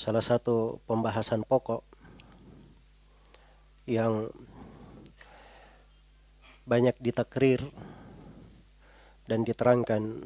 salah 0.00 0.24
satu 0.24 0.80
pembahasan 0.88 1.44
pokok 1.44 1.84
yang 3.84 4.32
banyak 6.64 6.96
ditakrir 7.04 7.60
dan 9.28 9.44
diterangkan 9.44 10.24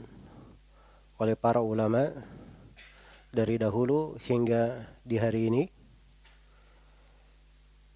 oleh 1.18 1.34
para 1.34 1.58
ulama 1.58 2.14
dari 3.34 3.58
dahulu 3.58 4.14
hingga 4.22 4.94
di 5.02 5.18
hari 5.18 5.50
ini 5.50 5.62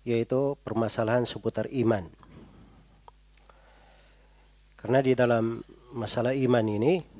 yaitu 0.03 0.59
permasalahan 0.67 1.23
seputar 1.31 1.71
iman. 1.71 2.11
Karena 4.75 4.99
di 4.99 5.15
dalam 5.15 5.63
masalah 5.95 6.35
iman 6.35 6.67
ini 6.67 7.18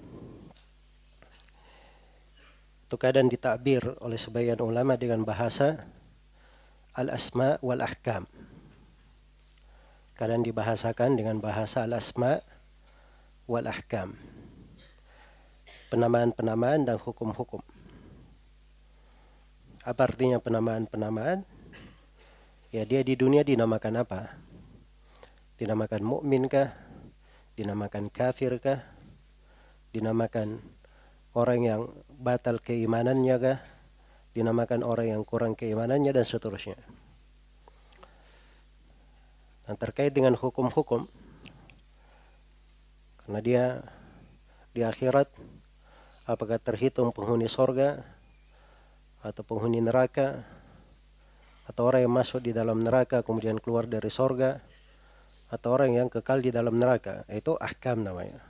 itu 2.89 2.97
kadang 2.97 3.29
ditakbir 3.29 3.85
oleh 4.01 4.17
sebagian 4.17 4.65
ulama 4.65 4.97
dengan 4.97 5.21
bahasa 5.21 5.93
al-asma 6.97 7.61
wal 7.61 7.85
ahkam. 7.85 8.25
Kadang 10.17 10.41
dibahasakan 10.41 11.21
dengan 11.21 11.37
bahasa 11.37 11.85
al-asma 11.85 12.41
wal 13.45 13.69
ahkam. 13.69 14.17
Penamaan-penamaan 15.93 16.89
dan 16.89 16.97
hukum-hukum. 16.97 17.61
Apa 19.85 20.09
artinya 20.09 20.41
penamaan-penamaan? 20.41 21.45
Ya 22.73 22.89
dia 22.89 23.05
di 23.05 23.21
dunia 23.21 23.45
dinamakan 23.45 24.01
apa? 24.01 24.33
Dinamakan 25.61 26.01
mukmin 26.09 26.49
kah? 26.49 26.73
Dinamakan 27.53 28.09
kafir 28.09 28.57
kah? 28.57 28.81
Dinamakan 29.93 30.65
orang 31.37 31.61
yang 31.61 31.83
batal 32.19 32.59
keimanannya 32.59 33.37
kah? 33.39 33.59
Dinamakan 34.35 34.83
orang 34.83 35.15
yang 35.15 35.23
kurang 35.23 35.55
keimanannya 35.55 36.11
dan 36.11 36.27
seterusnya. 36.27 36.77
Dan 39.65 39.75
terkait 39.79 40.13
dengan 40.13 40.35
hukum-hukum, 40.35 41.07
karena 43.29 43.41
dia 43.45 43.65
di 44.73 44.81
akhirat 44.81 45.29
apakah 46.25 46.57
terhitung 46.57 47.13
penghuni 47.13 47.45
sorga 47.45 48.01
atau 49.21 49.43
penghuni 49.45 49.85
neraka 49.85 50.45
atau 51.69 51.85
orang 51.85 52.09
yang 52.09 52.15
masuk 52.17 52.41
di 52.41 52.57
dalam 52.57 52.81
neraka 52.81 53.21
kemudian 53.21 53.61
keluar 53.61 53.85
dari 53.85 54.09
sorga 54.09 54.65
atau 55.53 55.69
orang 55.77 55.97
yang 55.97 56.09
kekal 56.09 56.41
di 56.41 56.49
dalam 56.49 56.81
neraka 56.81 57.29
itu 57.29 57.53
ahkam 57.61 58.01
namanya 58.01 58.41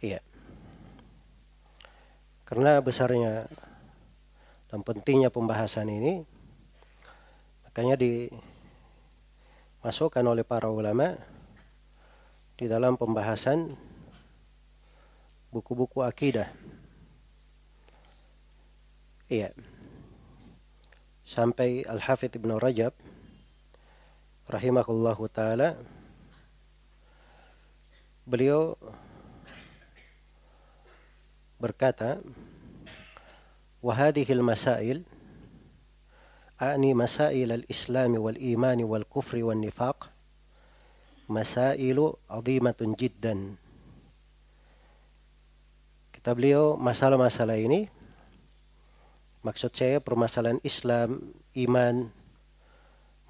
iya 0.00 0.24
karena 2.46 2.78
besarnya 2.78 3.50
dan 4.70 4.86
pentingnya 4.86 5.34
pembahasan 5.34 5.90
ini 5.90 6.22
makanya 7.66 7.98
dimasukkan 9.82 10.22
oleh 10.22 10.46
para 10.46 10.70
ulama 10.70 11.18
di 12.56 12.64
dalam 12.70 12.96
pembahasan 12.96 13.76
buku-buku 15.52 16.00
akidah. 16.00 16.48
Iya. 19.26 19.50
Sampai 21.26 21.82
Al-Hafidh 21.82 22.38
Ibn 22.38 22.56
Rajab 22.56 22.94
rahimahullahu 24.46 25.26
taala 25.28 25.74
beliau 28.22 28.78
berkata 31.59 32.21
وهذه 33.81 34.29
المسائل 34.29 35.01
أعني 36.61 36.93
مسائل 36.93 37.49
الإسلام 37.51 38.13
والإيمان 38.13 38.85
والكفر 38.85 39.41
والنفاق 39.41 39.97
masailu 41.31 42.19
azimatun 42.27 42.91
jiddan. 42.99 43.55
Kata 46.11 46.35
beliau 46.35 46.75
masalah-masalah 46.75 47.55
ini 47.55 47.87
maksud 49.41 49.71
saya 49.71 50.03
permasalahan 50.03 50.59
Islam, 50.61 51.31
iman, 51.55 52.11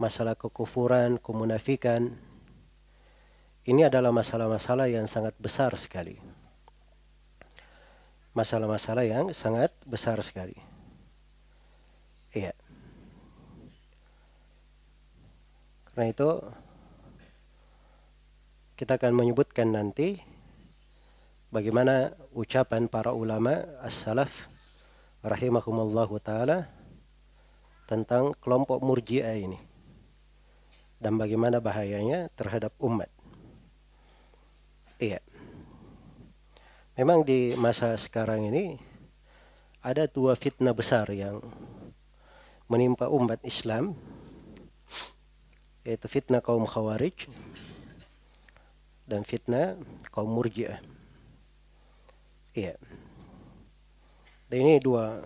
masalah 0.02 0.34
kekufuran, 0.34 1.22
kemunafikan. 1.22 2.18
Ini 3.62 3.88
adalah 3.94 4.10
masalah-masalah 4.10 4.90
yang 4.90 5.06
sangat 5.06 5.38
besar 5.38 5.70
sekali. 5.78 6.18
Masalah-masalah 8.37 9.09
yang 9.09 9.33
sangat 9.33 9.73
besar 9.89 10.21
sekali. 10.21 10.61
Iya. 12.37 12.53
Karena 15.89 16.13
itu 16.13 16.29
kita 18.77 19.01
akan 19.01 19.17
menyebutkan 19.17 19.73
nanti 19.73 20.21
bagaimana 21.49 22.13
ucapan 22.37 22.93
para 22.93 23.17
ulama 23.17 23.65
as-salaf 23.81 24.53
rahimahumallahu 25.25 26.21
taala 26.21 26.69
tentang 27.89 28.37
kelompok 28.37 28.85
murji'ah 28.85 29.33
ini 29.33 29.57
dan 31.01 31.17
bagaimana 31.17 31.57
bahayanya 31.57 32.29
terhadap 32.37 32.77
umat. 32.85 33.09
Iya. 35.01 35.25
Memang 36.97 37.29
di 37.29 37.53
masa 37.61 37.93
sekarang 38.01 38.49
ini 38.49 38.81
ada 39.85 40.09
dua 40.09 40.33
fitnah 40.33 40.73
besar 40.73 41.05
yang 41.13 41.45
menimpa 42.73 43.13
umat 43.13 43.37
Islam 43.45 43.93
yaitu 45.85 46.09
fitnah 46.09 46.41
kaum 46.41 46.65
khawarij 46.65 47.29
dan 49.05 49.29
fitnah 49.29 49.77
kaum 50.09 50.33
murjiah. 50.33 50.81
Iya. 52.57 52.81
Dan 54.49 54.65
ini 54.65 54.81
dua 54.81 55.21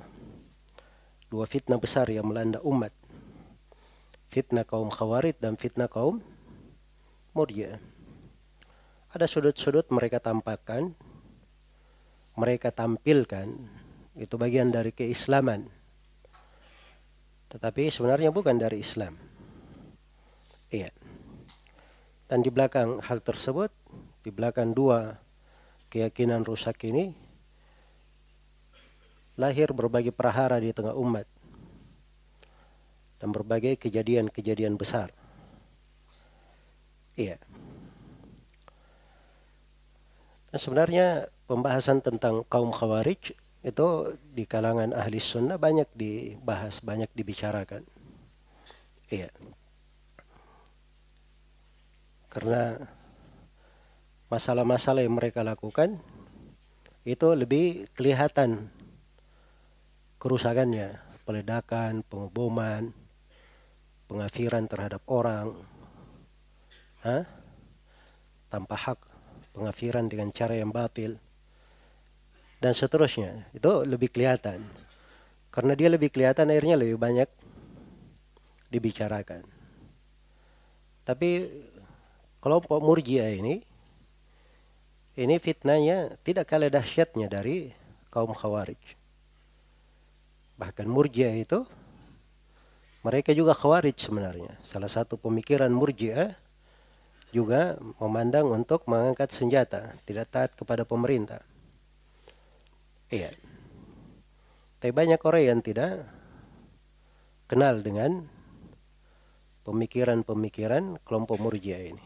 dua 1.31 1.47
fitnah 1.47 1.79
besar 1.79 2.11
yang 2.11 2.27
melanda 2.27 2.59
umat. 2.67 2.91
Fitnah 4.27 4.67
kaum 4.67 4.91
khawarid 4.91 5.39
dan 5.39 5.55
fitnah 5.55 5.87
kaum 5.87 6.19
murjiah. 7.31 7.79
Ada 9.15 9.31
sudut-sudut 9.31 9.87
mereka 9.95 10.19
tampakkan, 10.19 10.99
mereka 12.39 12.71
tampilkan, 12.71 13.51
itu 14.19 14.35
bagian 14.37 14.71
dari 14.71 14.91
keislaman. 14.95 15.67
Tetapi 17.51 17.91
sebenarnya 17.91 18.31
bukan 18.31 18.59
dari 18.59 18.79
Islam. 18.79 19.19
Iya. 20.71 20.95
Dan 22.31 22.47
di 22.47 22.51
belakang 22.55 23.03
hal 23.03 23.19
tersebut, 23.27 23.75
di 24.23 24.31
belakang 24.31 24.71
dua 24.71 25.19
keyakinan 25.91 26.47
rusak 26.47 26.87
ini, 26.87 27.11
lahir 29.35 29.75
berbagai 29.75 30.15
perahara 30.15 30.63
di 30.63 30.71
tengah 30.71 30.95
umat. 30.95 31.27
Dan 33.19 33.35
berbagai 33.35 33.77
kejadian-kejadian 33.83 34.79
besar. 34.79 35.11
Iya. 37.19 37.37
Dan 40.55 40.59
sebenarnya 40.59 41.27
pembahasan 41.51 41.99
tentang 41.99 42.47
kaum 42.47 42.71
khawarij 42.71 43.35
itu 43.67 43.89
di 44.31 44.47
kalangan 44.47 44.95
ahli 44.95 45.19
sunnah 45.19 45.59
banyak 45.59 45.91
dibahas, 45.99 46.79
banyak 46.79 47.11
dibicarakan. 47.11 47.83
Iya. 49.11 49.35
Karena 52.31 52.79
masalah-masalah 54.31 55.03
yang 55.03 55.19
mereka 55.19 55.43
lakukan 55.43 55.99
itu 57.03 57.29
lebih 57.35 57.91
kelihatan 57.99 58.71
kerusakannya, 60.23 61.03
peledakan, 61.27 62.07
pengeboman, 62.07 62.95
pengafiran 64.07 64.71
terhadap 64.71 65.03
orang, 65.11 65.59
Hah? 67.03 67.27
tanpa 68.47 68.79
hak, 68.79 69.01
pengafiran 69.51 70.07
dengan 70.07 70.31
cara 70.31 70.55
yang 70.55 70.71
batil, 70.71 71.19
dan 72.61 72.77
seterusnya. 72.77 73.49
Itu 73.57 73.83
lebih 73.83 74.13
kelihatan. 74.13 74.63
Karena 75.51 75.75
dia 75.75 75.91
lebih 75.91 76.13
kelihatan 76.13 76.47
akhirnya 76.53 76.79
lebih 76.79 77.01
banyak 77.01 77.27
dibicarakan. 78.71 79.43
Tapi 81.03 81.51
kelompok 82.39 82.79
murjiah 82.79 83.35
ini 83.35 83.67
ini 85.19 85.37
fitnahnya 85.43 86.15
tidak 86.23 86.47
kalah 86.47 86.71
dahsyatnya 86.71 87.27
dari 87.27 87.75
kaum 88.15 88.31
khawarij. 88.31 88.79
Bahkan 90.55 90.87
murjiah 90.87 91.35
itu 91.35 91.67
mereka 93.03 93.35
juga 93.35 93.57
khawarij 93.57 93.97
sebenarnya. 93.99 94.55
Salah 94.63 94.87
satu 94.87 95.19
pemikiran 95.19 95.73
murjiah 95.73 96.37
juga 97.35 97.75
memandang 97.99 98.51
untuk 98.55 98.87
mengangkat 98.87 99.35
senjata, 99.35 99.99
tidak 100.07 100.31
taat 100.31 100.51
kepada 100.55 100.87
pemerintah. 100.87 101.43
Iya. 103.11 103.35
Tapi 104.81 104.93
banyak 104.95 105.21
orang 105.21 105.43
yang 105.45 105.61
tidak 105.61 106.07
kenal 107.51 107.83
dengan 107.83 108.31
pemikiran-pemikiran 109.67 111.03
kelompok 111.05 111.37
murjiah 111.43 111.91
ini. 111.91 112.05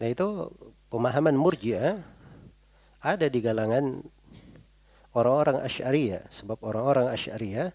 Nah 0.00 0.08
itu 0.10 0.50
pemahaman 0.90 1.36
murjiah 1.38 2.02
ada 3.04 3.28
di 3.28 3.38
kalangan 3.44 4.02
orang-orang 5.14 5.62
Asy'ariyah 5.62 6.26
sebab 6.32 6.58
orang-orang 6.64 7.12
Asy'ariyah 7.14 7.70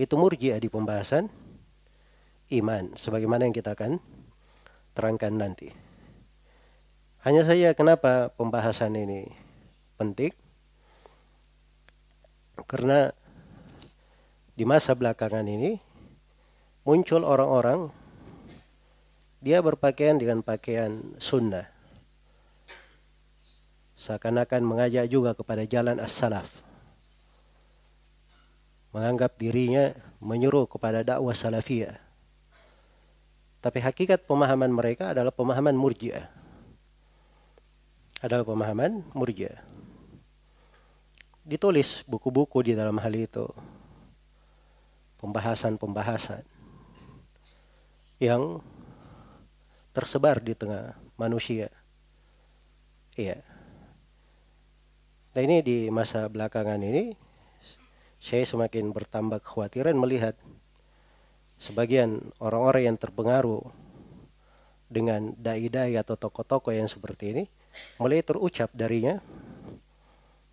itu 0.00 0.14
murjiah 0.18 0.58
di 0.58 0.66
pembahasan 0.66 1.30
iman 2.50 2.96
sebagaimana 2.98 3.46
yang 3.46 3.54
kita 3.54 3.78
akan 3.78 4.02
terangkan 4.96 5.36
nanti. 5.38 5.70
Hanya 7.22 7.46
saja 7.46 7.70
kenapa 7.78 8.34
pembahasan 8.34 8.98
ini 8.98 9.30
penting? 9.94 10.41
Karena 12.66 13.12
di 14.52 14.64
masa 14.68 14.92
belakangan 14.92 15.44
ini 15.48 15.80
muncul 16.82 17.22
orang-orang 17.24 17.88
dia 19.42 19.58
berpakaian 19.58 20.18
dengan 20.18 20.38
pakaian 20.44 21.02
sunnah. 21.18 21.66
Seakan-akan 23.98 24.62
mengajak 24.62 25.06
juga 25.10 25.34
kepada 25.34 25.66
jalan 25.66 25.98
as-salaf. 25.98 26.46
Menganggap 28.94 29.34
dirinya 29.38 29.94
menyuruh 30.22 30.70
kepada 30.70 31.02
dakwah 31.02 31.34
salafiyah. 31.34 31.98
Tapi 33.62 33.78
hakikat 33.78 34.26
pemahaman 34.26 34.74
mereka 34.74 35.14
adalah 35.14 35.30
pemahaman 35.30 35.74
murjiah. 35.78 36.26
Adalah 38.22 38.42
pemahaman 38.42 39.06
murjiah. 39.14 39.71
Ditulis 41.42 42.06
buku-buku 42.06 42.62
di 42.62 42.72
dalam 42.78 42.98
hal 43.02 43.14
itu. 43.14 43.50
Pembahasan-pembahasan 45.18 46.42
yang 48.22 48.62
tersebar 49.90 50.38
di 50.38 50.54
tengah 50.54 50.94
manusia. 51.18 51.70
Iya. 53.18 53.42
Nah 55.32 55.42
ini 55.42 55.64
di 55.64 55.78
masa 55.90 56.30
belakangan 56.30 56.78
ini 56.78 57.12
saya 58.22 58.46
semakin 58.46 58.94
bertambah 58.94 59.42
kekhawatiran 59.42 59.98
melihat 59.98 60.38
sebagian 61.58 62.30
orang-orang 62.38 62.94
yang 62.94 62.98
terpengaruh 62.98 63.66
dengan 64.86 65.34
dai-dai 65.40 65.98
atau 65.98 66.14
tokoh-tokoh 66.14 66.70
yang 66.70 66.86
seperti 66.86 67.32
ini 67.32 67.44
mulai 67.96 68.20
terucap 68.20 68.68
darinya 68.76 69.18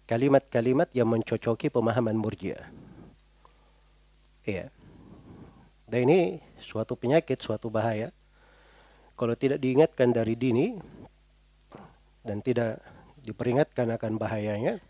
kalimat-kalimat 0.10 0.90
yang 0.98 1.06
mencocoki 1.06 1.70
pemahaman 1.70 2.18
murjiah. 2.18 2.66
Iya. 4.42 4.74
Dan 5.86 6.10
ini 6.10 6.42
suatu 6.58 6.98
penyakit, 6.98 7.38
suatu 7.38 7.70
bahaya. 7.70 8.10
Kalau 9.14 9.38
tidak 9.38 9.62
diingatkan 9.62 10.10
dari 10.10 10.34
dini 10.34 10.74
dan 12.26 12.42
tidak 12.42 12.82
diperingatkan 13.22 13.86
akan 13.94 14.18
bahayanya 14.18 14.82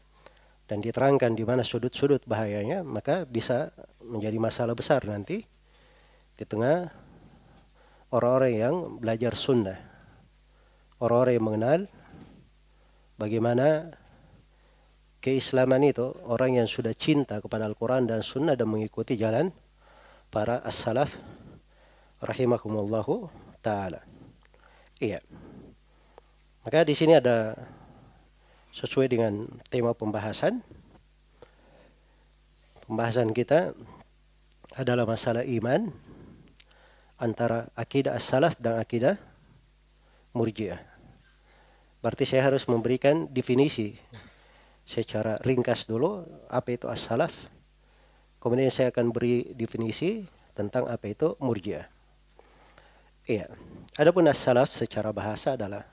dan 0.72 0.80
diterangkan 0.80 1.36
di 1.36 1.44
mana 1.44 1.68
sudut-sudut 1.68 2.24
bahayanya, 2.24 2.88
maka 2.88 3.28
bisa 3.28 3.76
menjadi 4.00 4.40
masalah 4.40 4.72
besar 4.78 5.04
nanti 5.04 5.44
di 6.40 6.46
tengah 6.48 6.88
orang-orang 8.16 8.54
yang 8.56 8.76
belajar 9.04 9.36
sunnah. 9.36 9.80
Orang-orang 11.04 11.34
yang 11.36 11.46
mengenal 11.48 11.80
bagaimana 13.20 13.68
keislaman 15.20 15.84
itu, 15.84 16.16
orang 16.26 16.64
yang 16.64 16.68
sudah 16.68 16.96
cinta 16.96 17.44
kepada 17.44 17.68
Al-Quran 17.68 18.08
dan 18.08 18.24
sunnah 18.24 18.56
dan 18.56 18.72
mengikuti 18.72 19.20
jalan 19.20 19.52
para 20.32 20.64
as-salaf 20.64 21.14
rahimakumullahu 22.24 23.28
taala. 23.60 24.04
Iya. 25.00 25.24
Maka 26.64 26.84
di 26.84 26.96
sini 26.96 27.16
ada 27.16 27.56
sesuai 28.76 29.08
dengan 29.08 29.48
tema 29.72 29.96
pembahasan. 29.96 30.60
Pembahasan 32.86 33.32
kita 33.32 33.72
adalah 34.76 35.06
masalah 35.06 35.44
iman 35.46 35.90
antara 37.20 37.68
akidah 37.76 38.16
as-salaf 38.16 38.56
dan 38.60 38.80
akidah 38.80 39.20
murjiah. 40.32 40.80
Berarti 42.00 42.24
saya 42.24 42.48
harus 42.48 42.64
memberikan 42.64 43.28
definisi 43.28 44.00
secara 44.90 45.38
ringkas 45.46 45.86
dulu 45.86 46.26
apa 46.50 46.74
itu 46.74 46.90
as-salaf 46.90 47.60
Kemudian 48.40 48.72
saya 48.72 48.88
akan 48.88 49.12
beri 49.12 49.52
definisi 49.52 50.24
tentang 50.56 50.88
apa 50.88 51.12
itu 51.12 51.36
murjiah. 51.44 51.92
Iya. 53.28 53.52
Adapun 54.00 54.32
as-salaf 54.32 54.72
secara 54.72 55.12
bahasa 55.12 55.60
adalah 55.60 55.84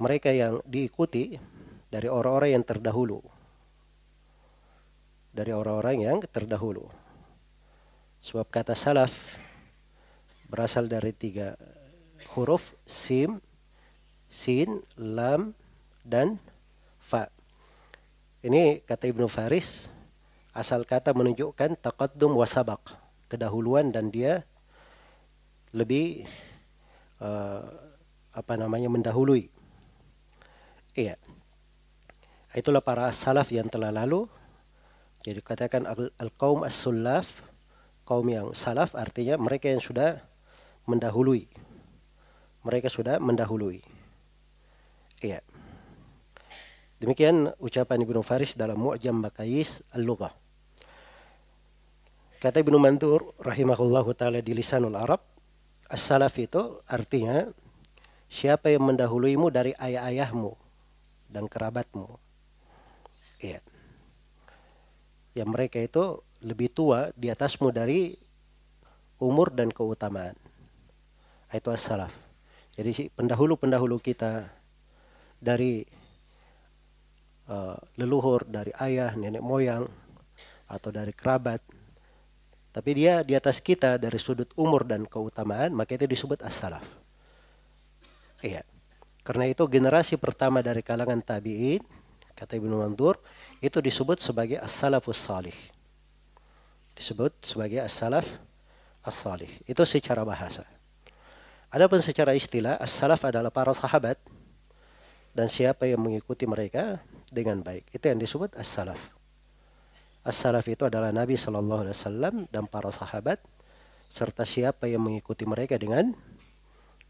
mereka 0.00 0.32
yang 0.32 0.64
diikuti 0.64 1.36
dari 1.92 2.08
orang-orang 2.08 2.56
yang 2.56 2.64
terdahulu. 2.64 3.20
Dari 5.36 5.52
orang-orang 5.52 6.00
yang 6.00 6.18
terdahulu. 6.24 6.88
Sebab 8.24 8.48
kata 8.48 8.72
salaf 8.72 9.36
berasal 10.48 10.88
dari 10.88 11.12
tiga 11.12 11.60
huruf 12.32 12.72
sim, 12.88 13.36
sin, 14.32 14.80
lam, 14.96 15.52
dan 16.08 16.40
fa. 17.08 17.32
Ini 18.44 18.84
kata 18.84 19.08
Ibnu 19.08 19.24
Faris 19.32 19.88
asal 20.52 20.84
kata 20.84 21.16
menunjukkan 21.16 21.80
taqaddum 21.80 22.36
wa 22.36 22.44
sabaq, 22.44 22.92
kedahuluan 23.32 23.88
dan 23.88 24.12
dia 24.12 24.44
lebih 25.72 26.28
uh, 27.24 27.64
apa 28.36 28.54
namanya 28.60 28.92
mendahului. 28.92 29.48
Iya. 30.92 31.16
Itulah 32.52 32.84
para 32.84 33.08
salaf 33.12 33.48
yang 33.48 33.72
telah 33.72 33.92
lalu. 33.92 34.28
Jadi 35.22 35.42
katakan 35.42 35.84
al-qaum 36.16 36.62
as-sullaf, 36.62 37.42
kaum 38.06 38.24
yang 38.30 38.54
salaf 38.54 38.94
artinya 38.94 39.36
mereka 39.36 39.68
yang 39.68 39.82
sudah 39.82 40.22
mendahului. 40.88 41.50
Mereka 42.64 42.88
sudah 42.88 43.20
mendahului. 43.20 43.82
Iya. 45.20 45.42
Demikian 46.98 47.54
ucapan 47.62 48.02
Ibnu 48.02 48.26
Faris 48.26 48.58
dalam 48.58 48.82
Mu'jam 48.82 49.22
Bakais 49.22 49.86
Al-Lughah. 49.94 50.34
Kata 52.42 52.58
Ibnu 52.58 52.78
Mandur 52.78 53.34
rahimahullahu 53.38 54.14
taala 54.18 54.42
di 54.42 54.50
Lisanul 54.50 54.98
Arab, 54.98 55.22
as-salaf 55.86 56.34
itu 56.42 56.82
artinya 56.90 57.46
siapa 58.26 58.74
yang 58.74 58.90
mendahuluimu 58.90 59.46
dari 59.50 59.74
ayah-ayahmu 59.78 60.54
dan 61.30 61.46
kerabatmu. 61.46 62.18
Iya. 63.42 63.62
Yang 65.38 65.48
mereka 65.54 65.78
itu 65.78 66.22
lebih 66.42 66.74
tua 66.74 67.10
di 67.14 67.30
atasmu 67.30 67.70
dari 67.70 68.10
umur 69.22 69.54
dan 69.54 69.70
keutamaan. 69.70 70.34
Itu 71.50 71.70
as-salaf. 71.70 72.10
Jadi 72.74 73.10
pendahulu-pendahulu 73.14 73.98
kita 73.98 74.46
dari 75.38 75.82
uh, 77.48 77.76
leluhur, 77.96 78.44
dari 78.46 78.70
ayah, 78.78 79.12
nenek 79.16 79.42
moyang, 79.42 79.88
atau 80.68 80.92
dari 80.92 81.16
kerabat, 81.16 81.64
tapi 82.68 82.94
dia 82.94 83.24
di 83.24 83.32
atas 83.32 83.58
kita 83.58 83.96
dari 83.98 84.20
sudut 84.20 84.52
umur 84.54 84.84
dan 84.84 85.08
keutamaan, 85.08 85.74
maka 85.74 85.96
itu 85.96 86.06
disebut 86.06 86.44
as-salaf. 86.44 86.84
Iya. 88.38 88.62
Karena 89.26 89.50
itu 89.50 89.66
generasi 89.66 90.14
pertama 90.14 90.62
dari 90.62 90.80
kalangan 90.80 91.18
tabi'in, 91.20 91.82
kata 92.38 92.54
Ibnu 92.54 92.80
Mandur, 92.80 93.18
itu 93.58 93.82
disebut 93.82 94.22
sebagai 94.22 94.62
as-salafus 94.62 95.18
salih. 95.18 95.56
Disebut 96.94 97.34
sebagai 97.42 97.82
as-salaf 97.82 98.24
as-salih. 99.02 99.50
Itu 99.66 99.82
secara 99.82 100.22
bahasa. 100.22 100.64
Adapun 101.68 102.00
secara 102.00 102.32
istilah, 102.32 102.78
as-salaf 102.80 103.26
adalah 103.26 103.50
para 103.50 103.74
sahabat 103.74 104.16
dan 105.38 105.46
siapa 105.46 105.86
yang 105.86 106.02
mengikuti 106.02 106.50
mereka 106.50 106.98
dengan 107.30 107.62
baik. 107.62 107.94
Itu 107.94 108.10
yang 108.10 108.18
disebut 108.18 108.58
as-salaf. 108.58 108.98
As-salaf 110.26 110.66
itu 110.66 110.82
adalah 110.82 111.14
Nabi 111.14 111.38
Shallallahu 111.38 111.86
Alaihi 111.86 111.94
Wasallam 111.94 112.34
dan 112.50 112.66
para 112.66 112.90
sahabat 112.90 113.38
serta 114.10 114.42
siapa 114.42 114.90
yang 114.90 114.98
mengikuti 114.98 115.46
mereka 115.46 115.78
dengan 115.78 116.10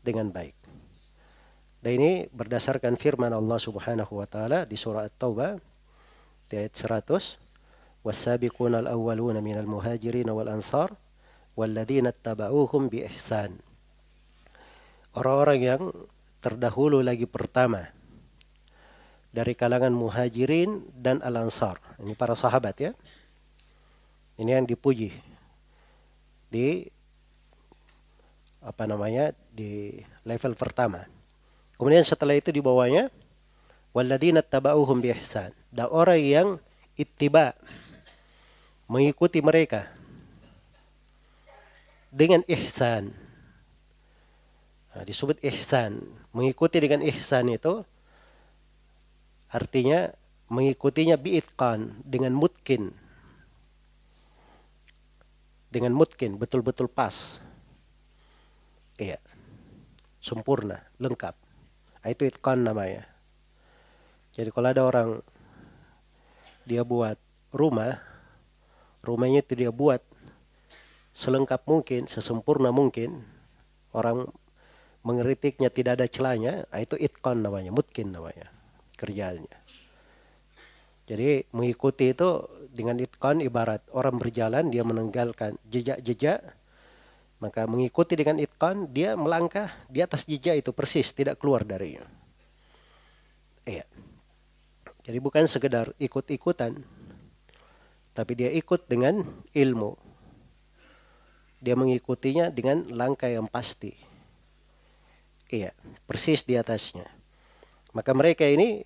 dengan 0.05 0.29
baik. 0.29 0.53
Dan 1.81 2.05
ini 2.05 2.13
berdasarkan 2.29 3.01
firman 3.01 3.33
Allah 3.33 3.57
Subhanahu 3.57 4.21
wa 4.21 4.29
taala 4.29 4.69
di 4.69 4.77
surah 4.77 5.09
At-Taubah 5.09 5.57
ayat 6.53 6.75
100 6.77 8.05
wasabiqun 8.05 8.77
al-awwaluna 8.77 9.41
minal 9.41 9.65
muhajirin 9.65 10.29
wal 10.29 10.53
ansar 10.53 10.93
walladzina 11.57 12.13
ittaba'uuhum 12.13 12.93
bi 12.93 13.09
ihsan. 13.09 13.57
Orang-orang 15.17 15.59
yang 15.65 15.83
terdahulu 16.45 17.01
lagi 17.01 17.25
pertama 17.25 17.98
dari 19.39 19.55
kalangan 19.55 19.95
muhajirin 19.95 20.83
dan 20.99 21.23
al-ansar. 21.23 21.79
Ini 22.03 22.19
para 22.19 22.35
sahabat 22.35 22.75
ya. 22.75 22.91
Ini 24.35 24.59
yang 24.59 24.67
dipuji 24.67 25.15
di 26.51 26.91
apa 28.59 28.83
namanya 28.91 29.31
di 29.55 30.03
level 30.27 30.59
pertama. 30.59 31.07
Kemudian 31.79 32.03
setelah 32.03 32.35
itu 32.35 32.51
di 32.51 32.59
bawahnya 32.59 33.15
walladzina 33.95 34.43
tabauhum 34.43 34.99
bi 34.99 35.15
ihsan. 35.15 35.55
Dan 35.71 35.87
orang 35.87 36.19
yang 36.19 36.49
ittiba 36.99 37.55
mengikuti 38.91 39.39
mereka 39.39 39.87
dengan 42.11 42.43
ihsan. 42.51 43.15
Nah, 44.99 45.07
disebut 45.07 45.39
ihsan. 45.47 46.03
Mengikuti 46.35 46.83
dengan 46.83 47.07
ihsan 47.07 47.47
itu 47.55 47.87
artinya 49.49 50.13
mengikutinya 50.49 51.17
biitqan 51.21 52.05
dengan 52.05 52.33
mutkin. 52.37 52.93
Dengan 55.69 55.93
mutkin 55.93 56.41
betul-betul 56.41 56.89
pas. 56.89 57.41
Iya. 58.97 59.21
Sempurna, 60.19 60.83
lengkap. 60.99 61.35
Nah, 62.03 62.09
itu 62.09 62.25
itqan 62.29 62.65
namanya. 62.65 63.05
Jadi 64.35 64.49
kalau 64.55 64.69
ada 64.71 64.83
orang 64.87 65.09
dia 66.69 66.85
buat 66.85 67.17
rumah, 67.51 67.97
rumahnya 69.01 69.41
itu 69.41 69.57
dia 69.57 69.73
buat 69.73 70.05
selengkap 71.17 71.67
mungkin, 71.67 72.07
sesempurna 72.07 72.71
mungkin, 72.71 73.25
orang 73.91 74.31
mengeritiknya 75.03 75.73
tidak 75.73 75.99
ada 75.99 76.07
celahnya, 76.07 76.69
ah, 76.71 76.79
itu 76.79 76.95
itkon 76.95 77.43
namanya, 77.43 77.75
mungkin 77.75 78.15
namanya, 78.15 78.47
kerjanya. 78.99 79.55
Jadi 81.07 81.47
mengikuti 81.55 82.11
itu 82.11 82.45
dengan 82.69 82.99
itkon 82.99 83.41
ibarat 83.41 83.81
orang 83.95 84.19
berjalan 84.19 84.69
dia 84.69 84.85
meninggalkan 84.85 85.57
jejak-jejak, 85.71 86.43
maka 87.41 87.65
mengikuti 87.65 88.19
dengan 88.19 88.37
itkon 88.43 88.91
dia 88.91 89.15
melangkah 89.15 89.71
di 89.87 90.03
atas 90.03 90.27
jejak 90.27 90.59
itu 90.59 90.75
persis 90.75 91.15
tidak 91.15 91.39
keluar 91.39 91.63
darinya. 91.63 92.05
Iya. 93.65 93.87
Jadi 95.07 95.19
bukan 95.23 95.49
sekedar 95.49 95.97
ikut-ikutan, 95.97 96.77
tapi 98.13 98.33
dia 98.37 98.53
ikut 98.53 98.85
dengan 98.85 99.25
ilmu 99.57 100.09
dia 101.59 101.75
mengikutinya 101.75 102.55
dengan 102.55 102.87
langkah 102.95 103.27
yang 103.27 103.51
pasti. 103.51 103.95
Iya, 105.51 105.75
persis 106.07 106.47
di 106.47 106.55
atasnya. 106.55 107.18
Maka 107.97 108.13
mereka 108.13 108.45
ini 108.45 108.85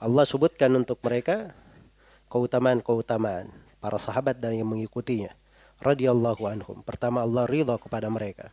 Allah 0.00 0.24
sebutkan 0.28 0.72
untuk 0.76 1.00
mereka 1.04 1.52
keutamaan-keutamaan 2.32 3.48
para 3.80 3.98
sahabat 4.00 4.36
dan 4.36 4.56
yang 4.56 4.68
mengikutinya. 4.68 5.32
Radiyallahu 5.80 6.48
anhum. 6.48 6.80
Pertama 6.80 7.20
Allah 7.20 7.44
ridha 7.44 7.76
kepada 7.76 8.08
mereka. 8.08 8.48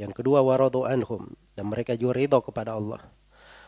Yang 0.00 0.24
kedua 0.24 0.40
waradu 0.40 0.88
anhum 0.88 1.36
dan 1.52 1.68
mereka 1.68 1.92
juga 1.92 2.16
ridha 2.16 2.40
kepada 2.40 2.76
Allah. 2.76 3.04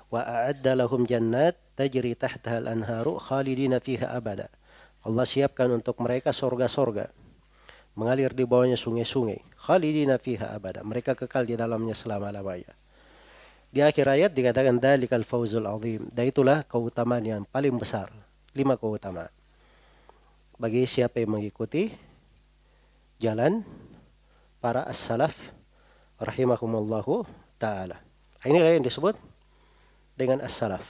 Wa 0.09 0.25
a'adda 0.25 0.73
lahum 0.77 1.05
jannat 1.05 1.57
tajri 1.77 2.17
tahtaha 2.17 2.65
al-anharu 2.65 3.21
khalidina 3.21 3.81
fiha 3.81 4.13
abada. 4.17 4.49
Allah 5.05 5.29
siapkan 5.29 5.69
untuk 5.69 6.01
mereka 6.01 6.33
sorga-sorga 6.33 7.13
mengalir 7.95 8.35
di 8.35 8.43
bawahnya 8.45 8.75
sungai-sungai. 8.75 9.41
Khalidina 9.57 10.19
fiha 10.19 10.53
abada. 10.53 10.83
Mereka 10.83 11.15
kekal 11.15 11.47
di 11.47 11.55
dalamnya 11.55 11.95
selama-lamanya. 11.95 12.84
Di 13.75 13.83
akhir 13.83 14.07
ayat 14.07 14.31
dikatakan 14.31 14.79
dalikal 14.79 15.27
fauzul 15.27 15.67
azim. 15.67 16.07
Dan 16.15 16.31
itulah 16.31 16.63
keutamaan 16.63 17.27
yang 17.27 17.43
paling 17.43 17.75
besar. 17.75 18.07
Lima 18.55 18.79
keutamaan. 18.79 19.35
Bagi 20.55 20.87
siapa 20.87 21.19
yang 21.19 21.35
mengikuti 21.35 21.91
jalan 23.19 23.67
para 24.63 24.87
as-salaf 24.87 25.35
rahimakumullahu 26.23 27.27
taala. 27.59 27.99
Inilah 28.47 28.79
yang 28.79 28.87
disebut 28.87 29.19
dengan 30.15 30.39
as-salaf. 30.47 30.87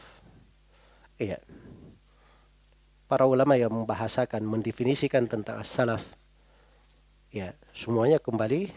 Iya. 1.16 1.40
Para 3.08 3.24
ulama 3.24 3.56
yang 3.56 3.72
membahasakan, 3.72 4.44
mendefinisikan 4.44 5.24
tentang 5.24 5.56
as-salaf 5.56 6.04
Ya, 7.34 7.50
semuanya 7.74 8.22
kembali 8.22 8.70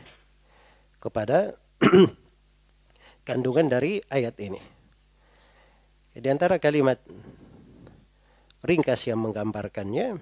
kepada 0.98 1.54
kandungan 3.28 3.68
dari 3.68 4.00
ayat 4.08 4.40
ini. 4.40 4.64
Di 6.16 6.28
antara 6.32 6.56
kalimat 6.64 6.96
ringkas 8.64 9.04
yang 9.12 9.20
menggambarkannya 9.20 10.16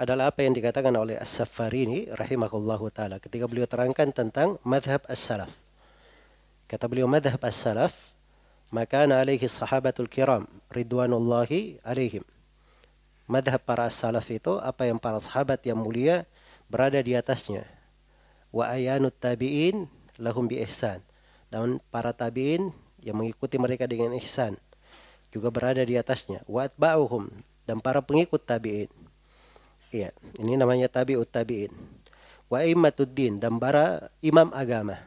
adalah 0.00 0.32
apa 0.32 0.48
yang 0.48 0.56
dikatakan 0.56 0.96
oleh 0.96 1.20
As-Safarini 1.20 2.08
rahimahullahu 2.08 2.88
taala 2.88 3.20
ketika 3.20 3.44
beliau 3.44 3.68
terangkan 3.68 4.16
tentang 4.16 4.56
madhab 4.64 5.04
as-salaf. 5.04 5.52
Kata 6.64 6.88
beliau 6.88 7.04
madhab 7.04 7.36
as-salaf 7.44 8.16
maka 8.72 9.04
alaihi 9.04 9.44
sahabatul 9.44 10.08
kiram 10.08 10.48
ridwanullahi 10.72 11.82
alaihim. 11.84 12.24
Madhab 13.30 13.62
para 13.62 13.86
salaf 13.92 14.26
itu 14.26 14.58
apa 14.58 14.90
yang 14.90 14.98
para 14.98 15.22
sahabat 15.22 15.62
yang 15.62 15.78
mulia 15.78 16.26
berada 16.66 16.98
di 16.98 17.14
atasnya. 17.14 17.62
Wa 18.50 18.74
ayanut 18.74 19.14
tabi'in 19.22 19.86
lahum 20.18 20.50
bi 20.50 20.58
ihsan. 20.66 20.98
Dan 21.50 21.82
para 21.90 22.14
tabi'in 22.14 22.70
yang 23.02 23.18
mengikuti 23.18 23.58
mereka 23.58 23.90
dengan 23.90 24.14
ihsan 24.16 24.54
juga 25.34 25.50
berada 25.50 25.82
di 25.82 25.98
atasnya. 25.98 26.42
Wa 26.46 26.70
atba'uhum 26.70 27.30
dan 27.66 27.82
para 27.82 28.02
pengikut 28.02 28.42
tabi'in. 28.42 28.90
Iya, 29.90 30.14
ini 30.38 30.54
namanya 30.54 30.86
tabi'ut 30.86 31.26
tabi'in. 31.26 31.74
Wa 32.50 32.62
immatuddin 32.66 33.42
dan 33.42 33.58
para 33.58 34.10
imam 34.22 34.50
agama. 34.54 34.98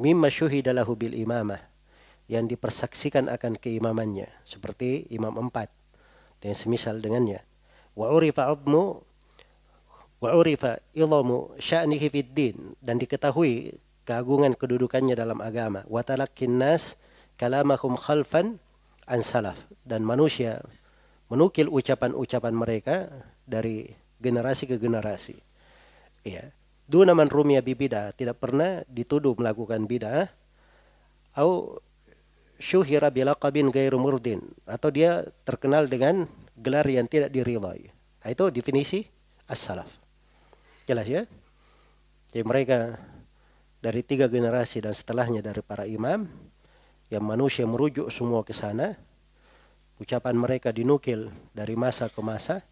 Mimma 0.00 0.32
syuhida 0.32 0.72
lahu 0.72 0.96
bil 0.96 1.12
imamah 1.16 1.60
yang 2.32 2.48
dipersaksikan 2.48 3.28
akan 3.28 3.60
keimamannya 3.60 4.24
seperti 4.48 5.04
imam 5.12 5.36
empat 5.36 5.68
dan 6.40 6.56
semisal 6.56 6.98
dengannya. 6.98 7.44
Wa 7.92 8.08
urifa 8.08 8.48
abmu 8.48 9.04
wa 10.22 10.30
urifa 10.32 10.80
ilamu 10.96 11.52
sya'nihi 11.60 12.08
fid 12.08 12.30
din 12.32 12.56
dan 12.80 12.96
diketahui 12.96 13.76
keagungan 14.06 14.54
kedudukannya 14.54 15.14
dalam 15.14 15.38
agama. 15.38 15.86
Wa 15.86 16.02
talakkin 16.02 16.58
nas 16.58 16.98
kalamahum 17.38 17.98
khalfan 17.98 18.58
an 19.06 19.20
salaf. 19.22 19.58
Dan 19.82 20.06
manusia 20.06 20.62
menukil 21.32 21.70
ucapan-ucapan 21.70 22.54
mereka 22.54 22.96
dari 23.46 23.90
generasi 24.22 24.70
ke 24.70 24.76
generasi. 24.78 25.36
Ya 26.22 26.54
duna 26.86 27.16
man 27.16 27.32
rumia 27.32 27.64
bibida 27.64 28.12
tidak 28.12 28.42
pernah 28.42 28.86
dituduh 28.86 29.34
melakukan 29.34 29.86
bidah. 29.88 30.30
Atau 31.32 31.80
syuhira 32.60 33.08
bilaqabin 33.08 33.72
gairu 33.72 33.96
murdin. 33.96 34.44
Atau 34.68 34.92
dia 34.92 35.24
terkenal 35.42 35.88
dengan 35.88 36.28
gelar 36.58 36.84
yang 36.86 37.08
tidak 37.08 37.32
diridhai 37.32 38.02
itu 38.30 38.44
definisi 38.54 39.02
as-salaf. 39.50 39.90
Jelas 40.86 41.06
ya? 41.10 41.22
Jadi 42.30 42.44
mereka 42.46 43.02
dari 43.82 44.06
tiga 44.06 44.30
generasi 44.30 44.78
dan 44.78 44.94
setelahnya 44.94 45.42
dari 45.42 45.58
para 45.58 45.82
imam 45.82 46.30
yang 47.10 47.26
manusia 47.26 47.66
merujuk 47.66 48.08
semua 48.14 48.46
ke 48.46 48.54
sana. 48.54 48.94
Ucapan 49.98 50.38
mereka 50.38 50.70
dinukil 50.70 51.34
dari 51.52 51.74
masa 51.74 52.06
ke 52.06 52.22
masa 52.22 52.62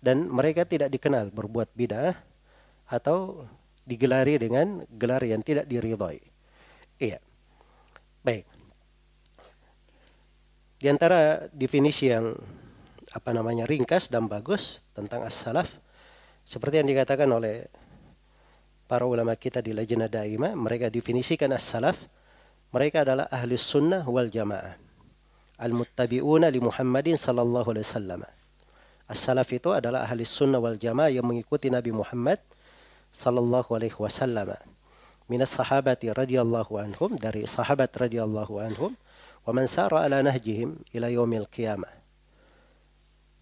dan 0.00 0.26
mereka 0.26 0.64
tidak 0.64 0.88
dikenal 0.88 1.28
berbuat 1.30 1.72
bid'ah 1.76 2.16
atau 2.88 3.46
digelari 3.86 4.40
dengan 4.40 4.82
gelar 4.90 5.22
yang 5.22 5.44
tidak 5.44 5.68
diridhoi. 5.68 6.18
Iya. 6.98 7.20
Baik. 8.24 8.44
Di 10.76 10.86
antara 10.90 11.48
definisi 11.54 12.10
yang 12.10 12.34
apa 13.14 13.30
namanya 13.32 13.64
ringkas 13.64 14.12
dan 14.12 14.28
bagus 14.28 14.84
tentang 14.92 15.24
as-salaf 15.24 15.72
seperti 16.44 16.84
yang 16.84 16.88
dikatakan 16.90 17.30
oleh 17.32 17.64
para 18.86 19.02
ulama 19.06 19.34
kita 19.34 19.58
di 19.58 19.74
Lajnah 19.74 20.06
Daimah, 20.06 20.54
mereka 20.54 20.86
definisikan 20.90 21.50
as-salaf, 21.50 22.06
mereka 22.70 23.02
adalah 23.02 23.26
ahli 23.30 23.58
sunnah 23.58 24.06
wal 24.06 24.30
jamaah. 24.30 24.78
Al-muttabi'una 25.58 26.50
li 26.50 26.62
Muhammadin 26.62 27.18
sallallahu 27.18 27.74
alaihi 27.74 27.86
wasallam. 27.86 28.20
As-salaf 29.06 29.50
itu 29.54 29.70
adalah 29.74 30.06
ahli 30.06 30.22
sunnah 30.22 30.62
wal 30.62 30.78
jamaah 30.78 31.10
yang 31.10 31.26
mengikuti 31.26 31.70
Nabi 31.70 31.90
Muhammad 31.94 32.38
sallallahu 33.10 33.74
alaihi 33.74 33.98
wasallam. 33.98 34.54
Minas 35.26 35.50
sahabati 35.58 36.14
radhiyallahu 36.14 36.78
anhum 36.78 37.18
dari 37.18 37.46
sahabat 37.50 37.90
radhiyallahu 37.90 38.62
anhum 38.62 38.94
wa 39.42 39.50
man 39.50 39.66
sara 39.66 40.06
ala 40.06 40.22
nahjihim 40.22 40.78
ila 40.94 41.10
yaumil 41.10 41.50
qiyamah. 41.50 41.90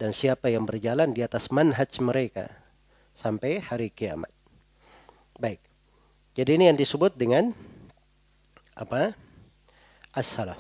Dan 0.01 0.17
siapa 0.17 0.49
yang 0.49 0.65
berjalan 0.65 1.13
di 1.13 1.21
atas 1.21 1.53
manhaj 1.53 2.01
mereka 2.01 2.49
sampai 3.15 3.63
hari 3.63 3.93
kiamat. 3.93 4.33
Baik. 5.39 5.59
Jadi 6.35 6.51
ini 6.59 6.71
yang 6.71 6.79
disebut 6.79 7.15
dengan 7.15 7.55
apa? 8.75 9.15
As-salaf. 10.15 10.59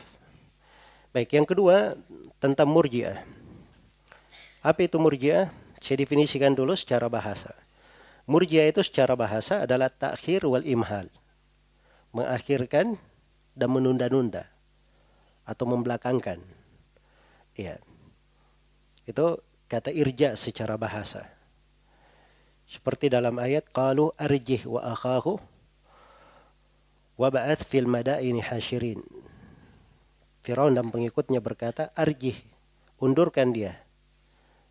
Baik, 1.14 1.30
yang 1.34 1.46
kedua 1.46 1.94
tentang 2.42 2.66
murjiah. 2.66 3.22
Apa 4.62 4.86
itu 4.86 4.98
murjiah? 4.98 5.50
Saya 5.78 6.00
definisikan 6.00 6.56
dulu 6.56 6.74
secara 6.74 7.06
bahasa. 7.06 7.54
Murjiah 8.24 8.66
itu 8.66 8.80
secara 8.80 9.14
bahasa 9.14 9.62
adalah 9.62 9.92
takhir 9.92 10.48
wal 10.48 10.64
imhal. 10.64 11.06
Mengakhirkan 12.14 12.96
dan 13.54 13.68
menunda-nunda 13.70 14.48
atau 15.44 15.64
membelakangkan. 15.68 16.40
Iya. 17.54 17.78
Itu 19.04 19.44
kata 19.68 19.92
irja 19.92 20.34
secara 20.34 20.80
bahasa. 20.80 21.33
Seperti 22.74 23.06
dalam 23.06 23.38
ayat 23.38 23.70
qalu 23.70 24.10
arjih 24.18 24.66
wa 24.66 24.82
akhahu 24.82 25.38
wa 27.14 27.28
ba'ath 27.30 27.62
fil 27.70 27.86
madaini 27.86 28.42
hasyirin. 28.42 28.98
Firaun 30.42 30.74
dan 30.74 30.90
pengikutnya 30.90 31.38
berkata, 31.38 31.94
"Arjih, 31.94 32.34
undurkan 32.98 33.54
dia." 33.54 33.78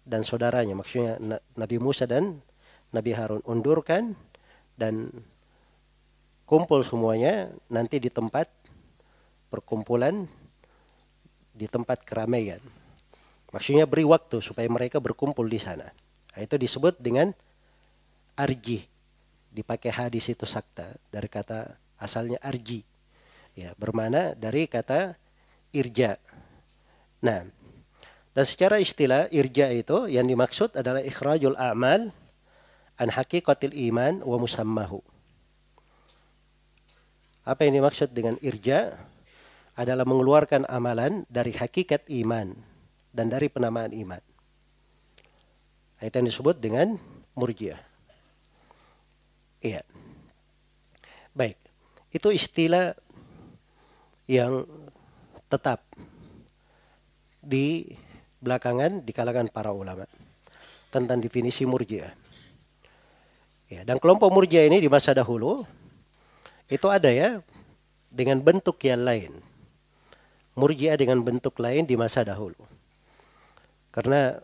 Dan 0.04 0.28
saudaranya, 0.28 0.76
maksudnya 0.76 1.16
Nabi 1.56 1.80
Musa 1.80 2.04
dan 2.04 2.44
Nabi 2.92 3.16
Harun, 3.16 3.40
undurkan 3.48 4.20
dan 4.76 5.08
kumpul 6.44 6.84
semuanya 6.84 7.56
nanti 7.72 8.04
di 8.04 8.12
tempat 8.12 8.52
perkumpulan 9.48 10.28
di 11.56 11.72
tempat 11.72 12.04
keramaian. 12.04 12.60
Maksudnya 13.56 13.88
beri 13.88 14.04
waktu 14.04 14.44
supaya 14.44 14.68
mereka 14.68 15.00
berkumpul 15.00 15.48
di 15.48 15.62
sana. 15.62 15.88
Nah, 16.34 16.42
itu 16.42 16.60
disebut 16.60 17.00
dengan 17.00 17.32
arji. 18.38 18.86
Dipakai 19.54 19.94
hadis 19.94 20.34
itu 20.34 20.50
sakta 20.50 20.98
dari 21.14 21.30
kata 21.30 21.78
asalnya 22.02 22.42
arji. 22.42 22.82
Ya, 23.54 23.78
bermana 23.78 24.34
dari 24.34 24.66
kata 24.66 25.14
irja. 25.70 26.18
Nah, 27.22 27.46
dan 28.34 28.46
secara 28.50 28.82
istilah 28.82 29.30
irja 29.30 29.70
itu 29.70 30.10
yang 30.10 30.26
dimaksud 30.26 30.74
adalah 30.74 31.06
ikhrajul 31.06 31.54
a'mal 31.54 32.10
an 32.98 33.10
haqiqatil 33.14 33.78
iman 33.94 34.26
wa 34.26 34.38
musammahu. 34.42 35.06
Apa 37.46 37.70
yang 37.70 37.78
dimaksud 37.84 38.10
dengan 38.10 38.42
irja? 38.42 38.98
Adalah 39.74 40.06
mengeluarkan 40.06 40.70
amalan 40.70 41.26
dari 41.34 41.50
hakikat 41.50 42.06
iman 42.22 42.54
dan 43.10 43.26
dari 43.26 43.50
penamaan 43.50 43.90
iman. 43.90 44.22
Itu 45.98 46.14
yang 46.14 46.30
disebut 46.30 46.62
dengan 46.62 46.94
murjiah. 47.34 47.93
Iya. 49.64 49.82
Baik. 51.32 51.56
Itu 52.12 52.30
istilah 52.30 52.94
yang 54.28 54.68
tetap 55.48 55.88
di 57.40 57.96
belakangan 58.44 59.08
di 59.08 59.12
kalangan 59.16 59.48
para 59.48 59.72
ulama 59.72 60.04
tentang 60.92 61.24
definisi 61.24 61.64
murjiah. 61.64 62.12
Ya, 63.72 63.82
dan 63.88 63.98
kelompok 63.98 64.30
murjiah 64.30 64.68
ini 64.68 64.84
di 64.84 64.92
masa 64.92 65.16
dahulu 65.16 65.64
itu 66.68 66.88
ada 66.92 67.10
ya 67.10 67.40
dengan 68.12 68.44
bentuk 68.44 68.78
yang 68.84 69.02
lain. 69.02 69.32
Murjiah 70.54 71.00
dengan 71.00 71.24
bentuk 71.26 71.58
lain 71.58 71.88
di 71.90 71.98
masa 71.98 72.22
dahulu. 72.22 72.60
Karena 73.90 74.38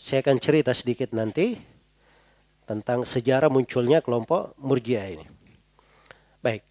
saya 0.00 0.24
akan 0.24 0.40
cerita 0.40 0.72
sedikit 0.72 1.12
nanti 1.12 1.73
tentang 2.64 3.04
sejarah 3.04 3.52
munculnya 3.52 4.00
kelompok 4.00 4.56
murjiah 4.60 5.12
ini. 5.12 5.24
Baik. 6.40 6.64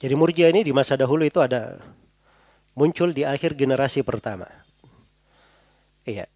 Jadi 0.00 0.14
murjiah 0.14 0.50
ini 0.50 0.66
di 0.66 0.74
masa 0.74 0.98
dahulu 0.98 1.26
itu 1.26 1.38
ada 1.42 1.78
muncul 2.74 3.10
di 3.14 3.26
akhir 3.26 3.54
generasi 3.58 4.02
pertama. 4.06 4.46
Iya. 6.06 6.26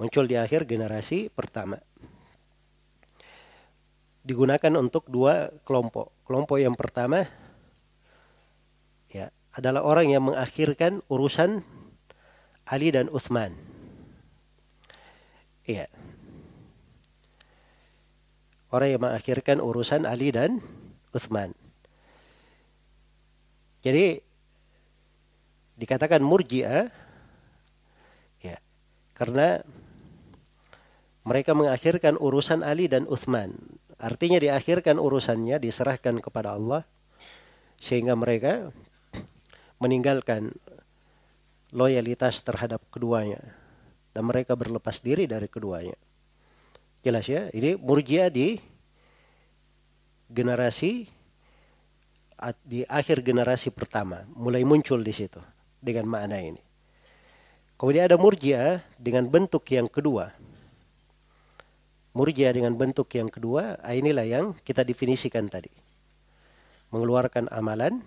Muncul 0.00 0.24
di 0.24 0.36
akhir 0.36 0.64
generasi 0.64 1.28
pertama. 1.28 1.76
Digunakan 4.24 4.72
untuk 4.80 5.08
dua 5.08 5.52
kelompok. 5.64 6.12
Kelompok 6.24 6.56
yang 6.60 6.76
pertama 6.76 7.24
ya, 9.12 9.28
adalah 9.56 9.84
orang 9.84 10.12
yang 10.12 10.24
mengakhirkan 10.28 11.04
urusan 11.08 11.62
Ali 12.68 12.90
dan 12.90 13.10
Uthman. 13.12 13.56
Iya. 15.66 15.99
Orang 18.70 18.88
yang 18.90 19.02
mengakhirkan 19.02 19.58
urusan 19.58 20.06
Ali 20.06 20.30
dan 20.30 20.62
Uthman. 21.10 21.54
Jadi 23.82 24.22
dikatakan 25.80 26.20
murjiah 26.20 26.92
ya 28.44 28.56
karena 29.16 29.64
mereka 31.24 31.56
mengakhirkan 31.56 32.16
urusan 32.20 32.62
Ali 32.62 32.86
dan 32.86 33.08
Uthman. 33.10 33.58
Artinya 34.00 34.40
diakhirkan 34.40 34.96
urusannya, 34.96 35.60
diserahkan 35.60 36.22
kepada 36.24 36.56
Allah 36.56 36.88
sehingga 37.76 38.16
mereka 38.16 38.72
meninggalkan 39.80 40.52
loyalitas 41.72 42.44
terhadap 42.44 42.84
keduanya 42.92 43.40
dan 44.12 44.28
mereka 44.28 44.56
berlepas 44.56 45.00
diri 45.00 45.24
dari 45.24 45.48
keduanya. 45.48 45.96
Jelas 47.00 47.24
ya, 47.24 47.48
ini 47.56 47.80
murjiah 47.80 48.28
di 48.28 48.60
generasi 50.28 51.08
di 52.64 52.84
akhir 52.88 53.20
generasi 53.20 53.68
pertama 53.68 54.24
mulai 54.32 54.64
muncul 54.64 55.00
di 55.04 55.12
situ 55.12 55.40
dengan 55.80 56.08
makna 56.08 56.40
ini. 56.40 56.62
Kemudian 57.80 58.12
ada 58.12 58.20
murjiah 58.20 58.84
dengan 59.00 59.24
bentuk 59.24 59.64
yang 59.72 59.88
kedua. 59.88 60.36
Murjiah 62.12 62.52
dengan 62.52 62.76
bentuk 62.76 63.08
yang 63.16 63.32
kedua, 63.32 63.80
ah, 63.80 63.96
inilah 63.96 64.26
yang 64.28 64.52
kita 64.60 64.84
definisikan 64.84 65.48
tadi. 65.48 65.72
Mengeluarkan 66.92 67.48
amalan 67.48 68.04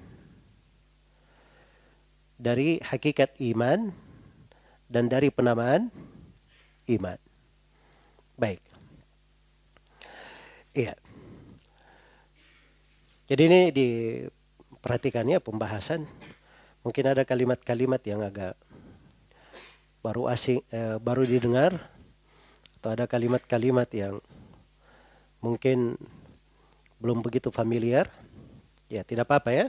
dari 2.37 2.77
hakikat 2.83 3.39
iman 3.41 3.89
dan 4.91 5.09
dari 5.09 5.33
penamaan 5.33 5.89
iman. 6.85 7.17
Baik. 8.37 8.72
Iya. 10.73 10.97
Jadi 13.29 13.41
ini 13.45 13.61
diperhatikannya 13.69 15.37
pembahasan. 15.37 16.09
Mungkin 16.81 17.05
ada 17.07 17.23
kalimat-kalimat 17.23 18.01
yang 18.03 18.25
agak 18.25 18.57
baru 20.03 20.27
asing, 20.27 20.59
eh, 20.73 20.99
baru 20.99 21.23
didengar, 21.23 21.77
atau 22.81 22.89
ada 22.91 23.07
kalimat-kalimat 23.07 23.87
yang 23.95 24.19
mungkin 25.39 25.95
belum 26.99 27.23
begitu 27.23 27.53
familiar. 27.53 28.11
Ya 28.91 29.05
tidak 29.07 29.31
apa-apa 29.31 29.55
ya. 29.55 29.65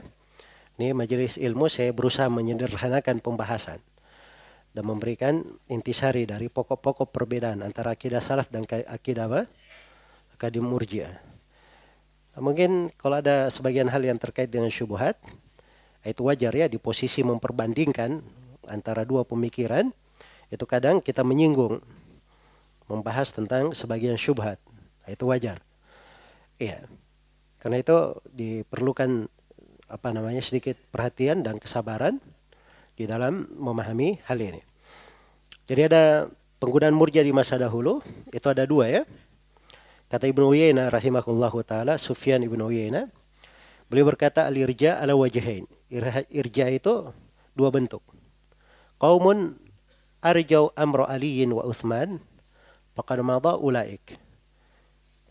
Ini 0.75 0.91
majelis 0.91 1.39
ilmu 1.39 1.71
saya 1.71 1.95
berusaha 1.95 2.27
menyederhanakan 2.27 3.23
pembahasan 3.23 3.79
dan 4.75 4.83
memberikan 4.83 5.39
intisari 5.71 6.27
dari 6.27 6.51
pokok-pokok 6.51 7.15
perbedaan 7.15 7.63
antara 7.63 7.95
akidah 7.95 8.19
salaf 8.19 8.51
dan 8.51 8.67
akidah 8.67 9.31
apa? 9.31 9.47
Akidah 10.35 10.59
murjiah. 10.59 11.15
Mungkin 12.35 12.91
kalau 12.99 13.23
ada 13.23 13.47
sebagian 13.47 13.87
hal 13.87 14.03
yang 14.03 14.19
terkait 14.19 14.51
dengan 14.51 14.67
syubhat, 14.67 15.15
itu 16.03 16.19
wajar 16.27 16.51
ya 16.51 16.67
di 16.67 16.75
posisi 16.75 17.23
memperbandingkan 17.23 18.19
antara 18.67 19.07
dua 19.07 19.23
pemikiran, 19.23 19.87
itu 20.51 20.65
kadang 20.67 20.99
kita 20.99 21.23
menyinggung, 21.23 21.79
membahas 22.91 23.31
tentang 23.31 23.71
sebagian 23.71 24.19
syubhat. 24.19 24.59
Itu 25.07 25.31
wajar. 25.31 25.63
Iya. 26.59 26.83
Karena 27.55 27.79
itu 27.79 28.19
diperlukan 28.35 29.31
apa 29.87 30.11
namanya 30.11 30.43
sedikit 30.43 30.75
perhatian 30.91 31.39
dan 31.39 31.55
kesabaran 31.55 32.19
di 32.99 33.07
dalam 33.07 33.47
memahami 33.55 34.19
hal 34.27 34.43
ini. 34.43 34.59
Jadi 35.65 35.81
ada 35.87 36.27
penggunaan 36.59 36.93
murja 36.93 37.23
di 37.23 37.31
masa 37.31 37.55
dahulu, 37.55 38.03
itu 38.35 38.47
ada 38.51 38.67
dua 38.67 38.91
ya 38.91 39.01
Kata 40.05 40.29
Ibnu 40.29 40.53
Uyainah 40.53 40.93
rahimahullahu 40.93 41.65
taala 41.65 41.97
Sufyan 41.97 42.45
Ibnu 42.45 42.69
Uyainah 42.69 43.09
beliau 43.89 44.05
berkata 44.05 44.45
al-irja 44.45 45.01
ala 45.01 45.17
wajhain. 45.17 45.65
Irja 46.29 46.65
itu 46.69 47.09
dua 47.57 47.69
bentuk. 47.73 48.05
Qaumun 49.01 49.57
arjau 50.21 50.69
amro 50.77 51.05
aliyin 51.09 51.49
wa 51.53 51.65
Uthman 51.65 52.21
faqad 52.93 53.25
madha 53.25 53.57
ulaik. 53.57 54.17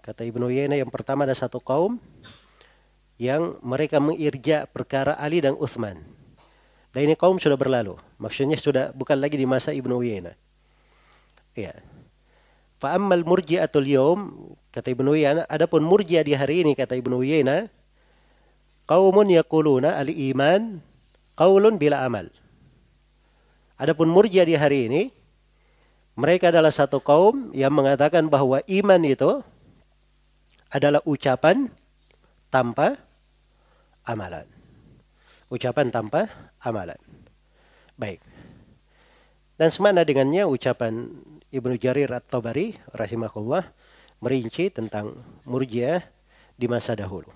Kata 0.02 0.26
Ibnu 0.26 0.50
Uyainah 0.50 0.76
yang 0.76 0.90
pertama 0.90 1.24
ada 1.24 1.32
satu 1.32 1.62
kaum 1.62 1.96
yang 3.16 3.56
mereka 3.62 4.02
mengirja 4.02 4.66
perkara 4.66 5.14
Ali 5.14 5.38
dan 5.38 5.54
Uthman. 5.54 6.02
Dan 6.90 7.10
ini 7.10 7.14
kaum 7.18 7.38
sudah 7.38 7.58
berlalu. 7.58 7.98
Maksudnya 8.18 8.58
sudah 8.58 8.90
bukan 8.94 9.18
lagi 9.18 9.38
di 9.38 9.46
masa 9.46 9.74
Ibnu 9.74 10.02
Uyainah. 10.02 10.34
Ya. 11.54 11.74
Fa 12.78 12.98
ammal 12.98 13.22
murji'atul 13.22 13.86
yawm 13.86 14.20
kata 14.74 14.90
Ibnu 14.90 15.14
Uyainah 15.14 15.46
adapun 15.46 15.86
murji'ah 15.86 16.26
di 16.26 16.34
hari 16.34 16.66
ini 16.66 16.74
kata 16.74 16.98
Ibnu 16.98 17.22
Uyainah 17.22 17.70
qaumun 18.90 19.30
yaquluna 19.30 19.94
al 19.94 20.10
iman 20.10 20.82
qaulun 21.38 21.78
bila 21.78 22.02
amal. 22.02 22.26
Adapun 23.78 24.10
murjiah 24.10 24.42
di 24.42 24.58
hari 24.58 24.90
ini 24.90 25.02
mereka 26.18 26.50
adalah 26.50 26.74
satu 26.74 26.98
kaum 26.98 27.54
yang 27.54 27.74
mengatakan 27.74 28.26
bahwa 28.26 28.62
iman 28.66 29.02
itu 29.02 29.42
adalah 30.70 31.02
ucapan 31.06 31.70
tanpa 32.50 32.98
amalan. 34.06 34.46
Ucapan 35.50 35.90
tanpa 35.90 36.26
amalan. 36.62 36.98
Baik. 37.94 38.22
Dan 39.54 39.70
semana 39.70 40.02
dengannya 40.02 40.46
ucapan 40.50 41.14
Ibnu 41.54 41.78
Jarir 41.78 42.10
At-Tabari 42.10 42.74
rahimahullah 42.90 43.62
merinci 44.24 44.72
tentang 44.72 45.12
murjiah 45.44 46.00
di 46.56 46.64
masa 46.64 46.96
dahulu. 46.96 47.28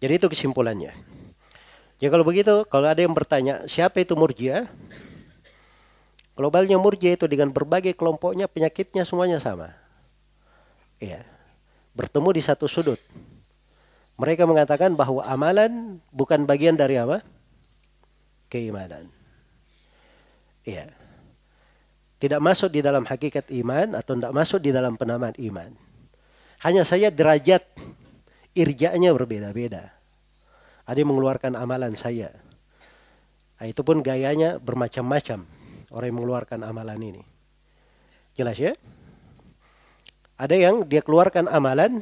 Jadi 0.00 0.16
itu 0.16 0.26
kesimpulannya. 0.32 0.96
Ya 2.00 2.08
kalau 2.08 2.24
begitu, 2.24 2.64
kalau 2.72 2.88
ada 2.88 3.04
yang 3.04 3.12
bertanya 3.12 3.68
siapa 3.68 4.00
itu 4.00 4.16
murjiah? 4.16 4.64
Globalnya 6.32 6.80
murjiah 6.80 7.14
itu 7.14 7.28
dengan 7.28 7.52
berbagai 7.52 7.92
kelompoknya 7.92 8.48
penyakitnya 8.48 9.04
semuanya 9.04 9.38
sama. 9.38 9.76
Iya. 10.98 11.22
Bertemu 11.92 12.34
di 12.34 12.42
satu 12.42 12.66
sudut. 12.66 12.98
Mereka 14.16 14.48
mengatakan 14.48 14.96
bahwa 14.96 15.22
amalan 15.22 16.02
bukan 16.10 16.42
bagian 16.48 16.74
dari 16.74 16.98
apa? 16.98 17.20
Keimanan. 18.50 19.06
Iya 20.64 21.04
tidak 22.24 22.40
masuk 22.40 22.72
di 22.72 22.80
dalam 22.80 23.04
hakikat 23.04 23.52
iman 23.52 24.00
atau 24.00 24.16
tidak 24.16 24.32
masuk 24.32 24.56
di 24.64 24.72
dalam 24.72 24.96
penamaan 24.96 25.36
iman. 25.36 25.76
Hanya 26.64 26.80
saja 26.80 27.12
derajat 27.12 27.60
irjanya 28.56 29.12
berbeda-beda. 29.12 29.92
Ada 30.88 31.04
yang 31.04 31.12
mengeluarkan 31.12 31.60
amalan 31.60 31.92
saya. 31.92 32.32
Nah, 33.60 33.68
itu 33.68 33.84
pun 33.84 34.00
gayanya 34.00 34.56
bermacam-macam 34.56 35.44
orang 35.92 36.06
yang 36.08 36.16
mengeluarkan 36.16 36.64
amalan 36.64 37.00
ini. 37.04 37.22
Jelas 38.32 38.56
ya? 38.56 38.72
Ada 40.40 40.56
yang 40.56 40.88
dia 40.88 41.04
keluarkan 41.04 41.52
amalan, 41.52 42.00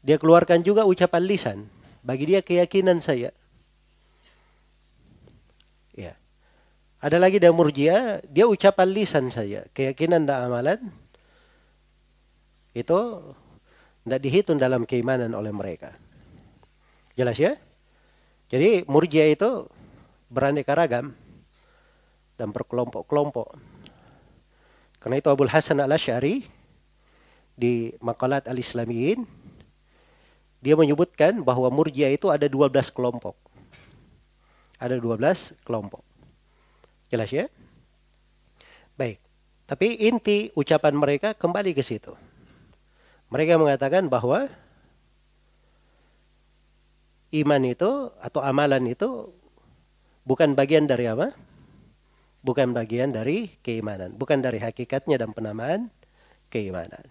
dia 0.00 0.16
keluarkan 0.16 0.64
juga 0.64 0.88
ucapan 0.88 1.22
lisan. 1.28 1.58
Bagi 2.00 2.24
dia 2.24 2.40
keyakinan 2.40 3.04
saya. 3.04 3.36
Ya. 5.92 6.16
Ada 7.04 7.20
lagi 7.20 7.36
dari 7.36 7.52
murjia, 7.52 8.24
dia 8.32 8.48
ucapan 8.48 8.88
lisan 8.96 9.28
saja, 9.28 9.68
keyakinan 9.76 10.24
dan 10.24 10.48
amalan 10.48 11.03
itu 12.74 12.98
tidak 14.04 14.20
dihitung 14.20 14.58
dalam 14.60 14.84
keimanan 14.84 15.32
oleh 15.32 15.54
mereka. 15.54 15.94
Jelas 17.14 17.38
ya? 17.38 17.56
Jadi 18.50 18.84
murjia 18.90 19.24
itu 19.30 19.70
beraneka 20.28 20.74
ragam 20.76 21.14
dan 22.34 22.50
berkelompok-kelompok. 22.50 23.56
Karena 24.98 25.16
itu 25.22 25.28
Abu 25.30 25.46
Hasan 25.46 25.78
al-Ash'ari 25.80 26.44
di 27.54 27.94
makalat 28.02 28.50
al-Islamiyin 28.50 29.22
dia 30.64 30.74
menyebutkan 30.74 31.44
bahwa 31.44 31.68
murjia 31.68 32.08
itu 32.10 32.32
ada 32.32 32.48
12 32.48 32.72
kelompok. 32.90 33.36
Ada 34.80 34.96
12 34.96 35.54
kelompok. 35.60 36.00
Jelas 37.12 37.28
ya? 37.28 37.46
Baik. 38.96 39.20
Tapi 39.68 40.08
inti 40.08 40.48
ucapan 40.56 40.96
mereka 40.96 41.36
kembali 41.36 41.76
ke 41.76 41.84
situ. 41.84 42.16
Mereka 43.34 43.58
mengatakan 43.58 44.06
bahwa 44.06 44.46
iman 47.34 47.62
itu 47.66 48.14
atau 48.22 48.38
amalan 48.46 48.86
itu 48.86 49.34
bukan 50.22 50.54
bagian 50.54 50.86
dari 50.86 51.10
apa? 51.10 51.34
Bukan 52.46 52.70
bagian 52.70 53.10
dari 53.10 53.50
keimanan, 53.58 54.14
bukan 54.14 54.38
dari 54.38 54.62
hakikatnya 54.62 55.18
dan 55.18 55.34
penamaan 55.34 55.90
keimanan. 56.46 57.02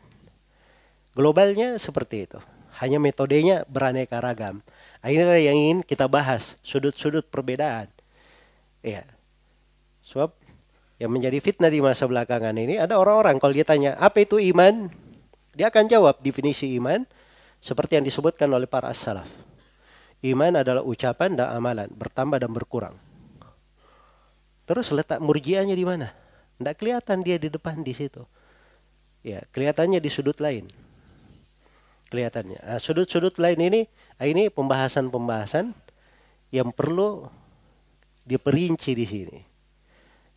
Globalnya 1.12 1.76
seperti 1.76 2.32
itu. 2.32 2.40
Hanya 2.80 3.04
metodenya 3.04 3.68
beraneka 3.68 4.24
ragam. 4.24 4.64
Inilah 5.04 5.44
yang 5.44 5.60
ingin 5.60 5.80
kita 5.84 6.08
bahas, 6.08 6.56
sudut-sudut 6.64 7.28
perbedaan. 7.28 7.92
Ya, 8.80 9.04
Sebab 10.04 10.36
yang 11.00 11.12
menjadi 11.12 11.40
fitnah 11.40 11.72
di 11.72 11.80
masa 11.80 12.06
belakangan 12.06 12.54
ini 12.56 12.78
ada 12.78 13.00
orang-orang 13.00 13.40
kalau 13.40 13.56
dia 13.56 13.66
tanya 13.66 13.96
apa 13.98 14.24
itu 14.24 14.38
iman, 14.54 14.92
dia 15.54 15.70
akan 15.70 15.86
jawab 15.86 16.18
definisi 16.20 16.74
iman 16.82 17.06
seperti 17.62 18.02
yang 18.02 18.06
disebutkan 18.06 18.50
oleh 18.50 18.66
para 18.66 18.90
as-salaf. 18.90 19.30
Iman 20.24 20.56
adalah 20.56 20.82
ucapan 20.82 21.36
dan 21.36 21.54
amalan, 21.54 21.88
bertambah 21.94 22.40
dan 22.42 22.52
berkurang. 22.52 22.96
Terus 24.64 24.90
letak 24.96 25.20
murjianya 25.20 25.76
di 25.76 25.84
mana? 25.84 26.16
Tidak 26.58 26.76
kelihatan 26.80 27.20
dia 27.22 27.36
di 27.36 27.52
depan 27.52 27.84
di 27.84 27.92
situ. 27.92 28.24
Ya, 29.24 29.44
kelihatannya 29.52 30.00
di 30.00 30.08
sudut 30.08 30.40
lain. 30.40 30.72
Kelihatannya. 32.08 32.60
Nah, 32.64 32.80
sudut-sudut 32.80 33.36
lain 33.36 33.60
ini, 33.60 33.82
ah, 34.16 34.28
ini 34.28 34.48
pembahasan-pembahasan 34.48 35.76
yang 36.56 36.72
perlu 36.72 37.28
diperinci 38.24 38.92
di 38.96 39.06
sini. 39.08 39.40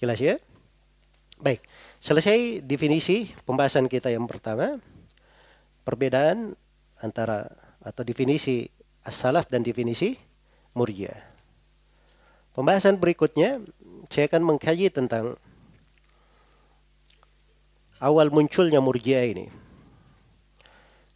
Jelas 0.02 0.18
ya? 0.18 0.35
Baik, 1.37 1.62
selesai 2.00 2.64
definisi 2.64 3.31
pembahasan 3.44 3.87
kita 3.87 4.11
yang 4.11 4.24
pertama. 4.26 4.81
Perbedaan 5.87 6.59
antara 6.99 7.46
atau 7.79 8.03
definisi 8.03 8.66
as-salaf 9.07 9.46
dan 9.46 9.62
definisi 9.62 10.18
murjiah. 10.75 11.14
Pembahasan 12.51 12.99
berikutnya 12.99 13.62
saya 14.11 14.27
akan 14.27 14.42
mengkaji 14.42 14.90
tentang 14.90 15.38
awal 18.03 18.35
munculnya 18.35 18.83
murjiah 18.83 19.31
ini 19.31 19.46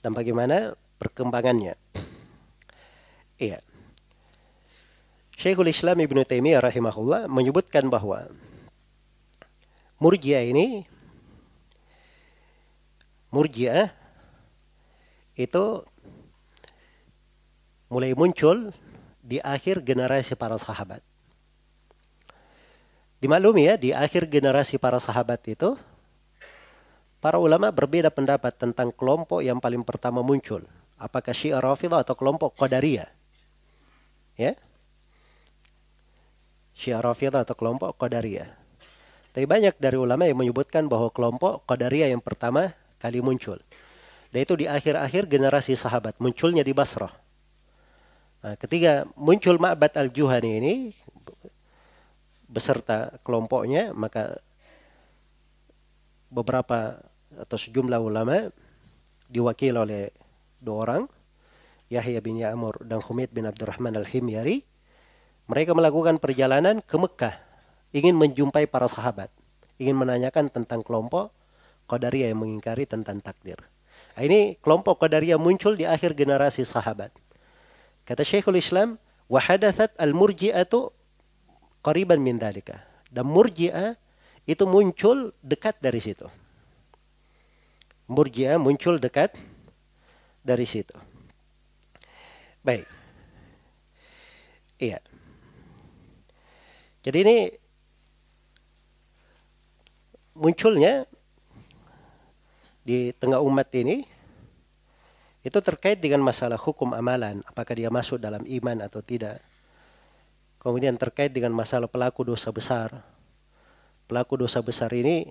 dan 0.00 0.14
bagaimana 0.14 0.78
perkembangannya. 1.02 1.76
Iya. 3.40 3.64
Syekhul 5.40 5.72
Islam 5.72 6.04
Ibn 6.04 6.20
Taimiyah 6.28 6.61
rahimahullah 6.61 7.24
menyebutkan 7.24 7.88
bahwa 7.88 8.28
Murji'ah 9.96 10.44
ini 10.44 10.85
Murji'ah 13.33 13.99
itu 15.40 15.81
mulai 17.88 18.12
muncul 18.12 18.76
di 19.24 19.40
akhir 19.40 19.81
generasi 19.81 20.37
para 20.37 20.61
sahabat. 20.61 21.00
Dimaklumi 23.20 23.68
ya, 23.68 23.74
di 23.76 23.92
akhir 23.92 24.29
generasi 24.29 24.81
para 24.81 24.96
sahabat 24.96 25.44
itu 25.48 25.76
para 27.20 27.37
ulama 27.37 27.68
berbeda 27.68 28.09
pendapat 28.09 28.57
tentang 28.57 28.92
kelompok 28.92 29.44
yang 29.44 29.61
paling 29.61 29.85
pertama 29.85 30.24
muncul. 30.24 30.64
Apakah 30.96 31.33
Syiah 31.33 31.61
Rafidah 31.61 32.05
atau 32.05 32.16
kelompok 32.16 32.57
Qadariyah? 32.57 33.09
Ya. 34.40 34.57
Syiah 36.72 37.00
Rafidah 37.05 37.44
atau 37.44 37.57
kelompok 37.57 37.96
Qadariyah. 37.96 38.48
Tapi 39.37 39.44
banyak 39.44 39.76
dari 39.76 39.96
ulama 40.00 40.24
yang 40.24 40.40
menyebutkan 40.40 40.88
bahwa 40.88 41.12
kelompok 41.12 41.64
Qadariyah 41.68 42.12
yang 42.12 42.24
pertama 42.24 42.72
kali 43.00 43.20
muncul. 43.20 43.61
Dan 44.30 44.46
itu 44.46 44.54
di 44.54 44.66
akhir-akhir 44.70 45.26
generasi 45.26 45.74
sahabat, 45.74 46.14
munculnya 46.22 46.62
di 46.62 46.70
Basrah. 46.70 47.10
Nah, 48.40 48.54
ketika 48.56 49.04
muncul 49.18 49.58
Ma'bad 49.58 49.98
al-Juhani 49.98 50.50
ini 50.62 50.74
beserta 52.46 53.18
kelompoknya, 53.26 53.90
maka 53.90 54.38
beberapa 56.30 57.02
atau 57.34 57.58
sejumlah 57.58 57.98
ulama 57.98 58.54
diwakili 59.26 59.74
oleh 59.74 60.14
dua 60.62 60.76
orang, 60.86 61.02
Yahya 61.90 62.22
bin 62.22 62.38
Ya'mur 62.38 62.86
dan 62.86 63.02
Humid 63.02 63.34
bin 63.34 63.50
Abdurrahman 63.50 63.98
al-Himyari. 63.98 64.62
Mereka 65.50 65.74
melakukan 65.74 66.22
perjalanan 66.22 66.78
ke 66.78 66.94
Mekah 66.94 67.34
ingin 67.90 68.14
menjumpai 68.14 68.70
para 68.70 68.86
sahabat, 68.86 69.34
ingin 69.82 69.98
menanyakan 69.98 70.46
tentang 70.46 70.86
kelompok 70.86 71.34
Qadariyah 71.90 72.30
yang 72.30 72.46
mengingkari 72.46 72.86
tentang 72.86 73.18
takdir. 73.18 73.58
Nah, 74.20 74.28
ini 74.28 74.61
kelompok 74.61 75.00
Qadariyah 75.00 75.40
muncul 75.40 75.80
di 75.80 75.88
akhir 75.88 76.12
generasi 76.12 76.61
sahabat. 76.61 77.09
Kata 78.04 78.20
Syekhul 78.20 78.61
Islam, 78.61 79.00
wahadathat 79.33 79.96
al-murji'atu 79.96 80.92
qariban 81.80 82.20
min 82.20 82.37
dalika. 82.37 82.85
Dan 83.09 83.33
murji'ah 83.33 83.96
itu 84.44 84.68
muncul 84.68 85.33
dekat 85.40 85.80
dari 85.80 86.04
situ. 86.04 86.28
Murji'ah 88.12 88.61
muncul 88.61 89.00
dekat 89.00 89.33
dari 90.44 90.68
situ. 90.68 90.92
Baik. 92.61 92.85
Iya. 94.76 95.00
Jadi 97.09 97.18
ini 97.24 97.37
munculnya 100.37 101.09
di 102.90 103.14
tengah 103.14 103.38
umat 103.38 103.70
ini 103.79 104.03
itu 105.46 105.59
terkait 105.62 106.03
dengan 106.03 106.26
masalah 106.26 106.59
hukum 106.59 106.90
amalan, 106.90 107.38
apakah 107.46 107.79
dia 107.79 107.87
masuk 107.87 108.18
dalam 108.18 108.42
iman 108.42 108.83
atau 108.83 108.98
tidak. 108.98 109.38
Kemudian 110.59 110.98
terkait 110.98 111.31
dengan 111.31 111.55
masalah 111.55 111.87
pelaku 111.87 112.26
dosa 112.26 112.50
besar. 112.50 112.90
Pelaku 114.11 114.42
dosa 114.42 114.59
besar 114.59 114.90
ini 114.90 115.31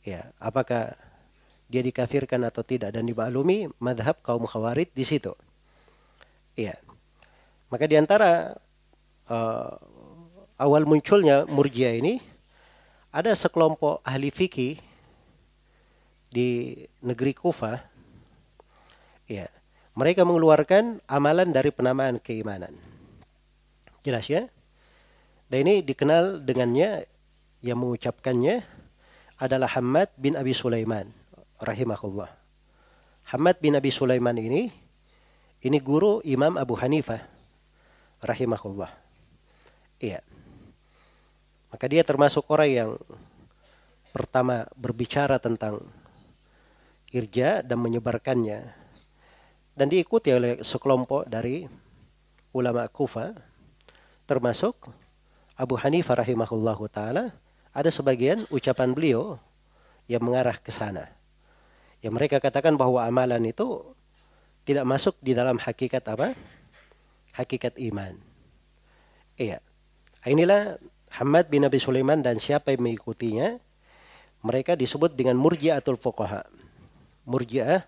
ya, 0.00 0.32
apakah 0.40 0.96
dia 1.68 1.84
dikafirkan 1.84 2.40
atau 2.48 2.64
tidak 2.64 2.96
dan 2.96 3.04
dibaklumi 3.04 3.68
madhab 3.76 4.16
kaum 4.24 4.48
khawarid 4.48 4.88
di 4.96 5.04
situ. 5.04 5.36
Iya. 6.56 6.74
Maka 7.68 7.84
di 7.84 8.00
antara 8.00 8.56
uh, 9.28 9.76
awal 10.56 10.88
munculnya 10.88 11.44
murjia 11.44 11.92
ini 11.92 12.16
ada 13.12 13.30
sekelompok 13.36 14.00
ahli 14.02 14.32
fikih 14.32 14.93
di 16.34 16.74
negeri 16.98 17.30
Kufa. 17.30 17.78
Ya, 19.30 19.46
mereka 19.94 20.26
mengeluarkan 20.26 20.98
amalan 21.06 21.54
dari 21.54 21.70
penamaan 21.70 22.18
keimanan. 22.18 22.74
Jelas 24.02 24.26
ya? 24.26 24.50
Dan 25.46 25.70
ini 25.70 25.86
dikenal 25.86 26.42
dengannya 26.42 27.06
yang 27.62 27.78
mengucapkannya 27.78 28.66
adalah 29.38 29.70
Hamad 29.78 30.10
bin 30.18 30.34
Abi 30.34 30.50
Sulaiman 30.50 31.06
rahimahullah. 31.62 32.28
Hamad 33.30 33.56
bin 33.62 33.78
Abi 33.78 33.94
Sulaiman 33.94 34.34
ini 34.34 34.68
ini 35.64 35.78
guru 35.80 36.20
Imam 36.26 36.58
Abu 36.60 36.76
Hanifah 36.76 37.22
rahimahullah. 38.20 38.90
Iya. 40.02 40.20
Maka 41.72 41.86
dia 41.88 42.04
termasuk 42.04 42.44
orang 42.52 42.70
yang 42.70 42.90
pertama 44.12 44.68
berbicara 44.76 45.40
tentang 45.40 45.80
irja 47.14 47.62
dan 47.62 47.78
menyebarkannya. 47.78 48.74
Dan 49.74 49.86
diikuti 49.86 50.34
oleh 50.34 50.58
sekelompok 50.58 51.30
dari 51.30 51.62
ulama 52.54 52.86
Kufa 52.90 53.30
termasuk 54.26 54.90
Abu 55.54 55.78
Hanifah 55.78 56.18
rahimahullah 56.18 56.78
taala 56.90 57.24
ada 57.70 57.90
sebagian 57.90 58.46
ucapan 58.50 58.90
beliau 58.90 59.38
yang 60.10 60.22
mengarah 60.22 60.58
ke 60.58 60.74
sana. 60.74 61.10
Yang 62.02 62.14
mereka 62.14 62.36
katakan 62.42 62.74
bahwa 62.74 63.02
amalan 63.02 63.42
itu 63.46 63.94
tidak 64.66 64.84
masuk 64.84 65.14
di 65.22 65.32
dalam 65.34 65.58
hakikat 65.58 66.02
apa? 66.10 66.34
Hakikat 67.34 67.78
iman. 67.90 68.14
Iya. 69.34 69.58
Inilah 70.24 70.78
Hamad 71.18 71.50
bin 71.50 71.66
Abi 71.66 71.78
Sulaiman 71.78 72.22
dan 72.22 72.38
siapa 72.38 72.74
yang 72.74 72.86
mengikutinya, 72.90 73.58
mereka 74.42 74.74
disebut 74.78 75.14
dengan 75.14 75.38
murji'atul 75.38 75.98
fuqaha. 75.98 76.46
Murji'ah 77.24 77.84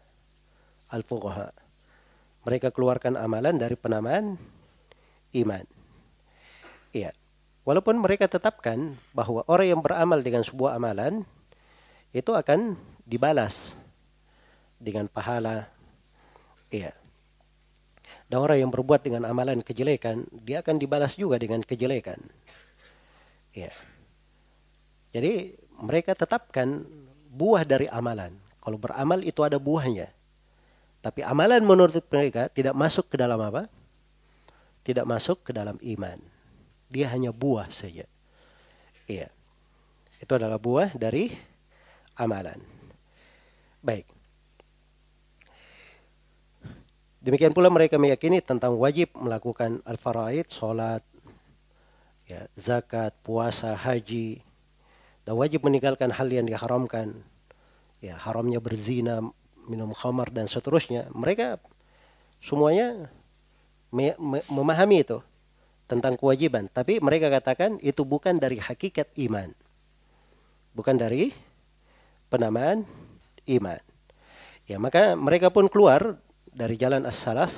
al-fuqaha. 0.92 1.52
Mereka 2.46 2.70
keluarkan 2.70 3.18
amalan 3.18 3.58
dari 3.58 3.74
penamaan 3.74 4.38
iman. 5.34 5.64
Iya. 6.94 7.12
Walaupun 7.66 7.98
mereka 7.98 8.30
tetapkan 8.30 8.94
bahwa 9.10 9.42
orang 9.50 9.74
yang 9.74 9.82
beramal 9.82 10.22
dengan 10.22 10.46
sebuah 10.46 10.78
amalan 10.78 11.26
itu 12.14 12.30
akan 12.30 12.78
dibalas 13.02 13.74
dengan 14.78 15.10
pahala 15.10 15.66
Iya. 16.70 16.92
Dan 18.26 18.42
orang 18.42 18.58
yang 18.58 18.70
berbuat 18.74 19.06
dengan 19.06 19.22
amalan 19.22 19.62
kejelekan, 19.62 20.26
dia 20.42 20.58
akan 20.58 20.82
dibalas 20.82 21.14
juga 21.14 21.38
dengan 21.38 21.62
kejelekan. 21.62 22.18
Iya. 23.54 23.70
Jadi 25.14 25.54
mereka 25.78 26.18
tetapkan 26.18 26.82
buah 27.30 27.62
dari 27.62 27.86
amalan. 27.86 28.34
Kalau 28.66 28.82
beramal 28.82 29.22
itu 29.22 29.46
ada 29.46 29.62
buahnya. 29.62 30.10
Tapi 30.98 31.22
amalan 31.22 31.62
menurut 31.62 31.94
mereka 32.10 32.50
tidak 32.50 32.74
masuk 32.74 33.06
ke 33.06 33.14
dalam 33.14 33.38
apa? 33.38 33.70
Tidak 34.82 35.06
masuk 35.06 35.46
ke 35.46 35.54
dalam 35.54 35.78
iman. 35.78 36.18
Dia 36.90 37.06
hanya 37.14 37.30
buah 37.30 37.70
saja. 37.70 38.10
Iya. 39.06 39.30
Itu 40.18 40.34
adalah 40.34 40.58
buah 40.58 40.98
dari 40.98 41.30
amalan. 42.18 42.58
Baik. 43.86 44.10
Demikian 47.22 47.54
pula 47.54 47.70
mereka 47.70 48.02
meyakini 48.02 48.42
tentang 48.42 48.74
wajib 48.74 49.14
melakukan 49.14 49.78
al-faraid, 49.86 50.50
sholat, 50.50 51.06
ya, 52.26 52.50
zakat, 52.58 53.14
puasa, 53.22 53.78
haji, 53.78 54.42
dan 55.22 55.38
wajib 55.38 55.62
meninggalkan 55.62 56.10
hal 56.10 56.26
yang 56.26 56.46
diharamkan, 56.50 57.22
ya 58.06 58.14
haramnya 58.14 58.62
berzina, 58.62 59.18
minum 59.66 59.90
khamar 59.90 60.30
dan 60.30 60.46
seterusnya. 60.46 61.10
Mereka 61.10 61.58
semuanya 62.38 63.10
me 63.90 64.14
me 64.18 64.38
memahami 64.46 65.02
itu 65.02 65.18
tentang 65.90 66.14
kewajiban, 66.18 66.70
tapi 66.70 66.98
mereka 67.02 67.30
katakan 67.30 67.78
itu 67.82 68.02
bukan 68.02 68.38
dari 68.38 68.58
hakikat 68.58 69.10
iman, 69.26 69.50
bukan 70.74 70.94
dari 70.98 71.30
penamaan 72.30 72.86
iman. 73.46 73.82
Ya 74.66 74.82
maka 74.82 75.14
mereka 75.14 75.50
pun 75.50 75.70
keluar 75.70 76.18
dari 76.50 76.74
jalan 76.74 77.06
as-salaf 77.06 77.54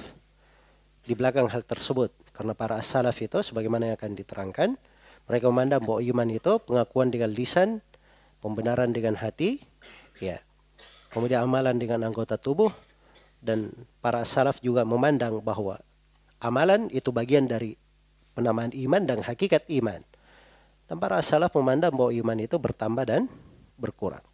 di 1.09 1.17
belakang 1.17 1.49
hal 1.49 1.65
tersebut. 1.65 2.13
Karena 2.37 2.53
para 2.53 2.77
as-salaf 2.77 3.17
itu 3.25 3.41
sebagaimana 3.41 3.89
yang 3.89 3.97
akan 3.97 4.13
diterangkan, 4.13 4.77
mereka 5.25 5.45
memandang 5.49 5.83
bahwa 5.83 6.05
iman 6.05 6.29
itu 6.29 6.53
pengakuan 6.69 7.09
dengan 7.09 7.33
lisan, 7.33 7.81
pembenaran 8.45 8.93
dengan 8.93 9.17
hati, 9.17 9.65
ya. 10.21 10.39
Kemudian 11.09 11.49
amalan 11.49 11.81
dengan 11.81 12.05
anggota 12.05 12.37
tubuh 12.37 12.69
dan 13.41 13.73
para 14.03 14.23
salaf 14.29 14.61
juga 14.61 14.85
memandang 14.85 15.41
bahwa 15.41 15.81
amalan 16.43 16.91
itu 16.93 17.09
bagian 17.15 17.49
dari 17.49 17.79
penamaan 18.37 18.71
iman 18.75 19.03
dan 19.03 19.19
hakikat 19.25 19.67
iman. 19.83 20.03
Dan 20.89 20.97
para 21.01 21.21
salaf 21.21 21.53
memandang 21.57 21.93
bahwa 21.93 22.13
iman 22.13 22.39
itu 22.41 22.57
bertambah 22.57 23.05
dan 23.09 23.29
berkurang. 23.77 24.25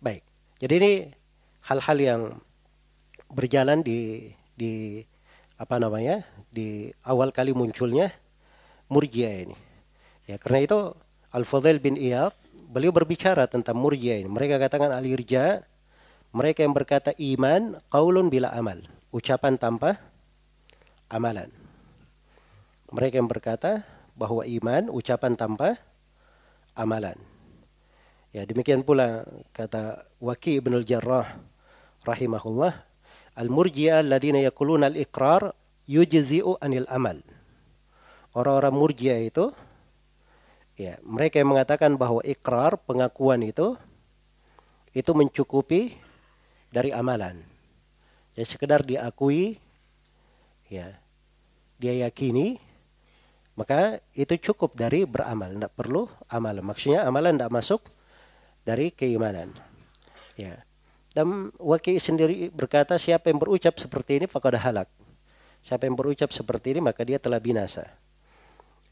Baik. 0.00 0.24
Jadi 0.60 0.74
ini 0.80 0.92
hal-hal 1.64 1.98
yang 2.00 2.20
berjalan 3.32 3.80
di 3.80 4.30
di 4.54 5.02
apa 5.58 5.78
namanya 5.78 6.22
di 6.50 6.90
awal 7.02 7.30
kali 7.34 7.52
munculnya 7.52 8.10
murjia 8.88 9.44
ini. 9.44 9.56
Ya 10.24 10.40
karena 10.40 10.64
itu 10.64 10.78
Al 11.34 11.44
Fadil 11.44 11.82
bin 11.82 11.98
Iyad 11.98 12.32
beliau 12.74 12.90
berbicara 12.90 13.46
tentang 13.46 13.78
murjia 13.78 14.18
ini. 14.18 14.26
Mereka 14.26 14.58
katakan 14.58 14.90
al 14.90 15.06
irja 15.06 15.62
mereka 16.34 16.66
yang 16.66 16.74
berkata 16.74 17.14
iman 17.14 17.78
qaulun 17.94 18.26
bila 18.26 18.50
amal, 18.50 18.82
ucapan 19.14 19.54
tanpa 19.54 20.02
amalan. 21.06 21.46
Mereka 22.90 23.22
yang 23.22 23.30
berkata 23.30 23.86
bahwa 24.18 24.42
iman 24.42 24.90
ucapan 24.90 25.38
tanpa 25.38 25.78
amalan. 26.74 27.14
Ya 28.34 28.42
demikian 28.42 28.82
pula 28.82 29.22
kata 29.54 30.10
Waki 30.18 30.58
bin 30.58 30.74
Al-Jarrah 30.74 31.38
rahimahullah 32.02 32.74
Al-murji'ah 33.34 34.02
alladziina 34.02 34.42
yaquluna 34.42 34.90
al-iqrar 34.90 35.54
yujzi'u 35.90 36.58
anil 36.62 36.86
amal. 36.86 37.18
Orang-orang 38.34 38.74
murji'ah 38.74 39.22
itu 39.22 39.50
ya, 40.78 40.98
mereka 41.02 41.40
yang 41.42 41.54
mengatakan 41.54 41.94
bahwa 41.98 42.22
ikrar, 42.26 42.78
pengakuan 42.78 43.42
itu 43.42 43.78
itu 44.94 45.10
mencukupi 45.10 45.98
dari 46.70 46.94
amalan. 46.94 47.42
Ya 48.34 48.42
sekedar 48.46 48.82
diakui 48.82 49.58
ya, 50.70 50.94
dia 51.78 51.94
yakini 52.06 52.58
maka 53.54 54.02
itu 54.18 54.34
cukup 54.50 54.74
dari 54.74 55.06
beramal, 55.06 55.54
tidak 55.54 55.74
perlu 55.78 56.10
amal. 56.26 56.58
Maksudnya 56.58 57.06
amalan 57.06 57.38
tidak 57.38 57.54
masuk 57.54 57.80
dari 58.66 58.90
keimanan. 58.90 59.54
Ya. 60.34 60.66
Dan 61.14 61.54
Waki 61.62 62.02
sendiri 62.02 62.50
berkata 62.50 62.98
siapa 62.98 63.30
yang 63.30 63.38
berucap 63.38 63.78
seperti 63.78 64.18
ini 64.18 64.26
dah 64.26 64.62
halak. 64.62 64.90
Siapa 65.62 65.86
yang 65.86 65.94
berucap 65.94 66.34
seperti 66.34 66.74
ini 66.74 66.80
maka 66.82 67.06
dia 67.06 67.22
telah 67.22 67.38
binasa. 67.38 67.86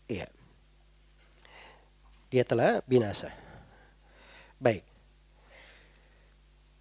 Iya. 0.07 0.31
Dia 2.33 2.49
telah 2.49 2.81
binasa. 2.89 3.29
Baik. 4.57 4.89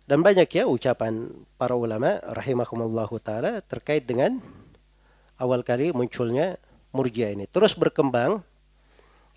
Dan 0.08 0.24
banyak 0.24 0.48
ya 0.48 0.64
ucapan 0.64 1.28
para 1.60 1.76
ulama 1.76 2.24
rahimahumallahu 2.24 3.20
taala 3.20 3.60
terkait 3.60 4.08
dengan 4.08 4.40
awal 5.36 5.60
kali 5.68 5.92
munculnya 5.92 6.56
murjia 6.96 7.36
ini. 7.36 7.52
Terus 7.52 7.76
berkembang 7.76 8.40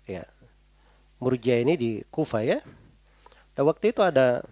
ya. 0.07 0.23
Murjia 1.19 1.59
ini 1.59 1.75
di 1.75 1.91
Kufa 2.07 2.47
ya. 2.47 2.63
Dan 3.55 3.67
waktu 3.67 3.91
itu 3.91 3.99
ada 3.99 4.43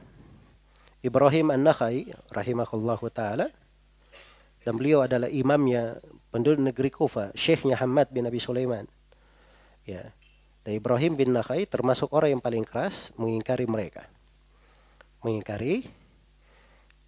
Ibrahim 1.03 1.51
An-Nakhai 1.51 2.11
rahimahullahu 2.31 3.07
taala 3.11 3.51
dan 4.63 4.79
beliau 4.79 5.03
adalah 5.03 5.27
imamnya 5.27 5.99
penduduk 6.31 6.63
negeri 6.71 6.89
Kufa, 6.89 7.35
Syekhnya 7.35 7.75
Hamad 7.75 8.09
bin 8.15 8.23
Abi 8.23 8.39
Sulaiman. 8.39 8.87
Ya. 9.83 10.15
Dan 10.63 10.79
Ibrahim 10.79 11.19
bin 11.19 11.35
Nakhai 11.35 11.67
termasuk 11.67 12.11
orang 12.15 12.39
yang 12.39 12.43
paling 12.43 12.63
keras 12.63 13.11
mengingkari 13.19 13.67
mereka. 13.67 14.07
Mengingkari 15.19 15.83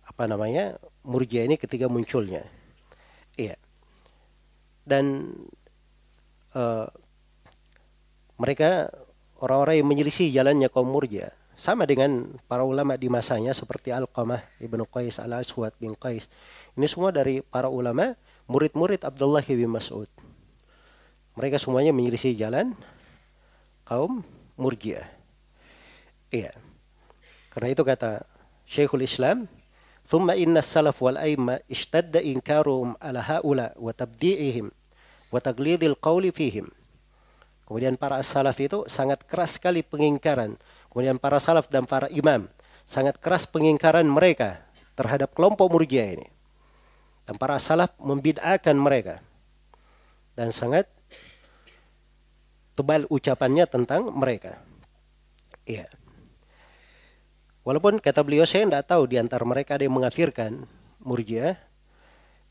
apa 0.03 0.27
namanya? 0.27 0.75
Murjia 1.07 1.47
ini 1.47 1.55
ketika 1.55 1.87
munculnya. 1.87 2.43
Iya. 3.39 3.55
Dan 4.83 5.33
uh, 6.51 6.87
mereka 8.35 8.91
orang-orang 9.39 9.79
yang 9.79 9.87
menyelisih 9.87 10.27
jalannya 10.31 10.67
kaum 10.67 10.91
murjiah 10.91 11.31
sama 11.55 11.87
dengan 11.87 12.35
para 12.51 12.67
ulama 12.67 12.99
di 12.99 13.07
masanya 13.07 13.55
seperti 13.55 13.95
Al-Qamah 13.95 14.59
Ibnu 14.59 14.83
Qais 14.91 15.23
Al-Aswad 15.23 15.71
bin 15.79 15.95
Qais. 15.95 16.27
Ini 16.75 16.87
semua 16.91 17.15
dari 17.15 17.39
para 17.39 17.71
ulama 17.71 18.19
murid-murid 18.51 19.07
Abdullah 19.07 19.43
bin 19.47 19.71
Mas'ud. 19.71 20.11
Mereka 21.39 21.55
semuanya 21.59 21.95
menyelisih 21.95 22.35
jalan 22.35 22.75
kaum 23.84 24.22
murjiah. 24.54 25.08
Iya. 26.30 26.54
Karena 27.50 27.68
itu 27.74 27.82
kata 27.82 28.22
Syekhul 28.68 29.02
Islam, 29.02 29.50
ثم 30.10 30.26
إن 30.26 30.58
السلف 30.58 30.98
والأئمة 30.98 31.70
اشتد 31.70 32.18
إنكارهم 32.18 32.98
على 32.98 33.22
هؤلاء 33.22 33.78
وتبديعهم 33.78 34.66
وتقليد 35.30 35.82
القول 35.86 36.34
فيهم. 36.34 36.66
Kemudian 37.62 37.94
para 37.94 38.18
salaf 38.26 38.58
itu 38.58 38.82
sangat 38.90 39.22
keras 39.30 39.54
sekali 39.54 39.86
pengingkaran. 39.86 40.58
Kemudian 40.90 41.22
para 41.22 41.38
salaf 41.38 41.70
dan 41.70 41.86
para 41.86 42.10
imam 42.10 42.50
sangat 42.82 43.22
keras 43.22 43.46
pengingkaran 43.46 44.02
mereka 44.10 44.58
terhadap 44.98 45.30
kelompok 45.30 45.70
murjiah 45.70 46.18
ini. 46.18 46.26
Dan 47.22 47.38
para 47.38 47.62
salaf 47.62 47.94
membid'akan 48.02 48.74
mereka. 48.74 49.22
Dan 50.34 50.50
sangat 50.50 50.90
tebal 52.75 53.07
ucapannya 53.07 53.65
tentang 53.65 54.11
mereka. 54.11 54.59
Iya. 55.65 55.87
Walaupun 57.65 57.97
kata 57.97 58.21
beliau 58.21 58.45
saya 58.45 58.67
tidak 58.69 58.85
tahu 58.85 59.09
di 59.09 59.17
antara 59.17 59.41
mereka 59.41 59.79
ada 59.79 59.87
yang 59.87 59.97
mengafirkan 59.97 60.69
murjiah. 61.01 61.57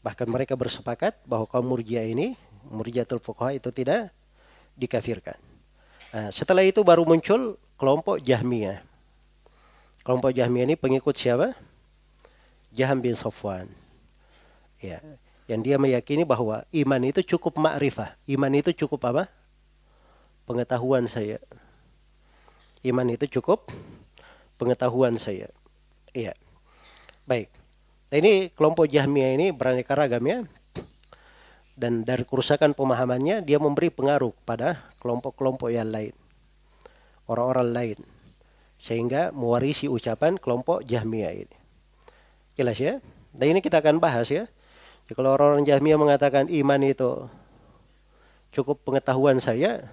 Bahkan 0.02 0.26
mereka 0.26 0.58
bersepakat 0.58 1.22
bahwa 1.24 1.46
kaum 1.46 1.64
murjiah 1.64 2.04
ini, 2.04 2.34
murjiatul 2.68 3.22
fuqaha 3.22 3.56
itu 3.56 3.70
tidak 3.70 4.10
dikafirkan. 4.74 5.38
Nah, 6.10 6.28
setelah 6.34 6.66
itu 6.66 6.82
baru 6.82 7.06
muncul 7.06 7.56
kelompok 7.78 8.20
Jahmiyah. 8.20 8.82
Kelompok 10.04 10.34
Jahmiyah 10.34 10.74
ini 10.74 10.76
pengikut 10.76 11.16
siapa? 11.16 11.56
Jaham 12.74 12.98
bin 13.00 13.14
Sofwan. 13.14 13.70
Ya, 14.82 15.00
yang 15.48 15.64
dia 15.64 15.80
meyakini 15.80 16.26
bahwa 16.26 16.66
iman 16.68 17.02
itu 17.06 17.22
cukup 17.24 17.56
ma'rifah. 17.56 18.18
Iman 18.28 18.52
itu 18.52 18.74
cukup 18.74 19.00
apa? 19.08 19.24
Pengetahuan 20.44 21.08
saya. 21.08 21.40
Iman 22.84 23.08
itu 23.08 23.40
cukup 23.40 23.72
pengetahuan 24.60 25.16
saya. 25.16 25.48
Iya. 26.12 26.36
Baik. 27.24 27.48
Nah, 28.12 28.16
ini 28.20 28.52
kelompok 28.52 28.86
Jahmiyah 28.86 29.34
ini 29.34 29.46
beraneka 29.50 29.96
ragam 29.96 30.22
ya 30.22 30.44
dan 31.74 32.06
dari 32.06 32.22
kerusakan 32.22 32.72
pemahamannya 32.72 33.42
dia 33.42 33.58
memberi 33.58 33.90
pengaruh 33.90 34.30
pada 34.46 34.86
kelompok-kelompok 35.02 35.74
yang 35.74 35.90
lain 35.90 36.14
orang-orang 37.26 37.68
lain 37.74 37.98
sehingga 38.78 39.34
mewarisi 39.34 39.90
ucapan 39.90 40.38
kelompok 40.38 40.86
Jahmiyah 40.86 41.34
ini 41.34 41.56
jelas 42.54 42.78
ya 42.78 43.02
dan 43.34 43.46
ini 43.50 43.58
kita 43.58 43.82
akan 43.82 43.98
bahas 43.98 44.30
ya 44.30 44.46
Jadi 45.04 45.20
kalau 45.20 45.36
orang-orang 45.36 45.66
Jahmiyah 45.66 45.98
mengatakan 46.00 46.46
iman 46.48 46.80
itu 46.86 47.26
cukup 48.54 48.86
pengetahuan 48.86 49.42
saya 49.42 49.90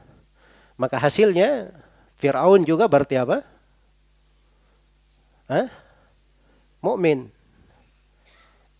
maka 0.81 0.97
hasilnya 0.97 1.69
Fir'aun 2.17 2.65
juga 2.65 2.89
berarti 2.89 3.21
apa? 3.21 3.45
Hah? 5.45 5.69
Mukmin. 6.81 7.29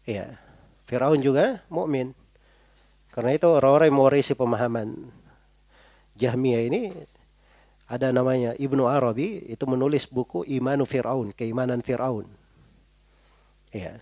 Ya. 0.10 0.42
Firaun 0.90 1.22
juga 1.22 1.62
mukmin. 1.70 2.18
Karena 3.14 3.38
itu 3.38 3.46
orang-orang 3.46 3.94
yang 3.94 3.98
mewarisi 4.02 4.34
pemahaman 4.34 4.98
Jahmiyah 6.18 6.68
ini 6.68 6.82
ada 7.86 8.10
namanya 8.10 8.56
Ibnu 8.56 8.88
Arabi 8.88 9.46
itu 9.52 9.64
menulis 9.68 10.08
buku 10.08 10.48
Imanu 10.48 10.88
Fir'aun, 10.88 11.36
keimanan 11.36 11.84
Fir'aun. 11.86 12.26
Ya. 13.70 14.00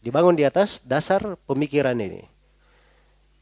Dibangun 0.00 0.38
di 0.38 0.46
atas 0.46 0.80
dasar 0.80 1.36
pemikiran 1.44 1.98
ini. 1.98 2.24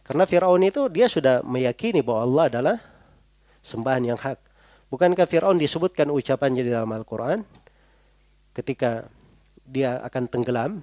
Karena 0.03 0.25
Fir'aun 0.25 0.65
itu 0.65 0.89
dia 0.89 1.05
sudah 1.05 1.45
meyakini 1.45 2.01
bahwa 2.01 2.21
Allah 2.25 2.45
adalah 2.49 2.77
sembahan 3.69 4.09
yang 4.09 4.17
hak. 4.17 4.41
Bukankah 4.89 5.29
Fir'aun 5.29 5.61
disebutkan 5.61 6.09
ucapannya 6.09 6.65
di 6.65 6.73
dalam 6.73 6.89
Al-Quran 6.89 7.45
ketika 8.57 9.05
dia 9.69 10.01
akan 10.01 10.25
tenggelam? 10.33 10.81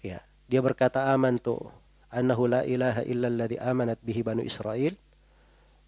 Ya, 0.00 0.24
dia 0.48 0.64
berkata 0.64 1.12
aman 1.12 1.36
tuh 1.36 1.68
annahu 2.08 2.48
la 2.48 2.64
ilaha 2.64 3.04
illa 3.04 3.28
alladhi 3.28 3.60
amanat 3.60 4.00
bihi 4.00 4.24
banu 4.24 4.40
Israel 4.40 4.96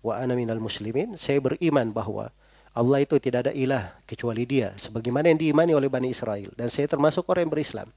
wa 0.05 0.20
ana 0.20 0.37
minal 0.37 0.61
muslimin. 0.61 1.16
Saya 1.16 1.40
beriman 1.40 1.96
bahwa 1.96 2.29
Allah 2.77 3.03
itu 3.03 3.16
tidak 3.16 3.48
ada 3.48 3.53
ilah 3.57 3.96
kecuali 4.05 4.44
dia 4.44 4.77
sebagaimana 4.77 5.33
yang 5.33 5.40
diimani 5.40 5.72
oleh 5.72 5.88
Bani 5.88 6.12
Israel 6.12 6.53
dan 6.55 6.68
saya 6.68 6.87
termasuk 6.87 7.24
orang 7.33 7.48
yang 7.48 7.53
berislam. 7.57 7.88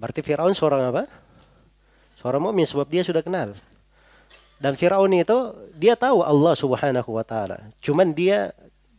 Berarti 0.00 0.24
Firaun 0.24 0.56
seorang 0.56 0.88
apa? 0.88 1.04
Seorang 2.18 2.42
mukmin 2.42 2.66
sebab 2.66 2.86
dia 2.90 3.02
sudah 3.06 3.22
kenal. 3.22 3.54
Dan 4.58 4.74
Firaun 4.74 5.14
itu 5.14 5.54
dia 5.78 5.94
tahu 5.94 6.22
Allah 6.22 6.54
Subhanahu 6.58 7.10
wa 7.14 7.22
taala, 7.22 7.70
cuman 7.78 8.10
dia 8.10 8.50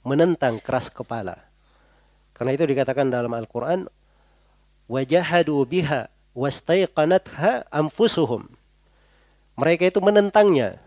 menentang 0.08 0.56
keras 0.63 0.88
kepala. 0.88 1.36
Karena 2.32 2.56
itu 2.56 2.63
dikatakan 2.63 3.12
dalam 3.12 3.36
Al-Qur'an 3.36 3.91
wajahadu 4.88 5.67
biha 5.67 6.08
wastaiqanatha 6.32 7.67
anfusuhum. 7.67 8.48
Mereka 9.60 9.91
itu 9.91 10.00
menentangnya. 10.00 10.80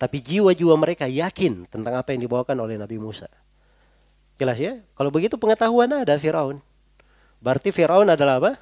Tapi 0.00 0.18
jiwa-jiwa 0.24 0.74
mereka 0.80 1.04
yakin 1.04 1.68
tentang 1.68 2.00
apa 2.00 2.16
yang 2.16 2.24
dibawakan 2.24 2.56
oleh 2.64 2.80
Nabi 2.80 2.96
Musa. 2.96 3.28
Jelas 4.40 4.56
ya? 4.56 4.80
Kalau 4.96 5.12
begitu 5.12 5.36
pengetahuan 5.36 5.92
ada 5.92 6.16
Firaun. 6.16 6.58
Berarti 7.38 7.68
Firaun 7.70 8.08
adalah 8.08 8.40
apa? 8.40 8.52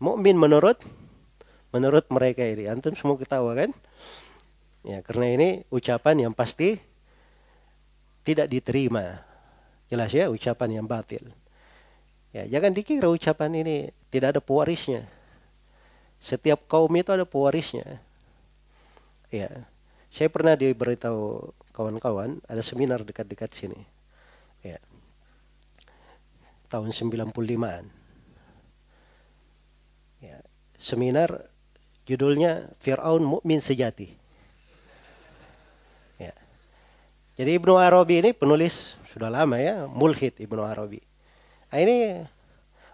Mukmin 0.00 0.34
menurut 0.34 0.80
menurut 1.74 2.06
mereka 2.06 2.46
ini. 2.46 2.70
Antum 2.70 2.94
semua 2.94 3.18
ketawa 3.18 3.50
kan? 3.58 3.74
Ya, 4.86 5.02
karena 5.02 5.26
ini 5.34 5.48
ucapan 5.74 6.30
yang 6.30 6.32
pasti 6.36 6.78
tidak 8.22 8.46
diterima. 8.46 9.26
Jelas 9.90 10.14
ya, 10.14 10.30
ucapan 10.30 10.78
yang 10.78 10.86
batil. 10.86 11.34
Ya, 12.30 12.46
jangan 12.46 12.70
dikira 12.70 13.10
ucapan 13.10 13.50
ini 13.58 13.90
tidak 14.14 14.38
ada 14.38 14.40
pewarisnya. 14.40 15.10
Setiap 16.22 16.70
kaum 16.70 16.90
itu 16.94 17.10
ada 17.10 17.26
pewarisnya. 17.26 17.98
Ya. 19.34 19.66
Saya 20.14 20.30
pernah 20.30 20.54
diberitahu 20.54 21.50
kawan-kawan 21.74 22.38
ada 22.46 22.62
seminar 22.62 23.02
dekat-dekat 23.02 23.50
sini. 23.50 23.82
Ya. 24.62 24.78
Tahun 26.70 26.90
95-an. 26.90 27.90
Ya. 30.22 30.38
Seminar 30.78 31.53
judulnya 32.04 32.72
Fir'aun 32.80 33.24
Mukmin 33.24 33.60
Sejati. 33.60 34.12
Ya. 36.20 36.32
Jadi 37.36 37.50
Ibnu 37.58 37.76
Arabi 37.80 38.20
ini 38.24 38.30
penulis 38.32 38.96
sudah 39.10 39.32
lama 39.32 39.56
ya, 39.58 39.88
mulhid 39.88 40.36
Ibnu 40.38 40.62
Arabi 40.64 41.02
Nah, 41.74 41.82
ini 41.82 42.22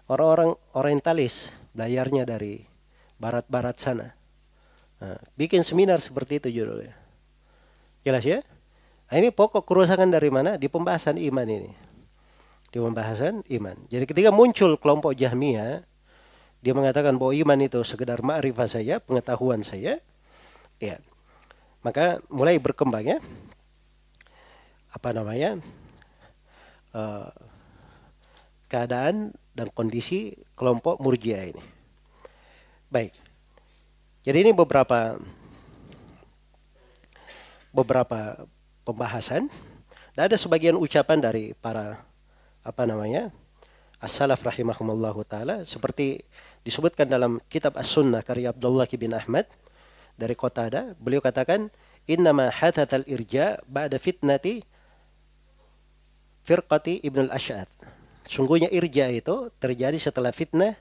orang-orang 0.09 0.57
orientalis 0.73 1.53
belajarnya 1.77 2.25
dari 2.25 2.65
barat-barat 3.21 3.77
sana. 3.77 4.09
Nah, 4.97 5.21
bikin 5.37 5.61
seminar 5.61 6.01
seperti 6.01 6.41
itu 6.41 6.49
judulnya. 6.49 6.97
Jelas 8.01 8.25
ya? 8.25 8.41
Nah, 9.05 9.21
ini 9.21 9.29
pokok 9.29 9.69
kerusakan 9.69 10.09
dari 10.09 10.33
mana? 10.33 10.57
Di 10.57 10.65
pembahasan 10.65 11.21
iman 11.21 11.45
ini. 11.45 11.69
Di 12.73 12.81
pembahasan 12.81 13.45
iman. 13.53 13.77
Jadi 13.85 14.09
ketika 14.09 14.33
muncul 14.33 14.81
kelompok 14.81 15.13
Jahmiyah, 15.13 15.85
dia 16.61 16.77
mengatakan 16.77 17.17
bahwa 17.17 17.33
iman 17.33 17.59
itu 17.65 17.81
sekedar 17.81 18.21
ma'rifah 18.21 18.69
saja, 18.69 19.01
pengetahuan 19.01 19.65
saja. 19.65 19.97
Ya. 20.77 20.97
Maka 21.81 22.21
mulai 22.29 22.61
berkembang 22.61 23.01
ya. 23.01 23.17
Apa 24.93 25.09
namanya? 25.09 25.57
Uh, 26.93 27.33
keadaan 28.69 29.33
dan 29.57 29.67
kondisi 29.73 30.37
kelompok 30.53 31.01
murjiah 31.01 31.49
ini. 31.49 31.63
Baik. 32.93 33.17
Jadi 34.21 34.37
ini 34.45 34.51
beberapa 34.53 35.17
beberapa 37.73 38.45
pembahasan 38.85 39.49
dan 40.13 40.23
ada 40.29 40.37
sebagian 40.37 40.77
ucapan 40.77 41.17
dari 41.23 41.55
para 41.57 42.03
apa 42.61 42.83
namanya 42.85 43.31
as-salaf 44.03 44.43
taala 44.43 45.63
seperti 45.63 46.21
disebutkan 46.61 47.09
dalam 47.09 47.41
kitab 47.49 47.77
As-Sunnah 47.77 48.21
karya 48.21 48.53
Abdullah 48.53 48.87
bin 48.89 49.13
Ahmad 49.13 49.49
dari 50.17 50.37
Qatada 50.37 50.93
beliau 51.01 51.19
katakan 51.19 51.73
innama 52.05 52.53
hathatal 52.53 53.05
irja 53.09 53.61
ba'da 53.65 53.97
fitnati 53.97 54.61
firqati 56.45 57.01
ibn 57.01 57.29
al-Ash'ad 57.29 57.69
Sungguhnya 58.21 58.69
irja 58.69 59.09
itu 59.09 59.49
terjadi 59.57 59.97
setelah 59.97 60.29
fitnah 60.29 60.77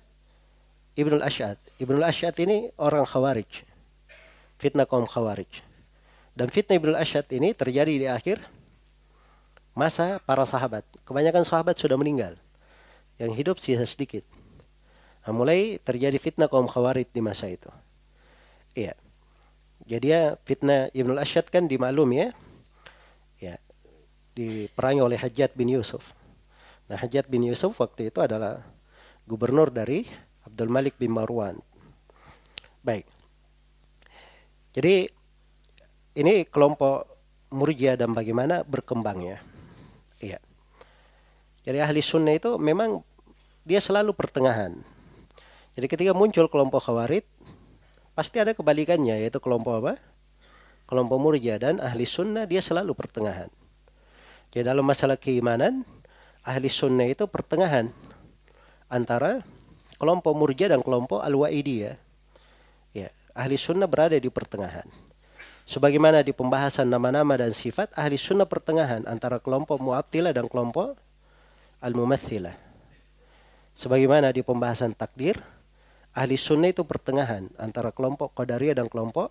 Ibnul 0.92 1.24
Ash'ad. 1.24 1.56
Ibnul 1.80 2.04
Ash'ad 2.04 2.36
ini 2.36 2.68
orang 2.76 3.08
Khawarij. 3.08 3.64
fitnah 4.60 4.84
kaum 4.84 5.08
Khawarij. 5.08 5.70
Dan 6.40 6.48
fitnah 6.48 6.78
Ibnu 6.78 6.96
Asyad 6.96 7.28
ini 7.36 7.52
terjadi 7.52 7.92
di 8.00 8.06
akhir 8.08 8.40
masa 9.76 10.22
para 10.24 10.46
sahabat. 10.46 10.88
Kebanyakan 11.04 11.44
sahabat 11.44 11.76
sudah 11.76 12.00
meninggal. 12.00 12.38
Yang 13.20 13.32
hidup 13.36 13.56
sisa 13.60 13.84
sedikit. 13.84 14.24
Nah, 15.20 15.32
mulai 15.36 15.76
terjadi 15.82 16.16
fitnah 16.16 16.48
kaum 16.48 16.64
Khawarij 16.64 17.12
di 17.12 17.20
masa 17.20 17.50
itu. 17.50 17.68
Iya. 18.72 18.96
Jadi 19.84 20.06
ya 20.12 20.38
fitnah 20.46 20.88
Ibnu 20.94 21.16
Asyad 21.20 21.48
kan 21.52 21.68
dimaklum 21.68 22.08
ya. 22.16 22.32
Ya. 23.36 23.56
Diperangi 24.32 25.02
oleh 25.04 25.18
Hajjat 25.20 25.52
bin 25.52 25.68
Yusuf. 25.68 26.02
Nah, 26.88 26.96
Hajjat 26.96 27.28
bin 27.28 27.44
Yusuf 27.44 27.76
waktu 27.76 28.08
itu 28.08 28.18
adalah 28.24 28.64
gubernur 29.28 29.68
dari 29.68 30.08
Abdul 30.46 30.72
Malik 30.72 30.96
bin 30.96 31.12
Marwan. 31.12 31.60
Baik. 32.80 33.04
Jadi 34.72 35.10
ini 36.16 36.46
kelompok 36.48 37.06
Murjiah 37.50 37.98
dan 37.98 38.14
bagaimana 38.14 38.62
berkembangnya. 38.62 39.42
Iya. 40.22 40.38
Jadi 41.66 41.78
ahli 41.82 42.00
sunnah 42.00 42.34
itu 42.34 42.56
memang 42.56 43.02
dia 43.66 43.82
selalu 43.82 44.14
pertengahan. 44.14 44.80
Jadi 45.78 45.86
ketika 45.86 46.12
muncul 46.12 46.50
kelompok 46.50 46.90
khawarid, 46.90 47.22
pasti 48.12 48.42
ada 48.42 48.52
kebalikannya 48.52 49.22
yaitu 49.22 49.38
kelompok 49.38 49.84
apa? 49.84 49.94
Kelompok 50.90 51.18
Murjiah 51.22 51.62
dan 51.62 51.78
ahli 51.78 52.02
sunnah 52.02 52.44
dia 52.44 52.58
selalu 52.58 52.92
pertengahan. 52.98 53.46
Jadi 54.50 54.66
dalam 54.66 54.82
masalah 54.82 55.14
keimanan, 55.14 55.86
ahli 56.42 56.66
sunnah 56.66 57.06
itu 57.06 57.30
pertengahan 57.30 57.94
antara 58.90 59.46
kelompok 60.02 60.34
Murjiah 60.34 60.74
dan 60.74 60.82
kelompok 60.82 61.22
Al-Wa'idiyah. 61.22 61.94
Ya, 62.90 63.14
ahli 63.38 63.54
sunnah 63.54 63.86
berada 63.86 64.18
di 64.18 64.26
pertengahan. 64.26 64.88
Sebagaimana 65.70 66.26
di 66.26 66.34
pembahasan 66.34 66.90
nama-nama 66.90 67.38
dan 67.38 67.54
sifat 67.54 67.94
ahli 67.94 68.18
sunnah 68.18 68.50
pertengahan 68.50 69.06
antara 69.06 69.38
kelompok 69.38 69.78
mu'attilah 69.78 70.34
dan 70.34 70.50
kelompok 70.50 70.98
al-mumathilah. 71.78 72.58
Sebagaimana 73.78 74.34
di 74.34 74.42
pembahasan 74.42 74.98
takdir, 74.98 75.38
ahli 76.14 76.34
sunnah 76.34 76.70
itu 76.70 76.82
pertengahan 76.82 77.46
antara 77.56 77.94
kelompok 77.94 78.34
qadariyah 78.34 78.82
dan 78.82 78.86
kelompok 78.90 79.30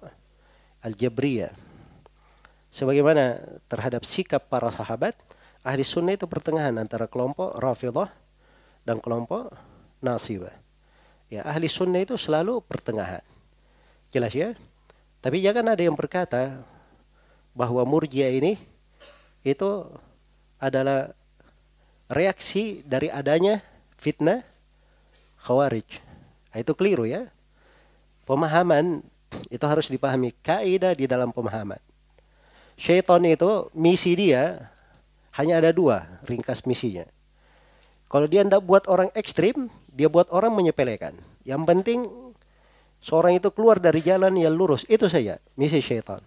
al-jabriyah. 0.83 1.51
Sebagaimana 2.69 3.41
terhadap 3.65 4.05
sikap 4.05 4.47
para 4.47 4.69
sahabat, 4.69 5.17
ahli 5.65 5.81
sunnah 5.81 6.13
itu 6.13 6.29
pertengahan 6.29 6.75
antara 6.77 7.09
kelompok 7.09 7.57
rafidah 7.57 8.13
dan 8.85 9.01
kelompok 9.01 9.51
nasibah. 9.99 10.53
Ya, 11.29 11.45
ahli 11.45 11.69
sunnah 11.69 12.01
itu 12.01 12.15
selalu 12.15 12.61
pertengahan. 12.65 13.25
Jelas 14.09 14.33
ya? 14.33 14.57
Tapi 15.19 15.43
jangan 15.43 15.75
ada 15.75 15.81
yang 15.83 15.93
berkata 15.93 16.63
bahwa 17.53 17.83
murjia 17.83 18.31
ini 18.31 18.55
itu 19.43 19.85
adalah 20.57 21.11
reaksi 22.09 22.81
dari 22.87 23.11
adanya 23.11 23.61
fitnah 23.99 24.41
khawarij. 25.43 26.08
Nah, 26.49 26.57
itu 26.61 26.73
keliru 26.73 27.05
ya. 27.05 27.29
Pemahaman 28.25 29.01
itu 29.49 29.65
harus 29.65 29.89
dipahami 29.89 30.33
kaidah 30.41 30.93
di 30.93 31.05
dalam 31.05 31.29
pemahaman. 31.33 31.81
Syaitan 32.79 33.21
itu 33.25 33.67
misi 33.75 34.15
dia 34.15 34.71
hanya 35.35 35.59
ada 35.59 35.71
dua 35.75 36.05
ringkas 36.25 36.63
misinya. 36.63 37.05
Kalau 38.09 38.25
dia 38.25 38.41
tidak 38.41 38.65
buat 38.65 38.89
orang 38.89 39.13
ekstrim, 39.13 39.69
dia 39.93 40.09
buat 40.09 40.31
orang 40.33 40.49
menyepelekan. 40.55 41.13
Yang 41.45 41.61
penting 41.69 41.99
Seorang 42.99 43.39
itu 43.39 43.47
keluar 43.55 43.79
dari 43.79 44.03
jalan 44.03 44.35
yang 44.35 44.51
lurus. 44.51 44.83
Itu 44.91 45.07
saja 45.07 45.39
misi 45.55 45.79
syaitan. 45.79 46.19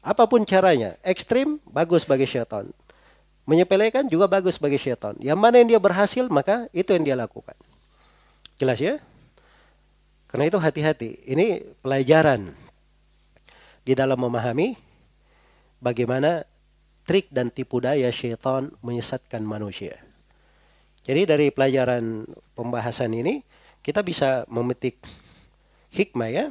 Apa 0.00 0.24
pun 0.24 0.46
caranya, 0.48 0.96
ekstrim 1.04 1.60
bagus 1.68 2.08
bagi 2.08 2.24
syaitan. 2.24 2.70
Menyepelekan 3.46 4.08
juga 4.08 4.26
bagus 4.26 4.56
bagi 4.56 4.80
syaitan. 4.80 5.14
Yang 5.20 5.38
mana 5.38 5.60
yang 5.60 5.68
dia 5.76 5.80
berhasil, 5.82 6.24
maka 6.32 6.66
itu 6.72 6.90
yang 6.96 7.04
dia 7.04 7.16
lakukan. 7.18 7.54
Jelas 8.56 8.80
ya? 8.80 8.98
Karena 10.26 10.50
itu 10.50 10.58
hati-hati. 10.58 11.22
Ini 11.26 11.78
pelajaran 11.80 12.50
di 13.86 13.92
dalam 13.94 14.18
memahami 14.18 14.74
bagaimana 15.78 16.42
trik 17.06 17.30
dan 17.30 17.54
tipu 17.54 17.78
daya 17.78 18.10
syaitan 18.10 18.74
menyesatkan 18.82 19.46
manusia. 19.46 19.94
Jadi 21.06 21.22
dari 21.22 21.46
pelajaran 21.54 22.26
pembahasan 22.58 23.14
ini 23.14 23.46
kita 23.78 24.02
bisa 24.02 24.42
memetik 24.50 24.98
hikmah 25.94 26.30
ya 26.34 26.46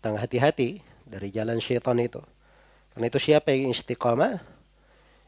tentang 0.00 0.16
hati-hati 0.16 0.80
dari 1.04 1.28
jalan 1.28 1.60
syaitan 1.60 2.00
itu. 2.00 2.24
Karena 2.96 3.12
itu 3.12 3.20
siapa 3.20 3.52
yang 3.52 3.68
istiqamah, 3.68 4.40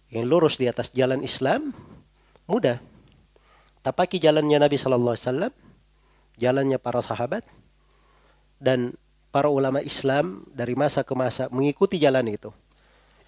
yang 0.09 0.25
lurus 0.25 0.57
di 0.57 0.65
atas 0.65 0.89
jalan 0.97 1.21
Islam, 1.21 1.77
mudah. 2.49 2.81
Tapaki 3.85 4.17
jalannya 4.17 4.57
Nabi 4.57 4.81
Sallallahu 4.81 5.15
Alaihi 5.15 5.27
Wasallam, 5.29 5.53
jalannya 6.37 6.77
para 6.81 7.01
sahabat, 7.01 7.45
dan 8.61 8.97
para 9.33 9.53
ulama 9.53 9.85
Islam 9.85 10.45
dari 10.53 10.73
masa 10.73 11.05
ke 11.05 11.13
masa 11.13 11.49
mengikuti 11.53 12.01
jalan 12.01 12.25
itu. 12.29 12.49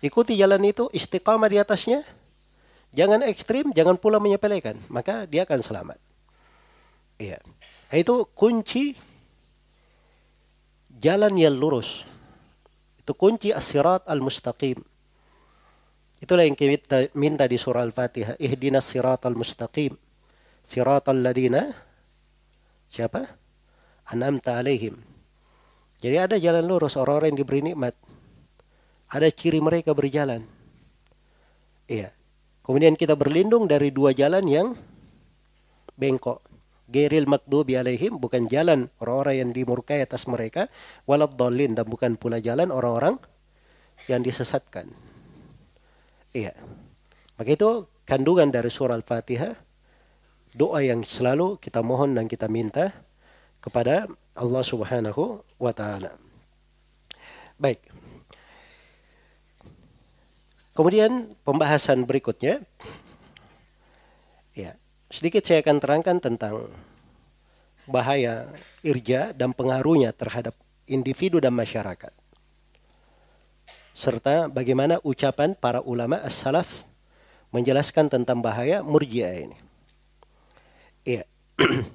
Ikuti 0.01 0.39
jalan 0.39 0.63
itu, 0.63 0.87
istiqamah 0.95 1.51
di 1.51 1.59
atasnya, 1.59 2.07
jangan 2.95 3.27
ekstrim, 3.27 3.75
jangan 3.75 3.99
pula 3.99 4.23
menyepelekan, 4.23 4.79
maka 4.89 5.27
dia 5.27 5.43
akan 5.43 5.61
selamat. 5.61 5.99
Iya. 7.19 7.43
Itu 7.91 8.31
kunci 8.37 8.95
jalan 11.03 11.35
yang 11.35 11.57
lurus. 11.59 12.07
Itu 13.03 13.17
kunci 13.17 13.51
as-sirat 13.51 14.07
al-mustaqim. 14.07 14.79
Itulah 16.19 16.45
yang 16.45 16.59
kita 16.59 17.11
minta 17.15 17.47
di 17.47 17.55
surah 17.55 17.87
Al-Fatihah. 17.87 18.35
Ihdinas 18.43 18.91
sirat 18.91 19.23
al-mustaqim. 19.23 19.95
Sirat 20.67 21.07
al-ladina. 21.07 21.73
Siapa? 22.89 23.25
Anamta 24.09 24.57
alaihim. 24.57 24.97
Jadi 25.99 26.17
ada 26.17 26.37
jalan 26.39 26.65
lurus 26.65 26.95
orang-orang 26.95 27.35
yang 27.35 27.41
diberi 27.43 27.61
nikmat. 27.61 27.95
Ada 29.11 29.29
ciri 29.33 29.59
mereka 29.59 29.93
berjalan. 29.93 30.45
Iya. 31.89 32.13
Kemudian 32.63 32.95
kita 32.95 33.17
berlindung 33.17 33.65
dari 33.65 33.89
dua 33.89 34.13
jalan 34.13 34.45
yang 34.45 34.77
bengkok 35.97 36.45
geril 36.89 37.29
makdubi 37.29 37.77
alaihim 37.77 38.17
bukan 38.17 38.49
jalan 38.49 38.89
orang-orang 39.01 39.45
yang 39.45 39.51
dimurkai 39.53 40.01
atas 40.01 40.25
mereka 40.25 40.73
walad 41.05 41.37
dolin 41.37 41.77
dan 41.77 41.85
bukan 41.85 42.17
pula 42.17 42.41
jalan 42.41 42.73
orang-orang 42.73 43.21
yang 44.09 44.25
disesatkan. 44.25 44.89
Iya. 46.33 46.57
Maka 47.37 47.51
itu 47.53 47.89
kandungan 48.09 48.49
dari 48.49 48.73
surah 48.73 48.97
Al-Fatihah 48.97 49.68
doa 50.55 50.81
yang 50.85 51.05
selalu 51.05 51.59
kita 51.61 51.83
mohon 51.85 52.15
dan 52.17 52.29
kita 52.31 52.47
minta 52.47 52.93
kepada 53.59 54.07
Allah 54.37 54.63
Subhanahu 54.63 55.43
wa 55.59 55.73
taala. 55.75 56.15
Baik. 57.59 57.83
Kemudian 60.77 61.35
pembahasan 61.43 62.07
berikutnya 62.07 62.63
ya, 64.55 64.79
Sedikit 65.09 65.43
saya 65.43 65.65
akan 65.65 65.77
terangkan 65.81 66.17
tentang 66.21 66.69
bahaya 67.89 68.45
irja 68.85 69.33
dan 69.33 69.57
pengaruhnya 69.57 70.13
terhadap 70.13 70.53
individu 70.85 71.41
dan 71.41 71.57
masyarakat. 71.57 72.13
Serta 73.97 74.47
bagaimana 74.47 75.01
ucapan 75.03 75.57
para 75.57 75.83
ulama 75.83 76.21
as-salaf 76.23 76.87
menjelaskan 77.51 78.07
tentang 78.13 78.39
bahaya 78.39 78.85
murjiah 78.85 79.49
ini. 79.49 79.68
Iya. 81.09 81.25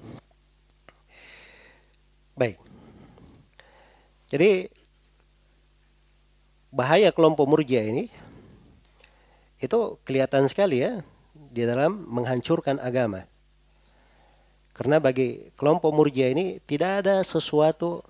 Baik. 2.40 2.58
Jadi 4.34 4.74
bahaya 6.74 7.14
kelompok 7.14 7.46
murjiah 7.46 7.86
ini 7.86 8.10
itu 9.62 10.02
kelihatan 10.02 10.50
sekali 10.50 10.82
ya 10.82 11.06
di 11.38 11.62
dalam 11.62 12.10
menghancurkan 12.10 12.82
agama. 12.82 13.30
Karena 14.74 14.98
bagi 14.98 15.54
kelompok 15.54 15.94
murjia 15.94 16.34
ini 16.34 16.58
tidak 16.66 17.06
ada 17.06 17.22
sesuatu 17.22 18.02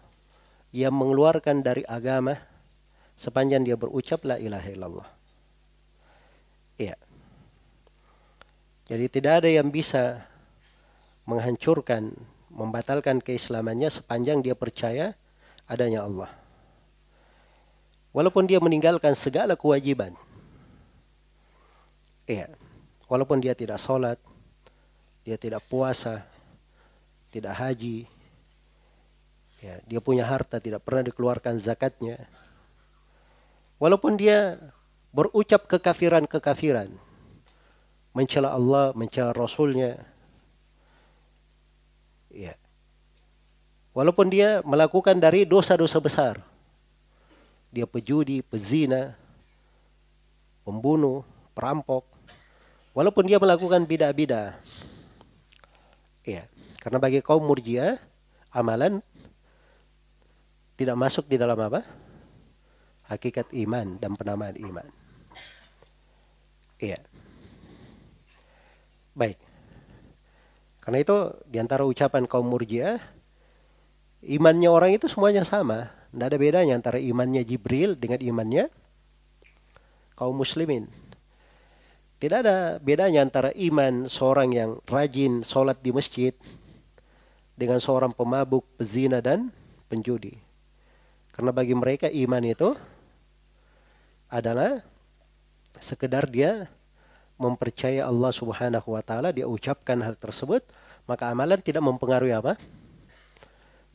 yang 0.71 0.95
mengeluarkan 0.95 1.59
dari 1.59 1.83
agama 1.83 2.39
sepanjang 3.19 3.67
dia 3.67 3.75
berucap 3.75 4.23
la 4.23 4.39
ilaha 4.39 4.71
illallah. 4.71 5.09
Iya. 6.79 6.95
Jadi 8.87 9.05
tidak 9.11 9.43
ada 9.43 9.49
yang 9.51 9.67
bisa 9.67 10.32
menghancurkan, 11.23 12.13
membatalkan 12.51 13.23
keislamannya 13.23 13.89
sepanjang 13.89 14.43
dia 14.43 14.55
percaya 14.55 15.17
adanya 15.65 16.03
Allah. 16.05 16.31
Walaupun 18.13 18.45
dia 18.45 18.61
meninggalkan 18.61 19.17
segala 19.17 19.57
kewajiban. 19.57 20.13
Iya. 22.29 22.51
Walaupun 23.09 23.41
dia 23.41 23.57
tidak 23.57 23.81
sholat, 23.81 24.17
dia 25.25 25.37
tidak 25.37 25.65
puasa, 25.69 26.25
tidak 27.33 27.57
haji, 27.57 28.05
Ya, 29.63 29.79
dia 29.87 30.03
punya 30.03 30.27
harta 30.27 30.59
tidak 30.59 30.83
pernah 30.83 31.07
dikeluarkan 31.07 31.55
zakatnya. 31.55 32.19
Walaupun 33.79 34.19
dia 34.19 34.59
berucap 35.15 35.71
kekafiran-kekafiran, 35.71 36.91
mencela 38.11 38.51
Allah, 38.51 38.91
mencela 38.91 39.31
Rasulnya, 39.31 40.03
ya. 42.33 42.57
Walaupun 43.93 44.33
dia 44.33 44.65
melakukan 44.65 45.13
dari 45.21 45.45
dosa-dosa 45.45 46.01
besar, 46.01 46.41
dia 47.69 47.85
pejudi, 47.85 48.41
pezina, 48.41 49.13
pembunuh, 50.65 51.21
perampok, 51.53 52.01
walaupun 52.97 53.29
dia 53.29 53.37
melakukan 53.37 53.85
bidah-bidah, 53.85 54.57
ya, 56.25 56.49
karena 56.81 56.97
bagi 56.97 57.21
kaum 57.21 57.45
murjiah 57.45 58.01
amalan 58.49 58.97
tidak 60.73 60.97
masuk 60.97 61.29
di 61.29 61.37
dalam 61.37 61.57
apa? 61.61 61.85
Hakikat 63.13 63.53
iman 63.53 64.01
dan 64.01 64.17
penamaan 64.17 64.57
iman. 64.57 64.89
Iya. 66.81 66.97
Baik. 69.13 69.37
Karena 70.83 70.99
itu 70.99 71.31
di 71.47 71.63
antara 71.63 71.87
ucapan 71.87 72.27
kaum 72.27 72.43
murjiah, 72.43 72.99
imannya 74.19 74.67
orang 74.67 74.91
itu 74.99 75.07
semuanya 75.07 75.47
sama. 75.47 75.87
Tidak 76.11 76.27
ada 76.27 76.35
bedanya 76.35 76.75
antara 76.75 76.99
imannya 76.99 77.47
Jibril 77.47 77.95
dengan 77.95 78.19
imannya 78.19 78.67
kaum 80.19 80.35
muslimin. 80.35 80.91
Tidak 82.19 82.37
ada 82.43 82.83
bedanya 82.83 83.23
antara 83.23 83.55
iman 83.55 84.11
seorang 84.11 84.51
yang 84.51 84.71
rajin 84.83 85.43
sholat 85.43 85.79
di 85.79 85.95
masjid 85.95 86.35
dengan 87.55 87.79
seorang 87.79 88.11
pemabuk, 88.11 88.67
pezina 88.75 89.23
dan 89.23 89.55
penjudi. 89.87 90.35
Karena 91.31 91.55
bagi 91.55 91.73
mereka 91.73 92.11
iman 92.11 92.43
itu 92.43 92.75
adalah 94.27 94.83
sekedar 95.79 96.29
dia 96.29 96.67
mempercaya 97.37 98.05
Allah 98.05 98.31
Subhanahu 98.31 98.87
wa 98.93 99.01
taala, 99.01 99.33
dia 99.33 99.49
ucapkan 99.49 99.99
hal 100.01 100.15
tersebut, 100.15 100.61
maka 101.09 101.29
amalan 101.29 101.59
tidak 101.59 101.83
mempengaruhi 101.83 102.33
apa? 102.33 102.55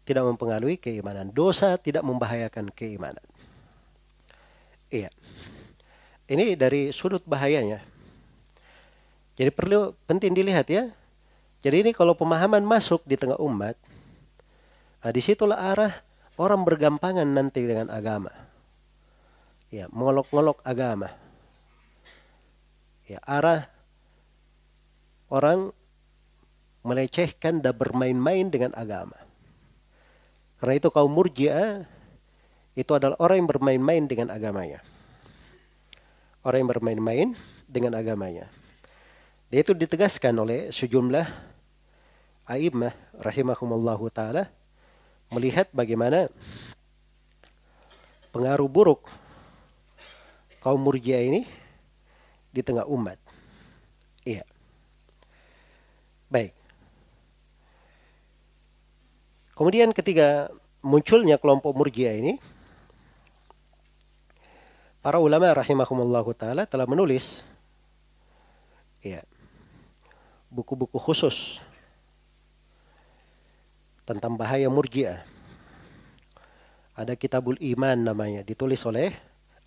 Tidak 0.04 0.24
mempengaruhi 0.24 0.80
keimanan. 0.80 1.28
Dosa 1.32 1.76
tidak 1.76 2.04
membahayakan 2.04 2.72
keimanan. 2.72 3.24
Iya. 4.88 5.12
Ini 6.28 6.56
dari 6.56 6.92
sudut 6.92 7.24
bahayanya. 7.24 7.80
Jadi 9.36 9.50
perlu 9.52 9.94
penting 10.08 10.34
dilihat 10.34 10.66
ya. 10.68 10.90
Jadi 11.62 11.88
ini 11.88 11.90
kalau 11.94 12.14
pemahaman 12.14 12.62
masuk 12.62 13.02
di 13.02 13.18
tengah 13.18 13.38
umat, 13.42 13.74
nah 15.02 15.10
di 15.10 15.18
situlah 15.18 15.58
arah 15.58 15.92
orang 16.38 16.62
bergampangan 16.62 17.26
nanti 17.26 17.66
dengan 17.66 17.90
agama. 17.90 18.30
Ya, 19.68 19.90
mengolok-ngolok 19.90 20.62
agama. 20.64 21.12
Ya, 23.08 23.24
arah 23.24 23.72
orang 25.32 25.72
melecehkan 26.84 27.64
dan 27.64 27.72
bermain-main 27.72 28.52
dengan 28.52 28.76
agama. 28.76 29.16
Karena 30.60 30.74
itu 30.76 30.88
kaum 30.92 31.08
murjiah 31.08 31.88
itu 32.76 32.92
adalah 32.92 33.16
orang 33.18 33.42
yang 33.42 33.48
bermain-main 33.48 34.04
dengan 34.04 34.28
agamanya. 34.28 34.84
Orang 36.44 36.68
yang 36.68 36.70
bermain-main 36.70 37.28
dengan 37.64 37.96
agamanya. 37.96 38.46
Dan 39.48 39.64
itu 39.64 39.72
ditegaskan 39.72 40.36
oleh 40.36 40.68
sejumlah 40.68 41.26
a'immah 42.44 42.92
rahimahumallahu 43.16 44.08
taala 44.12 44.52
melihat 45.32 45.68
bagaimana 45.72 46.28
pengaruh 48.32 48.68
buruk 48.68 49.08
kaum 50.60 50.80
murjiah 50.80 51.24
ini 51.24 51.48
di 52.58 52.62
tengah 52.66 52.82
umat. 52.90 53.14
Iya. 54.26 54.42
Baik. 56.26 56.50
Kemudian 59.54 59.94
ketika 59.94 60.50
munculnya 60.82 61.38
kelompok 61.38 61.70
murjiah 61.78 62.18
ini, 62.18 62.42
para 64.98 65.22
ulama 65.22 65.54
rahimahumullahu 65.54 66.34
taala 66.34 66.66
telah 66.66 66.90
menulis 66.90 67.46
ya 68.98 69.22
buku-buku 70.50 70.98
khusus 70.98 71.62
tentang 74.02 74.34
bahaya 74.34 74.66
murjiah. 74.66 75.22
Ada 76.98 77.14
Kitabul 77.14 77.54
Iman 77.62 78.02
namanya, 78.02 78.42
ditulis 78.42 78.82
oleh 78.82 79.14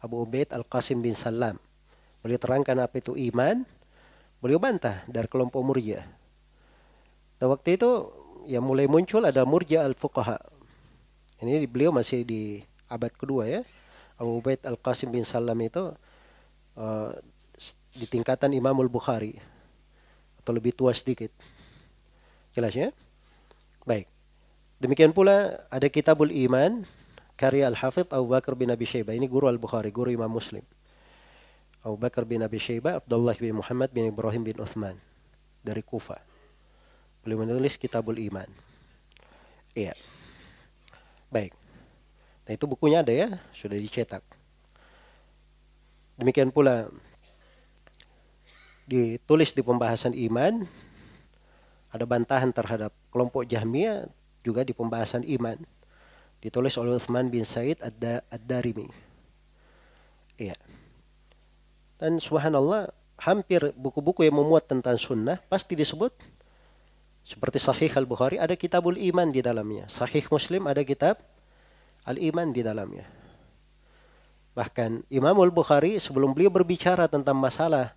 Abu 0.03 0.19
Ubaid 0.19 0.51
Al-Qasim 0.51 0.99
bin 0.99 1.15
Salam. 1.15 1.55
Beliau 2.22 2.38
terangkan 2.38 2.78
apa 2.78 3.01
itu 3.01 3.17
iman, 3.34 3.65
beliau 4.41 4.61
bantah 4.61 5.01
dari 5.09 5.26
kelompok 5.26 5.61
murjiah. 5.65 6.05
Dan 7.41 7.49
waktu 7.49 7.82
itu 7.82 7.89
ya 8.45 8.61
mulai 8.61 8.86
muncul 8.86 9.26
ada 9.26 9.41
murjiah 9.45 9.86
al-fuqaha. 9.89 10.38
Ini 11.41 11.65
beliau 11.65 11.89
masih 11.89 12.22
di 12.22 12.61
abad 12.86 13.09
kedua 13.13 13.49
ya. 13.49 13.61
Abu 14.22 14.38
Ubaid 14.38 14.61
Al-Qasim 14.61 15.09
bin 15.09 15.26
Salam 15.26 15.57
itu 15.57 15.97
uh, 16.78 17.09
di 17.97 18.05
tingkatan 18.05 18.53
Imamul 18.53 18.86
Bukhari 18.86 19.34
atau 20.38 20.53
lebih 20.53 20.78
tua 20.78 20.93
sedikit. 20.93 21.34
Jelas 22.53 22.78
ya? 22.78 22.93
Baik. 23.82 24.05
Demikian 24.78 25.09
pula 25.09 25.65
ada 25.74 25.89
Kitabul 25.89 26.30
Iman 26.30 26.86
karya 27.34 27.65
Al-Hafidh 27.65 28.13
Abu 28.13 28.30
Bakar 28.30 28.53
bin 28.53 28.69
Abi 28.69 28.86
Syaibah. 28.86 29.17
Ini 29.17 29.26
guru 29.26 29.49
Al-Bukhari, 29.49 29.89
guru 29.89 30.13
Imam 30.13 30.30
Muslim. 30.30 30.61
Abu 31.82 31.97
Bakar 31.97 32.29
bin 32.29 32.45
Abi 32.45 32.61
Syaibah, 32.61 33.01
Abdullah 33.01 33.34
bin 33.38 33.57
Muhammad 33.57 33.89
bin 33.89 34.05
Ibrahim 34.05 34.45
bin 34.45 34.57
Uthman 34.61 34.97
dari 35.65 35.82
Kufa. 35.82 36.21
Beliau 37.25 37.41
menulis 37.41 37.77
Kitabul 37.77 38.21
Iman. 38.21 38.49
Iya. 39.73 39.97
Baik. 41.34 41.57
Nah 42.45 42.51
itu 42.53 42.65
bukunya 42.69 43.01
ada 43.01 43.13
ya, 43.13 43.29
sudah 43.53 43.77
dicetak. 43.77 44.21
Demikian 46.21 46.53
pula 46.53 46.91
ditulis 48.86 49.55
di 49.55 49.63
pembahasan 49.63 50.11
iman 50.11 50.67
ada 51.89 52.03
bantahan 52.03 52.51
terhadap 52.51 52.91
kelompok 53.09 53.47
Jahmiyah 53.47 54.05
juga 54.43 54.67
di 54.67 54.75
pembahasan 54.75 55.23
iman 55.23 55.57
ditulis 56.41 56.75
oleh 56.75 56.97
Uthman 56.97 57.29
bin 57.29 57.45
Said 57.45 57.79
Ad-Darimi. 57.79 58.89
Iya. 60.36 60.57
Dan 62.01 62.17
subhanallah 62.17 62.89
hampir 63.21 63.61
buku-buku 63.77 64.25
yang 64.25 64.41
memuat 64.41 64.65
tentang 64.65 64.97
sunnah 64.97 65.37
pasti 65.45 65.77
disebut 65.77 66.09
seperti 67.21 67.61
Sahih 67.61 67.93
Al-Bukhari 67.93 68.41
ada 68.41 68.57
kitabul 68.57 68.97
iman 68.97 69.29
di 69.29 69.45
dalamnya. 69.45 69.85
Sahih 69.85 70.25
Muslim 70.33 70.65
ada 70.65 70.81
kitab 70.81 71.21
Al-Iman 72.09 72.49
di 72.49 72.65
dalamnya. 72.65 73.05
Bahkan 74.57 75.05
Imam 75.13 75.37
Al-Bukhari 75.37 76.01
sebelum 76.01 76.33
beliau 76.33 76.49
berbicara 76.49 77.05
tentang 77.05 77.37
masalah 77.37 77.93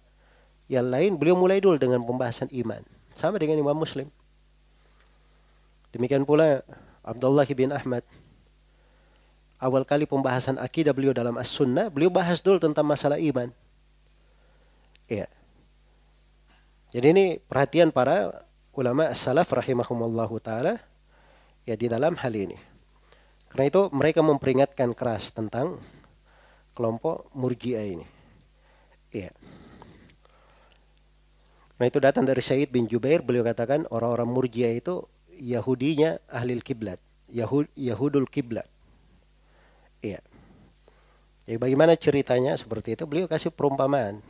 yang 0.69 0.87
lain, 0.87 1.17
beliau 1.17 1.37
mulai 1.41 1.59
dulu 1.59 1.81
dengan 1.81 2.05
pembahasan 2.05 2.53
iman. 2.53 2.85
Sama 3.17 3.41
dengan 3.41 3.57
Imam 3.57 3.75
Muslim. 3.75 4.13
Demikian 5.97 6.29
pula 6.29 6.61
Abdullah 7.01 7.49
bin 7.49 7.73
Ahmad. 7.73 8.05
Awal 9.57 9.89
kali 9.89 10.05
pembahasan 10.05 10.61
akidah 10.61 10.93
beliau 10.93 11.17
dalam 11.17 11.41
As-Sunnah, 11.41 11.89
beliau 11.89 12.13
bahas 12.13 12.45
dulu 12.45 12.61
tentang 12.61 12.85
masalah 12.85 13.17
iman. 13.17 13.49
Ya. 15.11 15.29
Jadi 16.95 17.07
ini 17.11 17.25
perhatian 17.43 17.91
para 17.91 18.47
ulama 18.75 19.11
salaf 19.13 19.51
rahimahumallahu 19.51 20.39
taala 20.39 20.79
ya 21.67 21.75
di 21.75 21.91
dalam 21.91 22.15
hal 22.19 22.33
ini. 22.33 22.57
Karena 23.51 23.71
itu 23.71 23.83
mereka 23.95 24.21
memperingatkan 24.23 24.95
keras 24.95 25.31
tentang 25.31 25.79
kelompok 26.75 27.31
murjiah 27.35 27.87
ini. 27.87 28.07
Iya. 29.15 29.31
Nah 31.79 31.87
itu 31.87 31.99
datang 32.03 32.27
dari 32.27 32.43
Syed 32.43 32.71
bin 32.71 32.87
Jubair, 32.87 33.23
beliau 33.23 33.47
katakan 33.47 33.87
orang-orang 33.91 34.27
murjiah 34.31 34.75
itu 34.75 35.07
Yahudinya 35.35 36.23
ahli 36.31 36.59
kiblat, 36.63 37.03
Yahud 37.27 37.67
Yahudul 37.75 38.31
kiblat. 38.31 38.67
Iya. 39.99 40.23
Jadi 41.47 41.59
bagaimana 41.59 41.99
ceritanya 41.99 42.55
seperti 42.55 42.95
itu? 42.95 43.05
Beliau 43.05 43.27
kasih 43.27 43.51
perumpamaan. 43.51 44.23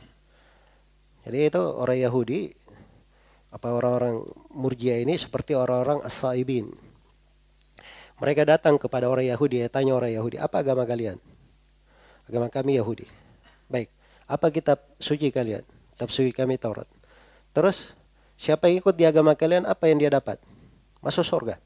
Jadi 1.25 1.37
itu 1.49 1.61
orang 1.61 1.97
Yahudi 1.97 2.53
apa 3.49 3.73
orang-orang 3.73 4.21
Murjiah 4.53 5.01
ini 5.01 5.17
seperti 5.17 5.57
orang-orang 5.57 6.05
as-saibin. 6.05 6.69
Mereka 8.21 8.47
datang 8.47 8.79
kepada 8.79 9.11
orang 9.11 9.27
Yahudi, 9.27 9.59
ya, 9.59 9.67
tanya 9.67 9.97
orang 9.97 10.13
Yahudi, 10.13 10.39
apa 10.39 10.63
agama 10.63 10.87
kalian? 10.87 11.19
Agama 12.29 12.47
kami 12.47 12.79
Yahudi. 12.79 13.03
Baik, 13.67 13.91
apa 14.29 14.47
kitab 14.53 14.79
suci 15.01 15.33
kalian? 15.33 15.65
Kitab 15.97 16.09
suci 16.13 16.31
kami 16.31 16.55
Taurat. 16.55 16.87
Terus, 17.51 17.91
siapa 18.39 18.71
yang 18.71 18.79
ikut 18.79 18.95
di 18.95 19.03
agama 19.03 19.35
kalian, 19.35 19.67
apa 19.67 19.91
yang 19.91 19.99
dia 19.99 20.13
dapat? 20.13 20.39
masuk 21.05 21.21
surga. 21.21 21.61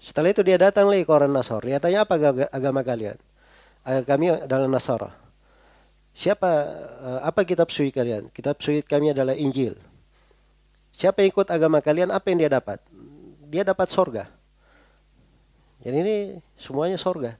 Setelah 0.00 0.32
itu 0.32 0.40
dia 0.40 0.56
datang 0.56 0.88
lagi 0.88 1.04
ke 1.04 1.12
orang 1.12 1.30
Nasor. 1.30 1.62
Dia 1.68 1.78
tanya 1.78 2.08
apa 2.08 2.16
agama 2.48 2.80
kalian? 2.80 3.20
Kami 3.84 4.48
adalah 4.48 4.66
Nasara. 4.66 5.21
Siapa 6.12 6.50
eh, 7.02 7.20
apa 7.24 7.40
kitab 7.48 7.72
suci 7.72 7.88
kalian? 7.88 8.28
Kitab 8.30 8.60
suci 8.60 8.84
kami 8.84 9.16
adalah 9.16 9.32
Injil. 9.32 9.76
Siapa 10.92 11.24
yang 11.24 11.32
ikut 11.32 11.48
agama 11.48 11.80
kalian? 11.80 12.12
Apa 12.12 12.30
yang 12.30 12.44
dia 12.44 12.52
dapat? 12.52 12.78
Dia 13.48 13.64
dapat 13.64 13.88
sorga. 13.88 14.28
Jadi 15.82 15.96
ini 15.98 16.16
semuanya 16.60 17.00
sorga. 17.00 17.34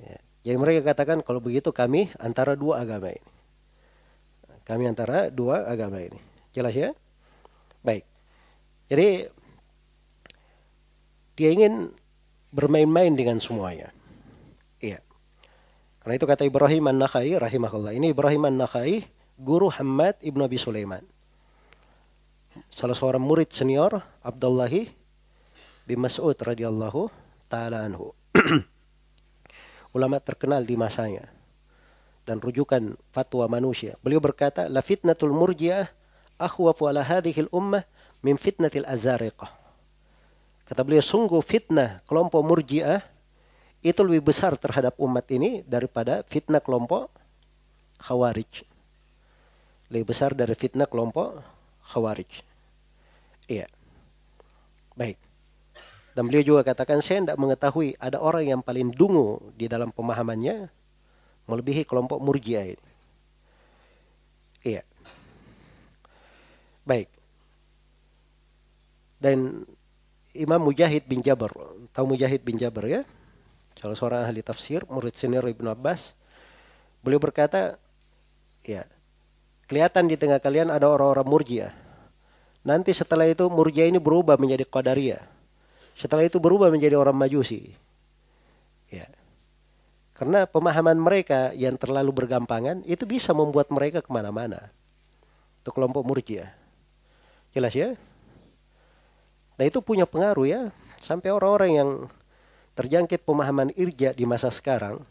Ya. 0.00 0.18
Jadi 0.46 0.56
mereka 0.56 0.94
katakan 0.94 1.20
kalau 1.20 1.42
begitu 1.42 1.68
kami 1.74 2.08
antara 2.16 2.56
dua 2.56 2.80
agama 2.80 3.12
ini. 3.12 3.30
Kami 4.64 4.86
antara 4.86 5.28
dua 5.28 5.66
agama 5.66 6.00
ini. 6.00 6.16
Jelas 6.54 6.72
ya? 6.72 6.94
Baik. 7.82 8.06
Jadi 8.88 9.26
dia 11.34 11.50
ingin 11.50 11.92
bermain-main 12.54 13.12
dengan 13.14 13.42
semuanya. 13.42 13.90
Karena 16.00 16.16
itu 16.16 16.24
kata 16.24 16.48
Ibrahim 16.48 16.88
An-Nakhai 16.88 17.36
rahimahullah. 17.36 17.92
Ini 17.92 18.16
Ibrahim 18.16 18.48
An-Nakhai, 18.48 19.04
guru 19.36 19.68
Hamad 19.68 20.16
Ibnu 20.24 20.40
Abi 20.40 20.56
Sulaiman. 20.56 21.04
Salah 22.72 22.96
seorang 22.96 23.20
murid 23.20 23.52
senior 23.52 24.00
Abdullahi 24.24 24.88
bin 25.84 26.00
Mas'ud 26.00 26.32
radhiyallahu 26.32 27.12
taala 27.52 27.84
anhu. 27.84 28.16
Ulama 29.96 30.22
terkenal 30.24 30.64
di 30.64 30.78
masanya 30.78 31.28
dan 32.24 32.40
rujukan 32.40 32.96
fatwa 33.12 33.44
manusia. 33.50 34.00
Beliau 34.00 34.24
berkata, 34.24 34.72
"La 34.72 34.80
fitnatul 34.80 35.36
murji'ah 35.36 35.90
akhwafu 36.40 36.88
ala 36.88 37.04
hadhihi 37.04 37.50
al-ummah 37.50 37.84
min 38.24 38.40
fitnatil 38.40 38.88
azariqah." 38.88 39.50
Kata 40.64 40.80
beliau, 40.86 41.02
sungguh 41.02 41.42
fitnah 41.42 42.00
kelompok 42.06 42.40
murjiah 42.46 43.02
itu 43.80 44.00
lebih 44.04 44.28
besar 44.28 44.56
terhadap 44.60 44.96
umat 45.00 45.24
ini 45.32 45.64
daripada 45.64 46.20
fitnah 46.28 46.60
kelompok 46.60 47.08
khawarij. 48.00 48.68
Lebih 49.88 50.06
besar 50.12 50.36
dari 50.36 50.52
fitnah 50.52 50.84
kelompok 50.84 51.40
khawarij. 51.88 52.44
Iya. 53.48 53.66
Baik. 54.94 55.16
Dan 56.12 56.28
beliau 56.28 56.44
juga 56.44 56.62
katakan, 56.66 57.00
saya 57.00 57.24
tidak 57.24 57.40
mengetahui 57.40 57.96
ada 57.96 58.20
orang 58.20 58.44
yang 58.44 58.60
paling 58.60 58.92
dungu 58.92 59.40
di 59.56 59.64
dalam 59.70 59.88
pemahamannya 59.88 60.68
melebihi 61.48 61.82
kelompok 61.88 62.20
murjiah. 62.20 62.76
Iya. 64.60 64.84
Baik. 66.84 67.08
Dan 69.16 69.64
Imam 70.36 70.60
Mujahid 70.62 71.08
bin 71.08 71.24
Jabir. 71.24 71.50
Tahu 71.90 72.04
Mujahid 72.14 72.44
bin 72.44 72.60
Jabir 72.60 72.84
ya? 72.86 73.02
Salah 73.80 73.96
seorang 73.96 74.20
ahli 74.28 74.44
tafsir, 74.44 74.84
murid 74.92 75.16
senior 75.16 75.48
Ibnu 75.48 75.72
Abbas. 75.72 76.12
Beliau 77.00 77.16
berkata, 77.16 77.80
ya, 78.60 78.84
kelihatan 79.64 80.04
di 80.04 80.20
tengah 80.20 80.36
kalian 80.36 80.68
ada 80.68 80.84
orang-orang 80.84 81.24
murjiah. 81.24 81.72
Nanti 82.60 82.92
setelah 82.92 83.24
itu 83.24 83.48
murjiah 83.48 83.88
ini 83.88 83.96
berubah 83.96 84.36
menjadi 84.36 84.68
qadariyah. 84.68 85.24
Setelah 85.96 86.28
itu 86.28 86.36
berubah 86.36 86.68
menjadi 86.68 87.00
orang 87.00 87.16
majusi. 87.16 87.72
Ya. 88.92 89.08
Karena 90.12 90.44
pemahaman 90.44 91.00
mereka 91.00 91.56
yang 91.56 91.80
terlalu 91.80 92.12
bergampangan 92.12 92.84
itu 92.84 93.08
bisa 93.08 93.32
membuat 93.32 93.72
mereka 93.72 94.04
ke 94.04 94.12
mana-mana. 94.12 94.68
Itu 95.64 95.72
kelompok 95.72 96.04
murjiah. 96.04 96.52
Jelas 97.56 97.72
ya? 97.72 97.96
Nah 99.56 99.64
itu 99.64 99.80
punya 99.80 100.04
pengaruh 100.04 100.44
ya. 100.44 100.68
Sampai 101.00 101.32
orang-orang 101.32 101.70
yang 101.72 101.90
terjangkit 102.80 103.20
pemahaman 103.28 103.68
irja 103.76 104.16
di 104.16 104.24
masa 104.24 104.48
sekarang. 104.48 105.04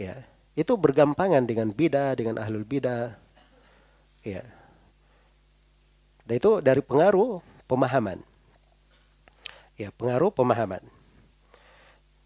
ya 0.00 0.16
Itu 0.56 0.80
bergampangan 0.80 1.44
dengan 1.44 1.68
bida, 1.68 2.16
dengan 2.16 2.40
ahlul 2.40 2.64
bida. 2.64 3.20
Ya. 4.24 4.40
Dan 6.24 6.40
itu 6.40 6.64
dari 6.64 6.80
pengaruh 6.80 7.44
pemahaman. 7.68 8.24
Ya, 9.76 9.92
pengaruh 9.92 10.32
pemahaman. 10.32 10.80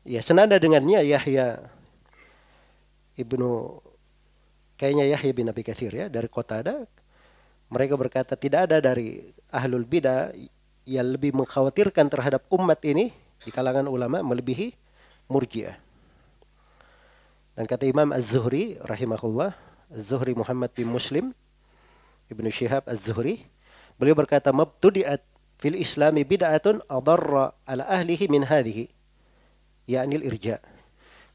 Ya, 0.06 0.22
senada 0.22 0.54
dengannya 0.54 1.02
Yahya 1.02 1.58
Ibnu 3.18 3.82
kayaknya 4.78 5.10
Yahya 5.10 5.32
bin 5.34 5.50
Abi 5.50 5.66
Kathir 5.66 5.90
ya 5.90 6.06
dari 6.06 6.30
kota 6.30 6.62
ada 6.62 6.86
mereka 7.66 7.98
berkata 7.98 8.38
tidak 8.38 8.70
ada 8.70 8.78
dari 8.78 9.34
ahlul 9.50 9.82
bidah 9.82 10.30
yang 10.86 11.18
lebih 11.18 11.34
mengkhawatirkan 11.34 12.06
terhadap 12.06 12.46
umat 12.54 12.78
ini 12.86 13.10
di 13.42 13.50
kalangan 13.54 13.86
ulama 13.86 14.22
melebihi 14.22 14.74
murjiah. 15.30 15.78
Dan 17.54 17.66
kata 17.66 17.90
Imam 17.90 18.14
Az-Zuhri 18.14 18.78
rahimahullah, 18.82 19.54
Az-Zuhri 19.90 20.34
Muhammad 20.34 20.70
bin 20.74 20.86
Muslim 20.90 21.34
Ibnu 22.30 22.48
Syihab 22.52 22.86
Az-Zuhri, 22.86 23.42
beliau 23.98 24.14
berkata 24.14 24.54
mabtudiat 24.54 25.24
fil 25.58 25.74
islami 25.74 26.22
bid'atun 26.22 26.84
adarra 26.86 27.56
ala 27.66 27.82
ahlihi 27.88 28.30
min 28.30 28.46
hadhihi 28.46 28.86
yakni 29.90 30.22
irja. 30.22 30.62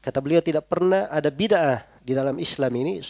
Kata 0.00 0.20
beliau 0.20 0.40
tidak 0.40 0.68
pernah 0.68 1.08
ada 1.12 1.28
bid'ah 1.28 1.84
di 2.00 2.12
dalam 2.16 2.36
Islam 2.40 2.72
ini 2.78 3.04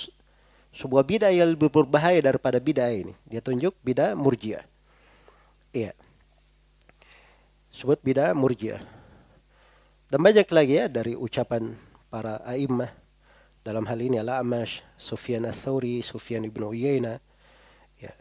sebuah 0.74 1.07
bid'ah 1.07 1.30
yang 1.30 1.55
lebih 1.55 1.70
berbahaya 1.70 2.18
daripada 2.18 2.59
bid'ah 2.59 2.90
ini. 2.90 3.14
Dia 3.28 3.38
tunjuk 3.38 3.78
bid'ah 3.84 4.18
murjiah. 4.18 4.64
Iya 5.74 5.95
sebut 7.75 7.99
bidah 7.99 8.31
murjiah. 8.39 8.79
Dan 10.07 10.22
banyak 10.22 10.47
lagi 10.55 10.79
ya 10.79 10.87
dari 10.87 11.18
ucapan 11.18 11.75
para 12.07 12.39
a'immah 12.47 12.95
dalam 13.66 13.83
hal 13.91 13.99
ini 13.99 14.22
Al-Amash, 14.22 14.87
Sufyan 14.95 15.43
Ats-Tsauri, 15.51 15.99
Sufyan 16.07 16.47
ibn 16.47 16.62
Uyainah, 16.62 17.18
ya, 17.99 18.14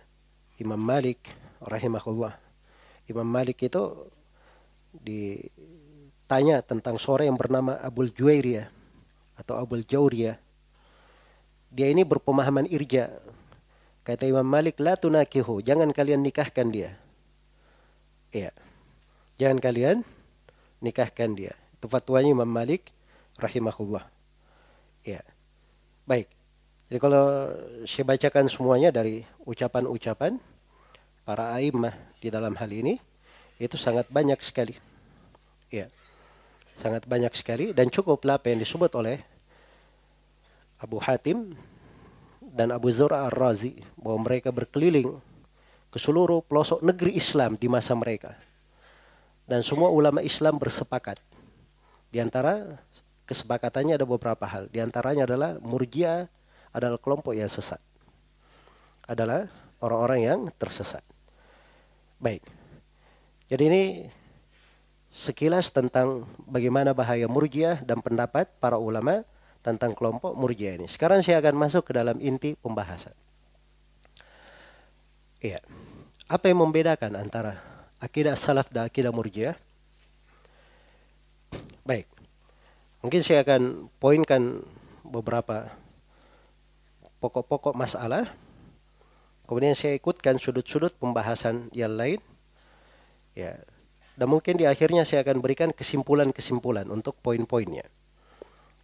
Imam 0.58 0.82
Malik 0.82 1.30
rahimahullah. 1.62 2.34
Imam 3.06 3.28
Malik 3.28 3.62
itu 3.62 4.10
ditanya 4.98 6.66
tentang 6.66 6.98
sore 6.98 7.30
yang 7.30 7.38
bernama 7.38 7.78
Abul 7.78 8.10
Juwairiyah 8.10 8.72
atau 9.38 9.60
Abul 9.62 9.86
Jauriyah. 9.86 10.40
Dia 11.74 11.88
ini 11.92 12.02
berpemahaman 12.08 12.66
irja. 12.72 13.12
Kata 14.08 14.26
Imam 14.26 14.46
Malik, 14.48 14.82
la 14.82 14.98
tunakihu, 14.98 15.62
jangan 15.62 15.92
kalian 15.92 16.24
nikahkan 16.26 16.72
dia. 16.72 16.98
Iya. 18.34 18.56
Jangan 19.38 19.58
kalian 19.58 19.98
nikahkan 20.84 21.34
dia. 21.34 21.54
Itu 21.80 21.90
fatwanya 21.90 22.36
Imam 22.36 22.50
Malik 22.50 22.94
rahimahullah. 23.42 24.06
Ya. 25.02 25.26
Baik. 26.06 26.30
Jadi 26.92 27.00
kalau 27.02 27.50
saya 27.90 28.06
bacakan 28.06 28.46
semuanya 28.52 28.94
dari 28.94 29.26
ucapan-ucapan 29.48 30.38
para 31.26 31.56
a'immah 31.58 31.96
di 32.22 32.30
dalam 32.30 32.54
hal 32.54 32.70
ini 32.70 33.02
itu 33.58 33.74
sangat 33.80 34.06
banyak 34.14 34.38
sekali. 34.46 34.78
Ya. 35.74 35.90
Sangat 36.78 37.10
banyak 37.10 37.34
sekali 37.34 37.74
dan 37.74 37.90
cukup 37.90 38.22
apa 38.30 38.54
yang 38.54 38.62
disebut 38.62 38.94
oleh 38.94 39.18
Abu 40.78 41.02
Hatim 41.02 41.58
dan 42.38 42.70
Abu 42.70 42.94
Zura 42.94 43.26
Ar-Razi 43.26 43.82
bahwa 43.98 44.30
mereka 44.30 44.54
berkeliling 44.54 45.18
ke 45.90 45.98
seluruh 45.98 46.46
pelosok 46.46 46.86
negeri 46.86 47.18
Islam 47.18 47.58
di 47.58 47.66
masa 47.66 47.98
mereka 47.98 48.38
dan 49.48 49.60
semua 49.62 49.92
ulama 49.92 50.24
Islam 50.24 50.56
bersepakat. 50.56 51.20
Di 52.14 52.22
antara 52.22 52.80
kesepakatannya 53.28 53.98
ada 53.98 54.08
beberapa 54.08 54.46
hal. 54.46 54.70
Di 54.70 54.80
antaranya 54.80 55.26
adalah 55.28 55.58
murjia 55.60 56.30
adalah 56.74 56.98
kelompok 56.98 57.34
yang 57.36 57.50
sesat. 57.50 57.80
Adalah 59.06 59.50
orang-orang 59.84 60.20
yang 60.24 60.40
tersesat. 60.56 61.04
Baik. 62.18 62.42
Jadi 63.52 63.64
ini 63.68 63.84
sekilas 65.14 65.70
tentang 65.70 66.26
bagaimana 66.48 66.96
bahaya 66.96 67.30
murjiah 67.30 67.84
dan 67.86 68.02
pendapat 68.02 68.50
para 68.58 68.80
ulama 68.80 69.22
tentang 69.62 69.94
kelompok 69.94 70.34
murjiah 70.34 70.80
ini. 70.80 70.88
Sekarang 70.90 71.22
saya 71.22 71.40
akan 71.44 71.56
masuk 71.56 71.88
ke 71.88 71.94
dalam 71.94 72.18
inti 72.20 72.56
pembahasan. 72.58 73.14
Iya. 75.44 75.60
Apa 76.32 76.48
yang 76.48 76.64
membedakan 76.64 77.20
antara 77.20 77.73
akidah 78.04 78.36
salaf 78.36 78.68
dan 78.68 78.92
akidah 78.92 79.16
murjiah. 79.16 79.56
Baik. 81.88 82.12
Mungkin 83.00 83.24
saya 83.24 83.48
akan 83.48 83.88
poinkan 84.04 84.60
beberapa 85.08 85.72
pokok-pokok 87.24 87.72
masalah. 87.72 88.28
Kemudian 89.48 89.76
saya 89.76 89.96
ikutkan 89.96 90.36
sudut-sudut 90.36 90.92
pembahasan 91.00 91.72
yang 91.72 91.96
lain. 91.96 92.20
Ya. 93.36 93.60
Dan 94.20 94.28
mungkin 94.30 94.60
di 94.60 94.68
akhirnya 94.68 95.08
saya 95.08 95.24
akan 95.24 95.40
berikan 95.40 95.72
kesimpulan-kesimpulan 95.72 96.92
untuk 96.92 97.16
poin-poinnya. 97.24 97.88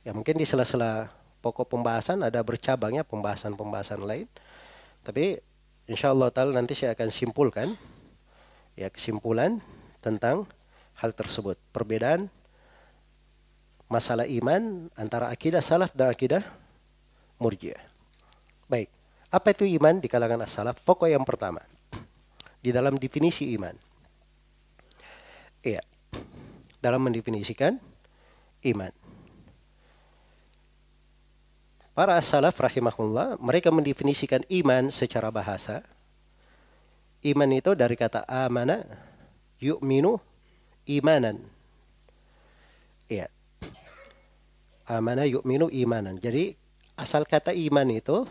Ya 0.07 0.15
mungkin 0.15 0.39
di 0.39 0.47
sela-sela 0.47 1.11
pokok 1.43 1.70
pembahasan 1.70 2.24
ada 2.24 2.39
bercabangnya 2.41 3.03
pembahasan-pembahasan 3.03 4.03
lain. 4.03 4.28
Tapi 5.03 5.39
insya 5.86 6.11
Allah 6.11 6.32
nanti 6.51 6.76
saya 6.76 6.97
akan 6.97 7.09
simpulkan 7.13 7.78
ya 8.80 8.88
kesimpulan 8.88 9.59
tentang 9.99 10.47
hal 11.03 11.11
tersebut. 11.11 11.59
Perbedaan 11.75 12.32
masalah 13.91 14.23
iman 14.23 14.88
antara 14.95 15.27
akidah 15.27 15.59
salaf 15.59 15.91
dan 15.91 16.15
akidah 16.15 16.39
murjiah. 17.36 17.84
Baik, 18.71 18.88
apa 19.27 19.51
itu 19.51 19.67
iman 19.75 19.99
di 19.99 20.07
kalangan 20.07 20.47
as-salaf? 20.47 20.80
Pokok 20.88 21.11
yang 21.11 21.27
pertama, 21.27 21.59
di 22.63 22.71
dalam 22.71 22.95
definisi 22.95 23.51
iman. 23.59 23.75
Iya, 25.59 25.84
dalam 26.80 27.03
mendefinisikan 27.03 27.75
iman. 28.71 28.93
Para 31.91 32.15
as-salaf 32.15 32.55
rahimahullah, 32.55 33.36
mereka 33.43 33.75
mendefinisikan 33.75 34.47
iman 34.47 34.88
secara 34.88 35.27
bahasa. 35.27 35.84
Iman 37.20 37.51
itu 37.51 37.76
dari 37.76 37.99
kata 37.99 38.24
amana, 38.24 38.84
yu'minu, 39.59 40.20
imanan. 40.88 41.43
Ya. 43.11 43.28
Amana 44.88 45.28
yu'minu 45.28 45.67
imanan. 45.67 46.15
Jadi 46.17 46.55
asal 46.95 47.28
kata 47.28 47.51
iman 47.51 47.88
itu, 47.91 48.24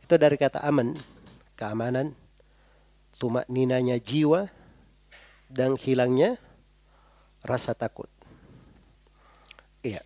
itu 0.00 0.14
dari 0.16 0.40
kata 0.40 0.64
aman, 0.64 0.96
keamanan, 1.54 2.16
tumak 3.20 3.44
ninanya 3.52 4.00
jiwa, 4.00 4.48
dan 5.52 5.76
hilangnya 5.76 6.40
rasa 7.44 7.76
takut. 7.76 8.08
Iya. 9.84 10.00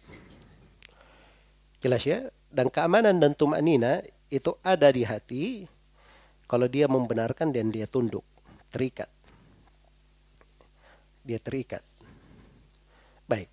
Jelas 1.79 2.03
ya? 2.03 2.27
dan 2.57 2.73
keamanan 2.73 3.21
dan 3.21 3.37
tumak 3.37 3.61
nina 3.61 4.01
itu 4.33 4.57
ada 4.65 4.89
di 4.89 5.05
hati 5.05 5.69
kalau 6.47 6.71
dia 6.71 6.87
membenarkan 6.87 7.51
dan 7.51 7.69
dia 7.75 7.91
tunduk, 7.91 8.23
terikat. 8.71 9.11
Dia 11.27 11.43
terikat. 11.43 11.83
Baik. 13.27 13.51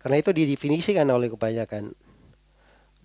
Karena 0.00 0.16
itu 0.20 0.30
didefinisikan 0.30 1.08
oleh 1.08 1.32
kebanyakan 1.32 1.90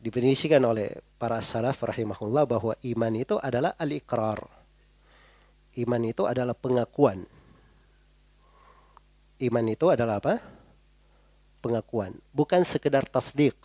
definisikan 0.01 0.65
oleh 0.65 0.97
para 1.21 1.37
salaf 1.45 1.77
rahimahullah 1.85 2.49
bahwa 2.49 2.73
iman 2.73 3.13
itu 3.15 3.37
adalah 3.37 3.77
al-iqrar. 3.77 4.41
Iman 5.77 6.03
itu 6.03 6.25
adalah 6.27 6.57
pengakuan. 6.57 7.23
Iman 9.39 9.65
itu 9.69 9.87
adalah 9.87 10.19
apa? 10.19 10.41
Pengakuan, 11.61 12.17
bukan 12.33 12.65
sekedar 12.65 13.05
tasdik 13.05 13.55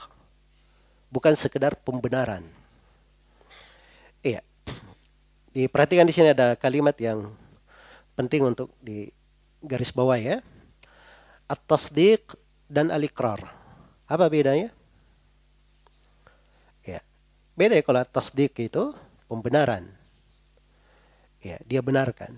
bukan 1.10 1.34
sekedar 1.38 1.78
pembenaran. 1.80 2.44
Iya. 4.20 4.42
Diperhatikan 5.56 6.04
di 6.04 6.12
sini 6.12 6.36
ada 6.36 6.52
kalimat 6.52 6.92
yang 7.00 7.32
penting 8.12 8.44
untuk 8.44 8.76
di 8.76 9.08
garis 9.64 9.88
bawah 9.88 10.20
ya. 10.20 10.44
At-tasdiq 11.48 12.36
dan 12.68 12.92
al-iqrar. 12.92 13.40
Apa 14.04 14.28
bedanya? 14.28 14.68
Ya. 16.84 17.00
Beda 17.56 17.72
ya 17.72 17.80
kalau 17.80 18.04
tasdik 18.04 18.52
itu 18.60 18.92
pembenaran. 19.32 19.88
Ya, 21.40 21.56
dia 21.64 21.80
benarkan. 21.80 22.36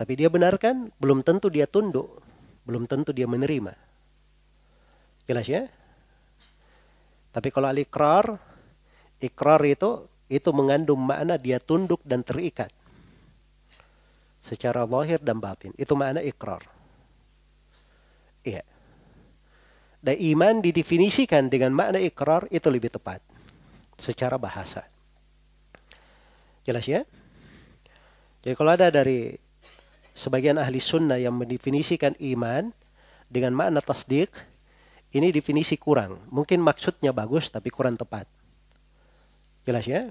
Tapi 0.00 0.16
dia 0.16 0.32
benarkan 0.32 0.88
belum 0.96 1.20
tentu 1.20 1.52
dia 1.52 1.68
tunduk, 1.68 2.24
belum 2.64 2.88
tentu 2.88 3.12
dia 3.12 3.28
menerima. 3.28 3.76
Jelas 5.28 5.44
ya? 5.44 5.68
Tapi 7.36 7.52
kalau 7.52 7.68
al-ikrar, 7.68 8.40
ikrar 9.20 9.60
itu 9.68 10.08
itu 10.30 10.54
mengandung 10.54 11.02
makna 11.02 11.34
dia 11.34 11.58
tunduk 11.58 11.98
dan 12.06 12.22
terikat. 12.22 12.70
Secara 14.38 14.86
lahir 14.86 15.18
dan 15.18 15.42
batin. 15.42 15.74
Itu 15.74 15.98
makna 15.98 16.22
ikrar. 16.22 16.62
Iya. 18.46 18.64
Dan 20.00 20.16
iman 20.32 20.64
didefinisikan 20.64 21.52
dengan 21.52 21.76
makna 21.76 22.00
ikrar 22.00 22.48
itu 22.48 22.70
lebih 22.72 22.88
tepat. 22.88 23.20
Secara 24.00 24.40
bahasa. 24.40 24.86
Jelas 26.64 26.86
ya? 26.88 27.04
Jadi 28.40 28.54
kalau 28.56 28.72
ada 28.72 28.88
dari 28.88 29.36
sebagian 30.16 30.56
ahli 30.56 30.80
sunnah 30.80 31.20
yang 31.20 31.36
mendefinisikan 31.36 32.16
iman 32.16 32.72
dengan 33.28 33.52
makna 33.52 33.84
tasdik, 33.84 34.32
ini 35.12 35.28
definisi 35.34 35.76
kurang. 35.76 36.16
Mungkin 36.32 36.64
maksudnya 36.64 37.12
bagus 37.12 37.52
tapi 37.52 37.68
kurang 37.68 38.00
tepat. 38.00 38.24
Jelas 39.64 39.84
ya? 39.86 40.08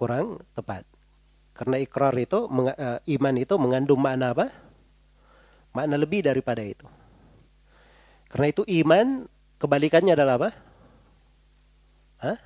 Kurang 0.00 0.40
tepat. 0.56 0.88
Karena 1.52 1.76
ikrar 1.76 2.16
itu 2.16 2.48
uh, 2.48 2.98
iman 3.04 3.34
itu 3.36 3.54
mengandung 3.60 4.00
makna 4.00 4.32
apa? 4.32 4.48
Makna 5.76 6.00
lebih 6.00 6.24
daripada 6.24 6.64
itu. 6.64 6.88
Karena 8.32 8.48
itu 8.48 8.64
iman 8.80 9.28
kebalikannya 9.60 10.16
adalah 10.16 10.40
apa? 10.40 10.50
Hah? 12.24 12.38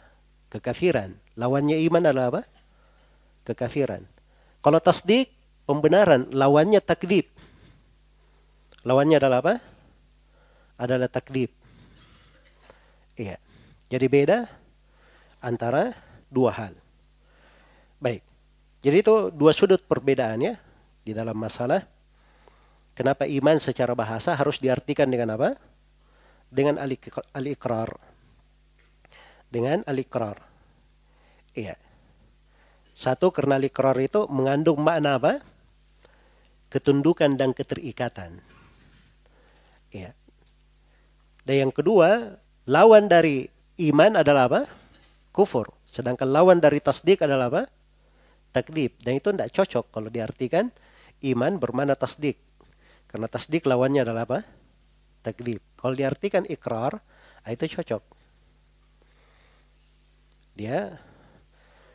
Kekafiran. 0.51 1.15
Lawannya 1.39 1.79
iman 1.87 2.03
adalah 2.11 2.27
apa? 2.35 2.43
Kekafiran. 3.47 4.03
Kalau 4.59 4.83
tasdik, 4.83 5.31
pembenaran. 5.63 6.27
Lawannya 6.35 6.83
takdib. 6.83 7.31
Lawannya 8.83 9.23
adalah 9.23 9.39
apa? 9.47 9.55
Adalah 10.75 11.07
takdib. 11.07 11.55
Iya. 13.15 13.39
Jadi 13.93 14.07
beda 14.09 14.49
antara 15.45 15.93
dua 16.33 16.51
hal. 16.57 16.75
Baik. 18.01 18.25
Jadi 18.85 18.97
itu 19.01 19.15
dua 19.33 19.53
sudut 19.53 19.81
perbedaannya 19.81 20.57
di 21.05 21.13
dalam 21.13 21.37
masalah 21.37 21.85
kenapa 22.97 23.29
iman 23.29 23.57
secara 23.61 23.93
bahasa 23.93 24.33
harus 24.33 24.61
diartikan 24.61 25.09
dengan 25.09 25.37
apa? 25.37 25.57
Dengan 26.49 26.81
al-iqrar. 26.81 27.91
Dengan 29.49 29.83
al-iqrar. 29.85 30.39
Iya. 31.55 31.77
Satu 32.95 33.35
karena 33.35 33.59
al-iqrar 33.59 33.99
itu 33.99 34.27
mengandung 34.31 34.81
makna 34.81 35.19
apa? 35.19 35.43
Ketundukan 36.71 37.39
dan 37.39 37.55
keterikatan. 37.55 38.43
Ya. 39.95 40.11
Dan 41.47 41.69
yang 41.69 41.73
kedua, 41.75 42.41
lawan 42.67 43.07
dari 43.07 43.54
iman 43.79 44.21
adalah 44.21 44.47
apa? 44.51 44.63
Kufur. 45.35 45.75
Sedangkan 45.91 46.31
lawan 46.31 46.59
dari 46.63 46.79
tasdik 46.79 47.23
adalah 47.23 47.51
apa? 47.51 47.63
Takdib. 48.55 48.95
Dan 49.03 49.19
itu 49.19 49.35
tidak 49.35 49.51
cocok 49.51 49.85
kalau 49.91 50.09
diartikan 50.11 50.71
iman 51.27 51.59
bermana 51.59 51.99
tasdik. 51.99 52.39
Karena 53.11 53.27
tasdik 53.31 53.67
lawannya 53.67 54.07
adalah 54.07 54.27
apa? 54.27 54.39
Takdib. 55.23 55.63
Kalau 55.79 55.95
diartikan 55.95 56.47
ikrar, 56.47 56.99
ah, 57.43 57.51
itu 57.51 57.67
cocok. 57.67 58.03
Dia 60.55 60.95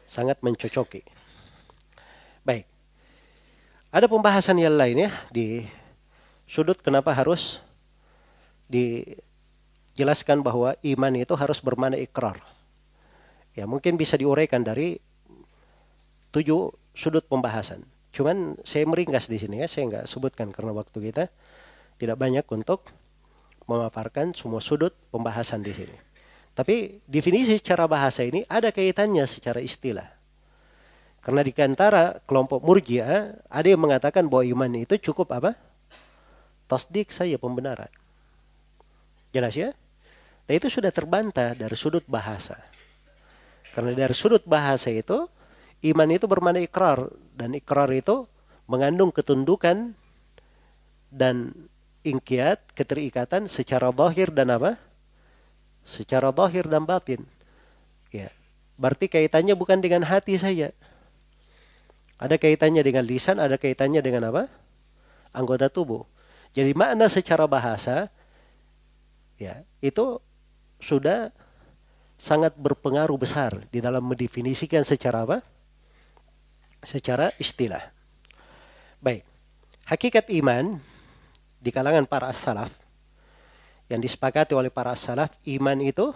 sangat 0.09 0.41
mencocoki. 0.43 1.05
Baik. 2.43 2.65
Ada 3.93 4.09
pembahasan 4.09 4.59
yang 4.59 4.75
lain 4.75 5.07
ya 5.07 5.11
di 5.31 5.63
sudut 6.49 6.81
kenapa 6.81 7.13
harus 7.13 7.61
dijelaskan 9.99 10.39
bahwa 10.39 10.79
iman 10.79 11.13
itu 11.19 11.35
harus 11.35 11.59
bermana 11.59 11.99
ikrar. 11.99 12.39
Ya 13.51 13.67
mungkin 13.67 13.99
bisa 13.99 14.15
diuraikan 14.15 14.63
dari 14.63 14.95
tujuh 16.31 16.71
sudut 16.95 17.27
pembahasan. 17.27 17.83
Cuman 18.15 18.55
saya 18.63 18.87
meringkas 18.87 19.27
di 19.27 19.35
sini 19.35 19.59
ya, 19.59 19.67
saya 19.67 19.91
nggak 19.91 20.05
sebutkan 20.07 20.55
karena 20.55 20.71
waktu 20.71 21.11
kita 21.11 21.27
tidak 21.99 22.15
banyak 22.15 22.47
untuk 22.47 22.87
memaparkan 23.67 24.31
semua 24.31 24.63
sudut 24.63 24.95
pembahasan 25.11 25.67
di 25.67 25.75
sini. 25.75 25.97
Tapi 26.55 27.03
definisi 27.03 27.59
secara 27.59 27.83
bahasa 27.83 28.23
ini 28.23 28.47
ada 28.47 28.71
kaitannya 28.71 29.27
secara 29.27 29.59
istilah. 29.59 30.07
Karena 31.19 31.43
di 31.43 31.51
antara 31.59 32.23
kelompok 32.23 32.63
murjiah 32.63 33.35
ada 33.51 33.67
yang 33.67 33.83
mengatakan 33.83 34.31
bahwa 34.31 34.47
iman 34.47 34.79
itu 34.79 34.95
cukup 35.11 35.27
apa? 35.35 35.59
Tasdik 36.71 37.11
saya 37.11 37.35
pembenaran. 37.35 37.91
Jelas 39.35 39.59
ya? 39.59 39.75
Dan 40.49 40.57
itu 40.57 40.81
sudah 40.81 40.89
terbantah 40.89 41.53
dari 41.53 41.77
sudut 41.77 42.01
bahasa. 42.09 42.57
Karena 43.69 43.93
dari 43.93 44.17
sudut 44.17 44.41
bahasa 44.49 44.89
itu, 44.89 45.29
iman 45.93 46.09
itu 46.09 46.25
bermakna 46.25 46.57
ikrar. 46.57 47.05
Dan 47.37 47.53
ikrar 47.53 47.85
itu 47.93 48.25
mengandung 48.65 49.13
ketundukan 49.13 49.93
dan 51.13 51.53
ingkiat, 52.01 52.73
keterikatan 52.73 53.45
secara 53.45 53.93
zahir 53.93 54.33
dan 54.33 54.49
apa? 54.49 54.81
Secara 55.85 56.33
zahir 56.33 56.65
dan 56.65 56.81
batin. 56.81 57.21
Ya. 58.09 58.33
Berarti 58.81 59.05
kaitannya 59.05 59.53
bukan 59.53 59.85
dengan 59.85 60.01
hati 60.01 60.33
saja. 60.41 60.73
Ada 62.17 62.41
kaitannya 62.41 62.81
dengan 62.81 63.05
lisan, 63.05 63.37
ada 63.37 63.53
kaitannya 63.61 64.01
dengan 64.01 64.33
apa? 64.33 64.49
Anggota 65.29 65.69
tubuh. 65.69 66.09
Jadi 66.57 66.73
makna 66.73 67.05
secara 67.05 67.45
bahasa 67.45 68.09
ya 69.37 69.61
itu 69.85 70.17
sudah 70.79 71.31
sangat 72.19 72.55
berpengaruh 72.59 73.15
besar 73.15 73.63
di 73.71 73.79
dalam 73.79 74.03
mendefinisikan 74.03 74.83
secara 74.83 75.23
apa? 75.23 75.37
Secara 76.83 77.31
istilah. 77.39 77.83
Baik. 78.99 79.23
Hakikat 79.87 80.31
iman 80.43 80.79
di 81.59 81.69
kalangan 81.71 82.07
para 82.07 82.31
salaf 82.31 82.71
yang 83.91 83.99
disepakati 83.99 84.53
oleh 84.53 84.69
para 84.69 84.93
salaf 84.93 85.33
iman 85.49 85.77
itu 85.81 86.13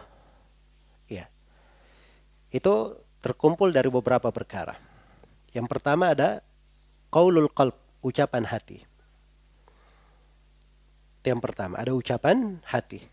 ya 1.09 1.25
itu 2.53 2.73
terkumpul 3.23 3.71
dari 3.71 3.89
beberapa 3.89 4.29
perkara. 4.29 4.77
Yang 5.55 5.67
pertama 5.69 6.13
ada 6.13 6.43
qaulul 7.13 7.49
qalb, 7.53 7.77
ucapan 8.01 8.43
hati. 8.49 8.81
Yang 11.23 11.39
pertama, 11.39 11.79
ada 11.79 11.95
ucapan 11.95 12.59
hati. 12.67 13.12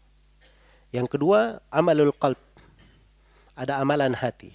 Yang 0.91 1.19
kedua, 1.19 1.63
amalul 1.71 2.15
qalb. 2.19 2.39
Ada 3.55 3.79
amalan 3.79 4.15
hati. 4.15 4.51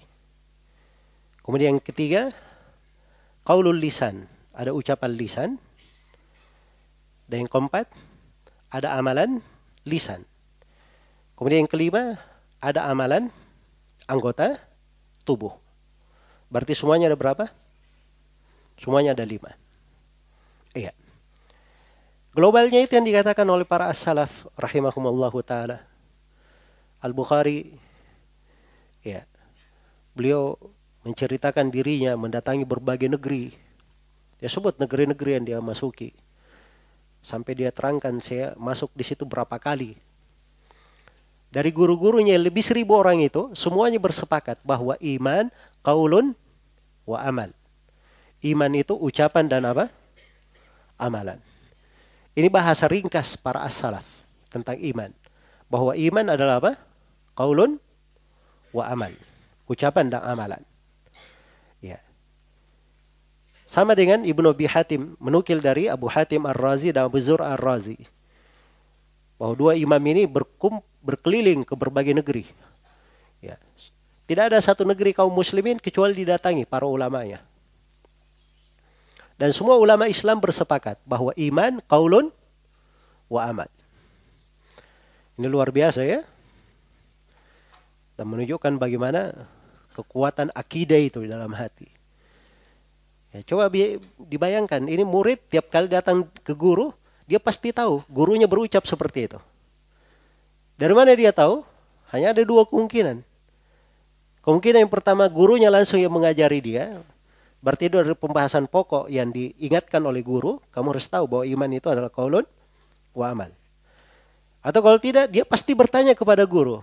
Kemudian 1.45 1.77
yang 1.77 1.83
ketiga, 1.83 2.35
qaulul 3.47 3.77
lisan. 3.77 4.27
Ada 4.51 4.75
ucapan 4.75 5.11
lisan. 5.15 5.49
Dan 7.25 7.45
yang 7.45 7.51
keempat, 7.51 7.87
ada 8.69 8.95
amalan 8.99 9.39
lisan. 9.87 10.27
Kemudian 11.39 11.63
yang 11.65 11.71
kelima, 11.71 12.19
ada 12.59 12.87
amalan 12.87 13.31
anggota 14.07 14.59
tubuh. 15.23 15.55
Berarti 16.51 16.77
semuanya 16.77 17.11
ada 17.11 17.17
berapa? 17.17 17.49
Semuanya 18.75 19.15
ada 19.15 19.23
lima. 19.23 19.55
Iya. 20.75 20.91
Globalnya 22.35 22.83
itu 22.83 22.99
yang 22.99 23.07
dikatakan 23.07 23.47
oleh 23.47 23.63
para 23.63 23.87
as-salaf 23.87 24.45
rahimahumallahu 24.59 25.39
taala. 25.39 25.94
Al-Bukhari 27.03 27.75
ya. 29.05 29.23
Beliau 30.15 30.55
menceritakan 31.05 31.69
dirinya 31.69 32.17
mendatangi 32.17 32.65
berbagai 32.65 33.11
negeri. 33.11 33.53
Dia 34.41 34.49
sebut 34.49 34.79
negeri-negeri 34.81 35.31
yang 35.37 35.45
dia 35.45 35.59
masuki. 35.61 36.11
Sampai 37.21 37.57
dia 37.57 37.69
terangkan 37.69 38.17
saya 38.21 38.53
masuk 38.57 38.93
di 38.93 39.05
situ 39.05 39.25
berapa 39.25 39.57
kali. 39.57 39.97
Dari 41.49 41.71
guru-gurunya 41.71 42.35
lebih 42.35 42.59
seribu 42.59 42.99
orang 42.99 43.23
itu 43.23 43.55
semuanya 43.55 43.95
bersepakat 43.95 44.59
bahwa 44.65 44.99
iman 44.99 45.47
kaulun 45.79 46.35
wa 47.07 47.21
amal. 47.23 47.49
Iman 48.43 48.71
itu 48.75 48.91
ucapan 48.91 49.47
dan 49.47 49.63
apa? 49.63 49.87
Amalan. 50.99 51.39
Ini 52.35 52.51
bahasa 52.51 52.91
ringkas 52.91 53.39
para 53.39 53.63
as-salaf 53.63 54.03
tentang 54.51 54.75
iman. 54.75 55.09
Bahwa 55.75 55.91
iman 55.91 56.25
adalah 56.31 56.63
apa? 56.63 56.79
Kaulun 57.35 57.75
wa 58.71 58.87
amal. 58.87 59.11
Ucapan 59.67 60.07
dan 60.07 60.23
amalan. 60.23 60.63
Sama 63.75 63.91
dengan 63.91 64.23
Ibnu 64.23 64.55
Abi 64.55 64.71
Hatim 64.71 65.19
menukil 65.19 65.59
dari 65.59 65.91
Abu 65.91 66.07
Hatim 66.07 66.47
Ar-Razi 66.47 66.95
dan 66.95 67.11
Abu 67.11 67.19
Zur 67.19 67.43
Ar-Razi. 67.43 67.99
Bahwa 69.35 69.51
dua 69.51 69.75
imam 69.75 69.99
ini 69.99 70.23
berkum, 70.23 70.79
berkeliling 71.03 71.67
ke 71.67 71.75
berbagai 71.75 72.15
negeri. 72.15 72.47
Ya. 73.43 73.59
Tidak 74.31 74.47
ada 74.47 74.63
satu 74.63 74.87
negeri 74.87 75.11
kaum 75.11 75.33
muslimin 75.33 75.75
kecuali 75.75 76.15
didatangi 76.15 76.63
para 76.63 76.87
ulamanya. 76.87 77.43
Dan 79.35 79.51
semua 79.51 79.75
ulama 79.75 80.07
Islam 80.07 80.39
bersepakat 80.39 80.95
bahwa 81.03 81.35
iman 81.35 81.83
kaulun 81.83 82.31
wa 83.27 83.43
amal. 83.43 83.67
Ini 85.35 85.47
luar 85.51 85.71
biasa 85.71 86.01
ya. 86.07 86.23
Dan 88.15 88.31
menunjukkan 88.31 88.79
bagaimana 88.79 89.35
kekuatan 89.91 90.51
akidah 90.55 90.99
itu 90.99 91.23
dalam 91.27 91.51
hati. 91.51 91.87
Ya, 93.35 93.43
coba 93.43 93.67
dibayangkan, 94.31 94.87
ini 94.87 95.03
murid 95.03 95.43
tiap 95.51 95.67
kali 95.67 95.91
datang 95.91 96.23
ke 96.39 96.55
guru, 96.55 96.95
dia 97.27 97.35
pasti 97.35 97.75
tahu 97.75 97.99
gurunya 98.07 98.47
berucap 98.47 98.87
seperti 98.87 99.27
itu. 99.27 99.39
Dari 100.79 100.95
mana 100.95 101.11
dia 101.11 101.35
tahu? 101.35 101.63
Hanya 102.15 102.31
ada 102.31 102.43
dua 102.47 102.63
kemungkinan. 102.63 103.19
Kemungkinan 104.39 104.87
yang 104.87 104.93
pertama 104.93 105.27
gurunya 105.27 105.67
langsung 105.67 105.99
yang 105.99 106.13
mengajari 106.13 106.63
dia. 106.63 107.03
Berarti 107.59 107.89
itu 107.89 107.97
adalah 107.97 108.13
pembahasan 108.13 108.69
pokok 108.69 109.09
yang 109.09 109.33
diingatkan 109.33 109.99
oleh 110.05 110.21
guru. 110.21 110.61
Kamu 110.69 110.93
harus 110.93 111.09
tahu 111.09 111.25
bahwa 111.25 111.43
iman 111.49 111.69
itu 111.73 111.87
adalah 111.89 112.13
kaulun 112.13 112.45
wa 113.17 113.25
amal. 113.25 113.49
Atau 114.65 114.81
kalau 114.81 114.97
tidak, 114.97 115.29
dia 115.29 115.45
pasti 115.45 115.77
bertanya 115.77 116.17
kepada 116.17 116.41
guru. 116.49 116.81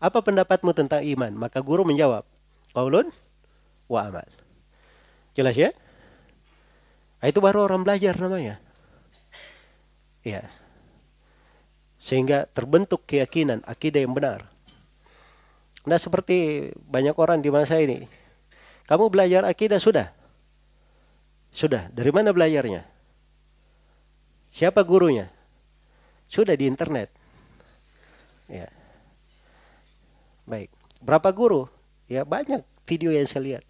Apa 0.00 0.24
pendapatmu 0.24 0.72
tentang 0.72 1.04
iman? 1.04 1.28
Maka 1.36 1.60
guru 1.60 1.84
menjawab, 1.84 2.24
kaulun 2.72 3.12
wa 3.84 4.00
amal. 4.08 4.24
Jelas 5.36 5.52
ya? 5.52 5.76
Nah, 7.20 7.28
itu 7.28 7.36
baru 7.44 7.68
orang 7.68 7.84
belajar 7.84 8.16
namanya. 8.16 8.56
Ya. 10.24 10.48
Sehingga 12.00 12.48
terbentuk 12.48 13.04
keyakinan, 13.04 13.60
akidah 13.68 14.00
yang 14.00 14.16
benar. 14.16 14.48
Nah 15.88 15.96
seperti 15.96 16.68
banyak 16.84 17.16
orang 17.16 17.40
di 17.40 17.48
masa 17.48 17.80
ini. 17.80 18.04
Kamu 18.84 19.08
belajar 19.08 19.44
akidah 19.48 19.80
sudah? 19.80 20.12
Sudah. 21.48 21.88
Dari 21.92 22.12
mana 22.12 22.32
belajarnya? 22.32 22.84
Siapa 24.52 24.84
gurunya? 24.84 25.32
Sudah 26.28 26.52
di 26.56 26.68
internet. 26.68 27.17
Ya. 28.48 28.68
Baik. 30.48 30.72
Berapa 31.04 31.28
guru? 31.30 31.68
Ya 32.08 32.24
banyak 32.24 32.64
video 32.88 33.12
yang 33.12 33.28
saya 33.28 33.42
lihat. 33.44 33.64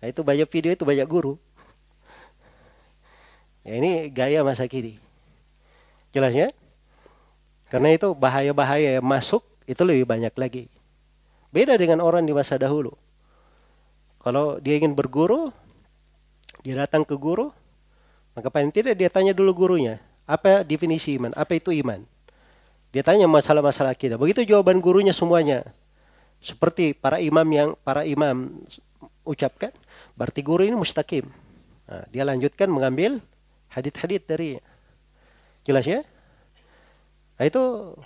Nah 0.00 0.08
itu 0.08 0.24
banyak 0.24 0.48
video 0.48 0.72
itu 0.72 0.82
banyak 0.82 1.06
guru. 1.06 1.36
Ya, 3.62 3.78
ini 3.78 4.10
gaya 4.10 4.42
masa 4.42 4.66
kini. 4.66 4.98
Jelas 6.10 6.34
ya? 6.34 6.50
Karena 7.70 7.94
itu 7.94 8.10
bahaya-bahaya 8.12 8.98
yang 8.98 9.06
masuk 9.06 9.46
itu 9.64 9.80
lebih 9.86 10.04
banyak 10.04 10.34
lagi. 10.34 10.66
Beda 11.54 11.78
dengan 11.78 12.02
orang 12.02 12.26
di 12.26 12.34
masa 12.34 12.58
dahulu. 12.58 12.96
Kalau 14.18 14.58
dia 14.58 14.76
ingin 14.76 14.98
berguru, 14.98 15.54
dia 16.66 16.74
datang 16.78 17.06
ke 17.06 17.14
guru, 17.14 17.54
maka 18.34 18.48
paling 18.50 18.70
tidak 18.74 18.98
dia 18.98 19.08
tanya 19.08 19.32
dulu 19.32 19.52
gurunya, 19.54 19.98
apa 20.26 20.62
definisi 20.62 21.16
iman, 21.18 21.34
apa 21.34 21.58
itu 21.58 21.74
iman. 21.82 22.02
Dia 22.92 23.00
tanya 23.00 23.24
masalah-masalah 23.24 23.96
kita. 23.96 24.20
Begitu 24.20 24.44
jawaban 24.44 24.78
gurunya 24.78 25.16
semuanya. 25.16 25.64
Seperti 26.38 26.92
para 26.92 27.18
imam 27.18 27.48
yang 27.48 27.68
para 27.80 28.04
imam 28.04 28.62
ucapkan, 29.24 29.72
berarti 30.18 30.44
guru 30.44 30.66
ini 30.66 30.76
mustaqim. 30.76 31.24
Nah, 31.88 32.04
dia 32.12 32.22
lanjutkan 32.26 32.68
mengambil 32.68 33.22
hadit-hadit 33.72 34.22
dari 34.28 34.60
jelas 35.64 35.86
ya 35.88 36.00
nah, 37.40 37.44
itu 37.48 37.96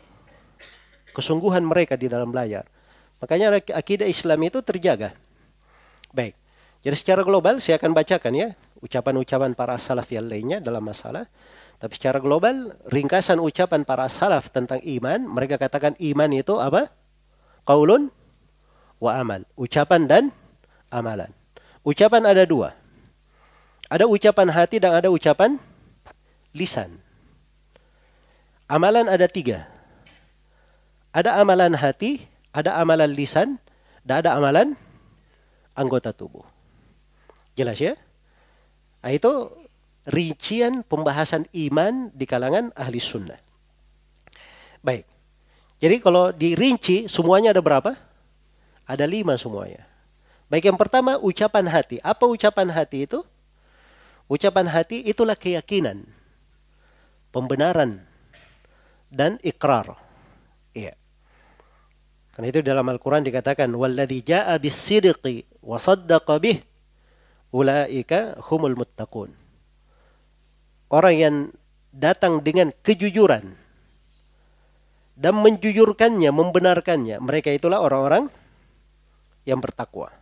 kesungguhan 1.16 1.64
mereka 1.66 1.98
di 1.98 2.06
dalam 2.06 2.30
belajar 2.30 2.68
makanya 3.18 3.58
akidah 3.74 4.06
Islam 4.06 4.46
itu 4.46 4.62
terjaga 4.62 5.16
baik 6.14 6.36
jadi 6.84 6.96
secara 6.96 7.20
global 7.26 7.58
saya 7.58 7.80
akan 7.82 7.96
bacakan 7.96 8.32
ya 8.36 8.48
ucapan-ucapan 8.84 9.56
para 9.56 9.74
salaf 9.80 10.06
yang 10.12 10.28
lainnya 10.28 10.62
dalam 10.62 10.84
masalah 10.84 11.26
tapi 11.76 11.92
secara 11.96 12.18
global 12.20 12.72
ringkasan 12.88 13.40
ucapan 13.40 13.84
para 13.84 14.08
salaf 14.08 14.48
tentang 14.48 14.80
iman 14.80 15.24
mereka 15.28 15.60
katakan 15.60 15.92
iman 16.00 16.30
itu 16.32 16.56
apa 16.56 16.88
qaulun 17.68 18.08
wa 18.96 19.12
amal 19.16 19.44
ucapan 19.60 20.08
dan 20.08 20.24
amalan 20.88 21.28
ucapan 21.84 22.22
ada 22.24 22.48
dua 22.48 22.72
ada 23.86 24.04
ucapan 24.10 24.50
hati 24.50 24.82
dan 24.82 24.98
ada 24.98 25.06
ucapan 25.06 25.62
lisan. 26.56 26.98
Amalan 28.66 29.06
ada 29.06 29.30
tiga. 29.30 29.70
Ada 31.14 31.38
amalan 31.38 31.78
hati, 31.78 32.26
ada 32.50 32.74
amalan 32.82 33.14
lisan, 33.14 33.62
dan 34.02 34.26
ada 34.26 34.34
amalan 34.34 34.74
anggota 35.78 36.10
tubuh. 36.10 36.42
Jelas 37.54 37.78
ya? 37.78 37.94
Nah, 39.06 39.14
itu 39.14 39.30
rincian 40.07 40.81
pembahasan 40.81 41.45
iman 41.69 42.09
di 42.13 42.25
kalangan 42.25 42.73
ahli 42.73 42.97
sunnah. 42.97 43.37
Baik. 44.81 45.05
Jadi 45.81 45.95
kalau 46.01 46.29
dirinci 46.33 47.05
semuanya 47.09 47.53
ada 47.53 47.61
berapa? 47.61 47.93
Ada 48.85 49.05
lima 49.05 49.37
semuanya. 49.37 49.85
Baik 50.49 50.67
yang 50.67 50.77
pertama 50.77 51.17
ucapan 51.21 51.65
hati. 51.69 51.97
Apa 52.03 52.27
ucapan 52.27 52.69
hati 52.69 53.07
itu? 53.07 53.23
Ucapan 54.27 54.67
hati 54.67 55.03
itulah 55.03 55.35
keyakinan, 55.35 56.07
pembenaran, 57.35 57.99
dan 59.11 59.35
ikrar. 59.43 59.99
Iya. 60.71 60.95
Karena 62.31 62.47
itu 62.47 62.63
dalam 62.63 62.87
Al-Quran 62.87 63.27
dikatakan, 63.27 63.67
وَالَّذِي 63.67 64.23
جَاءَ 64.23 64.47
بِالصِّدِقِ 64.55 65.23
وَصَدَّقَ 65.59 66.27
بِهِ 66.39 66.63
ulaika 67.51 68.39
humul 68.47 68.79
muttaqun. 68.79 69.35
Orang 70.86 71.14
yang 71.18 71.34
datang 71.90 72.44
dengan 72.44 72.70
kejujuran 72.84 73.56
dan 75.16 75.34
menjujurkannya, 75.40 76.30
membenarkannya, 76.30 77.16
mereka 77.24 77.50
itulah 77.50 77.80
orang-orang 77.80 78.28
yang 79.48 79.58
bertakwa. 79.58 80.12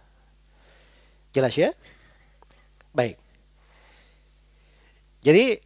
Jelas 1.35 1.53
ya? 1.59 1.75
Baik. 2.95 3.19
Jadi 5.25 5.59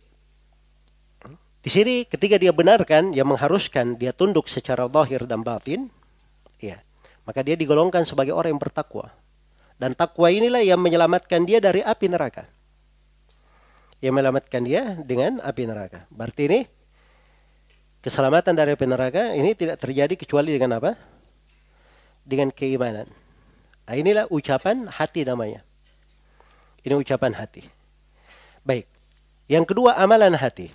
di 1.58 1.70
sini 1.70 2.08
ketika 2.08 2.40
dia 2.40 2.54
benarkan 2.54 3.12
yang 3.12 3.28
mengharuskan 3.28 4.00
dia 4.00 4.16
tunduk 4.16 4.48
secara 4.48 4.88
zahir 4.88 5.28
dan 5.28 5.44
batin, 5.44 5.92
ya, 6.56 6.80
maka 7.28 7.44
dia 7.44 7.58
digolongkan 7.58 8.08
sebagai 8.08 8.32
orang 8.32 8.56
yang 8.56 8.62
bertakwa. 8.62 9.12
Dan 9.76 9.92
takwa 9.92 10.32
inilah 10.32 10.64
yang 10.64 10.80
menyelamatkan 10.80 11.44
dia 11.44 11.60
dari 11.60 11.84
api 11.84 12.06
neraka. 12.08 12.48
Yang 13.98 14.12
menyelamatkan 14.14 14.62
dia 14.62 14.94
dengan 15.02 15.42
api 15.42 15.62
neraka. 15.66 16.06
Berarti 16.12 16.46
ini 16.46 16.60
keselamatan 17.98 18.54
dari 18.54 18.78
api 18.78 18.86
neraka 18.86 19.34
ini 19.34 19.52
tidak 19.58 19.82
terjadi 19.82 20.14
kecuali 20.14 20.54
dengan 20.54 20.78
apa? 20.78 20.94
Dengan 22.22 22.54
keimanan. 22.54 23.10
Nah, 23.88 23.94
inilah 23.96 24.28
ucapan 24.28 24.86
hati 24.86 25.24
namanya. 25.24 25.64
Ini 26.84 26.94
ucapan 26.94 27.34
hati. 27.34 27.66
Baik. 28.62 28.84
Yang 29.48 29.74
kedua 29.74 29.96
amalan 29.96 30.36
hati. 30.36 30.70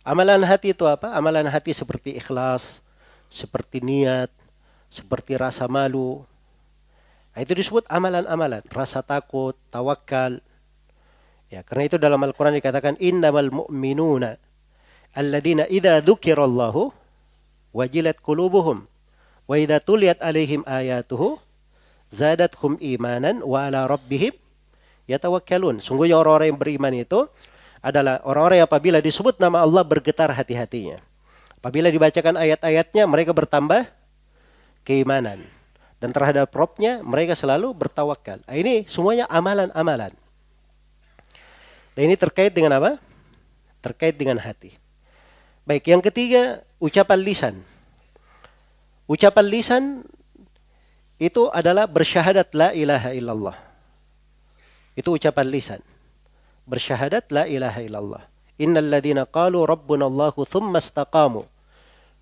Amalan 0.00 0.44
hati 0.44 0.72
itu 0.72 0.84
apa? 0.88 1.12
Amalan 1.12 1.48
hati 1.48 1.72
seperti 1.72 2.16
ikhlas, 2.16 2.84
seperti 3.28 3.80
niat, 3.80 4.28
seperti 4.92 5.36
rasa 5.36 5.64
malu. 5.68 6.24
Nah, 7.34 7.40
itu 7.42 7.52
disebut 7.56 7.88
amalan-amalan, 7.90 8.62
rasa 8.70 9.02
takut, 9.02 9.58
tawakal. 9.68 10.38
Ya, 11.52 11.60
karena 11.62 11.86
itu 11.86 11.96
dalam 12.00 12.18
Al-Qur'an 12.24 12.56
dikatakan 12.56 12.98
innamal 12.98 13.52
mu'minuna 13.52 14.40
alladzina 15.14 15.68
idza 15.70 16.02
dzukirallahu 16.02 16.90
wajilat 17.70 18.18
qulubuhum 18.18 18.88
wa 19.46 19.54
idza 19.54 19.78
tuliyat 19.78 20.18
alaihim 20.18 20.66
ayatuhu 20.66 21.38
zadathum 22.10 22.74
imanan 22.82 23.44
wa 23.44 23.68
ala 23.68 23.86
rabbihim 23.86 24.34
yatawakkalun. 25.06 25.78
Sungguhnya 25.84 26.18
orang-orang 26.18 26.54
yang 26.54 26.60
beriman 26.60 26.94
itu 26.96 27.28
adalah 27.84 28.24
orang-orang 28.24 28.64
yang 28.64 28.68
apabila 28.70 28.98
disebut 29.04 29.36
nama 29.36 29.60
Allah 29.60 29.84
bergetar 29.84 30.32
hati-hatinya. 30.32 30.98
Apabila 31.60 31.92
dibacakan 31.92 32.40
ayat-ayatnya 32.40 33.04
mereka 33.04 33.36
bertambah 33.36 33.84
keimanan. 34.84 35.44
Dan 36.00 36.12
terhadap 36.12 36.52
robnya 36.52 37.00
mereka 37.00 37.32
selalu 37.32 37.72
bertawakal. 37.72 38.40
Nah, 38.44 38.56
ini 38.56 38.84
semuanya 38.84 39.24
amalan-amalan. 39.32 40.12
Dan 41.94 42.10
ini 42.10 42.16
terkait 42.18 42.50
dengan 42.50 42.76
apa? 42.78 42.98
Terkait 43.82 44.14
dengan 44.18 44.38
hati. 44.42 44.74
Baik, 45.64 45.88
yang 45.88 46.02
ketiga 46.02 46.60
ucapan 46.82 47.20
lisan. 47.22 47.54
Ucapan 49.06 49.46
lisan 49.46 49.82
itu 51.22 51.48
adalah 51.54 51.86
bersyahadat 51.86 52.52
la 52.52 52.74
ilaha 52.74 53.10
illallah. 53.14 53.56
Itu 54.98 55.14
ucapan 55.14 55.46
lisan 55.48 55.82
bersyahadat 56.64 57.28
la 57.30 57.44
ilaha 57.44 57.80
illallah. 57.84 58.22
Innal 58.60 58.88
ladina 58.88 59.28
qalu 59.28 59.64
rabbuna 59.64 60.08
Allahu 60.08 60.44
thumma 60.48 60.80
istaqamu. 60.80 61.44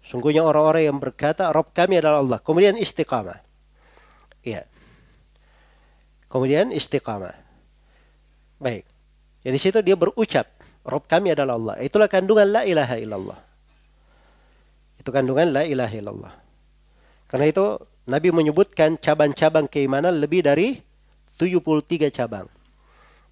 Sungguhnya 0.02 0.42
orang-orang 0.42 0.90
yang 0.90 0.98
berkata 0.98 1.46
Rabb 1.54 1.70
kami 1.70 2.02
adalah 2.02 2.18
Allah. 2.18 2.38
Kemudian 2.42 2.74
istiqamah. 2.74 3.38
Iya. 4.42 4.66
Kemudian 6.26 6.74
istiqamah. 6.74 7.38
Baik. 8.58 8.82
Jadi 9.42 9.58
situ 9.58 9.78
dia 9.82 9.98
berucap 9.98 10.46
Rabb 10.82 11.06
kami 11.06 11.34
adalah 11.34 11.54
Allah. 11.54 11.74
Itulah 11.82 12.10
kandungan 12.10 12.46
la 12.50 12.62
ilaha 12.66 12.98
illallah. 12.98 13.38
Itu 14.98 15.10
kandungan 15.14 15.54
la 15.54 15.62
ilaha 15.62 15.94
illallah. 15.94 16.32
Karena 17.30 17.46
itu 17.46 17.64
Nabi 18.06 18.34
menyebutkan 18.34 18.98
cabang-cabang 18.98 19.70
keimanan 19.70 20.18
lebih 20.18 20.42
dari 20.42 20.82
73 21.38 22.10
cabang. 22.10 22.50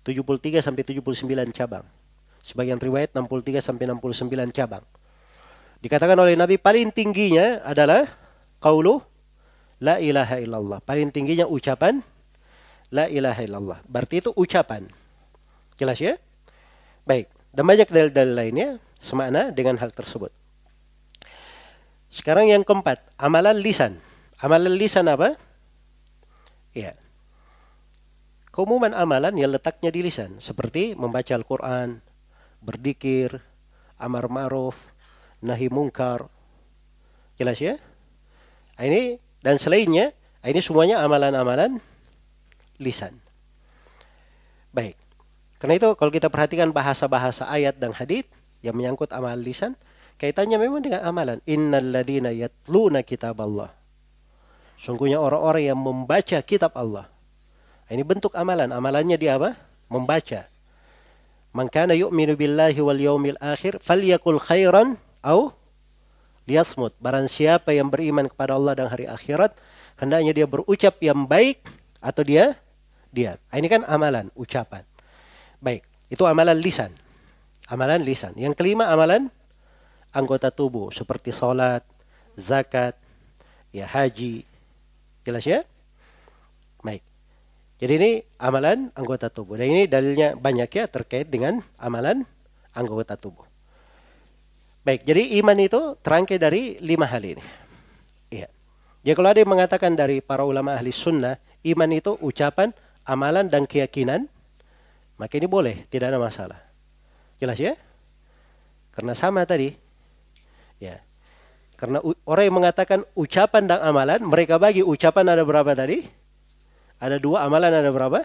73 0.07 0.63
sampai 0.63 0.83
79 0.87 1.51
cabang. 1.51 1.85
Sebagian 2.41 2.79
riwayat 2.79 3.13
63 3.13 3.61
sampai 3.61 3.85
69 3.91 4.55
cabang. 4.55 4.83
Dikatakan 5.83 6.17
oleh 6.17 6.39
Nabi 6.39 6.57
paling 6.57 6.95
tingginya 6.95 7.61
adalah 7.67 8.07
qaulu 8.63 9.03
la 9.83 9.99
ilaha 9.99 10.39
illallah. 10.39 10.79
Paling 10.87 11.11
tingginya 11.11 11.51
ucapan 11.51 11.99
la 12.95 13.11
ilaha 13.11 13.43
illallah. 13.43 13.79
Berarti 13.91 14.23
itu 14.23 14.31
ucapan. 14.39 15.00
Jelas 15.81 15.97
ya? 15.97 16.21
Baik. 17.09 17.33
Dan 17.57 17.65
banyak 17.65 17.89
dalil-dalil 17.89 18.37
lainnya 18.37 18.69
semakna 19.01 19.49
dengan 19.49 19.81
hal 19.81 19.91
tersebut. 19.91 20.31
Sekarang 22.13 22.53
yang 22.53 22.63
keempat, 22.63 23.01
amalan 23.17 23.57
lisan. 23.57 23.97
Amalan 24.45 24.77
lisan 24.77 25.09
apa? 25.09 25.41
Ya, 26.77 26.95
keumuman 28.61 28.93
amalan 28.93 29.33
yang 29.41 29.51
letaknya 29.57 29.89
di 29.89 30.05
lisan 30.05 30.37
seperti 30.37 30.93
membaca 30.93 31.33
Al-Qur'an, 31.33 32.05
berzikir, 32.61 33.41
amar 33.97 34.29
ma'ruf, 34.29 34.77
nahi 35.41 35.73
mungkar. 35.73 36.29
Jelas 37.41 37.57
ya? 37.57 37.81
Ah, 38.77 38.85
ini 38.85 39.17
dan 39.41 39.57
selainnya, 39.57 40.13
ah, 40.45 40.53
ini 40.53 40.61
semuanya 40.61 41.01
amalan-amalan 41.01 41.81
lisan. 42.77 43.17
Baik. 44.77 45.00
Karena 45.61 45.77
itu 45.77 45.93
kalau 45.93 46.09
kita 46.09 46.33
perhatikan 46.33 46.73
bahasa-bahasa 46.73 47.45
ayat 47.45 47.77
dan 47.77 47.93
hadis 47.93 48.25
yang 48.65 48.73
menyangkut 48.73 49.13
amal 49.13 49.37
lisan, 49.37 49.77
kaitannya 50.17 50.57
memang 50.57 50.81
dengan 50.81 51.05
amalan. 51.05 51.37
Innal 51.45 51.93
ladina 51.93 52.33
yatluna 52.33 53.05
kitab 53.05 53.37
Allah. 53.45 53.69
Sungguhnya 54.81 55.21
orang-orang 55.21 55.69
yang 55.69 55.77
membaca 55.77 56.41
kitab 56.41 56.73
Allah. 56.73 57.13
Ini 57.93 58.01
bentuk 58.01 58.33
amalan. 58.33 58.73
Amalannya 58.73 59.21
dia 59.21 59.37
apa? 59.37 59.53
Membaca. 59.93 60.49
Man 61.53 61.69
kana 61.69 61.93
yu'minu 61.93 62.41
billahi 62.41 62.81
wal 62.81 62.97
yaumil 62.97 63.37
akhir 63.37 63.85
falyakul 63.85 64.41
khairan 64.41 64.97
au 65.21 65.53
liyasmut. 66.49 66.97
Barang 66.97 67.29
siapa 67.29 67.77
yang 67.77 67.93
beriman 67.93 68.33
kepada 68.33 68.57
Allah 68.57 68.73
dan 68.73 68.89
hari 68.89 69.05
akhirat, 69.05 69.53
hendaknya 70.01 70.33
dia 70.33 70.47
berucap 70.49 70.97
yang 71.05 71.29
baik 71.29 71.61
atau 72.01 72.25
dia 72.25 72.57
dia. 73.11 73.37
Ah, 73.51 73.59
ini 73.59 73.67
kan 73.67 73.83
amalan, 73.85 74.31
ucapan. 74.39 74.87
Baik, 75.61 75.85
itu 76.09 76.25
amalan 76.25 76.57
lisan. 76.57 76.91
Amalan 77.69 78.03
lisan. 78.03 78.33
Yang 78.35 78.57
kelima 78.57 78.89
amalan 78.89 79.29
anggota 80.11 80.51
tubuh 80.51 80.91
seperti 80.91 81.31
salat, 81.31 81.85
zakat, 82.35 82.97
ya 83.71 83.87
haji. 83.87 84.43
Jelas 85.23 85.45
ya? 85.45 85.63
Baik. 86.83 87.05
Jadi 87.81 87.93
ini 87.97 88.11
amalan 88.41 88.89
anggota 88.97 89.29
tubuh. 89.29 89.61
Dan 89.61 89.73
ini 89.73 89.85
dalilnya 89.85 90.35
banyak 90.35 90.69
ya 90.69 90.85
terkait 90.89 91.29
dengan 91.29 91.61
amalan 91.77 92.25
anggota 92.75 93.15
tubuh. 93.21 93.47
Baik, 94.81 95.05
jadi 95.05 95.37
iman 95.45 95.57
itu 95.61 95.81
terangkai 96.01 96.41
dari 96.41 96.81
lima 96.81 97.05
hal 97.05 97.21
ini. 97.21 97.45
Iya. 98.33 98.49
Jadi 99.05 99.15
kalau 99.17 99.29
ada 99.29 99.41
yang 99.45 99.53
mengatakan 99.53 99.93
dari 99.93 100.25
para 100.25 100.41
ulama 100.45 100.73
ahli 100.73 100.89
sunnah, 100.89 101.37
iman 101.69 101.91
itu 101.93 102.17
ucapan, 102.25 102.73
amalan, 103.05 103.45
dan 103.49 103.69
keyakinan, 103.69 104.29
maka 105.21 105.37
ini 105.37 105.45
boleh, 105.45 105.85
tidak 105.93 106.17
ada 106.17 106.17
masalah. 106.17 106.57
Jelas 107.37 107.61
ya? 107.61 107.77
Karena 108.97 109.13
sama 109.13 109.45
tadi. 109.45 109.77
Ya. 110.81 111.05
Karena 111.77 112.01
orang 112.25 112.45
yang 112.49 112.57
mengatakan 112.57 113.05
ucapan 113.13 113.69
dan 113.69 113.85
amalan, 113.85 114.25
mereka 114.25 114.57
bagi 114.57 114.81
ucapan 114.81 115.37
ada 115.37 115.45
berapa 115.45 115.77
tadi? 115.77 116.09
Ada 116.97 117.21
dua 117.21 117.45
amalan 117.45 117.69
ada 117.69 117.93
berapa? 117.93 118.25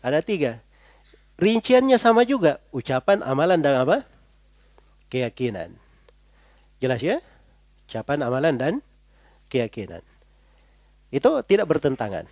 Ada 0.00 0.24
tiga. 0.24 0.64
Rinciannya 1.36 2.00
sama 2.00 2.24
juga. 2.24 2.60
Ucapan, 2.72 3.20
amalan, 3.24 3.60
dan 3.60 3.80
apa? 3.80 4.04
Keyakinan. 5.08 5.76
Jelas 6.80 7.00
ya? 7.00 7.20
Ucapan, 7.88 8.24
amalan, 8.24 8.56
dan 8.56 8.72
keyakinan. 9.48 10.04
Itu 11.08 11.40
tidak 11.48 11.68
bertentangan. 11.68 12.28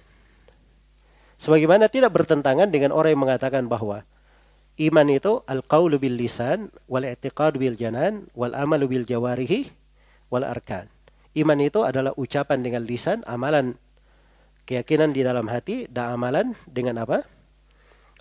Sebagaimana 1.38 1.86
tidak 1.86 2.10
bertentangan 2.18 2.66
dengan 2.74 2.90
orang 2.90 3.14
yang 3.14 3.22
mengatakan 3.22 3.70
bahwa 3.70 4.02
iman 4.78 5.06
itu 5.06 5.38
al-qawlu 5.46 6.02
bil 6.02 6.18
lisan 6.18 6.74
wal 6.90 7.06
i'tiqad 7.06 7.54
bil 7.54 7.78
janan 7.78 8.26
wal 8.34 8.50
amalu 8.58 8.98
bil 8.98 9.04
jawarihi 9.06 9.70
wal 10.34 10.42
arkan. 10.42 10.90
Iman 11.38 11.62
itu 11.62 11.86
adalah 11.86 12.10
ucapan 12.18 12.66
dengan 12.66 12.82
lisan, 12.82 13.22
amalan 13.22 13.78
keyakinan 14.66 15.14
di 15.14 15.22
dalam 15.22 15.46
hati 15.46 15.86
dan 15.86 16.18
amalan 16.18 16.58
dengan 16.66 17.00
apa? 17.06 17.22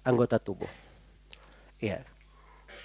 Anggota 0.06 0.38
tubuh. 0.38 0.70
Ya. 1.82 2.06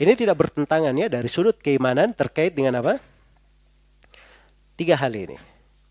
Ini 0.01 0.17
tidak 0.17 0.41
bertentangan 0.41 0.97
ya 0.97 1.13
dari 1.13 1.29
sudut 1.29 1.61
keimanan 1.61 2.17
terkait 2.17 2.57
dengan 2.57 2.81
apa? 2.81 2.97
Tiga 4.75 4.97
hal 4.97 5.13
ini. 5.13 5.37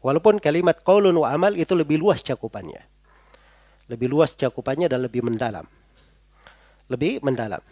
Walaupun 0.02 0.42
kalimat 0.42 0.82
qaulun 0.82 1.14
wa 1.14 1.30
amal 1.30 1.54
itu 1.54 1.72
lebih 1.78 2.02
luas 2.02 2.26
cakupannya. 2.26 2.91
Lebih 3.90 4.12
luas 4.12 4.36
cakupannya 4.38 4.90
dan 4.92 5.02
lebih 5.02 5.24
mendalam. 5.26 5.66
Lebih 6.92 7.24
mendalam. 7.24 7.64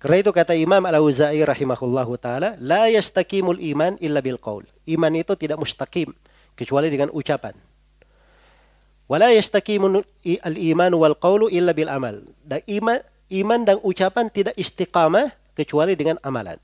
Karena 0.00 0.16
itu 0.24 0.32
kata 0.32 0.56
Imam 0.56 0.80
Al-Auza'i 0.80 1.44
rahimahullahu 1.44 2.16
taala, 2.16 2.56
la 2.56 2.88
yastakimul 2.88 3.60
iman 3.76 4.00
illa 4.00 4.24
bil 4.24 4.40
qaul. 4.40 4.64
Iman 4.88 5.12
itu 5.12 5.36
tidak 5.36 5.60
mustaqim 5.60 6.08
kecuali 6.56 6.88
dengan 6.88 7.12
ucapan. 7.12 7.52
Wala 9.10 9.34
yastaqimu 9.34 10.06
al-iman 10.46 10.94
wal 10.94 11.18
qawlu 11.18 11.50
illa 11.50 11.74
bil 11.74 11.90
amal. 11.90 12.22
Dan 12.46 12.62
iman 12.78 13.02
iman 13.34 13.60
dan 13.66 13.76
ucapan 13.82 14.30
tidak 14.30 14.54
istiqamah 14.54 15.34
kecuali 15.58 15.98
dengan 15.98 16.14
amalan. 16.22 16.62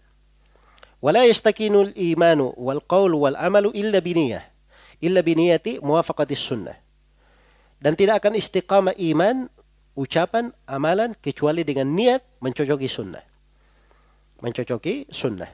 Wala 1.03 1.27
yastakinul 1.27 1.91
imanu 1.99 2.55
wal 2.55 2.79
qaul 2.87 3.19
wal 3.19 3.35
amalu 3.35 3.75
illa 3.75 3.99
biniyah. 3.99 4.47
Illa 5.03 5.27
biniyati 5.27 5.83
muwafaqatis 5.83 6.39
sunnah. 6.39 6.86
Dan 7.77 7.93
tidak 7.95 8.25
akan 8.25 8.41
istiqamah 8.41 8.97
iman, 8.97 9.53
ucapan, 9.97 10.53
amalan 10.65 11.13
kecuali 11.17 11.65
dengan 11.65 11.93
niat 11.93 12.25
mencocoki 12.41 12.89
sunnah. 12.89 13.25
Mencocoki 14.41 15.09
sunnah. 15.13 15.49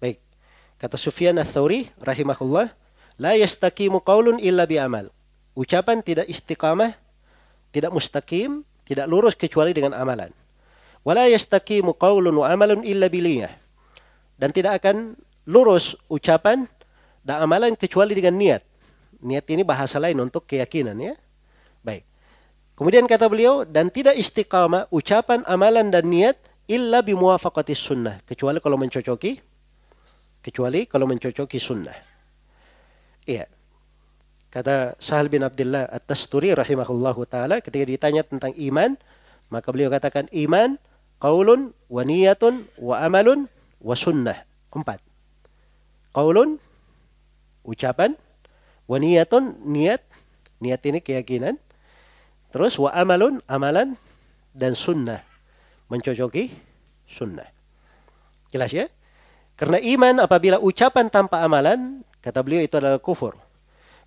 Baik. 0.00 0.20
Kata 0.76 0.96
Sufyan 0.96 1.40
ats-Tsauri 1.40 1.88
rahimahullah, 2.00 2.66
la 3.20 3.32
yastaqimu 3.36 4.04
qaulun 4.04 4.40
illa 4.40 4.68
bi 4.68 4.76
amal. 4.76 5.10
Ucapan 5.58 6.04
tidak 6.04 6.30
istiqamah, 6.30 6.94
tidak 7.74 7.90
mustaqim, 7.90 8.62
tidak 8.86 9.10
lurus 9.10 9.34
kecuali 9.34 9.74
dengan 9.76 9.92
amalan. 9.92 10.30
Wala 11.04 11.28
yastaqimu 11.28 11.96
qaulun 11.96 12.32
wa 12.36 12.46
amalun 12.48 12.84
illa 12.84 13.08
biliyah. 13.08 13.52
Dan 14.38 14.54
tidak 14.54 14.84
akan 14.84 15.18
lurus 15.48 15.98
ucapan 16.12 16.68
dan 17.24 17.44
amalan 17.44 17.74
kecuali 17.74 18.12
dengan 18.14 18.36
niat. 18.36 18.62
Niat 19.18 19.44
ini 19.50 19.66
bahasa 19.66 19.98
lain 19.98 20.16
untuk 20.22 20.46
keyakinan 20.46 20.94
ya. 21.00 21.16
Baik. 21.84 22.02
Kemudian 22.78 23.06
kata 23.10 23.26
beliau 23.26 23.66
dan 23.66 23.90
tidak 23.90 24.14
istiqamah 24.14 24.86
ucapan, 24.94 25.42
amalan 25.50 25.90
dan 25.90 26.06
niat 26.06 26.38
illa 26.70 27.02
bimuwafaqati 27.02 27.74
sunnah 27.74 28.20
kecuali 28.22 28.60
kalau 28.60 28.76
mencocoki 28.76 29.40
kecuali 30.44 30.86
kalau 30.86 31.08
mencocoki 31.08 31.58
sunnah. 31.58 31.96
Iya. 33.26 33.50
Kata 34.48 34.96
Sahal 34.96 35.28
bin 35.28 35.44
Abdullah 35.44 35.92
At-Tasturi 35.92 36.56
rahimahullahu 36.56 37.28
taala 37.28 37.60
ketika 37.60 37.84
ditanya 37.84 38.24
tentang 38.24 38.56
iman, 38.56 38.96
maka 39.52 39.68
beliau 39.68 39.92
katakan 39.92 40.24
iman 40.32 40.80
qaulun 41.20 41.76
wa 41.92 42.02
niyatun 42.06 42.64
wa 42.80 42.96
amalun 43.02 43.44
wa 43.82 43.92
sunnah. 43.92 44.48
Empat. 44.72 45.04
Qaulun 46.16 46.56
ucapan, 47.68 48.16
wa 48.88 48.96
niyatun 48.96 49.60
niat, 49.68 50.00
niat 50.64 50.80
ini 50.88 51.04
keyakinan. 51.04 51.60
Terus 52.48 52.80
wa 52.80 52.88
amalun 52.92 53.44
amalan 53.44 53.96
dan 54.56 54.72
sunnah 54.72 55.28
mencocoki 55.88 56.52
sunnah. 57.08 57.48
Jelas 58.52 58.70
ya? 58.72 58.86
Karena 59.58 59.82
iman 59.82 60.22
apabila 60.22 60.62
ucapan 60.62 61.10
tanpa 61.10 61.42
amalan, 61.42 62.04
kata 62.22 62.40
beliau 62.44 62.62
itu 62.62 62.78
adalah 62.78 63.02
kufur. 63.02 63.34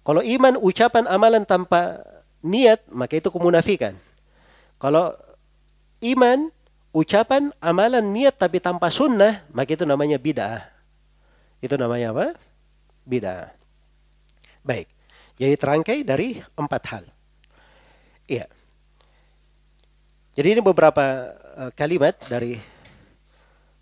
Kalau 0.01 0.23
iman 0.23 0.57
ucapan 0.57 1.05
amalan 1.05 1.43
tanpa 1.45 2.01
niat, 2.41 2.87
maka 2.89 3.19
itu 3.19 3.29
kemunafikan. 3.29 3.93
Kalau 4.81 5.13
iman 6.01 6.49
ucapan 6.95 7.53
amalan 7.61 8.01
niat 8.09 8.33
tapi 8.39 8.57
tanpa 8.57 8.89
sunnah, 8.89 9.45
maka 9.53 9.75
itu 9.77 9.85
namanya 9.85 10.17
bid'ah. 10.17 10.65
Itu 11.61 11.77
namanya 11.77 12.15
apa? 12.15 12.33
Bid'ah. 13.05 13.53
Baik. 14.65 14.89
Jadi 15.37 15.53
terangkai 15.57 15.99
dari 16.01 16.41
empat 16.57 16.83
hal. 16.89 17.03
Iya. 18.29 18.45
Jadi 20.35 20.47
ini 20.57 20.61
beberapa 20.63 21.35
uh, 21.59 21.71
kalimat 21.75 22.15
dari 22.27 22.57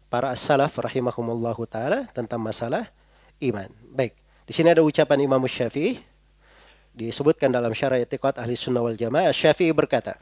para 0.10 0.34
salaf 0.34 0.74
rahimahumullahu 0.74 1.64
taala 1.70 2.10
tentang 2.12 2.42
masalah 2.42 2.90
iman. 3.40 3.70
Baik. 3.94 4.18
Di 4.50 4.54
sini 4.58 4.74
ada 4.74 4.82
ucapan 4.82 5.22
Imam 5.22 5.46
Syafi'i 5.46 6.02
disebutkan 6.98 7.54
dalam 7.54 7.72
syarah 7.72 8.02
i'tiqad 8.02 8.42
ahli 8.42 8.58
sunnah 8.58 8.82
wal 8.82 8.98
jamaah 8.98 9.30
Syafi'i 9.30 9.70
berkata 9.72 10.18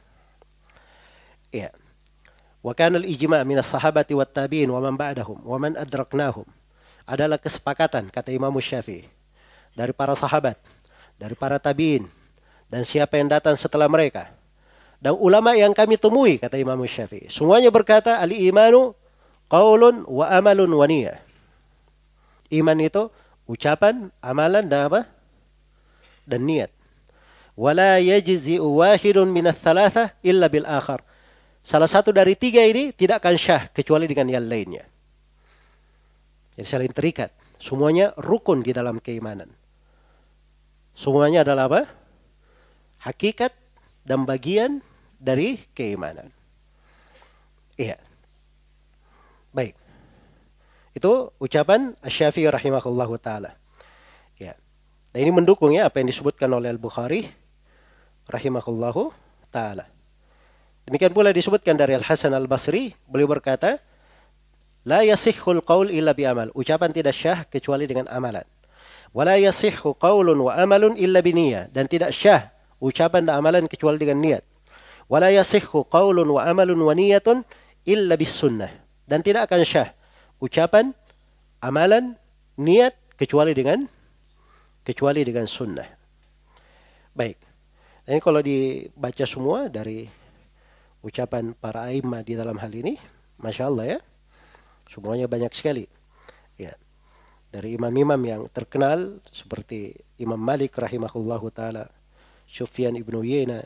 ya 1.49 1.71
wa 2.59 2.75
kana 2.75 2.99
al-ijma' 2.99 3.41
min 3.47 3.57
as-sahabati 3.57 4.11
wat 4.13 4.35
tabi'in 4.35 4.67
wa 4.67 4.83
man 4.83 4.99
ba'dahum 4.99 5.39
wa 5.41 5.57
man 5.57 5.79
adraknahum 5.79 6.43
adalah 7.07 7.39
kesepakatan 7.39 8.11
kata 8.11 8.35
Imam 8.35 8.51
Syafi'i 8.59 9.07
dari 9.73 9.95
para 9.95 10.13
sahabat 10.13 10.59
dari 11.15 11.33
para 11.33 11.55
tabi'in 11.57 12.05
dan 12.67 12.83
siapa 12.83 13.19
yang 13.19 13.31
datang 13.31 13.55
setelah 13.55 13.87
mereka 13.87 14.31
dan 14.97 15.13
ulama 15.15 15.53
yang 15.53 15.71
kami 15.71 15.95
temui 15.95 16.41
kata 16.41 16.57
Imam 16.59 16.79
Syafi'i 16.83 17.31
semuanya 17.31 17.71
berkata 17.71 18.19
al-imanu 18.19 18.95
qaulun 19.47 20.03
wa 20.07 20.27
amalun 20.31 20.71
wa 20.71 20.85
niyah 20.87 21.19
iman 22.51 22.77
itu 22.79 23.11
ucapan 23.47 24.11
amalan 24.19 24.67
dan 24.67 24.91
apa 24.91 25.01
dan 26.27 26.43
niat. 26.43 26.69
Wala 27.57 27.97
yajzi'u 27.97 28.67
wahidun 28.67 29.31
minas 29.31 29.57
thalatha 29.57 30.13
illa 30.21 30.51
bil 30.51 30.67
akhar. 30.67 31.01
Salah 31.63 31.89
satu 31.89 32.13
dari 32.13 32.37
tiga 32.37 32.61
ini 32.61 32.93
tidak 32.93 33.23
akan 33.23 33.35
syah 33.39 33.63
kecuali 33.71 34.05
dengan 34.05 34.29
yang 34.29 34.45
lainnya. 34.45 34.85
Jadi 36.59 36.67
saling 36.67 36.93
terikat. 36.93 37.33
Semuanya 37.57 38.13
rukun 38.13 38.61
di 38.61 38.69
dalam 38.69 39.01
keimanan. 39.01 39.49
Semuanya 40.93 41.41
adalah 41.41 41.65
apa? 41.65 41.81
Hakikat 43.07 43.55
dan 44.03 44.27
bagian 44.27 44.83
dari 45.15 45.55
keimanan. 45.71 46.27
Iya. 47.79 47.95
Baik. 49.55 49.79
Itu 50.91 51.31
ucapan 51.39 51.95
Asy-Syafi'i 52.03 52.51
rahimahullahu 52.51 53.15
taala. 53.23 53.55
Dan 55.17 55.25
ini 55.25 55.33
mendukung 55.33 55.73
ya 55.73 55.89
apa 55.89 55.97
yang 55.97 56.13
disebutkan 56.13 56.45
oleh 56.53 56.69
Al-Bukhari 56.69 57.25
rahimahullahu 58.29 59.09
taala. 59.49 59.89
Demikian 60.85 61.09
pula 61.09 61.33
disebutkan 61.33 61.73
dari 61.73 61.97
Al-Hasan 61.97 62.37
Al-Basri, 62.37 62.93
beliau 63.09 63.25
berkata, 63.25 63.81
La 64.85 65.01
yasihhul 65.01 65.65
qaul 65.65 65.89
illa 65.89 66.13
bi 66.13 66.21
amal. 66.23 66.53
Ucapan 66.53 66.93
tidak 66.93 67.17
syah 67.17 67.49
kecuali 67.49 67.89
dengan 67.89 68.05
amalan. 68.13 68.45
Wala 69.09 69.41
yasihhu 69.41 69.97
qaulun 69.97 70.37
wa 70.37 70.53
amalun 70.53 70.93
illa 71.01 71.17
bi 71.25 71.33
niyah. 71.33 71.65
Dan 71.73 71.89
tidak 71.89 72.13
syah 72.13 72.53
ucapan 72.83 73.25
dan 73.25 73.41
amalan 73.41 73.65
kecuali 73.65 73.97
dengan 73.97 74.19
niat. 74.21 74.43
Wala 75.07 75.31
yasihhu 75.31 75.87
qaulun 75.87 76.27
wa 76.27 76.43
amalun 76.43 76.77
wa 76.83 76.93
niyatun 76.93 77.45
illa 77.87 78.13
bis 78.19 78.33
sunnah. 78.35 78.69
Dan 79.07 79.23
tidak 79.23 79.47
akan 79.47 79.63
syah 79.63 79.95
ucapan, 80.43 80.93
amalan, 81.63 82.19
niat 82.59 82.93
kecuali 83.17 83.53
dengan 83.53 83.87
kecuali 84.85 85.21
dengan 85.25 85.47
sunnah. 85.49 85.87
Baik. 87.17 87.37
Ini 88.07 88.23
kalau 88.23 88.39
dibaca 88.39 89.25
semua 89.27 89.67
dari 89.67 90.07
ucapan 91.03 91.51
para 91.51 91.91
imam 91.91 92.23
di 92.23 92.39
dalam 92.39 92.55
hal 92.55 92.71
ini, 92.71 92.95
masya 93.35 93.67
Allah 93.67 93.85
ya, 93.95 93.99
semuanya 94.87 95.27
banyak 95.27 95.51
sekali. 95.51 95.83
Ya, 96.55 96.71
dari 97.51 97.75
imam-imam 97.75 98.21
yang 98.23 98.41
terkenal 98.47 99.19
seperti 99.27 99.95
Imam 100.19 100.39
Malik 100.39 100.75
rahimahullah 100.79 101.41
taala, 101.51 101.91
Sufyan 102.47 102.95
ibnu 102.95 103.21
Yena, 103.21 103.61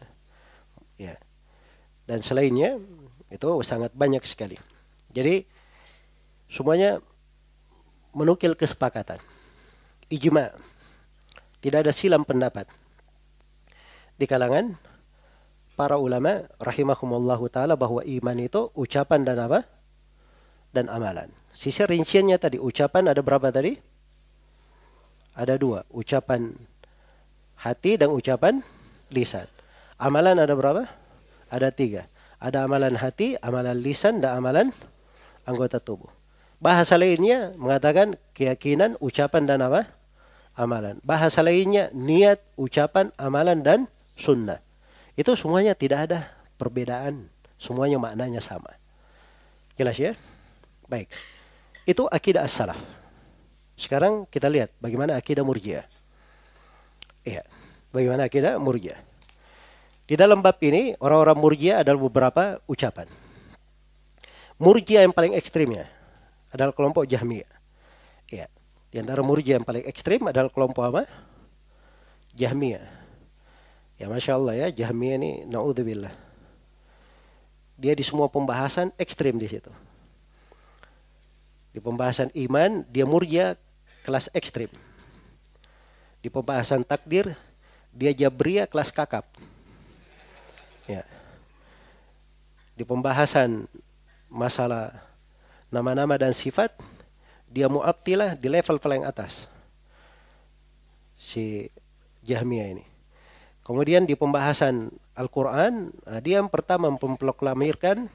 ya, 0.97 1.15
dan 2.09 2.19
selainnya 2.25 2.81
itu 3.29 3.49
sangat 3.63 3.93
banyak 3.93 4.25
sekali. 4.25 4.57
Jadi 5.13 5.45
semuanya 6.49 6.99
menukil 8.11 8.57
kesepakatan, 8.57 9.21
ijma 10.11 10.51
tidak 11.61 11.87
ada 11.87 11.93
silam 11.93 12.25
pendapat 12.25 12.67
di 14.17 14.25
kalangan 14.25 14.75
para 15.77 15.95
ulama 16.01 16.49
rahimahumullahu 16.59 17.47
taala 17.47 17.77
bahwa 17.77 18.03
iman 18.03 18.37
itu 18.41 18.73
ucapan 18.75 19.23
dan 19.23 19.39
apa? 19.39 19.61
dan 20.71 20.87
amalan. 20.87 21.27
Sisi 21.51 21.83
rinciannya 21.83 22.39
tadi 22.39 22.57
ucapan 22.57 23.11
ada 23.11 23.19
berapa 23.19 23.51
tadi? 23.51 23.75
Ada 25.35 25.59
dua, 25.59 25.83
ucapan 25.91 26.55
hati 27.61 27.95
dan 28.01 28.09
ucapan 28.09 28.65
lisan. 29.13 29.45
Amalan 30.01 30.41
ada 30.41 30.57
berapa? 30.57 30.89
Ada 31.53 31.69
tiga. 31.69 32.09
Ada 32.41 32.65
amalan 32.65 32.97
hati, 32.97 33.37
amalan 33.37 33.77
lisan, 33.77 34.17
dan 34.17 34.41
amalan 34.41 34.73
anggota 35.45 35.77
tubuh. 35.77 36.09
Bahasa 36.57 36.97
lainnya 36.97 37.53
mengatakan 37.53 38.17
keyakinan, 38.33 38.97
ucapan 38.97 39.45
dan 39.45 39.61
apa? 39.61 39.85
amalan. 40.57 40.99
Bahasa 41.05 41.41
lainnya 41.41 41.89
niat, 41.95 42.41
ucapan, 42.59 43.13
amalan 43.15 43.63
dan 43.63 43.79
sunnah. 44.17 44.59
Itu 45.15 45.37
semuanya 45.37 45.77
tidak 45.77 46.09
ada 46.09 46.19
perbedaan. 46.57 47.29
Semuanya 47.61 48.01
maknanya 48.01 48.41
sama. 48.41 48.73
Jelas 49.77 49.97
ya? 49.97 50.17
Baik. 50.89 51.13
Itu 51.85 52.09
akidah 52.09 52.45
as-salaf. 52.45 52.77
Sekarang 53.77 54.25
kita 54.29 54.49
lihat 54.49 54.73
bagaimana 54.81 55.17
akidah 55.17 55.45
murjiah. 55.45 55.85
Iya. 57.25 57.43
Bagaimana 57.91 58.25
akidah 58.31 58.55
murjiah. 58.57 58.99
Di 60.07 60.19
dalam 60.19 60.43
bab 60.43 60.59
ini 60.63 60.95
orang-orang 60.99 61.37
murjiah 61.39 61.83
adalah 61.83 61.99
beberapa 62.03 62.43
ucapan. 62.67 63.07
Murjiah 64.59 65.07
yang 65.07 65.15
paling 65.15 65.33
ekstrimnya 65.35 65.87
adalah 66.51 66.75
kelompok 66.75 67.07
Jahmiyah. 67.07 67.49
Iya. 68.27 68.47
Di 68.91 68.99
antara 68.99 69.23
murji 69.23 69.55
yang 69.55 69.63
paling 69.63 69.87
ekstrim 69.87 70.27
adalah 70.27 70.51
kelompok 70.51 70.83
apa? 70.83 71.03
Jahmiyah. 72.35 72.83
Ya 73.95 74.09
Masya 74.11 74.35
Allah 74.35 74.53
ya, 74.57 74.67
Jahmiyah 74.69 75.15
ini 75.15 75.31
na'udzubillah. 75.47 76.11
dia 77.81 77.97
di 77.97 78.05
semua 78.05 78.29
pembahasan 78.29 78.93
ekstrim 79.01 79.41
di 79.41 79.49
situ. 79.49 79.73
Di 81.73 81.81
pembahasan 81.81 82.29
iman, 82.45 82.85
dia 82.85 83.09
murja 83.09 83.57
kelas 84.05 84.29
ekstrim. 84.37 84.69
Di 86.21 86.29
pembahasan 86.29 86.85
takdir, 86.85 87.33
dia 87.89 88.13
jabria 88.13 88.69
kelas 88.69 88.93
kakap. 88.93 89.25
Ya. 90.85 91.01
Di 92.77 92.85
pembahasan 92.85 93.65
masalah 94.31 94.95
nama-nama 95.73 96.15
dan 96.15 96.31
sifat, 96.31 96.71
dia 97.51 97.67
mu'attilah 97.67 98.39
di 98.39 98.47
level 98.47 98.79
paling 98.79 99.03
atas. 99.03 99.51
Si 101.19 101.67
Jahmiyah 102.23 102.79
ini. 102.79 102.85
Kemudian 103.61 104.05
di 104.05 104.17
pembahasan 104.17 104.89
Al-Quran, 105.13 105.93
nah, 105.93 106.19
dia 106.23 106.41
yang 106.41 106.49
pertama 106.49 106.89
memproklamirkan 106.89 108.09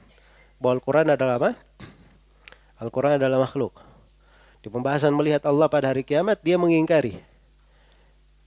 bahwa 0.59 0.73
Al-Quran 0.79 1.07
adalah 1.13 1.35
apa? 1.39 1.51
Al-Quran 2.77 3.15
adalah 3.15 3.41
makhluk. 3.41 3.73
Di 4.59 4.67
pembahasan 4.67 5.13
melihat 5.15 5.45
Allah 5.47 5.69
pada 5.71 5.93
hari 5.93 6.03
kiamat, 6.03 6.41
dia 6.43 6.59
mengingkari. 6.59 7.36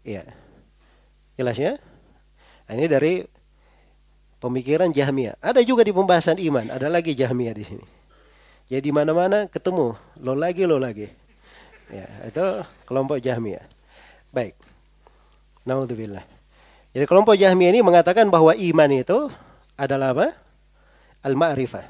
Ya. 0.07 0.25
Jelas 1.37 1.57
ya? 1.57 1.77
Nah, 2.69 2.75
ini 2.77 2.87
dari 2.87 3.25
pemikiran 4.41 4.93
Jahmiyah. 4.93 5.37
Ada 5.41 5.65
juga 5.65 5.85
di 5.85 5.93
pembahasan 5.93 6.39
iman, 6.41 6.69
ada 6.71 6.89
lagi 6.89 7.17
Jahmiyah 7.17 7.55
di 7.57 7.65
sini. 7.65 7.87
Jadi 8.71 8.89
mana-mana 8.95 9.51
ketemu, 9.51 9.99
lo 10.23 10.33
lagi, 10.39 10.63
lo 10.63 10.79
lagi. 10.79 11.11
Ya, 11.91 12.07
itu 12.23 12.45
kelompok 12.87 13.19
Jahmiyah. 13.19 13.67
Baik. 14.31 14.55
Naudzubillah. 15.67 16.23
Jadi 16.95 17.05
kelompok 17.07 17.35
Jahmiyah 17.35 17.75
ini 17.75 17.81
mengatakan 17.83 18.31
bahwa 18.31 18.55
iman 18.55 18.91
itu 18.95 19.27
adalah 19.75 20.15
apa? 20.15 20.33
Al-ma'rifah. 21.27 21.85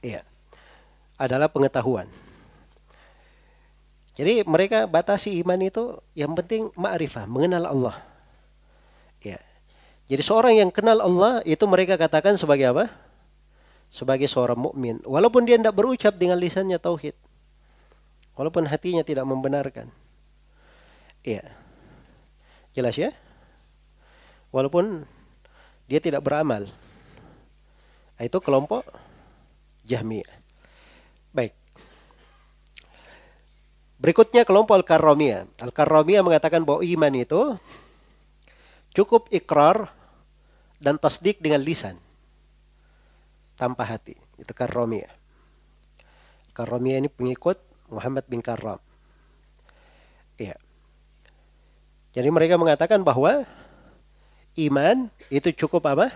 Iya 0.00 0.24
adalah 1.18 1.50
pengetahuan. 1.50 2.10
Jadi 4.14 4.46
mereka 4.46 4.86
batasi 4.86 5.42
iman 5.42 5.58
itu 5.58 5.98
yang 6.14 6.38
penting 6.38 6.70
ma'rifah, 6.78 7.26
mengenal 7.26 7.66
Allah. 7.66 7.96
Ya. 9.18 9.42
Jadi 10.06 10.22
seorang 10.22 10.54
yang 10.54 10.70
kenal 10.70 11.02
Allah 11.02 11.42
itu 11.42 11.66
mereka 11.66 11.98
katakan 11.98 12.38
sebagai 12.38 12.70
apa? 12.70 12.86
Sebagai 13.90 14.30
seorang 14.30 14.58
mukmin, 14.58 15.02
walaupun 15.02 15.46
dia 15.46 15.58
tidak 15.58 15.74
berucap 15.74 16.14
dengan 16.14 16.38
lisannya 16.38 16.78
tauhid. 16.78 17.14
Walaupun 18.34 18.66
hatinya 18.66 19.06
tidak 19.06 19.26
membenarkan. 19.26 19.90
Iya. 21.22 21.46
Jelas 22.74 22.98
ya? 22.98 23.14
Walaupun 24.50 25.06
dia 25.86 26.02
tidak 26.02 26.26
beramal. 26.26 26.66
Itu 28.18 28.38
kelompok 28.38 28.86
Jahmiyah. 29.86 30.43
Berikutnya 33.98 34.42
kelompok 34.42 34.82
Al-Karramiyah. 34.82 35.46
Al-Karramiyah 35.62 36.22
mengatakan 36.26 36.66
bahwa 36.66 36.82
iman 36.82 37.14
itu 37.14 37.56
cukup 38.94 39.30
ikrar 39.30 39.90
dan 40.82 40.98
tasdik 40.98 41.38
dengan 41.38 41.62
lisan 41.62 41.96
tanpa 43.54 43.86
hati. 43.86 44.18
Itu 44.38 44.50
Karramiyah. 44.50 45.10
Karramiyah 46.54 46.98
ini 47.02 47.10
pengikut 47.10 47.58
Muhammad 47.90 48.26
bin 48.26 48.42
Karram. 48.42 48.78
Iya. 50.38 50.58
Jadi 52.14 52.28
mereka 52.30 52.58
mengatakan 52.58 53.02
bahwa 53.02 53.46
iman 54.58 55.10
itu 55.30 55.50
cukup 55.54 55.82
apa? 55.90 56.14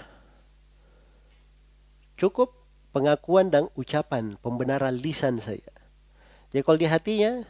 Cukup 2.19 2.55
pengakuan 2.91 3.51
dan 3.51 3.71
ucapan, 3.79 4.39
pembenaran 4.43 4.95
lisan 4.95 5.39
saya. 5.39 5.71
Jadi 6.51 6.63
kalau 6.67 6.79
di 6.79 6.87
hatinya 6.91 7.47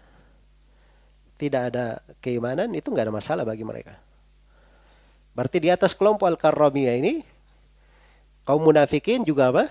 tidak 1.39 1.73
ada 1.73 2.03
keimanan, 2.19 2.69
itu 2.75 2.91
nggak 2.91 3.09
ada 3.09 3.15
masalah 3.15 3.45
bagi 3.47 3.63
mereka. 3.63 3.95
Berarti 5.33 5.63
di 5.63 5.71
atas 5.71 5.95
kelompok 5.95 6.27
Al-Karramiyah 6.27 6.99
ini, 6.99 7.23
kaum 8.43 8.67
munafikin 8.67 9.23
juga 9.23 9.55
apa? 9.55 9.71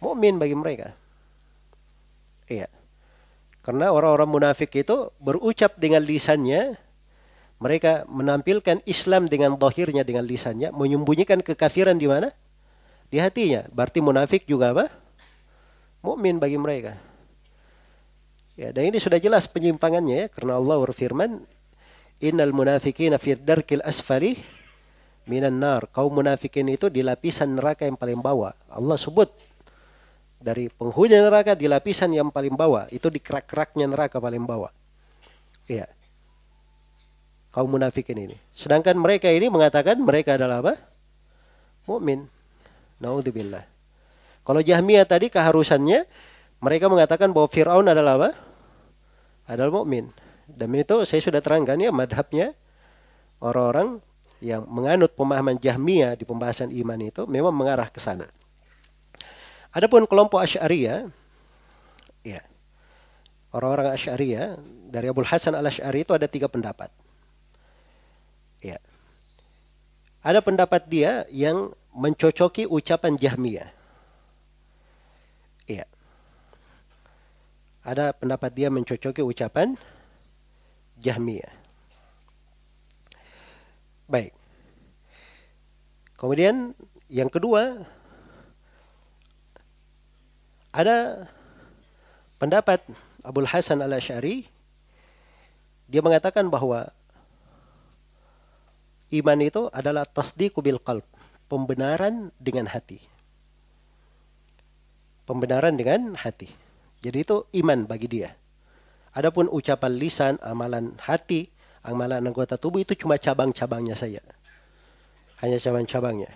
Mukmin 0.00 0.40
bagi 0.40 0.56
mereka. 0.56 0.96
Iya. 2.48 2.72
Karena 3.60 3.92
orang-orang 3.92 4.30
munafik 4.32 4.72
itu 4.72 5.12
berucap 5.20 5.76
dengan 5.76 6.00
lisannya, 6.00 6.80
mereka 7.60 8.08
menampilkan 8.08 8.80
Islam 8.88 9.28
dengan 9.28 9.60
dohirnya, 9.60 10.00
dengan 10.00 10.24
lisannya, 10.24 10.72
menyembunyikan 10.72 11.44
kekafiran 11.44 12.00
di 12.00 12.08
mana? 12.08 12.32
di 13.08 13.16
hatinya. 13.18 13.64
Berarti 13.72 13.98
munafik 14.04 14.44
juga 14.44 14.72
apa? 14.72 14.86
Mukmin 16.04 16.38
bagi 16.38 16.56
mereka. 16.60 16.96
Ya, 18.58 18.74
dan 18.74 18.90
ini 18.90 18.98
sudah 18.98 19.22
jelas 19.22 19.46
penyimpangannya 19.46 20.26
ya, 20.26 20.28
karena 20.34 20.58
Allah 20.58 20.82
berfirman, 20.82 21.46
"Innal 22.18 22.50
munafiqina 22.50 23.14
fi 23.14 23.38
darkil 23.38 23.78
asfali 23.86 24.34
minan 25.30 25.62
nar." 25.62 25.86
Kaum 25.94 26.10
munafikin 26.10 26.66
itu 26.66 26.90
di 26.90 27.06
lapisan 27.06 27.54
neraka 27.54 27.86
yang 27.86 27.94
paling 27.94 28.18
bawah. 28.18 28.50
Allah 28.66 28.98
sebut 28.98 29.30
dari 30.42 30.66
penghuni 30.74 31.14
neraka 31.22 31.54
di 31.54 31.70
lapisan 31.70 32.10
yang 32.10 32.34
paling 32.34 32.58
bawah, 32.58 32.90
itu 32.90 33.06
di 33.06 33.22
kerak-keraknya 33.22 33.86
neraka 33.86 34.18
paling 34.18 34.42
bawah. 34.42 34.74
Iya. 35.70 35.86
Kaum 37.54 37.70
munafikin 37.70 38.18
ini. 38.18 38.34
Sedangkan 38.50 38.98
mereka 38.98 39.30
ini 39.30 39.46
mengatakan 39.46 40.02
mereka 40.02 40.34
adalah 40.34 40.66
apa? 40.66 40.74
Mukmin. 41.86 42.26
Naudzubillah. 42.98 43.62
Kalau 44.42 44.58
Jahmiyah 44.66 45.06
tadi 45.06 45.30
keharusannya 45.30 46.10
mereka 46.58 46.90
mengatakan 46.90 47.30
bahwa 47.30 47.46
Fir'aun 47.46 47.86
adalah 47.86 48.18
apa? 48.18 48.47
Adalah 49.48 49.82
mukmin. 49.82 50.12
Dan 50.48 50.76
itu 50.76 51.04
saya 51.08 51.20
sudah 51.24 51.40
terangkan 51.40 51.80
ya 51.80 51.88
madhabnya 51.92 52.52
orang-orang 53.40 54.00
yang 54.38 54.62
menganut 54.70 55.12
pemahaman 55.18 55.58
Jahmiyah 55.58 56.14
di 56.14 56.22
pembahasan 56.22 56.70
iman 56.70 56.98
itu 57.02 57.26
memang 57.26 57.50
mengarah 57.50 57.90
ke 57.90 57.98
sana. 57.98 58.30
Adapun 59.74 60.06
kelompok 60.06 60.40
Asy'ariyah 60.40 61.10
ya. 62.22 62.40
Orang-orang 63.50 63.96
Asy'ariyah 63.96 64.60
dari 64.88 65.10
Abu 65.10 65.24
Hasan 65.24 65.56
Al-Asy'ari 65.56 66.04
itu 66.06 66.12
ada 66.14 66.28
tiga 66.30 66.46
pendapat. 66.46 66.92
Ya. 68.62 68.78
Ada 70.24 70.44
pendapat 70.44 70.86
dia 70.88 71.24
yang 71.32 71.72
mencocoki 71.92 72.68
ucapan 72.68 73.18
Jahmiyah. 73.18 73.70
Iya. 75.68 75.86
Ada 77.82 78.12
pendapat 78.14 78.50
dia 78.52 78.68
mencocoki 78.68 79.22
ucapan 79.22 79.78
Jahmiyah. 80.98 81.54
Baik. 84.08 84.32
Kemudian 86.18 86.74
yang 87.06 87.30
kedua 87.30 87.86
ada 90.74 91.28
pendapat 92.42 92.82
Abdul 93.22 93.48
Hasan 93.48 93.80
Al-Asy'ari 93.84 94.48
dia 95.88 96.04
mengatakan 96.04 96.52
bahwa 96.52 96.92
iman 99.08 99.38
itu 99.40 99.72
adalah 99.72 100.04
tasdiqu 100.04 100.60
bil 100.60 100.76
qalb 100.82 101.06
pembenaran 101.48 102.28
dengan 102.36 102.68
hati. 102.68 103.00
Pembenaran 105.24 105.76
dengan 105.76 106.12
hati. 106.16 106.67
Jadi 106.98 107.18
itu 107.22 107.46
iman 107.62 107.86
bagi 107.86 108.10
dia. 108.10 108.34
Adapun 109.14 109.46
ucapan 109.50 109.92
lisan, 109.94 110.34
amalan 110.42 110.94
hati, 111.02 111.50
amalan 111.86 112.22
anggota 112.22 112.58
tubuh 112.58 112.82
itu 112.82 112.94
cuma 112.98 113.18
cabang-cabangnya 113.18 113.94
saja. 113.94 114.22
Hanya 115.42 115.58
cabang-cabangnya. 115.62 116.30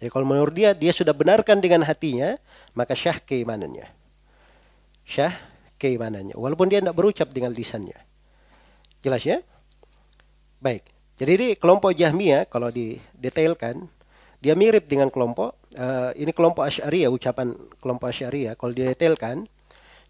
Jadi 0.00 0.10
kalau 0.10 0.26
menurut 0.28 0.52
dia, 0.52 0.72
dia 0.72 0.92
sudah 0.92 1.12
benarkan 1.12 1.60
dengan 1.60 1.84
hatinya, 1.84 2.36
maka 2.76 2.96
syah 2.96 3.20
keimanannya. 3.20 3.88
Syah 5.04 5.32
keimanannya. 5.76 6.36
Walaupun 6.36 6.72
dia 6.72 6.80
tidak 6.80 6.96
berucap 6.96 7.28
dengan 7.30 7.52
lisannya. 7.52 7.96
Jelas 9.04 9.20
ya? 9.24 9.44
Baik. 10.64 10.88
Jadi 11.14 11.30
ini 11.36 11.48
kelompok 11.54 11.94
Jahmiyah 11.94 12.48
kalau 12.50 12.74
didetailkan 12.74 13.86
dia 14.42 14.52
mirip 14.58 14.90
dengan 14.90 15.08
kelompok 15.08 15.56
uh, 15.78 16.10
ini 16.18 16.34
kelompok 16.34 16.66
Asy'ariyah 16.66 17.08
ucapan 17.08 17.54
kelompok 17.78 18.10
Asy'ariyah 18.10 18.58
kalau 18.58 18.74
didetailkan 18.74 19.46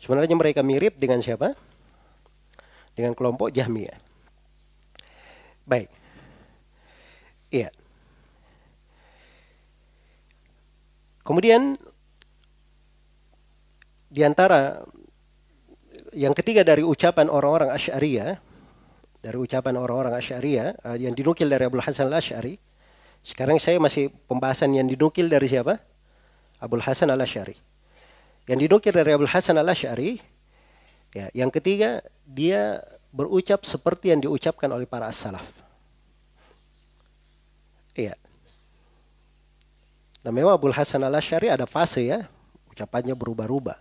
sebenarnya 0.04 0.36
mereka 0.36 0.60
mirip 0.60 1.00
dengan 1.00 1.24
siapa? 1.24 1.56
Dengan 2.92 3.16
kelompok 3.16 3.48
Jahmiyah. 3.48 3.96
Baik. 5.64 5.88
Iya. 7.48 7.72
Kemudian 11.24 11.80
di 14.12 14.20
antara 14.20 14.84
yang 16.12 16.36
ketiga 16.36 16.60
dari 16.60 16.84
ucapan 16.84 17.32
orang-orang 17.32 17.72
Asy'ariyah 17.72 18.36
dari 19.24 19.36
ucapan 19.40 19.80
orang-orang 19.80 20.20
Asy'ariyah 20.20 20.84
uh, 20.84 20.96
yang 21.00 21.16
dinukil 21.16 21.48
dari 21.48 21.64
Abdul 21.64 21.80
Hasan 21.80 22.12
Al-Asy'ari 22.12 22.60
sekarang 23.24 23.56
saya 23.56 23.80
masih 23.80 24.12
pembahasan 24.28 24.76
yang 24.76 24.84
dinukil 24.84 25.32
dari 25.32 25.48
siapa? 25.48 25.80
Abdul 26.60 26.84
Hasan 26.84 27.08
al 27.08 27.24
Ashari. 27.24 27.56
Yang 28.44 28.58
dinukil 28.68 28.92
dari 28.92 29.10
Abdul 29.16 29.32
Hasan 29.32 29.56
al 29.56 29.68
Ashari, 29.68 30.20
ya, 31.16 31.32
yang 31.32 31.48
ketiga 31.48 32.04
dia 32.28 32.84
berucap 33.08 33.64
seperti 33.64 34.12
yang 34.12 34.20
diucapkan 34.20 34.68
oleh 34.68 34.84
para 34.84 35.08
as-salaf. 35.08 35.46
Iya. 37.96 38.18
Nah 40.26 40.32
memang 40.34 40.58
Abdul 40.58 40.76
Hasan 40.76 41.00
al 41.06 41.14
Ashari 41.14 41.48
ada 41.48 41.64
fase 41.64 42.04
ya, 42.04 42.28
ucapannya 42.68 43.16
berubah-ubah. 43.16 43.80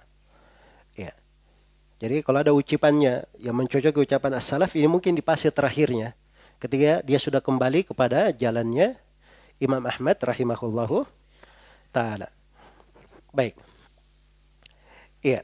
Ya. 0.96 1.12
Jadi 2.00 2.24
kalau 2.24 2.40
ada 2.40 2.54
ucapannya 2.56 3.28
yang 3.42 3.56
mencocoki 3.58 4.00
ucapan 4.00 4.40
as-salaf 4.40 4.72
ini 4.80 4.88
mungkin 4.88 5.18
di 5.18 5.24
fase 5.26 5.52
terakhirnya. 5.52 6.16
Ketika 6.62 7.04
dia 7.04 7.20
sudah 7.20 7.44
kembali 7.44 7.84
kepada 7.84 8.32
jalannya 8.32 8.96
Imam 9.60 9.84
Ahmad 9.84 10.16
rahimahullahu 10.16 11.04
taala. 11.92 12.32
Baik. 13.36 13.73
Iya. 15.24 15.42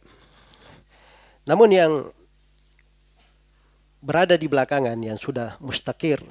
Namun 1.47 1.69
yang 1.71 1.93
berada 3.99 4.35
di 4.39 4.47
belakangan 4.47 4.95
yang 4.99 5.19
sudah 5.19 5.59
mustakir 5.59 6.23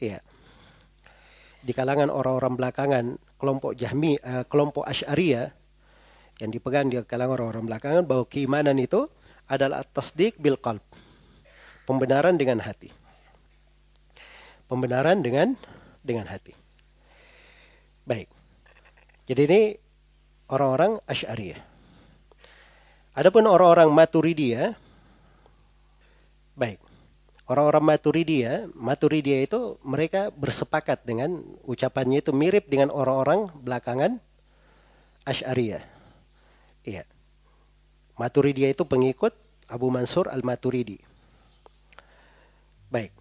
ya 0.00 0.24
di 1.60 1.72
kalangan 1.76 2.08
orang-orang 2.08 2.56
belakangan 2.56 3.04
kelompok 3.36 3.76
Jahmi 3.76 4.16
uh, 4.24 4.44
kelompok 4.48 4.88
Asy'ariyah 4.88 5.52
yang 6.40 6.50
dipegang 6.54 6.88
di 6.88 6.96
kalangan 7.04 7.36
orang-orang 7.36 7.66
belakangan 7.68 8.02
bahwa 8.08 8.24
keimanan 8.24 8.78
itu 8.80 9.10
adalah 9.50 9.84
tasdik 9.84 10.38
bil 10.40 10.56
qalb. 10.56 10.80
Pembenaran 11.84 12.36
dengan 12.40 12.62
hati. 12.62 12.92
Pembenaran 14.68 15.24
dengan 15.24 15.56
dengan 16.04 16.28
hati. 16.28 16.52
Baik. 18.04 18.28
Jadi 19.28 19.42
ini 19.44 19.60
orang-orang 20.48 21.00
Asy'ariyah. 21.04 21.67
Adapun 23.18 23.50
orang-orang 23.50 23.90
Maturidiyah 23.90 24.78
baik. 26.54 26.78
Orang-orang 27.48 27.96
Maturidiyah, 27.96 28.68
Maturidiyah 28.76 29.48
itu 29.48 29.80
mereka 29.80 30.28
bersepakat 30.28 31.02
dengan 31.02 31.40
ucapannya 31.64 32.20
itu 32.20 32.30
mirip 32.36 32.68
dengan 32.68 32.92
orang-orang 32.92 33.48
belakangan 33.64 34.20
Asy'ariyah. 35.24 35.80
Iya. 36.84 37.08
Maturidiyah 38.20 38.76
itu 38.76 38.84
pengikut 38.84 39.32
Abu 39.64 39.88
Mansur 39.88 40.28
Al-Maturidi. 40.28 41.00
Baik. 42.92 43.16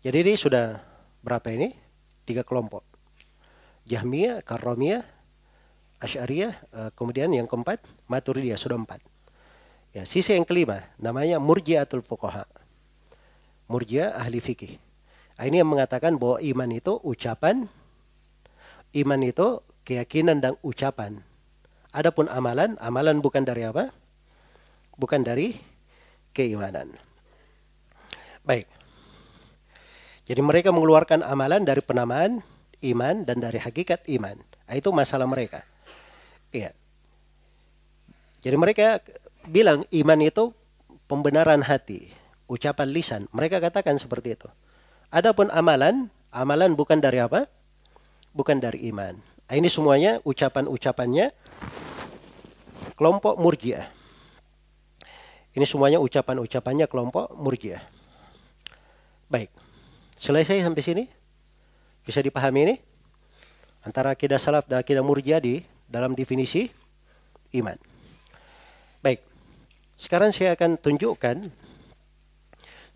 Jadi 0.00 0.16
ini 0.24 0.34
sudah 0.34 0.80
berapa 1.20 1.52
ini? 1.52 1.68
Tiga 2.24 2.48
kelompok. 2.48 2.80
Jahmiyah, 3.84 4.40
Karramiyah, 4.40 5.04
Asy'ariyah, 6.02 6.52
eh, 6.52 6.90
kemudian 6.98 7.30
yang 7.30 7.46
keempat 7.46 7.78
Maturidiyah 8.10 8.58
sudah 8.58 8.76
empat. 8.76 8.98
Ya, 9.94 10.02
sisi 10.02 10.34
yang 10.34 10.42
kelima 10.42 10.82
namanya 10.98 11.38
Murji'atul 11.38 12.02
Fuqaha. 12.02 12.44
Murji'ah 13.70 14.18
ahli 14.18 14.42
fikih. 14.42 14.76
Nah, 15.38 15.44
ini 15.46 15.62
yang 15.62 15.70
mengatakan 15.70 16.18
bahwa 16.18 16.42
iman 16.42 16.70
itu 16.74 16.98
ucapan, 17.06 17.70
iman 18.92 19.20
itu 19.22 19.62
keyakinan 19.86 20.42
dan 20.42 20.58
ucapan 20.60 21.22
Adapun 21.92 22.24
amalan, 22.32 22.80
amalan 22.80 23.20
bukan 23.20 23.44
dari 23.44 23.68
apa? 23.68 23.92
Bukan 24.96 25.20
dari 25.20 25.52
keimanan. 26.32 26.96
Baik. 28.48 28.64
Jadi 30.24 30.40
mereka 30.40 30.72
mengeluarkan 30.72 31.20
amalan 31.20 31.68
dari 31.68 31.84
penamaan 31.84 32.40
iman 32.80 33.28
dan 33.28 33.44
dari 33.44 33.60
hakikat 33.60 34.08
iman. 34.08 34.40
Nah, 34.40 34.74
itu 34.74 34.88
masalah 34.88 35.28
mereka. 35.28 35.60
Iya. 36.52 36.70
Jadi 38.44 38.56
mereka 38.60 39.00
bilang 39.48 39.88
iman 39.88 40.20
itu 40.20 40.52
pembenaran 41.08 41.64
hati, 41.64 42.12
ucapan 42.46 42.88
lisan. 42.92 43.22
Mereka 43.32 43.58
katakan 43.58 43.96
seperti 43.96 44.36
itu. 44.36 44.48
Adapun 45.08 45.48
amalan, 45.52 46.12
amalan 46.32 46.76
bukan 46.76 47.00
dari 47.00 47.20
apa? 47.20 47.48
Bukan 48.32 48.60
dari 48.60 48.88
iman. 48.92 49.16
Nah, 49.48 49.54
ini 49.60 49.68
semuanya 49.68 50.16
ucapan-ucapannya 50.24 51.36
kelompok 52.96 53.36
Murji'ah. 53.36 53.84
Ini 55.52 55.68
semuanya 55.68 56.00
ucapan-ucapannya 56.00 56.88
kelompok 56.88 57.36
Murji'ah. 57.36 57.84
Baik. 59.28 59.52
Selesai 60.16 60.64
sampai 60.64 60.80
sini? 60.80 61.04
Bisa 62.08 62.24
dipahami 62.24 62.60
ini? 62.64 62.74
Antara 63.84 64.16
akidah 64.16 64.40
salaf 64.40 64.64
dan 64.64 64.80
akidah 64.80 65.04
Murji'ah 65.04 65.44
di 65.44 65.60
dalam 65.92 66.16
definisi 66.16 66.72
iman. 67.52 67.76
Baik. 69.04 69.20
Sekarang 70.00 70.32
saya 70.32 70.56
akan 70.56 70.80
tunjukkan 70.80 71.52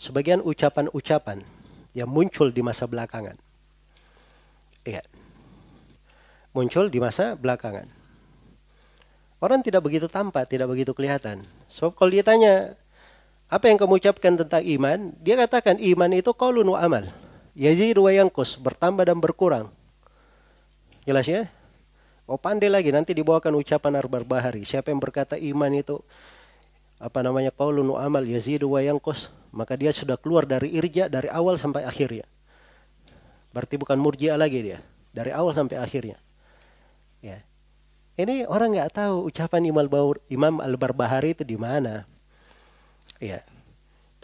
sebagian 0.01 0.41
ucapan-ucapan 0.41 1.45
yang 1.93 2.09
muncul 2.09 2.49
di 2.49 2.65
masa 2.65 2.89
belakangan. 2.89 3.37
Iya. 4.89 5.05
Muncul 6.57 6.89
di 6.89 6.97
masa 6.97 7.37
belakangan. 7.37 7.85
Orang 9.37 9.61
tidak 9.61 9.85
begitu 9.85 10.09
tampak, 10.09 10.49
tidak 10.49 10.73
begitu 10.73 10.97
kelihatan. 10.97 11.45
Sebab 11.69 11.93
kalau 11.93 12.09
dia 12.09 12.25
tanya, 12.25 12.73
apa 13.53 13.69
yang 13.69 13.77
kamu 13.77 14.01
ucapkan 14.01 14.33
tentang 14.33 14.65
iman? 14.65 15.13
Dia 15.21 15.37
katakan 15.37 15.77
iman 15.77 16.11
itu 16.17 16.33
qaulun 16.33 16.73
wa 16.73 16.81
amal. 16.81 17.05
Yazidu 17.53 18.09
wa 18.09 18.13
yankus, 18.13 18.57
bertambah 18.57 19.05
dan 19.05 19.21
berkurang. 19.21 19.69
Jelas 21.05 21.29
ya? 21.29 21.53
Oh 22.27 22.35
pandai 22.35 22.67
lagi, 22.67 22.91
nanti 22.91 23.15
dibawakan 23.15 23.55
ucapan 23.55 24.03
arbar 24.03 24.27
bahari. 24.27 24.67
Siapa 24.67 24.91
yang 24.91 24.99
berkata 24.99 25.39
iman 25.39 25.71
itu 25.71 26.03
apa 26.99 27.23
namanya 27.23 27.55
qaulun 27.55 27.95
wa 27.95 28.03
amal 28.03 28.27
yazidu 28.27 28.75
wa 28.75 28.83
yankus, 28.83 29.31
maka 29.55 29.79
dia 29.79 29.95
sudah 29.95 30.19
keluar 30.19 30.43
dari 30.43 30.75
irja 30.75 31.07
dari 31.07 31.31
awal 31.31 31.55
sampai 31.55 31.87
akhirnya. 31.87 32.27
Berarti 33.55 33.79
bukan 33.79 33.95
murjiah 34.03 34.35
lagi 34.35 34.59
dia, 34.59 34.83
dari 35.15 35.31
awal 35.31 35.55
sampai 35.55 35.79
akhirnya. 35.79 36.19
Ya. 37.23 37.47
Ini 38.19 38.51
orang 38.51 38.75
nggak 38.75 38.97
tahu 38.97 39.31
ucapan 39.31 39.63
Imam, 39.71 39.87
Imam 40.27 40.55
Al-Barbahari 40.59 41.31
itu 41.31 41.47
di 41.47 41.55
mana. 41.55 42.11
Ya. 43.23 43.47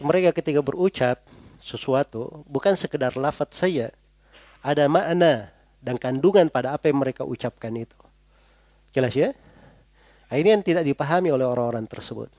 Mereka 0.03 0.35
ketika 0.35 0.59
berucap 0.59 1.23
sesuatu 1.63 2.43
bukan 2.51 2.75
sekedar 2.75 3.15
lafaz 3.15 3.55
saja. 3.55 3.95
Ada 4.59 4.91
makna 4.91 5.52
dan 5.83 5.99
kandungan 5.99 6.47
pada 6.47 6.73
apa 6.73 6.87
yang 6.87 7.03
mereka 7.03 7.27
ucapkan 7.27 7.75
itu. 7.75 7.99
Jelas 8.95 9.11
ya? 9.13 9.35
Nah, 10.31 10.39
ini 10.39 10.49
yang 10.55 10.63
tidak 10.63 10.87
dipahami 10.87 11.29
oleh 11.29 11.45
orang-orang 11.45 11.85
tersebut. 11.85 12.31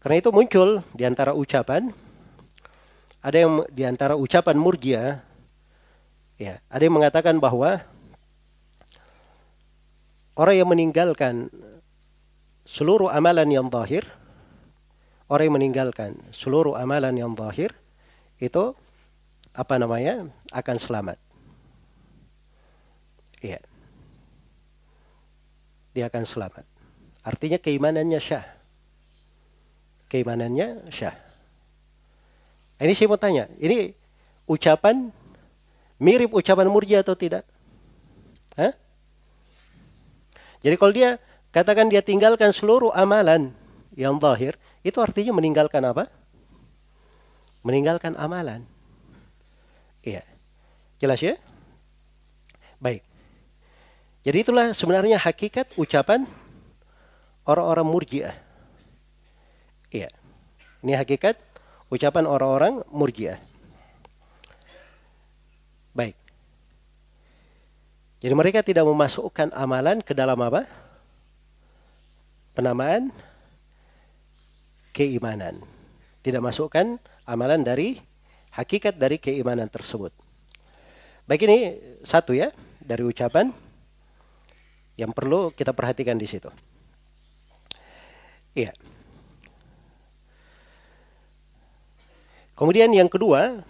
Karena 0.00 0.16
itu 0.16 0.32
muncul 0.32 0.80
di 0.96 1.04
antara 1.04 1.36
ucapan 1.36 1.92
ada 3.20 3.36
yang 3.36 3.68
di 3.68 3.84
antara 3.84 4.16
ucapan 4.16 4.56
murjia 4.56 5.20
ya, 6.40 6.56
ada 6.72 6.82
yang 6.82 6.96
mengatakan 6.96 7.36
bahwa 7.36 7.84
Orang 10.40 10.56
yang 10.56 10.72
meninggalkan 10.72 11.52
seluruh 12.64 13.12
amalan 13.12 13.44
yang 13.52 13.68
zahir, 13.68 14.08
orang 15.28 15.52
yang 15.52 15.56
meninggalkan 15.60 16.16
seluruh 16.32 16.80
amalan 16.80 17.12
yang 17.12 17.36
zahir 17.36 17.76
itu 18.40 18.72
apa 19.52 19.76
namanya? 19.76 20.32
akan 20.48 20.76
selamat. 20.80 21.20
Iya. 23.40 23.60
Dia 25.96 26.06
akan 26.06 26.24
selamat. 26.28 26.64
Artinya 27.24 27.58
keimanannya 27.60 28.20
syah. 28.20 28.46
Keimanannya 30.08 30.88
syah. 30.92 31.16
Ini 32.80 32.92
saya 32.96 33.12
mau 33.12 33.20
tanya, 33.20 33.44
ini 33.60 33.92
ucapan 34.48 35.12
mirip 36.00 36.32
ucapan 36.32 36.72
murji 36.72 36.96
atau 36.96 37.12
tidak? 37.12 37.44
Hah? 38.56 38.72
Jadi 40.64 40.74
kalau 40.80 40.92
dia 40.92 41.20
katakan 41.52 41.92
dia 41.92 42.00
tinggalkan 42.00 42.56
seluruh 42.56 42.88
amalan 42.96 43.52
yang 43.92 44.16
zahir, 44.16 44.56
itu 44.80 44.96
artinya 44.96 45.36
meninggalkan 45.36 45.84
apa? 45.84 46.08
Meninggalkan 47.60 48.16
amalan. 48.16 48.64
Iya. 50.00 50.24
Jelas 50.96 51.20
ya? 51.20 51.36
Jadi 54.20 54.36
itulah 54.44 54.76
sebenarnya 54.76 55.16
hakikat 55.16 55.72
ucapan 55.80 56.28
orang-orang 57.48 57.86
murjiah. 57.88 58.36
Iya. 59.88 60.12
Ini 60.84 60.92
hakikat 60.96 61.40
ucapan 61.88 62.28
orang-orang 62.28 62.84
murjiah. 62.92 63.40
Baik. 65.96 66.14
Jadi 68.20 68.34
mereka 68.36 68.60
tidak 68.60 68.84
memasukkan 68.84 69.48
amalan 69.56 70.04
ke 70.04 70.12
dalam 70.12 70.36
apa? 70.44 70.68
Penamaan 72.52 73.08
keimanan. 74.92 75.56
Tidak 76.20 76.44
masukkan 76.44 77.00
amalan 77.24 77.64
dari 77.64 77.96
hakikat 78.52 79.00
dari 79.00 79.16
keimanan 79.16 79.72
tersebut. 79.72 80.12
Baik 81.24 81.48
ini 81.48 81.58
satu 82.04 82.36
ya 82.36 82.52
dari 82.84 83.00
ucapan 83.06 83.48
yang 85.00 85.16
perlu 85.16 85.48
kita 85.56 85.72
perhatikan 85.72 86.20
di 86.20 86.28
situ. 86.28 86.52
Iya. 88.52 88.76
Kemudian 92.52 92.92
yang 92.92 93.08
kedua, 93.08 93.64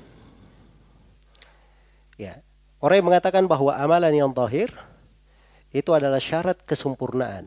ya, 2.18 2.42
orang 2.82 2.96
yang 2.98 3.08
mengatakan 3.14 3.46
bahwa 3.46 3.70
amalan 3.78 4.10
yang 4.10 4.34
zahir 4.34 4.74
itu 5.70 5.94
adalah 5.94 6.18
syarat 6.18 6.58
kesempurnaan. 6.66 7.46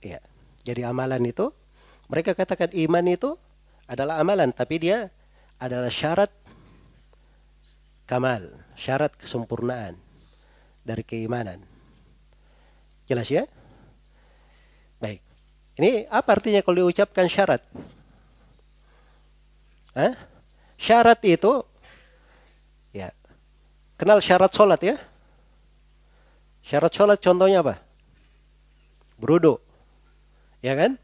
Ya. 0.00 0.24
Jadi 0.64 0.80
amalan 0.88 1.20
itu 1.28 1.52
mereka 2.08 2.32
katakan 2.32 2.72
iman 2.72 3.04
itu 3.04 3.36
adalah 3.84 4.20
amalan 4.20 4.48
tapi 4.52 4.80
dia 4.80 5.12
adalah 5.60 5.92
syarat 5.92 6.32
kamal, 8.08 8.48
syarat 8.80 9.12
kesempurnaan 9.20 10.00
dari 10.84 11.04
keimanan. 11.04 11.69
Jelas 13.10 13.26
ya? 13.26 13.42
Baik. 15.02 15.18
Ini 15.82 16.06
apa 16.06 16.38
artinya 16.38 16.62
kalau 16.62 16.86
diucapkan 16.86 17.26
syarat? 17.26 17.58
Hah? 19.98 20.14
Syarat 20.78 21.18
itu 21.26 21.66
ya 22.94 23.10
kenal 23.98 24.22
syarat 24.22 24.54
sholat 24.54 24.78
ya? 24.86 24.94
Syarat 26.62 26.94
sholat 26.94 27.18
contohnya 27.18 27.66
apa? 27.66 27.82
Berudu. 29.18 29.58
Ya 30.62 30.78
kan? 30.78 30.94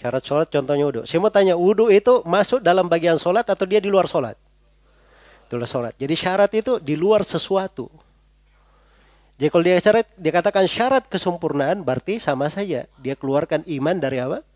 Syarat 0.00 0.24
sholat 0.24 0.48
contohnya 0.48 0.88
wudhu. 0.88 1.02
Saya 1.04 1.20
mau 1.20 1.28
tanya, 1.28 1.54
wudhu 1.54 1.92
itu 1.92 2.24
masuk 2.24 2.64
dalam 2.64 2.88
bagian 2.88 3.20
sholat 3.20 3.44
atau 3.44 3.68
dia 3.68 3.78
di 3.78 3.92
luar 3.92 4.08
sholat? 4.08 4.40
Di 5.46 5.52
luar 5.52 5.68
sholat. 5.68 5.94
Jadi 6.00 6.14
syarat 6.16 6.50
itu 6.56 6.80
di 6.80 6.96
luar 6.96 7.22
sesuatu. 7.28 7.92
Jadi 9.42 9.50
kalau 9.50 9.66
dia 9.66 9.82
syarat, 9.82 10.06
dia 10.14 10.30
katakan 10.30 10.70
syarat 10.70 11.02
kesempurnaan 11.10 11.82
berarti 11.82 12.22
sama 12.22 12.46
saja. 12.46 12.86
Dia 13.02 13.14
keluarkan 13.18 13.66
iman 13.66 13.98
dari 13.98 14.22
apa? 14.22 14.46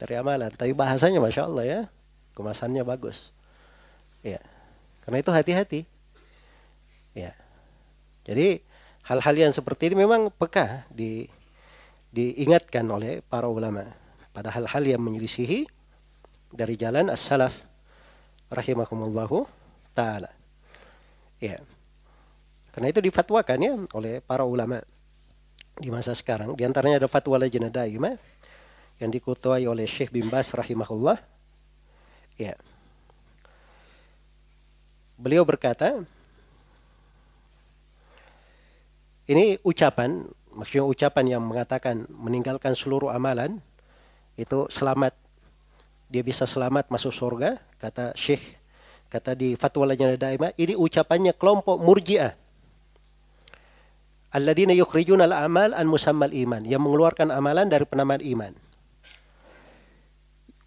Dari 0.00 0.16
amalan. 0.16 0.48
Tapi 0.56 0.72
bahasanya 0.72 1.20
Masya 1.20 1.44
Allah 1.44 1.64
ya. 1.68 1.80
Kemasannya 2.32 2.80
bagus. 2.80 3.28
Ya. 4.24 4.40
Karena 5.04 5.20
itu 5.20 5.28
hati-hati. 5.28 5.80
Ya. 7.12 7.36
Jadi 8.24 8.64
hal-hal 9.04 9.36
yang 9.36 9.52
seperti 9.52 9.92
ini 9.92 10.08
memang 10.08 10.32
peka 10.32 10.88
di 10.88 11.28
diingatkan 12.08 12.88
oleh 12.88 13.20
para 13.20 13.52
ulama 13.52 13.84
pada 14.32 14.48
hal-hal 14.48 14.80
yang 14.96 15.04
menyelisihi 15.04 15.68
dari 16.48 16.72
jalan 16.80 17.12
as-salaf 17.12 17.52
rahimahumullahu 18.48 19.44
taala. 19.92 20.32
Ya. 21.36 21.60
Karena 22.70 22.88
itu 22.90 23.02
difatwakan 23.02 23.58
ya 23.58 23.74
oleh 23.98 24.22
para 24.22 24.46
ulama 24.46 24.78
di 25.80 25.88
masa 25.90 26.14
sekarang. 26.14 26.54
Di 26.54 26.62
antaranya 26.62 27.02
ada 27.02 27.08
fatwa 27.10 27.40
Lajnah 27.40 27.72
Daimah 27.72 28.14
yang 29.00 29.10
dikutuai 29.10 29.64
oleh 29.64 29.88
Syekh 29.88 30.12
bin 30.12 30.28
Bas 30.28 30.52
rahimahullah. 30.52 31.18
Ya. 32.36 32.54
Beliau 35.20 35.44
berkata, 35.44 36.00
ini 39.28 39.60
ucapan, 39.60 40.24
maksudnya 40.52 40.84
ucapan 40.84 41.24
yang 41.36 41.42
mengatakan 41.44 42.08
meninggalkan 42.08 42.72
seluruh 42.72 43.12
amalan 43.12 43.60
itu 44.40 44.64
selamat 44.72 45.12
dia 46.08 46.24
bisa 46.24 46.48
selamat 46.48 46.88
masuk 46.88 47.12
surga 47.12 47.60
kata 47.76 48.16
Syekh 48.16 48.56
kata 49.12 49.36
di 49.36 49.52
fatwa 49.54 49.84
Lajnah 49.92 50.16
Daimah 50.16 50.50
ini 50.56 50.72
ucapannya 50.72 51.36
kelompok 51.36 51.76
Murji'ah 51.76 52.39
alladzina 54.30 54.74
yukhrijuna 54.74 55.26
al-amal 55.26 55.74
an 55.74 55.86
musammal 55.86 56.30
iman. 56.30 56.62
Yang 56.66 56.82
mengeluarkan 56.82 57.28
amalan 57.34 57.66
dari 57.66 57.86
penamaan 57.86 58.22
iman. 58.22 58.52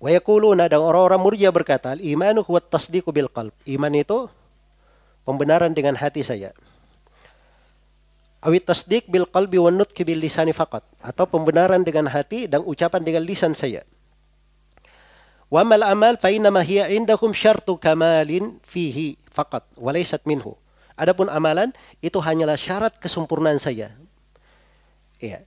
Wa 0.04 0.12
yaquluna 0.12 0.68
dan 0.68 0.84
orang-orang 0.84 1.20
Murji'ah 1.24 1.56
berkata 1.56 1.96
al-imanu 1.96 2.44
huwa 2.44 2.60
tasdiqu 2.60 3.16
bil 3.16 3.32
qalb. 3.32 3.56
Iman 3.64 3.96
itu 3.96 4.28
pembenaran 5.24 5.72
dengan 5.72 5.96
hati 5.96 6.22
saya. 6.28 6.52
Awit 8.44 8.68
tasdik 8.68 9.08
bil 9.08 9.24
qalbi 9.24 9.56
wa 9.56 9.72
nutki 9.72 10.04
bil 10.04 10.20
lisani 10.20 10.52
faqat. 10.52 10.84
Atau 11.00 11.32
pembenaran 11.32 11.88
dengan 11.88 12.12
hati 12.12 12.52
dan 12.52 12.68
ucapan 12.68 13.00
dengan 13.00 13.24
lisan 13.24 13.56
saya. 13.56 13.88
Wa 15.48 15.64
mal 15.64 15.88
amal 15.88 16.20
fa 16.20 16.28
inna 16.28 16.52
hiya 16.60 16.92
indakum 16.92 17.32
syartu 17.32 17.80
kamalin 17.80 18.60
fihi 18.68 19.16
faqat 19.32 19.64
wa 19.80 19.96
laysat 19.96 20.28
minhu. 20.28 20.60
Adapun 20.94 21.30
amalan 21.30 21.74
itu 22.00 22.22
hanyalah 22.22 22.58
syarat 22.58 22.94
kesempurnaan 23.02 23.58
saya. 23.58 23.94
Iya. 25.18 25.42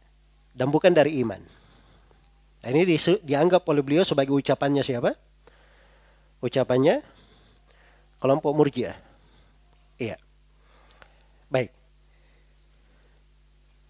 Dan 0.56 0.73
bukan 0.73 0.90
dari 0.90 1.20
iman. 1.23 1.39
Nah, 2.64 2.68
ini 2.74 2.82
di, 2.82 2.97
dianggap 2.98 3.62
oleh 3.70 3.85
beliau 3.85 4.02
sebagai 4.02 4.35
ucapannya 4.35 4.82
siapa? 4.82 5.14
Ucapannya 6.43 7.05
kelompok 8.18 8.52
Murji'ah. 8.56 8.97
Iya. 10.02 10.16
Baik. 11.47 11.70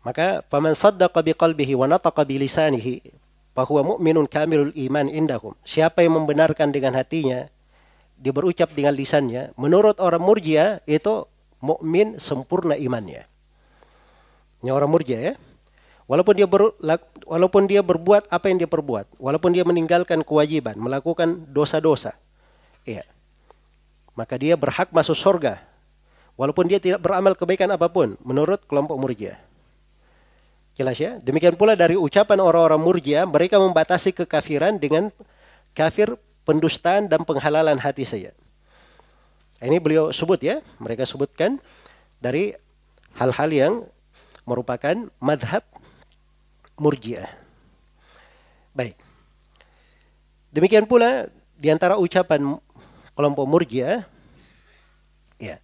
Maka 0.05 0.45
faman 0.53 0.77
saddaqa 0.77 1.25
biqalbihi 1.25 1.73
wa 1.75 1.89
nataqa 1.89 2.23
bilisanihi 2.23 3.01
bahwa 3.57 3.97
mu'minun 3.97 4.29
kamilul 4.29 4.77
iman 4.77 5.09
indahum. 5.09 5.57
Siapa 5.65 6.05
yang 6.05 6.21
membenarkan 6.21 6.69
dengan 6.69 6.93
hatinya, 6.93 7.49
dia 8.21 8.33
berucap 8.33 8.69
dengan 8.77 8.93
lisannya, 8.93 9.57
menurut 9.57 9.97
orang 9.97 10.21
murjia 10.21 10.85
itu 10.85 11.25
mukmin 11.67 12.23
sempurna 12.23 12.79
imannya. 12.79 13.27
Ini 14.63 14.71
orang 14.71 14.87
murjia 14.87 15.19
ya. 15.19 15.35
Walaupun 16.07 16.39
dia 16.39 16.47
ber, 16.47 16.71
walaupun 17.27 17.67
dia 17.67 17.83
berbuat 17.83 18.31
apa 18.31 18.47
yang 18.47 18.63
dia 18.63 18.71
perbuat, 18.71 19.19
walaupun 19.19 19.51
dia 19.51 19.67
meninggalkan 19.67 20.23
kewajiban, 20.23 20.79
melakukan 20.79 21.43
dosa-dosa, 21.51 22.15
iya. 22.87 23.03
Maka 24.15 24.39
dia 24.39 24.55
berhak 24.55 24.95
masuk 24.95 25.19
surga. 25.19 25.59
Walaupun 26.39 26.71
dia 26.71 26.79
tidak 26.79 27.03
beramal 27.03 27.35
kebaikan 27.35 27.75
apa 27.75 27.91
pun 27.91 28.15
menurut 28.23 28.63
kelompok 28.71 28.95
murjiah. 28.95 29.41
Jelas 30.77 31.01
ya? 31.01 31.17
Demikian 31.19 31.57
pula 31.57 31.73
dari 31.73 31.97
ucapan 31.97 32.39
orang-orang 32.39 32.79
murjia, 32.79 33.27
mereka 33.27 33.57
membatasi 33.59 34.13
kekafiran 34.13 34.77
dengan 34.79 35.09
kafir 35.73 36.15
pendustaan 36.47 37.09
dan 37.11 37.25
penghalalan 37.27 37.81
hati 37.81 38.05
saya. 38.07 38.31
Ini 39.61 39.81
beliau 39.81 40.13
sebut 40.13 40.41
ya, 40.45 40.61
mereka 40.77 41.09
sebutkan 41.09 41.57
dari 42.21 42.53
hal-hal 43.17 43.51
yang 43.53 43.75
merupakan 44.45 45.09
madhab 45.17 45.65
murjia. 46.77 47.27
Baik. 48.77 49.01
Demikian 50.53 50.85
pula 50.85 51.29
di 51.57 51.73
antara 51.73 51.97
ucapan 51.97 52.61
kelompok 53.17 53.49
murjia, 53.49 54.05
ya, 55.41 55.57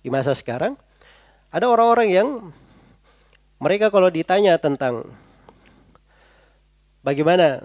di 0.00 0.08
masa 0.08 0.32
sekarang 0.32 0.76
ada 1.52 1.68
orang-orang 1.68 2.08
yang 2.08 2.28
mereka 3.60 3.92
kalau 3.92 4.08
ditanya 4.08 4.56
tentang 4.56 5.04
bagaimana 7.04 7.64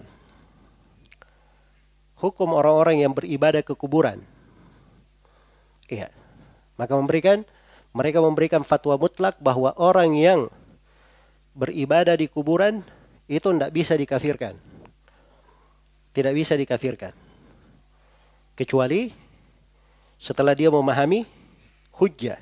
hukum 2.19 2.51
orang-orang 2.51 3.07
yang 3.07 3.15
beribadah 3.15 3.63
ke 3.63 3.71
kuburan, 3.73 4.19
iya, 5.89 6.07
maka 6.77 6.93
memberikan 6.93 7.43
mereka 7.91 8.21
memberikan 8.21 8.61
fatwa 8.61 8.95
mutlak 8.95 9.41
bahwa 9.41 9.73
orang 9.75 10.13
yang 10.13 10.41
beribadah 11.57 12.13
di 12.13 12.29
kuburan 12.29 12.85
itu 13.25 13.49
tidak 13.49 13.73
bisa 13.73 13.97
dikafirkan. 13.97 14.53
Tidak 16.13 16.33
bisa 16.33 16.53
dikafirkan. 16.53 17.13
Kecuali 18.53 19.09
setelah 20.21 20.53
dia 20.53 20.69
memahami 20.69 21.25
hujjah. 21.97 22.37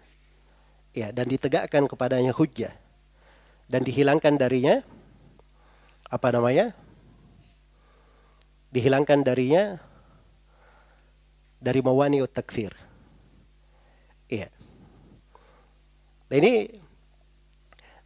Ya, 0.98 1.14
dan 1.14 1.30
ditegakkan 1.30 1.86
kepadanya 1.86 2.34
hujjah 2.34 2.74
dan 3.68 3.84
dihilangkan 3.84 4.40
darinya 4.40 4.82
apa 6.08 6.28
namanya? 6.32 6.72
Dihilangkan 8.72 9.24
darinya 9.24 9.80
dari 11.60 11.84
mawani 11.84 12.24
takfir. 12.32 12.72
Iya. 14.28 14.52
Nah 16.28 16.36
ini 16.38 16.68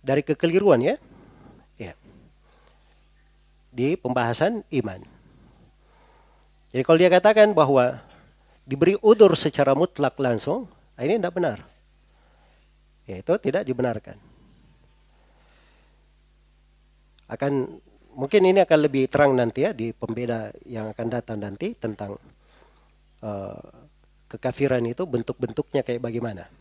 dari 0.01 0.21
kekeliruan 0.21 0.81
ya. 0.81 0.95
Iya. 1.77 1.93
Di 3.71 3.95
pembahasan 3.97 4.65
iman. 4.69 5.01
Jadi 6.71 6.83
kalau 6.87 6.97
dia 7.01 7.11
katakan 7.11 7.51
bahwa 7.51 7.99
diberi 8.63 8.95
udur 9.03 9.35
secara 9.35 9.75
mutlak 9.75 10.15
langsung, 10.21 10.71
ini 10.95 11.19
tidak 11.19 11.35
benar. 11.35 11.57
Ya, 13.09 13.19
itu 13.19 13.33
tidak 13.41 13.67
dibenarkan 13.67 14.31
akan 17.31 17.79
mungkin 18.11 18.41
ini 18.43 18.59
akan 18.59 18.79
lebih 18.83 19.07
terang 19.07 19.31
nanti 19.39 19.63
ya 19.63 19.71
di 19.71 19.95
pembeda 19.95 20.51
yang 20.67 20.91
akan 20.91 21.07
datang 21.07 21.39
nanti 21.39 21.71
tentang 21.79 22.19
uh, 23.23 23.63
kekafiran 24.27 24.83
itu 24.83 25.07
bentuk-bentuknya 25.07 25.79
kayak 25.87 26.03
bagaimana. 26.03 26.51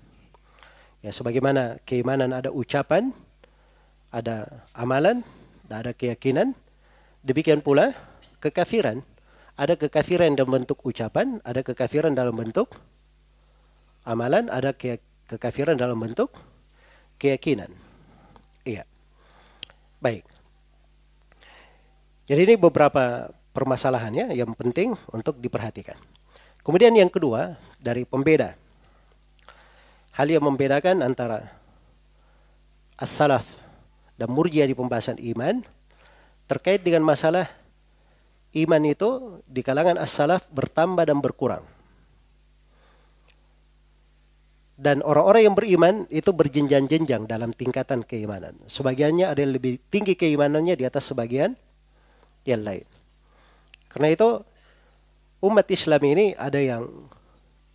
Ya 1.00 1.10
sebagaimana 1.16 1.80
keimanan 1.88 2.36
ada 2.36 2.52
ucapan, 2.52 3.16
ada 4.12 4.66
amalan, 4.76 5.24
dan 5.64 5.86
ada 5.86 5.92
keyakinan. 5.96 6.52
Demikian 7.24 7.64
pula 7.64 7.96
kekafiran. 8.42 9.00
Ada 9.56 9.76
kekafiran 9.76 10.32
dalam 10.36 10.60
bentuk 10.60 10.80
ucapan, 10.84 11.40
ada 11.44 11.60
kekafiran 11.60 12.16
dalam 12.16 12.32
bentuk 12.32 12.72
amalan, 14.08 14.48
ada 14.48 14.72
ke 14.72 15.00
kekafiran 15.28 15.76
dalam 15.76 16.00
bentuk 16.00 16.32
keyakinan. 17.20 17.68
Iya. 18.64 18.88
Baik. 20.00 20.24
Jadi 22.24 22.40
ini 22.46 22.54
beberapa 22.56 23.28
permasalahannya 23.52 24.32
yang 24.32 24.54
penting 24.56 24.96
untuk 25.12 25.36
diperhatikan. 25.38 25.98
Kemudian 26.64 26.94
yang 26.96 27.12
kedua 27.12 27.58
dari 27.82 28.08
pembeda. 28.08 28.56
Hal 30.14 30.26
yang 30.28 30.42
membedakan 30.44 31.02
antara 31.06 31.50
as-salaf 32.98 33.46
dan 34.18 34.28
murjiah 34.28 34.68
di 34.68 34.76
pembahasan 34.76 35.16
iman 35.34 35.64
terkait 36.50 36.82
dengan 36.82 37.06
masalah 37.06 37.48
iman 38.52 38.82
itu 38.84 39.40
di 39.46 39.62
kalangan 39.62 39.96
as-salaf 39.96 40.50
bertambah 40.50 41.06
dan 41.06 41.22
berkurang. 41.22 41.62
Dan 44.80 45.04
orang-orang 45.04 45.44
yang 45.44 45.52
beriman 45.52 45.94
itu 46.08 46.32
berjenjang-jenjang 46.32 47.28
dalam 47.28 47.52
tingkatan 47.52 48.00
keimanan. 48.00 48.56
Sebagiannya 48.64 49.28
ada 49.28 49.44
yang 49.44 49.52
lebih 49.52 49.76
tinggi 49.92 50.16
keimanannya 50.16 50.72
di 50.72 50.88
atas 50.88 51.12
sebagian 51.12 51.52
yang 52.48 52.64
lain. 52.64 52.88
Karena 53.92 54.08
itu 54.08 54.40
umat 55.44 55.68
Islam 55.68 56.00
ini 56.08 56.32
ada 56.32 56.56
yang 56.56 56.88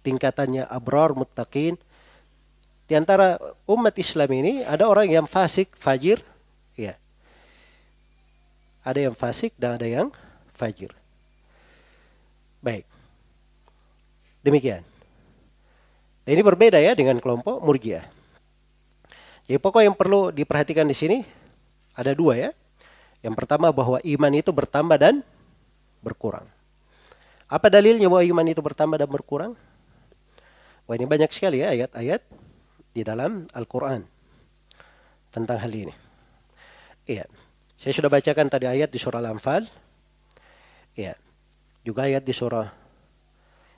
tingkatannya 0.02 0.66
abrar 0.66 1.14
muttaqin. 1.14 1.78
Di 2.86 2.94
antara 2.94 3.41
umat 3.66 3.98
Islam 3.98 4.30
ini 4.30 4.53
ada 4.62 4.86
orang 4.86 5.10
yang 5.10 5.26
fasik, 5.26 5.74
fajir, 5.74 6.22
ya. 6.78 6.94
Ada 8.86 9.10
yang 9.10 9.16
fasik 9.18 9.57
dan 9.57 9.82
ada 9.82 9.90
yang 9.90 10.14
fajir. 10.53 10.94
Baik. 12.62 12.86
Demikian. 14.45 14.86
Ini 16.26 16.41
berbeda 16.45 16.78
ya 16.78 16.94
dengan 16.94 17.18
kelompok 17.18 17.62
murjiah. 17.66 18.06
Jadi 19.45 19.62
pokok 19.62 19.82
yang 19.82 19.94
perlu 19.98 20.34
diperhatikan 20.34 20.86
di 20.86 20.94
sini 20.98 21.18
ada 21.98 22.14
dua 22.14 22.38
ya. 22.38 22.49
Yang 23.26 23.41
pertama 23.41 23.74
bahwa 23.74 23.98
iman 24.02 24.34
itu 24.38 24.53
bertambah 24.53 24.98
dan 25.02 25.26
berkurang. 26.06 26.45
Apa 27.49 27.70
dalilnya 27.70 28.06
bahwa 28.06 28.22
iman 28.22 28.45
itu 28.45 28.62
bertambah 28.62 28.98
dan 29.02 29.10
berkurang? 29.10 29.53
Wah 30.86 30.94
ini 30.94 31.10
banyak 31.10 31.34
sekali 31.34 31.66
ya 31.66 31.74
ayat-ayat 31.74 32.22
di 32.95 33.03
dalam 33.03 33.43
Al-Quran 33.51 34.07
tentang 35.27 35.59
hal 35.59 35.72
ini. 35.76 35.91
Iya. 37.03 37.27
Saya 37.76 37.91
sudah 37.91 38.07
bacakan 38.07 38.47
tadi 38.47 38.72
ayat 38.72 38.88
di 38.88 38.95
surah 38.95 39.19
Al-Anfal. 39.19 39.67
Iya. 40.95 41.19
Juga 41.84 42.07
ayat 42.07 42.23
di 42.23 42.31
surah 42.31 42.72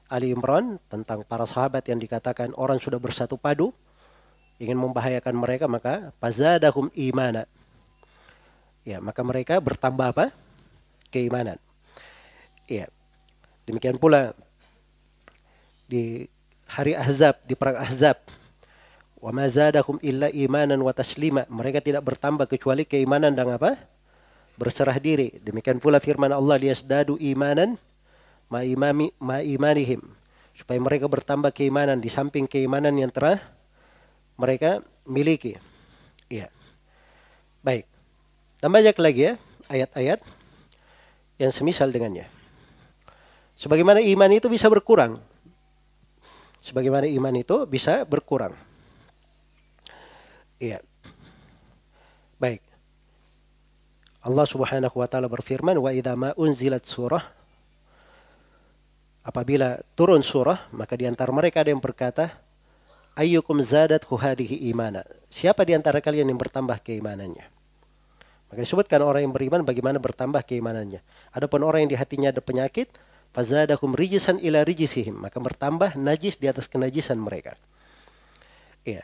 Ali 0.08 0.32
Imran 0.32 0.78
tentang 0.88 1.26
para 1.26 1.44
sahabat 1.44 1.84
yang 1.90 2.00
dikatakan 2.00 2.56
orang 2.56 2.80
sudah 2.80 3.02
bersatu 3.02 3.36
padu 3.36 3.76
ingin 4.62 4.80
membahayakan 4.80 5.36
mereka 5.36 5.66
maka 5.66 6.14
pazadahum 6.22 6.94
imana. 6.94 7.50
Ya, 8.88 9.04
maka 9.04 9.20
mereka 9.20 9.60
bertambah 9.60 10.16
apa? 10.16 10.26
Keimanan. 11.12 11.60
Ya. 12.72 12.88
Demikian 13.68 14.00
pula 14.00 14.32
di 15.92 16.32
hari 16.72 16.96
Ahzab, 16.96 17.36
di 17.44 17.52
perang 17.60 17.76
Ahzab. 17.84 18.16
Wa 19.18 19.34
illa 20.06 20.30
imanan 20.30 20.78
wa 20.78 20.94
taslima. 20.94 21.50
Mereka 21.50 21.82
tidak 21.82 22.06
bertambah 22.06 22.46
kecuali 22.46 22.86
keimanan 22.86 23.34
dan 23.34 23.50
apa? 23.50 23.74
Berserah 24.58 24.98
diri. 25.02 25.34
Demikian 25.42 25.82
pula 25.82 25.98
firman 25.98 26.30
Allah 26.30 26.58
liyasdadu 26.62 27.18
imanan 27.18 27.82
ma 28.48 28.62
imami 28.64 29.12
ma 29.18 29.42
imanihim 29.44 30.02
supaya 30.58 30.82
mereka 30.82 31.06
bertambah 31.06 31.54
keimanan 31.54 32.02
di 32.02 32.10
samping 32.10 32.50
keimanan 32.50 32.94
yang 32.98 33.14
telah 33.14 33.42
mereka 34.38 34.82
miliki. 35.06 35.58
Iya. 36.30 36.50
Baik. 37.62 37.86
Dan 38.62 38.70
banyak 38.74 38.98
lagi 38.98 39.22
ya 39.22 39.34
ayat-ayat 39.70 40.22
yang 41.38 41.54
semisal 41.54 41.94
dengannya. 41.94 42.26
Sebagaimana 43.58 44.02
iman 44.02 44.30
itu 44.34 44.50
bisa 44.50 44.70
berkurang. 44.70 45.18
Sebagaimana 46.62 47.10
iman 47.10 47.34
itu 47.38 47.66
bisa 47.66 48.06
berkurang. 48.06 48.67
Iya. 50.58 50.82
Baik. 52.42 52.62
Allah 54.22 54.46
Subhanahu 54.50 54.98
wa 54.98 55.08
taala 55.08 55.30
berfirman, 55.30 55.78
"Wa 55.80 55.94
idza 55.94 56.14
ma 56.18 56.34
unzilat 56.36 56.84
surah 56.84 57.24
apabila 59.28 59.84
turun 59.94 60.24
surah, 60.24 60.72
maka 60.72 60.96
di 60.96 61.04
antara 61.04 61.36
mereka 61.36 61.60
ada 61.60 61.70
yang 61.76 61.84
berkata, 61.84 62.48
Ayyukum 63.18 63.58
zadat 63.66 64.06
hadhihi 64.06 64.70
imana. 64.70 65.02
Siapa 65.34 65.66
di 65.66 65.74
antara 65.74 65.98
kalian 65.98 66.30
yang 66.30 66.38
bertambah 66.38 66.78
keimanannya? 66.86 67.50
Maka 68.48 68.60
disebutkan 68.62 69.02
orang 69.02 69.26
yang 69.26 69.34
beriman 69.34 69.66
bagaimana 69.66 69.98
bertambah 69.98 70.46
keimanannya. 70.46 71.02
Adapun 71.34 71.66
orang 71.66 71.84
yang 71.84 71.92
di 71.92 71.98
hatinya 71.98 72.30
ada 72.30 72.46
penyakit, 72.46 72.94
fazadakum 73.34 73.98
rijisan 73.98 74.38
ila 74.38 74.62
rijisihim. 74.62 75.18
Maka 75.18 75.42
bertambah 75.42 75.98
najis 75.98 76.38
di 76.38 76.46
atas 76.46 76.70
kenajisan 76.70 77.18
mereka. 77.18 77.58
Iya. 78.86 79.04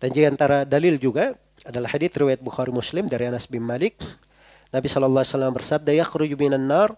Dan 0.00 0.16
di 0.16 0.24
antara 0.24 0.64
dalil 0.64 0.96
juga 0.96 1.36
adalah 1.62 1.92
hadits 1.92 2.16
riwayat 2.16 2.40
Bukhari 2.40 2.72
Muslim 2.72 3.04
dari 3.04 3.28
Anas 3.28 3.44
bin 3.44 3.60
Malik. 3.60 4.00
Nabi 4.72 4.88
SAW 4.88 5.52
bersabda, 5.52 5.92
Yakhruju 5.92 6.40
minan 6.40 6.64
nar 6.64 6.96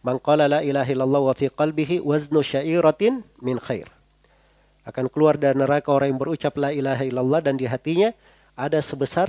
Man 0.00 0.16
qala 0.16 0.48
la 0.48 0.60
ilaha 0.64 0.88
illallah 0.88 1.20
wa 1.20 1.34
fi 1.36 1.52
qalbihi 1.52 2.00
waznu 2.00 2.40
syairatin 2.40 3.20
min 3.44 3.60
khair. 3.60 3.84
Akan 4.88 5.12
keluar 5.12 5.36
dari 5.36 5.60
neraka 5.60 5.92
orang 5.92 6.16
yang 6.16 6.20
berucap 6.20 6.56
la 6.56 6.72
ilaha 6.72 7.04
illallah 7.04 7.44
dan 7.44 7.60
di 7.60 7.68
hatinya 7.68 8.16
ada 8.56 8.80
sebesar 8.80 9.28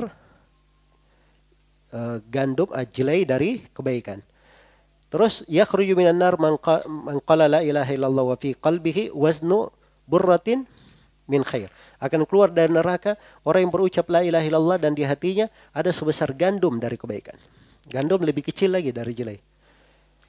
uh, 1.91 2.23
gandum 2.31 2.72
ajlai 2.72 3.27
dari 3.27 3.68
kebaikan. 3.76 4.23
Terus 5.11 5.43
yakhruju 5.52 5.91
minan 5.91 6.23
nar 6.23 6.39
man 6.39 6.56
qala 7.27 7.52
la 7.52 7.60
ilaha 7.68 7.91
illallah 7.91 8.31
wa 8.31 8.39
fi 8.39 8.56
qalbihi 8.56 9.11
waznu 9.11 9.68
burratin 10.07 10.64
min 11.30 11.45
khair. 11.45 11.69
Akan 12.02 12.26
keluar 12.26 12.49
dari 12.49 12.73
neraka 12.73 13.18
orang 13.45 13.68
yang 13.68 13.73
berucap 13.73 14.10
la 14.10 14.26
ilaha 14.26 14.45
illallah 14.45 14.77
dan 14.81 14.98
di 14.98 15.06
hatinya 15.06 15.49
ada 15.76 15.93
sebesar 15.93 16.34
gandum 16.34 16.81
dari 16.81 16.98
kebaikan. 16.98 17.38
Gandum 17.89 18.22
lebih 18.23 18.45
kecil 18.45 18.73
lagi 18.73 18.93
dari 18.93 19.14
jelai. 19.14 19.39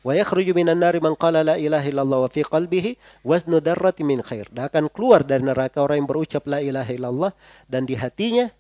Wa 0.03 0.19
yakhruju 0.19 0.51
minan 0.51 0.83
nari 0.83 0.99
man 0.99 1.15
qala 1.15 1.47
la 1.47 1.55
ilaha 1.55 1.87
illallah 1.87 2.19
wa 2.27 2.31
fi 2.31 2.43
qalbihi 2.43 3.23
waznu 3.23 3.63
darrati 3.63 4.03
min 4.03 4.19
khair. 4.19 4.51
Dan 4.51 4.67
akan 4.67 4.91
keluar 4.91 5.23
dari 5.23 5.47
neraka 5.47 5.79
orang 5.79 6.03
yang 6.03 6.09
berucap 6.11 6.43
la 6.51 6.59
ilaha 6.59 6.91
illallah 6.91 7.33
dan 7.71 7.87
di 7.87 7.95
hatinya 7.95 8.51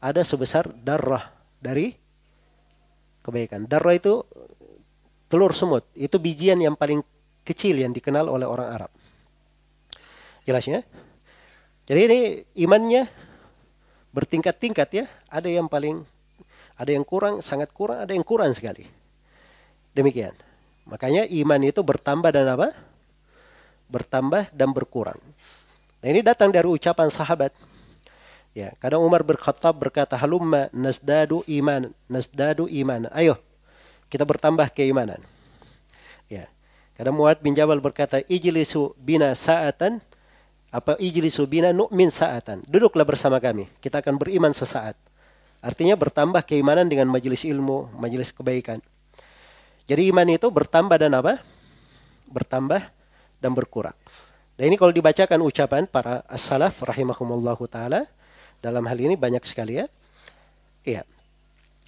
ada 0.00 0.24
sebesar 0.24 0.64
darah 0.72 1.28
dari 1.60 1.92
kebaikan. 3.20 3.68
Darah 3.68 3.92
itu 3.92 4.24
telur 5.28 5.52
semut. 5.52 5.84
Itu 5.92 6.16
bijian 6.16 6.56
yang 6.56 6.72
paling 6.72 7.04
kecil 7.44 7.76
yang 7.84 7.92
dikenal 7.92 8.24
oleh 8.24 8.48
orang 8.48 8.68
Arab. 8.72 8.90
Jelasnya? 10.48 10.80
Jadi 11.88 12.00
ini 12.04 12.20
imannya 12.68 13.08
bertingkat-tingkat 14.12 14.88
ya. 14.92 15.04
Ada 15.32 15.48
yang 15.48 15.72
paling, 15.72 16.04
ada 16.76 16.90
yang 16.92 17.00
kurang, 17.00 17.40
sangat 17.40 17.72
kurang, 17.72 18.04
ada 18.04 18.12
yang 18.12 18.20
kurang 18.20 18.52
sekali. 18.52 18.84
Demikian. 19.96 20.36
Makanya 20.84 21.24
iman 21.24 21.60
itu 21.64 21.80
bertambah 21.80 22.28
dan 22.28 22.44
apa? 22.52 22.76
Bertambah 23.88 24.52
dan 24.52 24.68
berkurang. 24.76 25.16
Nah 26.04 26.08
ini 26.12 26.20
datang 26.20 26.52
dari 26.52 26.68
ucapan 26.68 27.08
sahabat. 27.08 27.56
Ya, 28.56 28.72
kadang 28.80 29.04
Umar 29.04 29.24
berkhatab 29.24 29.76
berkata, 29.76 30.16
"Halumma 30.16 30.68
nasdadu 30.72 31.44
iman, 31.46 31.92
nasdadu 32.08 32.68
iman." 32.68 33.08
Ayo, 33.16 33.40
kita 34.08 34.24
bertambah 34.24 34.72
keimanan. 34.72 35.20
Ya. 36.28 36.48
Kadang 36.96 37.14
Muad 37.14 37.38
bin 37.38 37.54
Jabal 37.54 37.78
berkata, 37.78 38.18
"Ijlisu 38.26 38.96
bina 38.98 39.30
sa'atan." 39.30 40.02
Apa 40.68 41.00
ijlisu 41.00 41.48
bina 41.48 41.72
nu'min 41.72 42.12
sa'atan. 42.12 42.64
Duduklah 42.68 43.08
bersama 43.08 43.40
kami, 43.40 43.68
kita 43.80 44.04
akan 44.04 44.20
beriman 44.20 44.52
sesaat. 44.52 44.94
Artinya 45.64 45.96
bertambah 45.96 46.44
keimanan 46.44 46.86
dengan 46.86 47.08
majelis 47.08 47.42
ilmu, 47.42 47.90
majelis 47.96 48.30
kebaikan. 48.30 48.78
Jadi 49.88 50.12
iman 50.12 50.28
itu 50.28 50.46
bertambah 50.52 51.00
dan 51.00 51.16
apa? 51.16 51.40
Bertambah 52.28 52.84
dan 53.40 53.50
berkurang. 53.56 53.96
Dan 54.58 54.74
ini 54.74 54.76
kalau 54.76 54.92
dibacakan 54.92 55.40
ucapan 55.40 55.88
para 55.88 56.26
as-salaf 56.28 56.82
rahimahumullahu 56.84 57.64
taala 57.70 58.04
dalam 58.60 58.84
hal 58.84 58.98
ini 58.98 59.14
banyak 59.14 59.40
sekali 59.48 59.80
ya. 59.80 59.86
Iya. 60.84 61.02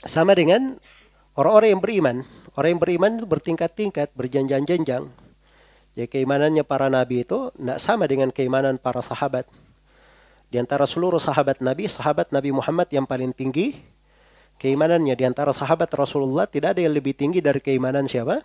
Sama 0.06 0.32
dengan 0.32 0.80
orang-orang 1.36 1.76
yang 1.76 1.82
beriman. 1.82 2.16
Orang 2.56 2.78
yang 2.78 2.80
beriman 2.82 3.10
itu 3.20 3.26
bertingkat-tingkat, 3.28 4.14
berjenjang-jenjang. 4.16 5.06
Jadi 5.98 6.06
keimanannya 6.06 6.62
para 6.62 6.86
nabi 6.86 7.26
itu 7.26 7.50
tidak 7.54 7.78
sama 7.82 8.04
dengan 8.06 8.30
keimanan 8.30 8.78
para 8.78 9.02
sahabat. 9.02 9.46
Di 10.50 10.58
antara 10.58 10.82
seluruh 10.82 11.22
sahabat 11.22 11.62
Nabi, 11.62 11.86
sahabat 11.86 12.34
Nabi 12.34 12.50
Muhammad 12.50 12.90
yang 12.90 13.06
paling 13.06 13.30
tinggi 13.30 13.78
keimanannya 14.58 15.14
di 15.14 15.22
antara 15.22 15.54
sahabat 15.54 15.86
Rasulullah 15.94 16.50
tidak 16.50 16.74
ada 16.74 16.82
yang 16.82 16.90
lebih 16.90 17.14
tinggi 17.14 17.38
dari 17.38 17.62
keimanan 17.62 18.10
siapa? 18.10 18.42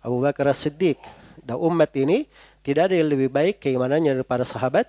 Abu 0.00 0.24
Bakar 0.24 0.48
As-Siddiq. 0.48 0.96
Dan 1.44 1.60
umat 1.60 1.92
ini 1.96 2.24
tidak 2.64 2.88
ada 2.88 2.96
yang 2.96 3.12
lebih 3.12 3.28
baik 3.28 3.60
keimanannya 3.60 4.16
daripada 4.16 4.48
sahabat 4.48 4.88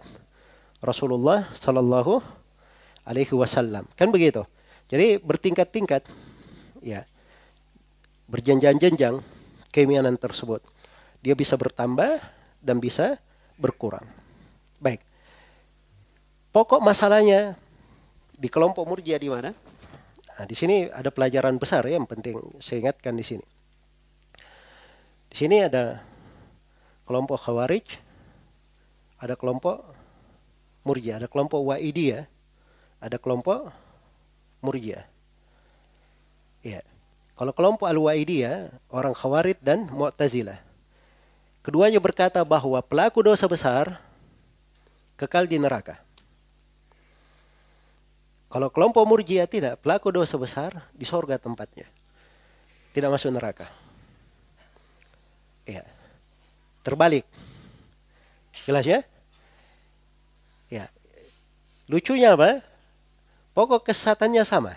Rasulullah 0.79 1.51
Sallallahu 1.51 2.23
Alaihi 3.03 3.35
Wasallam. 3.35 3.83
Kan 3.99 4.07
begitu. 4.07 4.47
Jadi 4.87 5.19
bertingkat-tingkat, 5.19 6.07
ya, 6.79 7.03
berjenjang-jenjang 8.31 9.19
keimanan 9.71 10.15
tersebut. 10.15 10.63
Dia 11.21 11.37
bisa 11.37 11.55
bertambah 11.55 12.17
dan 12.61 12.77
bisa 12.81 13.21
berkurang. 13.57 14.05
Baik. 14.81 15.05
Pokok 16.51 16.81
masalahnya 16.83 17.55
di 18.35 18.49
kelompok 18.49 18.83
murjia 18.83 19.21
di 19.21 19.29
mana? 19.29 19.53
Nah, 20.35 20.45
di 20.49 20.57
sini 20.57 20.89
ada 20.89 21.13
pelajaran 21.13 21.55
besar 21.61 21.85
ya 21.85 22.01
yang 22.01 22.09
penting 22.09 22.41
saya 22.57 22.89
ingatkan 22.89 23.13
di 23.13 23.21
sini. 23.21 23.45
Di 25.31 25.35
sini 25.37 25.63
ada 25.63 26.01
kelompok 27.07 27.39
Khawarij, 27.39 27.87
ada 29.21 29.37
kelompok 29.37 29.85
Murjia, 30.81 31.21
ada 31.21 31.29
kelompok 31.29 31.61
Wa'idiyah, 31.61 32.25
ada 32.97 33.17
kelompok 33.21 33.69
Murjia. 34.65 35.05
Ya. 36.65 36.81
Kalau 37.37 37.53
kelompok 37.53 37.85
Al-Wa'idiyah, 37.89 38.73
orang 38.89 39.13
Khawarij 39.13 39.61
dan 39.61 39.89
Mu'tazilah. 39.93 40.70
Keduanya 41.61 42.01
berkata 42.01 42.41
bahwa 42.41 42.81
pelaku 42.81 43.21
dosa 43.21 43.45
besar 43.45 44.01
kekal 45.13 45.45
di 45.45 45.61
neraka. 45.61 46.01
Kalau 48.51 48.67
kelompok 48.73 49.05
murjiah 49.05 49.45
tidak, 49.47 49.79
pelaku 49.79 50.11
dosa 50.11 50.35
besar 50.35 50.89
di 50.91 51.05
sorga 51.05 51.37
tempatnya. 51.37 51.85
Tidak 52.91 53.07
masuk 53.07 53.31
neraka. 53.31 53.63
Ya. 55.63 55.87
Terbalik. 56.83 57.23
Jelas 58.65 58.83
ya? 58.83 58.99
Ya. 60.67 60.89
Lucunya 61.87 62.35
apa? 62.35 62.59
Pokok 63.55 63.87
kesesatannya 63.87 64.43
sama. 64.43 64.75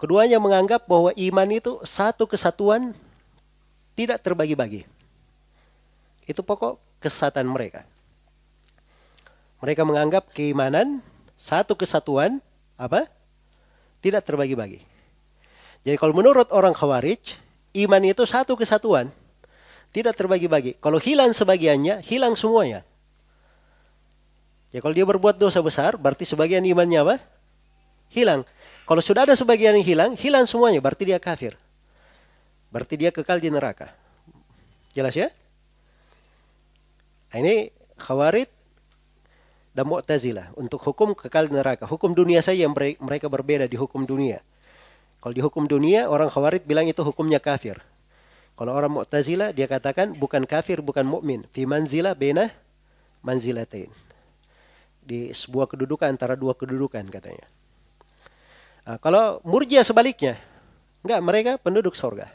Keduanya 0.00 0.40
menganggap 0.40 0.88
bahwa 0.88 1.12
iman 1.12 1.48
itu 1.52 1.76
satu 1.84 2.24
kesatuan 2.24 2.96
tidak 3.92 4.24
terbagi-bagi. 4.24 4.88
Itu 6.30 6.46
pokok 6.46 6.78
kesesatan 7.02 7.50
mereka. 7.50 7.82
Mereka 9.58 9.82
menganggap 9.82 10.30
keimanan 10.30 11.02
satu 11.34 11.74
kesatuan 11.74 12.38
apa? 12.78 13.10
Tidak 13.98 14.22
terbagi-bagi. 14.22 14.78
Jadi 15.82 15.96
kalau 15.98 16.14
menurut 16.14 16.46
orang 16.54 16.70
Khawarij, 16.70 17.34
iman 17.82 18.02
itu 18.06 18.22
satu 18.22 18.54
kesatuan, 18.54 19.10
tidak 19.90 20.14
terbagi-bagi. 20.14 20.78
Kalau 20.78 21.02
hilang 21.02 21.34
sebagiannya, 21.34 21.98
hilang 22.06 22.38
semuanya. 22.38 22.86
Ya 24.70 24.78
kalau 24.78 24.94
dia 24.94 25.02
berbuat 25.02 25.34
dosa 25.34 25.58
besar, 25.58 25.98
berarti 25.98 26.22
sebagian 26.22 26.62
imannya 26.62 27.02
apa? 27.02 27.16
Hilang. 28.14 28.46
Kalau 28.86 29.02
sudah 29.02 29.26
ada 29.26 29.34
sebagian 29.34 29.74
yang 29.74 29.86
hilang, 29.86 30.10
hilang 30.14 30.46
semuanya, 30.46 30.78
berarti 30.78 31.10
dia 31.10 31.18
kafir. 31.18 31.58
Berarti 32.70 32.94
dia 32.94 33.10
kekal 33.10 33.42
di 33.42 33.50
neraka. 33.50 33.90
Jelas 34.94 35.18
ya? 35.18 35.34
Nah, 37.30 37.38
ini 37.38 37.70
Khawarij 37.94 38.50
dan 39.70 39.86
Mu'tazilah 39.86 40.50
untuk 40.58 40.82
hukum 40.82 41.14
kekal 41.14 41.46
neraka. 41.46 41.86
Hukum 41.86 42.10
dunia 42.10 42.42
saja 42.42 42.66
yang 42.66 42.74
mereka 42.74 43.30
berbeda 43.30 43.70
di 43.70 43.78
hukum 43.78 44.02
dunia. 44.02 44.42
Kalau 45.22 45.34
di 45.36 45.42
hukum 45.44 45.70
dunia 45.70 46.10
orang 46.10 46.26
Khawarij 46.26 46.66
bilang 46.66 46.90
itu 46.90 47.04
hukumnya 47.06 47.38
kafir. 47.38 47.78
Kalau 48.58 48.74
orang 48.74 48.90
Mu'tazilah 48.92 49.54
dia 49.54 49.70
katakan 49.70 50.12
bukan 50.12 50.42
kafir, 50.44 50.82
bukan 50.82 51.06
mukmin. 51.06 51.46
Fi 51.54 51.64
manzilah 51.64 52.18
bena 52.18 52.50
manzilatain. 53.22 53.88
Di 55.00 55.30
sebuah 55.30 55.70
kedudukan 55.70 56.10
antara 56.10 56.34
dua 56.34 56.52
kedudukan 56.52 57.06
katanya. 57.08 57.46
Nah, 58.84 58.98
kalau 58.98 59.38
Murjiah 59.46 59.86
sebaliknya, 59.86 60.34
enggak 61.06 61.20
mereka 61.22 61.52
penduduk 61.62 61.94
sorga. 61.94 62.26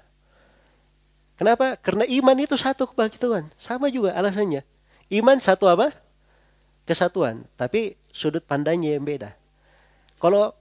Kenapa? 1.36 1.76
Karena 1.76 2.08
iman 2.08 2.38
itu 2.40 2.56
satu 2.56 2.88
kebangkitan. 2.88 3.52
Sama 3.60 3.92
juga 3.92 4.16
alasannya. 4.16 4.64
Iman 5.10 5.38
satu 5.38 5.70
apa? 5.70 5.94
kesatuan, 6.86 7.44
tapi 7.58 7.98
sudut 8.14 8.46
pandangnya 8.46 8.96
yang 8.96 9.04
beda. 9.04 9.34
Kalau 10.22 10.54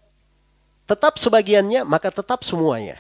tetap 0.88 1.20
sebagiannya, 1.20 1.84
maka 1.84 2.08
tetap 2.08 2.42
semuanya. 2.42 2.98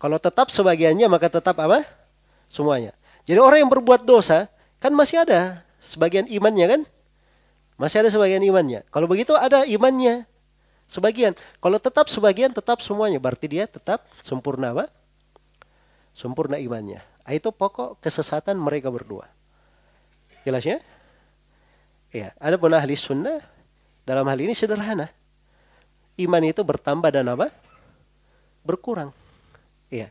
Kalau 0.00 0.16
tetap 0.16 0.48
sebagiannya, 0.48 1.10
maka 1.10 1.28
tetap 1.28 1.58
apa? 1.60 1.84
Semuanya. 2.48 2.96
Jadi 3.28 3.36
orang 3.36 3.66
yang 3.66 3.70
berbuat 3.70 4.06
dosa, 4.06 4.48
kan 4.80 4.94
masih 4.96 5.26
ada 5.26 5.60
sebagian 5.82 6.24
imannya 6.30 6.66
kan? 6.66 6.80
Masih 7.76 8.00
ada 8.00 8.08
sebagian 8.08 8.40
imannya. 8.40 8.86
Kalau 8.88 9.04
begitu 9.10 9.36
ada 9.36 9.66
imannya. 9.68 10.24
Sebagian. 10.90 11.36
Kalau 11.62 11.78
tetap 11.78 12.10
sebagian, 12.10 12.50
tetap 12.50 12.82
semuanya. 12.82 13.22
Berarti 13.22 13.46
dia 13.46 13.68
tetap 13.68 14.02
sempurna 14.26 14.74
apa? 14.74 14.90
Sempurna 16.16 16.58
imannya. 16.58 17.09
Itu 17.28 17.52
pokok 17.52 18.00
kesesatan 18.00 18.56
mereka 18.56 18.88
berdua. 18.88 19.28
Jelas 20.46 20.64
ya? 20.64 20.80
Ada 22.40 22.56
pun 22.56 22.72
ahli 22.72 22.96
sunnah 22.96 23.38
dalam 24.02 24.24
hal 24.26 24.38
ini 24.40 24.56
sederhana. 24.56 25.12
Iman 26.18 26.42
itu 26.42 26.64
bertambah 26.64 27.12
dan 27.12 27.30
apa? 27.30 27.52
Berkurang. 28.66 29.14
Ya. 29.92 30.10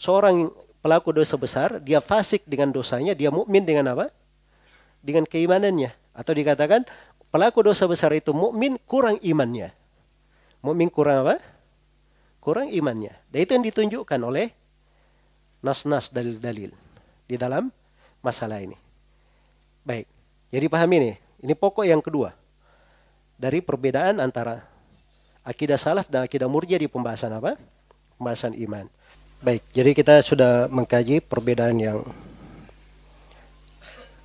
Seorang 0.00 0.50
pelaku 0.80 1.12
dosa 1.14 1.36
besar, 1.36 1.78
dia 1.78 2.00
fasik 2.00 2.42
dengan 2.48 2.72
dosanya, 2.72 3.12
dia 3.12 3.28
mukmin 3.28 3.62
dengan 3.62 3.92
apa? 3.92 4.08
Dengan 5.04 5.28
keimanannya. 5.28 5.92
Atau 6.16 6.32
dikatakan 6.32 6.88
pelaku 7.28 7.60
dosa 7.60 7.84
besar 7.84 8.10
itu 8.16 8.32
mukmin 8.32 8.80
kurang 8.88 9.20
imannya. 9.20 9.70
Mukmin 10.64 10.88
kurang 10.88 11.28
apa? 11.28 11.36
Kurang 12.42 12.72
imannya. 12.72 13.14
Dan 13.30 13.38
itu 13.44 13.50
yang 13.52 13.64
ditunjukkan 13.68 14.20
oleh 14.22 14.50
nas-nas 15.62 16.10
dalil-dalil 16.10 16.74
di 17.24 17.36
dalam 17.38 17.70
masalah 18.20 18.60
ini. 18.60 18.76
Baik. 19.86 20.06
Jadi 20.52 20.66
pahami 20.68 20.96
ini. 21.00 21.12
Ini 21.42 21.54
pokok 21.56 21.86
yang 21.86 22.02
kedua. 22.02 22.34
Dari 23.40 23.64
perbedaan 23.64 24.22
antara 24.22 24.62
akidah 25.42 25.78
salaf 25.78 26.06
dan 26.06 26.26
akidah 26.26 26.46
murjia 26.46 26.78
di 26.78 26.86
pembahasan 26.86 27.34
apa? 27.34 27.58
Pembahasan 28.18 28.54
iman. 28.54 28.86
Baik, 29.42 29.62
jadi 29.74 29.90
kita 29.90 30.22
sudah 30.22 30.70
mengkaji 30.70 31.18
perbedaan 31.18 31.74
yang 31.74 31.98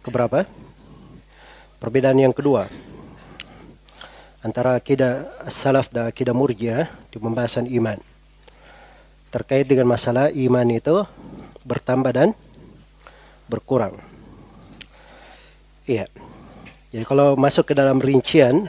keberapa? 0.06 0.46
Perbedaan 1.82 2.22
yang 2.22 2.34
kedua 2.34 2.70
antara 4.46 4.78
akidah 4.78 5.26
salaf 5.50 5.90
dan 5.90 6.14
akidah 6.14 6.38
murjia 6.38 6.86
di 7.10 7.18
pembahasan 7.18 7.66
iman. 7.66 7.98
Terkait 9.38 9.70
dengan 9.70 9.94
masalah 9.94 10.34
iman 10.34 10.66
itu 10.74 11.06
bertambah 11.62 12.10
dan 12.10 12.34
berkurang. 13.46 13.94
Iya. 15.86 16.10
Jadi 16.90 17.06
kalau 17.06 17.38
masuk 17.38 17.70
ke 17.70 17.78
dalam 17.78 18.02
rincian 18.02 18.66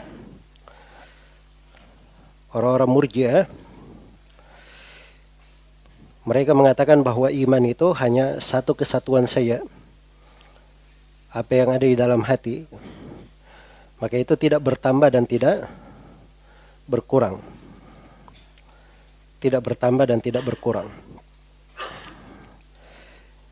orang-orang 2.53 2.91
murjiah 2.93 3.49
mereka 6.29 6.53
mengatakan 6.53 7.01
bahwa 7.01 7.33
iman 7.33 7.65
itu 7.65 7.89
hanya 7.97 8.37
satu 8.37 8.77
kesatuan 8.77 9.25
saja. 9.25 9.65
Apa 11.33 11.65
yang 11.65 11.73
ada 11.73 11.89
di 11.89 11.97
dalam 11.97 12.21
hati 12.21 12.69
maka 13.97 14.21
itu 14.21 14.37
tidak 14.37 14.61
bertambah 14.61 15.09
dan 15.09 15.25
tidak 15.25 15.65
berkurang. 16.85 17.41
Tidak 19.39 19.63
bertambah 19.63 20.07
dan 20.07 20.19
tidak 20.19 20.43
berkurang. 20.43 20.91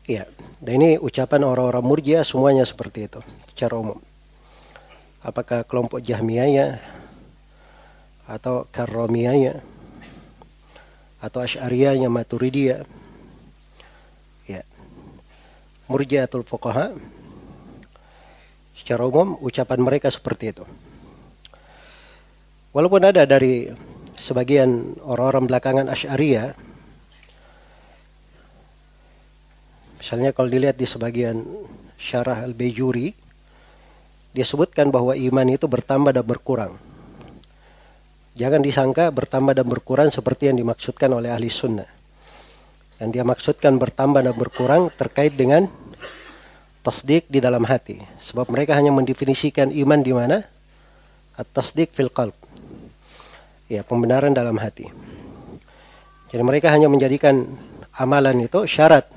Iya, 0.07 0.23
dan 0.63 0.73
ini 0.79 0.95
ucapan 0.95 1.43
orang-orang 1.43 1.83
murjiah 1.83 2.23
semuanya 2.23 2.63
seperti 2.63 3.11
itu 3.11 3.19
secara 3.51 3.75
umum. 3.75 3.99
Apakah 5.19 5.67
kelompok 5.67 5.99
Jahmiyah 5.99 6.79
atau 8.27 8.67
Karomiyah 8.71 9.59
atau 11.23 11.39
Asy'ariyah 11.41 11.97
Maturidiyah 12.05 12.83
ya 14.45 14.61
Murji'atul 15.89 16.45
Fuqaha 16.45 16.93
secara 18.77 19.03
umum 19.07 19.39
ucapan 19.41 19.79
mereka 19.81 20.13
seperti 20.13 20.53
itu 20.53 20.63
walaupun 22.71 23.01
ada 23.01 23.25
dari 23.25 23.71
sebagian 24.17 24.97
orang-orang 25.05 25.45
belakangan 25.45 25.85
Asy'ariyah 25.93 26.57
misalnya 30.01 30.33
kalau 30.33 30.49
dilihat 30.49 30.75
di 30.75 30.89
sebagian 30.89 31.45
syarah 31.95 32.41
Al-Bejuri 32.43 33.13
dia 34.37 34.45
sebutkan 34.45 34.93
bahwa 34.93 35.17
iman 35.17 35.47
itu 35.49 35.65
bertambah 35.65 36.13
dan 36.13 36.21
berkurang. 36.21 36.77
Jangan 38.37 38.61
disangka 38.61 39.09
bertambah 39.09 39.57
dan 39.57 39.65
berkurang 39.65 40.13
seperti 40.13 40.53
yang 40.53 40.61
dimaksudkan 40.61 41.09
oleh 41.09 41.33
ahli 41.33 41.49
sunnah. 41.49 41.89
Yang 43.01 43.09
dia 43.17 43.23
maksudkan 43.25 43.81
bertambah 43.81 44.21
dan 44.21 44.37
berkurang 44.37 44.93
terkait 44.93 45.33
dengan 45.33 45.65
tasdik 46.85 47.25
di 47.33 47.41
dalam 47.41 47.65
hati. 47.65 47.97
Sebab 48.21 48.53
mereka 48.53 48.77
hanya 48.77 48.93
mendefinisikan 48.93 49.73
iman 49.73 50.05
di 50.05 50.13
mana? 50.13 50.45
At-tasdik 51.33 51.97
fil 51.97 52.13
qalb. 52.13 52.37
Ya, 53.67 53.83
pembenaran 53.83 54.31
dalam 54.31 54.55
hati. 54.59 54.87
Jadi 56.31 56.43
mereka 56.43 56.71
hanya 56.71 56.87
menjadikan 56.87 57.43
amalan 57.95 58.47
itu 58.47 58.63
syarat 58.67 59.07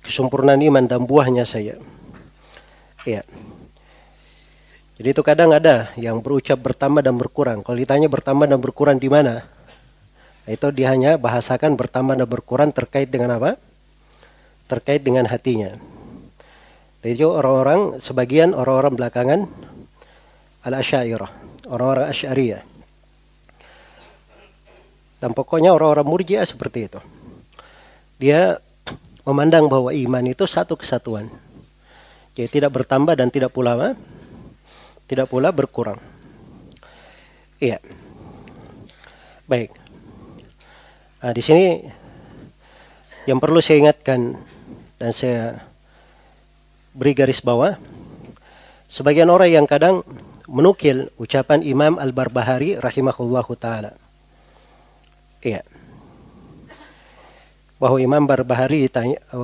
kesempurnaan 0.00 0.60
iman 0.60 0.84
dan 0.88 1.04
buahnya 1.04 1.44
saya. 1.44 1.76
Ya. 3.04 3.24
Jadi 5.00 5.08
itu 5.16 5.22
kadang 5.24 5.56
ada 5.56 5.88
yang 5.96 6.20
berucap 6.20 6.60
bertambah 6.60 7.00
dan 7.00 7.16
berkurang. 7.16 7.64
Kalau 7.64 7.76
ditanya 7.76 8.08
bertambah 8.12 8.44
dan 8.44 8.60
berkurang 8.60 9.00
di 9.00 9.08
mana? 9.08 9.44
Itu 10.44 10.68
dia 10.72 10.92
hanya 10.92 11.16
bahasakan 11.16 11.76
bertambah 11.76 12.20
dan 12.20 12.28
berkurang 12.28 12.68
terkait 12.72 13.08
dengan 13.08 13.40
apa? 13.40 13.56
Terkait 14.68 15.00
dengan 15.00 15.24
hatinya. 15.24 15.76
Itu 17.00 17.32
orang-orang, 17.32 17.96
sebagian 18.04 18.52
orang-orang 18.52 18.92
belakangan 18.92 19.40
al-asyairah, 20.68 21.32
orang-orang 21.72 22.12
asyariyah. 22.12 22.69
Dan 25.20 25.36
pokoknya 25.36 25.76
orang-orang 25.76 26.08
murjiah 26.08 26.48
seperti 26.48 26.88
itu. 26.88 27.00
Dia 28.16 28.56
memandang 29.28 29.68
bahwa 29.68 29.92
iman 29.92 30.24
itu 30.24 30.48
satu 30.48 30.74
kesatuan. 30.74 31.28
Jadi 32.32 32.48
tidak 32.60 32.72
bertambah 32.72 33.14
dan 33.14 33.28
tidak 33.28 33.52
pula 33.52 33.76
apa? 33.76 33.92
tidak 35.10 35.26
pula 35.26 35.50
berkurang. 35.50 35.98
Iya. 37.58 37.82
Baik. 39.50 39.74
Nah, 41.18 41.34
di 41.34 41.42
sini 41.42 41.82
yang 43.26 43.42
perlu 43.42 43.58
saya 43.58 43.82
ingatkan 43.82 44.38
dan 45.02 45.10
saya 45.10 45.66
beri 46.94 47.12
garis 47.18 47.42
bawah 47.42 47.74
sebagian 48.86 49.26
orang 49.34 49.50
yang 49.50 49.66
kadang 49.66 50.06
menukil 50.46 51.10
ucapan 51.18 51.66
Imam 51.66 51.98
Al-Barbahari 51.98 52.78
rahimahullahu 52.78 53.50
taala. 53.58 53.98
Iya. 55.40 55.64
Bahwa 57.80 57.96
Imam 57.96 58.28
Barbahari 58.28 58.84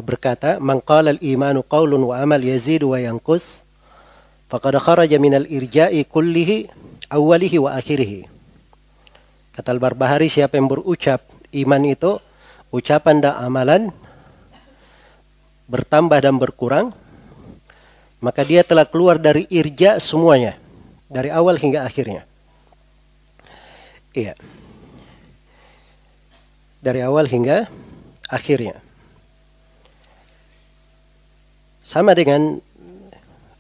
berkata, 0.05 0.61
"Man 0.61 0.85
qala 0.85 1.17
al-imanu 1.17 1.65
qaulun 1.65 2.05
wa 2.05 2.21
amal 2.21 2.41
yazidu 2.41 2.93
wa 2.93 3.01
yanqus." 3.01 3.67
faqad 4.47 4.79
kharaja 4.79 5.19
minal 5.19 5.47
irja'i 5.47 6.07
kullihi 6.07 6.71
awalihi 7.11 7.59
wa 7.59 7.75
akhirihi. 7.75 8.31
Kata 9.55 9.73
Al-Barbahari 9.75 10.31
siapa 10.31 10.61
yang 10.61 10.71
berucap 10.71 11.25
iman 11.51 11.83
itu 11.87 12.21
ucapan 12.71 13.25
dan 13.25 13.35
amalan 13.41 13.83
bertambah 15.67 16.19
dan 16.23 16.37
berkurang 16.39 16.87
maka 18.23 18.47
dia 18.47 18.63
telah 18.63 18.87
keluar 18.87 19.19
dari 19.19 19.49
irja 19.51 19.99
semuanya 19.99 20.55
dari 21.11 21.33
awal 21.33 21.57
hingga 21.59 21.83
akhirnya. 21.83 22.23
Iya. 24.15 24.39
Dari 26.87 27.03
awal 27.03 27.27
hingga 27.27 27.67
akhirnya. 28.31 28.79
Sama 31.83 32.15
dengan 32.15 32.63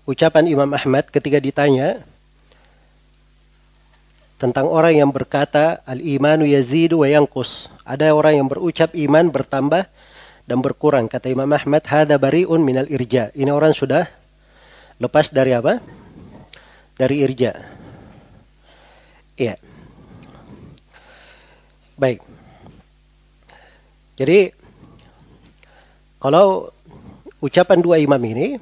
ucapan 0.06 0.46
Imam 0.46 0.70
Ahmad 0.70 1.10
ketika 1.10 1.42
ditanya 1.42 2.06
tentang 4.38 4.70
orang 4.70 4.94
yang 4.94 5.10
berkata 5.10 5.82
al-imanu 5.82 6.46
yazidu 6.46 7.02
wa 7.02 7.10
yanqus. 7.10 7.66
Ada 7.82 8.14
orang 8.14 8.38
yang 8.38 8.46
berucap 8.46 8.94
iman 8.94 9.26
bertambah 9.34 9.90
dan 10.46 10.58
berkurang. 10.62 11.10
Kata 11.10 11.26
Imam 11.26 11.50
Ahmad, 11.50 11.82
hada 11.90 12.14
bariun 12.22 12.62
minal 12.62 12.86
irja. 12.86 13.34
Ini 13.34 13.50
orang 13.50 13.74
sudah 13.74 14.06
lepas 15.02 15.34
dari 15.34 15.50
apa? 15.50 15.82
Dari 16.94 17.26
irja. 17.26 17.58
Iya. 19.34 19.58
Baik. 21.98 22.35
Jadi 24.16 24.48
kalau 26.16 26.72
ucapan 27.44 27.78
dua 27.84 28.00
imam 28.00 28.18
ini 28.24 28.56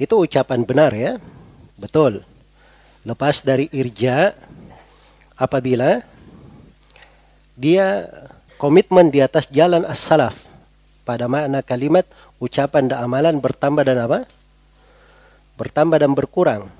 itu 0.00 0.14
ucapan 0.16 0.64
benar 0.64 0.90
ya. 0.96 1.20
Betul. 1.76 2.24
Lepas 3.04 3.44
dari 3.44 3.68
irja 3.68 4.32
apabila 5.36 6.00
dia 7.54 8.08
komitmen 8.56 9.12
di 9.12 9.20
atas 9.20 9.44
jalan 9.52 9.84
as-salaf 9.84 10.34
pada 11.04 11.28
makna 11.28 11.60
kalimat 11.60 12.08
ucapan 12.40 12.88
dan 12.88 13.04
amalan 13.04 13.36
bertambah 13.38 13.84
dan 13.84 14.00
apa? 14.08 14.24
Bertambah 15.60 16.00
dan 16.00 16.16
berkurang. 16.16 16.72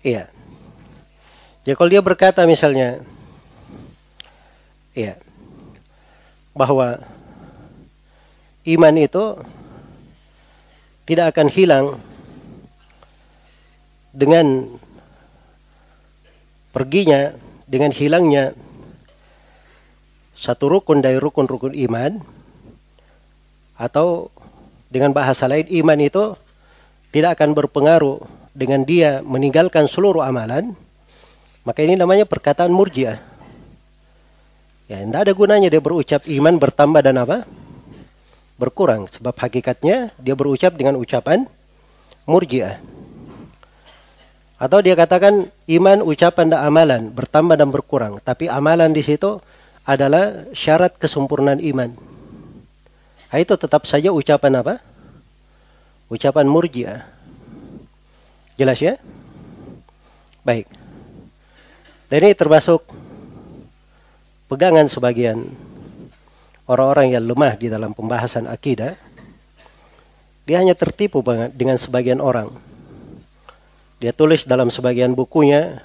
Iya. 0.00 0.32
Jadi 1.68 1.76
kalau 1.76 1.90
dia 1.92 2.00
berkata 2.00 2.48
misalnya 2.48 3.04
iya 4.96 5.20
bahwa 6.58 6.98
iman 8.66 8.94
itu 8.98 9.38
tidak 11.06 11.30
akan 11.30 11.46
hilang 11.46 11.86
dengan 14.10 14.66
perginya 16.74 17.30
dengan 17.70 17.94
hilangnya 17.94 18.58
satu 20.34 20.66
rukun 20.66 20.98
dari 20.98 21.22
rukun-rukun 21.22 21.78
iman 21.86 22.18
atau 23.78 24.34
dengan 24.90 25.14
bahasa 25.14 25.46
lain 25.46 25.70
iman 25.70 25.98
itu 26.02 26.34
tidak 27.14 27.38
akan 27.38 27.54
berpengaruh 27.54 28.18
dengan 28.50 28.82
dia 28.82 29.22
meninggalkan 29.22 29.86
seluruh 29.86 30.26
amalan 30.26 30.74
maka 31.62 31.86
ini 31.86 31.94
namanya 31.94 32.26
perkataan 32.26 32.74
murjiah 32.74 33.22
ya 34.88 35.04
tidak 35.04 35.20
ada 35.22 35.32
gunanya 35.36 35.68
dia 35.68 35.78
berucap 35.84 36.24
iman 36.26 36.56
bertambah 36.56 37.04
dan 37.04 37.20
apa 37.20 37.44
berkurang 38.58 39.06
sebab 39.06 39.36
hakikatnya 39.38 40.10
dia 40.18 40.34
berucap 40.34 40.74
dengan 40.74 40.98
ucapan 40.98 41.46
murjiah. 42.26 42.82
Atau 44.58 44.82
dia 44.82 44.98
katakan 44.98 45.46
iman 45.70 46.02
ucapan 46.02 46.50
dan 46.50 46.60
amalan 46.66 47.02
bertambah 47.14 47.54
dan 47.54 47.70
berkurang, 47.70 48.18
tapi 48.18 48.50
amalan 48.50 48.90
di 48.90 49.06
situ 49.06 49.38
adalah 49.86 50.50
syarat 50.50 50.98
kesempurnaan 50.98 51.62
iman. 51.62 51.94
Nah, 53.30 53.38
itu 53.38 53.54
tetap 53.54 53.86
saja 53.86 54.10
ucapan 54.10 54.58
apa? 54.58 54.74
Ucapan 56.10 56.50
murjiah. 56.50 57.06
Jelas 58.58 58.82
ya? 58.82 58.98
Baik. 60.42 60.66
Dan 62.10 62.26
ini 62.26 62.34
termasuk 62.34 62.82
pegangan 64.48 64.88
sebagian 64.88 65.44
orang-orang 66.64 67.16
yang 67.16 67.24
lemah 67.24 67.54
di 67.56 67.68
dalam 67.68 67.92
pembahasan 67.92 68.48
akidah, 68.48 68.96
dia 70.48 70.56
hanya 70.60 70.72
tertipu 70.72 71.20
dengan 71.52 71.76
sebagian 71.76 72.24
orang. 72.24 72.48
Dia 74.00 74.16
tulis 74.16 74.48
dalam 74.48 74.72
sebagian 74.72 75.12
bukunya 75.12 75.84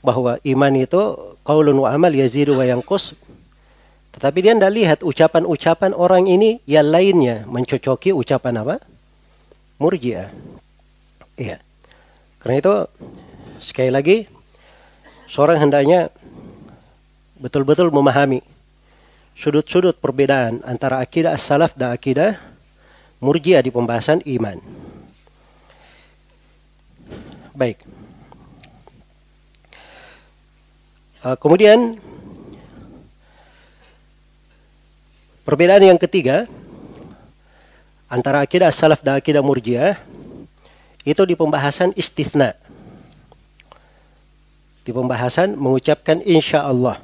bahwa 0.00 0.40
iman 0.40 0.72
itu 0.76 1.00
qaulun 1.44 1.76
wa 1.84 1.92
amal 1.92 2.12
yazidu 2.12 2.56
wa 2.56 2.64
yanqus. 2.64 3.12
Tetapi 4.16 4.38
dia 4.40 4.54
tidak 4.54 4.72
lihat 4.72 4.98
ucapan-ucapan 5.02 5.90
orang 5.92 6.30
ini 6.30 6.62
yang 6.64 6.86
lainnya 6.88 7.44
mencocoki 7.50 8.14
ucapan 8.14 8.62
apa? 8.62 8.76
Murji'ah. 9.76 10.30
Iya. 11.34 11.58
Karena 12.38 12.56
itu 12.62 12.74
sekali 13.58 13.90
lagi 13.90 14.16
seorang 15.26 15.66
hendaknya 15.66 16.14
betul-betul 17.38 17.90
memahami 17.90 18.42
sudut-sudut 19.34 19.98
perbedaan 19.98 20.62
antara 20.62 21.02
akidah 21.02 21.34
as-salaf 21.34 21.74
dan 21.74 21.90
akidah 21.90 22.38
murjiah 23.18 23.62
di 23.62 23.70
pembahasan 23.74 24.22
iman. 24.22 24.58
Baik. 27.54 27.78
Uh, 31.24 31.38
kemudian 31.38 31.96
perbedaan 35.46 35.80
yang 35.80 35.96
ketiga 35.96 36.44
antara 38.10 38.42
akidah 38.44 38.68
as-salaf 38.70 39.02
dan 39.02 39.18
akidah 39.18 39.42
murjiah 39.42 39.98
itu 41.04 41.22
di 41.26 41.34
pembahasan 41.34 41.90
istithna. 41.96 42.54
Di 44.84 44.92
pembahasan 44.92 45.56
mengucapkan 45.56 46.20
insya 46.22 46.64
Allah. 46.64 47.00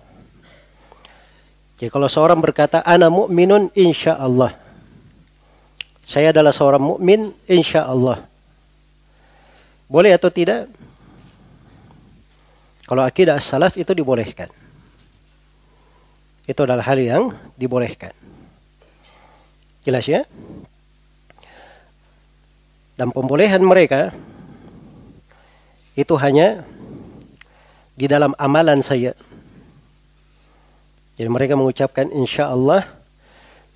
Ya 1.80 1.88
kalau 1.88 2.12
seorang 2.12 2.36
berkata 2.44 2.84
ana 2.84 3.08
mukminun 3.08 3.72
insya 3.72 4.12
Allah. 4.20 4.52
Saya 6.04 6.28
adalah 6.28 6.52
seorang 6.52 6.82
mukmin 6.84 7.32
insya 7.48 7.88
Allah. 7.88 8.20
Boleh 9.88 10.12
atau 10.12 10.28
tidak? 10.28 10.68
Kalau 12.84 13.00
akidah 13.00 13.40
salaf 13.40 13.80
itu 13.80 13.96
dibolehkan. 13.96 14.52
Itu 16.44 16.68
adalah 16.68 16.84
hal 16.84 17.00
yang 17.00 17.32
dibolehkan. 17.56 18.12
Jelas 19.86 20.04
ya? 20.04 20.28
Dan 23.00 23.08
pembolehan 23.14 23.64
mereka 23.64 24.12
itu 25.96 26.12
hanya 26.20 26.60
di 27.96 28.04
dalam 28.04 28.36
amalan 28.36 28.84
saya. 28.84 29.16
Jadi 31.20 31.28
mereka 31.28 31.52
mengucapkan 31.52 32.08
insya 32.16 32.48
Allah 32.48 32.88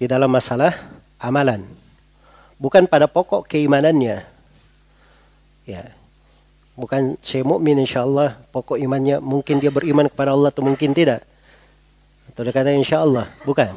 di 0.00 0.08
dalam 0.08 0.32
masalah 0.32 0.72
amalan. 1.20 1.60
Bukan 2.56 2.88
pada 2.88 3.04
pokok 3.04 3.44
keimanannya. 3.44 4.24
Ya. 5.68 5.92
Bukan 6.72 7.20
saya 7.20 7.44
mukmin 7.44 7.76
insya 7.76 8.08
Allah 8.08 8.40
pokok 8.48 8.80
imannya 8.80 9.20
mungkin 9.20 9.60
dia 9.60 9.68
beriman 9.68 10.08
kepada 10.08 10.32
Allah 10.32 10.48
atau 10.48 10.64
mungkin 10.64 10.96
tidak. 10.96 11.20
Atau 12.32 12.48
dia 12.48 12.54
kata 12.56 12.72
insya 12.72 13.04
Allah. 13.04 13.28
Bukan. 13.44 13.76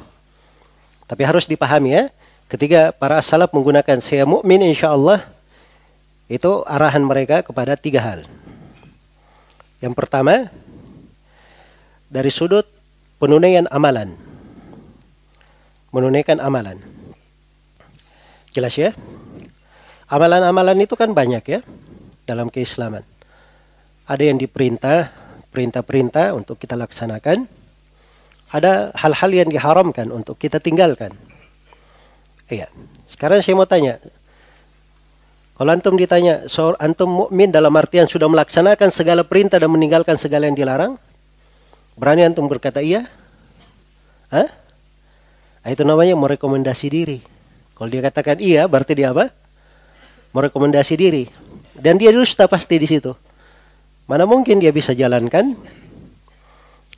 Tapi 1.03 1.27
harus 1.27 1.43
dipahami 1.43 1.91
ya. 1.91 2.03
Ketika 2.47 2.95
para 2.95 3.19
salaf 3.19 3.51
menggunakan 3.51 3.99
saya 3.99 4.23
mukmin 4.23 4.63
insya 4.63 4.95
Allah 4.95 5.27
itu 6.31 6.63
arahan 6.63 7.03
mereka 7.03 7.43
kepada 7.43 7.75
tiga 7.75 7.99
hal. 7.99 8.23
Yang 9.83 9.91
pertama, 9.91 10.47
dari 12.07 12.31
sudut 12.31 12.76
penunaian 13.17 13.65
amalan. 13.69 14.17
Menunaikan 15.93 16.37
amalan. 16.41 16.77
Jelas 18.53 18.73
ya? 18.77 18.93
Amalan-amalan 20.07 20.87
itu 20.87 20.95
kan 20.95 21.11
banyak 21.11 21.43
ya 21.45 21.59
dalam 22.23 22.47
keislaman. 22.47 23.03
Ada 24.07 24.23
yang 24.31 24.39
diperintah, 24.39 25.11
perintah-perintah 25.51 26.31
untuk 26.37 26.55
kita 26.55 26.79
laksanakan. 26.79 27.45
Ada 28.47 28.95
hal-hal 28.95 29.31
yang 29.35 29.49
diharamkan 29.51 30.07
untuk 30.15 30.39
kita 30.39 30.63
tinggalkan. 30.63 31.11
Iya. 32.47 32.71
Sekarang 33.11 33.43
saya 33.43 33.59
mau 33.59 33.67
tanya, 33.67 33.99
kalau 35.57 35.73
antum 35.73 35.97
ditanya, 35.97 36.45
so, 36.45 36.77
antum 36.77 37.27
mukmin 37.27 37.49
dalam 37.49 37.73
artian 37.75 38.05
sudah 38.05 38.29
melaksanakan 38.29 38.93
segala 38.93 39.25
perintah 39.25 39.57
dan 39.57 39.73
meninggalkan 39.73 40.13
segala 40.13 40.45
yang 40.45 40.55
dilarang? 40.55 41.01
Berani 41.97 42.21
antum 42.21 42.45
berkata 42.45 42.79
iya? 42.79 43.09
Hah? 44.29 44.47
Nah, 45.65 45.69
itu 45.73 45.81
namanya 45.81 46.13
merekomendasi 46.13 46.87
diri. 46.93 47.19
Kalau 47.73 47.89
dia 47.89 48.05
katakan 48.05 48.37
iya, 48.37 48.69
berarti 48.69 48.93
dia 48.93 49.11
apa? 49.11 49.33
Merekomendasi 50.31 50.93
diri. 50.93 51.25
Dan 51.73 51.97
dia 51.97 52.13
dusta 52.13 52.45
pasti 52.45 52.77
di 52.77 52.87
situ. 52.87 53.11
Mana 54.07 54.23
mungkin 54.23 54.61
dia 54.61 54.71
bisa 54.71 54.93
jalankan 54.93 55.57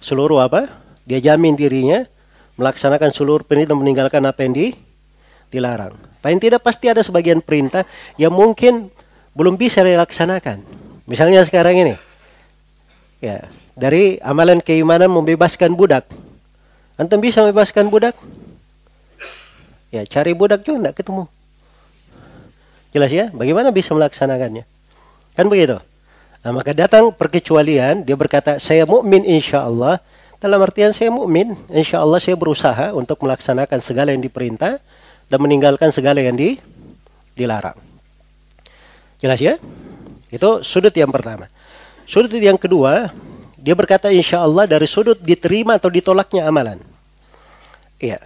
seluruh 0.04 0.44
apa? 0.44 0.70
Dia 1.08 1.18
jamin 1.24 1.58
dirinya 1.58 2.06
melaksanakan 2.60 3.10
seluruh 3.16 3.48
perintah 3.48 3.74
meninggalkan 3.74 4.22
apa 4.28 4.46
yang 4.46 4.54
di, 4.54 4.68
dilarang. 5.50 5.96
Paling 6.20 6.44
tidak 6.44 6.62
pasti 6.62 6.92
ada 6.92 7.00
sebagian 7.00 7.40
perintah 7.40 7.88
yang 8.20 8.36
mungkin 8.36 8.92
belum 9.34 9.56
bisa 9.56 9.80
dilaksanakan. 9.82 10.62
Misalnya 11.08 11.42
sekarang 11.48 11.80
ini, 11.80 11.96
ya 13.24 13.48
dari 13.80 14.20
amalan 14.20 14.60
keimanan 14.60 15.08
membebaskan 15.08 15.72
budak. 15.72 16.04
Antum 17.00 17.24
bisa 17.24 17.40
membebaskan 17.40 17.88
budak? 17.88 18.14
Ya 19.90 20.04
cari 20.04 20.36
budak 20.36 20.68
juga 20.68 20.92
tidak 20.92 20.96
ketemu. 21.00 21.24
Jelas 22.92 23.12
ya? 23.14 23.26
Bagaimana 23.32 23.72
bisa 23.72 23.96
melaksanakannya? 23.96 24.68
Kan 25.34 25.48
begitu. 25.48 25.80
Nah, 26.44 26.52
maka 26.52 26.76
datang 26.76 27.12
perkecualian, 27.16 28.04
dia 28.04 28.16
berkata, 28.16 28.60
saya 28.60 28.84
mukmin 28.84 29.24
insya 29.24 29.64
Allah. 29.64 30.04
Dalam 30.40 30.60
artian 30.64 30.96
saya 30.96 31.12
mukmin, 31.12 31.52
insya 31.68 32.00
Allah 32.00 32.16
saya 32.20 32.40
berusaha 32.40 32.96
untuk 32.96 33.20
melaksanakan 33.28 33.80
segala 33.84 34.16
yang 34.16 34.24
diperintah 34.24 34.80
dan 35.28 35.40
meninggalkan 35.40 35.92
segala 35.92 36.24
yang 36.24 36.40
di, 36.40 36.56
dilarang. 37.36 37.76
Jelas 39.20 39.40
ya? 39.44 39.60
Itu 40.32 40.64
sudut 40.64 40.96
yang 40.96 41.12
pertama. 41.12 41.52
Sudut 42.08 42.32
yang 42.40 42.56
kedua, 42.56 43.12
dia 43.60 43.76
berkata 43.76 44.08
insya 44.10 44.42
Allah 44.42 44.66
dari 44.66 44.88
sudut 44.88 45.20
diterima 45.20 45.76
atau 45.76 45.92
ditolaknya 45.92 46.48
amalan. 46.48 46.80
Iya. 48.00 48.24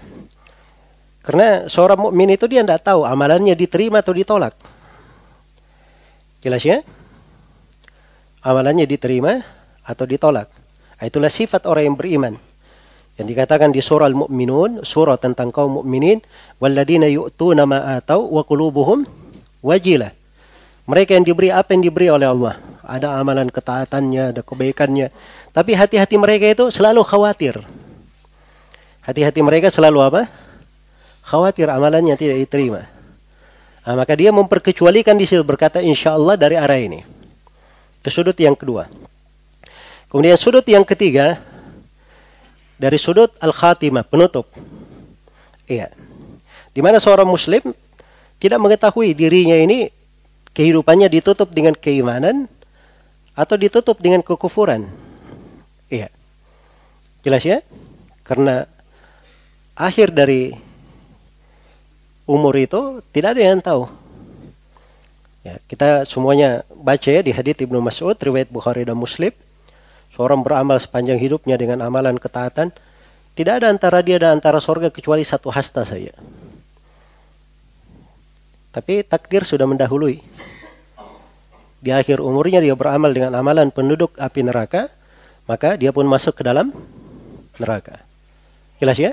Karena 1.25 1.65
seorang 1.65 2.09
mukmin 2.09 2.35
itu 2.35 2.45
dia 2.45 2.61
tidak 2.61 2.85
tahu 2.85 3.07
amalannya 3.07 3.57
diterima 3.57 4.05
atau 4.05 4.13
ditolak. 4.13 4.53
Jelas 6.43 6.61
ya? 6.61 6.83
Amalannya 8.43 8.85
diterima 8.85 9.41
atau 9.81 10.05
ditolak. 10.05 10.51
Itulah 10.99 11.31
sifat 11.31 11.67
orang 11.67 11.91
yang 11.91 11.97
beriman 11.97 12.35
yang 13.13 13.29
dikatakan 13.29 13.69
di 13.69 13.77
surah 13.77 14.09
Al-Mu'minun, 14.09 14.81
surah 14.81 15.21
tentang 15.21 15.53
kaum 15.53 15.81
mukminin, 15.81 16.17
walladzina 16.57 17.05
yu'tuna 17.05 17.69
ma 17.69 18.01
atau 18.01 18.25
wa 18.25 18.41
qulubuhum 18.41 19.05
wajilah. 19.61 20.09
Mereka 20.89 21.15
yang 21.15 21.25
diberi 21.25 21.53
apa 21.53 21.77
yang 21.77 21.85
diberi 21.85 22.09
oleh 22.09 22.27
Allah. 22.27 22.57
Ada 22.83 23.15
amalan 23.15 23.47
ketaatannya, 23.47 24.35
ada 24.35 24.41
kebaikannya. 24.43 25.07
Tapi 25.55 25.71
hati-hati 25.71 26.19
mereka 26.19 26.51
itu 26.51 26.67
selalu 26.67 26.99
khawatir. 27.07 27.63
Hati-hati 29.07 29.39
mereka 29.39 29.71
selalu 29.71 30.03
apa? 30.03 30.21
Khawatir 31.23 31.71
amalannya 31.71 32.19
tidak 32.19 32.43
diterima. 32.43 32.83
Nah, 33.83 33.95
maka 33.99 34.15
dia 34.15 34.31
memperkecualikan 34.35 35.15
di 35.15 35.27
situ 35.27 35.43
berkata 35.43 35.79
insya 35.79 36.15
Allah 36.15 36.35
dari 36.35 36.59
arah 36.59 36.79
ini. 36.79 37.03
Itu 38.03 38.11
sudut 38.11 38.35
yang 38.35 38.55
kedua. 38.55 38.87
Kemudian 40.11 40.35
sudut 40.35 40.63
yang 40.67 40.83
ketiga, 40.83 41.39
dari 42.75 42.99
sudut 42.99 43.31
al-khatimah, 43.39 44.03
penutup. 44.03 44.47
Iya. 45.67 45.87
Di 46.75 46.83
mana 46.83 46.99
seorang 46.99 47.27
muslim 47.27 47.63
tidak 48.43 48.59
mengetahui 48.59 49.15
dirinya 49.15 49.55
ini 49.55 49.87
kehidupannya 50.51 51.07
ditutup 51.07 51.47
dengan 51.51 51.71
keimanan 51.75 52.51
atau 53.33 53.55
ditutup 53.57 53.97
dengan 53.97 54.21
kekufuran. 54.21 54.89
Iya. 55.89 56.09
Jelas 57.25 57.43
ya? 57.45 57.59
Karena 58.21 58.65
akhir 59.73 60.13
dari 60.13 60.53
umur 62.29 62.53
itu 62.55 63.01
tidak 63.13 63.37
ada 63.37 63.41
yang 63.41 63.61
tahu. 63.61 63.89
Ya, 65.43 65.59
kita 65.67 66.07
semuanya 66.07 66.63
baca 66.71 67.09
ya 67.11 67.19
di 67.19 67.35
hadits 67.35 67.59
Ibnu 67.59 67.83
Mas'ud 67.83 68.15
riwayat 68.15 68.47
Bukhari 68.47 68.87
dan 68.87 68.95
Muslim 68.95 69.35
Seorang 70.13 70.45
beramal 70.45 70.77
sepanjang 70.77 71.17
hidupnya 71.17 71.57
dengan 71.57 71.81
amalan 71.81 72.21
ketaatan, 72.21 72.69
tidak 73.33 73.53
ada 73.61 73.73
antara 73.73 74.05
dia 74.05 74.21
dan 74.21 74.37
antara 74.37 74.61
sorga 74.61 74.93
kecuali 74.93 75.25
satu 75.25 75.49
hasta 75.49 75.81
saja. 75.81 76.13
Tapi 78.69 79.01
takdir 79.01 79.41
sudah 79.41 79.65
mendahului. 79.65 80.21
Di 81.83 81.91
akhir 81.91 82.23
umurnya 82.23 82.63
dia 82.63 82.79
beramal 82.79 83.11
dengan 83.11 83.35
amalan 83.35 83.67
penduduk 83.67 84.15
api 84.15 84.39
neraka, 84.47 84.87
maka 85.43 85.75
dia 85.75 85.91
pun 85.91 86.07
masuk 86.07 86.39
ke 86.39 86.43
dalam 86.47 86.71
neraka. 87.59 87.99
Jelas 88.79 88.95
ya? 88.95 89.11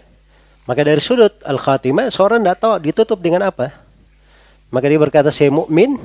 Maka 0.71 0.87
dari 0.87 1.03
sudut 1.03 1.35
al-khatimah, 1.43 2.15
seorang 2.15 2.39
tidak 2.47 2.63
tahu 2.63 2.79
ditutup 2.79 3.19
dengan 3.19 3.51
apa. 3.51 3.75
Maka 4.71 4.87
dia 4.87 5.03
berkata, 5.03 5.35
saya 5.35 5.51
mukmin, 5.51 5.99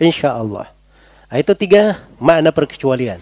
insya 0.00 0.32
Allah. 0.32 0.72
Nah, 1.28 1.36
itu 1.36 1.52
tiga 1.52 2.00
makna 2.16 2.48
perkecualian. 2.48 3.20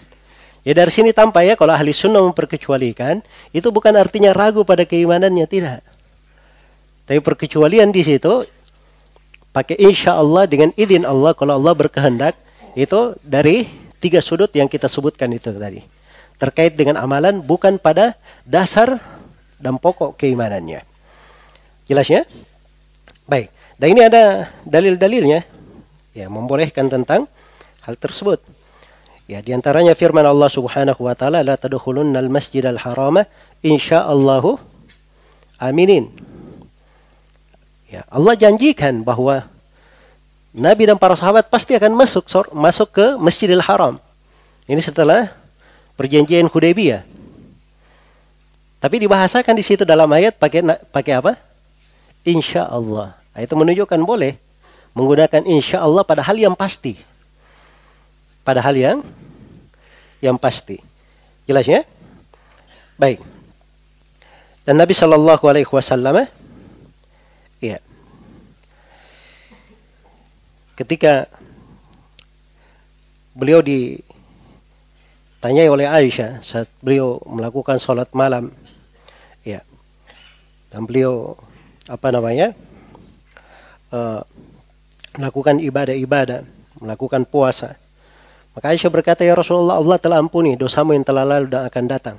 Ya 0.63 0.71
dari 0.75 0.91
sini 0.91 1.11
tampak 1.15 1.43
ya 1.47 1.53
kalau 1.55 1.71
ahli 1.71 1.95
sunnah 1.95 2.19
memperkecualikan 2.19 3.23
itu 3.55 3.67
bukan 3.71 3.95
artinya 3.95 4.35
ragu 4.35 4.63
pada 4.67 4.83
keimanannya 4.83 5.47
tidak. 5.47 5.83
Tapi 7.07 7.19
perkecualian 7.23 7.91
di 7.95 8.03
situ 8.03 8.43
pakai 9.55 9.79
insya 9.79 10.19
Allah 10.19 10.45
dengan 10.45 10.75
izin 10.75 11.07
Allah 11.07 11.31
kalau 11.33 11.57
Allah 11.57 11.73
berkehendak 11.73 12.35
itu 12.73 13.15
dari 13.21 13.69
tiga 13.99 14.19
sudut 14.19 14.49
yang 14.53 14.69
kita 14.69 14.89
sebutkan 14.89 15.29
itu 15.33 15.53
tadi 15.53 15.83
terkait 16.39 16.73
dengan 16.73 16.95
amalan 17.03 17.43
bukan 17.43 17.75
pada 17.75 18.15
dasar 18.47 18.97
dan 19.59 19.75
pokok 19.75 20.15
keimanannya. 20.15 20.81
Jelas 21.85 22.07
ya? 22.07 22.23
Baik. 23.27 23.51
Dan 23.75 23.87
ini 23.95 24.01
ada 24.07 24.47
dalil-dalilnya 24.63 25.43
yang 26.15 26.31
membolehkan 26.31 26.87
tentang 26.87 27.27
hal 27.83 27.95
tersebut. 27.99 28.39
Ya, 29.29 29.43
di 29.45 29.53
antaranya 29.53 29.93
firman 29.93 30.25
Allah 30.25 30.49
Subhanahu 30.49 31.05
wa 31.05 31.13
taala 31.13 31.45
la 31.45 31.53
tadkhulunnal 31.53 32.31
masjidal 32.31 32.81
harama 32.81 33.29
insyaallah 33.61 34.57
aminin. 35.61 36.09
Ya, 37.91 38.07
Allah 38.09 38.33
janjikan 38.39 39.05
bahwa 39.05 39.45
Nabi 40.49 40.89
dan 40.89 40.97
para 40.97 41.13
sahabat 41.13 41.45
pasti 41.45 41.77
akan 41.77 41.93
masuk 41.93 42.25
masuk 42.57 42.89
ke 42.89 43.05
Masjidil 43.21 43.61
Haram. 43.61 44.01
Ini 44.65 44.81
setelah 44.81 45.29
perjanjian 45.93 46.49
Hudaybiyah. 46.49 47.05
Tapi 48.79 48.95
dibahasakan 49.03 49.53
di 49.53 49.63
situ 49.65 49.83
dalam 49.83 50.09
ayat 50.09 50.39
pakai 50.39 50.65
pakai 50.89 51.13
apa? 51.19 51.37
Insya 52.25 52.65
Allah. 52.65 53.13
Nah, 53.35 53.41
itu 53.45 53.53
menunjukkan 53.53 53.99
boleh 54.01 54.39
menggunakan 54.97 55.45
insya 55.45 55.85
Allah 55.85 56.01
pada 56.01 56.25
hal 56.25 56.39
yang 56.39 56.57
pasti. 56.57 56.97
Pada 58.41 58.63
hal 58.63 58.73
yang 58.73 58.97
yang 60.23 60.39
pasti. 60.39 60.81
Jelas 61.45 61.65
ya? 61.65 61.85
Baik. 62.97 63.21
Dan 64.67 64.77
Nabi 64.77 64.93
Shallallahu 64.93 65.43
Alaihi 65.49 65.69
Wasallam, 65.69 66.29
ya, 67.57 67.81
ketika 70.79 71.27
beliau 73.35 73.59
ditanyai 73.59 75.67
oleh 75.67 75.83
Aisyah 75.83 76.39
saat 76.39 76.71
beliau 76.79 77.19
melakukan 77.27 77.75
sholat 77.75 78.07
malam, 78.15 78.55
ya, 79.43 79.59
dan 80.71 80.87
beliau 80.87 81.35
apa 81.91 82.07
namanya, 82.15 82.55
uh, 83.91 84.23
melakukan 85.19 85.59
ibadah-ibadah, 85.59 86.47
melakukan 86.79 87.27
puasa. 87.27 87.75
Maka 88.55 88.71
Aisyah 88.71 88.91
berkata, 88.91 89.27
Ya 89.27 89.35
Rasulullah, 89.35 89.83
Allah 89.83 89.99
telah 89.99 90.23
ampuni 90.23 90.55
dosamu 90.55 90.95
yang 90.95 91.03
telah 91.03 91.27
lalu 91.27 91.51
dan 91.51 91.67
akan 91.67 91.85
datang. 91.91 92.17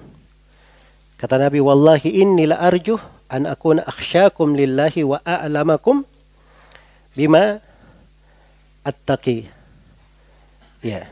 Kata 1.16 1.40
Nabi, 1.40 1.64
Wallahi 1.64 2.12
inni 2.12 2.44
la 2.48 2.60
arjuh 2.60 3.00
an 3.32 3.48
akuna 3.48 3.88
akhsyakum 3.88 4.56
lillahi 4.56 5.04
wa 5.04 5.20
a'lamakum 5.20 6.04
bima 7.12 7.60
attaqi. 8.84 9.48
Ya. 10.80 11.08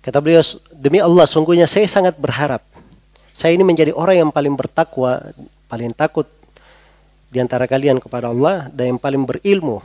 Kata 0.00 0.20
beliau, 0.20 0.40
demi 0.72 1.00
Allah, 1.00 1.28
sungguhnya 1.28 1.68
saya 1.68 1.84
sangat 1.84 2.16
berharap. 2.16 2.64
Saya 3.36 3.56
ini 3.56 3.64
menjadi 3.64 3.92
orang 3.96 4.28
yang 4.28 4.30
paling 4.32 4.52
bertakwa, 4.52 5.32
paling 5.68 5.92
takut 5.96 6.28
di 7.32 7.38
antara 7.40 7.64
kalian 7.64 8.02
kepada 8.02 8.28
Allah 8.28 8.68
dan 8.72 8.96
yang 8.96 9.00
paling 9.00 9.22
berilmu 9.24 9.80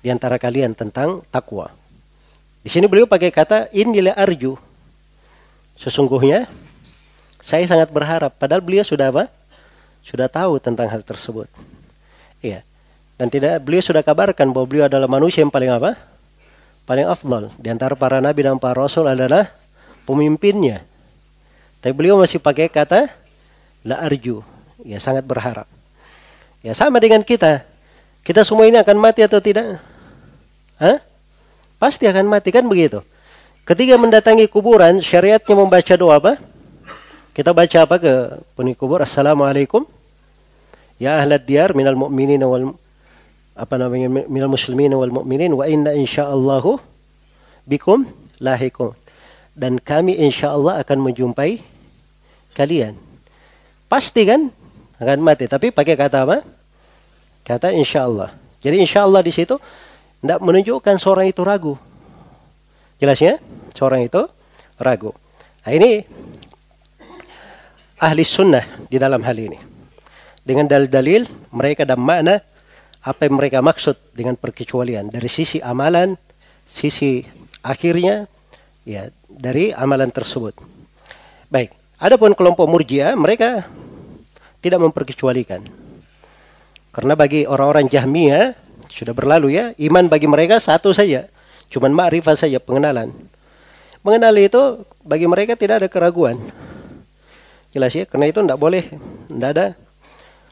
di 0.00 0.08
antara 0.08 0.40
kalian 0.40 0.72
tentang 0.72 1.24
takwa. 1.28 1.72
Di 2.60 2.68
sini 2.68 2.84
beliau 2.84 3.08
pakai 3.08 3.32
kata 3.32 3.72
inilah 3.72 4.12
arju 4.20 4.56
Sesungguhnya 5.80 6.44
saya 7.40 7.64
sangat 7.64 7.88
berharap 7.88 8.36
padahal 8.36 8.60
beliau 8.60 8.84
sudah 8.84 9.08
apa? 9.08 9.32
Sudah 10.04 10.28
tahu 10.28 10.60
tentang 10.60 10.92
hal 10.92 11.00
tersebut. 11.00 11.48
Iya. 12.44 12.60
Dan 13.20 13.28
tidak 13.28 13.60
beliau 13.60 13.84
sudah 13.84 14.00
kabarkan 14.00 14.48
bahwa 14.48 14.64
beliau 14.64 14.88
adalah 14.88 15.04
manusia 15.04 15.44
yang 15.44 15.52
paling 15.52 15.68
apa? 15.68 15.92
Paling 16.88 17.04
afdal 17.04 17.52
di 17.60 17.68
antara 17.68 17.92
para 17.92 18.16
nabi 18.16 18.48
dan 18.48 18.56
para 18.56 18.80
rasul 18.80 19.04
adalah 19.04 19.52
pemimpinnya. 20.08 20.80
Tapi 21.84 21.92
beliau 21.92 22.16
masih 22.16 22.40
pakai 22.40 22.72
kata 22.72 23.12
la 23.84 24.00
arju. 24.00 24.40
Ya 24.88 24.96
sangat 24.96 25.28
berharap. 25.28 25.68
Ya 26.64 26.72
sama 26.72 26.96
dengan 26.96 27.20
kita. 27.20 27.60
Kita 28.24 28.40
semua 28.40 28.64
ini 28.64 28.80
akan 28.80 28.96
mati 28.96 29.20
atau 29.20 29.36
tidak? 29.36 29.84
Hah? 30.80 31.04
Pasti 31.76 32.08
akan 32.08 32.24
mati 32.24 32.48
kan 32.48 32.64
begitu. 32.64 33.04
Ketika 33.68 34.00
mendatangi 34.00 34.48
kuburan, 34.48 34.96
syariatnya 35.04 35.60
membaca 35.60 35.92
doa 35.92 36.16
apa? 36.16 36.32
Kita 37.36 37.52
baca 37.52 37.78
apa 37.84 38.00
ke 38.00 38.12
penghuni 38.56 38.72
kubur? 38.72 39.04
Assalamualaikum. 39.04 39.84
Ya 40.96 41.20
ahlat 41.20 41.44
diyar 41.44 41.76
minal 41.76 42.00
mu'minin 42.00 42.40
wal 42.48 42.80
apa 43.60 43.76
namanya 43.76 44.08
minal 44.08 44.48
muslimin 44.48 44.96
wal 44.96 45.12
mu'minin 45.12 45.52
wa 45.52 45.68
inna 45.68 45.92
insyaallahu 45.92 46.80
bikum 47.68 48.08
lahikum. 48.40 48.96
Dan 49.52 49.76
kami 49.76 50.16
insyaallah 50.16 50.80
akan 50.80 50.98
menjumpai 51.04 51.60
kalian. 52.56 52.96
Pasti 53.92 54.24
kan 54.24 54.48
akan 54.96 55.18
mati, 55.20 55.44
tapi 55.44 55.68
pakai 55.68 56.00
kata 56.00 56.24
apa? 56.24 56.40
Kata 57.44 57.68
insyaallah. 57.76 58.32
Jadi 58.64 58.80
insyaallah 58.80 59.20
di 59.20 59.32
situ 59.34 59.60
tidak 60.24 60.40
menunjukkan 60.40 60.96
seorang 60.96 61.28
itu 61.28 61.44
ragu. 61.44 61.74
Jelasnya? 62.96 63.40
seorang 63.74 64.06
itu 64.06 64.22
ragu. 64.78 65.14
Nah, 65.64 65.72
ini 65.72 66.04
ahli 68.00 68.22
sunnah 68.26 68.64
di 68.88 68.96
dalam 68.98 69.22
hal 69.22 69.36
ini. 69.36 69.58
Dengan 70.40 70.66
dalil-dalil 70.66 71.28
mereka 71.52 71.84
dan 71.84 72.00
makna 72.00 72.40
apa 73.00 73.24
yang 73.24 73.40
mereka 73.40 73.64
maksud 73.64 73.96
dengan 74.12 74.36
perkecualian 74.36 75.08
dari 75.08 75.28
sisi 75.28 75.60
amalan, 75.64 76.16
sisi 76.68 77.24
akhirnya 77.64 78.28
ya 78.84 79.08
dari 79.28 79.72
amalan 79.72 80.12
tersebut. 80.12 80.52
Baik, 81.48 81.72
adapun 81.96 82.36
kelompok 82.36 82.68
murjiah 82.68 83.16
mereka 83.16 83.64
tidak 84.60 84.84
memperkecualikan. 84.84 85.64
Karena 86.90 87.14
bagi 87.16 87.46
orang-orang 87.48 87.88
Jahmiyah 87.88 88.52
sudah 88.90 89.14
berlalu 89.14 89.56
ya, 89.56 89.72
iman 89.78 90.10
bagi 90.10 90.26
mereka 90.26 90.58
satu 90.58 90.90
saja, 90.90 91.30
cuman 91.70 91.94
ma'rifah 91.94 92.34
saja 92.36 92.58
pengenalan. 92.58 93.14
Mengenali 94.02 94.50
itu 94.50 94.82
bagi 95.06 95.30
mereka 95.30 95.54
tidak 95.54 95.84
ada 95.84 95.88
keraguan. 95.88 96.36
Jelas 97.70 97.94
ya, 97.94 98.04
karena 98.04 98.26
itu 98.26 98.42
tidak 98.42 98.58
boleh, 98.58 98.82
tidak 99.30 99.50
ada 99.54 99.66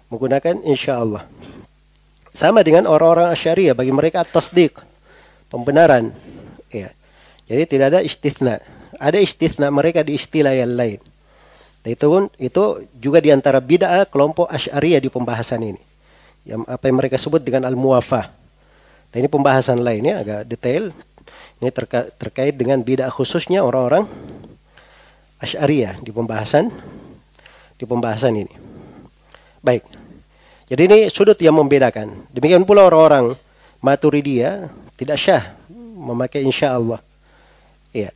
menggunakan 0.07 0.62
insya 0.62 1.03
Allah. 1.03 1.27
Sama 2.39 2.62
dengan 2.62 2.86
orang-orang 2.86 3.35
Asyariah, 3.35 3.74
bagi 3.74 3.90
mereka 3.90 4.23
tasdik, 4.23 4.78
pembenaran. 5.51 6.15
Ya. 6.70 6.94
Jadi 7.51 7.66
tidak 7.66 7.86
ada 7.90 7.98
istithna. 7.98 8.62
Ada 8.94 9.19
istithna 9.19 9.74
mereka 9.74 10.06
di 10.06 10.15
istilah 10.15 10.55
yang 10.55 10.78
lain. 10.78 11.02
itu 11.89 12.05
pun 12.05 12.28
itu 12.36 12.85
juga 13.01 13.19
di 13.19 13.32
antara 13.32 13.59
bid'ah 13.59 14.06
kelompok 14.06 14.47
Asyariah 14.47 15.02
di 15.02 15.10
pembahasan 15.10 15.66
ini. 15.66 15.82
Yang 16.47 16.62
apa 16.70 16.85
yang 16.86 16.97
mereka 17.02 17.19
sebut 17.19 17.43
dengan 17.43 17.66
al-muwafah. 17.66 18.31
ini 19.19 19.27
pembahasan 19.27 19.82
lainnya 19.82 20.23
agak 20.23 20.40
detail, 20.47 20.94
ini 21.59 21.70
terka 21.74 22.06
terkait 22.23 22.55
dengan 22.55 22.78
bidah 22.78 23.10
khususnya 23.10 23.66
orang-orang 23.66 24.06
Asy'ariyah 25.43 25.98
di 26.06 26.15
pembahasan 26.15 26.70
di 27.74 27.85
pembahasan 27.89 28.47
ini. 28.47 28.55
Baik. 29.59 29.98
Jadi 30.69 30.82
ini 30.85 30.99
sudut 31.09 31.36
yang 31.40 31.57
membedakan. 31.57 32.28
Demikian 32.28 32.69
pula 32.69 32.85
orang-orang 32.85 33.32
Maturidiyah 33.81 34.69
tidak 35.01 35.16
syah 35.16 35.57
memakai 35.97 36.45
insya 36.45 36.77
Allah. 36.77 37.01
Iya. 37.97 38.12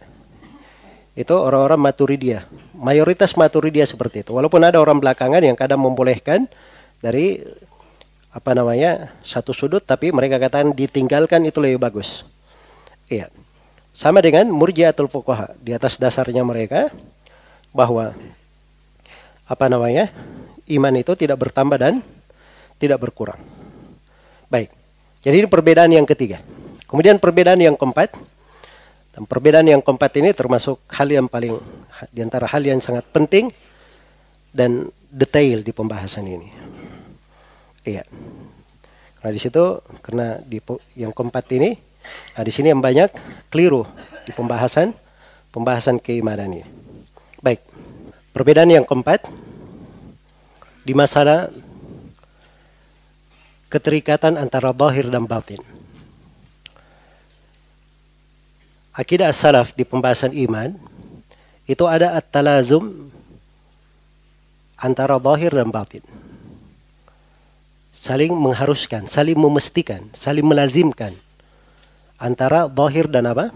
Itu 1.17 1.33
orang-orang 1.33 1.81
Maturidiyah. 1.81 2.45
Mayoritas 2.77 3.33
Maturidiyah 3.41 3.89
seperti 3.89 4.21
itu. 4.21 4.37
Walaupun 4.37 4.61
ada 4.61 4.77
orang 4.77 5.01
belakangan 5.01 5.41
yang 5.41 5.57
kadang 5.57 5.81
membolehkan 5.81 6.45
dari 7.01 7.41
apa 8.33 8.57
namanya 8.57 9.13
satu 9.21 9.53
sudut 9.53 9.85
tapi 9.85 10.09
mereka 10.09 10.41
katakan 10.41 10.73
ditinggalkan 10.77 11.45
itu 11.49 11.57
lebih 11.57 11.81
bagus. 11.81 12.25
Iya. 13.09 13.33
Sama 13.93 14.21
dengan 14.25 14.49
murjiatul 14.53 15.09
fuqaha 15.09 15.53
di 15.61 15.73
atas 15.77 16.01
dasarnya 16.01 16.45
mereka 16.45 16.93
bahwa 17.73 18.13
apa 19.49 19.67
namanya? 19.73 20.13
iman 20.63 20.95
itu 20.95 21.13
tidak 21.19 21.43
bertambah 21.43 21.77
dan 21.77 22.01
tidak 22.83 22.99
berkurang. 22.99 23.39
Baik. 24.51 24.75
Jadi 25.23 25.47
ini 25.47 25.47
perbedaan 25.47 25.95
yang 25.95 26.03
ketiga. 26.03 26.43
Kemudian 26.91 27.23
perbedaan 27.23 27.63
yang 27.63 27.79
keempat. 27.79 28.11
Dan 29.13 29.29
perbedaan 29.29 29.69
yang 29.69 29.85
keempat 29.85 30.19
ini 30.19 30.35
termasuk 30.35 30.83
hal 30.89 31.07
yang 31.07 31.29
paling 31.29 31.61
di 32.11 32.21
antara 32.25 32.49
hal 32.49 32.65
yang 32.65 32.81
sangat 32.81 33.07
penting 33.13 33.53
dan 34.51 34.91
detail 35.13 35.61
di 35.61 35.71
pembahasan 35.71 36.27
ini. 36.27 36.49
Iya. 37.87 38.09
Karena 39.21 39.31
di 39.31 39.41
situ 39.41 39.63
karena 40.01 40.41
di 40.43 40.59
yang 40.97 41.13
keempat 41.13 41.45
ini 41.55 41.93
Nah, 42.35 42.43
di 42.43 42.53
sini 42.53 42.73
yang 42.73 42.83
banyak 42.83 43.13
keliru 43.53 43.87
di 44.27 44.33
pembahasan 44.35 44.95
pembahasan 45.53 46.01
keimanan 46.01 46.51
ini. 46.59 46.65
Baik. 47.43 47.61
Perbedaan 48.33 48.71
yang 48.73 48.87
keempat 48.89 49.29
di 50.83 50.97
masalah 50.97 51.53
keterikatan 53.73 54.37
antara 54.37 54.77
zahir 54.77 55.09
dan 55.09 55.25
batin. 55.25 55.65
Akidah 58.93 59.33
salaf 59.33 59.73
di 59.73 59.89
pembahasan 59.89 60.37
iman 60.37 60.77
itu 61.65 61.89
ada 61.89 62.13
at-talazum 62.21 63.09
antara 64.77 65.17
zahir 65.17 65.57
dan 65.57 65.73
batin. 65.73 66.05
Saling 67.97 68.37
mengharuskan, 68.37 69.09
saling 69.09 69.41
memestikan, 69.41 70.13
saling 70.13 70.45
melazimkan 70.45 71.17
antara 72.21 72.69
zahir 72.69 73.09
dan 73.09 73.33
apa? 73.33 73.49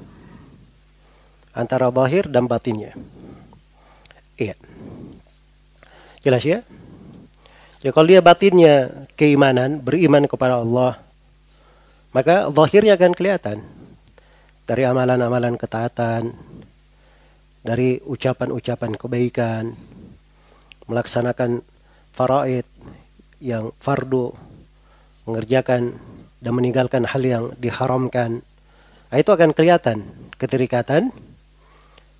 Antara 1.52 1.92
zahir 1.92 2.24
dan 2.32 2.48
batinnya. 2.48 2.96
Iya. 4.40 4.56
Jelas 6.24 6.44
ya? 6.46 6.64
Ya 7.84 7.90
kalau 7.92 8.08
dia 8.08 8.24
batinnya 8.24 9.08
keimanan, 9.16 9.80
beriman 9.80 10.24
kepada 10.24 10.60
Allah, 10.60 10.96
maka 12.16 12.48
zahirnya 12.48 12.96
akan 12.96 13.12
kelihatan 13.12 13.60
dari 14.64 14.82
amalan-amalan 14.88 15.60
ketaatan, 15.60 16.32
dari 17.60 18.00
ucapan-ucapan 18.00 18.92
kebaikan, 18.96 19.64
melaksanakan 20.88 21.60
faraid 22.16 22.64
yang 23.42 23.70
fardu, 23.82 24.32
mengerjakan 25.28 25.96
dan 26.40 26.52
meninggalkan 26.56 27.04
hal 27.04 27.22
yang 27.22 27.44
diharamkan, 27.60 28.40
Nah, 29.06 29.22
itu 29.22 29.30
akan 29.30 29.54
kelihatan 29.54 30.02
keterikatan 30.34 31.14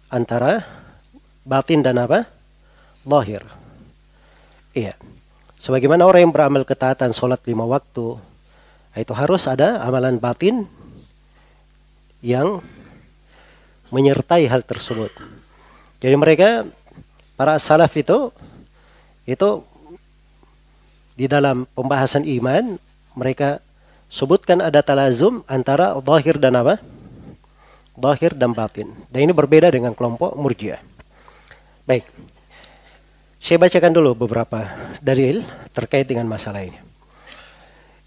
antara 0.07 0.63
batin 1.43 1.83
dan 1.83 1.99
apa? 1.99 2.31
Lahir. 3.03 3.43
Iya. 4.71 4.95
Sebagaimana 5.67 6.07
orang 6.07 6.31
yang 6.31 6.35
beramal 6.35 6.63
ketaatan 6.63 7.11
sholat 7.11 7.43
lima 7.43 7.67
waktu, 7.67 8.15
itu 8.95 9.11
harus 9.11 9.51
ada 9.51 9.83
amalan 9.83 10.15
batin 10.15 10.63
yang 12.23 12.63
menyertai 13.91 14.47
hal 14.47 14.63
tersebut. 14.63 15.11
Jadi 15.99 16.15
mereka 16.15 16.71
para 17.35 17.59
salaf 17.59 17.91
itu 17.99 18.31
itu 19.27 19.67
di 21.19 21.27
dalam 21.27 21.67
pembahasan 21.75 22.23
iman 22.23 22.79
mereka 23.19 23.59
sebutkan 24.07 24.63
ada 24.63 24.87
talazum 24.87 25.43
antara 25.51 25.99
zahir 25.99 26.39
dan 26.39 26.63
apa? 26.63 26.79
Zahir 27.99 28.39
dan 28.39 28.55
batin. 28.55 28.87
Dan 29.11 29.27
ini 29.27 29.35
berbeda 29.35 29.67
dengan 29.75 29.99
kelompok 29.99 30.31
murjiah. 30.39 30.79
Baik. 31.91 32.07
Saya 33.47 33.63
bacakan 33.63 33.95
dulu 33.95 34.27
beberapa 34.27 34.59
dalil 34.99 35.39
terkait 35.71 36.03
dengan 36.03 36.27
masalah 36.27 36.67
ini. 36.67 36.75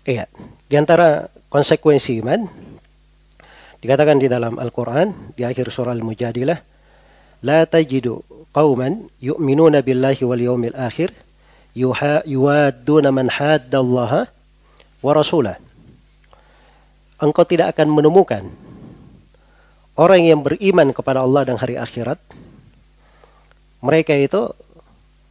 Iya, 0.04 0.28
di 0.68 0.76
antara 0.76 1.32
konsekuensi 1.48 2.20
iman 2.20 2.44
dikatakan 3.80 4.20
di 4.20 4.28
dalam 4.28 4.60
Al-Qur'an 4.60 5.32
di 5.40 5.48
akhir 5.48 5.72
surah 5.72 5.96
Al-Mujadilah, 5.96 6.60
la 7.48 7.64
tajidu 7.64 8.20
qauman 8.52 9.08
yu'minuna 9.24 9.80
billahi 9.80 10.28
wal 10.28 10.44
yawmil 10.44 10.76
akhir 10.76 11.16
yuwadduna 12.28 13.08
man 13.16 13.32
haddallaha 13.32 14.28
wa 15.00 15.12
rasulah. 15.16 15.56
Engkau 17.24 17.48
tidak 17.48 17.80
akan 17.80 17.88
menemukan 17.96 18.44
orang 19.96 20.20
yang 20.20 20.44
beriman 20.44 20.92
kepada 20.92 21.24
Allah 21.24 21.48
dan 21.48 21.56
hari 21.56 21.80
akhirat. 21.80 22.20
Mereka 23.80 24.12
itu 24.20 24.52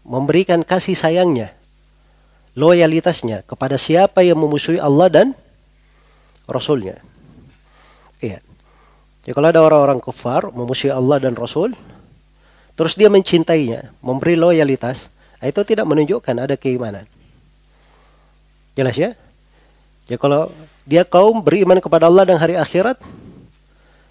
memberikan 0.09 0.64
kasih 0.64 0.97
sayangnya, 0.97 1.52
loyalitasnya 2.56 3.44
kepada 3.44 3.76
siapa 3.76 4.24
yang 4.24 4.40
memusuhi 4.40 4.80
Allah 4.80 5.12
dan 5.12 5.28
Rasulnya. 6.48 6.97
Iya. 8.24 8.40
Jadi 9.28 9.32
kalau 9.36 9.48
ada 9.52 9.60
orang-orang 9.60 10.01
kafir 10.01 10.48
memusuhi 10.48 10.89
Allah 10.89 11.20
dan 11.20 11.36
Rasul, 11.36 11.76
terus 12.72 12.97
dia 12.97 13.12
mencintainya, 13.12 13.93
memberi 14.01 14.32
loyalitas, 14.40 15.12
itu 15.44 15.60
tidak 15.68 15.85
menunjukkan 15.85 16.35
ada 16.40 16.56
keimanan. 16.56 17.05
Jelas 18.72 18.97
ya? 18.97 19.12
Ya 20.09 20.16
kalau 20.16 20.48
dia 20.89 21.05
kaum 21.05 21.44
beriman 21.44 21.85
kepada 21.85 22.09
Allah 22.09 22.24
dan 22.24 22.40
hari 22.40 22.56
akhirat, 22.56 22.97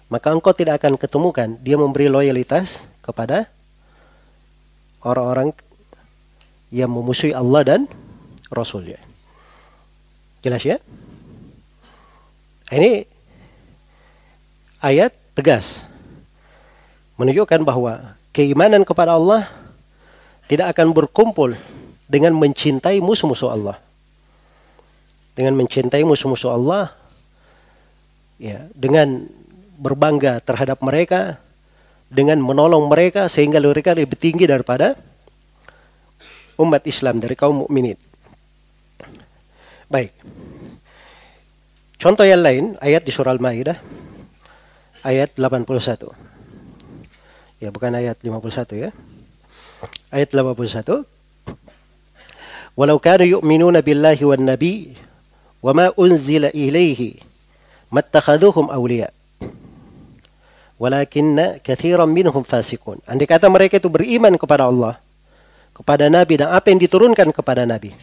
maka 0.06 0.30
engkau 0.30 0.54
tidak 0.54 0.78
akan 0.78 0.94
ketemukan 0.94 1.58
dia 1.58 1.74
memberi 1.74 2.06
loyalitas 2.06 2.86
kepada 3.02 3.50
orang-orang 5.02 5.50
yang 6.68 6.92
memusuhi 6.92 7.32
Allah 7.32 7.64
dan 7.64 7.80
Rasulnya. 8.52 9.00
Jelas 10.44 10.62
ya? 10.64 10.76
Ini 12.68 13.08
ayat 14.84 15.16
tegas 15.32 15.88
menunjukkan 17.16 17.64
bahwa 17.64 18.14
keimanan 18.30 18.84
kepada 18.84 19.16
Allah 19.16 19.48
tidak 20.46 20.76
akan 20.76 20.92
berkumpul 20.92 21.56
dengan 22.08 22.32
mencintai 22.36 23.00
musuh-musuh 23.00 23.52
Allah. 23.52 23.76
Dengan 25.36 25.54
mencintai 25.54 26.02
musuh-musuh 26.02 26.50
Allah, 26.50 26.90
ya, 28.42 28.66
dengan 28.74 29.28
berbangga 29.78 30.42
terhadap 30.42 30.82
mereka, 30.82 31.38
dengan 32.08 32.40
menolong 32.42 32.88
mereka 32.90 33.28
sehingga 33.28 33.60
mereka 33.62 33.94
lebih 33.94 34.18
tinggi 34.18 34.48
daripada 34.48 34.96
umat 36.58 36.82
Islam 36.84 37.22
dari 37.22 37.38
kaum 37.38 37.64
mukminin. 37.64 37.96
Baik. 39.88 40.12
Contoh 41.98 42.26
yang 42.26 42.44
lain, 42.44 42.76
ayat 42.78 43.02
di 43.02 43.10
surah 43.10 43.32
Al-Maidah 43.34 43.78
ayat 45.02 45.32
81. 45.38 46.12
Ya, 47.58 47.74
bukan 47.74 47.90
ayat 47.90 48.20
51 48.22 48.78
ya 48.78 48.90
ayat 50.10 50.28
81 50.32 51.04
Walau 52.78 53.02
kanu 53.02 53.26
yu'minuna 53.26 53.82
billahi 53.82 54.22
wan 54.22 54.46
nabi 54.46 54.94
wa 55.58 55.74
ma 55.74 55.86
unzila 55.98 56.54
ilaihi 56.54 57.18
mattakhaduhum 57.90 58.70
awliya 58.70 59.10
walakinna 60.78 61.58
kathiran 61.58 62.06
minhum 62.06 62.46
fasikun 62.46 63.02
andai 63.02 63.26
kata 63.26 63.50
mereka 63.50 63.82
itu 63.82 63.90
beriman 63.90 64.38
kepada 64.38 64.70
Allah 64.70 65.02
kepada 65.78 66.10
nabi 66.10 66.42
dan 66.42 66.50
apa 66.50 66.68
yang 66.68 66.82
diturunkan 66.82 67.30
kepada 67.30 67.62
nabi 67.62 67.94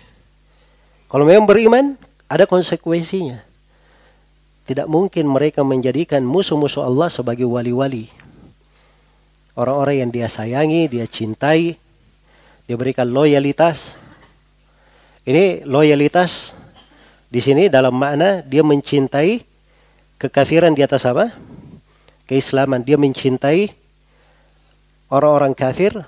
kalau 1.11 1.27
memang 1.27 1.45
beriman 1.45 1.99
ada 2.31 2.47
konsekuensinya 2.47 3.43
tidak 4.65 4.89
mungkin 4.89 5.29
mereka 5.29 5.61
menjadikan 5.61 6.25
musuh-musuh 6.25 6.81
Allah 6.81 7.11
sebagai 7.11 7.45
wali-wali 7.45 8.09
orang-orang 9.55 10.05
yang 10.05 10.11
dia 10.11 10.27
sayangi, 10.27 10.91
dia 10.91 11.07
cintai, 11.07 11.79
dia 12.67 12.75
berikan 12.75 13.07
loyalitas. 13.07 13.97
Ini 15.25 15.65
loyalitas 15.65 16.53
di 17.31 17.41
sini 17.41 17.65
dalam 17.71 17.97
makna 17.97 18.45
dia 18.45 18.61
mencintai 18.61 19.41
kekafiran 20.21 20.75
di 20.77 20.85
atas 20.85 21.07
apa? 21.07 21.33
Keislaman. 22.29 22.85
Dia 22.85 23.01
mencintai 23.01 23.73
orang-orang 25.09 25.57
kafir 25.57 26.05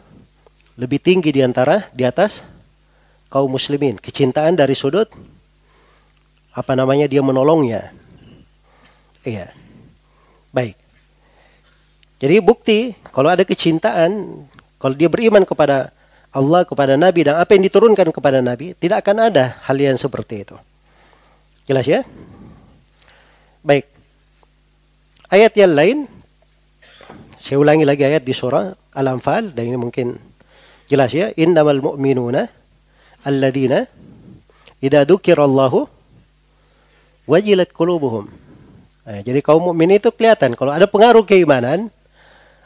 lebih 0.78 1.02
tinggi 1.02 1.34
di 1.34 1.42
antara 1.42 1.90
di 1.92 2.06
atas 2.06 2.46
kaum 3.28 3.50
muslimin. 3.50 3.98
Kecintaan 3.98 4.56
dari 4.56 4.78
sudut 4.78 5.10
apa 6.54 6.74
namanya 6.78 7.10
dia 7.10 7.22
menolongnya. 7.26 7.92
Iya. 9.26 9.52
Baik. 10.54 10.78
Jadi 12.18 12.36
bukti 12.42 12.80
kalau 13.14 13.30
ada 13.30 13.46
kecintaan, 13.46 14.46
kalau 14.82 14.96
dia 14.98 15.10
beriman 15.10 15.46
kepada 15.46 15.94
Allah, 16.34 16.66
kepada 16.66 16.98
Nabi 16.98 17.26
dan 17.26 17.38
apa 17.38 17.54
yang 17.54 17.66
diturunkan 17.66 18.10
kepada 18.10 18.42
Nabi, 18.42 18.74
tidak 18.78 19.06
akan 19.06 19.34
ada 19.34 19.58
hal 19.66 19.78
yang 19.78 19.98
seperti 19.98 20.46
itu. 20.46 20.58
Jelas 21.70 21.86
ya? 21.86 22.02
Baik. 23.62 23.86
Ayat 25.28 25.54
yang 25.60 25.74
lain, 25.76 25.98
saya 27.36 27.60
ulangi 27.60 27.84
lagi 27.84 28.08
ayat 28.08 28.24
di 28.24 28.32
surah 28.32 28.72
Al-Anfal, 28.96 29.52
dan 29.52 29.68
ini 29.68 29.78
mungkin 29.78 30.16
jelas 30.88 31.12
ya. 31.14 31.30
Innamal 31.36 31.84
mu'minuna 31.84 32.48
alladina 33.22 33.86
idha 34.82 35.04
dukirallahu 35.04 35.86
wajilat 37.28 37.70
qulubuhum. 37.76 38.32
Nah, 39.08 39.20
jadi 39.24 39.40
kaum 39.40 39.72
mukmin 39.72 39.96
itu 39.96 40.12
kelihatan 40.12 40.56
kalau 40.56 40.72
ada 40.72 40.84
pengaruh 40.84 41.24
keimanan, 41.24 41.88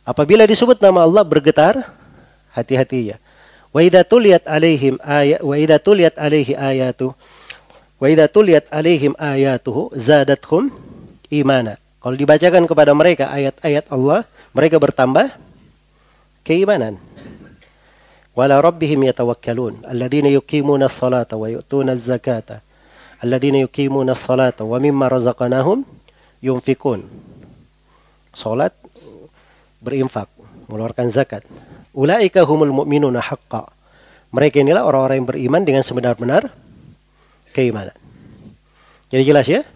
Apabila 0.02 0.50
disebut 0.50 0.82
nama 0.82 1.06
Allah 1.06 1.22
bergetar 1.22 1.78
hati-hatinya. 2.58 3.22
Wa 3.70 3.86
idza 3.86 4.02
tuliyat 4.02 4.44
alaihim 4.50 4.98
ayat 5.00 5.40
wa 5.46 5.56
idza 5.56 5.78
tuliyat 5.78 6.18
alaihi 6.18 6.58
ayatu 6.58 7.14
wa 8.02 8.06
idza 8.10 8.26
tuliyat 8.28 8.66
alaihim 8.74 9.14
ayatuhu 9.16 9.94
zadathum 9.94 10.74
imana. 11.30 11.78
Kalau 12.02 12.18
dibacakan 12.18 12.66
kepada 12.66 12.98
mereka 12.98 13.30
ayat-ayat 13.30 13.94
Allah, 13.94 14.26
mereka 14.58 14.82
bertambah 14.82 15.30
keimanan. 16.42 16.98
Yatawakkalun 18.38 19.84
alladzina 19.84 20.32
yuqimuna 20.32 20.88
as-salata 20.88 21.36
wa 21.36 21.52
yu'tuna 21.52 21.94
az-zakata 22.00 22.64
alladzina 23.20 23.60
yuqimuna 23.60 24.16
as-salata 24.16 24.64
wa 24.64 24.80
mimma 24.80 25.12
razaqnahum 25.12 25.84
yunfikun. 26.42 27.06
Salat 28.32 28.74
berinfak, 29.84 30.32
mengeluarkan 30.72 31.12
zakat. 31.12 31.44
Ulaika 31.92 32.48
humul 32.48 32.72
mu'minuna 32.72 33.20
haqqa. 33.20 33.68
Mereka 34.32 34.64
inilah 34.64 34.88
orang-orang 34.88 35.22
yang 35.22 35.28
beriman 35.28 35.62
dengan 35.68 35.84
sebenar-benar 35.84 36.48
keimanan. 37.52 37.96
Jadi 39.12 39.24
jelas 39.28 39.44
ya? 39.52 39.68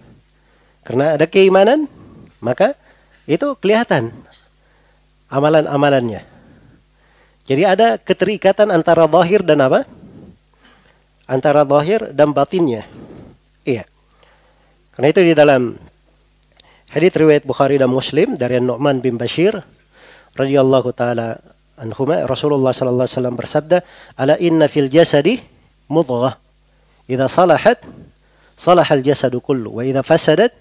Karena 0.88 1.20
ada 1.20 1.28
keimanan, 1.28 1.92
maka 2.40 2.80
itu 3.28 3.52
kelihatan 3.60 4.16
amalan-amalannya. 5.28 6.35
Jadi 7.46 7.62
ada 7.62 8.02
keterikatan 8.02 8.74
antara 8.74 9.06
zahir 9.06 9.46
dan 9.46 9.62
apa? 9.62 9.86
Antara 11.30 11.62
zahir 11.62 12.10
dan 12.10 12.34
batinnya. 12.34 12.90
Iya. 13.62 13.86
Karena 14.98 15.08
itu 15.14 15.22
di 15.22 15.34
dalam 15.38 15.78
hadis 16.90 17.12
riwayat 17.14 17.44
Bukhari 17.46 17.78
dan 17.78 17.92
Muslim 17.92 18.34
dari 18.40 18.58
Nu'man 18.58 18.98
bin 19.04 19.20
Bashir 19.20 19.54
radhiyallahu 20.34 20.90
taala 20.96 21.38
anhuma 21.76 22.24
Rasulullah 22.24 22.72
sallallahu 22.72 23.04
alaihi 23.04 23.18
wasallam 23.20 23.36
bersabda 23.36 23.78
ala 24.16 24.40
inna 24.40 24.72
fil 24.72 24.88
jasadi 24.88 25.44
mudghah 25.92 26.40
idza 27.12 27.28
salahat 27.28 27.84
salaha 28.56 28.96
al 28.96 29.04
jasadu 29.04 29.44
kullu 29.44 29.80
wa 29.80 29.84
idza 29.84 30.04
fasadat 30.04 30.56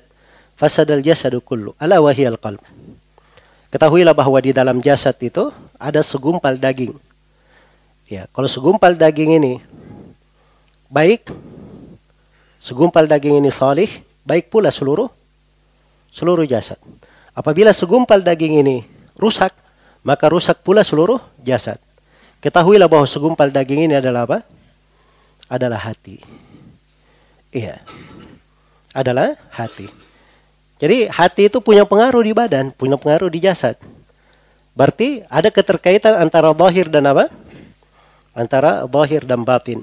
fasada 0.59 0.98
al 0.98 1.02
jasadu 1.06 1.39
kullu 1.39 1.78
ala 1.78 2.02
wa 2.02 2.11
hiya 2.11 2.35
al 2.35 2.39
qalb 2.43 2.59
Ketahuilah 3.74 4.14
bahwa 4.14 4.38
di 4.38 4.55
dalam 4.55 4.78
jasad 4.78 5.18
itu 5.18 5.51
ada 5.74 5.98
segumpal 5.98 6.55
daging. 6.55 6.94
Ya, 8.06 8.30
kalau 8.30 8.46
segumpal 8.46 8.94
daging 8.94 9.42
ini 9.42 9.59
baik, 10.86 11.26
segumpal 12.62 13.10
daging 13.10 13.42
ini 13.42 13.51
salih, 13.51 13.90
baik 14.22 14.46
pula 14.46 14.70
seluruh 14.70 15.10
seluruh 16.14 16.46
jasad. 16.46 16.78
Apabila 17.34 17.74
segumpal 17.74 18.22
daging 18.22 18.62
ini 18.62 18.86
rusak, 19.18 19.51
maka 20.06 20.30
rusak 20.30 20.62
pula 20.62 20.86
seluruh 20.86 21.18
jasad. 21.42 21.82
Ketahuilah 22.38 22.86
bahwa 22.86 23.10
segumpal 23.10 23.51
daging 23.51 23.90
ini 23.90 23.98
adalah 23.98 24.22
apa? 24.22 24.46
Adalah 25.51 25.82
hati. 25.82 26.22
Iya. 27.51 27.82
Adalah 28.94 29.34
hati. 29.51 30.03
Jadi 30.82 31.06
hati 31.06 31.46
itu 31.46 31.62
punya 31.62 31.86
pengaruh 31.86 32.22
di 32.24 32.34
badan, 32.34 32.74
punya 32.74 32.98
pengaruh 32.98 33.30
di 33.30 33.38
jasad. 33.38 33.78
Berarti 34.74 35.22
ada 35.30 35.48
keterkaitan 35.55 36.18
antara 36.18 36.51
zahir 36.51 36.90
dan 36.90 37.06
apa? 37.06 37.30
Antara 38.34 38.82
zahir 38.90 39.22
dan 39.22 39.46
batin. 39.46 39.78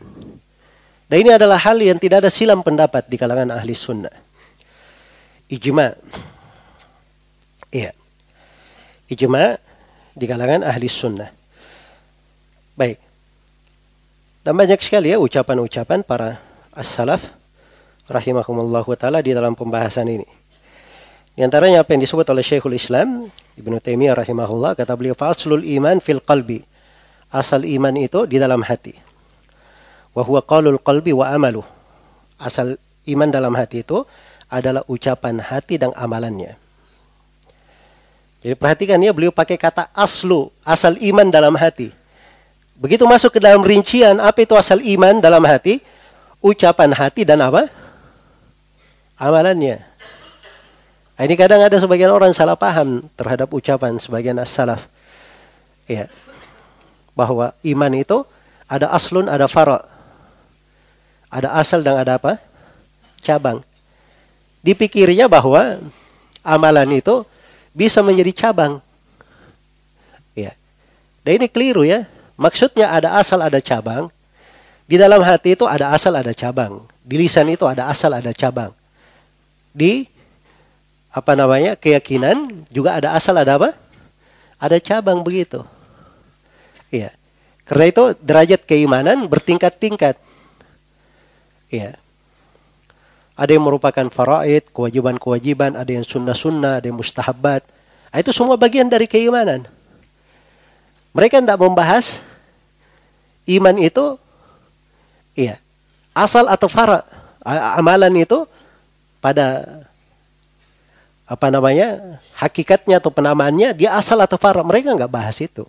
Dan 1.07 1.27
ini 1.27 1.31
adalah 1.31 1.59
hal 1.59 1.80
yang 1.80 1.95
tidak 1.95 2.27
ada 2.27 2.31
silam 2.31 2.59
pendapat 2.59 3.07
di 3.07 3.15
kalangan 3.15 3.55
ahli 3.55 3.72
sunnah. 3.72 4.11
Ijma. 5.47 5.95
Iya. 7.72 7.91
Ijma 9.07 9.59
di 10.11 10.26
kalangan 10.27 10.68
ahli 10.68 10.88
sunnah. 10.91 11.31
Baik. 12.76 12.99
Dan 14.43 14.55
banyak 14.55 14.80
sekali 14.84 15.11
ya 15.11 15.19
ucapan-ucapan 15.19 16.03
para 16.03 16.39
as-salaf 16.76 17.31
rahimahumullah 18.07 18.84
ta'ala 18.95 19.23
di 19.23 19.31
dalam 19.31 19.55
pembahasan 19.55 20.07
ini. 20.07 20.40
Di 21.32 21.41
antaranya 21.48 21.82
apa 21.82 21.95
yang 21.95 22.03
disebut 22.03 22.28
oleh 22.28 22.44
Syekhul 22.44 22.76
Islam 22.76 23.32
Ibnu 23.56 23.80
Taimiyah 23.80 24.16
rahimahullah 24.20 24.76
kata 24.76 24.95
beliau 24.95 25.16
faslul 25.16 25.64
iman 25.64 25.99
fil 26.03 26.20
qalbi. 26.20 26.64
Asal 27.32 27.64
iman 27.64 27.95
itu 27.95 28.28
di 28.28 28.36
dalam 28.36 28.60
hati 28.60 29.12
wa 30.12 30.22
huwa 30.24 30.41
qalul 30.44 30.80
qalbi 30.80 31.16
wa 31.16 31.32
amaluh. 31.32 31.66
Asal 32.36 32.76
iman 33.08 33.30
dalam 33.32 33.53
hati 33.56 33.84
itu 33.86 34.03
adalah 34.52 34.84
ucapan 34.91 35.40
hati 35.40 35.80
dan 35.80 35.95
amalannya. 35.95 36.60
Jadi 38.41 38.58
perhatikan 38.58 38.98
ya 38.98 39.14
beliau 39.14 39.30
pakai 39.30 39.56
kata 39.56 39.94
aslu, 39.94 40.49
asal 40.66 40.98
iman 40.98 41.30
dalam 41.30 41.53
hati. 41.53 41.94
Begitu 42.82 43.06
masuk 43.06 43.38
ke 43.38 43.40
dalam 43.40 43.62
rincian 43.62 44.18
apa 44.18 44.41
itu 44.41 44.58
asal 44.58 44.82
iman 44.82 45.22
dalam 45.22 45.45
hati? 45.45 45.78
Ucapan 46.41 46.90
hati 46.90 47.22
dan 47.22 47.38
apa? 47.38 47.70
Amalannya. 49.22 49.86
Nah, 51.22 51.30
ini 51.30 51.38
kadang 51.38 51.61
ada 51.61 51.77
sebagian 51.77 52.10
orang 52.10 52.34
salah 52.34 52.57
paham 52.57 53.06
terhadap 53.14 53.45
ucapan 53.53 53.93
sebagian 54.02 54.41
as-salaf. 54.41 54.89
Ya. 55.85 56.10
Bahwa 57.14 57.53
iman 57.61 57.93
itu 57.93 58.26
ada 58.65 58.89
aslun, 58.89 59.30
ada 59.30 59.45
fara. 59.45 59.85
Ada 61.30 61.61
asal 61.61 61.85
dan 61.85 62.02
ada 62.02 62.18
apa? 62.18 62.41
Cabang. 63.22 63.61
Dipikirnya 64.65 65.30
bahwa 65.30 65.77
amalan 66.41 66.89
itu 66.89 67.22
bisa 67.69 68.02
menjadi 68.02 68.34
cabang. 68.49 68.81
Ya. 70.34 70.57
Dan 71.22 71.38
ini 71.38 71.45
keliru 71.53 71.85
ya. 71.85 72.10
Maksudnya 72.34 72.89
ada 72.89 73.14
asal 73.22 73.45
ada 73.45 73.61
cabang. 73.61 74.10
Di 74.89 74.98
dalam 74.98 75.22
hati 75.22 75.53
itu 75.53 75.69
ada 75.69 75.93
asal 75.93 76.18
ada 76.18 76.34
cabang. 76.34 76.81
Di 77.06 77.14
lisan 77.14 77.45
itu 77.53 77.69
ada 77.69 77.93
asal 77.93 78.10
ada 78.10 78.34
cabang. 78.34 78.73
Di 79.69 80.10
apa 81.12 81.36
namanya 81.36 81.76
keyakinan 81.76 82.64
juga 82.72 82.96
ada 82.96 83.12
asal 83.12 83.36
ada 83.36 83.60
apa? 83.60 83.76
Ada 84.56 84.80
cabang 84.80 85.20
begitu. 85.20 85.68
Iya. 86.88 87.12
Karena 87.68 87.86
itu 87.92 88.04
derajat 88.24 88.62
keimanan 88.64 89.28
bertingkat-tingkat. 89.28 90.16
Ya. 91.68 92.00
Ada 93.36 93.58
yang 93.58 93.64
merupakan 93.64 94.08
faraid, 94.12 94.72
kewajiban-kewajiban, 94.72 95.76
ada 95.76 95.92
yang 95.92 96.04
sunnah-sunnah, 96.06 96.80
ada 96.80 96.86
yang 96.88 97.00
mustahabat. 97.00 97.64
Nah, 98.12 98.18
itu 98.20 98.32
semua 98.36 98.60
bagian 98.60 98.92
dari 98.92 99.08
keimanan. 99.08 99.68
Mereka 101.12 101.44
tidak 101.44 101.60
membahas 101.60 102.24
iman 103.48 103.76
itu 103.80 104.16
iya, 105.36 105.60
asal 106.16 106.48
atau 106.48 106.68
fara. 106.72 107.04
Amalan 107.80 108.14
itu 108.22 108.46
pada 109.18 109.66
apa 111.32 111.48
namanya 111.48 112.20
hakikatnya 112.36 112.99
atau 112.99 113.08
penamaannya 113.08 113.72
dia 113.72 113.95
asal 113.95 114.20
atau 114.20 114.36
fara 114.36 114.60
mereka 114.68 114.91
nggak 114.91 115.08
bahas 115.08 115.40
itu 115.40 115.64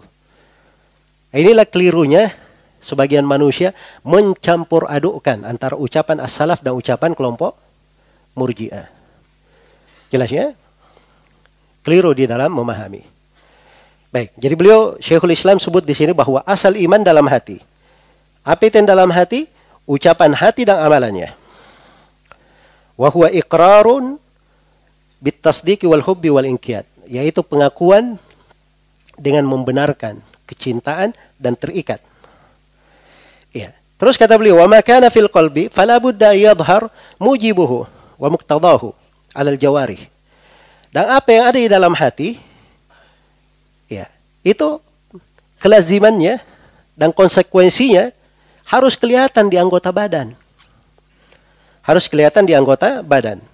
inilah 1.30 1.62
kelirunya 1.62 2.34
sebagian 2.82 3.22
manusia 3.22 3.70
mencampur 4.02 4.90
adukkan 4.90 5.46
antara 5.46 5.78
ucapan 5.78 6.18
as-salaf 6.18 6.60
dan 6.60 6.74
ucapan 6.74 7.14
kelompok 7.14 7.54
murji'ah. 8.34 8.90
Jelas 10.10 10.28
ya? 10.28 10.52
Keliru 11.86 12.12
di 12.12 12.28
dalam 12.28 12.52
memahami. 12.52 13.06
Baik, 14.12 14.36
jadi 14.36 14.54
beliau 14.58 15.00
Syekhul 15.00 15.32
Islam 15.32 15.56
sebut 15.56 15.80
di 15.88 15.96
sini 15.96 16.12
bahwa 16.12 16.44
asal 16.44 16.76
iman 16.76 17.00
dalam 17.00 17.24
hati. 17.24 17.64
Apa 18.44 18.68
itu 18.68 18.84
dalam 18.84 19.08
hati? 19.08 19.48
Ucapan 19.88 20.36
hati 20.36 20.68
dan 20.68 20.84
amalannya. 20.84 21.32
Wa 22.92 23.08
huwa 23.08 23.32
iqrarun 23.32 24.20
bitasdiqi 25.22 25.86
wal 25.86 26.02
hubbi 26.02 26.34
wal 26.34 26.42
inqiyad, 26.42 26.82
yaitu 27.06 27.46
pengakuan 27.46 28.18
dengan 29.14 29.46
membenarkan 29.46 30.18
kecintaan 30.50 31.14
dan 31.38 31.54
terikat. 31.54 32.02
Ya. 33.54 33.70
Terus 34.02 34.18
kata 34.18 34.34
beliau, 34.34 34.58
"Wa 34.58 34.66
ma 34.66 34.82
kana 34.82 35.14
fil 35.14 35.30
qalbi 35.30 35.70
fala 35.70 36.02
budda 36.02 36.34
yadhhar 36.34 36.90
mujibuhu 37.22 37.86
wa 38.18 38.28
muqtadahu 38.34 38.90
'ala 39.30 39.54
al-jawarih." 39.54 40.10
Dan 40.90 41.06
apa 41.06 41.30
yang 41.30 41.44
ada 41.46 41.58
di 41.62 41.70
dalam 41.70 41.94
hati 41.94 42.36
ya, 43.86 44.10
itu 44.42 44.82
kelazimannya 45.62 46.42
dan 46.98 47.14
konsekuensinya 47.14 48.10
harus 48.66 48.98
kelihatan 48.98 49.46
di 49.46 49.56
anggota 49.56 49.94
badan. 49.94 50.34
Harus 51.86 52.10
kelihatan 52.10 52.42
di 52.42 52.52
anggota 52.58 53.00
badan. 53.06 53.51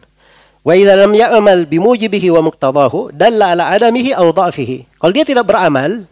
Lam 0.66 1.12
ya'mal 1.14 1.64
bimujibihi 1.64 2.28
wa 2.34 2.44
muqtadahu 2.44 3.14
dalla 3.14 3.54
ala 3.54 3.70
adamihi 3.72 4.12
aw 4.12 4.26
dha'fihi. 4.30 4.98
Kalau 4.98 5.12
dia 5.14 5.24
tidak 5.24 5.48
beramal 5.48 6.04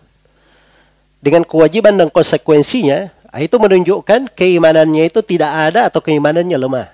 dengan 1.20 1.42
kewajiban 1.42 1.98
dan 1.98 2.08
konsekuensinya, 2.08 3.16
Ah, 3.36 3.44
itu 3.44 3.60
menunjukkan 3.60 4.32
keimanannya 4.32 5.12
itu 5.12 5.20
tidak 5.20 5.52
ada 5.68 5.92
atau 5.92 6.00
keimanannya 6.00 6.56
lemah. 6.56 6.88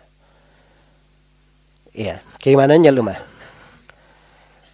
Iya, 1.94 2.18
keimanannya 2.42 2.90
lemah. 2.90 3.18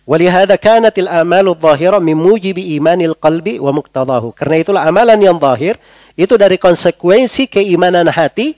Walihada 0.09 0.57
kanatil 0.57 1.13
amalu 1.13 1.53
zahira 1.61 2.01
min 2.01 2.17
mujibi 2.17 2.73
imanil 2.81 3.13
qalbi 3.13 3.61
wa 3.61 3.69
muqtadahu. 3.77 4.33
Karena 4.33 4.65
itulah 4.65 4.89
amalan 4.89 5.21
yang 5.21 5.37
zahir 5.37 5.77
itu 6.17 6.41
dari 6.41 6.57
konsekuensi 6.57 7.53
keimanan 7.53 8.09
hati 8.09 8.57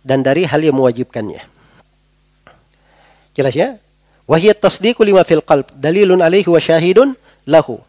dan 0.00 0.24
dari 0.24 0.48
hal 0.48 0.64
yang 0.64 0.80
mewajibkannya. 0.80 1.44
Jelas 3.34 3.54
ya? 3.54 3.76
Wahiyat 4.24 4.62
tasdiqu 4.62 5.04
lima 5.04 5.26
fil 5.26 5.44
qalb 5.44 5.68
dalilun 5.76 6.22
alaihi 6.24 6.48
wa 6.48 6.62
syahidun 6.62 7.12
lahu. 7.44 7.82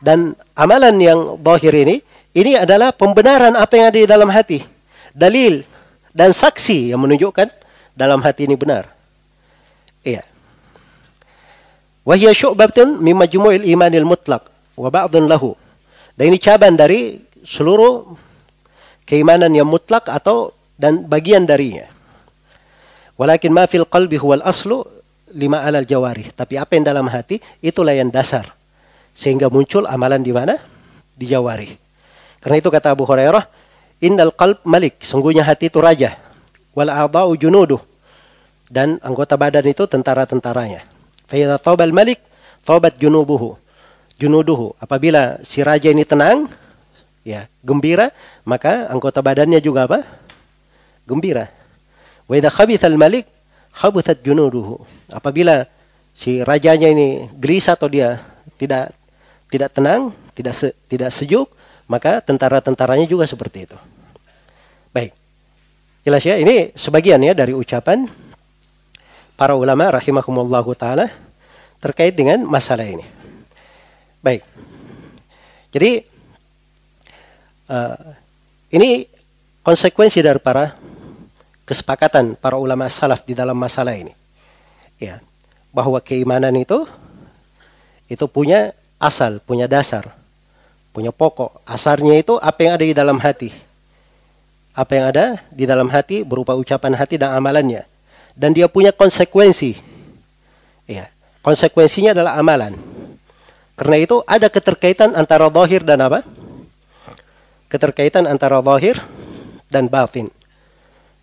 Dan 0.00 0.32
amalan 0.56 0.96
yang 0.98 1.20
zahir 1.44 1.76
ini 1.76 1.96
ini 2.32 2.56
adalah 2.56 2.90
pembenaran 2.90 3.52
apa 3.54 3.72
yang 3.76 3.86
ada 3.92 3.98
di 4.00 4.08
dalam 4.08 4.32
hati. 4.32 4.64
Dalil 5.12 5.62
dan 6.10 6.32
saksi 6.32 6.90
yang 6.90 7.04
menunjukkan 7.04 7.46
dalam 7.94 8.24
hati 8.24 8.48
ini 8.48 8.56
benar. 8.56 8.88
Iya. 10.00 10.24
Wahia 12.02 12.32
syu'batun 12.32 12.98
min 13.04 13.14
majmu'il 13.14 13.68
imanil 13.68 14.08
mutlaq 14.08 14.48
wa 14.74 14.88
ba'dun 14.88 15.28
lahu. 15.28 15.52
Dan 16.16 16.32
ini 16.32 16.38
cabang 16.40 16.74
dari 16.74 17.20
seluruh 17.44 18.16
keimanan 19.04 19.52
yang 19.52 19.68
mutlak 19.68 20.08
atau 20.08 20.56
dan 20.80 21.04
bagian 21.04 21.44
darinya. 21.44 21.99
Walakin 23.20 23.52
ma 23.52 23.68
fil 23.68 23.84
qalbi 23.84 24.16
huwal 24.16 24.40
aslu 24.40 24.80
lima 25.36 25.60
alal 25.60 25.84
jawarih. 25.84 26.32
Tapi 26.32 26.56
apa 26.56 26.72
yang 26.80 26.88
dalam 26.88 27.04
hati 27.12 27.36
itulah 27.60 27.92
yang 27.92 28.08
dasar. 28.08 28.48
Sehingga 29.12 29.52
muncul 29.52 29.84
amalan 29.84 30.24
di 30.24 30.32
mana? 30.32 30.56
Di 31.12 31.28
jawarih. 31.28 31.76
Karena 32.40 32.56
itu 32.56 32.72
kata 32.72 32.96
Abu 32.96 33.04
Hurairah, 33.04 33.44
Innal 34.00 34.32
qalb 34.32 34.64
malik, 34.64 35.04
sungguhnya 35.04 35.44
hati 35.44 35.68
itu 35.68 35.76
raja. 35.76 36.16
Wal 36.72 36.88
a'dha'u 36.88 37.36
junuduh. 37.36 37.84
Dan 38.64 38.96
anggota 39.04 39.36
badan 39.36 39.68
itu 39.68 39.84
tentara-tentaranya. 39.84 40.88
Fa'idha 41.28 41.60
thawbal 41.60 41.92
malik, 41.92 42.24
thawbat 42.64 42.96
junubuhu. 42.96 43.60
Junuduhu. 44.16 44.72
Apabila 44.80 45.36
si 45.44 45.60
raja 45.60 45.92
ini 45.92 46.08
tenang, 46.08 46.48
ya 47.28 47.44
gembira, 47.60 48.08
maka 48.48 48.88
anggota 48.88 49.20
badannya 49.20 49.60
juga 49.60 49.84
apa? 49.84 50.00
Gembira. 51.04 51.59
Wa 52.30 52.38
idha 52.38 52.46
khabithal 52.46 52.94
malik, 52.94 53.26
khabuthat 53.74 54.22
junuduhu. 54.22 54.78
Apabila 55.10 55.66
si 56.14 56.38
rajanya 56.46 56.86
ini 56.86 57.26
gelisah 57.34 57.74
atau 57.74 57.90
dia 57.90 58.22
tidak 58.54 58.94
tidak 59.50 59.74
tenang, 59.74 60.14
tidak 60.38 60.54
se, 60.54 60.70
tidak 60.86 61.10
sejuk, 61.10 61.50
maka 61.90 62.22
tentara-tentaranya 62.22 63.10
juga 63.10 63.26
seperti 63.26 63.66
itu. 63.66 63.78
Baik. 64.94 65.10
Jelas 66.06 66.22
ya, 66.22 66.38
ini 66.38 66.70
sebagian 66.78 67.18
ya 67.18 67.34
dari 67.34 67.50
ucapan 67.50 68.06
para 69.34 69.58
ulama 69.58 69.90
rahimahumullah 69.98 70.62
taala 70.78 71.10
terkait 71.82 72.14
dengan 72.14 72.46
masalah 72.46 72.86
ini. 72.86 73.02
Baik. 74.22 74.46
Jadi 75.74 76.06
uh, 77.66 77.98
ini 78.70 79.10
konsekuensi 79.66 80.22
dari 80.22 80.38
para 80.38 80.78
kesepakatan 81.70 82.34
para 82.34 82.58
ulama 82.58 82.90
salaf 82.90 83.22
di 83.22 83.30
dalam 83.30 83.54
masalah 83.54 83.94
ini. 83.94 84.10
Ya, 84.98 85.22
bahwa 85.70 86.02
keimanan 86.02 86.50
itu 86.58 86.82
itu 88.10 88.26
punya 88.26 88.74
asal, 88.98 89.38
punya 89.38 89.70
dasar, 89.70 90.18
punya 90.90 91.14
pokok. 91.14 91.62
Asarnya 91.62 92.18
itu 92.18 92.34
apa 92.42 92.58
yang 92.66 92.72
ada 92.74 92.82
di 92.82 92.90
dalam 92.90 93.22
hati. 93.22 93.54
Apa 94.74 94.98
yang 94.98 95.06
ada 95.14 95.38
di 95.54 95.62
dalam 95.62 95.86
hati 95.86 96.26
berupa 96.26 96.58
ucapan 96.58 96.98
hati 96.98 97.14
dan 97.14 97.38
amalannya. 97.38 97.86
Dan 98.34 98.50
dia 98.50 98.66
punya 98.66 98.90
konsekuensi. 98.90 99.78
Ya, 100.90 101.06
konsekuensinya 101.46 102.18
adalah 102.18 102.34
amalan. 102.34 102.74
Karena 103.78 103.96
itu 104.02 104.26
ada 104.26 104.50
keterkaitan 104.50 105.14
antara 105.14 105.46
zahir 105.46 105.86
dan 105.86 106.02
apa? 106.02 106.26
Keterkaitan 107.70 108.26
antara 108.26 108.58
zahir 108.58 108.98
dan 109.70 109.86
batin. 109.86 110.39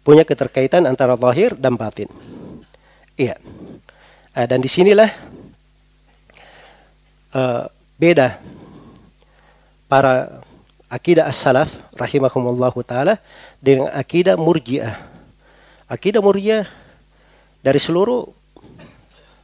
Punya 0.08 0.24
keterkaitan 0.24 0.88
antara 0.88 1.20
zahir 1.20 1.52
dan 1.60 1.76
batin. 1.76 2.08
Iya. 3.20 3.36
Uh, 4.32 4.48
dan 4.48 4.64
di 4.64 4.72
sinilah 4.72 5.12
uh, 7.36 7.68
beda 8.00 8.40
para 9.92 10.40
akidah 10.88 11.28
as-salaf 11.28 11.76
taala 12.88 13.20
dengan 13.60 13.92
akidah 13.92 14.40
murjiah. 14.40 14.96
Akidah 15.92 16.24
murjiah 16.24 16.64
dari 17.60 17.80
seluruh 17.84 18.32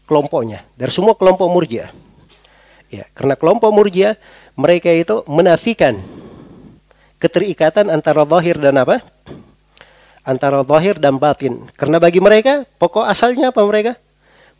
kelompoknya, 0.07 0.63
dari 0.79 0.95
semua 0.95 1.11
kelompok 1.11 1.47
murjiah. 1.51 1.91
Ya, 2.87 3.03
karena 3.11 3.35
kelompok 3.35 3.67
murjiah 3.73 4.15
mereka 4.55 4.93
itu 4.95 5.27
menafikan 5.27 5.99
keterikatan 7.19 7.91
antara 7.91 8.23
zahir 8.23 8.55
dan 8.63 8.79
apa? 8.79 9.03
Antara 10.23 10.63
zahir 10.63 10.95
dan 10.97 11.19
batin. 11.19 11.67
Karena 11.75 11.99
bagi 11.99 12.23
mereka 12.23 12.63
pokok 12.79 13.03
asalnya 13.03 13.51
apa 13.51 13.59
mereka? 13.67 13.99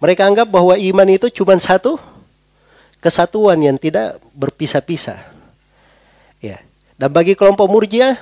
Mereka 0.04 0.28
anggap 0.28 0.48
bahwa 0.52 0.76
iman 0.76 1.08
itu 1.08 1.32
cuma 1.32 1.56
satu 1.56 1.96
kesatuan 3.00 3.60
yang 3.60 3.80
tidak 3.80 4.20
berpisah-pisah. 4.36 5.24
Ya. 6.44 6.60
Dan 7.00 7.10
bagi 7.12 7.36
kelompok 7.36 7.68
murjiah, 7.72 8.16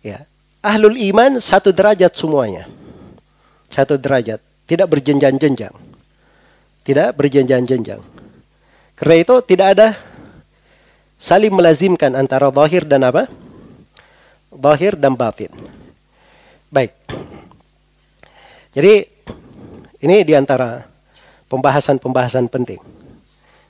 ya, 0.00 0.24
ahlul 0.60 0.96
iman 1.12 1.36
satu 1.40 1.72
derajat 1.72 2.12
semuanya. 2.16 2.64
Satu 3.72 3.96
derajat, 3.96 4.40
tidak 4.68 4.88
berjenjang-jenjang. 4.92 5.72
Tidak 6.84 7.08
berjenjang-jenjang. 7.16 8.00
Karena 8.96 9.16
itu 9.16 9.34
tidak 9.48 9.66
ada 9.76 9.88
saling 11.16 11.52
melazimkan 11.52 12.12
antara 12.14 12.52
zahir 12.52 12.84
dan 12.84 13.08
apa? 13.08 13.28
Zahir 14.52 14.94
dan 15.00 15.16
batin. 15.16 15.52
Baik. 16.72 16.96
Jadi 18.72 19.04
ini 20.00 20.16
di 20.24 20.32
antara 20.32 20.88
pembahasan-pembahasan 21.52 22.48
penting. 22.48 22.80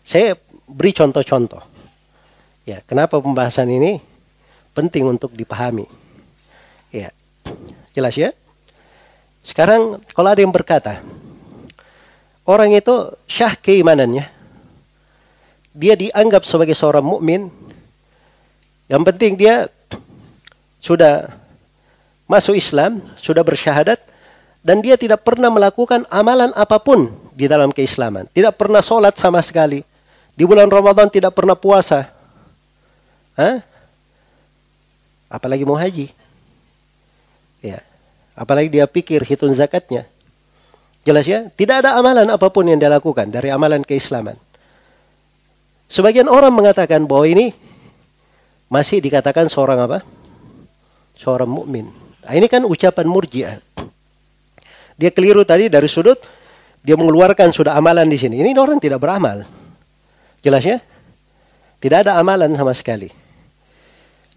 Saya 0.07 0.39
beri 0.71 0.95
contoh-contoh. 0.95 1.67
Ya, 2.63 2.79
kenapa 2.87 3.19
pembahasan 3.19 3.67
ini 3.75 3.99
penting 4.71 5.03
untuk 5.11 5.35
dipahami? 5.35 5.91
Ya, 6.95 7.11
jelas 7.91 8.15
ya. 8.15 8.31
Sekarang 9.43 9.99
kalau 10.15 10.31
ada 10.31 10.39
yang 10.39 10.55
berkata, 10.55 11.03
orang 12.47 12.71
itu 12.71 13.19
syah 13.27 13.59
keimanannya, 13.59 14.31
dia 15.75 15.99
dianggap 15.99 16.47
sebagai 16.47 16.79
seorang 16.79 17.03
mukmin. 17.03 17.51
Yang 18.87 19.03
penting 19.11 19.35
dia 19.35 19.67
sudah 20.79 21.42
masuk 22.31 22.57
Islam, 22.57 23.03
sudah 23.19 23.43
bersyahadat, 23.45 23.99
dan 24.63 24.79
dia 24.79 24.95
tidak 24.95 25.27
pernah 25.27 25.51
melakukan 25.51 26.07
amalan 26.07 26.55
apa 26.55 26.79
pun 26.79 27.11
di 27.35 27.51
dalam 27.51 27.75
keislaman. 27.75 28.31
Tidak 28.31 28.55
pernah 28.55 28.79
sholat 28.79 29.19
sama 29.19 29.43
sekali. 29.43 29.83
Di 30.33 30.47
bulan 30.47 30.71
Ramadan 30.71 31.11
tidak 31.11 31.35
pernah 31.35 31.59
puasa. 31.59 32.09
Hah? 33.35 33.61
Apalagi 35.27 35.67
mau 35.67 35.77
haji. 35.77 36.09
Ya. 37.61 37.83
Apalagi 38.39 38.71
dia 38.71 38.87
pikir 38.87 39.27
hitung 39.27 39.53
zakatnya. 39.53 40.07
Jelas 41.03 41.27
ya? 41.27 41.51
Tidak 41.51 41.83
ada 41.83 41.99
amalan 41.99 42.31
apa 42.31 42.47
pun 42.49 42.63
yang 42.65 42.79
dia 42.79 42.89
lakukan 42.89 43.29
dari 43.29 43.51
amalan 43.51 43.83
keislaman. 43.83 44.39
Sebagian 45.91 46.31
orang 46.31 46.55
mengatakan 46.55 47.05
bahwa 47.05 47.29
ini 47.29 47.53
masih 48.73 49.03
dikatakan 49.05 49.51
seorang 49.51 49.85
apa? 49.85 49.99
Seorang 51.19 51.51
mukmin. 51.51 52.02
Nah, 52.23 52.33
ini 52.39 52.47
kan 52.47 52.63
ucapan 52.63 53.07
murjiah. 53.07 53.59
Dia 54.95 55.11
keliru 55.11 55.43
tadi 55.43 55.67
dari 55.67 55.91
sudut 55.91 56.23
dia 56.83 56.99
mengeluarkan 56.99 57.55
sudah 57.55 57.79
amalan 57.79 58.07
di 58.11 58.19
sini. 58.19 58.43
Ini 58.43 58.55
orang 58.59 58.83
tidak 58.83 59.03
beramal. 59.03 59.47
Jelas 60.43 60.63
ya? 60.67 60.79
Tidak 61.79 61.99
ada 62.07 62.19
amalan 62.19 62.51
sama 62.59 62.75
sekali. 62.75 63.11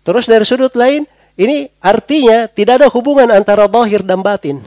Terus 0.05 0.29
dari 0.29 0.45
sudut 0.45 0.73
lain, 0.77 1.05
ini 1.37 1.65
artinya 1.81 2.45
tidak 2.45 2.81
ada 2.81 2.87
hubungan 2.93 3.29
antara 3.33 3.65
zahir 3.65 4.05
dan 4.05 4.21
batin. 4.21 4.61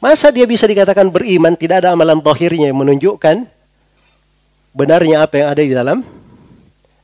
Masa 0.00 0.32
dia 0.32 0.48
bisa 0.48 0.64
dikatakan 0.64 1.08
beriman 1.08 1.56
tidak 1.56 1.84
ada 1.84 1.92
amalan 1.92 2.20
zahirnya 2.20 2.72
yang 2.72 2.80
menunjukkan 2.80 3.48
benarnya 4.76 5.24
apa 5.24 5.34
yang 5.40 5.48
ada 5.52 5.62
di 5.64 5.72
dalam 5.72 6.04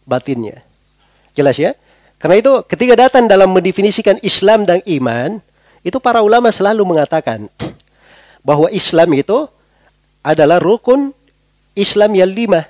batinnya. 0.09 0.61
Jelas 1.33 1.57
ya? 1.57 1.73
Karena 2.23 2.39
itu 2.39 2.53
ketika 2.71 2.95
datang 2.95 3.27
dalam 3.27 3.51
mendefinisikan 3.51 4.23
Islam 4.23 4.63
dan 4.63 4.79
iman, 4.87 5.43
itu 5.83 5.99
para 5.99 6.23
ulama 6.23 6.55
selalu 6.55 6.87
mengatakan 6.87 7.51
bahwa 8.47 8.71
Islam 8.71 9.11
itu 9.11 9.51
adalah 10.23 10.63
rukun 10.63 11.11
Islam 11.75 12.15
yang 12.15 12.31
lima 12.31 12.63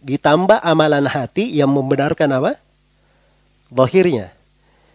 ditambah 0.00 0.64
amalan 0.64 1.04
hati 1.04 1.52
yang 1.52 1.68
membenarkan 1.68 2.32
apa? 2.32 2.56
Zahirnya. 3.68 4.32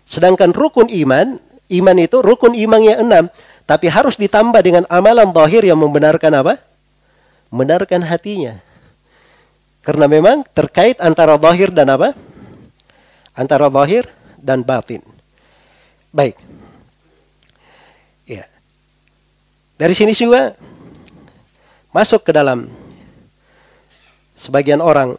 Sedangkan 0.10 0.58
rukun 0.58 0.90
iman, 0.90 1.38
iman 1.70 1.98
itu 2.02 2.18
rukun 2.26 2.58
iman 2.58 2.82
yang 2.82 3.06
enam, 3.06 3.26
tapi 3.70 3.86
harus 3.94 4.18
ditambah 4.18 4.58
dengan 4.66 4.90
amalan 4.90 5.30
zahir 5.30 5.62
yang 5.62 5.78
membenarkan 5.78 6.34
apa? 6.34 6.58
Membenarkan 7.54 8.02
hatinya. 8.02 8.58
Karena 9.86 10.10
memang 10.10 10.42
terkait 10.58 10.98
antara 10.98 11.38
zahir 11.38 11.70
dan 11.70 11.94
apa? 11.94 12.18
Antara 13.40 13.72
zahir 13.72 14.04
dan 14.36 14.68
batin. 14.68 15.00
Baik. 16.12 16.36
Dari 19.80 19.96
sini 19.96 20.12
juga 20.12 20.60
masuk 21.96 22.28
ke 22.28 22.36
dalam 22.36 22.68
sebagian 24.36 24.84
orang 24.84 25.16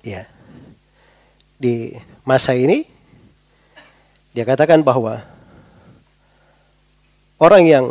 ya 0.00 0.24
di 1.60 1.92
masa 2.24 2.56
ini 2.56 2.88
dia 4.32 4.48
katakan 4.48 4.80
bahwa 4.80 5.20
orang 7.36 7.68
yang 7.68 7.86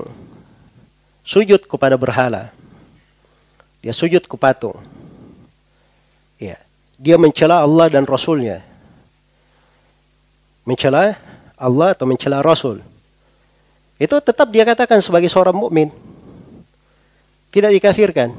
sujud 1.22 1.70
kepada 1.70 2.02
berhala 2.02 2.50
dia 3.78 3.94
sujud 3.94 4.26
ke 4.26 4.34
patung 4.34 4.82
ya 6.42 6.58
dia 6.98 7.22
mencela 7.22 7.62
Allah 7.62 7.94
dan 7.94 8.10
Rasulnya 8.10 8.66
mencela 10.64 11.16
Allah 11.60 11.92
atau 11.96 12.08
mencela 12.08 12.40
Rasul 12.40 12.84
itu 14.04 14.16
tetap 14.20 14.50
dia 14.50 14.68
katakan 14.68 15.00
sebagai 15.00 15.32
seorang 15.32 15.56
mukmin. 15.56 15.88
Tidak 17.54 17.72
dikafirkan. 17.80 18.34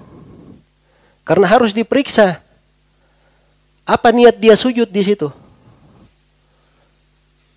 Karena 1.24 1.46
harus 1.48 1.72
diperiksa 1.72 2.42
apa 3.88 4.08
niat 4.12 4.36
dia 4.36 4.58
sujud 4.58 4.84
di 4.90 5.00
situ. 5.00 5.32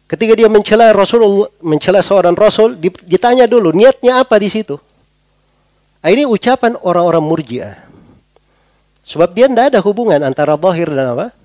Ketika 0.07 0.39
dia 0.39 0.48
mencela 0.48 0.95
Rasul, 0.95 1.52
mencela 1.60 1.99
seorang 1.99 2.31
Rasul, 2.31 2.80
ditanya 2.80 3.44
dulu 3.44 3.76
niatnya 3.76 4.23
apa 4.23 4.39
di 4.39 4.48
situ. 4.48 4.80
Nah, 5.99 6.07
ini 6.07 6.23
ucapan 6.23 6.80
orang-orang 6.80 7.19
murjiah. 7.19 7.76
Sebab 9.03 9.35
dia 9.35 9.52
tidak 9.52 9.76
ada 9.76 9.80
hubungan 9.84 10.23
antara 10.23 10.56
zahir 10.56 10.88
dan 10.88 11.11
apa? 11.11 11.35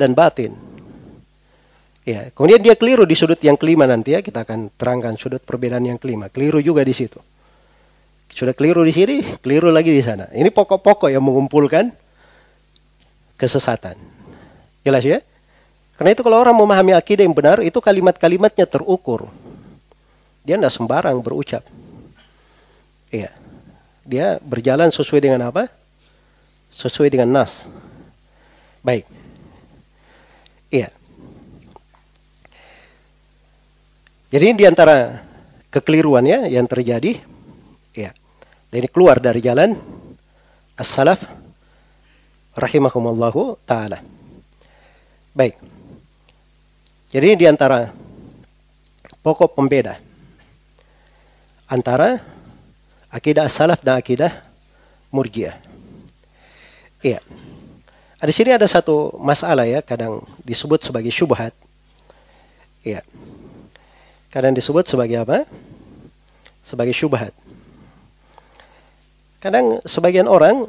Dan 0.00 0.16
batin. 0.16 0.56
Ya, 2.04 2.28
kemudian 2.36 2.60
dia 2.60 2.76
keliru 2.76 3.08
di 3.08 3.16
sudut 3.16 3.40
yang 3.40 3.56
kelima 3.56 3.88
nanti 3.88 4.12
ya, 4.12 4.20
kita 4.20 4.44
akan 4.44 4.68
terangkan 4.76 5.16
sudut 5.16 5.40
perbedaan 5.40 5.88
yang 5.88 5.96
kelima. 5.96 6.28
Keliru 6.28 6.60
juga 6.60 6.84
di 6.84 6.92
situ. 6.92 7.16
Sudah 8.28 8.52
keliru 8.52 8.84
di 8.84 8.92
sini, 8.92 9.16
keliru 9.40 9.72
lagi 9.72 9.88
di 9.88 10.04
sana. 10.04 10.28
Ini 10.28 10.52
pokok-pokok 10.52 11.08
yang 11.08 11.24
mengumpulkan 11.24 11.88
kesesatan. 13.40 13.96
Jelas 14.84 15.00
ya? 15.00 15.24
Karena 15.96 16.12
itu 16.12 16.20
kalau 16.20 16.42
orang 16.44 16.52
memahami 16.52 16.92
akidah 16.92 17.24
yang 17.24 17.32
benar, 17.32 17.64
itu 17.64 17.80
kalimat-kalimatnya 17.80 18.68
terukur. 18.68 19.30
Dia 20.44 20.60
tidak 20.60 20.74
sembarang 20.76 21.16
berucap. 21.24 21.64
Iya. 23.08 23.32
Dia 24.04 24.36
berjalan 24.44 24.92
sesuai 24.92 25.24
dengan 25.24 25.48
apa? 25.48 25.72
Sesuai 26.68 27.08
dengan 27.08 27.32
nas. 27.32 27.64
Baik. 28.84 29.08
Jadi 34.34 34.50
ini 34.50 34.56
di 34.58 34.66
antara 34.66 35.22
kekeliruan 35.70 36.26
ya 36.26 36.50
yang 36.50 36.66
terjadi. 36.66 37.22
Ya. 37.94 38.10
Dan 38.66 38.82
ini 38.82 38.90
keluar 38.90 39.22
dari 39.22 39.38
jalan 39.38 39.78
as-salaf 40.74 41.22
rahimahumallahu 42.58 43.62
taala. 43.62 44.02
Baik. 45.38 45.54
Jadi 47.14 47.24
ini 47.30 47.36
di 47.38 47.46
antara 47.46 47.94
pokok 49.22 49.54
pembeda 49.54 50.02
antara 51.70 52.18
akidah 53.14 53.46
as-salaf 53.46 53.86
dan 53.86 54.02
akidah 54.02 54.34
murjiah. 55.14 55.54
Iya. 57.06 57.22
Di 58.18 58.34
sini 58.34 58.50
ada 58.50 58.66
satu 58.66 59.14
masalah 59.14 59.62
ya, 59.62 59.78
kadang 59.78 60.26
disebut 60.42 60.82
sebagai 60.82 61.14
syubhat. 61.14 61.54
Iya. 62.82 63.06
Kadang 64.34 64.50
disebut 64.50 64.82
sebagai 64.90 65.22
apa? 65.22 65.46
Sebagai 66.66 66.90
syubhat. 66.90 67.30
Kadang 69.38 69.78
sebagian 69.86 70.26
orang 70.26 70.66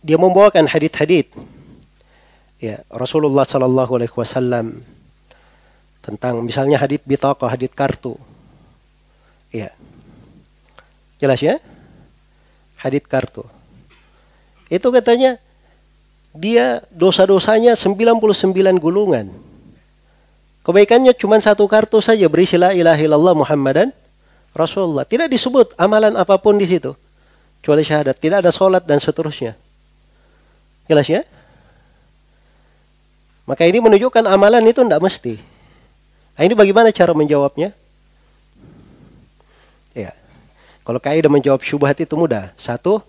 dia 0.00 0.16
membawakan 0.16 0.64
hadit-hadit 0.64 1.28
ya 2.62 2.80
Rasulullah 2.88 3.44
Shallallahu 3.44 3.92
Alaihi 3.98 4.14
Wasallam 4.16 4.80
tentang 6.00 6.40
misalnya 6.40 6.78
hadit 6.78 7.04
bitaqah, 7.04 7.52
hadit 7.52 7.76
kartu. 7.76 8.16
Ya. 9.52 9.74
Jelas 11.20 11.44
ya? 11.44 11.60
Hadit 12.80 13.04
kartu. 13.04 13.44
Itu 14.72 14.88
katanya 14.88 15.36
dia 16.32 16.80
dosa-dosanya 16.88 17.76
99 17.76 18.80
gulungan. 18.80 19.51
Kebaikannya 20.62 21.10
cuma 21.18 21.42
satu 21.42 21.66
kartu 21.66 21.98
saja 21.98 22.22
berisi 22.30 22.54
la 22.54 22.70
ilaha 22.70 23.02
illallah 23.02 23.34
Muhammadan 23.34 23.90
Rasulullah. 24.54 25.02
Tidak 25.02 25.26
disebut 25.26 25.74
amalan 25.74 26.14
apa 26.14 26.38
pun 26.38 26.54
di 26.54 26.70
situ. 26.70 26.94
Kecuali 27.58 27.82
syahadat. 27.82 28.14
Tidak 28.14 28.38
ada 28.38 28.50
sholat 28.54 28.86
dan 28.86 29.02
seterusnya. 29.02 29.58
Jelas 30.86 31.06
ya? 31.10 31.26
Maka 33.42 33.66
ini 33.66 33.82
menunjukkan 33.82 34.22
amalan 34.22 34.62
itu 34.70 34.86
tidak 34.86 35.02
mesti. 35.02 35.34
Nah, 36.38 36.42
ini 36.46 36.54
bagaimana 36.54 36.94
cara 36.94 37.10
menjawabnya? 37.10 37.74
Ya. 39.98 40.14
Kalau 40.86 41.02
kaidah 41.02 41.26
menjawab 41.26 41.58
syubhat 41.66 41.98
itu 41.98 42.14
mudah. 42.14 42.54
Satu, 42.54 43.02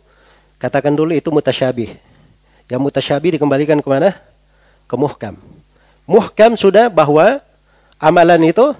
katakan 0.57 0.97
dulu 0.97 1.13
itu 1.13 1.29
mutasyabih. 1.29 1.93
Yang 2.65 2.81
mutasyabih 2.81 3.37
dikembalikan 3.37 3.77
ke 3.77 3.85
mana? 3.85 4.17
Ke 4.89 4.97
muhkam 4.97 5.52
muhkam 6.03 6.55
sudah 6.59 6.91
bahwa 6.91 7.39
amalan 7.99 8.41
itu 8.51 8.75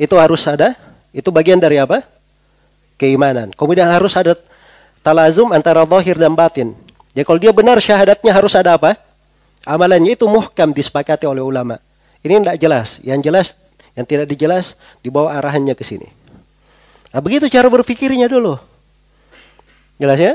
itu 0.00 0.14
harus 0.16 0.46
ada, 0.48 0.78
itu 1.12 1.28
bagian 1.28 1.60
dari 1.60 1.76
apa? 1.76 2.06
Keimanan. 2.96 3.52
Kemudian 3.52 3.88
harus 3.90 4.16
ada 4.16 4.32
talazum 5.04 5.52
antara 5.52 5.84
zahir 5.84 6.16
dan 6.16 6.32
batin. 6.32 6.72
Ya 7.12 7.26
kalau 7.26 7.36
dia 7.36 7.52
benar 7.52 7.76
syahadatnya 7.82 8.32
harus 8.32 8.56
ada 8.56 8.80
apa? 8.80 8.96
Amalannya 9.66 10.16
itu 10.16 10.24
muhkam 10.24 10.72
disepakati 10.72 11.28
oleh 11.28 11.44
ulama. 11.44 11.76
Ini 12.24 12.40
tidak 12.40 12.56
jelas. 12.56 12.88
Yang 13.04 13.20
jelas, 13.28 13.46
yang 13.92 14.06
tidak 14.08 14.26
dijelas 14.30 14.80
dibawa 15.04 15.36
arahannya 15.36 15.76
ke 15.76 15.84
sini. 15.84 16.08
Nah, 17.12 17.20
begitu 17.20 17.50
cara 17.52 17.68
berpikirnya 17.68 18.30
dulu. 18.30 18.56
Jelas 20.00 20.16
ya? 20.16 20.34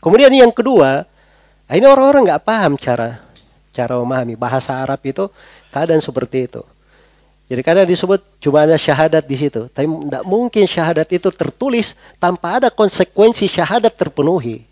Kemudian 0.00 0.32
yang 0.32 0.54
kedua, 0.54 1.04
nah 1.66 1.74
ini 1.74 1.84
orang-orang 1.84 2.32
nggak 2.32 2.44
paham 2.46 2.78
cara 2.80 3.25
cara 3.76 4.00
memahami 4.00 4.32
bahasa 4.40 4.72
Arab 4.80 5.04
itu 5.04 5.28
keadaan 5.68 6.00
seperti 6.00 6.48
itu. 6.48 6.64
Jadi 7.46 7.60
kadang 7.62 7.86
disebut 7.86 8.24
cuma 8.42 8.64
ada 8.64 8.74
syahadat 8.74 9.22
di 9.22 9.36
situ, 9.38 9.70
tapi 9.70 9.86
tidak 9.86 10.24
mungkin 10.26 10.64
syahadat 10.66 11.06
itu 11.14 11.28
tertulis 11.30 11.94
tanpa 12.18 12.58
ada 12.58 12.68
konsekuensi 12.72 13.46
syahadat 13.46 13.94
terpenuhi. 13.94 14.66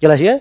Jelas 0.00 0.16
ya? 0.22 0.40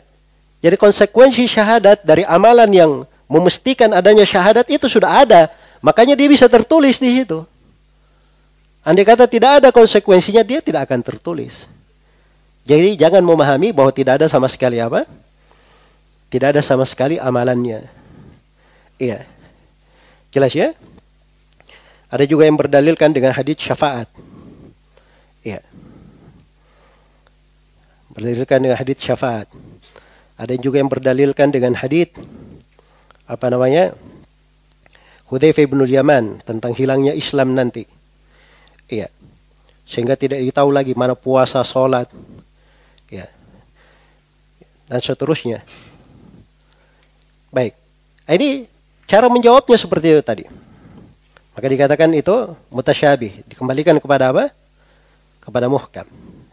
Jadi 0.64 0.80
konsekuensi 0.80 1.44
syahadat 1.44 2.08
dari 2.08 2.24
amalan 2.24 2.72
yang 2.72 2.92
memastikan 3.28 3.92
adanya 3.92 4.24
syahadat 4.24 4.64
itu 4.72 4.88
sudah 4.88 5.28
ada, 5.28 5.52
makanya 5.84 6.16
dia 6.16 6.32
bisa 6.32 6.48
tertulis 6.48 7.04
di 7.04 7.20
situ. 7.20 7.44
Andai 8.80 9.04
kata 9.04 9.28
tidak 9.28 9.60
ada 9.60 9.70
konsekuensinya, 9.76 10.40
dia 10.40 10.64
tidak 10.64 10.88
akan 10.88 11.04
tertulis. 11.04 11.68
Jadi 12.64 12.96
jangan 12.96 13.20
memahami 13.28 13.76
bahwa 13.76 13.92
tidak 13.92 14.24
ada 14.24 14.28
sama 14.32 14.48
sekali 14.48 14.80
apa? 14.80 15.04
Tidak 16.30 16.48
ada 16.54 16.62
sama 16.62 16.86
sekali 16.86 17.18
amalannya. 17.18 17.90
Iya. 19.02 19.26
Jelas 20.30 20.54
ya? 20.54 20.78
Ada 22.10 22.26
juga 22.30 22.46
yang 22.46 22.58
berdalilkan 22.58 23.10
dengan 23.10 23.34
hadis 23.34 23.58
syafaat. 23.58 24.06
Iya. 25.42 25.66
Berdalilkan 28.14 28.60
dengan 28.62 28.78
hadis 28.78 29.02
syafaat. 29.02 29.50
Ada 30.38 30.54
juga 30.62 30.78
yang 30.78 30.90
berdalilkan 30.90 31.50
dengan 31.50 31.74
hadis 31.74 32.14
apa 33.26 33.50
namanya? 33.50 33.94
Hudzaifah 35.30 35.66
bin 35.70 35.86
Yaman 35.86 36.42
tentang 36.42 36.74
hilangnya 36.74 37.14
Islam 37.14 37.54
nanti. 37.54 37.86
Iya. 38.90 39.10
Sehingga 39.86 40.18
tidak 40.18 40.42
ditahu 40.42 40.70
lagi 40.70 40.94
mana 40.94 41.14
puasa, 41.14 41.62
sholat. 41.66 42.10
Ya. 43.10 43.30
Dan 44.90 45.02
seterusnya. 45.02 45.62
Baik. 47.50 47.74
Nah, 48.30 48.34
ini 48.38 48.50
cara 49.10 49.26
menjawabnya 49.30 49.78
seperti 49.78 50.08
itu 50.14 50.22
tadi. 50.22 50.44
Maka 51.58 51.66
dikatakan 51.66 52.10
itu 52.14 52.56
mutasyabih. 52.70 53.44
Dikembalikan 53.50 53.98
kepada 53.98 54.32
apa? 54.32 54.54
Kepada 55.42 55.66
muhkam. 55.68 56.06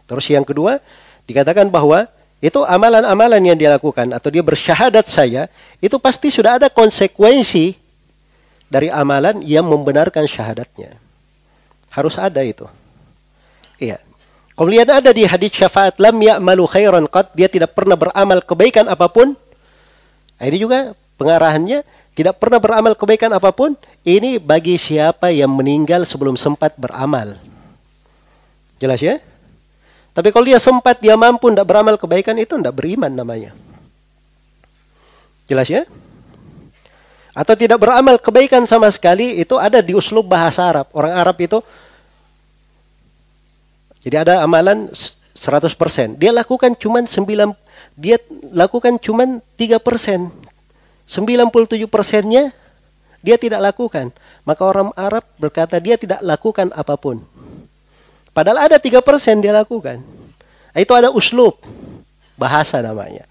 Terus 0.09 0.25
yang 0.27 0.43
kedua, 0.43 0.81
dikatakan 1.29 1.69
bahwa 1.69 2.09
itu 2.37 2.61
amalan-amalan 2.61 3.41
yang 3.41 3.57
dia 3.57 3.73
lakukan 3.73 4.09
atau 4.13 4.29
dia 4.29 4.45
bersyahadat 4.45 5.05
saya, 5.09 5.49
itu 5.81 5.97
pasti 5.97 6.29
sudah 6.29 6.61
ada 6.61 6.67
konsekuensi 6.69 7.77
dari 8.67 8.91
amalan 8.91 9.41
yang 9.41 9.65
membenarkan 9.65 10.27
syahadatnya. 10.27 10.97
Harus 11.93 12.19
ada 12.19 12.43
itu. 12.43 12.67
Iya. 13.79 14.01
Kemudian 14.57 14.89
ada 14.89 15.13
di 15.13 15.23
hadis 15.23 15.53
syafaat 15.53 16.01
lam 16.01 16.17
ya'malu 16.17 16.65
khairan 16.65 17.05
qad 17.05 17.29
dia 17.37 17.45
tidak 17.45 17.77
pernah 17.77 17.93
beramal 17.93 18.41
kebaikan 18.41 18.89
apa 18.89 19.05
pun 19.05 19.37
ini 20.45 20.57
juga 20.61 20.93
pengarahannya 21.17 21.81
tidak 22.13 22.37
pernah 22.41 22.57
beramal 22.61 22.93
kebaikan 22.93 23.29
apa 23.33 23.49
pun. 23.53 23.73
Ini 24.01 24.37
bagi 24.41 24.77
siapa 24.77 25.33
yang 25.33 25.53
meninggal 25.53 26.05
sebelum 26.05 26.37
sempat 26.37 26.73
beramal. 26.77 27.37
Jelas 28.77 29.01
ya? 29.01 29.17
Tapi 30.17 30.33
kalau 30.33 30.49
dia 30.49 30.57
sempat, 30.57 30.97
dia 30.97 31.13
mampu 31.13 31.53
tidak 31.53 31.69
beramal 31.69 31.93
kebaikan, 31.93 32.33
itu 32.41 32.57
tidak 32.57 32.73
beriman 32.73 33.13
namanya. 33.13 33.53
Jelas 35.45 35.69
ya? 35.69 35.85
Atau 37.37 37.53
tidak 37.53 37.77
beramal 37.77 38.17
kebaikan 38.17 38.65
sama 38.65 38.89
sekali, 38.89 39.37
itu 39.37 39.53
ada 39.61 39.77
di 39.77 39.93
uslub 39.93 40.25
bahasa 40.25 40.65
Arab. 40.65 40.89
Orang 40.89 41.13
Arab 41.13 41.37
itu, 41.37 41.61
jadi 44.01 44.25
ada 44.25 44.41
amalan 44.41 44.89
100%. 45.37 46.17
Dia 46.17 46.33
lakukan 46.33 46.73
cuma 46.73 47.05
9, 47.05 47.53
dia 47.97 48.21
lakukan 48.53 49.01
cuma 49.01 49.25
3 49.57 49.81
persen. 49.81 50.29
97 51.09 51.89
persennya 51.89 52.53
dia 53.25 53.35
tidak 53.41 53.59
lakukan. 53.73 54.13
Maka 54.45 54.61
orang 54.61 54.93
Arab 54.93 55.25
berkata 55.41 55.81
dia 55.81 55.97
tidak 55.97 56.21
lakukan 56.21 56.69
apa 56.77 56.93
pun. 56.93 57.25
Padahal 58.37 58.69
ada 58.69 58.77
3 58.77 59.01
persen 59.01 59.41
dia 59.41 59.49
lakukan. 59.49 59.97
Itu 60.77 60.93
ada 60.93 61.09
uslub. 61.09 61.57
Bahasa 62.37 62.77
namanya. 62.85 63.25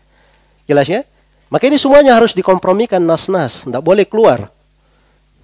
Jelas 0.66 0.90
ya? 0.90 1.06
Maka 1.46 1.70
ini 1.70 1.78
semuanya 1.78 2.18
harus 2.18 2.34
dikompromikan 2.34 2.98
nas-nas. 2.98 3.62
Tidak 3.62 3.78
boleh 3.78 4.02
keluar 4.02 4.50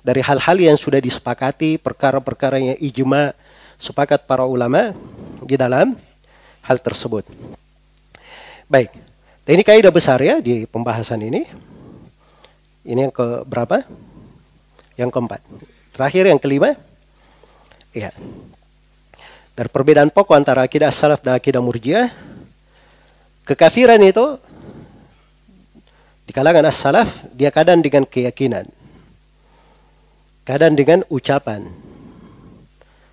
dari 0.02 0.18
hal-hal 0.18 0.58
yang 0.58 0.74
sudah 0.74 0.98
disepakati, 0.98 1.78
perkara-perkara 1.78 2.58
yang 2.58 2.78
ijma, 2.82 3.30
sepakat 3.78 4.26
para 4.26 4.42
ulama 4.42 4.90
di 5.46 5.54
dalam 5.54 5.94
hal 6.66 6.82
tersebut. 6.82 7.22
Baik. 8.66 9.11
Ini 9.42 9.62
kaidah 9.66 9.90
besar 9.90 10.22
ya 10.22 10.38
di 10.38 10.70
pembahasan 10.70 11.18
ini. 11.18 11.42
Ini 12.86 13.10
yang 13.10 13.14
ke 13.14 13.42
berapa? 13.42 13.82
Yang 14.94 15.10
keempat. 15.10 15.40
Terakhir 15.90 16.30
yang 16.30 16.38
kelima. 16.38 16.78
Ya. 17.90 18.14
Dari 19.52 19.68
perbedaan 19.68 20.14
pokok 20.14 20.38
antara 20.38 20.62
akidah 20.64 20.94
salaf 20.94 21.20
dan 21.20 21.36
akidah 21.36 21.60
murjiah, 21.60 22.08
kekafiran 23.44 24.00
itu 24.00 24.40
di 26.24 26.32
kalangan 26.32 26.70
as-salaf 26.70 27.26
dia 27.36 27.52
kadang 27.52 27.84
dengan 27.84 28.08
keyakinan, 28.08 28.64
kadang 30.46 30.72
dengan 30.72 31.04
ucapan, 31.12 31.68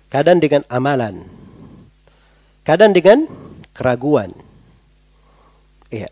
kadang 0.08 0.40
dengan 0.40 0.64
amalan, 0.72 1.28
kadang 2.64 2.96
dengan 2.96 3.28
keraguan. 3.76 4.32
Iya. 5.90 6.10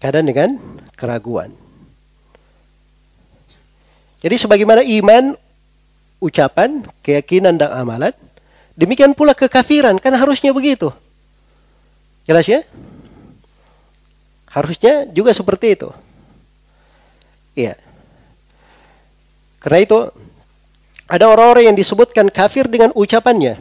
Kadang 0.00 0.24
dengan 0.24 0.56
keraguan. 0.96 1.52
Jadi 4.18 4.34
sebagaimana 4.34 4.82
iman, 4.82 5.36
ucapan, 6.18 6.82
keyakinan 7.06 7.54
dan 7.54 7.70
amalan, 7.70 8.10
demikian 8.74 9.14
pula 9.14 9.36
kekafiran, 9.36 9.94
kan 10.02 10.10
harusnya 10.16 10.50
begitu. 10.50 10.90
Jelas 12.26 12.48
ya? 12.48 12.66
Harusnya 14.50 15.06
juga 15.12 15.30
seperti 15.30 15.78
itu. 15.78 15.88
Iya. 17.54 17.78
Karena 19.62 19.78
itu 19.82 19.98
ada 21.08 21.24
orang-orang 21.30 21.72
yang 21.72 21.76
disebutkan 21.78 22.28
kafir 22.28 22.66
dengan 22.66 22.90
ucapannya. 22.94 23.58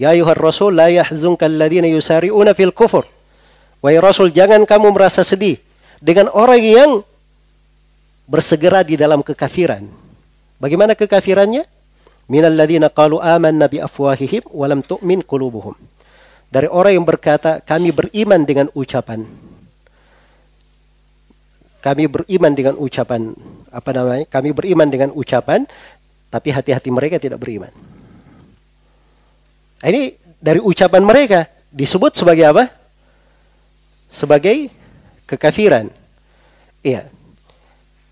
Ya 0.00 0.08
ayuhar 0.10 0.38
rasul 0.38 0.74
la 0.74 0.90
yahzunka 0.90 1.46
alladhina 1.46 1.86
yusari'una 1.86 2.56
fil 2.56 2.74
kufur. 2.74 3.06
Wahai 3.82 3.98
Rasul, 3.98 4.30
jangan 4.30 4.62
kamu 4.62 4.94
merasa 4.94 5.26
sedih 5.26 5.58
dengan 5.98 6.30
orang 6.30 6.62
yang 6.62 6.90
bersegera 8.30 8.86
di 8.86 8.94
dalam 8.94 9.26
kekafiran. 9.26 9.90
Bagaimana 10.62 10.94
kekafirannya? 10.94 11.66
Minal 12.30 12.54
ladzina 12.54 12.86
qalu 12.86 13.18
amanna 13.18 13.66
bi 13.66 13.82
afwahihim 13.82 14.46
wa 14.54 14.70
lam 14.70 14.86
tu'min 14.86 15.26
qulubuhum. 15.26 15.74
Dari 16.46 16.70
orang 16.70 16.94
yang 16.94 17.02
berkata 17.02 17.58
kami 17.58 17.90
beriman 17.90 18.46
dengan 18.46 18.70
ucapan. 18.78 19.26
Kami 21.82 22.06
beriman 22.06 22.52
dengan 22.54 22.78
ucapan 22.78 23.34
apa 23.74 23.90
namanya? 23.90 24.24
Kami 24.30 24.54
beriman 24.54 24.86
dengan 24.86 25.10
ucapan 25.10 25.66
tapi 26.30 26.54
hati-hati 26.54 26.94
mereka 26.94 27.18
tidak 27.18 27.42
beriman. 27.42 27.74
Ini 29.82 30.14
dari 30.38 30.62
ucapan 30.62 31.02
mereka 31.02 31.50
disebut 31.74 32.14
sebagai 32.14 32.46
apa? 32.46 32.81
Sebagai 34.12 34.68
kekafiran. 35.24 35.88
Iya. 36.84 37.08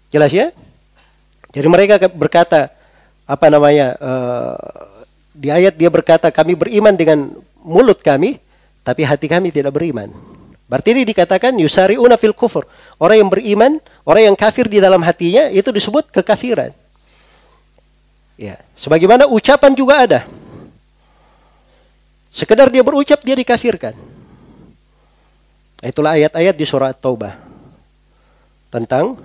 Jelas 0.08 0.32
ya? 0.32 0.50
Jadi 1.52 1.66
mereka 1.68 2.00
berkata 2.08 2.72
apa 3.28 3.46
namanya 3.46 3.94
uh, 4.00 4.58
di 5.30 5.52
ayat 5.52 5.78
dia 5.78 5.86
berkata 5.92 6.32
kami 6.34 6.58
beriman 6.58 6.96
dengan 6.96 7.30
mulut 7.62 8.02
kami 8.02 8.40
tapi 8.82 9.04
hati 9.04 9.28
kami 9.28 9.52
tidak 9.52 9.76
beriman. 9.76 10.10
Berarti 10.70 10.94
ini 10.94 11.02
dikatakan 11.02 11.58
yusariuna 11.58 12.14
fil 12.14 12.34
kufur. 12.34 12.62
Orang 13.02 13.26
yang 13.26 13.30
beriman, 13.30 13.82
orang 14.06 14.30
yang 14.30 14.36
kafir 14.38 14.70
di 14.70 14.78
dalam 14.78 15.02
hatinya 15.02 15.50
itu 15.50 15.74
disebut 15.74 16.14
kekafiran. 16.14 16.70
Ya, 18.38 18.56
sebagaimana 18.78 19.26
ucapan 19.26 19.74
juga 19.74 20.06
ada. 20.06 20.20
Sekedar 22.30 22.70
dia 22.70 22.86
berucap 22.86 23.18
dia 23.26 23.34
dikafirkan. 23.34 23.98
Itulah 25.80 26.20
ayat-ayat 26.20 26.52
di 26.52 26.68
surah 26.68 26.92
Taubah 26.92 27.40
tentang 28.68 29.16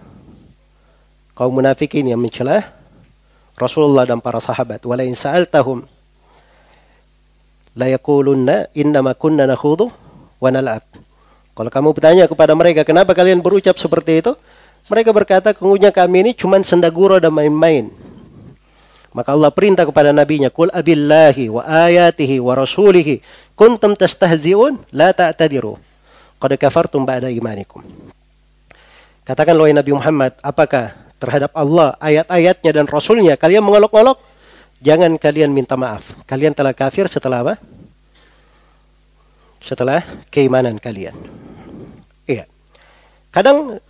kaum 1.36 1.52
munafikin 1.52 2.08
yang 2.08 2.18
mencela 2.18 2.64
Rasulullah 3.60 4.08
dan 4.08 4.24
para 4.24 4.40
sahabat. 4.40 4.80
Wala 4.88 5.04
in 5.04 5.16
sa'altahum 5.20 5.84
la 7.76 7.92
yaqulunna 7.92 8.72
innama 8.72 9.12
kunna 9.20 9.44
nakhudu 9.44 9.92
wa 10.40 10.50
nal'ab. 10.52 10.84
Kalau 11.56 11.72
kamu 11.72 11.90
bertanya 11.96 12.26
kepada 12.28 12.52
mereka, 12.56 12.84
kenapa 12.88 13.16
kalian 13.16 13.40
berucap 13.40 13.76
seperti 13.80 14.24
itu? 14.24 14.36
Mereka 14.92 15.12
berkata, 15.16 15.56
kemudian 15.56 15.92
kami 15.92 16.28
ini 16.28 16.32
cuma 16.36 16.60
sendaguro 16.64 17.20
dan 17.20 17.32
main-main. 17.32 17.92
Maka 19.16 19.32
Allah 19.32 19.48
perintah 19.48 19.88
kepada 19.88 20.12
nabinya, 20.12 20.52
"Qul 20.52 20.68
abillahi 20.76 21.48
wa 21.48 21.64
ayatihi 21.64 22.44
wa 22.44 22.52
rasulihi 22.60 23.24
kuntum 23.56 23.96
tastahzi'un 23.96 24.76
la 24.92 25.16
ta'tadiru. 25.16 25.80
Qad 26.46 26.62
kafartum 26.62 27.02
ba'da 27.02 27.34
imanikum." 27.34 27.82
Katakan 29.26 29.58
wahai 29.58 29.74
Nabi 29.74 29.90
Muhammad, 29.98 30.38
apakah 30.46 30.94
terhadap 31.18 31.50
Allah, 31.58 31.98
ayat-ayatnya 31.98 32.70
dan 32.70 32.86
Rasulnya 32.86 33.34
kalian 33.34 33.66
mengolok-olok? 33.66 34.22
Jangan 34.86 35.18
kalian 35.18 35.50
minta 35.50 35.74
maaf. 35.74 36.14
Kalian 36.30 36.54
telah 36.54 36.70
kafir 36.78 37.10
setelah 37.10 37.42
apa? 37.42 37.58
Setelah 39.66 40.06
keimanan 40.30 40.78
kalian. 40.78 41.18
Iya. 42.30 42.46
Kadang 43.34 43.82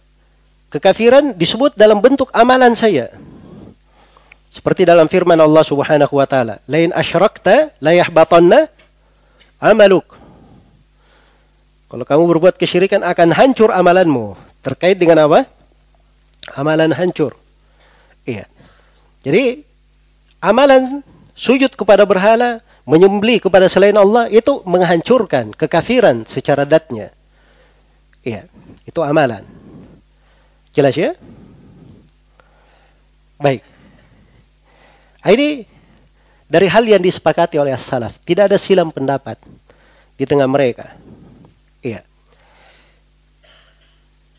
kekafiran 0.71 1.35
disebut 1.35 1.75
dalam 1.75 1.99
bentuk 1.99 2.31
amalan 2.31 2.71
saya. 2.71 3.11
Seperti 4.55 4.87
dalam 4.87 5.11
firman 5.11 5.35
Allah 5.35 5.67
Subhanahu 5.67 6.15
wa 6.15 6.23
taala, 6.23 6.63
"Lain 6.71 6.95
asyrakta 6.95 7.75
la 7.83 7.91
yahbatanna 7.91 8.71
amaluk." 9.59 10.14
Kalau 11.85 12.03
kamu 12.03 12.23
berbuat 12.37 12.55
kesyirikan 12.57 13.05
akan 13.05 13.29
hancur 13.35 13.69
amalanmu. 13.69 14.33
Terkait 14.65 14.97
dengan 14.97 15.29
apa? 15.29 15.45
Amalan 16.57 16.89
hancur. 16.93 17.37
Iya. 18.25 18.49
Jadi 19.21 19.61
amalan 20.41 21.05
sujud 21.37 21.73
kepada 21.73 22.05
berhala, 22.05 22.61
menyembeli 22.85 23.41
kepada 23.41 23.65
selain 23.65 23.97
Allah 23.97 24.29
itu 24.29 24.61
menghancurkan 24.65 25.53
kekafiran 25.53 26.25
secara 26.25 26.65
datnya. 26.65 27.09
Iya, 28.25 28.49
itu 28.85 28.99
amalan. 29.05 29.45
Jelas 30.73 30.97
ya? 30.97 31.13
Baik. 33.37 33.61
Ini 35.25 35.65
dari 36.45 36.67
hal 36.69 36.85
yang 36.85 37.01
disepakati 37.01 37.57
oleh 37.57 37.73
as-salaf, 37.73 38.21
tidak 38.21 38.53
ada 38.53 38.57
silam 38.61 38.93
pendapat 38.93 39.41
di 40.13 40.25
tengah 40.25 40.45
mereka. 40.45 41.04
Iya. 41.85 42.01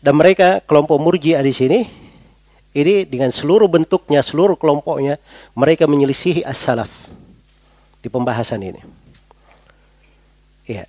Dan 0.03 0.19
mereka 0.19 0.59
kelompok 0.67 0.99
murjiah 0.99 1.39
di 1.39 1.55
sini 1.55 1.87
ini 2.75 3.07
dengan 3.07 3.31
seluruh 3.31 3.71
bentuknya, 3.71 4.19
seluruh 4.19 4.59
kelompoknya 4.59 5.15
mereka 5.55 5.87
menyelisihi 5.87 6.43
as-salaf 6.43 6.91
di 8.03 8.11
pembahasan 8.11 8.61
ini. 8.61 8.81
Iya. 10.67 10.85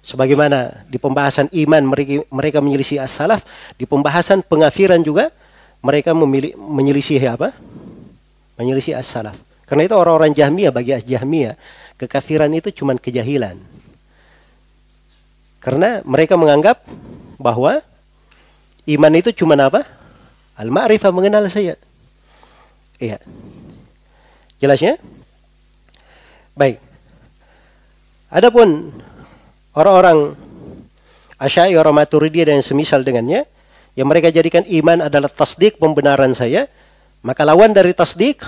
Sebagaimana 0.00 0.88
di 0.88 0.96
pembahasan 0.96 1.52
iman 1.52 1.82
mereka, 1.84 2.24
mereka 2.32 2.58
menyelisihi 2.64 2.96
as-salaf, 2.96 3.44
di 3.76 3.84
pembahasan 3.84 4.40
pengafiran 4.40 5.04
juga 5.04 5.28
mereka 5.84 6.16
memilih 6.16 6.56
menyelisihi 6.56 7.28
apa? 7.28 7.52
Menyelisihi 8.56 8.96
as-salaf. 8.96 9.36
Karena 9.68 9.84
itu 9.84 9.92
orang-orang 9.92 10.32
Jahmiyah 10.32 10.72
bagi 10.72 10.96
Jahmiyah 10.96 11.54
kekafiran 12.00 12.48
itu 12.56 12.72
cuma 12.72 12.96
kejahilan. 12.96 13.77
Karena 15.58 16.00
mereka 16.06 16.38
menganggap 16.38 16.82
bahwa 17.38 17.82
Iman 18.88 19.12
itu 19.20 19.36
cuma 19.36 19.52
apa? 19.60 19.84
Al-ma'rifah 20.56 21.12
mengenal 21.12 21.44
saya. 21.52 21.76
Iya. 22.96 23.20
Jelasnya? 24.64 24.96
Baik. 26.56 26.80
Adapun 28.32 28.88
orang-orang 29.76 30.32
Asy'ariyah 31.36 31.84
Maturidiyah 31.84 32.48
dan 32.48 32.64
semisal 32.64 33.04
dengannya 33.04 33.44
yang 33.92 34.08
mereka 34.08 34.32
jadikan 34.32 34.64
iman 34.64 35.04
adalah 35.04 35.28
tasdik 35.28 35.76
pembenaran 35.76 36.32
saya, 36.32 36.64
maka 37.20 37.44
lawan 37.44 37.76
dari 37.76 37.92
tasdik 37.92 38.40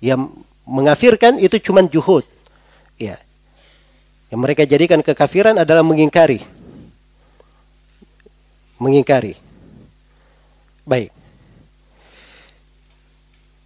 yang 0.00 0.32
mengafirkan 0.64 1.36
itu 1.36 1.60
cuma 1.60 1.84
juhud. 1.84 2.24
Ya. 4.34 4.36
Yang 4.36 4.42
mereka 4.42 4.62
jadikan 4.66 4.98
kekafiran 4.98 5.54
adalah 5.62 5.86
mengingkari. 5.86 6.42
Mengingkari. 8.82 9.38
Baik. 10.82 11.14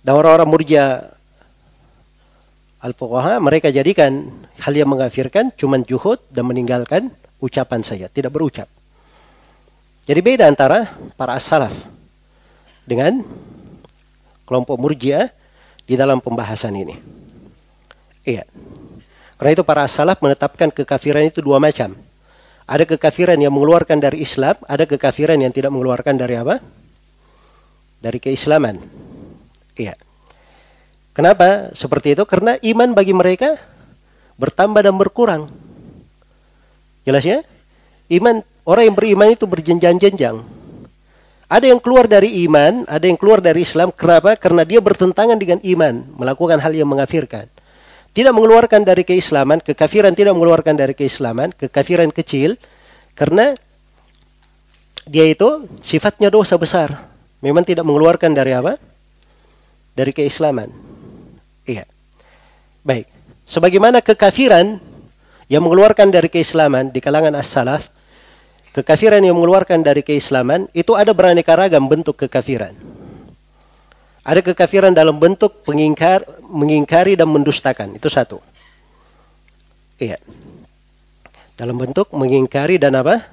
Dan 0.04 0.12
orang-orang 0.12 0.48
murja 0.48 1.08
al-fuqaha 2.84 3.40
mereka 3.40 3.72
jadikan 3.72 4.28
hal 4.60 4.76
yang 4.76 4.92
mengafirkan 4.92 5.48
cuma 5.56 5.80
juhud 5.80 6.20
dan 6.28 6.44
meninggalkan 6.44 7.16
ucapan 7.40 7.80
saja, 7.80 8.12
tidak 8.12 8.36
berucap. 8.36 8.68
Jadi 10.04 10.20
beda 10.20 10.52
antara 10.52 10.84
para 11.16 11.36
as-salaf 11.36 11.72
dengan 12.84 13.24
kelompok 14.44 14.76
murjiah 14.76 15.32
di 15.88 15.96
dalam 15.96 16.20
pembahasan 16.20 16.76
ini. 16.76 16.96
Iya. 18.24 18.44
Karena 19.38 19.54
itu 19.54 19.62
para 19.62 19.86
as-salaf 19.86 20.18
menetapkan 20.18 20.68
kekafiran 20.74 21.22
itu 21.24 21.38
dua 21.38 21.62
macam. 21.62 21.94
Ada 22.68 22.84
kekafiran 22.84 23.38
yang 23.38 23.54
mengeluarkan 23.54 23.96
dari 24.02 24.20
Islam, 24.20 24.58
ada 24.66 24.84
kekafiran 24.84 25.38
yang 25.40 25.54
tidak 25.54 25.72
mengeluarkan 25.72 26.18
dari 26.18 26.36
apa? 26.36 26.60
dari 27.98 28.18
keislaman. 28.22 28.78
Iya. 29.74 29.94
Kenapa 31.14 31.74
seperti 31.74 32.14
itu? 32.14 32.22
Karena 32.26 32.54
iman 32.62 32.94
bagi 32.94 33.10
mereka 33.10 33.58
bertambah 34.38 34.86
dan 34.86 34.94
berkurang. 34.94 35.50
Jelas 37.02 37.26
ya? 37.26 37.42
Iman 38.06 38.46
orang 38.62 38.90
yang 38.90 38.96
beriman 38.96 39.28
itu 39.34 39.44
berjenjang-jenjang. 39.50 40.38
Ada 41.48 41.72
yang 41.72 41.80
keluar 41.80 42.04
dari 42.06 42.44
iman, 42.44 42.84
ada 42.86 43.08
yang 43.08 43.18
keluar 43.18 43.40
dari 43.42 43.64
Islam. 43.64 43.90
Kenapa? 43.90 44.36
Karena 44.36 44.62
dia 44.62 44.78
bertentangan 44.78 45.40
dengan 45.40 45.58
iman, 45.64 46.04
melakukan 46.14 46.60
hal 46.60 46.76
yang 46.76 46.86
mengafirkan. 46.86 47.48
Tidak 48.18 48.34
mengeluarkan 48.34 48.82
dari 48.82 49.06
keislaman, 49.06 49.62
kekafiran 49.62 50.10
tidak 50.10 50.34
mengeluarkan 50.34 50.74
dari 50.74 50.90
keislaman, 50.90 51.54
kekafiran 51.54 52.10
kecil, 52.10 52.58
karena 53.14 53.54
dia 55.06 55.22
itu 55.30 55.70
sifatnya 55.86 56.26
dosa 56.26 56.58
besar. 56.58 56.98
Memang 57.38 57.62
tidak 57.62 57.86
mengeluarkan 57.86 58.34
dari 58.34 58.58
apa? 58.58 58.74
Dari 59.94 60.10
keislaman. 60.10 60.66
Iya. 61.62 61.86
Baik. 62.82 63.06
Sebagaimana 63.46 64.02
kekafiran 64.02 64.82
yang 65.46 65.62
mengeluarkan 65.62 66.10
dari 66.10 66.26
keislaman 66.26 66.90
di 66.90 66.98
kalangan 66.98 67.38
as-salaf, 67.38 67.86
kekafiran 68.74 69.22
yang 69.22 69.38
mengeluarkan 69.38 69.86
dari 69.86 70.02
keislaman 70.02 70.66
itu 70.74 70.98
ada 70.98 71.14
beraneka 71.14 71.54
ragam 71.54 71.86
bentuk 71.86 72.18
kekafiran. 72.26 72.74
Ada 74.27 74.39
kekafiran 74.39 74.95
dalam 74.95 75.19
bentuk 75.19 75.67
pengingkar, 75.67 76.23
mengingkari 76.47 77.19
dan 77.19 77.27
mendustakan. 77.27 77.91
Itu 77.99 78.07
satu. 78.07 78.39
Iya. 79.99 80.15
Dalam 81.59 81.75
bentuk 81.75 82.09
mengingkari 82.15 82.79
dan 82.79 82.95
apa? 82.95 83.23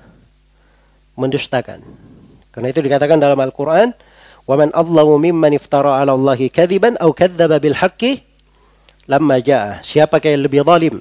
mendustakan. 1.20 1.84
Karena 2.48 2.72
itu 2.72 2.80
dikatakan 2.80 3.20
dalam 3.20 3.36
Al-Quran, 3.36 3.92
وَمَنْ 4.48 4.72
أَظْلَمُ 4.72 5.08
مِمَّنْ 5.20 5.52
اِفْتَرَى 5.60 5.92
عَلَى 6.00 6.12
اللَّهِ 6.16 6.40
كَذِبًا 6.50 6.96
أَوْ 6.98 7.12
كَذَّبَ 7.12 7.52
بِالْحَقِّ 7.60 8.02
لَمَّا 9.06 9.36
جَاءَ 9.44 9.84
Siapa 9.84 10.18
yang 10.24 10.42
lebih 10.48 10.64
zalim? 10.64 10.98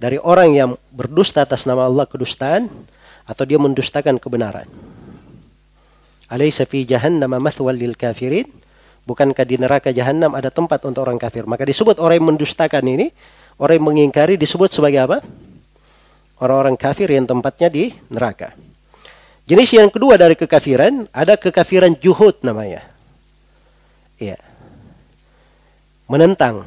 Dari 0.00 0.18
orang 0.18 0.50
yang 0.56 0.70
berdusta 0.90 1.44
atas 1.44 1.68
nama 1.68 1.86
Allah 1.86 2.08
kedustaan, 2.08 2.66
atau 3.26 3.42
dia 3.42 3.58
mendustakan 3.58 4.18
kebenaran. 4.22 4.66
Alaysa 6.26 6.66
fi 6.66 6.82
jahannama 6.82 7.38
mathwal 7.38 7.74
lil 7.74 7.94
kafirin? 7.94 8.46
Bukankah 9.01 9.45
di 9.45 9.57
neraka 9.57 9.89
jahanam 9.89 10.37
ada 10.37 10.53
tempat 10.53 10.77
untuk 10.85 11.01
orang 11.03 11.17
kafir? 11.17 11.49
Maka 11.49 11.65
disebut 11.65 11.97
orang 11.97 12.21
yang 12.21 12.27
mendustakan 12.37 12.85
ini, 12.85 13.09
orang 13.57 13.81
yang 13.81 13.85
mengingkari 13.89 14.37
disebut 14.37 14.69
sebagai 14.69 15.01
apa? 15.09 15.17
Orang-orang 16.37 16.77
kafir 16.77 17.09
yang 17.09 17.25
tempatnya 17.25 17.69
di 17.69 17.93
neraka. 18.13 18.53
Jenis 19.49 19.73
yang 19.73 19.89
kedua 19.89 20.21
dari 20.21 20.37
kekafiran 20.37 21.09
ada 21.09 21.33
kekafiran 21.33 21.97
juhud 21.97 22.45
namanya. 22.45 22.85
Iya. 24.21 24.37
Menentang. 26.05 26.61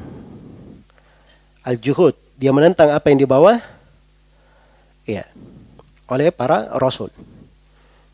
Al-juhud, 1.63 2.13
dia 2.35 2.51
menentang 2.51 2.91
apa 2.91 3.09
yang 3.09 3.19
dibawa 3.23 3.57
iya 5.07 5.25
oleh 6.05 6.29
para 6.29 6.69
rasul. 6.77 7.09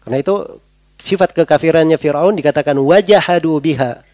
Karena 0.06 0.22
itu 0.22 0.62
sifat 1.02 1.34
kekafirannya 1.36 1.98
Firaun 1.98 2.38
dikatakan 2.38 2.78
wajahadu 2.78 3.58
biha 3.60 4.06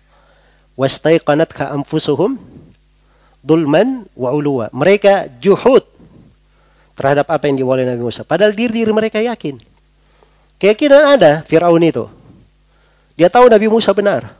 wastaiqanatha 0.77 1.73
anfusuhum 1.73 2.37
dulman 3.41 4.05
wa 4.13 4.29
uluwa. 4.31 4.69
Mereka 4.71 5.41
juhud 5.41 5.83
terhadap 6.93 7.27
apa 7.29 7.49
yang 7.49 7.57
dibawa 7.59 7.81
oleh 7.81 7.89
Nabi 7.89 8.01
Musa. 8.05 8.21
Padahal 8.21 8.53
diri 8.53 8.85
diri 8.85 8.93
mereka 8.93 9.17
yakin. 9.17 9.57
Keyakinan 10.57 11.17
ada 11.17 11.41
Fir'aun 11.45 11.81
itu. 11.81 12.05
Dia 13.17 13.29
tahu 13.29 13.49
Nabi 13.49 13.69
Musa 13.69 13.93
benar. 13.93 14.33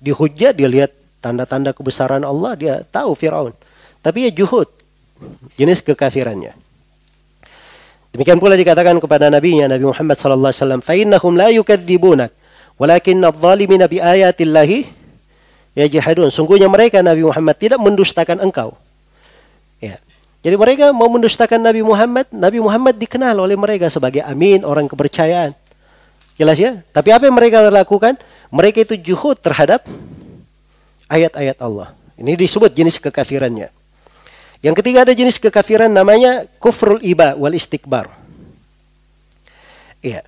Dihujat 0.00 0.56
dia 0.56 0.68
lihat 0.68 0.92
tanda-tanda 1.24 1.72
kebesaran 1.72 2.24
Allah, 2.24 2.52
dia 2.56 2.74
tahu 2.88 3.16
Fir'aun. 3.16 3.52
Tapi 4.00 4.28
ya 4.28 4.30
juhud, 4.32 4.66
jenis 5.56 5.84
kekafirannya. 5.84 6.56
Demikian 8.12 8.36
pula 8.36 8.58
dikatakan 8.58 9.00
kepada 9.00 9.32
nabinya 9.32 9.72
Nabi 9.72 9.88
Muhammad 9.88 10.20
sallallahu 10.20 10.52
alaihi 10.52 10.60
wasallam, 10.60 10.82
"Fa 10.84 10.92
innahum 10.92 11.32
la 11.32 11.48
yukadzibunak, 11.48 12.28
walakin 12.76 13.24
adh-dhalimina 13.24 13.88
bi 13.88 14.04
ayatillahi 14.04 15.01
yajhadun." 15.76 16.28
Sungguhnya 16.32 16.66
mereka 16.70 17.00
Nabi 17.00 17.26
Muhammad 17.26 17.56
tidak 17.58 17.78
mendustakan 17.80 18.40
engkau. 18.40 18.76
Ya. 19.82 19.98
Jadi 20.42 20.56
mereka 20.58 20.90
mau 20.90 21.06
mendustakan 21.06 21.62
Nabi 21.62 21.86
Muhammad. 21.86 22.26
Nabi 22.34 22.58
Muhammad 22.58 22.98
dikenal 22.98 23.38
oleh 23.38 23.54
mereka 23.54 23.86
sebagai 23.86 24.22
amin, 24.26 24.66
orang 24.66 24.90
kepercayaan. 24.90 25.54
Jelas 26.34 26.58
ya? 26.58 26.82
Tapi 26.90 27.14
apa 27.14 27.30
yang 27.30 27.36
mereka 27.36 27.62
lakukan? 27.70 28.18
Mereka 28.50 28.82
itu 28.82 28.94
juhud 28.98 29.38
terhadap 29.38 29.86
ayat-ayat 31.06 31.56
Allah. 31.62 31.94
Ini 32.18 32.34
disebut 32.34 32.74
jenis 32.74 32.98
kekafirannya. 32.98 33.70
Yang 34.62 34.74
ketiga 34.78 35.02
ada 35.02 35.14
jenis 35.14 35.42
kekafiran 35.42 35.90
namanya 35.90 36.46
kufrul 36.62 37.02
iba 37.02 37.34
wal 37.34 37.54
istikbar. 37.54 38.06
Iya. 40.02 40.26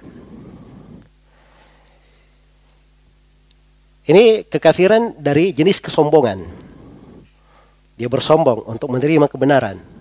Ini 4.04 4.44
kekafiran 4.48 5.16
dari 5.16 5.56
jenis 5.56 5.80
kesombongan. 5.80 6.44
Dia 7.94 8.10
bersombong 8.10 8.68
untuk 8.68 8.90
menerima 8.92 9.30
kebenaran 9.30 9.94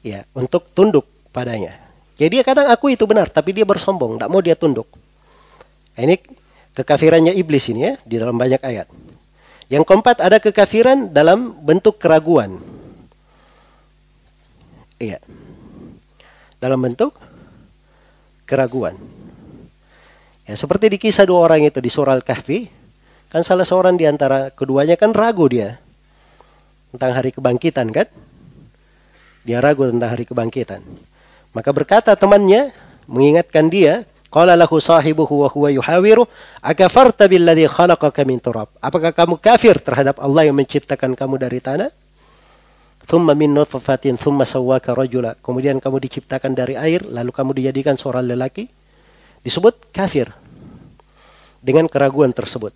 ya 0.00 0.24
untuk 0.32 0.72
tunduk 0.72 1.04
padanya. 1.30 1.76
Jadi 2.16 2.40
dia 2.40 2.44
kadang 2.44 2.68
aku 2.68 2.92
itu 2.92 3.08
benar, 3.08 3.32
tapi 3.32 3.56
dia 3.56 3.64
bersombong, 3.64 4.20
tidak 4.20 4.28
mau 4.28 4.44
dia 4.44 4.52
tunduk. 4.52 4.84
Nah, 5.96 6.02
ini 6.04 6.20
kekafirannya 6.76 7.32
iblis 7.32 7.72
ini 7.72 7.80
ya 7.88 7.92
di 8.04 8.20
dalam 8.20 8.36
banyak 8.36 8.60
ayat. 8.60 8.88
Yang 9.72 9.84
keempat 9.88 10.20
ada 10.20 10.36
kekafiran 10.36 11.08
dalam 11.08 11.56
bentuk 11.64 11.96
keraguan. 11.96 12.60
Iya. 15.00 15.16
Dalam 16.60 16.76
bentuk 16.76 17.16
keraguan. 18.44 19.00
Ya, 20.50 20.58
seperti 20.58 20.90
di 20.90 20.98
kisah 20.98 21.30
dua 21.30 21.46
orang 21.46 21.62
itu 21.62 21.78
di 21.78 21.86
surah 21.86 22.10
Al-Kahfi, 22.10 22.66
kan 23.30 23.46
salah 23.46 23.62
seorang 23.62 23.94
di 23.94 24.02
antara 24.02 24.50
keduanya 24.50 24.98
kan 24.98 25.14
ragu 25.14 25.46
dia 25.46 25.78
tentang 26.90 27.14
hari 27.14 27.30
kebangkitan 27.30 27.86
kan? 27.94 28.10
Dia 29.46 29.62
ragu 29.62 29.86
tentang 29.86 30.10
hari 30.10 30.26
kebangkitan. 30.26 30.82
Maka 31.54 31.70
berkata 31.70 32.18
temannya, 32.18 32.74
mengingatkan 33.06 33.70
dia, 33.70 34.02
Qala 34.26 34.58
lahu 34.58 34.82
sahibuhu 34.82 35.46
wa 35.46 35.48
huwa 35.54 35.70
yuhawiru, 35.70 36.26
akafarta 36.58 37.30
billadhi 37.30 37.70
khalaqaka 37.70 38.26
min 38.26 38.42
turab. 38.42 38.74
Apakah 38.82 39.14
kamu 39.14 39.38
kafir 39.38 39.78
terhadap 39.78 40.18
Allah 40.18 40.50
yang 40.50 40.58
menciptakan 40.58 41.14
kamu 41.14 41.38
dari 41.38 41.62
tanah? 41.62 41.94
Thumma 43.06 43.38
min 43.38 43.54
nutfatin 43.54 44.18
thumma 44.18 44.42
sawwaka 44.42 44.98
rajula. 44.98 45.38
Kemudian 45.46 45.78
kamu 45.78 46.02
diciptakan 46.10 46.58
dari 46.58 46.74
air, 46.74 47.06
lalu 47.06 47.30
kamu 47.30 47.54
dijadikan 47.54 47.94
seorang 47.94 48.26
lelaki. 48.26 48.66
Disebut 49.46 49.94
kafir 49.94 50.39
Dengan 51.65 51.89
keraguan 51.89 52.29
tersebut. 52.29 52.75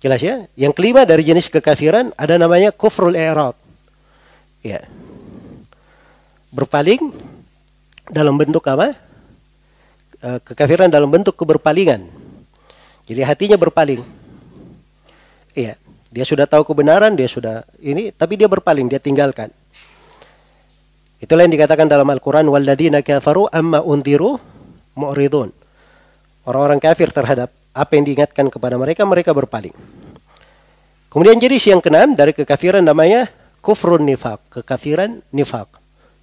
Jelas 0.00 0.20
ya? 0.20 0.44
Yang 0.54 0.72
kelima 0.76 1.08
dari 1.08 1.24
jenis 1.24 1.48
kekafiran 1.48 2.12
ada 2.20 2.36
namanya 2.36 2.68
kufrul 2.70 3.16
i'rad. 3.16 3.56
Ya 4.60 4.84
berpaling 6.56 7.12
dalam 8.08 8.40
bentuk 8.40 8.64
apa? 8.64 8.96
Eh, 10.24 10.38
kekafiran 10.40 10.88
dalam 10.88 11.12
bentuk 11.12 11.36
keberpalingan. 11.36 12.08
Jadi 13.04 13.20
hatinya 13.20 13.60
berpaling. 13.60 14.00
Iya, 15.52 15.76
dia 16.08 16.24
sudah 16.24 16.48
tahu 16.48 16.64
kebenaran, 16.64 17.12
dia 17.12 17.28
sudah 17.28 17.62
ini, 17.84 18.08
tapi 18.10 18.40
dia 18.40 18.48
berpaling, 18.48 18.88
dia 18.88 18.96
tinggalkan. 18.96 19.52
Itulah 21.20 21.44
yang 21.44 21.54
dikatakan 21.54 21.88
dalam 21.88 22.08
Al-Quran, 22.08 22.48
وَالَّذِينَ 22.48 23.00
kafaru 23.04 23.48
amma 23.52 23.84
undiru 23.84 24.40
mu'ridun. 24.96 25.52
Orang-orang 26.47 26.81
kafir 26.81 27.13
terhadap 27.13 27.53
apa 27.71 27.91
yang 27.95 28.03
diingatkan 28.03 28.49
kepada 28.49 28.75
mereka, 28.75 29.05
mereka 29.05 29.31
berpaling. 29.31 29.73
Kemudian 31.11 31.37
jadi 31.37 31.59
yang 31.59 31.83
keenam 31.83 32.15
dari 32.15 32.31
kekafiran 32.31 32.81
namanya 32.81 33.27
kufrun 33.59 34.07
nifak, 34.07 34.39
kekafiran 34.47 35.19
nifak 35.35 35.67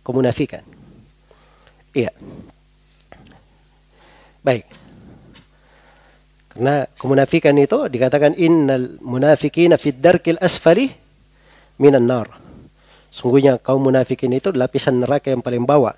kemunafikan. 0.01 0.65
Iya. 1.93 2.09
Baik. 4.41 4.65
Karena 6.49 6.89
kemunafikan 6.97 7.53
itu 7.61 7.87
dikatakan 7.93 8.33
innal 8.41 8.97
munafikina 9.05 9.77
fid 9.77 10.01
darkil 10.01 10.41
asfali 10.41 10.89
minan 11.77 12.09
nar. 12.09 12.33
Sungguhnya 13.13 13.61
kaum 13.61 13.85
munafikin 13.85 14.33
itu 14.33 14.49
lapisan 14.57 15.05
neraka 15.05 15.29
yang 15.29 15.45
paling 15.45 15.69
bawah. 15.69 15.93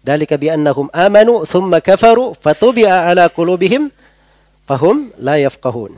Dalika 0.00 0.40
bi 0.40 0.48
annahum 0.48 0.88
amanu 0.96 1.44
thumma 1.44 1.84
kafaru 1.84 2.32
fatubi'a 2.40 3.12
ala 3.12 3.28
qulubihim 3.28 3.92
fahum 4.64 5.12
la 5.20 5.36
yafqahun. 5.36 5.92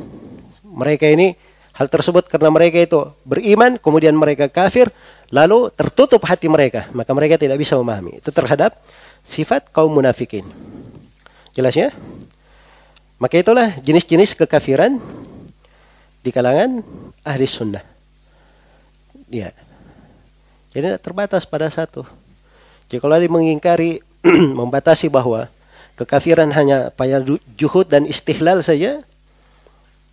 Mereka 0.66 1.06
ini 1.06 1.38
hal 1.76 1.86
tersebut 1.86 2.26
karena 2.26 2.50
mereka 2.50 2.82
itu 2.82 2.98
beriman 3.22 3.78
kemudian 3.78 4.12
mereka 4.18 4.50
kafir 4.50 4.90
lalu 5.32 5.70
tertutup 5.72 6.20
hati 6.26 6.50
mereka, 6.50 6.90
maka 6.92 7.14
mereka 7.14 7.38
tidak 7.38 7.62
bisa 7.62 7.78
memahami. 7.78 8.18
Itu 8.18 8.34
terhadap 8.34 8.76
sifat 9.22 9.70
kaum 9.70 9.94
munafikin. 9.94 10.44
Jelas 11.54 11.76
ya? 11.78 11.94
Maka 13.22 13.38
itulah 13.38 13.78
jenis-jenis 13.80 14.34
kekafiran 14.34 14.98
di 16.26 16.30
kalangan 16.34 16.82
ahli 17.22 17.46
sunnah. 17.46 17.84
Ya. 19.30 19.54
Jadi 20.74 20.90
tidak 20.90 21.02
terbatas 21.04 21.46
pada 21.46 21.70
satu. 21.70 22.02
Jadi 22.92 23.00
kalau 23.00 23.16
dia 23.16 23.32
mengingkari, 23.32 24.04
membatasi 24.60 25.08
bahwa 25.08 25.48
kekafiran 25.96 26.52
hanya 26.52 26.92
payah 26.92 27.24
juhud 27.56 27.88
dan 27.88 28.04
istihlal 28.04 28.60
saja, 28.60 29.00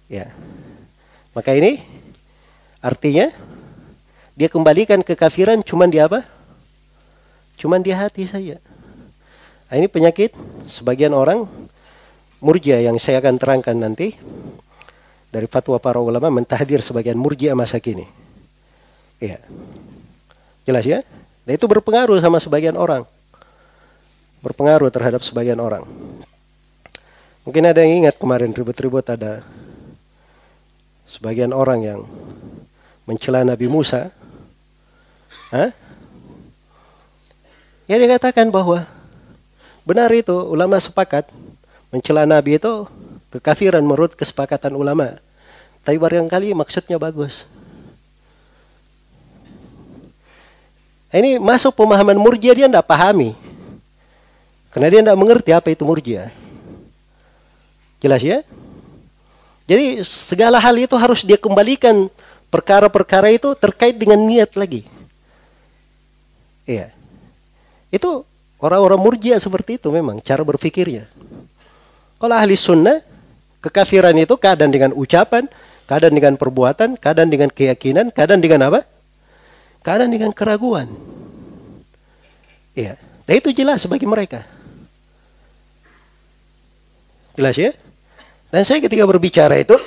ya. 0.08 0.32
Maka 1.35 1.59
ini 1.59 1.83
artinya 2.80 3.35
dia 4.40 4.48
kembalikan 4.48 5.03
kekafiran 5.03 5.59
cuma 5.59 5.91
di 5.91 5.99
apa? 5.99 6.24
Cuma 7.59 7.75
di 7.83 7.91
hati 7.91 8.24
saja. 8.24 8.64
Nah, 9.67 9.75
ini 9.75 9.91
penyakit 9.91 10.32
sebagian 10.72 11.11
orang 11.11 11.43
murjia 12.40 12.80
yang 12.80 12.95
saya 12.95 13.19
akan 13.19 13.35
terangkan 13.35 13.75
nanti 13.75 14.16
dari 15.27 15.51
fatwa 15.51 15.75
para 15.83 15.99
ulama 15.99 16.32
mentahdir 16.32 16.80
sebagian 16.80 17.19
murjia 17.19 17.51
masa 17.59 17.83
kini. 17.83 18.08
Iya. 19.19 19.43
Jelas 20.64 20.88
ya? 20.88 21.03
Dan 21.50 21.58
itu 21.58 21.66
berpengaruh 21.66 22.22
sama 22.22 22.38
sebagian 22.38 22.78
orang. 22.78 23.10
Berpengaruh 24.45 24.94
terhadap 24.94 25.26
sebagian 25.26 25.58
orang. 25.58 25.82
Mungkin 27.42 27.66
ada 27.66 27.82
yang 27.82 28.06
ingat 28.06 28.22
kemarin 28.22 28.53
ribut-ribut 28.53 29.02
ada 29.10 29.42
sebagian 31.10 31.50
orang 31.50 31.82
yang 31.82 32.00
mencela 33.10 33.42
Nabi 33.42 33.66
Musa. 33.66 34.14
Hah? 35.50 35.74
Ya 37.90 37.98
dikatakan 37.98 38.53
bahwa 38.53 38.86
benar 39.90 40.14
itu 40.14 40.38
ulama 40.53 40.78
sepakat 40.78 41.34
mencela 41.90 42.30
Nabi 42.30 42.61
itu 42.61 42.86
kekafiran 43.34 43.82
menurut 43.82 44.14
kesepakatan 44.14 44.78
ulama. 44.78 45.18
Tapi 45.82 45.98
barangkali 45.98 46.53
maksudnya 46.53 47.02
bagus. 47.02 47.50
Ini 51.10 51.42
masuk 51.42 51.74
pemahaman 51.74 52.18
murjia 52.18 52.54
dia 52.54 52.70
tidak 52.70 52.86
pahami. 52.86 53.34
Karena 54.70 54.88
dia 54.94 55.02
tidak 55.02 55.18
mengerti 55.18 55.50
apa 55.50 55.74
itu 55.74 55.82
murjia. 55.82 56.30
Jelas 57.98 58.22
ya? 58.22 58.46
Jadi 59.66 60.06
segala 60.06 60.62
hal 60.62 60.78
itu 60.78 60.94
harus 60.98 61.26
dia 61.26 61.38
kembalikan 61.38 62.10
perkara-perkara 62.54 63.34
itu 63.34 63.54
terkait 63.58 63.98
dengan 63.98 64.22
niat 64.22 64.54
lagi. 64.54 64.86
Iya. 66.70 66.94
Itu 67.90 68.26
orang-orang 68.62 69.02
murjia 69.02 69.42
seperti 69.42 69.82
itu 69.82 69.90
memang 69.90 70.22
cara 70.22 70.46
berpikirnya. 70.46 71.10
Kalau 72.22 72.36
ahli 72.38 72.54
sunnah, 72.54 73.02
kekafiran 73.66 74.14
itu 74.14 74.38
kadang 74.38 74.70
dengan 74.70 74.94
ucapan, 74.94 75.50
kadang 75.90 76.14
dengan 76.14 76.38
perbuatan, 76.38 77.02
kadang 77.02 77.34
dengan 77.34 77.50
keyakinan, 77.50 78.14
kadang 78.14 78.38
dengan 78.38 78.70
apa? 78.70 78.86
Kadang 79.80 80.11
dengan 80.11 80.32
keraguan. 80.35 80.91
Iya. 82.75 82.99
Dan 83.24 83.33
itu 83.40 83.49
jelas 83.53 83.85
bagi 83.85 84.09
mereka. 84.09 84.43
Jelas 87.40 87.56
ya? 87.56 87.72
Dan 88.49 88.66
saya 88.66 88.82
ketika 88.82 89.06
berbicara 89.06 89.56
itu, 89.61 89.77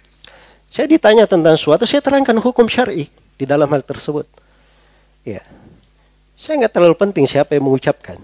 saya 0.74 0.86
ditanya 0.86 1.26
tentang 1.26 1.58
suatu, 1.58 1.84
saya 1.84 2.00
terangkan 2.00 2.38
hukum 2.38 2.70
syari 2.70 3.10
di 3.36 3.44
dalam 3.44 3.66
hal 3.68 3.82
tersebut. 3.82 4.24
Ya. 5.26 5.42
Saya 6.40 6.64
nggak 6.64 6.72
terlalu 6.72 6.96
penting 6.96 7.28
siapa 7.28 7.52
yang 7.52 7.68
mengucapkan. 7.68 8.16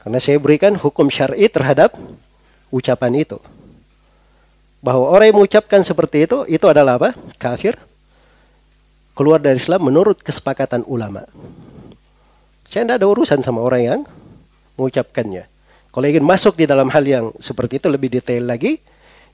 Karena 0.00 0.18
saya 0.18 0.40
berikan 0.40 0.74
hukum 0.74 1.12
syari 1.12 1.46
terhadap 1.46 1.94
ucapan 2.72 3.20
itu. 3.20 3.38
Bahwa 4.80 5.12
orang 5.12 5.28
yang 5.28 5.36
mengucapkan 5.44 5.84
seperti 5.84 6.24
itu, 6.24 6.48
itu 6.48 6.64
adalah 6.64 6.96
apa? 6.96 7.12
Kafir. 7.36 7.76
Keluar 9.14 9.42
dari 9.42 9.60
Islam 9.60 9.90
menurut 9.90 10.22
kesepakatan 10.22 10.86
ulama. 10.86 11.26
Saya 12.70 12.86
tidak 12.86 13.02
ada 13.02 13.06
urusan 13.10 13.42
sama 13.42 13.60
orang 13.60 13.82
yang 13.82 14.00
mengucapkannya. 14.78 15.50
Kalau 15.90 16.06
ingin 16.06 16.22
masuk 16.22 16.54
di 16.54 16.70
dalam 16.70 16.86
hal 16.86 17.02
yang 17.02 17.34
seperti 17.42 17.82
itu 17.82 17.90
lebih 17.90 18.08
detail 18.14 18.46
lagi, 18.46 18.78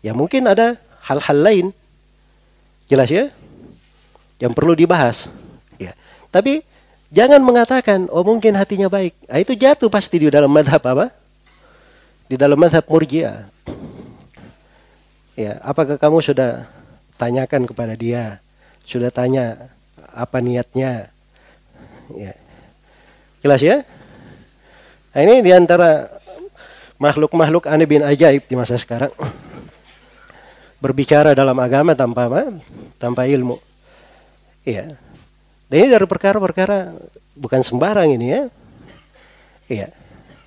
ya 0.00 0.16
mungkin 0.16 0.48
ada 0.48 0.80
hal-hal 1.04 1.38
lain. 1.38 1.66
Jelas 2.88 3.12
ya? 3.12 3.28
Yang 4.40 4.52
perlu 4.56 4.72
dibahas. 4.72 5.28
Ya. 5.76 5.92
Tapi 6.32 6.64
Jangan 7.14 7.38
mengatakan, 7.38 8.10
oh 8.10 8.26
mungkin 8.26 8.58
hatinya 8.58 8.90
baik. 8.90 9.14
Nah, 9.30 9.38
itu 9.38 9.54
jatuh 9.54 9.86
pasti 9.86 10.18
di 10.18 10.26
dalam 10.26 10.50
madhab 10.50 10.82
apa? 10.82 11.14
Di 12.26 12.34
dalam 12.34 12.58
madhab 12.58 12.82
murjiah. 12.82 13.46
Ya, 15.38 15.60
apakah 15.62 16.00
kamu 16.00 16.18
sudah 16.24 16.66
tanyakan 17.14 17.68
kepada 17.68 17.94
dia? 17.94 18.42
Sudah 18.86 19.10
tanya 19.10 19.74
apa 20.14 20.38
niatnya? 20.38 21.10
Ya. 22.14 22.32
Jelas 23.42 23.60
ya? 23.60 23.82
Nah, 25.10 25.20
ini 25.26 25.42
di 25.42 25.50
antara 25.50 26.06
makhluk-makhluk 26.96 27.66
aneh 27.66 27.84
bin 27.84 28.06
ajaib 28.06 28.46
di 28.46 28.54
masa 28.54 28.78
sekarang. 28.78 29.10
Berbicara 30.78 31.34
dalam 31.34 31.56
agama 31.58 31.98
tanpa 31.98 32.30
apa? 32.30 32.54
Tanpa 32.96 33.26
ilmu. 33.26 33.58
Iya. 34.62 34.94
Dan 35.66 35.76
ini 35.82 35.88
dari 35.90 36.06
perkara-perkara 36.06 36.94
bukan 37.34 37.60
sembarang 37.66 38.14
ini 38.14 38.26
ya. 38.30 38.42
Iya. 39.66 39.88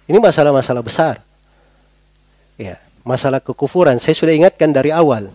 Ini 0.09 0.17
masalah-masalah 0.17 0.81
besar. 0.81 1.21
Iya, 2.57 2.81
masalah 3.05 3.39
kekufuran. 3.39 4.01
Saya 4.01 4.17
sudah 4.17 4.33
ingatkan 4.33 4.73
dari 4.73 4.89
awal. 4.89 5.29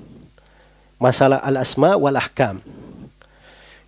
Masalah 0.99 1.39
al-asma 1.41 1.95
wal 1.95 2.19
ahkam. 2.19 2.59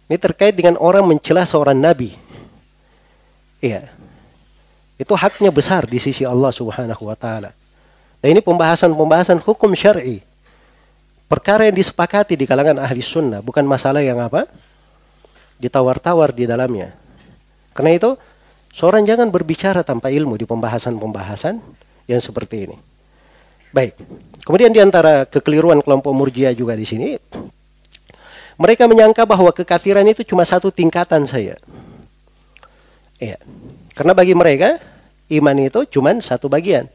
Ini 0.06 0.16
terkait 0.22 0.54
dengan 0.54 0.78
orang 0.78 1.02
mencela 1.02 1.42
seorang 1.42 1.74
nabi. 1.74 2.14
Iya. 3.58 3.90
Itu 4.96 5.12
haknya 5.18 5.50
besar 5.50 5.84
di 5.84 5.98
sisi 5.98 6.22
Allah 6.22 6.54
Subhanahu 6.54 7.02
wa 7.10 7.16
taala. 7.18 7.50
Dan 8.22 8.38
ini 8.38 8.40
pembahasan-pembahasan 8.40 9.42
hukum 9.42 9.74
syar'i. 9.76 10.22
Perkara 11.26 11.66
yang 11.66 11.74
disepakati 11.74 12.38
di 12.38 12.46
kalangan 12.46 12.78
ahli 12.78 13.02
sunnah, 13.02 13.42
bukan 13.42 13.66
masalah 13.66 14.00
yang 14.00 14.22
apa? 14.22 14.46
ditawar-tawar 15.56 16.36
di 16.36 16.44
dalamnya. 16.44 16.92
Karena 17.72 17.96
itu, 17.96 18.10
seorang 18.76 19.08
jangan 19.08 19.32
berbicara 19.32 19.80
tanpa 19.80 20.12
ilmu 20.12 20.36
di 20.36 20.44
pembahasan-pembahasan 20.44 21.60
yang 22.08 22.20
seperti 22.20 22.68
ini. 22.68 22.76
Baik. 23.72 23.96
Kemudian 24.44 24.70
di 24.70 24.80
antara 24.80 25.26
kekeliruan 25.26 25.80
kelompok 25.80 26.12
Murjiah 26.12 26.52
juga 26.52 26.76
di 26.76 26.86
sini, 26.86 27.16
mereka 28.56 28.88
menyangka 28.88 29.28
bahwa 29.28 29.52
kekafiran 29.52 30.04
itu 30.08 30.24
cuma 30.24 30.44
satu 30.44 30.72
tingkatan 30.72 31.28
saja. 31.28 31.60
Iya. 33.20 33.36
Karena 33.92 34.12
bagi 34.12 34.32
mereka 34.36 34.80
iman 35.32 35.56
itu 35.60 35.84
cuma 35.88 36.12
satu 36.20 36.48
bagian. 36.48 36.88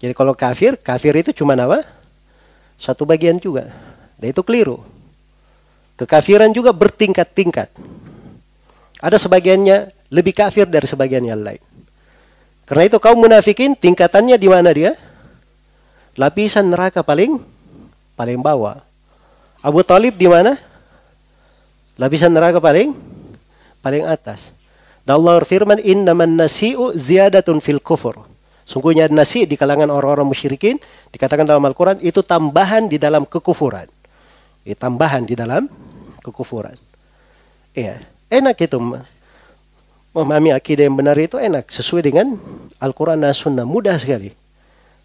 Jadi 0.00 0.12
kalau 0.16 0.32
kafir, 0.32 0.80
kafir 0.80 1.14
itu 1.16 1.30
cuma 1.36 1.54
apa? 1.56 1.84
Satu 2.80 3.04
bagian 3.04 3.36
juga. 3.38 3.70
Dan 4.16 4.32
itu 4.32 4.42
keliru. 4.42 4.80
Kekafiran 6.00 6.50
juga 6.50 6.72
bertingkat-tingkat. 6.74 7.70
Ada 8.98 9.20
sebagiannya 9.20 9.92
lebih 10.10 10.34
kafir 10.34 10.66
dari 10.66 10.88
sebagian 10.88 11.22
yang 11.22 11.40
lain. 11.44 11.60
Karena 12.66 12.88
itu 12.88 12.96
kaum 12.96 13.20
munafikin 13.20 13.76
tingkatannya 13.76 14.40
di 14.40 14.48
mana 14.48 14.70
dia? 14.72 14.96
Lapisan 16.16 16.72
neraka 16.72 17.04
paling 17.04 17.36
paling 18.16 18.40
bawah. 18.40 18.80
Abu 19.62 19.84
Talib 19.86 20.16
di 20.16 20.26
mana? 20.26 20.71
Lapisan 22.00 22.32
neraka 22.32 22.62
paling 22.62 22.96
paling 23.84 24.06
atas. 24.06 24.54
Dan 25.02 25.18
Allah 25.18 25.42
berfirman, 25.42 25.82
"Innaman 25.82 26.38
nasi'u 26.38 26.94
ziyadatun 26.94 27.58
fil 27.58 27.82
kufur." 27.82 28.32
Sungguhnya 28.62 29.10
nasi 29.10 29.44
di 29.44 29.58
kalangan 29.58 29.90
orang-orang 29.90 30.30
musyrikin 30.30 30.78
dikatakan 31.10 31.42
dalam 31.42 31.60
Al-Quran 31.66 31.98
itu 31.98 32.22
tambahan 32.22 32.86
di 32.86 32.96
dalam 32.96 33.26
kekufuran. 33.26 33.90
Itu 34.62 34.78
tambahan 34.78 35.26
di 35.26 35.34
dalam 35.34 35.66
kekufuran. 36.22 36.78
Iya. 37.74 38.00
Enak 38.32 38.56
itu 38.62 38.78
memahami 40.14 40.54
akidah 40.54 40.86
yang 40.88 40.96
benar 40.96 41.18
itu 41.18 41.36
enak 41.36 41.68
sesuai 41.68 42.06
dengan 42.06 42.38
Al-Quran 42.80 43.20
dan 43.20 43.34
Sunnah 43.36 43.66
mudah 43.66 43.98
sekali. 43.98 44.32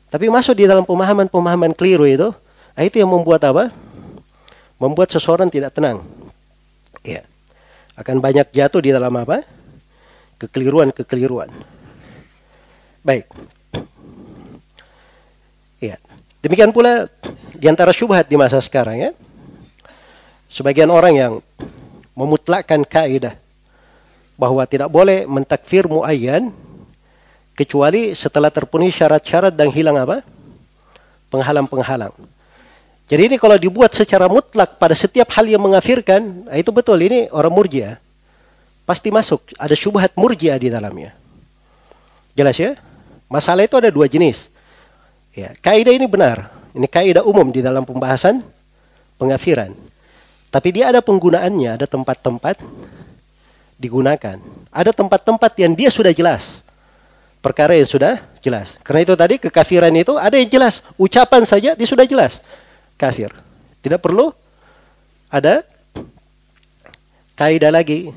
Tapi 0.07 0.31
masuk 0.31 0.55
di 0.55 0.63
dalam 0.63 0.87
pemahaman-pemahaman 0.87 1.75
keliru 1.75 2.07
itu, 2.07 2.31
nah 2.71 2.83
itu 2.85 3.03
yang 3.03 3.11
membuat 3.11 3.43
apa? 3.43 3.67
Membuat 4.79 5.11
seseorang 5.11 5.51
tidak 5.51 5.75
tenang. 5.75 5.99
Ya. 7.03 7.21
Akan 7.97 8.21
banyak 8.21 8.49
jatuh 8.53 8.81
di 8.81 8.93
dalam 8.93 9.13
apa? 9.17 9.41
Kekeliruan-kekeliruan. 10.37 11.49
Baik. 13.01 13.25
Ya. 15.81 15.97
Demikian 16.41 16.69
pula 16.69 17.09
di 17.57 17.65
antara 17.65 17.89
syubhat 17.89 18.29
di 18.29 18.37
masa 18.37 18.61
sekarang 18.61 18.97
ya. 18.97 19.11
Sebagian 20.47 20.93
orang 20.93 21.13
yang 21.17 21.33
memutlakkan 22.13 22.85
kaidah 22.85 23.35
bahwa 24.37 24.63
tidak 24.69 24.89
boleh 24.93 25.25
mentakfir 25.25 25.89
muayyan 25.89 26.53
kecuali 27.57 28.13
setelah 28.13 28.53
terpenuhi 28.53 28.93
syarat-syarat 28.93 29.53
dan 29.53 29.73
hilang 29.73 29.97
apa? 29.97 30.21
penghalang-penghalang. 31.27 32.13
Jadi 33.07 33.31
ini 33.31 33.35
kalau 33.39 33.55
dibuat 33.55 33.95
secara 33.95 34.27
mutlak 34.27 34.75
pada 34.75 34.91
setiap 34.91 35.31
hal 35.31 35.47
yang 35.47 35.63
mengafirkan, 35.63 36.43
nah 36.43 36.59
itu 36.59 36.75
betul 36.75 36.99
ini 36.99 37.31
orang 37.31 37.55
murjiah. 37.55 37.95
Pasti 38.83 39.07
masuk, 39.15 39.55
ada 39.55 39.71
syubhat 39.71 40.11
murjiah 40.19 40.59
di 40.59 40.67
dalamnya. 40.67 41.15
Jelas 42.35 42.59
ya? 42.59 42.75
Masalah 43.31 43.63
itu 43.63 43.79
ada 43.79 43.87
dua 43.87 44.11
jenis. 44.11 44.51
Ya, 45.31 45.55
kaidah 45.63 45.95
ini 45.95 46.03
benar. 46.03 46.51
Ini 46.75 46.83
kaidah 46.91 47.23
umum 47.23 47.47
di 47.47 47.63
dalam 47.63 47.87
pembahasan 47.87 48.43
pengafiran. 49.15 49.71
Tapi 50.51 50.75
dia 50.75 50.91
ada 50.91 50.99
penggunaannya, 50.99 51.79
ada 51.79 51.87
tempat-tempat 51.87 52.59
digunakan. 53.79 54.35
Ada 54.67 54.91
tempat-tempat 54.91 55.51
yang 55.63 55.71
dia 55.79 55.87
sudah 55.87 56.11
jelas. 56.11 56.59
Perkara 57.39 57.71
yang 57.71 57.87
sudah 57.87 58.19
jelas. 58.43 58.75
Karena 58.83 59.07
itu 59.07 59.13
tadi 59.15 59.35
kekafiran 59.39 59.95
itu 59.95 60.19
ada 60.19 60.35
yang 60.35 60.51
jelas. 60.51 60.83
Ucapan 60.99 61.47
saja 61.47 61.71
dia 61.71 61.87
sudah 61.87 62.03
jelas 62.03 62.43
kafir. 62.97 63.29
Tidak 63.85 64.01
perlu 64.01 64.33
ada 65.29 65.61
kaidah 67.37 67.69
lagi 67.69 68.09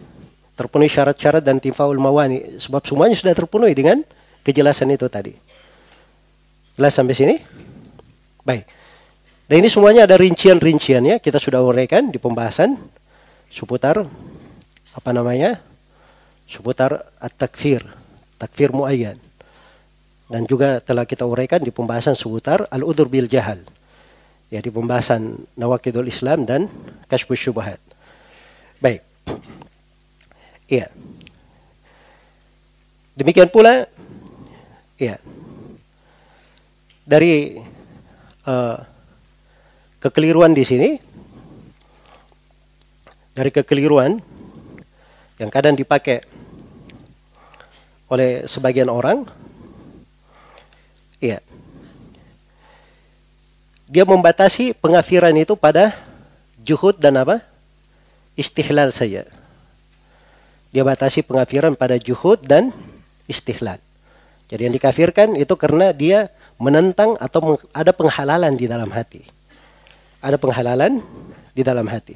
terpenuhi 0.56 0.88
syarat-syarat 0.88 1.44
dan 1.44 1.60
tifaul 1.60 2.00
mawani 2.00 2.56
sebab 2.56 2.80
semuanya 2.88 3.14
sudah 3.14 3.36
terpenuhi 3.36 3.76
dengan 3.76 4.00
kejelasan 4.42 4.90
itu 4.90 5.06
tadi. 5.06 5.36
Jelas 6.74 6.96
sampai 6.96 7.14
sini? 7.14 7.36
Baik. 8.40 8.64
Dan 9.44 9.60
ini 9.60 9.68
semuanya 9.68 10.08
ada 10.08 10.16
rincian-rinciannya 10.16 11.20
kita 11.20 11.36
sudah 11.36 11.60
uraikan 11.60 12.08
di 12.08 12.16
pembahasan 12.16 12.80
seputar 13.52 14.08
apa 14.96 15.10
namanya? 15.12 15.60
seputar 16.50 17.06
at-takfir, 17.22 17.78
takfir 18.34 18.74
muayyan. 18.74 19.14
Dan 20.26 20.50
juga 20.50 20.82
telah 20.82 21.06
kita 21.06 21.22
uraikan 21.22 21.62
di 21.62 21.70
pembahasan 21.70 22.18
seputar 22.18 22.66
al-udur 22.74 23.06
bil 23.06 23.30
jahal 23.30 23.62
ya 24.50 24.58
di 24.58 24.68
pembahasan 24.68 25.46
Nawakidul 25.54 26.10
Islam 26.10 26.42
dan 26.44 26.66
Kashfus 27.06 27.38
Syubhat. 27.38 27.78
Baik. 28.82 29.00
Iya. 30.66 30.90
Demikian 33.14 33.48
pula 33.48 33.86
ya. 34.98 35.16
Dari 37.06 37.58
uh, 38.46 38.78
kekeliruan 40.02 40.54
di 40.54 40.64
sini 40.66 40.90
dari 43.36 43.50
kekeliruan 43.54 44.18
yang 45.40 45.50
kadang 45.52 45.76
dipakai 45.76 46.20
oleh 48.10 48.44
sebagian 48.44 48.90
orang 48.90 49.22
iya 51.22 51.38
dia 53.90 54.06
membatasi 54.06 54.70
pengafiran 54.78 55.34
itu 55.34 55.58
pada 55.58 55.90
juhud 56.62 56.94
dan 56.94 57.18
apa? 57.18 57.42
Istihlal 58.38 58.94
saja. 58.94 59.26
Dia 60.70 60.86
batasi 60.86 61.26
pengafiran 61.26 61.74
pada 61.74 61.98
juhud 61.98 62.38
dan 62.46 62.70
istihlal. 63.26 63.82
Jadi 64.46 64.70
yang 64.70 64.74
dikafirkan 64.78 65.34
itu 65.34 65.50
karena 65.58 65.90
dia 65.90 66.30
menentang 66.62 67.18
atau 67.18 67.58
ada 67.74 67.90
penghalalan 67.90 68.54
di 68.54 68.70
dalam 68.70 68.94
hati. 68.94 69.26
Ada 70.22 70.38
penghalalan 70.38 71.02
di 71.50 71.66
dalam 71.66 71.90
hati. 71.90 72.14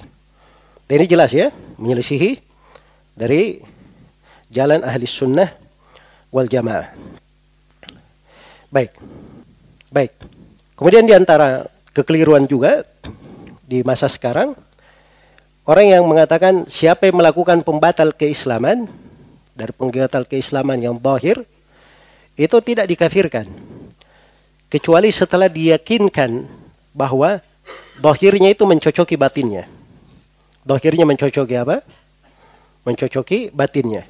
Dan 0.86 0.94
ini 1.02 1.06
jelas 1.10 1.34
ya, 1.34 1.50
menyelisihi 1.74 2.38
dari 3.18 3.58
jalan 4.46 4.86
ahli 4.86 5.10
sunnah 5.10 5.50
wal 6.30 6.46
jamaah. 6.46 6.94
Baik. 8.70 8.94
Baik. 9.90 10.33
Kemudian 10.74 11.06
di 11.06 11.14
antara 11.14 11.70
kekeliruan 11.94 12.50
juga 12.50 12.82
di 13.62 13.86
masa 13.86 14.10
sekarang 14.10 14.58
orang 15.64 15.86
yang 15.86 16.02
mengatakan 16.04 16.66
siapa 16.66 17.06
yang 17.06 17.22
melakukan 17.22 17.62
pembatal 17.62 18.10
keislaman 18.10 18.90
dari 19.54 19.70
pembatal 19.70 20.26
keislaman 20.26 20.82
yang 20.82 20.98
zahir 20.98 21.46
itu 22.34 22.56
tidak 22.58 22.90
dikafirkan 22.90 23.46
kecuali 24.66 25.14
setelah 25.14 25.46
diyakinkan 25.46 26.50
bahwa 26.90 27.38
zahirnya 28.02 28.50
itu 28.50 28.66
mencocoki 28.66 29.14
batinnya. 29.14 29.70
Zahirnya 30.66 31.06
mencocoki 31.06 31.54
apa? 31.54 31.86
Mencocoki 32.82 33.54
batinnya. 33.54 34.02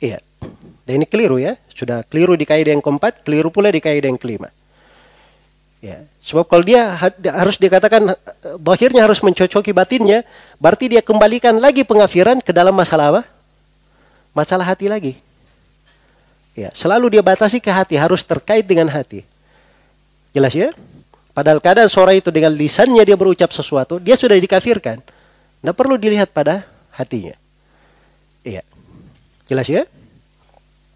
Iya. 0.00 0.24
Dan 0.88 1.04
ini 1.04 1.06
keliru 1.06 1.36
ya. 1.36 1.60
Sudah 1.76 2.00
keliru 2.08 2.40
di 2.40 2.48
kaidah 2.48 2.72
yang 2.72 2.80
keempat, 2.80 3.20
keliru 3.20 3.52
pula 3.52 3.68
di 3.68 3.84
kaidah 3.84 4.08
yang 4.08 4.16
kelima. 4.16 4.48
Ya, 5.80 6.04
sebab 6.20 6.44
kalau 6.44 6.60
dia 6.60 6.92
harus 7.32 7.56
dikatakan 7.56 8.12
bahirnya 8.60 9.00
harus 9.00 9.24
mencocoki 9.24 9.72
batinnya, 9.72 10.28
berarti 10.60 10.92
dia 10.92 11.00
kembalikan 11.00 11.56
lagi 11.56 11.88
pengafiran 11.88 12.36
ke 12.44 12.52
dalam 12.52 12.76
masalah 12.76 13.16
apa? 13.16 13.22
Masalah 14.36 14.68
hati 14.68 14.92
lagi. 14.92 15.16
Ya, 16.52 16.68
selalu 16.76 17.16
dia 17.16 17.24
batasi 17.24 17.64
ke 17.64 17.72
hati, 17.72 17.96
harus 17.96 18.20
terkait 18.20 18.68
dengan 18.68 18.92
hati. 18.92 19.24
Jelas 20.36 20.52
ya? 20.52 20.68
Padahal 21.32 21.64
kadang 21.64 21.88
seorang 21.88 22.20
itu 22.20 22.28
dengan 22.28 22.52
lisannya 22.52 23.00
dia 23.00 23.16
berucap 23.16 23.48
sesuatu, 23.48 23.96
dia 23.96 24.20
sudah 24.20 24.36
dikafirkan. 24.36 25.00
Tidak 25.00 25.72
perlu 25.72 25.96
dilihat 25.96 26.28
pada 26.36 26.68
hatinya. 26.92 27.32
Iya. 28.44 28.60
Jelas 29.48 29.64
ya? 29.64 29.88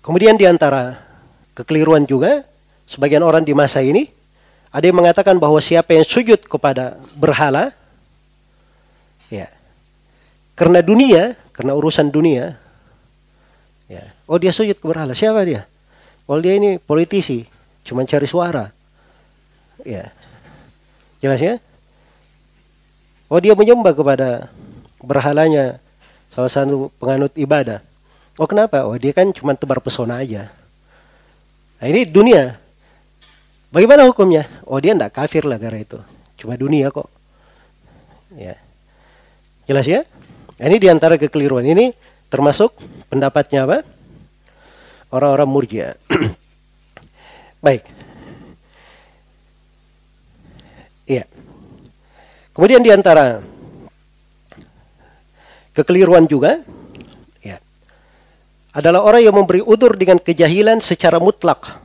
Kemudian 0.05 0.37
di 0.37 0.45
antara 0.45 1.01
kekeliruan 1.57 2.05
juga, 2.05 2.45
sebagian 2.85 3.25
orang 3.25 3.41
di 3.41 3.57
masa 3.57 3.81
ini, 3.81 4.13
ada 4.75 4.85
yang 4.91 4.99
mengatakan 4.99 5.39
bahwa 5.39 5.63
siapa 5.63 5.95
yang 5.95 6.03
sujud 6.03 6.51
kepada 6.51 6.99
berhala, 7.15 7.71
ya, 9.31 9.47
karena 10.59 10.83
dunia, 10.83 11.39
karena 11.55 11.79
urusan 11.79 12.11
dunia, 12.11 12.59
ya, 13.87 14.03
oh 14.27 14.35
dia 14.35 14.51
sujud 14.51 14.75
ke 14.75 14.83
berhala. 14.83 15.15
Siapa 15.15 15.47
dia? 15.47 15.63
Oh 16.27 16.43
dia 16.43 16.59
ini 16.59 16.83
politisi, 16.83 17.47
cuma 17.87 18.03
cari 18.03 18.27
suara, 18.27 18.75
ya, 19.87 20.11
jelas 21.23 21.39
ya. 21.39 21.55
Oh 23.31 23.39
dia 23.39 23.55
menyembah 23.55 23.95
kepada 23.95 24.51
berhalanya 24.99 25.79
salah 26.35 26.51
satu 26.51 26.91
penganut 26.99 27.31
ibadah. 27.39 27.79
Oh 28.35 28.51
kenapa? 28.51 28.83
Oh 28.91 28.99
dia 28.99 29.15
kan 29.15 29.31
cuma 29.31 29.55
tebar 29.55 29.79
pesona 29.79 30.19
aja. 30.19 30.51
Nah 31.79 31.87
ini 31.87 32.03
dunia, 32.11 32.59
Bagaimana 33.75 34.07
hukumnya? 34.07 34.47
Oh 34.71 34.79
dia 34.79 34.95
tidak 34.95 35.19
kafir 35.19 35.43
lah 35.43 35.59
gara 35.59 35.75
itu. 35.75 35.99
Cuma 36.39 36.55
dunia 36.55 36.95
kok. 36.95 37.11
Ya. 38.39 38.55
Jelas 39.67 39.83
ya? 39.91 40.07
Ini 40.63 40.79
di 40.79 40.87
antara 40.87 41.19
kekeliruan 41.19 41.67
ini 41.67 41.91
termasuk 42.31 42.71
pendapatnya 43.11 43.67
apa? 43.67 43.83
Orang-orang 45.11 45.51
murjia. 45.51 45.99
Baik. 47.67 47.83
Iya. 51.11 51.27
Kemudian 52.55 52.79
di 52.79 52.95
antara 52.95 53.43
kekeliruan 55.75 56.31
juga, 56.31 56.63
ya, 57.43 57.59
adalah 58.71 59.03
orang 59.03 59.27
yang 59.27 59.35
memberi 59.35 59.67
udur 59.67 59.99
dengan 59.99 60.23
kejahilan 60.23 60.79
secara 60.79 61.19
mutlak 61.19 61.84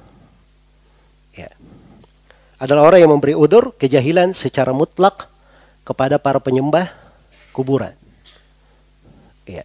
adalah 2.59 2.91
orang 2.91 2.99
yang 2.99 3.11
memberi 3.15 3.33
udur 3.33 3.71
kejahilan 3.79 4.35
secara 4.35 4.75
mutlak 4.75 5.31
kepada 5.87 6.19
para 6.19 6.43
penyembah 6.43 6.91
kuburan. 7.55 7.95
Iya. 9.47 9.63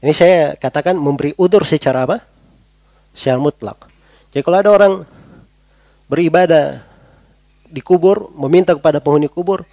Ini 0.00 0.12
saya 0.14 0.54
katakan 0.54 0.94
memberi 0.94 1.34
udur 1.34 1.66
secara 1.66 2.06
apa? 2.06 2.22
Secara 3.12 3.42
mutlak. 3.42 3.90
Jadi 4.30 4.42
kalau 4.46 4.58
ada 4.62 4.70
orang 4.70 4.92
beribadah 6.06 6.86
di 7.66 7.82
kubur, 7.82 8.30
meminta 8.38 8.78
kepada 8.78 9.02
penghuni 9.02 9.26
kubur, 9.26 9.66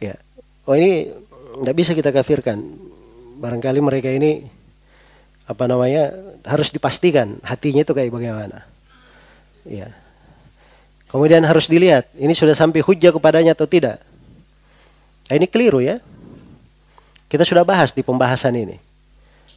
ya, 0.00 0.16
oh 0.64 0.72
ini 0.72 1.12
tidak 1.60 1.76
bisa 1.76 1.92
kita 1.92 2.08
kafirkan. 2.08 2.56
Barangkali 3.38 3.78
mereka 3.84 4.08
ini 4.08 4.42
apa 5.44 5.64
namanya 5.68 6.12
harus 6.48 6.72
dipastikan 6.72 7.36
hatinya 7.44 7.84
itu 7.84 7.92
kayak 7.92 8.10
bagaimana. 8.10 8.64
Ya, 9.68 9.92
Kemudian 11.08 11.40
harus 11.48 11.64
dilihat, 11.64 12.12
ini 12.20 12.36
sudah 12.36 12.52
sampai 12.52 12.84
hujah 12.84 13.08
kepadanya 13.08 13.56
atau 13.56 13.64
tidak. 13.64 13.96
Nah, 15.28 15.34
ini 15.36 15.48
keliru 15.48 15.80
ya. 15.80 16.04
Kita 17.28 17.44
sudah 17.44 17.64
bahas 17.64 17.96
di 17.96 18.04
pembahasan 18.04 18.52
ini. 18.56 18.76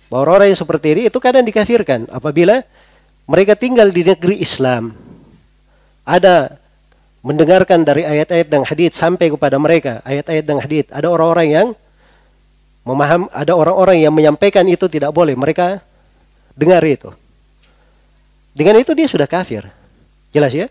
Bahwa 0.07 0.27
orang-orang 0.27 0.55
yang 0.55 0.59
seperti 0.59 0.87
ini 0.95 1.01
itu 1.07 1.19
kadang 1.19 1.43
dikafirkan 1.43 2.07
apabila 2.11 2.63
mereka 3.27 3.55
tinggal 3.55 3.91
di 3.91 4.03
negeri 4.03 4.43
Islam. 4.43 4.95
Ada 6.03 6.55
mendengarkan 7.23 7.83
dari 7.83 8.03
ayat-ayat 8.03 8.47
dan 8.47 8.63
hadith 8.67 8.95
sampai 8.97 9.31
kepada 9.31 9.55
mereka, 9.55 10.03
ayat-ayat 10.03 10.43
dan 10.43 10.57
hadith. 10.59 10.87
Ada 10.91 11.07
orang-orang 11.07 11.47
yang 11.47 11.67
memaham, 12.83 13.31
ada 13.31 13.55
orang-orang 13.55 14.03
yang 14.03 14.11
menyampaikan 14.11 14.67
itu 14.67 14.87
tidak 14.91 15.15
boleh. 15.15 15.35
Mereka 15.35 15.79
dengar 16.55 16.83
itu. 16.83 17.11
Dengan 18.51 18.83
itu 18.83 18.91
dia 18.91 19.07
sudah 19.07 19.27
kafir. 19.27 19.63
Jelas 20.35 20.51
ya? 20.51 20.67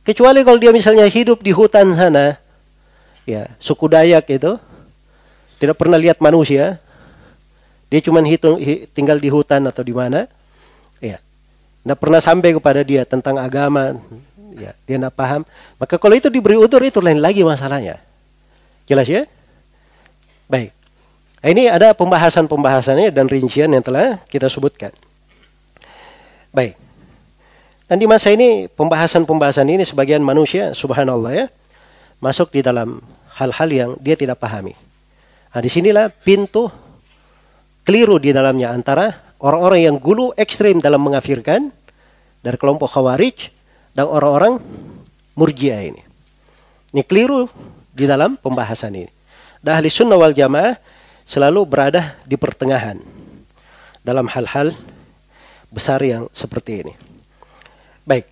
Kecuali 0.00 0.40
kalau 0.42 0.56
dia 0.56 0.72
misalnya 0.72 1.04
hidup 1.04 1.44
di 1.44 1.52
hutan 1.52 1.92
sana, 1.92 2.40
ya 3.28 3.52
suku 3.60 3.84
Dayak 3.86 4.26
itu 4.32 4.56
tidak 5.60 5.76
pernah 5.76 6.00
lihat 6.00 6.18
manusia. 6.24 6.80
Dia 7.92 8.00
cuma 8.00 8.22
hitung 8.24 8.56
hi, 8.56 8.88
tinggal 8.96 9.20
di 9.20 9.28
hutan 9.28 9.60
atau 9.68 9.84
di 9.84 9.92
mana. 9.92 10.24
Ya. 11.04 11.20
Tidak 11.84 11.98
pernah 12.00 12.20
sampai 12.22 12.56
kepada 12.56 12.80
dia 12.80 13.04
tentang 13.04 13.36
agama. 13.36 13.98
Ya, 14.56 14.72
dia 14.88 14.96
tidak 14.96 15.12
paham. 15.12 15.44
Maka 15.76 16.00
kalau 16.00 16.14
itu 16.16 16.32
diberi 16.32 16.56
utur 16.56 16.80
itu 16.80 17.02
lain 17.02 17.20
lagi 17.20 17.44
masalahnya. 17.44 18.00
Jelas 18.88 19.04
ya? 19.04 19.28
Baik. 20.48 20.72
Ini 21.40 21.72
ada 21.72 21.96
pembahasan-pembahasannya 21.96 23.12
dan 23.12 23.28
rincian 23.28 23.72
yang 23.72 23.84
telah 23.84 24.20
kita 24.28 24.48
sebutkan. 24.48 24.92
Baik. 26.52 26.76
Dan 27.90 27.98
di 27.98 28.06
masa 28.06 28.30
ini 28.30 28.70
pembahasan-pembahasan 28.70 29.66
ini 29.66 29.82
sebagian 29.82 30.22
manusia, 30.22 30.70
subhanallah 30.78 31.34
ya, 31.34 31.46
masuk 32.22 32.54
di 32.54 32.62
dalam 32.62 33.02
hal-hal 33.34 33.66
yang 33.66 33.90
dia 33.98 34.14
tidak 34.14 34.38
pahami. 34.38 34.78
Nah, 35.50 35.58
di 35.58 35.66
sinilah 35.66 36.06
pintu 36.22 36.70
keliru 37.82 38.22
di 38.22 38.30
dalamnya 38.30 38.70
antara 38.70 39.34
orang-orang 39.42 39.90
yang 39.90 39.96
gulu 39.98 40.30
ekstrim 40.38 40.78
dalam 40.78 41.02
mengafirkan 41.02 41.74
dari 42.46 42.54
kelompok 42.54 42.94
khawarij 42.94 43.50
dan 43.98 44.06
orang-orang 44.06 44.62
murjiah 45.34 45.82
ini. 45.82 46.06
Ini 46.94 47.02
keliru 47.02 47.50
di 47.90 48.06
dalam 48.06 48.38
pembahasan 48.38 49.02
ini. 49.02 49.10
Dan 49.58 49.82
ahli 49.82 49.90
sunnah 49.90 50.14
wal 50.14 50.30
jamaah 50.30 50.78
selalu 51.26 51.66
berada 51.66 52.14
di 52.22 52.38
pertengahan 52.38 53.02
dalam 54.06 54.30
hal-hal 54.30 54.78
besar 55.74 55.98
yang 56.06 56.30
seperti 56.30 56.86
ini. 56.86 57.09
Baik. 58.10 58.26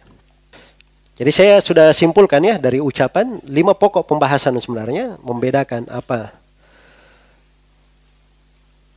Jadi 1.23 1.31
saya 1.31 1.55
sudah 1.63 1.95
simpulkan 1.95 2.43
ya 2.43 2.59
dari 2.59 2.83
ucapan 2.83 3.39
lima 3.47 3.79
pokok 3.79 4.11
pembahasan 4.11 4.59
sebenarnya 4.59 5.15
membedakan 5.23 5.87
apa 5.87 6.35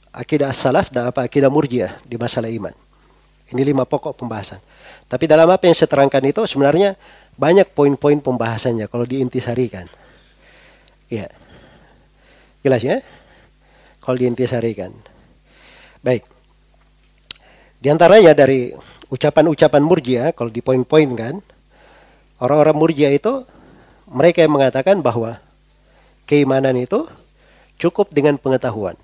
akidah 0.10 0.50
salaf 0.50 0.90
dan 0.90 1.14
apa 1.14 1.22
akidah 1.22 1.54
murjiah 1.54 2.02
di 2.02 2.18
masalah 2.18 2.50
iman. 2.50 2.74
Ini 3.54 3.62
lima 3.62 3.86
pokok 3.86 4.18
pembahasan. 4.18 4.58
Tapi 5.06 5.30
dalam 5.30 5.46
apa 5.54 5.70
yang 5.70 5.78
saya 5.78 5.86
terangkan 5.86 6.24
itu 6.26 6.42
sebenarnya 6.50 6.98
banyak 7.38 7.70
poin-poin 7.78 8.18
pembahasannya 8.18 8.90
kalau 8.90 9.06
diintisarikan. 9.06 9.86
Ya. 11.14 11.30
Jelas 12.66 12.82
ya? 12.82 13.06
Kalau 14.02 14.18
diintisarikan. 14.18 14.90
Baik. 16.02 16.26
Di 17.82 17.90
antaranya 17.90 18.34
dari 18.34 18.74
ucapan-ucapan 19.12 19.84
murjiah 19.84 20.32
kalau 20.32 20.50
di 20.50 20.64
poin-poin 20.64 21.12
kan 21.14 21.36
Orang-orang 22.42 22.74
murjia 22.74 23.14
itu 23.14 23.46
mereka 24.10 24.42
yang 24.42 24.58
mengatakan 24.58 24.98
bahwa 25.06 25.38
keimanan 26.26 26.74
itu 26.74 27.06
cukup 27.78 28.10
dengan 28.10 28.42
pengetahuan 28.42 28.98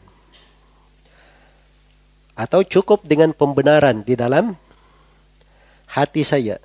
atau 2.34 2.66
cukup 2.66 3.06
dengan 3.06 3.30
pembenaran 3.30 4.02
di 4.02 4.18
dalam 4.18 4.58
hati 5.94 6.26
saya 6.26 6.58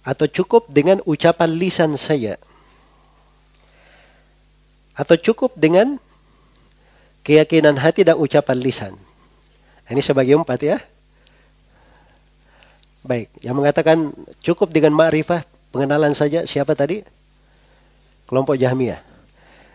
atau 0.00 0.24
cukup 0.24 0.72
dengan 0.72 1.04
ucapan 1.04 1.52
lisan 1.52 2.00
saya 2.00 2.40
atau 4.96 5.20
cukup 5.20 5.52
dengan 5.52 6.00
keyakinan 7.28 7.76
hati 7.76 8.08
dan 8.08 8.16
ucapan 8.16 8.56
lisan. 8.56 8.94
Ini 9.84 10.00
sebagai 10.00 10.32
empat 10.32 10.60
ya. 10.64 10.80
Baik, 13.02 13.34
yang 13.42 13.58
mengatakan 13.58 14.14
cukup 14.38 14.70
dengan 14.70 14.94
ma'rifah, 14.94 15.42
pengenalan 15.74 16.14
saja 16.14 16.46
siapa 16.46 16.78
tadi? 16.78 17.02
Kelompok 18.30 18.54
Jahmiyah. 18.54 19.02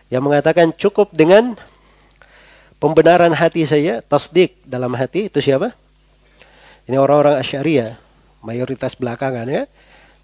Yang 0.08 0.22
mengatakan 0.24 0.72
cukup 0.72 1.12
dengan 1.12 1.52
pembenaran 2.80 3.36
hati 3.36 3.68
saya, 3.68 4.00
tasdik 4.00 4.56
dalam 4.64 4.96
hati, 4.96 5.28
itu 5.28 5.44
siapa? 5.44 5.76
Ini 6.88 6.96
orang-orang 6.96 7.36
Asy'ariyah, 7.44 8.00
mayoritas 8.40 8.96
belakangan 8.96 9.44
ya. 9.44 9.68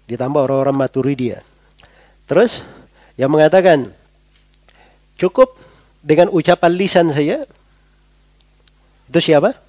Ditambah 0.09 0.41
orang-orang 0.41 0.73
Maturidiyah. 0.73 1.45
Terus 2.25 2.65
yang 3.21 3.29
mengatakan 3.29 3.93
cukup 5.21 5.53
dengan 6.01 6.33
ucapan 6.33 6.73
lisan 6.73 7.13
saya, 7.13 7.45
itu 9.05 9.19
siapa? 9.21 9.64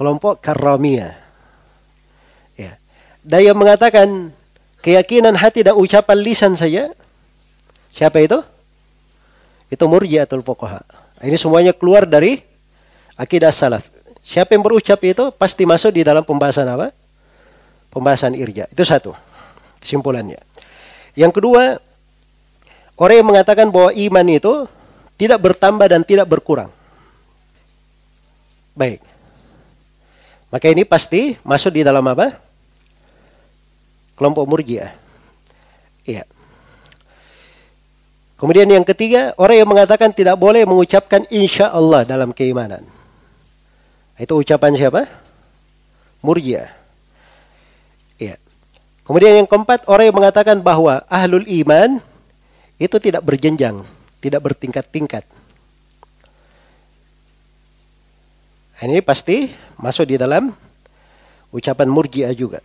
Kelompok 0.00 0.40
Karramiyah. 0.40 1.12
Ya. 2.56 2.80
Dan 3.20 3.52
yang 3.52 3.58
mengatakan 3.60 4.32
keyakinan 4.80 5.36
hati 5.36 5.60
dan 5.60 5.76
ucapan 5.76 6.16
lisan 6.24 6.56
saja, 6.56 6.88
siapa 7.92 8.24
itu? 8.24 8.40
Itu 9.68 9.84
murjiatul 9.84 10.40
fuqaha. 10.40 10.80
Ini 11.20 11.36
semuanya 11.36 11.76
keluar 11.76 12.08
dari 12.08 12.40
akidah 13.20 13.52
salaf. 13.52 13.84
Siapa 14.24 14.56
yang 14.56 14.64
berucap 14.64 14.96
itu 15.04 15.28
pasti 15.36 15.68
masuk 15.68 15.92
di 15.92 16.00
dalam 16.00 16.24
pembahasan 16.24 16.64
apa? 16.64 16.96
Pembahasan 17.92 18.32
irja. 18.40 18.72
Itu 18.72 18.88
satu. 18.88 19.12
Kesimpulannya. 19.84 20.40
Yang 21.12 21.32
kedua, 21.36 21.76
orang 22.96 23.16
yang 23.20 23.28
mengatakan 23.28 23.68
bahwa 23.68 23.92
iman 23.92 24.26
itu 24.32 24.64
tidak 25.20 25.44
bertambah 25.44 25.92
dan 25.92 26.00
tidak 26.08 26.24
berkurang. 26.24 26.72
Baik. 28.72 29.09
Maka 30.50 30.66
ini 30.66 30.82
pasti 30.82 31.38
masuk 31.46 31.78
di 31.78 31.86
dalam 31.86 32.02
apa? 32.10 32.34
Kelompok 34.18 34.44
murjiah. 34.50 34.90
Iya. 36.02 36.26
Kemudian 38.34 38.66
yang 38.66 38.82
ketiga, 38.82 39.30
orang 39.38 39.56
yang 39.62 39.70
mengatakan 39.70 40.10
tidak 40.10 40.34
boleh 40.34 40.66
mengucapkan 40.66 41.22
insya 41.30 41.70
Allah 41.70 42.02
dalam 42.02 42.34
keimanan. 42.34 42.82
Itu 44.18 44.36
ucapan 44.42 44.74
siapa? 44.74 45.06
Murjiah. 46.20 46.68
Iya. 48.18 48.36
Kemudian 49.06 49.40
yang 49.40 49.48
keempat, 49.48 49.86
orang 49.86 50.10
yang 50.10 50.18
mengatakan 50.18 50.60
bahwa 50.60 51.06
ahlul 51.08 51.46
iman 51.46 52.02
itu 52.80 52.96
tidak 52.98 53.22
berjenjang, 53.22 53.86
tidak 54.18 54.40
bertingkat-tingkat. 54.44 55.24
Ini 58.80 59.04
pasti 59.04 59.52
masuk 59.76 60.08
di 60.08 60.16
dalam 60.16 60.56
ucapan 61.52 61.88
murjiah 61.92 62.32
juga. 62.32 62.64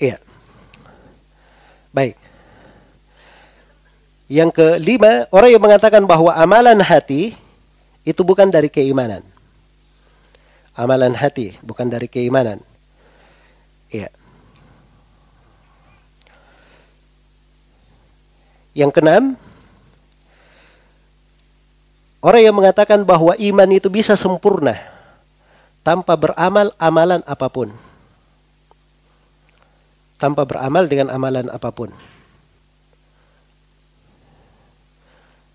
Iya. 0.00 0.16
Baik. 1.92 2.16
Yang 4.28 4.50
kelima, 4.56 5.28
orang 5.28 5.50
yang 5.52 5.60
mengatakan 5.64 6.04
bahwa 6.08 6.32
amalan 6.32 6.80
hati 6.80 7.36
itu 8.04 8.20
bukan 8.24 8.48
dari 8.48 8.72
keimanan. 8.72 9.20
Amalan 10.72 11.12
hati 11.12 11.58
bukan 11.60 11.92
dari 11.92 12.08
keimanan. 12.08 12.64
Iya. 13.92 14.08
Yang 18.72 18.90
keenam, 18.94 19.24
Orang 22.18 22.42
yang 22.42 22.56
mengatakan 22.58 23.06
bahwa 23.06 23.38
iman 23.38 23.70
itu 23.70 23.86
bisa 23.86 24.18
sempurna 24.18 24.74
tanpa 25.86 26.18
beramal 26.18 26.74
amalan 26.74 27.22
apa 27.22 27.46
pun. 27.46 27.70
Tanpa 30.18 30.42
beramal 30.42 30.90
dengan 30.90 31.14
amalan 31.14 31.46
apa 31.46 31.70
pun. 31.70 31.94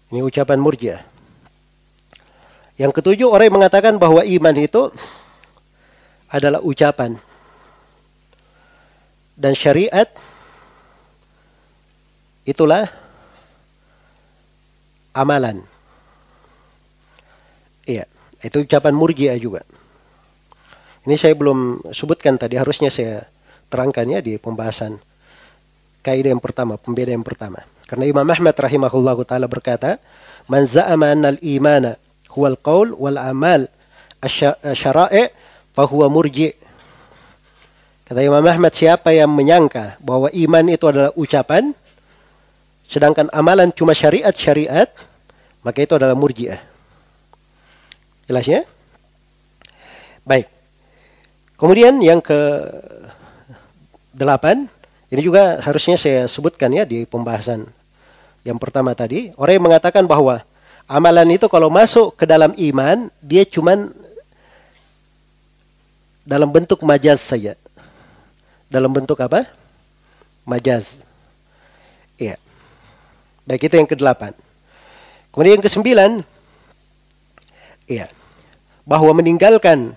Ini 0.08 0.24
ucapan 0.24 0.62
murjiah. 0.62 1.04
Yang 2.80 3.02
ketujuh 3.02 3.28
orang 3.28 3.52
yang 3.52 3.58
mengatakan 3.60 4.00
bahwa 4.00 4.24
iman 4.24 4.56
itu 4.56 4.88
adalah 6.32 6.64
ucapan 6.64 7.20
dan 9.38 9.54
syariat 9.54 10.10
itulah 12.46 12.90
amalan. 15.14 15.73
Itu 18.44 18.68
ucapan 18.68 18.92
murjiah 18.92 19.40
juga. 19.40 19.64
Ini 21.08 21.16
saya 21.16 21.36
belum 21.36 21.88
sebutkan 21.96 22.36
tadi, 22.36 22.60
harusnya 22.60 22.92
saya 22.92 23.24
terangkannya 23.72 24.20
di 24.20 24.34
pembahasan 24.36 25.00
kaidah 26.04 26.36
yang 26.36 26.44
pertama, 26.44 26.76
pembeda 26.76 27.16
yang 27.16 27.24
pertama. 27.24 27.64
Karena 27.88 28.08
Imam 28.08 28.28
Ahmad 28.28 28.56
rahimahullah 28.56 29.16
taala 29.24 29.48
berkata, 29.48 30.00
"Man 30.52 30.68
za'ama 30.68 31.16
al-imana 31.16 31.96
huwa 32.36 32.52
al-qaul 32.52 32.96
wal 33.00 33.20
amal 33.20 33.72
asy-syara'i 34.20 35.32
fa 35.72 35.84
huwa 35.88 36.12
murji'." 36.12 36.56
Kata 38.04 38.20
Imam 38.20 38.44
Ahmad, 38.44 38.76
siapa 38.76 39.16
yang 39.16 39.32
menyangka 39.32 39.96
bahwa 40.04 40.28
iman 40.28 40.66
itu 40.68 40.84
adalah 40.88 41.16
ucapan 41.16 41.72
sedangkan 42.88 43.32
amalan 43.32 43.72
cuma 43.72 43.96
syariat-syariat, 43.96 44.92
maka 45.64 45.80
itu 45.80 45.96
adalah 45.96 46.14
murji'ah. 46.14 46.73
Jelas 48.30 48.46
ya? 48.48 48.62
Baik. 50.24 50.48
Kemudian 51.60 52.00
yang 52.00 52.24
ke 52.24 52.40
delapan, 54.14 54.70
Ini 55.14 55.22
juga 55.22 55.62
harusnya 55.62 55.94
saya 55.94 56.26
sebutkan 56.26 56.74
ya 56.74 56.90
di 56.90 57.06
pembahasan 57.06 57.70
yang 58.42 58.58
pertama 58.58 58.98
tadi. 58.98 59.30
Orang 59.38 59.62
yang 59.62 59.66
mengatakan 59.70 60.10
bahwa 60.10 60.42
amalan 60.90 61.38
itu 61.38 61.46
kalau 61.46 61.70
masuk 61.70 62.18
ke 62.18 62.26
dalam 62.26 62.50
iman, 62.58 63.14
dia 63.22 63.46
cuman 63.46 63.94
dalam 66.26 66.50
bentuk 66.50 66.82
majaz 66.82 67.22
saja. 67.22 67.54
Dalam 68.74 68.90
bentuk 68.90 69.22
apa? 69.22 69.46
Majaz. 70.50 71.06
Iya. 72.18 72.42
Baik 73.46 73.70
itu 73.70 73.76
yang 73.78 73.86
kedelapan. 73.86 74.34
Kemudian 75.30 75.62
yang 75.62 75.66
kesembilan, 75.70 76.12
iya, 77.88 78.08
bahwa 78.84 79.16
meninggalkan 79.16 79.96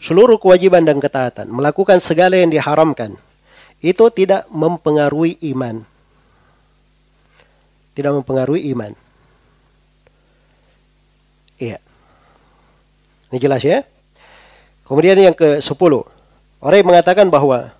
seluruh 0.00 0.40
kewajiban 0.40 0.84
dan 0.84 0.96
ketaatan, 0.96 1.52
melakukan 1.52 2.00
segala 2.00 2.40
yang 2.40 2.48
diharamkan, 2.48 3.16
itu 3.80 4.04
tidak 4.12 4.48
mempengaruhi 4.52 5.40
iman. 5.52 5.84
Tidak 7.96 8.12
mempengaruhi 8.12 8.72
iman. 8.72 8.92
Iya. 11.60 11.76
Ini 13.28 13.38
jelas 13.40 13.60
ya? 13.60 13.84
Kemudian 14.88 15.20
yang 15.20 15.36
ke-10. 15.36 15.92
Orang 16.60 16.76
yang 16.76 16.88
mengatakan 16.88 17.28
bahwa 17.28 17.72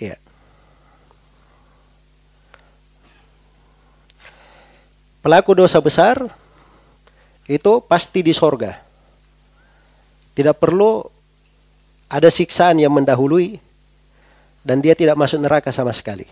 ya. 0.00 0.16
Pelaku 5.20 5.52
dosa 5.56 5.78
besar 5.78 6.41
itu 7.52 7.84
pasti 7.84 8.24
di 8.24 8.32
sorga. 8.32 8.80
Tidak 10.32 10.56
perlu 10.56 11.04
ada 12.08 12.28
siksaan 12.32 12.80
yang 12.80 12.92
mendahului 12.96 13.60
dan 14.64 14.80
dia 14.80 14.96
tidak 14.96 15.20
masuk 15.20 15.44
neraka 15.44 15.68
sama 15.68 15.92
sekali. 15.92 16.24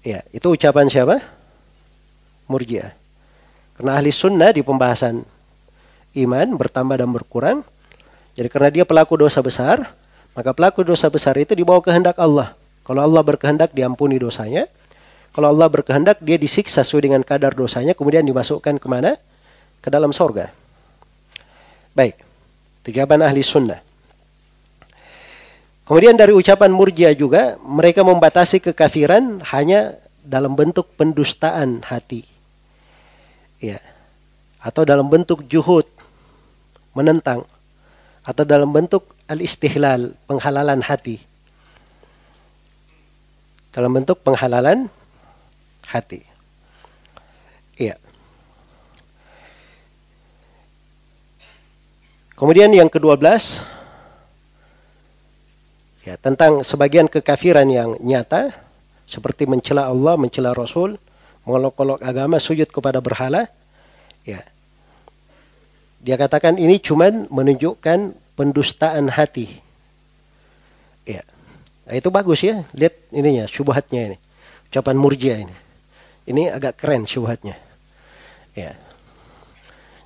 Ya, 0.00 0.24
itu 0.32 0.48
ucapan 0.48 0.88
siapa? 0.88 1.20
Murji'ah. 2.48 2.96
Karena 3.76 4.00
ahli 4.00 4.08
sunnah 4.08 4.52
di 4.56 4.64
pembahasan 4.64 5.20
iman 6.16 6.48
bertambah 6.56 6.96
dan 6.96 7.12
berkurang. 7.12 7.58
Jadi 8.32 8.48
karena 8.48 8.70
dia 8.72 8.84
pelaku 8.88 9.20
dosa 9.20 9.44
besar, 9.44 9.92
maka 10.32 10.56
pelaku 10.56 10.80
dosa 10.80 11.12
besar 11.12 11.36
itu 11.36 11.52
dibawa 11.52 11.84
kehendak 11.84 12.16
Allah. 12.16 12.56
Kalau 12.88 13.04
Allah 13.04 13.20
berkehendak 13.20 13.76
diampuni 13.76 14.16
dosanya. 14.16 14.64
Kalau 15.30 15.54
Allah 15.54 15.68
berkehendak 15.70 16.18
dia 16.18 16.34
disiksa 16.34 16.82
sesuai 16.82 17.06
dengan 17.06 17.22
kadar 17.22 17.54
dosanya 17.54 17.94
kemudian 17.94 18.26
dimasukkan 18.26 18.82
ke 18.82 18.86
mana? 18.90 19.14
Ke 19.78 19.88
dalam 19.88 20.10
sorga. 20.10 20.50
Baik. 21.94 22.18
Itu 22.82 22.90
jawaban 22.96 23.22
ahli 23.22 23.44
sunnah. 23.44 23.78
Kemudian 25.86 26.14
dari 26.14 26.30
ucapan 26.30 26.70
murjia 26.70 27.10
juga 27.14 27.58
mereka 27.62 28.06
membatasi 28.06 28.62
kekafiran 28.62 29.42
hanya 29.54 29.98
dalam 30.22 30.54
bentuk 30.54 30.86
pendustaan 30.94 31.82
hati. 31.82 32.22
Ya. 33.58 33.82
Atau 34.62 34.86
dalam 34.86 35.10
bentuk 35.10 35.46
juhud 35.48 35.88
menentang 36.94 37.46
atau 38.22 38.44
dalam 38.44 38.70
bentuk 38.70 39.14
al-istihlal 39.26 40.14
penghalalan 40.28 40.84
hati. 40.84 41.22
Dalam 43.70 43.94
bentuk 43.94 44.20
penghalalan 44.26 44.90
hati. 45.90 46.22
Iya. 47.74 47.98
Kemudian 52.38 52.72
yang 52.72 52.88
ke-12 52.88 53.20
ya 56.08 56.16
tentang 56.16 56.64
sebagian 56.64 57.04
kekafiran 57.04 57.68
yang 57.68 58.00
nyata 58.00 58.54
seperti 59.04 59.44
mencela 59.44 59.90
Allah, 59.90 60.16
mencela 60.16 60.54
Rasul, 60.56 60.96
mengolok-olok 61.44 62.00
agama, 62.00 62.38
sujud 62.38 62.70
kepada 62.70 63.02
berhala. 63.02 63.50
Ya. 64.22 64.40
Dia 66.00 66.16
katakan 66.16 66.56
ini 66.56 66.80
cuman 66.80 67.28
menunjukkan 67.28 68.16
pendustaan 68.38 69.12
hati. 69.12 69.60
Ya. 71.04 71.26
Nah, 71.84 71.94
itu 71.98 72.08
bagus 72.08 72.40
ya. 72.40 72.64
Lihat 72.72 72.94
ininya, 73.12 73.44
syubhatnya 73.44 74.14
ini. 74.14 74.16
Ucapan 74.72 74.96
murjia 74.96 75.36
ini. 75.42 75.69
Ini 76.28 76.52
agak 76.52 76.80
keren 76.80 77.08
syubhatnya. 77.08 77.56
Ya. 78.52 78.76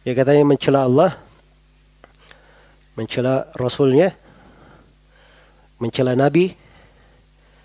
Dia 0.04 0.12
katanya 0.12 0.44
mencela 0.44 0.84
Allah, 0.84 1.16
mencela 2.92 3.48
Rasulnya, 3.56 4.12
mencela 5.80 6.12
Nabi, 6.12 6.54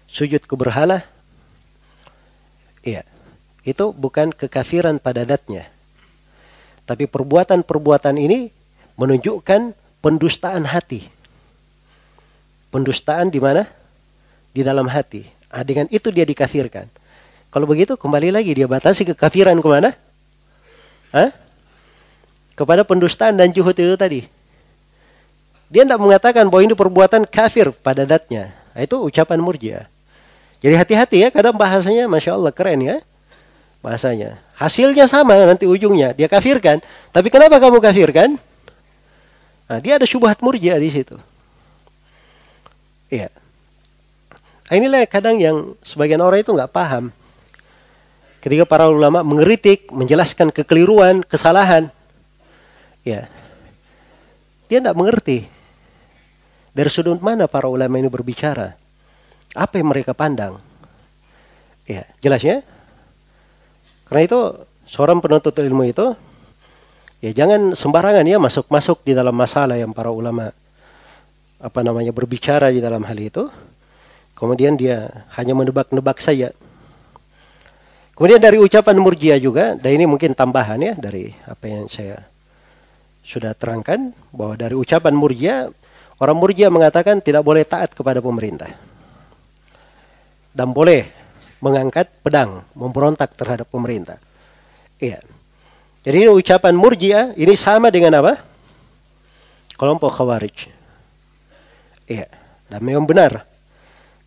sujud 0.09 0.41
ke 0.47 0.55
berhala, 0.57 1.05
iya, 2.81 3.05
itu 3.67 3.91
bukan 3.93 4.33
kekafiran 4.33 4.97
pada 4.97 5.27
datnya. 5.27 5.69
Tapi 6.89 7.05
perbuatan-perbuatan 7.05 8.17
ini 8.17 8.49
menunjukkan 8.97 9.77
pendustaan 10.01 10.65
hati. 10.65 11.05
Pendustaan 12.73 13.29
di 13.29 13.37
mana? 13.37 13.69
Di 14.49 14.65
dalam 14.65 14.89
hati. 14.89 15.21
Nah, 15.53 15.61
dengan 15.61 15.85
itu 15.93 16.09
dia 16.09 16.25
dikafirkan. 16.25 16.89
Kalau 17.49 17.65
begitu 17.65 17.97
kembali 17.97 18.29
lagi 18.29 18.53
dia 18.53 18.69
batasi 18.69 19.09
kekafiran 19.09 19.57
ke 19.57 19.67
mana? 19.67 19.97
Hah? 21.09 21.33
Kepada 22.53 22.85
pendustaan 22.85 23.33
dan 23.33 23.49
juhud 23.49 23.73
itu 23.73 23.97
tadi. 23.97 24.21
Dia 25.69 25.85
tidak 25.85 26.01
mengatakan 26.01 26.49
bahwa 26.49 26.61
ini 26.65 26.73
perbuatan 26.77 27.25
kafir 27.29 27.69
pada 27.73 28.05
datnya. 28.05 28.53
Nah, 28.73 28.81
itu 28.85 28.97
ucapan 29.01 29.37
murjia. 29.41 29.79
Jadi 30.59 30.75
hati-hati 30.75 31.17
ya, 31.25 31.29
kadang 31.29 31.55
bahasanya 31.55 32.09
Masya 32.09 32.35
Allah 32.35 32.53
keren 32.53 32.81
ya. 32.81 32.97
Bahasanya. 33.79 34.41
Hasilnya 34.59 35.07
sama 35.07 35.37
nanti 35.45 35.69
ujungnya. 35.69 36.11
Dia 36.11 36.27
kafirkan. 36.27 36.83
Tapi 37.15 37.31
kenapa 37.31 37.61
kamu 37.61 37.79
kafirkan? 37.79 38.35
Nah, 39.69 39.79
dia 39.79 40.01
ada 40.01 40.05
syubhat 40.09 40.41
murjia 40.41 40.75
di 40.81 40.89
situ. 40.89 41.15
Iya. 43.13 43.29
Nah, 44.69 44.75
inilah 44.77 45.05
kadang 45.05 45.37
yang 45.37 45.77
sebagian 45.85 46.21
orang 46.21 46.41
itu 46.41 46.51
nggak 46.53 46.73
paham. 46.73 47.13
Ketika 48.39 48.63
para 48.63 48.87
ulama 48.87 49.19
mengeritik, 49.19 49.91
menjelaskan 49.91 50.55
kekeliruan, 50.55 51.27
kesalahan. 51.27 51.91
Ya. 53.03 53.27
Dia 54.71 54.79
tidak 54.79 54.95
mengerti. 54.95 55.47
Dari 56.71 56.87
sudut 56.87 57.19
mana 57.19 57.51
para 57.51 57.67
ulama 57.67 57.99
ini 57.99 58.07
berbicara? 58.07 58.79
Apa 59.51 59.81
yang 59.81 59.91
mereka 59.91 60.15
pandang? 60.15 60.55
Ya, 61.83 62.05
jelas 62.23 62.39
ya? 62.45 62.61
Karena 64.07 64.21
itu 64.23 64.39
seorang 64.85 65.19
penuntut 65.19 65.53
ilmu 65.53 65.85
itu 65.85 66.17
ya 67.21 67.29
jangan 67.33 67.77
sembarangan 67.77 68.25
ya 68.25 68.41
masuk-masuk 68.41 69.05
di 69.05 69.13
dalam 69.13 69.37
masalah 69.37 69.77
yang 69.77 69.93
para 69.93 70.09
ulama 70.09 70.49
apa 71.59 71.79
namanya 71.83 72.09
berbicara 72.09 72.71
di 72.71 72.79
dalam 72.79 73.03
hal 73.03 73.17
itu. 73.19 73.49
Kemudian 74.33 74.79
dia 74.79 75.27
hanya 75.35 75.51
menebak-nebak 75.51 76.23
saja. 76.23 76.55
Kemudian 78.19 78.43
dari 78.43 78.59
ucapan 78.59 78.99
murjia 78.99 79.39
juga, 79.39 79.79
dan 79.79 79.95
ini 79.95 80.03
mungkin 80.03 80.35
tambahan 80.35 80.75
ya 80.83 80.93
dari 80.99 81.31
apa 81.47 81.65
yang 81.71 81.87
saya 81.87 82.19
sudah 83.23 83.55
terangkan 83.55 84.11
bahwa 84.35 84.59
dari 84.59 84.75
ucapan 84.75 85.15
murjia 85.15 85.71
Orang 86.19 86.35
murjia 86.35 86.67
mengatakan 86.67 87.23
tidak 87.23 87.47
boleh 87.47 87.63
taat 87.63 87.95
kepada 87.95 88.19
pemerintah. 88.19 88.67
Dan 90.51 90.75
boleh 90.75 91.07
mengangkat 91.63 92.11
pedang, 92.19 92.67
memberontak 92.75 93.31
terhadap 93.39 93.71
pemerintah. 93.71 94.19
Iya. 94.99 95.23
Jadi 96.03 96.15
ini 96.27 96.27
ucapan 96.27 96.75
murjia 96.75 97.31
ini 97.39 97.55
sama 97.55 97.87
dengan 97.87 98.19
apa? 98.19 98.35
Kelompok 99.79 100.11
khawarij. 100.19 100.67
Iya. 102.11 102.27
Dan 102.67 102.83
memang 102.83 103.07
benar. 103.07 103.47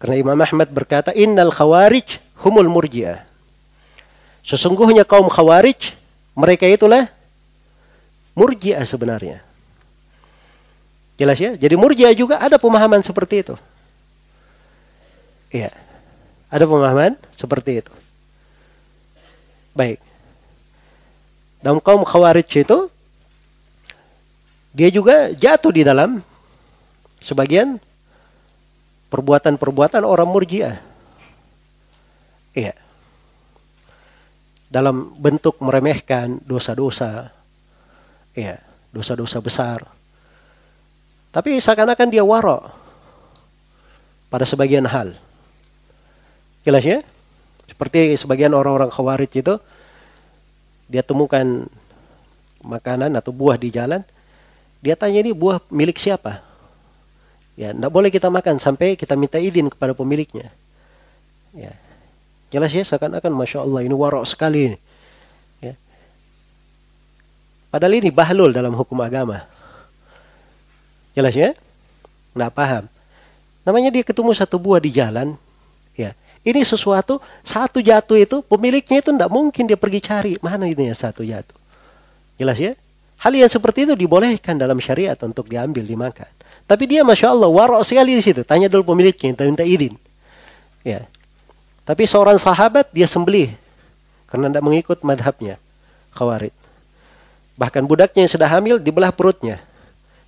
Karena 0.01 0.17
Imam 0.17 0.41
Ahmad 0.41 0.73
berkata, 0.73 1.12
Innal 1.12 1.53
khawarij 1.53 2.41
humul 2.41 2.73
murjia. 2.73 3.29
Sesungguhnya 4.43 5.07
kaum 5.07 5.31
khawarij, 5.31 5.95
mereka 6.35 6.67
itulah 6.67 7.07
murjia 8.35 8.83
sebenarnya. 8.83 9.41
Jelas 11.15 11.39
ya? 11.39 11.55
Jadi 11.55 11.75
murjia 11.79 12.11
juga 12.11 12.43
ada 12.43 12.59
pemahaman 12.59 12.99
seperti 13.07 13.47
itu. 13.47 13.55
Iya. 15.55 15.71
Ada 16.51 16.67
pemahaman 16.67 17.15
seperti 17.39 17.85
itu. 17.85 17.93
Baik. 19.73 20.03
Dalam 21.62 21.79
kaum 21.79 22.03
khawarij 22.03 22.67
itu 22.67 22.91
dia 24.75 24.89
juga 24.91 25.31
jatuh 25.31 25.71
di 25.71 25.87
dalam 25.87 26.19
sebagian 27.23 27.79
perbuatan-perbuatan 29.12 30.03
orang 30.03 30.27
murjiah. 30.27 30.81
Iya. 32.57 32.82
Dalam 34.73 35.12
bentuk 35.20 35.60
meremehkan 35.60 36.41
dosa-dosa. 36.49 37.28
Iya, 38.33 38.57
dosa-dosa 38.89 39.44
besar 39.44 39.84
tapi 41.33 41.57
seakan-akan 41.59 42.09
dia 42.12 42.23
waro. 42.23 42.60
pada 44.28 44.49
sebagian 44.49 44.89
hal. 44.89 45.12
Jelas 46.65 46.81
ya? 46.89 47.05
Seperti 47.68 48.17
sebagian 48.17 48.57
orang-orang 48.57 48.89
khawarij 48.89 49.28
itu 49.28 49.60
dia 50.89 51.05
temukan 51.05 51.68
makanan 52.65 53.12
atau 53.12 53.28
buah 53.28 53.60
di 53.60 53.68
jalan, 53.68 54.01
dia 54.81 54.97
tanya 54.97 55.20
ini 55.20 55.36
buah 55.36 55.60
milik 55.68 56.01
siapa? 56.01 56.41
Ya, 57.60 57.76
tidak 57.76 57.92
boleh 57.92 58.09
kita 58.09 58.33
makan 58.33 58.57
sampai 58.57 58.97
kita 58.97 59.20
minta 59.20 59.36
izin 59.36 59.68
kepada 59.68 59.92
pemiliknya. 59.92 60.49
Ya. 61.52 61.76
Jelas 62.53 62.69
ya, 62.69 62.85
seakan-akan 62.85 63.33
Masya 63.33 63.65
Allah 63.65 63.81
ini 63.81 63.97
warok 63.97 64.29
sekali. 64.29 64.77
Ya. 65.65 65.73
Padahal 67.73 67.97
ini 67.97 68.13
bahlul 68.13 68.53
dalam 68.53 68.77
hukum 68.77 69.01
agama. 69.01 69.49
Jelas 71.17 71.33
ya? 71.33 71.57
Nggak 72.37 72.53
paham. 72.53 72.85
Namanya 73.65 73.89
dia 73.89 74.05
ketemu 74.05 74.37
satu 74.37 74.61
buah 74.61 74.85
di 74.85 74.93
jalan. 74.93 75.33
Ya. 75.97 76.13
Ini 76.45 76.61
sesuatu, 76.61 77.25
satu 77.41 77.81
jatuh 77.81 78.21
itu, 78.21 78.45
pemiliknya 78.45 79.01
itu 79.01 79.09
tidak 79.15 79.33
mungkin 79.33 79.65
dia 79.65 79.79
pergi 79.81 80.01
cari. 80.05 80.33
Mana 80.45 80.69
ini 80.69 80.93
yang 80.93 80.99
satu 80.99 81.25
jatuh. 81.25 81.57
Jelas 82.37 82.61
ya? 82.61 82.77
Hal 83.23 83.33
yang 83.33 83.49
seperti 83.49 83.87
itu 83.87 83.95
dibolehkan 83.95 84.59
dalam 84.59 84.77
syariat 84.83 85.17
untuk 85.23 85.47
diambil, 85.47 85.87
dimakan. 85.87 86.27
Tapi 86.67 86.85
dia 86.85 87.07
Masya 87.07 87.33
Allah, 87.33 87.49
warok 87.49 87.87
sekali 87.87 88.19
di 88.19 88.21
situ. 88.21 88.43
Tanya 88.43 88.67
dulu 88.67 88.93
pemiliknya, 88.93 89.33
minta 89.47 89.63
izin. 89.63 89.95
Ya. 90.83 91.07
Tapi 91.83 92.07
seorang 92.07 92.39
sahabat, 92.39 92.91
dia 92.94 93.11
sembelih. 93.11 93.55
Karena 94.31 94.49
tidak 94.49 94.65
mengikut 94.65 94.99
madhabnya. 95.02 95.59
Khawarid. 96.15 96.55
Bahkan 97.59 97.85
budaknya 97.85 98.25
yang 98.25 98.33
sudah 98.33 98.49
hamil, 98.49 98.78
dibelah 98.78 99.11
perutnya. 99.11 99.59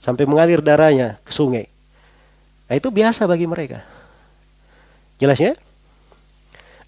Sampai 0.03 0.29
mengalir 0.29 0.61
darahnya 0.61 1.17
ke 1.23 1.33
sungai. 1.33 1.71
Nah, 2.69 2.75
itu 2.77 2.91
biasa 2.91 3.25
bagi 3.25 3.47
mereka. 3.49 3.81
Jelas 5.17 5.39
ya? 5.39 5.55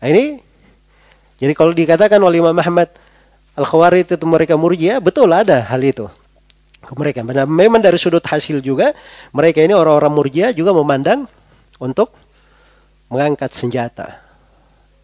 Nah, 0.02 0.08
ini, 0.12 0.42
jadi 1.40 1.52
kalau 1.56 1.72
dikatakan 1.72 2.20
oleh 2.20 2.42
Imam 2.42 2.52
Muhammad, 2.52 2.90
Al-Khawarij 3.56 4.12
itu 4.12 4.26
mereka 4.28 4.52
murjia, 4.60 5.00
betul 5.00 5.32
ada 5.32 5.64
hal 5.64 5.80
itu. 5.80 6.04
Mereka 6.86 7.24
memang 7.26 7.82
dari 7.82 7.98
sudut 7.98 8.22
hasil 8.22 8.62
juga 8.62 8.94
mereka 9.34 9.58
ini 9.58 9.74
orang-orang 9.74 10.12
murjia 10.12 10.54
juga 10.54 10.70
memandang 10.70 11.26
untuk 11.82 12.14
mengangkat 13.10 13.50
senjata. 13.50 14.25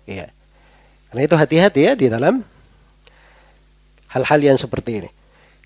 Iya. 0.07 0.31
Karena 1.13 1.23
itu 1.29 1.35
hati-hati 1.37 1.81
ya 1.85 1.93
di 1.93 2.07
dalam 2.09 2.41
hal-hal 4.13 4.41
yang 4.41 4.59
seperti 4.61 5.05
ini. 5.05 5.11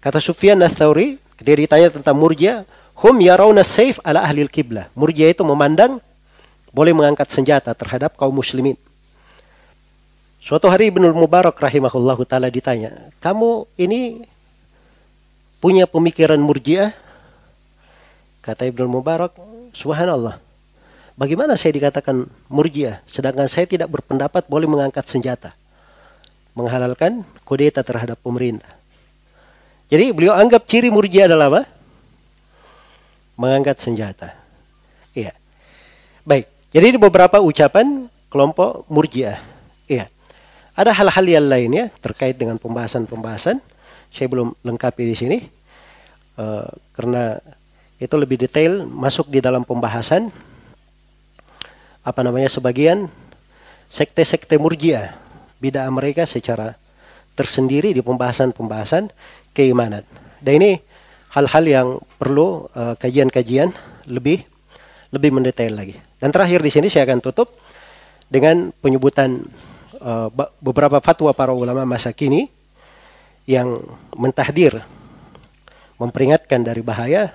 Kata 0.02 0.23
Sufyan 0.23 0.58
ats-Tsauri 0.62 1.18
ketika 1.39 1.56
ditanya 1.58 1.89
tentang 1.90 2.16
murjia, 2.18 2.62
hum 2.98 3.18
yarawna 3.18 3.66
saif 3.66 3.98
ala 4.06 4.23
ahli 4.23 4.47
kiblah. 4.47 4.89
Murjia 4.94 5.31
itu 5.31 5.42
memandang 5.42 5.98
boleh 6.70 6.92
mengangkat 6.92 7.28
senjata 7.32 7.73
terhadap 7.73 8.15
kaum 8.15 8.36
muslimin. 8.36 8.76
Suatu 10.47 10.70
hari 10.70 10.94
Ibnu 10.94 11.10
Mubarak 11.10 11.58
rahimahullahu 11.58 12.23
taala 12.23 12.47
ditanya, 12.47 13.10
"Kamu 13.18 13.66
ini 13.74 14.23
punya 15.58 15.90
pemikiran 15.90 16.39
murjiah?" 16.39 16.94
Kata 18.47 18.62
Ibnu 18.70 18.86
Mubarak, 18.86 19.34
"Subhanallah. 19.74 20.45
Bagaimana 21.17 21.57
saya 21.57 21.73
dikatakan 21.73 22.28
murjiah 22.53 23.01
sedangkan 23.09 23.49
saya 23.49 23.65
tidak 23.65 23.89
berpendapat 23.89 24.45
boleh 24.47 24.69
mengangkat 24.69 25.09
senjata, 25.09 25.57
menghalalkan 26.53 27.25
kudeta 27.49 27.81
terhadap 27.81 28.20
pemerintah." 28.20 28.77
Jadi 29.86 30.11
beliau 30.11 30.35
anggap 30.35 30.67
ciri 30.67 30.91
murjiah 30.91 31.31
adalah 31.31 31.47
apa? 31.49 31.62
Mengangkat 33.39 33.78
senjata. 33.78 34.35
Iya. 35.15 35.31
Baik. 36.27 36.51
Jadi 36.75 36.85
ini 36.91 36.99
beberapa 36.99 37.39
ucapan 37.39 38.11
kelompok 38.27 38.85
murjiah. 38.91 39.39
Iya. 39.86 40.11
Ada 40.77 40.93
hal-hal 40.93 41.25
yang 41.25 41.47
lainnya 41.47 41.85
terkait 42.03 42.35
dengan 42.36 42.59
pembahasan-pembahasan. 42.59 43.62
Saya 44.11 44.27
belum 44.28 44.53
lengkapi 44.61 45.03
di 45.07 45.17
sini 45.17 45.39
uh, 46.41 46.67
karena 46.93 47.39
itu 47.97 48.12
lebih 48.17 48.36
detail 48.36 48.85
masuk 48.85 49.31
di 49.33 49.41
dalam 49.41 49.65
pembahasan 49.65 50.28
apa 52.07 52.23
namanya 52.23 52.47
sebagian 52.47 53.10
sekte-sekte 53.91 54.55
murjiah 54.62 55.18
bid'ah 55.59 55.91
mereka 55.91 56.23
secara 56.23 56.78
tersendiri 57.35 57.91
di 57.91 58.01
pembahasan-pembahasan 58.01 59.10
keimanan. 59.51 60.07
Dan 60.39 60.62
ini 60.62 60.70
hal-hal 61.35 61.65
yang 61.67 61.89
perlu 62.17 62.70
eh, 62.73 62.94
kajian-kajian 62.97 63.68
uh, 63.68 63.76
lebih 64.07 64.47
lebih 65.10 65.31
mendetail 65.35 65.75
lagi. 65.75 65.97
Dan 66.23 66.31
terakhir 66.31 66.62
di 66.62 66.70
sini 66.73 66.86
saya 66.89 67.05
akan 67.05 67.20
tutup 67.20 67.52
dengan 68.26 68.75
penyebutan 68.83 69.44
uh, 70.01 70.28
beberapa 70.59 70.99
fatwa 70.99 71.31
para 71.31 71.55
ulama 71.55 71.86
masa 71.86 72.10
kini 72.10 72.51
yang 73.47 73.78
mentahdir 74.17 74.75
memperingatkan 76.01 76.67
dari 76.67 76.83
bahaya 76.83 77.31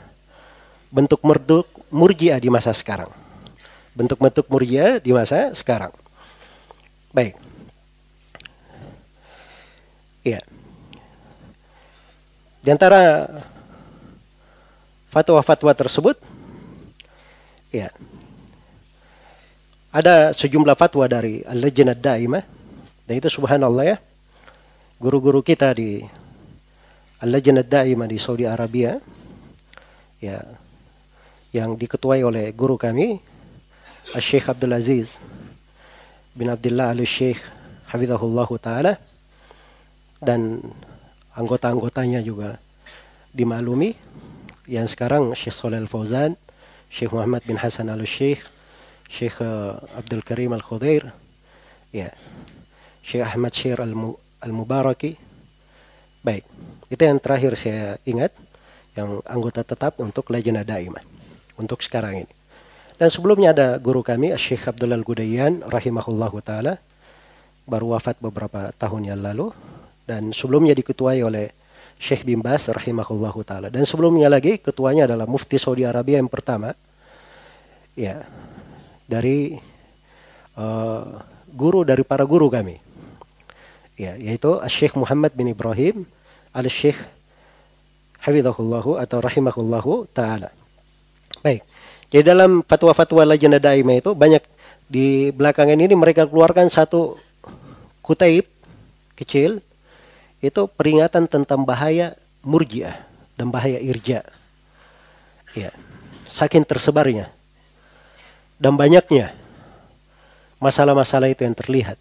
bentuk 0.91 1.23
merduk 1.23 1.69
murjiah 1.93 2.41
di 2.41 2.51
masa 2.51 2.75
sekarang. 2.75 3.07
Bentuk-bentuk 3.91 4.47
murjiah 4.47 4.99
di 5.03 5.11
masa 5.11 5.51
sekarang. 5.51 5.91
Baik. 7.11 7.35
Iya. 10.23 10.41
Di 12.61 12.69
antara 12.69 13.27
fatwa-fatwa 15.11 15.75
tersebut 15.75 16.15
ya 17.67 17.91
ada 19.91 20.31
sejumlah 20.31 20.79
fatwa 20.79 21.03
dari 21.03 21.43
Al-Lajnah 21.43 21.99
Daimah 21.99 22.43
dan 23.03 23.13
itu 23.19 23.27
subhanallah 23.27 23.91
ya 23.91 23.97
guru-guru 25.03 25.43
kita 25.43 25.75
di 25.75 25.99
Al-Lajnah 27.19 27.67
Daimah 27.67 28.07
di 28.07 28.15
Saudi 28.15 28.47
Arabia 28.47 28.95
ya 30.23 30.39
yang 31.51 31.75
diketuai 31.75 32.23
oleh 32.23 32.55
guru 32.55 32.79
kami 32.79 33.19
Al-Syekh 34.11 34.51
Abdul 34.51 34.75
Aziz 34.75 35.19
bin 36.35 36.51
Abdullah 36.51 36.91
Al-Syekh 36.91 37.39
Hafizahullah 37.91 38.49
Ta'ala 38.59 38.93
dan 40.19 40.59
anggota-anggotanya 41.35 42.19
juga 42.19 42.59
dimaklumi 43.31 43.95
yang 44.67 44.87
sekarang 44.87 45.31
Syekh 45.31 45.55
Saleh 45.55 45.79
Al-Fauzan 45.79 46.35
Syekh 46.91 47.15
Muhammad 47.15 47.43
bin 47.47 47.55
Hasan 47.55 47.87
Al-Syekh 47.87 48.43
Syekh 49.11 49.43
uh, 49.43 49.75
Abdul 49.99 50.23
Karim 50.23 50.55
Al-Khudair, 50.55 51.11
ya, 51.91 52.15
Syekh 53.03 53.27
Ahmad 53.27 53.51
Syir 53.51 53.83
Al-Mubaraki. 53.83 55.19
Baik, 56.23 56.47
itu 56.87 57.01
yang 57.03 57.19
terakhir 57.19 57.59
saya 57.59 57.99
ingat, 58.07 58.31
yang 58.95 59.19
anggota 59.27 59.67
tetap 59.67 59.99
untuk 59.99 60.31
Lajnah 60.31 60.63
Daimah, 60.63 61.03
untuk 61.59 61.83
sekarang 61.83 62.23
ini. 62.23 62.40
Dan 63.01 63.09
sebelumnya 63.09 63.49
ada 63.49 63.81
guru 63.81 64.05
kami, 64.05 64.29
Syekh 64.37 64.69
Abdul 64.69 64.93
Al-Gudayyan, 64.93 65.65
rahimahullahu 65.65 66.37
ta'ala, 66.45 66.77
baru 67.65 67.97
wafat 67.97 68.21
beberapa 68.21 68.69
tahun 68.77 69.09
yang 69.09 69.25
lalu, 69.25 69.49
dan 70.05 70.29
sebelumnya 70.29 70.77
diketuai 70.77 71.25
oleh 71.25 71.49
Syekh 72.01 72.25
bin 72.25 72.41
Bas 72.41 72.65
rahimahullahu 72.65 73.45
taala 73.45 73.69
dan 73.69 73.85
sebelumnya 73.85 74.25
lagi 74.25 74.57
ketuanya 74.57 75.05
adalah 75.05 75.29
mufti 75.29 75.61
Saudi 75.61 75.85
Arabia 75.85 76.17
yang 76.17 76.25
pertama 76.25 76.73
ya 77.93 78.25
dari 79.05 79.53
uh, 80.57 81.21
guru 81.53 81.85
dari 81.85 82.01
para 82.01 82.25
guru 82.25 82.49
kami. 82.49 82.81
Ya, 84.01 84.17
yaitu 84.17 84.49
Syekh 84.65 84.97
Muhammad 84.97 85.29
bin 85.37 85.53
Ibrahim 85.53 86.09
al-Syekh 86.57 86.97
Hafizahullahu 88.25 88.97
atau 88.97 89.21
rahimahullahu 89.21 90.09
taala. 90.09 90.49
Baik. 91.45 91.61
Jadi 92.11 92.27
dalam 92.27 92.59
fatwa-fatwa 92.67 93.23
Lajnah 93.23 93.63
Daimah 93.63 93.95
itu 93.95 94.11
banyak 94.11 94.43
di 94.91 95.31
belakangan 95.31 95.79
ini 95.79 95.95
mereka 95.95 96.27
keluarkan 96.27 96.67
satu 96.67 97.15
kutaib 98.03 98.43
kecil 99.15 99.63
itu 100.43 100.61
peringatan 100.75 101.31
tentang 101.31 101.63
bahaya 101.63 102.11
murjiah 102.43 102.99
dan 103.39 103.47
bahaya 103.47 103.79
irja. 103.79 104.27
Ya. 105.55 105.71
Saking 106.27 106.67
tersebarnya 106.67 107.31
dan 108.59 108.75
banyaknya 108.75 109.31
masalah-masalah 110.59 111.31
itu 111.31 111.47
yang 111.47 111.55
terlihat. 111.55 111.95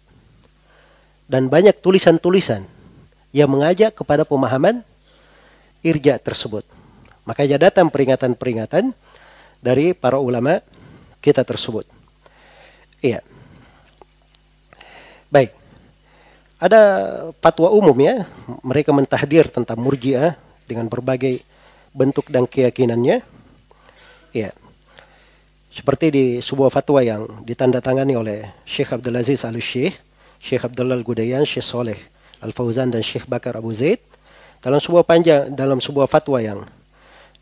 Dan 1.31 1.47
banyak 1.47 1.79
tulisan-tulisan 1.79 2.67
yang 3.31 3.47
mengajak 3.47 3.95
kepada 3.95 4.27
pemahaman 4.27 4.83
irja 5.79 6.19
tersebut. 6.19 6.67
Makanya 7.23 7.71
datang 7.71 7.87
peringatan-peringatan 7.87 8.91
dari 9.61 9.93
para 9.93 10.17
ulama 10.17 10.59
kita 11.21 11.45
tersebut. 11.45 11.85
Iya. 12.99 13.21
Baik. 15.29 15.53
Ada 16.61 16.81
fatwa 17.41 17.73
umum 17.73 17.97
ya, 17.97 18.29
mereka 18.61 18.93
mentahdir 18.93 19.49
tentang 19.49 19.81
murjiah 19.81 20.37
dengan 20.69 20.85
berbagai 20.85 21.41
bentuk 21.93 22.29
dan 22.29 22.45
keyakinannya. 22.45 23.25
Iya. 24.33 24.51
Seperti 25.71 26.11
di 26.11 26.25
sebuah 26.43 26.67
fatwa 26.67 26.99
yang 26.99 27.47
ditandatangani 27.47 28.13
oleh 28.13 28.43
Syekh 28.67 28.91
Abdul 28.91 29.17
Aziz 29.17 29.41
Al-Syekh, 29.47 29.95
Syekh 30.37 30.67
Abdullah 30.67 30.99
Al-Gudayan, 30.99 31.47
Syekh 31.47 31.63
Soleh 31.63 31.97
Al-Fauzan 32.43 32.91
dan 32.91 33.01
Syekh 33.01 33.23
Bakar 33.29 33.55
Abu 33.55 33.71
Zaid 33.71 34.03
dalam 34.61 34.77
sebuah 34.77 35.07
panjang 35.07 35.49
dalam 35.53 35.81
sebuah 35.81 36.05
fatwa 36.05 36.37
yang 36.37 36.59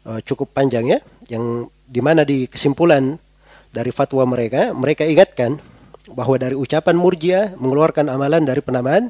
uh, 0.07 0.19
cukup 0.23 0.56
panjang 0.56 0.88
ya, 0.88 0.99
yang 1.27 1.67
di 1.90 2.06
mana 2.06 2.22
di 2.22 2.45
kesimpulan 2.45 3.18
dari 3.74 3.90
fatwa 3.90 4.22
mereka, 4.30 4.69
mereka 4.77 5.01
ingatkan 5.09 5.58
bahwa 6.14 6.38
dari 6.38 6.53
ucapan 6.53 6.93
murjia 6.93 7.53
mengeluarkan 7.58 8.06
amalan 8.14 8.45
dari 8.45 8.61
penamaan 8.61 9.09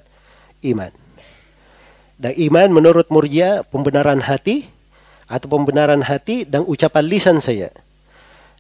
iman. 0.64 0.92
Dan 2.20 2.36
iman 2.36 2.68
menurut 2.72 3.08
murjia 3.12 3.64
pembenaran 3.68 4.20
hati 4.24 4.68
atau 5.28 5.48
pembenaran 5.48 6.04
hati 6.04 6.44
dan 6.44 6.64
ucapan 6.68 7.04
lisan 7.08 7.38
saya. 7.40 7.72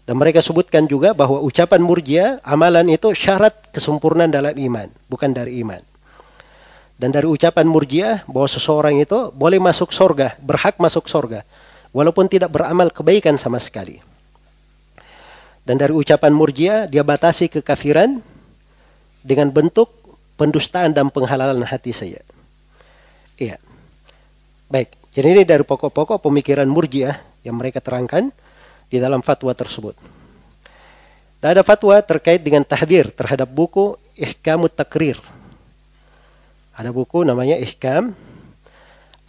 Dan 0.07 0.17
mereka 0.17 0.39
sebutkan 0.39 0.87
juga 0.89 1.13
bahwa 1.13 1.43
ucapan 1.43 1.83
murjia 1.83 2.25
amalan 2.41 2.87
itu 2.91 3.11
syarat 3.13 3.53
kesempurnaan 3.75 4.31
dalam 4.31 4.55
iman, 4.55 4.87
bukan 5.11 5.31
dari 5.35 5.59
iman. 5.61 5.83
Dan 6.99 7.15
dari 7.15 7.27
ucapan 7.29 7.63
murjia 7.63 8.27
bahwa 8.27 8.49
seseorang 8.49 8.99
itu 8.99 9.31
boleh 9.31 9.61
masuk 9.61 9.95
sorga, 9.95 10.35
berhak 10.41 10.75
masuk 10.81 11.07
sorga, 11.07 11.45
walaupun 11.95 12.27
tidak 12.27 12.51
beramal 12.51 12.91
kebaikan 12.91 13.37
sama 13.37 13.61
sekali. 13.61 14.08
Dan 15.69 15.77
dari 15.77 15.93
ucapan 15.93 16.33
murjia 16.33 16.89
dia 16.89 17.05
batasi 17.05 17.45
kekafiran 17.45 18.25
dengan 19.21 19.53
bentuk 19.53 19.93
pendustaan 20.33 20.97
dan 20.97 21.13
penghalalan 21.13 21.61
hati 21.61 21.93
saya. 21.93 22.25
Iya. 23.37 23.61
Baik. 24.65 24.97
Jadi 25.13 25.27
ini 25.29 25.43
dari 25.45 25.61
pokok-pokok 25.61 26.25
pemikiran 26.25 26.65
murjiah 26.65 27.21
yang 27.45 27.61
mereka 27.61 27.85
terangkan 27.85 28.33
di 28.89 28.97
dalam 28.97 29.21
fatwa 29.21 29.53
tersebut. 29.53 29.93
Dan 31.37 31.53
ada 31.53 31.61
fatwa 31.61 32.01
terkait 32.01 32.41
dengan 32.41 32.65
tahdir 32.65 33.13
terhadap 33.13 33.45
buku 33.45 33.93
Ihkamut 34.17 34.73
Takrir. 34.73 35.21
Ada 36.73 36.89
buku 36.89 37.21
namanya 37.21 37.61
Ihkam 37.61 38.17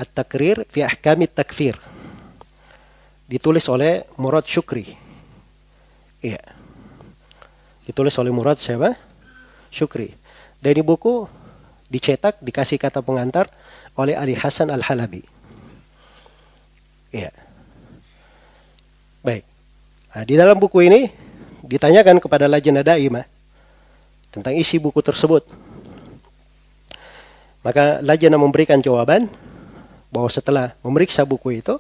At-Takrir 0.01 0.65
fi 0.73 0.89
Ahkamit 0.89 1.37
Takfir. 1.37 1.77
Ditulis 3.29 3.69
oleh 3.69 4.09
Murad 4.17 4.49
Syukri. 4.49 5.10
Iya. 6.21 6.41
Ditulis 7.89 8.15
oleh 8.21 8.33
Murad 8.33 8.61
siapa? 8.61 8.97
Syukri. 9.73 10.13
Dari 10.61 10.85
buku 10.85 11.25
dicetak, 11.89 12.39
dikasih 12.45 12.77
kata 12.77 13.01
pengantar 13.01 13.49
oleh 13.97 14.15
Ali 14.15 14.37
Hasan 14.37 14.69
Al-Halabi. 14.69 15.25
Iya. 17.11 17.33
Baik. 19.25 19.45
Nah, 20.15 20.25
di 20.25 20.35
dalam 20.39 20.57
buku 20.57 20.87
ini 20.87 21.11
ditanyakan 21.65 22.23
kepada 22.23 22.47
Lajnah 22.47 22.85
Daimah 22.85 23.25
tentang 24.31 24.55
isi 24.55 24.79
buku 24.79 25.03
tersebut. 25.03 25.45
Maka 27.61 28.01
Lajnah 28.01 28.41
memberikan 28.41 28.81
jawaban 28.81 29.29
bahwa 30.09 30.29
setelah 30.33 30.75
memeriksa 30.83 31.23
buku 31.23 31.61
itu 31.63 31.77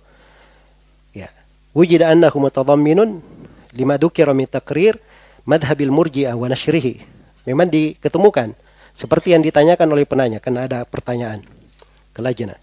ya 1.10 1.26
wujida 1.74 2.12
annahu 2.12 2.46
mutadamminun 2.46 3.18
lima 3.74 3.98
dzukira 3.98 4.34
min 4.34 4.46
taqrir 4.46 4.98
madhhabil 5.46 5.90
murji'ah 5.90 6.34
wa 6.34 6.46
nashrihi 6.50 7.00
memang 7.46 7.70
diketemukan 7.70 8.52
seperti 8.94 9.32
yang 9.32 9.40
ditanyakan 9.40 9.88
oleh 9.96 10.04
penanya, 10.04 10.42
karena 10.42 10.66
ada 10.66 10.78
pertanyaan 10.84 11.40
ke 12.12 12.20
Lajnah. 12.20 12.58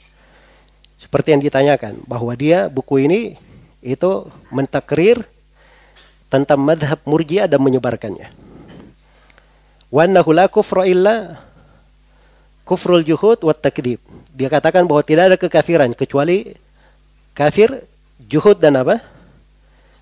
Seperti 0.98 1.34
yang 1.34 1.42
ditanyakan, 1.42 2.04
bahwa 2.06 2.34
dia 2.34 2.68
buku 2.68 3.06
ini 3.06 3.38
itu 3.82 4.28
mentakrir 4.52 5.24
tentang 6.28 6.60
madhab 6.60 7.00
murjiah 7.08 7.48
dan 7.48 7.64
menyebarkannya. 7.64 8.28
Wannahu 9.88 10.30
la 10.36 10.52
kufra 10.52 10.84
illa 10.84 11.40
kufrul 12.68 13.08
juhud 13.08 13.40
wa 13.48 13.56
takdib. 13.56 14.04
Dia 14.36 14.52
katakan 14.52 14.84
bahwa 14.84 15.00
tidak 15.02 15.24
ada 15.32 15.38
kekafiran 15.40 15.96
kecuali 15.96 16.52
kafir, 17.32 17.88
juhud 18.20 18.60
dan 18.60 18.84
apa? 18.84 19.00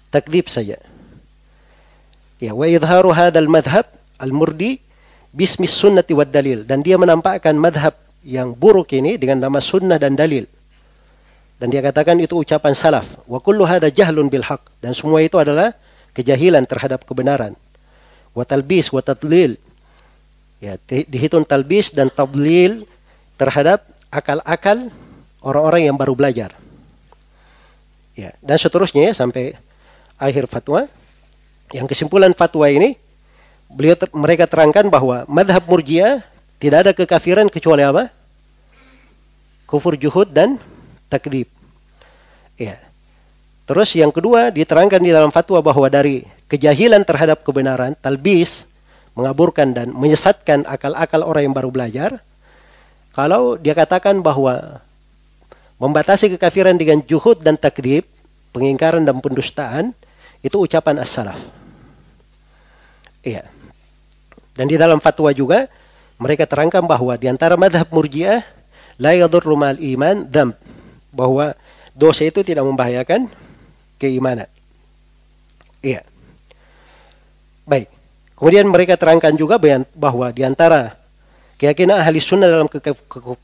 Takdib 0.09 0.49
saja. 0.49 0.81
Ya, 2.39 2.51
wa 2.51 2.67
idharu 2.67 3.15
hadzal 3.15 3.47
madhab 3.47 3.87
al-murdi 4.19 4.83
bismis 5.31 5.71
sunnati 5.71 6.11
wad 6.11 6.31
dalil. 6.31 6.67
Dan 6.67 6.83
dia 6.83 6.99
menampakkan 6.99 7.55
madhab 7.55 7.95
yang 8.25 8.51
buruk 8.51 8.91
ini 8.91 9.15
dengan 9.15 9.47
nama 9.47 9.63
sunnah 9.63 9.95
dan 10.01 10.17
dalil. 10.17 10.43
Dan 11.55 11.71
dia 11.71 11.79
katakan 11.79 12.19
itu 12.19 12.35
ucapan 12.35 12.75
salaf. 12.75 13.07
Wa 13.23 13.39
kullu 13.39 13.63
hadha 13.63 13.87
jahlun 13.87 14.27
bil 14.27 14.43
haq 14.43 14.59
dan 14.83 14.91
semua 14.91 15.23
itu 15.23 15.39
adalah 15.39 15.71
kejahilan 16.11 16.67
terhadap 16.67 17.07
kebenaran. 17.07 17.55
Wa 18.35 18.43
talbis 18.43 18.91
wa 18.91 18.99
tadlil. 18.99 19.55
Ya 20.59 20.75
dihitung 20.87 21.47
talbis 21.47 21.95
dan 21.95 22.11
tadlil 22.11 22.83
terhadap 23.39 23.87
akal-akal 24.11 24.91
orang-orang 25.39 25.87
yang 25.87 25.95
baru 25.95 26.11
belajar. 26.11 26.51
Ya 28.15 28.35
dan 28.43 28.59
seterusnya 28.59 29.11
ya, 29.11 29.13
sampai 29.15 29.55
akhir 30.19 30.47
fatwa 30.51 30.87
yang 31.73 31.89
kesimpulan 31.89 32.35
fatwa 32.35 32.69
ini 32.69 32.99
beliau 33.71 33.97
ter, 33.97 34.09
mereka 34.13 34.45
terangkan 34.45 34.85
bahwa 34.91 35.25
madhab 35.25 35.63
murjiah 35.65 36.21
tidak 36.61 36.77
ada 36.85 36.91
kekafiran 36.93 37.49
kecuali 37.49 37.81
apa? 37.81 38.13
Kufur 39.65 39.97
juhud 39.97 40.29
dan 40.29 40.61
takdib. 41.09 41.49
Ya. 42.55 42.77
Terus 43.65 43.97
yang 43.97 44.13
kedua 44.13 44.53
diterangkan 44.53 45.01
di 45.01 45.09
dalam 45.09 45.33
fatwa 45.33 45.57
bahwa 45.57 45.89
dari 45.89 46.21
kejahilan 46.45 47.01
terhadap 47.01 47.41
kebenaran, 47.41 47.97
talbis, 47.97 48.69
mengaburkan 49.17 49.73
dan 49.73 49.89
menyesatkan 49.89 50.69
akal-akal 50.69 51.25
orang 51.25 51.49
yang 51.49 51.55
baru 51.55 51.73
belajar, 51.73 52.21
kalau 53.15 53.57
dia 53.57 53.73
katakan 53.73 54.21
bahwa 54.21 54.83
membatasi 55.81 56.37
kekafiran 56.37 56.77
dengan 56.77 57.01
juhud 57.01 57.41
dan 57.41 57.57
takdib, 57.57 58.05
pengingkaran 58.53 59.01
dan 59.01 59.17
pendustaan, 59.17 59.97
itu 60.45 60.61
ucapan 60.61 61.01
as-salaf. 61.01 61.39
Iya. 63.25 63.43
Dan 64.55 64.69
di 64.69 64.77
dalam 64.77 65.01
fatwa 65.01 65.33
juga 65.33 65.67
mereka 66.21 66.47
terangkan 66.47 66.85
bahwa 66.85 67.17
di 67.19 67.27
antara 67.27 67.59
madhab 67.59 67.89
murjiah 67.91 68.45
la 69.01 69.11
yadurru 69.11 69.59
mal 69.59 69.75
iman 69.75 70.23
dam 70.23 70.55
bahwa 71.11 71.57
dosa 71.91 72.23
itu 72.23 72.45
tidak 72.45 72.63
membahayakan 72.63 73.27
keimanan. 73.99 74.47
Iya. 75.83 76.05
Baik. 77.65 77.89
Kemudian 78.35 78.67
mereka 78.69 78.99
terangkan 78.99 79.33
juga 79.35 79.55
bahwa 79.95 80.27
di 80.29 80.43
antara 80.43 80.99
keyakinan 81.55 82.03
ahli 82.03 82.19
sunnah 82.19 82.51
dalam 82.51 82.67
ke 82.67 82.83
ke 82.83 82.91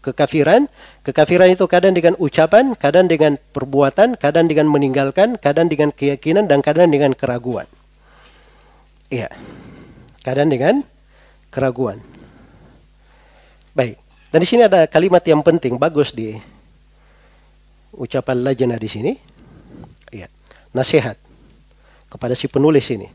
kekafiran, 0.03 0.67
kekafiran 1.01 1.47
itu 1.47 1.63
kadang 1.65 1.95
dengan 1.95 2.13
ucapan, 2.19 2.75
kadang 2.75 3.07
dengan 3.07 3.39
perbuatan, 3.55 4.19
kadang 4.19 4.51
dengan 4.51 4.67
meninggalkan, 4.67 5.39
kadang 5.39 5.71
dengan 5.71 5.95
keyakinan, 5.95 6.45
dan 6.45 6.59
kadang 6.59 6.91
dengan 6.91 7.15
keraguan. 7.15 7.65
Iya. 9.07 9.31
Kadang 10.21 10.53
dengan 10.53 10.85
keraguan. 11.49 11.97
Baik. 13.73 13.97
Dan 14.31 14.39
di 14.39 14.47
sini 14.47 14.61
ada 14.63 14.87
kalimat 14.87 15.25
yang 15.27 15.43
penting, 15.43 15.75
bagus 15.75 16.13
di 16.15 16.37
ucapan 17.91 18.45
lajnah 18.45 18.79
di 18.79 18.89
sini. 18.89 19.11
Ya. 20.13 20.31
Nasihat 20.71 21.19
kepada 22.07 22.35
si 22.35 22.47
penulis 22.47 22.87
ini 22.91 23.11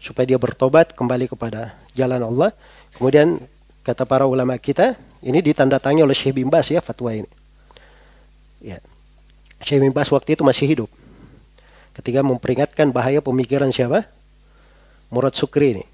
supaya 0.00 0.28
dia 0.28 0.36
bertobat 0.40 0.92
kembali 0.92 1.28
kepada 1.32 1.76
jalan 1.96 2.20
Allah. 2.20 2.50
Kemudian 2.96 3.40
kata 3.84 4.04
para 4.04 4.28
ulama 4.28 4.56
kita, 4.60 4.96
ini 5.24 5.40
ditandatangani 5.40 6.04
oleh 6.04 6.16
Syekh 6.16 6.36
bin 6.40 6.48
Bas 6.52 6.68
ya 6.68 6.84
fatwa 6.84 7.12
ini. 7.12 7.30
Ya. 8.60 8.80
Syekh 9.64 9.80
bin 9.84 9.92
Bas 9.92 10.12
waktu 10.12 10.36
itu 10.36 10.44
masih 10.44 10.68
hidup. 10.68 10.90
Ketika 11.96 12.20
memperingatkan 12.20 12.92
bahaya 12.92 13.24
pemikiran 13.24 13.72
siapa? 13.72 14.04
Murad 15.08 15.32
Sukri 15.32 15.78
ini. 15.78 15.84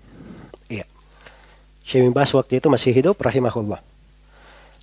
Syekh 1.90 2.06
bin 2.06 2.14
Bas 2.14 2.30
waktu 2.30 2.62
itu 2.62 2.70
masih 2.70 2.94
hidup 2.94 3.18
rahimahullah. 3.18 3.82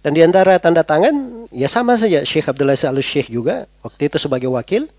Dan 0.03 0.11
di 0.11 0.19
antara 0.27 0.59
tanda 0.59 0.83
tangan 0.83 1.47
ya 1.55 1.71
sama 1.71 1.95
saja 1.95 2.27
Syekh 2.27 2.51
Abdullah 2.51 2.75
Al 2.75 2.99
Syekh 2.99 3.31
juga 3.31 3.63
waktu 3.79 4.11
itu 4.11 4.19
sebagai 4.19 4.51
wakil 4.51 4.91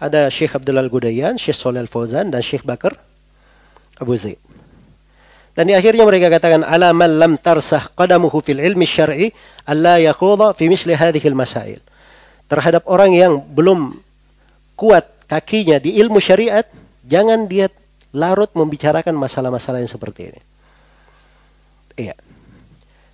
ada 0.00 0.32
Syekh 0.32 0.56
Abdullah 0.56 0.88
Gudayan, 0.88 1.36
Syekh 1.36 1.60
Soleh 1.60 1.84
Al 1.84 1.92
Fauzan 1.92 2.32
dan 2.32 2.40
Syekh 2.40 2.64
Bakar 2.64 2.96
Abu 4.00 4.16
Zaid. 4.16 4.40
Dan 5.52 5.68
di 5.68 5.76
akhirnya 5.76 6.08
mereka 6.08 6.32
katakan 6.32 6.64
ala 6.64 6.96
man 6.96 7.20
lam 7.20 7.32
tarsah 7.36 7.84
qadamuhu 7.92 8.40
fil 8.40 8.56
ilmi 8.56 8.88
syar'i 8.88 9.28
alla 9.68 10.00
yakhudha 10.00 10.56
fi 10.56 10.72
misli 10.72 10.96
hadhihi 10.96 11.28
masail. 11.36 11.76
Terhadap 12.48 12.88
orang 12.88 13.12
yang 13.12 13.36
belum 13.36 14.00
kuat 14.80 15.28
kakinya 15.28 15.76
di 15.76 16.00
ilmu 16.00 16.16
syariat, 16.16 16.64
jangan 17.04 17.44
dia 17.44 17.68
larut 18.16 18.48
membicarakan 18.56 19.12
masalah-masalah 19.12 19.84
yang 19.84 19.92
seperti 19.92 20.32
ini. 20.32 20.51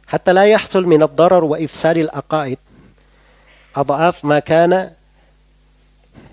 Hatta 0.08 0.32
la 0.32 0.48
yahsul 0.48 0.88
min 0.88 1.04
ad-darar 1.04 1.44
wa 1.44 1.60
ifsadil 1.60 2.08
aqaid 2.08 2.56
adhaf 3.76 4.24
ma 4.24 4.40
kana 4.40 4.96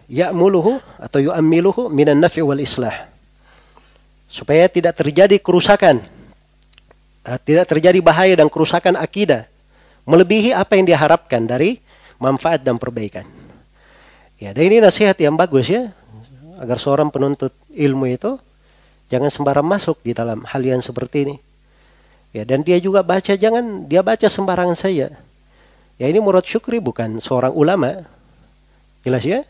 ya'muluhu 0.07 0.79
atau 1.01 1.19
yu'ammiluhu 1.19 1.91
min 1.91 2.07
an-naf'i 2.07 2.41
wal 2.41 2.61
islah. 2.61 3.11
supaya 4.25 4.67
tidak 4.67 4.99
terjadi 4.99 5.39
kerusakan, 5.39 6.01
uh, 7.23 7.39
tidak 7.39 7.71
terjadi 7.71 7.99
bahaya 8.03 8.33
dan 8.35 8.51
kerusakan 8.51 8.99
akidah 8.99 9.47
melebihi 10.03 10.51
apa 10.51 10.75
yang 10.75 10.85
diharapkan 10.91 11.47
dari 11.47 11.79
manfaat 12.19 12.59
dan 12.59 12.75
perbaikan. 12.75 13.23
Ya, 14.35 14.51
dan 14.51 14.67
ini 14.67 14.83
nasihat 14.83 15.15
yang 15.23 15.39
bagus 15.39 15.71
ya, 15.71 15.95
agar 16.59 16.77
seorang 16.83 17.07
penuntut 17.07 17.55
ilmu 17.71 18.11
itu 18.11 18.35
jangan 19.07 19.31
sembarang 19.31 19.63
masuk 19.63 20.03
di 20.03 20.11
dalam 20.11 20.43
hal 20.43 20.61
yang 20.61 20.83
seperti 20.83 21.31
ini. 21.31 21.35
Ya, 22.35 22.43
dan 22.43 22.67
dia 22.67 22.75
juga 22.83 22.99
baca 22.99 23.31
jangan 23.31 23.87
dia 23.87 24.03
baca 24.03 24.27
sembarangan 24.27 24.75
saja. 24.75 25.07
Ya 25.95 26.05
ini 26.11 26.19
Murad 26.19 26.43
Syukri 26.43 26.83
bukan 26.83 27.23
seorang 27.23 27.55
ulama. 27.55 28.03
Jelas 29.07 29.23
ya? 29.23 29.47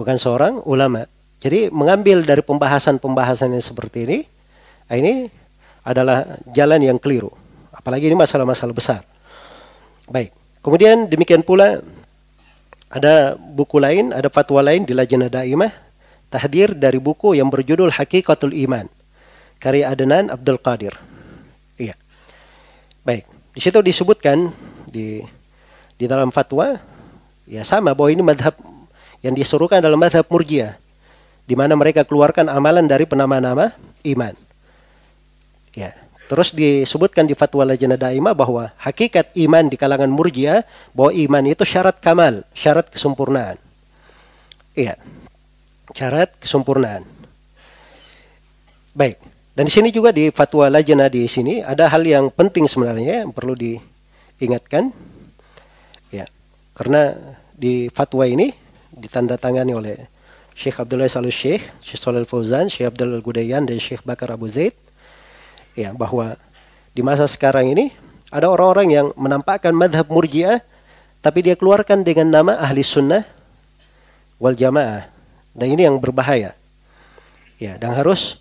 Bukan 0.00 0.16
seorang 0.16 0.64
ulama. 0.64 1.04
Jadi 1.44 1.68
mengambil 1.68 2.24
dari 2.24 2.40
pembahasan-pembahasan 2.40 3.52
yang 3.52 3.60
seperti 3.60 4.08
ini, 4.08 4.18
ini 4.88 5.28
adalah 5.84 6.40
jalan 6.48 6.80
yang 6.80 6.96
keliru. 6.96 7.28
Apalagi 7.76 8.08
ini 8.08 8.16
masalah-masalah 8.16 8.72
besar. 8.72 9.04
Baik. 10.08 10.32
Kemudian 10.64 11.12
demikian 11.12 11.44
pula 11.44 11.84
ada 12.88 13.36
buku 13.36 13.76
lain, 13.76 14.16
ada 14.16 14.32
fatwa 14.32 14.64
lain 14.64 14.88
di 14.88 14.96
Lajnah 14.96 15.28
Daimah, 15.28 15.76
tahdir 16.32 16.72
dari 16.72 16.96
buku 16.96 17.36
yang 17.36 17.52
berjudul 17.52 17.92
Hakikatul 17.92 18.56
Iman, 18.56 18.88
karya 19.62 19.92
Adnan 19.92 20.32
Abdul 20.32 20.60
Qadir. 20.60 20.94
Iya. 21.76 21.94
Baik. 23.04 23.24
Di 23.56 23.60
situ 23.60 23.80
disebutkan 23.80 24.52
di 24.88 25.24
di 25.96 26.04
dalam 26.04 26.28
fatwa 26.28 26.76
ya 27.48 27.64
sama 27.64 27.96
bahwa 27.96 28.12
ini 28.12 28.20
madhab 28.20 28.52
yang 29.24 29.32
disuruhkan 29.32 29.80
dalam 29.80 29.96
madhab 29.96 30.28
murjiah 30.28 30.76
di 31.46 31.54
mana 31.54 31.78
mereka 31.78 32.02
keluarkan 32.02 32.50
amalan 32.50 32.84
dari 32.84 33.06
penama-nama 33.06 33.72
iman. 34.02 34.34
Ya. 35.72 35.94
Terus 36.26 36.50
disebutkan 36.50 37.22
di 37.22 37.38
fatwa 37.38 37.62
Lajnah 37.62 37.94
Daimah 37.94 38.34
bahwa 38.34 38.74
hakikat 38.82 39.30
iman 39.46 39.70
di 39.70 39.78
kalangan 39.78 40.10
murjiah 40.10 40.66
bahwa 40.90 41.14
iman 41.14 41.44
itu 41.46 41.62
syarat 41.62 42.02
kamal, 42.02 42.42
syarat 42.50 42.90
kesempurnaan. 42.90 43.54
Iya. 44.74 44.98
Syarat 45.94 46.34
kesempurnaan. 46.42 47.06
Baik. 48.90 49.22
Dan 49.56 49.64
di 49.64 49.72
sini 49.72 49.88
juga 49.88 50.12
di 50.12 50.28
fatwa 50.28 50.68
Lajnah 50.68 51.08
di 51.08 51.24
sini 51.24 51.64
ada 51.64 51.88
hal 51.88 52.04
yang 52.04 52.28
penting 52.28 52.68
sebenarnya 52.68 53.24
yang 53.24 53.32
perlu 53.32 53.56
diingatkan. 53.56 54.92
Ya. 56.12 56.28
Karena 56.76 57.16
di 57.56 57.88
fatwa 57.88 58.28
ini 58.28 58.52
ditandatangani 58.92 59.72
oleh 59.72 59.96
Syekh 60.52 60.84
Abdullah 60.84 61.08
Salus 61.08 61.32
Syekh, 61.32 61.64
Syekh 61.80 62.00
Salal 62.00 62.28
Fauzan, 62.28 62.68
Syekh 62.68 62.92
Abdul 62.92 63.16
Gudayan 63.24 63.64
dan 63.64 63.80
Syekh 63.80 64.04
Bakar 64.04 64.28
Abu 64.28 64.48
Zaid 64.48 64.76
ya 65.76 65.92
bahwa 65.92 66.40
di 66.96 67.04
masa 67.04 67.28
sekarang 67.28 67.76
ini 67.76 67.92
ada 68.32 68.48
orang-orang 68.48 68.88
yang 68.88 69.06
menampakkan 69.20 69.76
madhab 69.76 70.08
murjiah 70.08 70.64
tapi 71.20 71.44
dia 71.44 71.54
keluarkan 71.54 72.00
dengan 72.00 72.32
nama 72.32 72.56
ahli 72.56 72.80
sunnah 72.80 73.28
wal 74.40 74.56
jamaah 74.56 75.04
dan 75.52 75.66
ini 75.68 75.84
yang 75.84 76.00
berbahaya 76.00 76.56
ya 77.60 77.76
dan 77.76 77.92
harus 77.92 78.40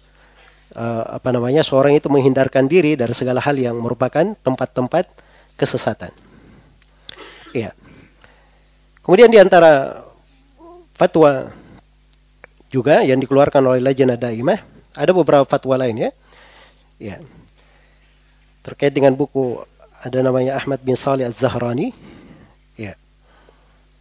uh, 0.76 1.18
apa 1.18 1.32
namanya 1.32 1.64
seorang 1.64 1.96
itu 1.96 2.12
menghindarkan 2.12 2.70
diri 2.70 2.94
dari 3.00 3.12
segala 3.16 3.42
hal 3.42 3.56
yang 3.58 3.80
merupakan 3.80 4.36
tempat-tempat 4.44 5.08
kesesatan 5.56 6.12
ya 7.56 7.72
kemudian 9.02 9.32
di 9.32 9.40
antara 9.40 10.04
fatwa 10.96 11.50
juga 12.70 13.02
yang 13.02 13.18
dikeluarkan 13.18 13.64
oleh 13.64 13.82
Lajnah 13.82 14.20
Daimah 14.20 14.60
ada 14.96 15.12
beberapa 15.12 15.48
fatwa 15.48 15.80
lain 15.80 16.08
ya 16.08 16.12
Ya. 16.96 17.20
Terkait 18.64 18.96
dengan 18.96 19.14
buku 19.14 19.62
ada 20.02 20.20
namanya 20.24 20.58
Ahmad 20.58 20.80
bin 20.82 20.96
Salih 20.96 21.28
Az-Zahrani. 21.28 21.92
Ya. 22.80 22.96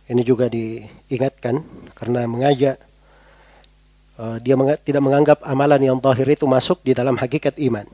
Ini 0.07 0.23
juga 0.23 0.47
diingatkan 0.47 1.65
karena 1.97 2.29
mengajak 2.29 2.79
uh, 4.19 4.37
dia 4.39 4.55
meng 4.55 4.75
tidak 4.83 5.03
menganggap 5.03 5.39
amalan 5.43 5.81
yang 5.81 5.99
zahir 5.99 6.29
itu 6.35 6.47
masuk 6.47 6.83
di 6.83 6.93
dalam 6.95 7.15
hakikat 7.19 7.59
iman. 7.59 7.87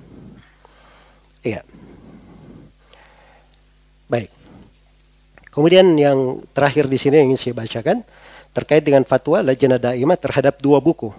Iya. 1.41 1.65
Baik. 4.11 4.31
Kemudian 5.51 5.87
yang 5.99 6.45
terakhir 6.55 6.87
di 6.87 6.99
sini 7.01 7.23
yang 7.23 7.35
ingin 7.35 7.41
saya 7.41 7.55
bacakan 7.57 8.05
terkait 8.55 8.83
dengan 8.83 9.03
fatwa 9.07 9.43
Lajnah 9.43 9.79
Daimah 9.79 10.19
terhadap 10.19 10.59
dua 10.59 10.83
buku 10.83 11.11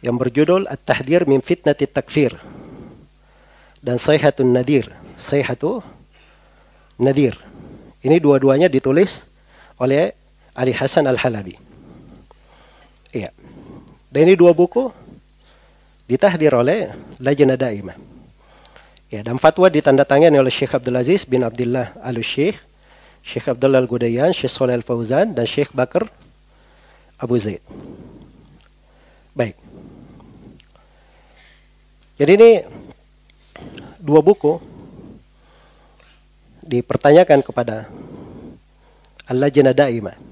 yang 0.00 0.16
berjudul 0.16 0.64
At-Tahdir 0.68 1.28
min 1.28 1.44
Fitnati 1.44 1.84
Takfir 1.84 2.36
dan 3.84 4.00
Sayhatun 4.00 4.52
Nadir. 4.52 4.88
Sayhatu 5.20 5.84
Nadir. 6.96 7.36
Ini 8.00 8.16
dua-duanya 8.16 8.72
ditulis 8.72 9.28
oleh 9.76 10.16
Ali 10.56 10.72
Hasan 10.72 11.04
Al-Halabi. 11.04 11.69
Iya. 13.10 13.34
Dan 14.10 14.30
ini 14.30 14.34
dua 14.38 14.54
buku 14.54 14.90
ditahdir 16.10 16.54
oleh 16.54 16.90
Lajnah 17.22 17.58
Daimah. 17.58 17.94
Ya, 19.10 19.26
dan 19.26 19.42
fatwa 19.42 19.66
ditandatangani 19.66 20.38
oleh 20.38 20.54
Syekh 20.54 20.78
Abdul 20.78 20.94
Aziz 20.94 21.26
bin 21.26 21.42
Abdullah 21.42 21.98
Al-Syekh, 21.98 22.54
Syekh 23.26 23.50
Abdullah 23.50 23.82
Al-Gudayan, 23.82 24.30
Syekh 24.30 24.54
Saleh 24.54 24.78
Al-Fauzan, 24.78 25.34
dan 25.34 25.46
Syekh 25.50 25.74
Bakar 25.74 26.06
Abu 27.18 27.34
Zaid. 27.34 27.58
Baik. 29.34 29.58
Jadi 32.22 32.32
ini 32.38 32.50
dua 33.98 34.22
buku 34.22 34.62
dipertanyakan 36.62 37.42
kepada 37.42 37.90
Al-Lajnah 39.26 39.74
Daimah. 39.74 40.29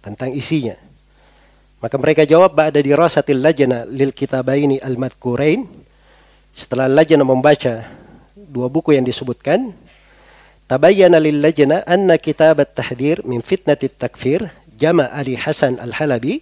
Tentang 0.00 0.32
isinya. 0.32 0.76
Maka 1.80 1.96
mereka 1.96 2.28
jawab 2.28 2.52
ba'da 2.52 2.80
dirasatil 2.80 3.40
lajnah 3.40 3.88
lil 3.88 4.12
kitabaini 4.12 4.80
al-madhkurain. 4.80 5.64
Setelah 6.52 6.88
lajnah 6.88 7.24
membaca 7.24 7.88
dua 8.36 8.68
buku 8.68 8.96
yang 8.96 9.04
disebutkan, 9.04 9.72
tabayyana 10.68 11.16
lil 11.16 11.40
lajnah 11.40 11.84
anna 11.88 12.20
kitab 12.20 12.60
at-tahdhir 12.60 13.24
min 13.24 13.40
fitnati 13.40 13.88
takfir 13.88 14.48
jama' 14.80 15.08
Ali 15.12 15.36
Hasan 15.36 15.76
al-Halabi. 15.76 16.40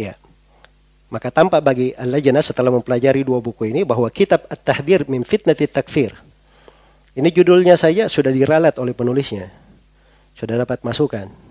Ya, 0.00 0.16
maka 1.10 1.28
tampak 1.34 1.60
bagi 1.60 1.90
Al-Lajnah 1.98 2.40
setelah 2.40 2.70
mempelajari 2.70 3.26
dua 3.26 3.42
buku 3.42 3.66
ini 3.66 3.82
bahwa 3.82 4.06
kitab 4.08 4.46
At-Tahdir 4.46 5.10
min 5.10 5.26
Fitnati 5.26 5.66
Takfir. 5.66 6.14
Ini 7.18 7.28
judulnya 7.34 7.74
saja 7.74 8.06
sudah 8.06 8.30
diralat 8.30 8.78
oleh 8.78 8.94
penulisnya. 8.94 9.50
Sudah 10.38 10.62
dapat 10.62 10.86
masukan. 10.86 11.49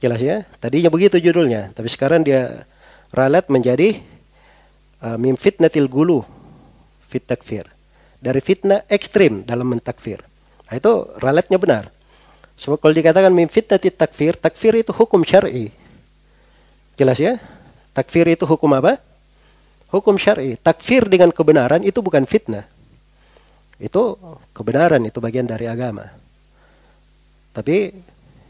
Jelas 0.00 0.20
ya? 0.24 0.48
Tadinya 0.56 0.88
begitu 0.88 1.20
judulnya, 1.20 1.76
tapi 1.76 1.92
sekarang 1.92 2.24
dia 2.24 2.64
ralat 3.12 3.52
menjadi 3.52 4.00
uh, 5.04 5.20
min 5.20 5.36
fitnatil 5.36 5.86
gulu 5.92 6.24
fit 7.12 7.20
takfir. 7.20 7.68
Dari 8.20 8.40
fitnah 8.40 8.84
ekstrim 8.88 9.44
dalam 9.44 9.68
mentakfir. 9.68 10.24
Nah, 10.68 10.74
itu 10.76 10.92
ralatnya 11.20 11.56
benar. 11.60 11.92
Sebab 12.56 12.80
kalau 12.80 12.92
dikatakan 12.92 13.32
min 13.32 13.48
fitnatil 13.48 13.96
takfir, 13.96 14.36
takfir 14.36 14.76
itu 14.76 14.92
hukum 14.92 15.24
syar'i. 15.24 15.72
Jelas 16.96 17.16
ya? 17.16 17.40
Takfir 17.96 18.28
itu 18.28 18.44
hukum 18.44 18.68
apa? 18.76 19.00
Hukum 19.88 20.20
syar'i. 20.20 20.60
Takfir 20.60 21.08
dengan 21.08 21.32
kebenaran 21.32 21.80
itu 21.80 22.04
bukan 22.04 22.28
fitnah. 22.28 22.68
Itu 23.80 24.20
kebenaran, 24.52 25.00
itu 25.08 25.16
bagian 25.24 25.48
dari 25.48 25.64
agama. 25.64 26.12
Tapi 27.56 27.96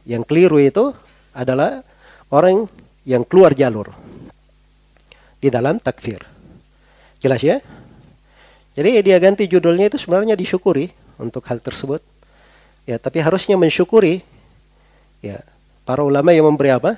yang 0.02 0.26
keliru 0.26 0.58
itu 0.58 0.90
adalah 1.36 1.82
orang 2.30 2.66
yang 3.06 3.24
keluar 3.24 3.54
jalur 3.56 3.90
di 5.40 5.48
dalam 5.48 5.80
takfir. 5.80 6.20
Jelas 7.20 7.40
ya? 7.40 7.58
Jadi 8.76 9.02
dia 9.04 9.18
ganti 9.20 9.44
judulnya 9.50 9.90
itu 9.92 9.98
sebenarnya 10.00 10.38
disyukuri 10.38 10.88
untuk 11.20 11.44
hal 11.50 11.60
tersebut. 11.60 12.00
Ya, 12.88 12.96
tapi 12.96 13.20
harusnya 13.20 13.60
mensyukuri 13.60 14.24
ya 15.20 15.42
para 15.84 16.00
ulama 16.00 16.32
yang 16.32 16.48
memberi 16.48 16.70
apa? 16.72 16.96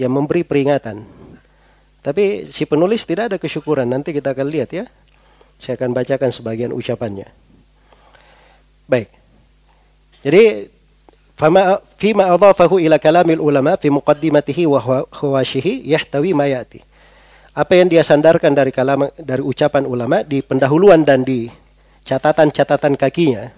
Yang 0.00 0.12
memberi 0.14 0.42
peringatan 0.46 1.18
tapi 2.08 2.48
si 2.48 2.64
penulis 2.64 3.02
tidak 3.04 3.34
ada 3.34 3.36
kesyukuran. 3.36 3.84
Nanti 3.84 4.14
kita 4.14 4.32
akan 4.32 4.48
lihat 4.48 4.70
ya. 4.72 4.88
Saya 5.58 5.74
akan 5.74 5.90
bacakan 5.90 6.30
sebagian 6.30 6.70
ucapannya. 6.70 7.26
Baik. 8.86 9.10
Jadi 10.22 10.72
fima 11.38 12.24
adhafahu 12.34 12.82
ila 12.82 12.98
kalamil 12.98 13.38
ulama 13.38 13.78
fi 13.78 13.88
muqaddimatihi 13.88 14.66
wa 14.66 15.06
hawashihi 15.08 15.86
yahtawi 15.86 16.34
ma 16.34 16.50
yati. 16.50 16.82
Apa 17.54 17.78
yang 17.78 17.90
dia 17.90 18.02
sandarkan 18.02 18.54
dari 18.54 18.74
kalam 18.74 19.06
dari 19.18 19.42
ucapan 19.42 19.86
ulama 19.86 20.26
di 20.26 20.42
pendahuluan 20.42 21.02
dan 21.06 21.22
di 21.22 21.50
catatan-catatan 22.06 22.98
kakinya 22.98 23.50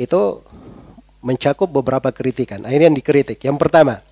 itu 0.00 0.40
mencakup 1.20 1.68
beberapa 1.68 2.08
kritikan. 2.10 2.64
Ini 2.64 2.90
yang 2.90 2.96
dikritik. 2.96 3.38
Yang 3.38 3.58
pertama, 3.60 4.02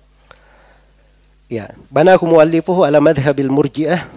Ya, 1.51 1.67
banahu 1.91 2.31
muallifuhu 2.31 2.87
ala 2.87 3.03
madhhabil 3.03 3.51
murji'ah 3.51 4.07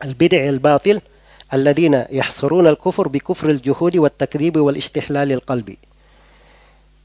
al-bid'i 0.00 0.40
al-batil 0.48 1.04
alladzina 1.52 2.08
yahsuruna 2.08 2.72
al-kufur 2.72 3.12
bi 3.12 3.20
kufr 3.20 3.52
al-juhudi 3.52 4.00
wat 4.00 4.16
takdzib 4.16 4.56
wal 4.64 4.72
istihlal 4.72 5.28
al-qalbi. 5.36 5.76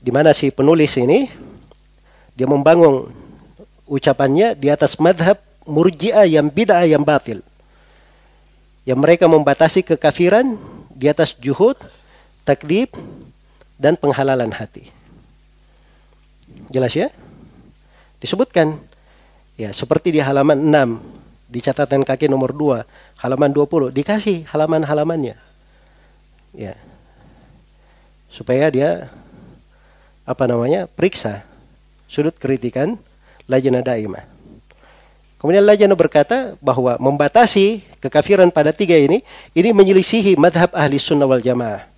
Di 0.02 0.10
mana 0.10 0.34
si 0.34 0.50
penulis 0.50 0.98
ini 0.98 1.30
dia 2.34 2.50
membangun 2.50 3.14
ucapannya 3.86 4.58
di 4.58 4.74
atas 4.74 4.98
madhab 4.98 5.38
murji'ah 5.70 6.26
yang 6.26 6.50
bid'ah 6.50 6.90
yang 6.90 7.06
batil. 7.06 7.46
Yang 8.82 8.98
mereka 8.98 9.30
membatasi 9.30 9.86
kekafiran 9.86 10.58
di 10.90 11.06
atas 11.06 11.38
juhud, 11.38 11.78
takdib, 12.42 12.90
dan 13.78 13.94
penghalalan 13.94 14.50
hati. 14.50 14.90
Jelas 16.74 16.98
ya? 16.98 17.14
Disebutkan 18.18 18.82
ya 19.54 19.70
seperti 19.70 20.14
di 20.14 20.22
halaman 20.22 20.58
6 20.66 21.52
di 21.52 21.60
catatan 21.60 22.02
kaki 22.02 22.26
nomor 22.32 22.56
2, 22.56 23.22
halaman 23.22 23.52
20 23.54 23.94
dikasih 23.94 24.48
halaman-halamannya. 24.50 25.36
Ya. 26.58 26.74
Supaya 28.32 28.72
dia 28.72 29.12
apa 30.26 30.44
namanya? 30.46 30.86
periksa 30.88 31.44
sudut 32.12 32.36
kritikan 32.36 33.00
lajnah 33.48 33.84
daimah. 33.84 34.28
Kemudian 35.42 35.66
lajnah 35.66 35.98
berkata 35.98 36.54
bahwa 36.62 37.00
membatasi 37.02 37.82
kekafiran 37.98 38.54
pada 38.54 38.70
tiga 38.70 38.94
ini, 38.94 39.26
ini 39.58 39.74
menyelisihi 39.74 40.38
madhab 40.38 40.70
ahli 40.78 41.02
sunnah 41.02 41.26
wal 41.26 41.42
jamaah. 41.42 41.90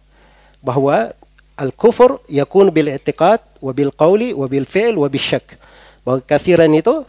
Bahwa 0.64 1.11
al-kufur 1.60 2.24
yakun 2.32 2.72
bil 2.72 2.88
i'tiqad 2.88 3.43
wa 3.60 3.72
bil 3.76 3.92
qawli 3.92 4.32
wa 4.32 4.48
bil 4.48 4.64
fi'l 4.64 4.95
syak. 5.19 5.60
Bahwa 6.08 6.24
kekafiran 6.24 6.72
itu 6.72 7.03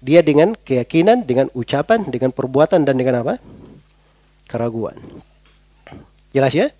dia 0.00 0.24
dengan 0.24 0.56
keyakinan, 0.56 1.28
dengan 1.28 1.52
ucapan, 1.52 2.08
dengan 2.08 2.32
perbuatan 2.32 2.88
dan 2.88 2.96
dengan 2.96 3.20
apa? 3.20 3.36
Keraguan. 4.48 4.96
Jelas 6.32 6.56
ya? 6.56 6.72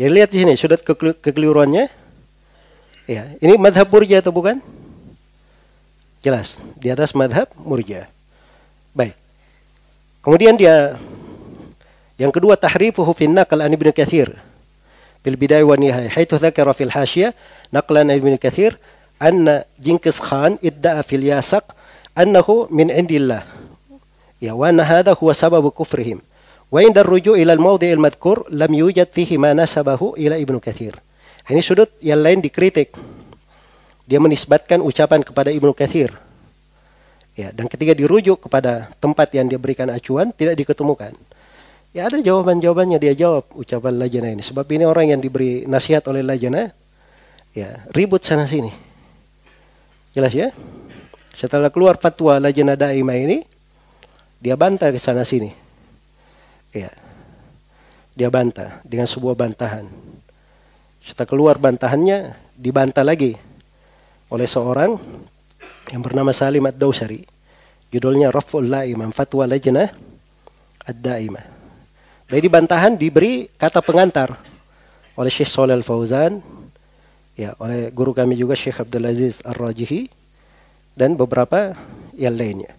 Jadi 0.00 0.08
lihat 0.08 0.32
di 0.32 0.40
sini 0.40 0.56
sudut 0.56 0.80
kekeliruannya. 1.20 1.99
Ya, 3.10 3.26
ini 3.42 3.58
madhab 3.58 3.90
murja 3.90 4.22
atau 4.22 4.30
bukan? 4.30 4.62
Jelas, 6.22 6.62
di 6.78 6.94
atas 6.94 7.10
madhab 7.10 7.50
murja. 7.58 8.06
Baik. 8.94 9.18
Kemudian 10.22 10.54
dia 10.54 10.94
yang 12.22 12.30
kedua 12.30 12.54
tahrifuhu 12.54 13.10
fin 13.10 13.34
naql 13.34 13.66
an 13.66 13.72
Ibnu 13.74 13.90
Katsir 13.90 14.30
bil 15.26 15.34
bidayah 15.34 15.66
wa 15.66 15.74
nihayah 15.74 16.12
haitsu 16.12 16.38
dzakara 16.38 16.70
fil 16.70 16.94
hasyiah 16.94 17.34
naqlan 17.74 18.14
Ibnu 18.14 18.38
Katsir 18.38 18.78
anna 19.18 19.66
Jinkis 19.82 20.22
Khan 20.22 20.60
idda'a 20.62 21.02
fil 21.02 21.26
yasaq 21.26 21.66
annahu 22.14 22.70
min 22.70 22.94
indillah 22.94 23.42
ya 24.38 24.54
wa 24.54 24.70
anna 24.70 24.86
hadha 24.86 25.18
huwa 25.18 25.34
sababu 25.34 25.74
kufrihim 25.74 26.22
wa 26.70 26.78
inda 26.78 27.02
ar-ruju' 27.02 27.34
ila 27.40 27.58
al-mawdi' 27.58 27.90
al-madhkur 27.90 28.46
lam 28.54 28.70
yujad 28.70 29.10
fihi 29.10 29.34
ma 29.34 29.50
nasabahu 29.56 30.14
ila 30.14 30.38
Ibnu 30.38 30.62
Katsir 30.62 30.94
ini 31.48 31.62
sudut 31.64 31.88
yang 32.04 32.20
lain 32.20 32.44
dikritik 32.44 32.92
dia 34.04 34.18
menisbatkan 34.20 34.84
ucapan 34.84 35.24
kepada 35.24 35.48
Ibnu 35.48 35.72
Kathir 35.72 36.12
ya 37.38 37.54
dan 37.54 37.70
ketika 37.70 37.96
dirujuk 37.96 38.50
kepada 38.50 38.92
tempat 39.00 39.32
yang 39.32 39.48
dia 39.48 39.56
berikan 39.56 39.88
acuan 39.88 40.34
tidak 40.34 40.60
diketemukan 40.60 41.16
ya 41.96 42.10
ada 42.10 42.20
jawaban-jawabannya 42.20 43.00
dia 43.00 43.16
jawab 43.16 43.48
ucapan 43.56 43.96
lajana 43.96 44.28
ini 44.36 44.42
sebab 44.44 44.66
ini 44.68 44.84
orang 44.84 45.16
yang 45.16 45.20
diberi 45.22 45.64
nasihat 45.64 46.04
oleh 46.10 46.20
lajana 46.20 46.74
ya 47.56 47.86
ribut 47.94 48.20
sana 48.20 48.44
sini 48.44 48.68
jelas 50.12 50.34
ya 50.34 50.50
setelah 51.40 51.72
keluar 51.72 51.96
fatwa 51.96 52.36
Lajnah 52.36 52.76
Daimah 52.76 53.16
ini, 53.16 53.40
dia 54.44 54.60
bantah 54.60 54.92
ke 54.92 55.00
sana 55.00 55.24
sini. 55.24 55.48
Ya. 56.76 56.92
Dia 58.12 58.28
bantah 58.28 58.84
dengan 58.84 59.08
sebuah 59.08 59.32
bantahan. 59.32 59.88
Setelah 61.00 61.28
keluar 61.28 61.56
bantahannya, 61.56 62.36
dibantah 62.54 63.04
lagi 63.04 63.34
oleh 64.30 64.46
seorang 64.46 64.94
yang 65.90 66.02
bernama 66.04 66.30
Salim 66.30 66.62
Ad-Dawsari. 66.68 67.24
Judulnya 67.90 68.30
Raf'ul 68.30 68.70
La'imah, 68.70 69.10
Fatwa 69.10 69.48
Lajnah 69.50 69.90
Ad-Daimah. 70.86 71.46
Dari 72.30 72.46
bantahan 72.46 72.94
diberi 72.94 73.50
kata 73.50 73.82
pengantar 73.82 74.38
oleh 75.18 75.32
Syekh 75.32 75.50
Shalal 75.50 75.82
Fauzan, 75.82 76.38
ya, 77.34 77.58
oleh 77.58 77.90
guru 77.90 78.14
kami 78.14 78.38
juga 78.38 78.54
Syekh 78.54 78.86
Abdul 78.86 79.10
Aziz 79.10 79.42
Ar-Rajihi, 79.42 80.06
dan 80.94 81.18
beberapa 81.18 81.74
yang 82.14 82.38
lainnya. 82.38 82.70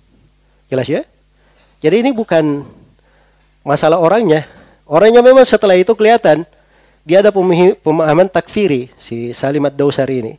Jelas 0.71 0.87
ya? 0.87 1.03
Jadi 1.83 2.07
ini 2.07 2.15
bukan 2.15 2.63
masalah 3.67 3.99
orangnya. 3.99 4.47
Orangnya 4.87 5.19
memang 5.19 5.43
setelah 5.43 5.75
itu 5.75 5.91
kelihatan 5.91 6.47
dia 7.01 7.25
ada 7.25 7.33
pemahaman 7.33 8.29
takfiri 8.29 8.93
si 9.01 9.33
Salimat 9.33 9.73
Dausari 9.73 10.21
ini. 10.21 10.33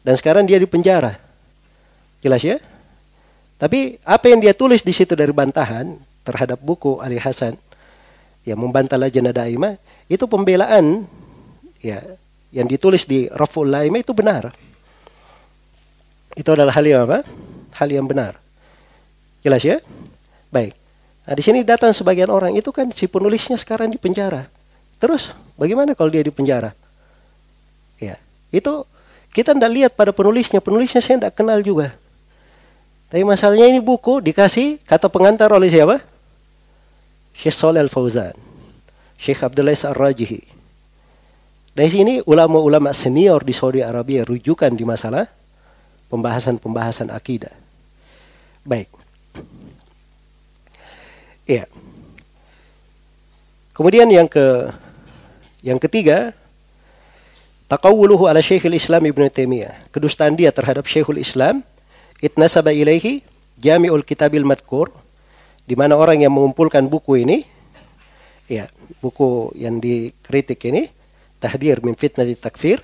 Dan 0.00 0.16
sekarang 0.16 0.48
dia 0.48 0.56
di 0.56 0.64
penjara. 0.64 1.20
Jelas 2.24 2.40
ya? 2.40 2.56
Tapi 3.60 4.00
apa 4.08 4.32
yang 4.32 4.40
dia 4.40 4.56
tulis 4.56 4.80
di 4.80 4.96
situ 4.96 5.12
dari 5.12 5.32
bantahan 5.36 5.92
terhadap 6.24 6.56
buku 6.64 6.96
Ali 7.04 7.20
Hasan 7.20 7.60
yang 8.48 8.56
membantah 8.56 8.96
Lajnah 8.96 9.36
Daimah 9.36 9.76
itu 10.08 10.24
pembelaan 10.24 11.04
ya 11.84 12.00
yang 12.50 12.64
ditulis 12.64 13.04
di 13.04 13.28
Raful 13.28 13.68
Laimah 13.68 14.00
itu 14.00 14.16
benar. 14.16 14.48
Itu 16.32 16.56
adalah 16.56 16.72
hal 16.72 16.84
yang 16.88 17.04
apa? 17.04 17.20
Hal 17.76 17.88
yang 17.92 18.08
benar. 18.08 18.40
Jelas 19.44 19.60
ya? 19.60 19.84
Baik. 20.48 20.72
Nah, 21.28 21.34
di 21.36 21.42
sini 21.44 21.60
datang 21.62 21.92
sebagian 21.92 22.32
orang 22.32 22.56
itu 22.56 22.72
kan 22.72 22.88
si 22.90 23.04
penulisnya 23.06 23.60
sekarang 23.60 23.92
di 23.92 24.00
penjara. 24.00 24.48
Terus 24.96 25.32
bagaimana 25.60 25.92
kalau 25.92 26.08
dia 26.08 26.24
di 26.24 26.32
penjara? 26.32 26.72
Ya, 28.00 28.16
itu 28.48 28.88
kita 29.36 29.52
tidak 29.52 29.70
lihat 29.70 29.92
pada 29.92 30.16
penulisnya. 30.16 30.64
Penulisnya 30.64 31.04
saya 31.04 31.20
tidak 31.20 31.36
kenal 31.36 31.60
juga. 31.60 31.92
Tapi 33.12 33.26
masalahnya 33.26 33.68
ini 33.68 33.82
buku 33.82 34.24
dikasih 34.24 34.80
kata 34.88 35.12
pengantar 35.12 35.52
oleh 35.52 35.68
siapa? 35.68 36.00
Syekh 37.36 37.52
Saleh 37.52 37.84
Al-Fauzan. 37.84 38.32
Syekh 39.20 39.44
Abdullah 39.44 39.76
Ar-Rajihi. 39.76 40.40
Dari 41.70 41.90
sini 41.90 42.14
ulama-ulama 42.24 42.90
senior 42.90 43.44
di 43.46 43.54
Saudi 43.54 43.84
Arabia 43.84 44.26
rujukan 44.26 44.72
di 44.74 44.82
masalah 44.82 45.28
pembahasan-pembahasan 46.10 47.12
akidah. 47.14 47.54
Baik. 48.66 48.90
Iya. 51.46 51.66
Kemudian 53.74 54.10
yang 54.10 54.26
ke 54.26 54.70
yang 55.65 55.81
ketiga, 55.81 56.33
taqawwuluhu 57.71 58.29
ala 58.29 58.41
Syekhul 58.41 58.77
Islam 58.77 59.05
Ibnu 59.09 59.27
Taimiyah. 59.31 59.89
Kedustaan 59.89 60.37
dia 60.37 60.53
terhadap 60.53 60.85
Syekhul 60.85 61.21
Islam 61.21 61.65
itnasaba 62.21 62.75
ilaihi 62.75 63.25
Jami'ul 63.59 64.03
Kitabil 64.03 64.43
Madkur 64.43 64.91
di 65.65 65.73
mana 65.73 65.97
orang 65.97 66.21
yang 66.21 66.33
mengumpulkan 66.35 66.85
buku 66.85 67.25
ini 67.25 67.41
ya, 68.45 68.69
buku 69.01 69.55
yang 69.57 69.81
dikritik 69.81 70.61
ini 70.69 70.91
Tahdir 71.41 71.81
min 71.83 71.97
fitnati 71.97 72.37
takfir 72.37 72.79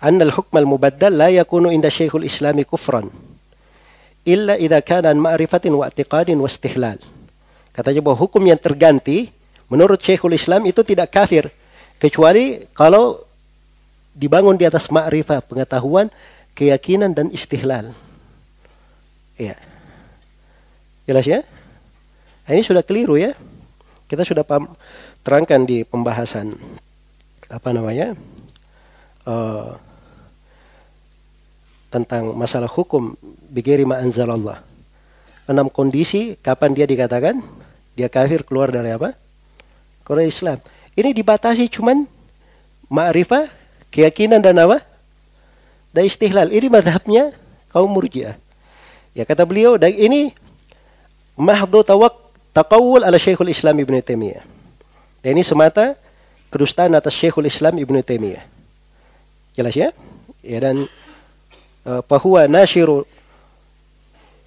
أن 0.00 0.16
الحكم 0.16 0.58
المبدل 0.58 1.18
لا 1.18 1.28
يكون 1.28 1.68
عند 1.68 1.88
شيخ 1.88 2.16
الإسلام 2.16 2.56
كفرا 2.64 3.10
إلا 4.28 4.54
إذا 4.54 4.80
كان 4.80 5.06
عن 5.06 5.20
معرفة 5.20 5.60
واعتقاد 5.68 6.30
واستهلال 6.30 6.98
katanya 7.70 8.00
bahwa 8.02 8.18
hukum 8.18 8.42
yang 8.48 8.58
terganti 8.58 9.30
menurut 9.71 10.01
Syekhul 10.01 10.35
Islam 10.35 10.65
itu 10.69 10.81
tidak 10.85 11.13
kafir. 11.13 11.49
Kecuali 11.95 12.65
kalau 12.75 13.23
dibangun 14.15 14.59
di 14.59 14.67
atas 14.67 14.91
ma'rifah 14.91 15.43
pengetahuan 15.43 16.11
keyakinan 16.55 17.11
dan 17.11 17.27
istihlal. 17.31 17.91
Ya 19.35 19.55
jelas 21.05 21.25
ya? 21.25 21.39
Nah, 22.45 22.51
ini 22.53 22.63
sudah 22.65 22.81
keliru 22.85 23.17
ya. 23.17 23.33
Kita 24.05 24.21
sudah 24.21 24.45
paham, 24.45 24.69
terangkan 25.25 25.65
di 25.65 25.81
pembahasan 25.81 26.53
apa 27.49 27.69
namanya 27.73 28.13
uh, 29.25 29.77
tentang 31.89 32.33
masalah 32.37 32.69
hukum 32.69 33.17
bigeri 33.49 33.85
ma 33.85 33.97
anzalallah. 34.01 34.61
Enam 35.45 35.69
kondisi 35.69 36.37
kapan 36.41 36.73
dia 36.73 36.85
dikatakan? 36.89 37.41
Dia 37.95 38.11
kafir 38.11 38.43
keluar 38.45 38.69
dari 38.69 38.93
apa? 38.93 39.13
Korea 40.05 40.29
Islam. 40.29 40.61
Ini 40.93 41.11
dibatasi 41.11 41.67
cuman 41.67 42.05
ma'rifah, 42.87 43.49
keyakinan 43.89 44.39
dan 44.39 44.61
apa? 44.61 44.79
Dan 45.89 46.05
istihlal. 46.05 46.53
Ini 46.53 46.69
madhabnya 46.69 47.33
kaum 47.73 47.89
murjiah. 47.89 48.37
Ya 49.17 49.25
kata 49.25 49.43
beliau, 49.43 49.75
dan 49.81 49.91
ini 49.91 50.31
mahdu 51.33 51.81
tawak 51.81 52.13
taqawul 52.53 53.03
ala 53.03 53.17
Syekhul 53.17 53.49
Islam 53.49 53.81
Ibn 53.81 53.99
Taimiyah. 53.99 54.45
Dan 55.25 55.35
ini 55.35 55.43
semata 55.43 55.97
kerustan 56.53 56.93
atas 56.93 57.17
Syekhul 57.17 57.49
Islam 57.49 57.75
Ibn 57.81 57.95
Taimiyah. 58.05 58.45
Jelas 59.57 59.73
ya? 59.73 59.89
Ya 60.45 60.59
dan 60.61 60.85
eh, 61.83 62.01
bahwa 62.05 62.45
nasyiru 62.45 63.09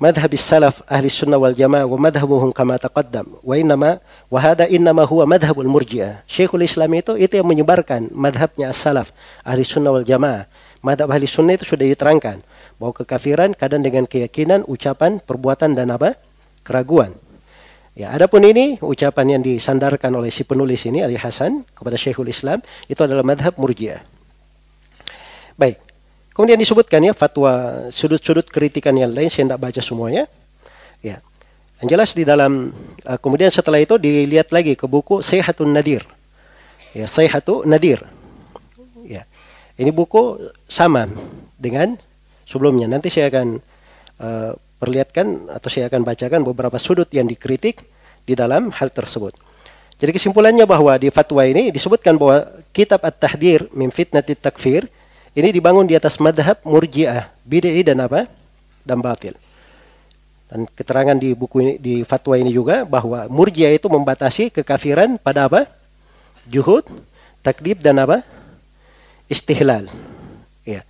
مذهب 0.04 0.34
السلف 0.34 0.84
أهل 0.92 1.06
السنة 1.06 1.38
والجماعة 1.38 1.86
ومذهبهم 1.86 2.52
كما 2.52 2.76
تقدم 2.78 3.26
وإنما 3.44 4.00
وهذا 4.32 4.68
إنما 4.68 5.04
هو 5.08 5.26
مذهب 5.26 5.56
المرجئة 5.64 6.28
شيخ 6.28 6.52
الإسلام 6.56 6.92
itu 7.00 7.16
itu 7.16 7.34
yang 7.40 7.48
menyebarkan 7.48 8.12
madhabnya 8.12 8.76
as-salaf 8.76 9.16
ahli 9.48 9.64
sunnah 9.64 9.96
wal 9.96 10.04
jamaah 10.04 10.44
madhab 10.84 11.08
ahli 11.08 11.24
sunnah 11.24 11.56
itu 11.56 11.64
sudah 11.64 11.88
diterangkan 11.88 12.44
bahwa 12.76 12.92
kekafiran 13.00 13.56
kadang 13.56 13.80
dengan 13.80 14.04
keyakinan 14.04 14.68
ucapan 14.68 15.24
perbuatan 15.24 15.72
dan 15.72 15.96
apa 15.96 16.20
keraguan 16.68 17.16
ya 17.96 18.12
adapun 18.12 18.44
ini 18.44 18.84
ucapan 18.84 19.40
yang 19.40 19.42
disandarkan 19.46 20.12
oleh 20.20 20.34
si 20.34 20.44
penulis 20.44 20.84
ini 20.84 21.00
Ali 21.00 21.16
Hasan 21.16 21.64
kepada 21.72 21.96
Syekhul 21.96 22.28
Islam 22.28 22.60
itu 22.92 23.00
adalah 23.00 23.24
madhab 23.24 23.56
murjiah 23.56 24.04
baik 25.56 25.87
Kemudian 26.39 26.55
disebutkan 26.55 27.03
ya 27.03 27.11
fatwa 27.19 27.51
sudut-sudut 27.91 28.47
kritikan 28.47 28.95
yang 28.95 29.11
lain 29.11 29.27
saya 29.27 29.51
tidak 29.51 29.59
baca 29.59 29.83
semuanya. 29.83 30.31
Ya. 31.03 31.19
Yang 31.83 31.89
jelas 31.91 32.11
di 32.15 32.23
dalam 32.23 32.71
uh, 33.03 33.19
kemudian 33.19 33.51
setelah 33.51 33.83
itu 33.83 33.99
dilihat 33.99 34.55
lagi 34.55 34.79
ke 34.79 34.87
buku 34.87 35.19
Sehatun 35.19 35.75
Nadir. 35.75 36.07
Ya, 36.95 37.11
Sehatun 37.11 37.67
Nadir. 37.67 38.07
Ya. 39.03 39.27
Ini 39.75 39.91
buku 39.91 40.39
sama 40.71 41.11
dengan 41.59 41.99
sebelumnya. 42.47 42.87
Nanti 42.87 43.11
saya 43.11 43.35
akan 43.35 43.59
uh, 44.23 44.55
perlihatkan 44.79 45.51
atau 45.51 45.67
saya 45.67 45.91
akan 45.91 46.07
bacakan 46.07 46.47
beberapa 46.47 46.79
sudut 46.79 47.11
yang 47.11 47.27
dikritik 47.27 47.83
di 48.23 48.39
dalam 48.39 48.71
hal 48.79 48.95
tersebut. 48.95 49.35
Jadi 49.99 50.15
kesimpulannya 50.15 50.63
bahwa 50.71 50.95
di 51.03 51.11
fatwa 51.11 51.43
ini 51.43 51.75
disebutkan 51.75 52.15
bahwa 52.15 52.47
kitab 52.71 53.03
At-Tahdir 53.03 53.67
min 53.75 53.91
fitnatit 53.91 54.39
takfir 54.39 54.87
ini 55.39 55.55
dibangun 55.55 55.87
di 55.87 55.95
atas 55.95 56.19
madhab 56.19 56.59
murjiah, 56.67 57.31
bid'i 57.47 57.87
dan 57.87 58.03
apa? 58.03 58.27
Dan 58.83 58.99
batil. 58.99 59.39
Dan 60.51 60.67
keterangan 60.67 61.15
di 61.15 61.37
buku 61.37 61.57
ini, 61.63 61.75
di 61.79 61.95
fatwa 62.03 62.35
ini 62.35 62.51
juga 62.51 62.83
bahwa 62.83 63.31
murjiah 63.31 63.71
itu 63.71 63.87
membatasi 63.87 64.51
kekafiran 64.51 65.15
pada 65.15 65.47
apa? 65.47 65.71
Juhud, 66.49 66.83
takdib 67.45 67.79
dan 67.85 68.03
apa? 68.03 68.27
Istihlal. 69.31 69.87
Ya. 70.67 70.83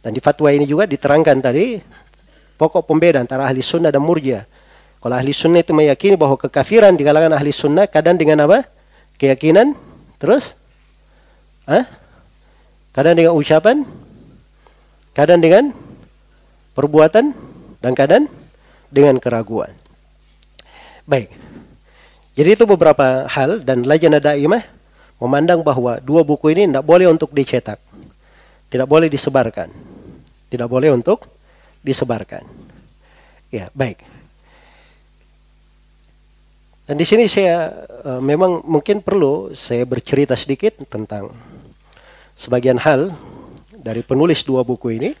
Dan 0.00 0.16
di 0.16 0.22
fatwa 0.24 0.48
ini 0.54 0.64
juga 0.64 0.88
diterangkan 0.88 1.42
tadi 1.42 1.82
pokok 2.56 2.86
pembeda 2.86 3.20
antara 3.20 3.44
ahli 3.44 3.60
sunnah 3.60 3.92
dan 3.92 4.00
murjiah. 4.00 4.46
Kalau 5.02 5.18
ahli 5.18 5.34
sunnah 5.34 5.60
itu 5.60 5.74
meyakini 5.74 6.14
bahwa 6.14 6.38
kekafiran 6.38 6.94
di 6.94 7.02
kalangan 7.02 7.34
ahli 7.34 7.50
sunnah 7.50 7.90
kadang 7.90 8.14
dengan 8.14 8.46
apa? 8.46 8.64
Keyakinan, 9.18 9.74
terus? 10.22 10.54
Hah? 11.66 12.01
Kadang 12.92 13.16
dengan 13.16 13.32
ucapan, 13.32 13.88
kadang 15.16 15.40
dengan 15.40 15.72
perbuatan, 16.76 17.32
dan 17.80 17.92
kadang 17.96 18.28
dengan 18.92 19.16
keraguan. 19.16 19.72
Baik. 21.08 21.32
Jadi 22.32 22.48
itu 22.56 22.64
beberapa 22.64 23.28
hal 23.28 23.60
dan 23.64 23.84
Lajnah 23.84 24.20
Daimah 24.20 24.64
memandang 25.20 25.60
bahwa 25.60 26.00
dua 26.00 26.24
buku 26.24 26.52
ini 26.52 26.68
tidak 26.68 26.84
boleh 26.84 27.08
untuk 27.08 27.32
dicetak. 27.32 27.80
Tidak 28.72 28.88
boleh 28.88 29.12
disebarkan. 29.12 29.68
Tidak 30.48 30.68
boleh 30.68 30.92
untuk 30.92 31.28
disebarkan. 31.84 32.44
Ya, 33.52 33.68
baik. 33.76 34.00
Dan 36.88 36.96
di 36.96 37.04
sini 37.04 37.28
saya 37.28 37.72
uh, 38.04 38.20
memang 38.20 38.64
mungkin 38.64 39.04
perlu 39.04 39.52
saya 39.52 39.84
bercerita 39.84 40.34
sedikit 40.34 40.82
tentang 40.88 41.30
sebagian 42.42 42.82
hal 42.82 43.14
dari 43.70 44.02
penulis 44.02 44.42
dua 44.42 44.66
buku 44.66 44.98
ini 44.98 45.14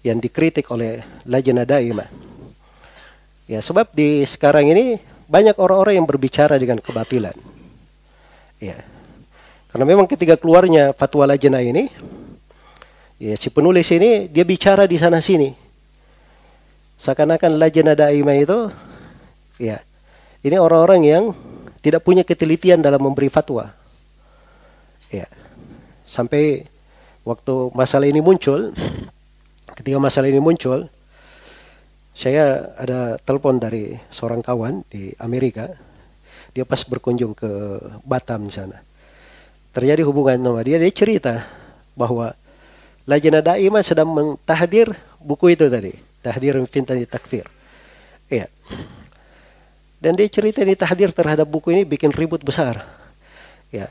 yang 0.00 0.16
dikritik 0.16 0.64
oleh 0.72 1.04
Lajnah 1.28 1.68
Daimah. 1.68 2.08
Ya, 3.44 3.60
sebab 3.60 3.92
di 3.92 4.24
sekarang 4.24 4.72
ini 4.72 4.96
banyak 5.28 5.60
orang-orang 5.60 6.00
yang 6.00 6.08
berbicara 6.08 6.56
dengan 6.56 6.80
kebatilan. 6.80 7.36
Ya. 8.56 8.80
Karena 9.68 9.84
memang 9.84 10.08
ketika 10.08 10.40
keluarnya 10.40 10.96
fatwa 10.96 11.28
Lajnah 11.28 11.60
ini, 11.60 11.92
ya 13.20 13.36
si 13.36 13.52
penulis 13.52 13.92
ini 13.92 14.32
dia 14.32 14.48
bicara 14.48 14.88
di 14.88 14.96
sana 14.96 15.20
sini. 15.20 15.52
Seakan-akan 16.96 17.60
Lajnah 17.60 17.92
Daimah 18.00 18.36
itu 18.40 18.72
ya, 19.60 19.76
ini 20.40 20.56
orang-orang 20.56 21.00
yang 21.04 21.24
tidak 21.84 22.00
punya 22.00 22.24
ketelitian 22.24 22.80
dalam 22.80 23.04
memberi 23.04 23.28
fatwa. 23.28 23.68
Ya. 25.12 25.28
Sampai 26.12 26.68
waktu 27.24 27.72
masalah 27.72 28.04
ini 28.04 28.20
muncul, 28.20 28.68
ketika 29.72 29.96
masalah 29.96 30.28
ini 30.28 30.44
muncul, 30.44 30.92
saya 32.12 32.68
ada 32.76 33.16
telepon 33.24 33.56
dari 33.56 33.96
seorang 34.12 34.44
kawan 34.44 34.84
di 34.92 35.16
Amerika. 35.16 35.72
Dia 36.52 36.68
pas 36.68 36.84
berkunjung 36.84 37.32
ke 37.32 37.48
Batam 38.04 38.52
sana. 38.52 38.84
Terjadi 39.72 40.04
hubungan 40.04 40.36
sama 40.36 40.60
dia, 40.60 40.76
dia 40.76 40.92
cerita 40.92 41.48
bahwa 41.96 42.36
Lajnah 43.08 43.40
Daimah 43.40 43.80
sedang 43.80 44.12
mentahdir 44.12 44.92
buku 45.16 45.56
itu 45.56 45.72
tadi, 45.72 45.96
Tahdir 46.20 46.60
Fintani 46.68 47.08
Takfir. 47.08 47.48
Iya. 48.28 48.52
Dan 49.96 50.12
dia 50.20 50.28
cerita 50.28 50.60
ini 50.60 50.76
tahdir 50.76 51.08
terhadap 51.14 51.48
buku 51.48 51.72
ini 51.72 51.88
bikin 51.88 52.12
ribut 52.12 52.44
besar. 52.44 52.84
Ya, 53.72 53.88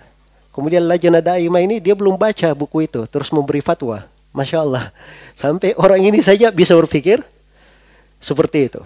Kemudian 0.52 0.84
Lajnah 0.84 1.24
Daimah 1.24 1.64
ini 1.64 1.80
dia 1.80 1.96
belum 1.96 2.20
baca 2.20 2.52
buku 2.52 2.84
itu, 2.84 3.08
terus 3.08 3.32
memberi 3.32 3.64
fatwa. 3.64 4.04
Masya 4.32 4.64
Allah. 4.64 4.92
Sampai 5.36 5.76
orang 5.76 6.00
ini 6.04 6.20
saja 6.24 6.52
bisa 6.52 6.76
berpikir 6.76 7.24
seperti 8.20 8.72
itu. 8.72 8.82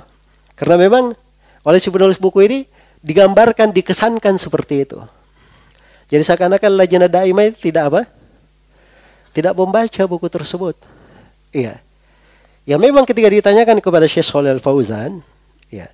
Karena 0.58 0.78
memang 0.78 1.14
oleh 1.66 1.80
si 1.82 1.90
penulis 1.90 2.18
buku 2.18 2.46
ini 2.46 2.60
digambarkan, 3.02 3.74
dikesankan 3.74 4.38
seperti 4.42 4.86
itu. 4.86 4.98
Jadi 6.10 6.22
seakan-akan 6.22 6.72
Lajnah 6.78 7.10
Daimah 7.10 7.50
itu 7.50 7.70
tidak 7.70 7.84
apa? 7.94 8.02
Tidak 9.34 9.54
membaca 9.58 10.02
buku 10.06 10.28
tersebut. 10.30 10.78
Iya. 11.50 11.82
Ya 12.66 12.82
memang 12.82 13.06
ketika 13.06 13.30
ditanyakan 13.30 13.78
kepada 13.78 14.10
Syekh 14.10 14.26
Shalal 14.26 14.58
Fauzan, 14.58 15.22
ya, 15.70 15.86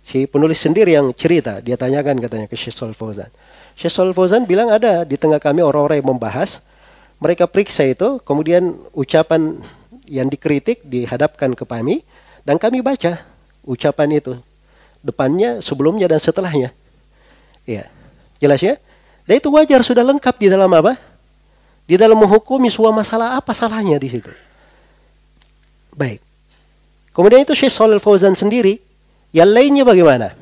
si 0.00 0.24
penulis 0.24 0.56
sendiri 0.56 0.96
yang 0.96 1.12
cerita, 1.12 1.60
dia 1.60 1.76
tanyakan 1.76 2.16
katanya 2.16 2.46
ke 2.48 2.56
Syekh 2.56 2.72
Shalal 2.72 2.96
Fauzan. 2.96 3.28
Syekh 3.74 3.90
Shalal 3.90 4.14
Fauzan 4.14 4.46
bilang 4.46 4.70
ada 4.70 5.02
di 5.02 5.18
tengah 5.18 5.42
kami 5.42 5.62
orang-orang 5.62 5.98
yang 5.98 6.14
membahas. 6.14 6.62
Mereka 7.18 7.50
periksa 7.50 7.86
itu, 7.86 8.22
kemudian 8.22 8.74
ucapan 8.94 9.58
yang 10.06 10.28
dikritik 10.30 10.84
dihadapkan 10.84 11.56
ke 11.56 11.64
kami, 11.64 12.04
dan 12.46 12.60
kami 12.60 12.84
baca 12.84 13.22
ucapan 13.64 14.20
itu. 14.20 14.38
Depannya, 15.00 15.58
sebelumnya, 15.64 16.06
dan 16.06 16.20
setelahnya. 16.20 16.70
Ya, 17.64 17.88
jelas 18.38 18.60
ya? 18.60 18.76
Dan 19.24 19.40
itu 19.40 19.48
wajar, 19.48 19.80
sudah 19.80 20.04
lengkap 20.04 20.34
di 20.36 20.48
dalam 20.52 20.68
apa? 20.68 21.00
Di 21.84 21.96
dalam 21.96 22.16
menghukumi 22.16 22.68
sebuah 22.68 22.92
masalah, 22.92 23.36
apa 23.40 23.52
salahnya 23.56 23.96
di 23.96 24.08
situ? 24.08 24.32
Baik. 25.96 26.20
Kemudian 27.14 27.46
itu 27.46 27.54
Syekh 27.56 27.72
Shalal 27.72 28.02
Fauzan 28.02 28.36
sendiri, 28.36 28.82
yang 29.34 29.48
lainnya 29.50 29.82
bagaimana? 29.86 30.36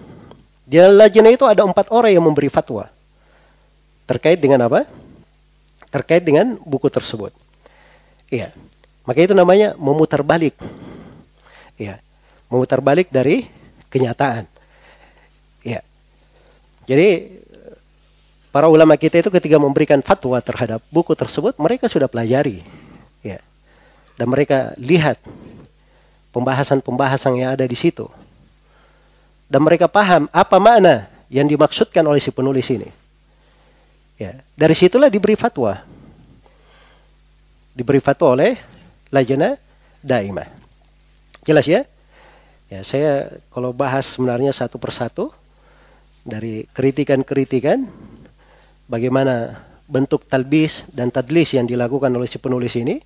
Di 0.67 0.81
dalam 0.81 1.28
itu 1.28 1.44
ada 1.47 1.62
empat 1.62 1.93
orang 1.93 2.12
yang 2.12 2.25
memberi 2.25 2.49
fatwa. 2.49 2.89
Terkait 4.12 4.36
dengan 4.36 4.60
apa? 4.68 4.84
Terkait 5.89 6.20
dengan 6.20 6.60
buku 6.68 6.92
tersebut. 6.92 7.32
Iya. 8.28 8.52
Maka 9.08 9.24
itu 9.24 9.32
namanya 9.32 9.73
memutar 9.81 10.20
balik. 10.20 10.52
Iya. 11.81 11.97
Memutar 12.52 12.84
balik 12.84 13.08
dari 13.08 13.49
kenyataan. 13.89 14.44
Iya. 15.65 15.81
Jadi 16.84 17.41
para 18.52 18.68
ulama 18.68 19.00
kita 19.00 19.16
itu 19.24 19.32
ketika 19.32 19.57
memberikan 19.57 20.05
fatwa 20.05 20.36
terhadap 20.44 20.84
buku 20.92 21.16
tersebut, 21.16 21.57
mereka 21.57 21.89
sudah 21.89 22.05
pelajari. 22.05 22.60
Ya. 23.24 23.41
Dan 24.20 24.28
mereka 24.28 24.76
lihat 24.76 25.16
pembahasan-pembahasan 26.36 27.41
yang 27.41 27.57
ada 27.57 27.65
di 27.65 27.81
situ. 27.81 28.12
Dan 29.49 29.65
mereka 29.65 29.89
paham 29.89 30.28
apa 30.28 30.60
makna 30.60 31.08
yang 31.32 31.49
dimaksudkan 31.49 32.05
oleh 32.05 32.20
si 32.20 32.28
penulis 32.28 32.68
ini. 32.68 33.00
Ya, 34.23 34.39
dari 34.55 34.70
situlah 34.78 35.10
diberi 35.10 35.34
fatwa. 35.34 35.83
Diberi 37.75 37.99
fatwa 37.99 38.39
oleh 38.39 38.55
Lajnah 39.10 39.59
Daimah. 39.99 40.47
Jelas 41.42 41.67
ya? 41.67 41.83
Ya, 42.70 42.86
saya 42.86 43.34
kalau 43.51 43.75
bahas 43.75 44.15
sebenarnya 44.15 44.55
satu 44.55 44.78
persatu 44.78 45.34
dari 46.23 46.70
kritikan-kritikan 46.70 47.83
bagaimana 48.86 49.59
bentuk 49.91 50.23
talbis 50.31 50.86
dan 50.94 51.10
tadlis 51.10 51.59
yang 51.59 51.67
dilakukan 51.67 52.15
oleh 52.15 52.31
si 52.31 52.39
penulis 52.39 52.78
ini 52.78 53.02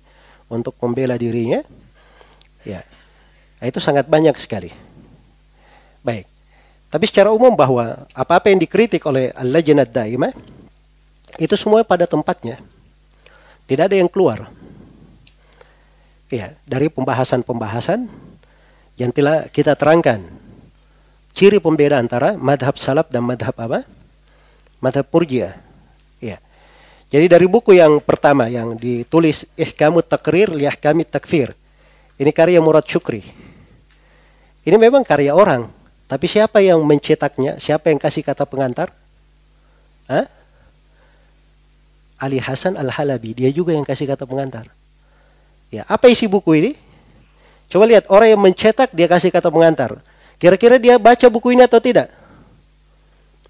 untuk 0.53 0.77
membela 0.85 1.17
dirinya. 1.17 1.65
Ya. 2.61 2.85
Itu 3.57 3.81
sangat 3.81 4.05
banyak 4.05 4.37
sekali. 4.37 4.69
Baik. 6.05 6.29
Tapi 6.93 7.09
secara 7.09 7.33
umum 7.33 7.57
bahwa 7.57 8.05
apa-apa 8.13 8.53
yang 8.53 8.61
dikritik 8.61 9.01
oleh 9.09 9.33
Al-Lajnah 9.33 9.89
Daimah 9.89 10.56
itu 11.35 11.55
semua 11.59 11.83
pada 11.83 12.07
tempatnya. 12.07 12.55
Tidak 13.67 13.83
ada 13.91 13.97
yang 13.99 14.07
keluar. 14.07 14.47
Ya, 16.31 16.55
dari 16.63 16.87
pembahasan-pembahasan 16.87 18.07
yang 18.95 19.11
telah 19.11 19.51
kita 19.51 19.75
terangkan 19.75 20.23
ciri 21.35 21.59
pembeda 21.59 21.99
antara 21.99 22.39
madhab 22.39 22.79
salaf 22.79 23.11
dan 23.11 23.27
madhab 23.27 23.53
apa? 23.59 23.83
Madhab 24.79 25.05
purjia. 25.07 25.59
Ya. 26.23 26.39
Jadi 27.07 27.31
dari 27.31 27.47
buku 27.47 27.75
yang 27.75 27.99
pertama 28.03 28.51
yang 28.51 28.75
ditulis 28.75 29.47
Ihkamu 29.55 30.03
Takrir 30.03 30.51
li 30.51 30.67
Ihkami 30.67 31.07
Takfir. 31.07 31.55
Ini 32.17 32.31
karya 32.33 32.59
Murad 32.59 32.83
Syukri. 32.89 33.21
Ini 34.67 34.75
memang 34.75 35.05
karya 35.05 35.31
orang, 35.31 35.71
tapi 36.11 36.27
siapa 36.27 36.63
yang 36.63 36.79
mencetaknya? 36.83 37.59
Siapa 37.59 37.91
yang 37.91 37.99
kasih 37.99 38.23
kata 38.23 38.43
pengantar? 38.43 38.91
Hah? 40.07 40.27
Ali 42.17 42.41
Hasan 42.41 42.73
Al-Halabi, 42.77 43.37
dia 43.37 43.49
juga 43.53 43.77
yang 43.77 43.85
kasih 43.85 44.09
kata 44.09 44.25
pengantar. 44.25 44.65
Ya, 45.69 45.85
apa 45.85 46.09
isi 46.09 46.25
buku 46.25 46.57
ini? 46.57 46.71
Coba 47.67 47.85
lihat 47.85 48.07
orang 48.09 48.33
yang 48.33 48.41
mencetak 48.41 48.89
dia 48.95 49.05
kasih 49.05 49.29
kata 49.29 49.51
pengantar. 49.53 49.99
Kira-kira 50.41 50.81
dia 50.81 50.95
baca 50.97 51.27
buku 51.27 51.53
ini 51.53 51.65
atau 51.65 51.77
tidak? 51.77 52.09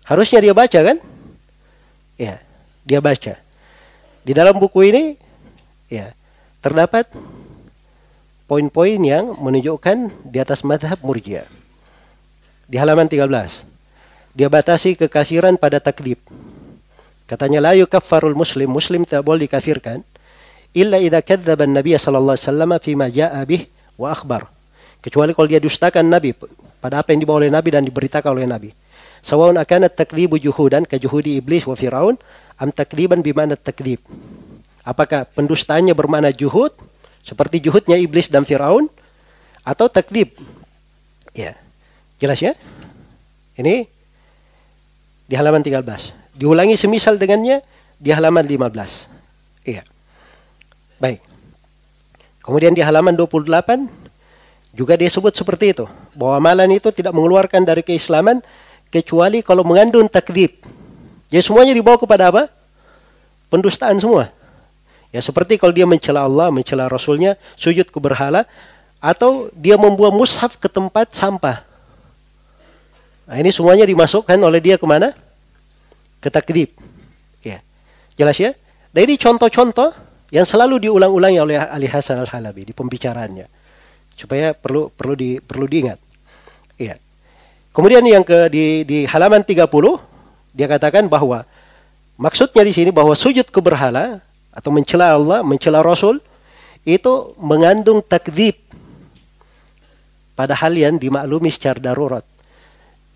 Harusnya 0.07 0.39
dia 0.41 0.53
baca 0.55 0.79
kan? 0.81 0.97
Ya, 2.17 2.41
dia 2.87 2.99
baca. 3.03 3.37
Di 4.25 4.31
dalam 4.35 4.57
buku 4.57 4.87
ini 4.89 5.03
ya 5.87 6.11
terdapat 6.59 7.07
poin-poin 8.49 8.97
yang 8.99 9.35
menunjukkan 9.37 10.11
di 10.25 10.37
atas 10.39 10.63
madhab 10.63 10.97
murjia. 11.03 11.45
Di 12.65 12.79
halaman 12.79 13.07
13. 13.07 13.27
Dia 14.33 14.47
batasi 14.47 14.95
kekafiran 14.97 15.55
pada 15.55 15.79
taklif. 15.79 16.19
Katanya 17.27 17.59
la 17.59 17.75
yukaffarul 17.75 18.33
muslim, 18.33 18.71
muslim 18.71 19.03
tak 19.03 19.21
boleh 19.21 19.45
dikafirkan 19.45 19.99
illa 20.71 20.95
idza 20.95 21.19
kadzdzaba 21.19 21.67
an-nabiy 21.67 21.99
sallallahu 21.99 22.39
alaihi 22.39 22.47
wasallam 22.47 22.71
fima 22.79 23.05
jaa 23.11 23.43
bih 23.43 23.67
wa 23.99 24.15
akhbar. 24.15 24.47
Kecuali 25.03 25.35
kalau 25.35 25.47
dia 25.51 25.59
dustakan 25.59 26.07
Nabi 26.07 26.31
pada 26.79 27.03
apa 27.03 27.11
yang 27.11 27.21
dibawa 27.21 27.43
oleh 27.43 27.51
Nabi 27.51 27.69
dan 27.75 27.83
diberitakan 27.83 28.31
oleh 28.31 28.47
Nabi. 28.47 28.71
Sawaun 29.19 29.59
akan 29.59 29.91
takdzibu 29.91 30.39
juhudan 30.39 30.87
ka 30.87 30.95
juhudi 30.95 31.43
iblis 31.43 31.67
wa 31.67 31.75
fir'aun 31.75 32.15
am 32.57 32.69
takdziban 32.71 33.19
bimana 33.19 33.59
takdzib. 33.59 34.01
Apakah 34.87 35.27
pendustaannya 35.35 35.91
bermakna 35.91 36.31
juhud 36.31 36.71
seperti 37.27 37.59
juhudnya 37.59 37.99
iblis 37.99 38.31
dan 38.31 38.47
Firaun 38.47 38.87
atau 39.67 39.91
takdzib? 39.91 40.31
Ya. 41.35 41.59
Jelas 42.23 42.39
ya? 42.39 42.55
Ini 43.59 43.83
di 45.27 45.35
halaman 45.35 45.59
13. 45.59 45.83
Diulangi 46.37 46.77
semisal 46.77 47.17
dengannya 47.17 47.65
di 47.97 48.13
halaman 48.13 48.45
15. 48.45 49.09
Iya. 49.65 49.81
Baik. 51.01 51.19
Kemudian 52.45 52.77
di 52.77 52.85
halaman 52.85 53.17
28 53.17 53.89
juga 54.77 54.93
dia 54.93 55.09
sebut 55.09 55.33
seperti 55.33 55.73
itu. 55.73 55.85
Bahwa 56.13 56.37
amalan 56.37 56.77
itu 56.77 56.93
tidak 56.93 57.11
mengeluarkan 57.17 57.65
dari 57.65 57.81
keislaman 57.81 58.45
kecuali 58.93 59.41
kalau 59.41 59.65
mengandung 59.65 60.05
takdib. 60.05 60.61
Jadi 61.27 61.43
semuanya 61.43 61.73
dibawa 61.75 61.97
kepada 61.99 62.31
apa? 62.31 62.47
Pendustaan 63.51 63.97
semua. 63.99 64.31
Ya 65.11 65.19
seperti 65.19 65.57
kalau 65.57 65.73
dia 65.73 65.89
mencela 65.89 66.23
Allah, 66.23 66.53
mencela 66.53 66.87
Rasulnya, 66.87 67.35
sujud 67.57 67.89
ke 67.89 67.99
berhala, 67.99 68.45
atau 69.01 69.49
dia 69.55 69.75
membuang 69.75 70.13
mushaf 70.13 70.55
ke 70.59 70.69
tempat 70.69 71.11
sampah. 71.15 71.63
Nah, 73.27 73.35
ini 73.39 73.51
semuanya 73.51 73.83
dimasukkan 73.83 74.39
oleh 74.39 74.63
dia 74.63 74.79
ke 74.79 74.87
mana? 74.87 75.11
Ke 76.21 76.33
takdib. 76.33 76.73
Ya. 77.45 77.61
Jelas 78.17 78.37
ya? 78.37 78.53
Dan 78.91 79.05
ini 79.05 79.15
contoh-contoh 79.19 79.93
yang 80.33 80.43
selalu 80.43 80.89
diulang-ulangi 80.89 81.39
oleh 81.39 81.55
Ali 81.59 81.87
Hasan 81.87 82.19
Al-Halabi 82.19 82.67
di 82.67 82.73
pembicaraannya 82.75 83.47
supaya 84.17 84.51
perlu 84.57 84.89
perlu 84.89 85.13
di 85.13 85.37
perlu 85.37 85.69
diingat. 85.69 85.99
Iya. 86.81 86.97
Kemudian 87.71 88.01
yang 88.09 88.25
ke 88.25 88.49
di 88.49 88.81
di 88.83 89.05
halaman 89.05 89.45
30 89.45 89.69
dia 90.57 90.65
katakan 90.65 91.05
bahwa 91.05 91.45
maksudnya 92.17 92.65
di 92.65 92.73
sini 92.73 92.89
bahwa 92.89 93.13
sujud 93.13 93.45
ke 93.53 93.61
berhala 93.61 94.25
atau 94.49 94.73
mencela 94.73 95.13
Allah, 95.13 95.45
mencela 95.45 95.85
Rasul 95.85 96.17
itu 96.81 97.37
mengandung 97.37 98.01
takdzib 98.01 98.57
pada 100.33 100.57
hal 100.57 100.73
yang 100.73 100.97
dimaklumi 100.97 101.53
secara 101.53 101.77
darurat. 101.77 102.25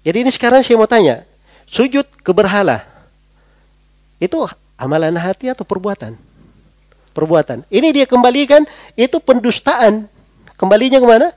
Jadi 0.05 0.17
ini 0.21 0.31
sekarang 0.33 0.61
saya 0.61 0.77
mau 0.77 0.89
tanya, 0.89 1.25
sujud 1.65 2.05
ke 2.21 2.29
berhala 2.29 2.90
itu 4.21 4.37
amalan 4.77 5.17
hati 5.17 5.49
atau 5.49 5.65
perbuatan? 5.65 6.13
Perbuatan. 7.11 7.65
Ini 7.67 7.89
dia 7.91 8.05
kembalikan 8.07 8.63
itu 8.95 9.17
pendustaan 9.19 10.07
Kembalinya 10.61 11.01
ke 11.01 11.07
mana? 11.09 11.33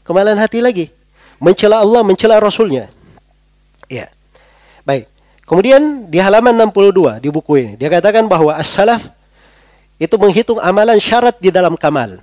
Kemalan 0.00 0.40
hati 0.40 0.64
lagi. 0.64 0.88
Mencela 1.36 1.84
Allah, 1.84 2.00
mencela 2.00 2.40
Rasulnya. 2.40 2.88
Ya. 3.84 4.08
Baik. 4.88 5.12
Kemudian 5.44 6.08
di 6.08 6.16
halaman 6.16 6.56
62 6.72 7.20
di 7.20 7.28
buku 7.28 7.52
ini. 7.60 7.72
Dia 7.76 7.92
katakan 7.92 8.24
bahwa 8.24 8.56
as-salaf 8.56 9.12
itu 10.00 10.16
menghitung 10.16 10.56
amalan 10.56 10.96
syarat 10.96 11.36
di 11.36 11.52
dalam 11.52 11.76
kamal. 11.76 12.16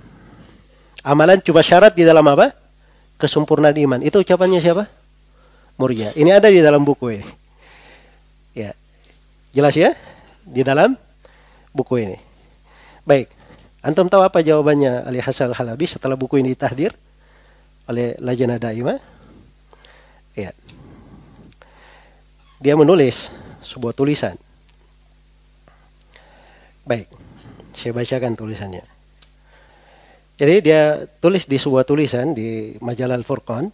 Amalan 1.06 1.38
cuma 1.38 1.62
syarat 1.62 1.94
di 1.94 2.02
dalam 2.02 2.26
apa? 2.26 2.50
Kesempurnaan 3.14 3.78
iman. 3.86 4.00
Itu 4.02 4.18
ucapannya 4.18 4.58
siapa? 4.58 4.90
Murja. 5.78 6.10
Ini 6.18 6.34
ada 6.34 6.50
di 6.50 6.58
dalam 6.58 6.82
buku 6.82 7.14
ini. 7.14 7.26
Jelas 9.54 9.78
ya? 9.78 9.94
Di 10.42 10.66
dalam 10.66 10.98
buku 11.70 12.02
ini. 12.02 12.18
Baik. 13.06 13.30
Antum 13.84 14.10
tahu 14.10 14.24
apa 14.24 14.42
jawabannya 14.42 15.06
Ali 15.06 15.22
Hasan 15.22 15.52
Al-Halabi 15.52 15.86
setelah 15.86 16.18
buku 16.18 16.42
ini 16.42 16.56
tahdir 16.58 16.90
oleh 17.86 18.18
Lajnah 18.18 18.58
Daimah? 18.58 18.98
Ya. 20.34 20.50
Dia 22.58 22.74
menulis 22.74 23.30
sebuah 23.62 23.94
tulisan. 23.94 24.34
Baik, 26.84 27.08
saya 27.76 27.92
bacakan 27.92 28.34
tulisannya. 28.36 28.84
Jadi 30.34 30.54
dia 30.66 31.06
tulis 31.22 31.46
di 31.46 31.56
sebuah 31.60 31.86
tulisan 31.86 32.34
di 32.34 32.74
majalah 32.82 33.14
Al-Furqan. 33.20 33.70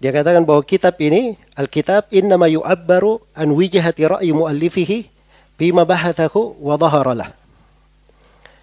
Dia 0.00 0.16
katakan 0.16 0.48
bahwa 0.48 0.64
kitab 0.64 0.96
ini, 0.96 1.36
Alkitab 1.52 2.08
innama 2.08 2.48
yu'abbaru 2.48 3.20
an 3.36 3.52
wijhati 3.52 4.08
ra'yi 4.08 4.32
muallifihi 4.32 5.12
bima 5.60 5.84
bahathahu 5.84 6.56
wa 6.56 6.80
dhaharalah. 6.80 7.36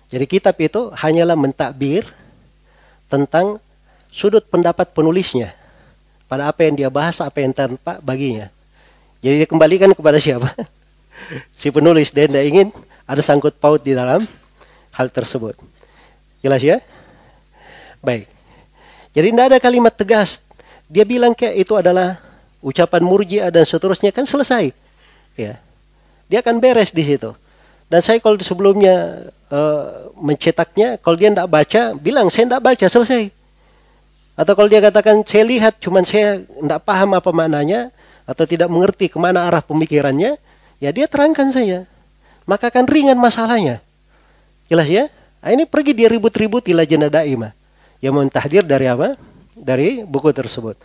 Jadi 0.09 0.25
kitab 0.25 0.57
itu 0.57 0.89
hanyalah 0.97 1.37
mentakbir 1.37 2.09
tentang 3.05 3.61
sudut 4.09 4.41
pendapat 4.49 4.89
penulisnya 4.97 5.53
pada 6.25 6.49
apa 6.49 6.65
yang 6.65 6.73
dia 6.73 6.89
bahas, 6.89 7.21
apa 7.21 7.37
yang 7.37 7.53
tanpa 7.53 8.01
baginya. 8.01 8.49
Jadi 9.21 9.45
dikembalikan 9.45 9.93
kepada 9.93 10.17
siapa? 10.17 10.49
si 11.59 11.69
penulis 11.69 12.09
dan 12.09 12.33
dia 12.33 12.43
ingin 12.49 12.73
ada 13.05 13.21
sangkut 13.21 13.61
paut 13.61 13.77
di 13.77 13.93
dalam 13.93 14.25
hal 14.97 15.07
tersebut. 15.13 15.53
Jelas 16.41 16.65
ya? 16.65 16.81
Baik. 18.01 18.25
Jadi 19.13 19.27
tidak 19.33 19.45
ada 19.53 19.57
kalimat 19.61 19.93
tegas. 19.93 20.46
Dia 20.87 21.03
bilang 21.03 21.35
kayak 21.35 21.55
itu 21.67 21.73
adalah 21.75 22.19
ucapan 22.63 23.03
murjiah 23.03 23.51
dan 23.51 23.67
seterusnya 23.67 24.11
kan 24.15 24.23
selesai. 24.23 24.71
Ya. 25.35 25.59
Dia 26.27 26.39
akan 26.43 26.59
beres 26.59 26.91
di 26.91 27.03
situ. 27.03 27.31
Dan 27.87 28.03
saya 28.03 28.19
kalau 28.19 28.35
sebelumnya 28.43 29.27
uh, 29.47 30.11
mencetaknya, 30.19 30.99
kalau 30.99 31.15
dia 31.15 31.31
tidak 31.31 31.47
baca, 31.47 31.81
bilang 31.95 32.27
saya 32.27 32.51
tidak 32.51 32.63
baca, 32.63 32.85
selesai. 32.91 33.31
Atau 34.35 34.53
kalau 34.59 34.67
dia 34.67 34.83
katakan 34.83 35.23
saya 35.23 35.47
lihat, 35.47 35.79
cuman 35.79 36.03
saya 36.03 36.43
tidak 36.43 36.83
paham 36.83 37.15
apa 37.15 37.31
maknanya, 37.31 37.89
atau 38.27 38.43
tidak 38.43 38.67
mengerti 38.67 39.07
ke 39.07 39.15
mana 39.15 39.47
arah 39.47 39.63
pemikirannya, 39.63 40.35
ya 40.83 40.89
dia 40.91 41.07
terangkan 41.07 41.47
saya. 41.55 41.87
Maka 42.43 42.67
akan 42.67 42.83
ringan 42.87 43.15
masalahnya. 43.15 43.79
Jelas 44.67 44.87
ya? 44.91 45.07
Nah, 45.39 45.55
ini 45.55 45.63
pergi 45.63 45.95
dia 45.95 46.11
ribut-ribut 46.11 46.67
jana 46.67 47.07
daimah. 47.07 47.55
Yang 48.03 48.13
mentahdir 48.19 48.63
dari 48.67 48.91
apa? 48.91 49.15
Dari 49.57 50.05
buku 50.05 50.29
tersebut. 50.29 50.77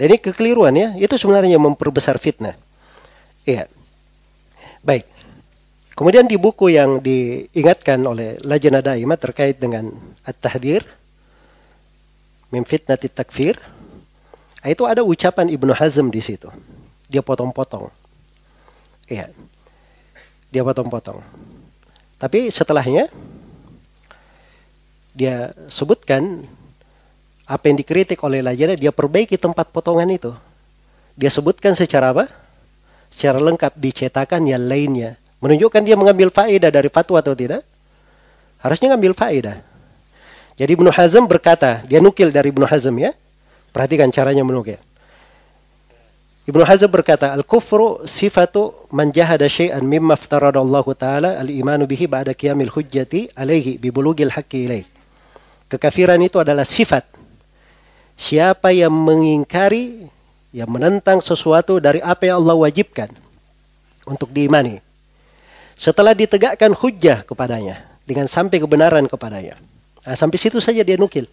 Ini 0.00 0.18
kekeliruan 0.18 0.74
ya, 0.74 0.88
itu 0.98 1.14
sebenarnya 1.14 1.60
memperbesar 1.60 2.18
fitnah. 2.18 2.56
Iya. 3.44 3.68
Baik. 4.82 5.06
Kemudian 5.94 6.26
di 6.26 6.34
buku 6.34 6.74
yang 6.74 6.98
diingatkan 6.98 8.02
oleh 8.02 8.34
Lajnah 8.42 8.82
Daimah 8.82 9.14
terkait 9.14 9.62
dengan 9.62 9.94
At-Tahdir 10.26 10.82
min 12.50 12.66
fitnati 12.66 13.06
takfir 13.06 13.54
itu 14.64 14.82
ada 14.88 15.04
ucapan 15.06 15.46
Ibnu 15.46 15.70
Hazm 15.70 16.10
di 16.10 16.18
situ. 16.18 16.50
Dia 17.06 17.22
potong-potong. 17.22 17.92
Iya. 19.06 19.30
Dia 20.50 20.66
potong-potong. 20.66 21.20
Tapi 22.18 22.48
setelahnya 22.48 23.06
dia 25.14 25.54
sebutkan 25.70 26.42
apa 27.44 27.64
yang 27.68 27.76
dikritik 27.76 28.20
oleh 28.24 28.40
Lajnah, 28.40 28.76
dia 28.76 28.92
perbaiki 28.92 29.36
tempat 29.36 29.68
potongan 29.68 30.08
itu. 30.08 30.32
Dia 31.14 31.28
sebutkan 31.28 31.76
secara 31.76 32.10
apa? 32.10 32.24
Secara 33.12 33.38
lengkap 33.38 33.78
dicetakan 33.78 34.42
yang 34.48 34.66
lainnya 34.66 35.14
Menunjukkan 35.44 35.84
dia 35.84 35.92
mengambil 35.92 36.32
faedah 36.32 36.72
dari 36.72 36.88
fatwa 36.88 37.20
atau 37.20 37.36
tidak? 37.36 37.60
Harusnya 38.64 38.96
ngambil 38.96 39.12
faedah. 39.12 39.60
Jadi 40.56 40.72
Ibnu 40.72 40.88
Hazm 40.88 41.28
berkata, 41.28 41.84
dia 41.84 42.00
nukil 42.00 42.32
dari 42.32 42.48
Ibnu 42.48 42.64
Hazm 42.64 42.96
ya. 42.96 43.12
Perhatikan 43.68 44.08
caranya 44.08 44.40
menukil. 44.40 44.80
Ibnu 46.48 46.64
Hazm 46.64 46.88
berkata, 46.88 47.36
Al-kufru 47.36 48.08
sifatu 48.08 48.72
man 48.88 49.12
jahada 49.12 49.44
syai'an 49.44 49.84
mimma 49.84 50.16
aftaradallahu 50.16 50.96
ta'ala 50.96 51.36
al-imanu 51.36 51.84
bihi 51.84 52.08
ba'da 52.08 52.32
qiyamil 52.32 52.72
hujjati 52.72 53.36
alaihi 53.36 53.76
bibulugil 53.76 54.32
haqqi 54.32 54.64
ilaih. 54.64 54.88
Kekafiran 55.68 56.24
itu 56.24 56.40
adalah 56.40 56.64
sifat. 56.64 57.04
Siapa 58.14 58.70
yang 58.70 58.94
mengingkari, 58.94 60.06
yang 60.54 60.70
menentang 60.70 61.18
sesuatu 61.18 61.82
dari 61.82 61.98
apa 61.98 62.30
yang 62.30 62.38
Allah 62.42 62.54
wajibkan 62.54 63.10
untuk 64.06 64.30
diimani. 64.30 64.78
Setelah 65.74 66.14
ditegakkan 66.14 66.70
hujjah 66.78 67.26
kepadanya, 67.26 67.82
dengan 68.06 68.30
sampai 68.30 68.62
kebenaran 68.62 69.10
kepadanya. 69.10 69.58
Nah, 70.06 70.14
sampai 70.14 70.38
situ 70.38 70.62
saja 70.62 70.86
dia 70.86 70.94
nukil. 70.94 71.26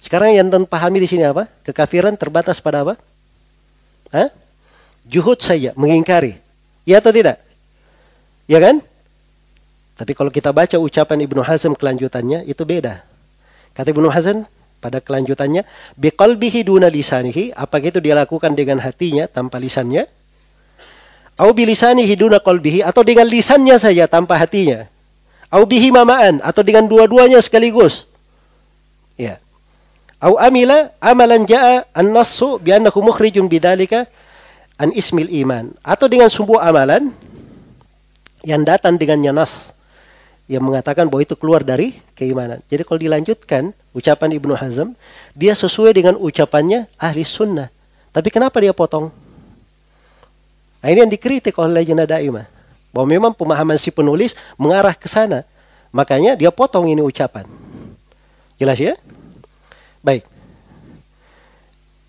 Sekarang 0.00 0.32
yang 0.32 0.48
teman 0.48 0.64
pahami 0.64 1.04
di 1.04 1.08
sini 1.10 1.28
apa? 1.28 1.44
Kekafiran 1.60 2.16
terbatas 2.16 2.56
pada 2.56 2.80
apa? 2.80 2.94
Hah? 4.08 4.32
Juhud 5.04 5.36
saja, 5.44 5.76
mengingkari. 5.76 6.40
Ya 6.88 7.04
atau 7.04 7.12
tidak? 7.12 7.36
Ya 8.48 8.58
kan? 8.58 8.80
Tapi 10.00 10.16
kalau 10.16 10.32
kita 10.32 10.48
baca 10.48 10.80
ucapan 10.80 11.28
Ibnu 11.28 11.44
Hazm 11.44 11.76
kelanjutannya, 11.76 12.48
itu 12.48 12.64
beda. 12.64 13.04
Kata 13.76 13.92
Ibnu 13.92 14.08
Hazm 14.08 14.48
pada 14.80 14.98
kelanjutannya, 14.98 15.62
biqalbihi 16.00 16.64
duna 16.64 16.88
lisanihi, 16.88 17.52
apakah 17.52 17.92
itu 17.92 18.00
dia 18.00 18.16
lakukan 18.16 18.56
dengan 18.56 18.80
hatinya 18.80 19.28
tanpa 19.28 19.60
lisannya? 19.60 20.08
Au 21.36 21.52
bilisanihi 21.52 22.16
duna 22.16 22.40
qalbihi, 22.40 22.80
atau 22.84 23.04
dengan 23.04 23.28
lisannya 23.28 23.76
saja 23.76 24.08
tanpa 24.08 24.40
hatinya? 24.40 24.88
Au 25.52 25.68
bihi 25.68 25.92
mamaan, 25.92 26.40
atau 26.40 26.64
dengan 26.64 26.88
dua-duanya 26.88 27.40
sekaligus? 27.44 28.08
Ya. 29.20 29.36
Au 30.20 30.36
amila 30.36 30.92
amalan 31.00 31.48
jaa 31.48 31.84
an-nassu 31.96 32.60
bi 32.60 32.76
annahu 32.76 33.00
mukhrijun 33.00 33.48
bidzalika 33.48 34.04
an 34.76 34.92
ismil 34.92 35.28
iman 35.44 35.72
atau 35.80 36.08
dengan 36.08 36.28
sebuah 36.28 36.68
amalan 36.68 37.12
yang 38.44 38.60
datang 38.64 39.00
dengannya 39.00 39.32
nas 39.32 39.72
yang 40.50 40.66
mengatakan 40.66 41.06
bahwa 41.06 41.22
itu 41.22 41.38
keluar 41.38 41.62
dari 41.62 41.94
keimanan. 42.18 42.58
Jadi 42.66 42.82
kalau 42.82 42.98
dilanjutkan 42.98 43.70
ucapan 43.94 44.34
Ibnu 44.34 44.58
Hazm, 44.58 44.98
dia 45.30 45.54
sesuai 45.54 45.94
dengan 45.94 46.18
ucapannya 46.18 46.90
ahli 46.98 47.22
sunnah. 47.22 47.70
Tapi 48.10 48.34
kenapa 48.34 48.58
dia 48.58 48.74
potong? 48.74 49.14
Nah, 50.82 50.88
ini 50.90 51.06
yang 51.06 51.12
dikritik 51.12 51.54
oleh 51.54 51.86
Lajnah 51.86 52.02
Daimah. 52.02 52.50
Bahwa 52.90 53.06
memang 53.06 53.30
pemahaman 53.30 53.78
si 53.78 53.94
penulis 53.94 54.34
mengarah 54.58 54.98
ke 54.98 55.06
sana. 55.06 55.46
Makanya 55.94 56.34
dia 56.34 56.50
potong 56.50 56.90
ini 56.90 56.98
ucapan. 56.98 57.46
Jelas 58.58 58.74
ya? 58.82 58.98
Baik. 60.02 60.26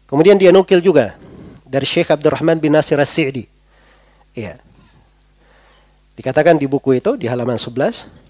Kemudian 0.10 0.42
dia 0.42 0.50
nukil 0.50 0.82
juga 0.82 1.14
dari 1.62 1.86
Syekh 1.86 2.10
Abdurrahman 2.10 2.58
bin 2.58 2.74
Nasir 2.74 2.98
As-Sa'di. 2.98 3.46
Iya. 4.34 4.58
Dikatakan 6.18 6.58
di 6.58 6.66
buku 6.66 6.98
itu 6.98 7.14
di 7.22 7.30
halaman 7.30 7.62
11 7.62 8.21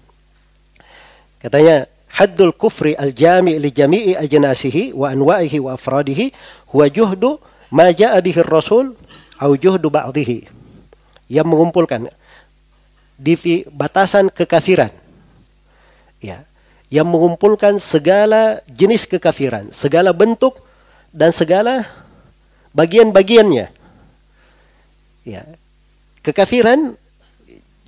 katanya 1.42 1.90
haddul 2.06 2.54
kufri 2.54 2.94
al-jami' 2.94 3.58
li 3.58 3.70
jami'i 3.74 4.12
ajnasihi 4.14 4.94
wa 4.94 5.10
anwa'ihi 5.10 5.58
wa 5.58 5.74
afradihi 5.74 6.30
huwa 6.70 6.86
juhdu 6.86 7.42
ma 7.74 7.90
ja'a 7.90 8.22
bihi 8.22 8.40
rasul 8.46 8.94
au 9.42 9.52
juhdu 9.58 9.90
ba'dihi 9.90 10.46
yang 11.26 11.50
mengumpulkan 11.50 12.06
di 13.18 13.34
batasan 13.74 14.30
kekafiran 14.30 14.94
ya 16.22 16.46
yang 16.92 17.08
mengumpulkan 17.08 17.80
segala 17.80 18.60
jenis 18.68 19.08
kekafiran, 19.08 19.72
segala 19.72 20.12
bentuk 20.12 20.60
dan 21.08 21.32
segala 21.32 21.88
bagian-bagiannya. 22.76 23.72
Ya. 25.24 25.42
Kekafiran 26.20 26.92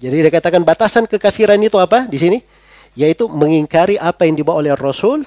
jadi 0.00 0.32
dikatakan 0.32 0.64
batasan 0.64 1.04
kekafiran 1.04 1.60
itu 1.60 1.76
apa 1.76 2.08
di 2.08 2.16
sini? 2.16 2.40
Yaitu 2.94 3.26
mengingkari 3.26 3.98
apa 3.98 4.26
yang 4.26 4.38
dibawa 4.38 4.62
oleh 4.62 4.74
Rasul 4.78 5.26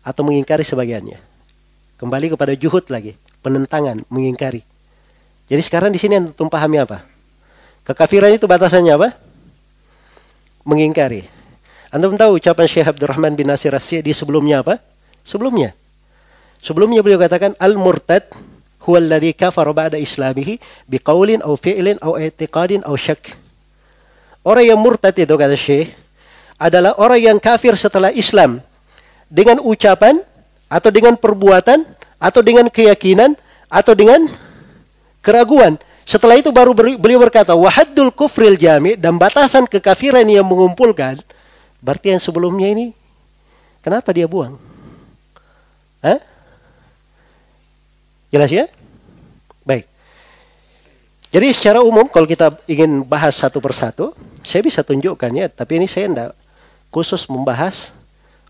atau 0.00 0.22
mengingkari 0.24 0.64
sebagiannya. 0.64 1.20
Kembali 2.00 2.32
kepada 2.32 2.56
juhud 2.56 2.88
lagi, 2.88 3.12
penentangan, 3.44 4.06
mengingkari. 4.08 4.64
Jadi 5.48 5.62
sekarang 5.64 5.92
di 5.92 6.00
sini 6.00 6.16
yang 6.20 6.32
pahami 6.32 6.80
apa? 6.80 7.04
Kekafiran 7.84 8.32
itu 8.32 8.44
batasannya 8.44 8.92
apa? 8.96 9.08
Mengingkari. 10.64 11.24
Anda 11.88 12.12
tahu 12.12 12.36
ucapan 12.36 12.66
Syekh 12.68 12.88
Abdurrahman 12.92 13.32
bin 13.32 13.48
Nasir 13.48 13.72
as 13.72 13.88
di 13.88 14.12
sebelumnya 14.12 14.60
apa? 14.60 14.76
Sebelumnya. 15.24 15.72
Sebelumnya 16.60 17.00
beliau 17.00 17.16
katakan 17.16 17.56
al-murtad 17.56 18.28
huwa 18.84 19.00
alladhi 19.00 19.32
kafara 19.32 19.72
ba'da 19.72 19.96
islamihi 19.96 20.60
biqaulin 20.84 21.40
aw 21.40 21.56
fi'lin 21.56 21.96
aw 22.04 22.20
i'tiqadin 22.20 22.84
aw 22.84 22.92
syak. 22.92 23.32
Orang 24.44 24.64
yang 24.68 24.80
murtad 24.80 25.16
itu 25.16 25.32
kata 25.32 25.56
Syekh 25.56 25.96
adalah 26.58 26.98
orang 26.98 27.20
yang 27.22 27.38
kafir 27.38 27.78
setelah 27.78 28.10
Islam 28.10 28.60
dengan 29.30 29.62
ucapan 29.62 30.20
atau 30.66 30.90
dengan 30.90 31.14
perbuatan 31.14 31.86
atau 32.18 32.40
dengan 32.42 32.66
keyakinan 32.68 33.38
atau 33.70 33.94
dengan 33.94 34.26
keraguan. 35.22 35.78
Setelah 36.04 36.40
itu 36.40 36.50
baru 36.50 36.72
beliau 36.74 37.20
berkata 37.20 37.54
wahaddul 37.54 38.10
kufril 38.12 38.58
jami 38.58 38.96
dan 38.98 39.16
batasan 39.16 39.68
kekafiran 39.68 40.24
yang 40.24 40.44
mengumpulkan 40.44 41.20
Berarti 41.78 42.10
yang 42.14 42.22
sebelumnya 42.22 42.68
ini 42.74 42.86
kenapa 43.82 44.10
dia 44.10 44.26
buang? 44.26 44.58
Hah? 46.02 46.18
Jelas 48.34 48.50
ya? 48.50 48.66
Baik. 49.62 49.86
Jadi 51.30 51.48
secara 51.54 51.80
umum 51.80 52.10
kalau 52.10 52.26
kita 52.26 52.50
ingin 52.66 53.06
bahas 53.06 53.38
satu 53.38 53.62
persatu, 53.62 54.10
saya 54.42 54.60
bisa 54.64 54.82
tunjukkan 54.82 55.30
ya, 55.32 55.46
tapi 55.48 55.78
ini 55.78 55.86
saya 55.86 56.10
tidak 56.10 56.30
khusus 56.88 57.28
membahas 57.28 57.92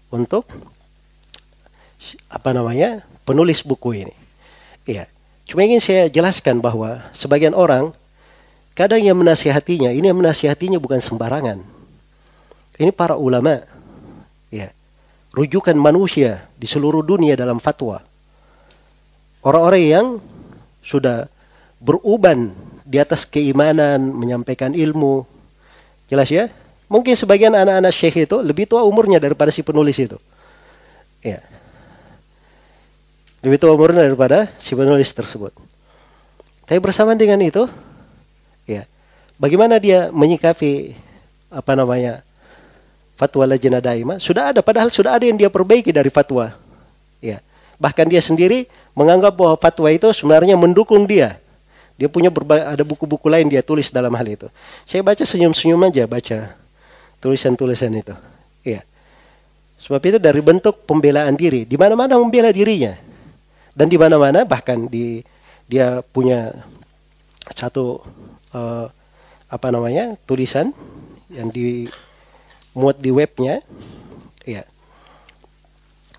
untuk 0.08 0.46
apa 2.30 2.50
namanya 2.54 3.02
penulis 3.26 3.60
buku 3.60 4.06
ini. 4.06 4.14
Iya. 4.88 5.04
Cuma 5.48 5.64
ingin 5.64 5.80
saya 5.80 6.12
jelaskan 6.12 6.60
bahwa 6.60 7.08
sebagian 7.16 7.56
orang 7.56 7.92
kadang 8.76 9.00
yang 9.00 9.16
menasihatinya, 9.16 9.90
ini 9.90 10.12
yang 10.12 10.20
menasihatinya 10.20 10.76
bukan 10.76 11.00
sembarangan. 11.00 11.64
Ini 12.78 12.94
para 12.94 13.18
ulama, 13.18 13.64
ya, 14.54 14.70
rujukan 15.34 15.74
manusia 15.74 16.46
di 16.54 16.68
seluruh 16.70 17.02
dunia 17.02 17.34
dalam 17.34 17.58
fatwa. 17.58 18.04
Orang-orang 19.42 19.82
yang 19.82 20.06
sudah 20.84 21.26
beruban 21.82 22.54
di 22.86 22.96
atas 23.02 23.26
keimanan, 23.26 24.14
menyampaikan 24.14 24.72
ilmu. 24.72 25.26
Jelas 26.06 26.30
ya? 26.30 26.48
Mungkin 26.88 27.14
sebagian 27.14 27.52
anak-anak 27.52 27.92
syekh 27.92 28.24
itu 28.24 28.40
lebih 28.40 28.64
tua 28.64 28.84
umurnya 28.84 29.20
daripada 29.20 29.52
si 29.52 29.60
penulis 29.60 29.96
itu. 30.00 30.16
Ya. 31.20 31.44
Lebih 33.44 33.60
tua 33.60 33.76
umurnya 33.76 34.08
daripada 34.08 34.48
si 34.56 34.72
penulis 34.72 35.12
tersebut. 35.12 35.52
Tapi 36.64 36.80
bersamaan 36.80 37.16
dengan 37.16 37.40
itu, 37.44 37.68
ya, 38.64 38.88
bagaimana 39.36 39.76
dia 39.76 40.08
menyikapi 40.12 40.96
apa 41.48 41.72
namanya 41.72 42.20
fatwa 43.16 43.48
lajnah 43.48 43.80
daimah 43.80 44.16
sudah 44.20 44.54
ada 44.54 44.60
padahal 44.60 44.92
sudah 44.92 45.16
ada 45.16 45.24
yang 45.24 45.34
dia 45.34 45.48
perbaiki 45.48 45.90
dari 45.90 46.12
fatwa 46.12 46.52
ya 47.18 47.40
bahkan 47.80 48.04
dia 48.04 48.20
sendiri 48.20 48.70
menganggap 48.92 49.32
bahwa 49.34 49.56
fatwa 49.56 49.88
itu 49.88 50.12
sebenarnya 50.12 50.54
mendukung 50.54 51.08
dia 51.08 51.40
dia 51.98 52.06
punya 52.06 52.30
ada 52.62 52.84
buku-buku 52.86 53.26
lain 53.26 53.50
dia 53.50 53.64
tulis 53.64 53.90
dalam 53.90 54.12
hal 54.12 54.26
itu 54.28 54.46
saya 54.84 55.00
baca 55.00 55.24
senyum-senyum 55.24 55.80
aja 55.88 56.04
baca 56.04 56.54
tulisan-tulisan 57.18 57.92
itu. 57.94 58.14
Ya 58.66 58.82
sebab 59.78 60.02
itu 60.02 60.18
dari 60.18 60.42
bentuk 60.42 60.84
pembelaan 60.84 61.38
diri. 61.38 61.62
Di 61.62 61.78
mana-mana 61.78 62.18
membela 62.18 62.50
dirinya. 62.50 62.98
Dan 63.74 63.86
di 63.86 63.94
mana-mana 63.94 64.42
bahkan 64.42 64.90
di 64.90 65.22
dia 65.70 66.02
punya 66.02 66.50
satu 67.54 68.02
uh, 68.52 68.90
apa 69.48 69.68
namanya 69.70 70.18
tulisan 70.26 70.74
yang 71.30 71.48
di 71.48 71.86
muat 72.74 72.98
di 72.98 73.14
webnya. 73.14 73.62
Ya 74.42 74.66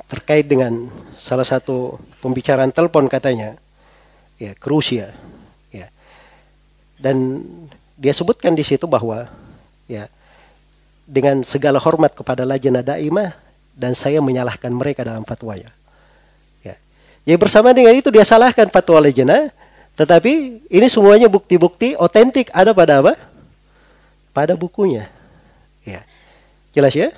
terkait 0.09 0.49
dengan 0.49 0.89
salah 1.19 1.45
satu 1.45 1.99
pembicaraan 2.23 2.71
telepon 2.71 3.11
katanya. 3.11 3.59
Ya 4.39 4.55
ke 4.55 4.67
Rusia. 4.71 5.11
Ya 5.69 5.91
dan 6.99 7.43
dia 7.99 8.15
sebutkan 8.15 8.55
di 8.55 8.63
situ 8.63 8.87
bahwa 8.87 9.27
ya 9.87 10.07
dengan 11.09 11.41
segala 11.41 11.81
hormat 11.81 12.13
kepada 12.13 12.45
lajnah 12.45 12.85
daimah 12.85 13.33
dan 13.73 13.97
saya 13.97 14.21
menyalahkan 14.21 14.69
mereka 14.69 15.01
dalam 15.01 15.25
fatwanya 15.25 15.73
ya 16.61 16.77
jadi 17.25 17.37
bersama 17.41 17.73
dengan 17.73 17.97
itu 17.97 18.13
dia 18.13 18.21
salahkan 18.21 18.69
fatwa 18.69 19.01
lajnah 19.01 19.49
tetapi 19.97 20.61
ini 20.69 20.87
semuanya 20.87 21.25
bukti-bukti 21.25 21.97
otentik 21.97 22.53
ada 22.53 22.77
pada 22.77 23.01
apa 23.01 23.17
pada 24.29 24.53
bukunya 24.53 25.09
ya 25.81 26.05
Jelas 26.73 26.93
ya? 26.93 27.09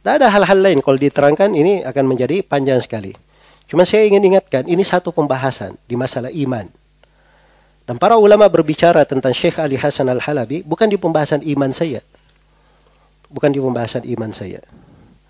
Tidak 0.00 0.14
ada 0.22 0.30
hal-hal 0.30 0.58
lain 0.62 0.78
kalau 0.78 0.96
diterangkan 0.96 1.50
ini 1.52 1.82
akan 1.82 2.04
menjadi 2.06 2.40
panjang 2.40 2.78
sekali. 2.78 3.12
Cuma 3.68 3.84
saya 3.84 4.08
ingin 4.08 4.24
ingatkan, 4.32 4.64
ini 4.64 4.80
satu 4.80 5.12
pembahasan 5.12 5.76
di 5.84 5.98
masalah 5.98 6.32
iman. 6.32 6.64
Dan 7.84 8.00
para 8.00 8.16
ulama 8.16 8.48
berbicara 8.48 9.04
tentang 9.04 9.36
Syekh 9.36 9.60
Ali 9.60 9.76
Hasan 9.76 10.08
Al-Halabi 10.08 10.64
bukan 10.64 10.88
di 10.88 10.96
pembahasan 10.96 11.44
iman 11.44 11.72
saya. 11.74 12.00
Bukan 13.28 13.52
di 13.52 13.60
pembahasan 13.60 14.08
iman 14.08 14.32
saya. 14.32 14.64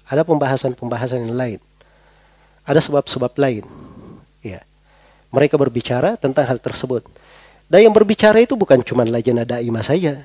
Ada 0.09 0.25
pembahasan-pembahasan 0.25 1.29
yang 1.29 1.37
lain. 1.37 1.61
Ada 2.65 2.81
sebab-sebab 2.81 3.35
lain. 3.37 3.65
Ya. 4.41 4.63
Mereka 5.35 5.59
berbicara 5.61 6.17
tentang 6.17 6.49
hal 6.49 6.63
tersebut. 6.63 7.05
Dan 7.69 7.91
yang 7.91 7.95
berbicara 7.95 8.41
itu 8.41 8.57
bukan 8.57 8.81
cuma 8.81 9.05
lajana 9.05 9.45
daimah 9.45 9.85
saya. 9.85 10.25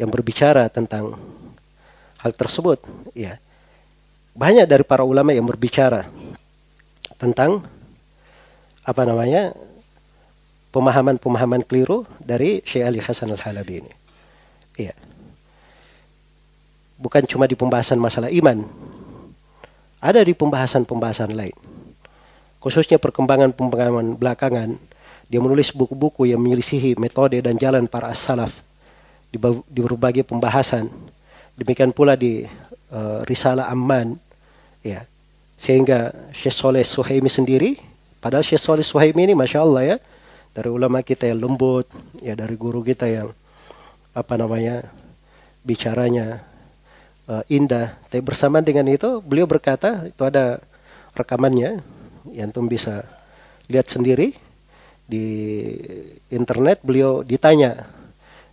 Yang 0.00 0.10
berbicara 0.10 0.66
tentang 0.72 1.14
hal 2.18 2.32
tersebut. 2.34 2.82
Ya. 3.14 3.38
Banyak 4.34 4.66
dari 4.66 4.82
para 4.82 5.06
ulama 5.06 5.30
yang 5.30 5.46
berbicara 5.46 6.08
tentang 7.16 7.64
apa 8.84 9.02
namanya 9.02 9.56
pemahaman-pemahaman 10.70 11.64
keliru 11.64 12.04
dari 12.20 12.60
Syekh 12.66 12.84
Ali 12.84 13.00
Hasan 13.00 13.32
Al-Halabi 13.32 13.74
ini. 13.80 13.92
Iya. 14.76 15.05
Bukan 16.96 17.28
cuma 17.28 17.44
di 17.44 17.54
pembahasan 17.54 18.00
masalah 18.00 18.32
iman. 18.32 18.64
Ada 20.00 20.24
di 20.24 20.32
pembahasan-pembahasan 20.32 21.32
lain. 21.36 21.56
Khususnya 22.60 22.96
perkembangan-perkembangan 22.98 24.16
belakangan, 24.16 24.74
dia 25.26 25.40
menulis 25.42 25.74
buku-buku 25.74 26.30
yang 26.30 26.38
menyelisihi 26.38 26.98
metode 26.98 27.38
dan 27.42 27.58
jalan 27.58 27.90
para 27.90 28.10
as-salaf 28.10 28.62
di, 29.30 29.38
berbagai 29.82 30.22
pembahasan. 30.22 30.90
Demikian 31.58 31.90
pula 31.90 32.14
di 32.14 32.46
uh, 32.92 33.22
Risalah 33.26 33.72
Amman, 33.72 34.18
ya, 34.84 35.04
sehingga 35.56 36.12
Syekh 36.30 36.54
Soleh 36.54 36.84
Suhaimi 36.84 37.32
sendiri, 37.32 37.80
padahal 38.20 38.44
Syekh 38.44 38.60
Soleh 38.60 38.84
Suhaimi 38.84 39.26
ini 39.26 39.34
Masya 39.34 39.64
Allah 39.64 39.82
ya, 39.94 39.96
dari 40.52 40.68
ulama 40.72 41.00
kita 41.00 41.26
yang 41.26 41.42
lembut, 41.42 41.88
ya 42.20 42.36
dari 42.36 42.56
guru 42.56 42.84
kita 42.84 43.08
yang 43.08 43.32
apa 44.16 44.34
namanya 44.40 44.84
bicaranya 45.66 46.40
uh, 47.30 47.42
indah. 47.50 47.98
Tapi 48.10 48.22
bersamaan 48.22 48.64
dengan 48.66 48.86
itu 48.90 49.22
beliau 49.22 49.46
berkata 49.46 50.06
itu 50.08 50.22
ada 50.22 50.62
rekamannya 51.14 51.80
yang 52.34 52.50
tuh 52.50 52.66
bisa 52.66 53.06
lihat 53.70 53.86
sendiri 53.86 54.34
di 55.06 55.26
internet 56.34 56.82
beliau 56.82 57.22
ditanya 57.22 57.86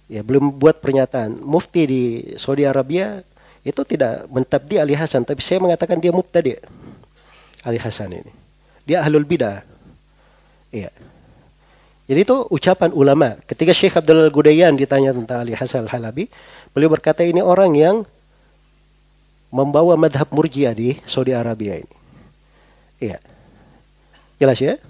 ya 0.06 0.22
belum 0.22 0.62
buat 0.62 0.78
pernyataan 0.78 1.42
mufti 1.42 1.82
di 1.90 2.04
Saudi 2.38 2.62
Arabia 2.62 3.26
itu 3.66 3.82
tidak 3.88 4.30
mentabdi 4.30 4.78
Ali 4.78 4.94
Hasan 4.94 5.26
tapi 5.26 5.42
saya 5.42 5.58
mengatakan 5.58 5.98
dia 5.98 6.14
mubtadi 6.14 6.54
Ali 7.64 7.80
Hasan 7.80 8.12
ini. 8.12 8.32
Dia 8.84 9.00
ahlul 9.00 9.24
bidah. 9.24 9.64
Iya. 10.70 10.92
Jadi 12.04 12.20
itu 12.28 12.36
ucapan 12.52 12.92
ulama. 12.92 13.40
Ketika 13.48 13.72
Syekh 13.72 13.96
Abdul 13.96 14.28
Gudayan 14.28 14.76
ditanya 14.76 15.16
tentang 15.16 15.48
Ali 15.48 15.56
Hasan 15.56 15.88
Al-Halabi, 15.88 16.28
beliau 16.76 16.92
berkata 16.92 17.24
ini 17.24 17.40
orang 17.40 17.72
yang 17.80 18.04
membawa 19.54 19.94
madhab 19.94 20.26
murjiah 20.34 20.74
di 20.74 20.98
Saudi 21.06 21.30
Arabia 21.30 21.78
ini. 21.78 21.96
Iya. 22.98 23.22
Jelas 24.42 24.58
ya? 24.58 24.82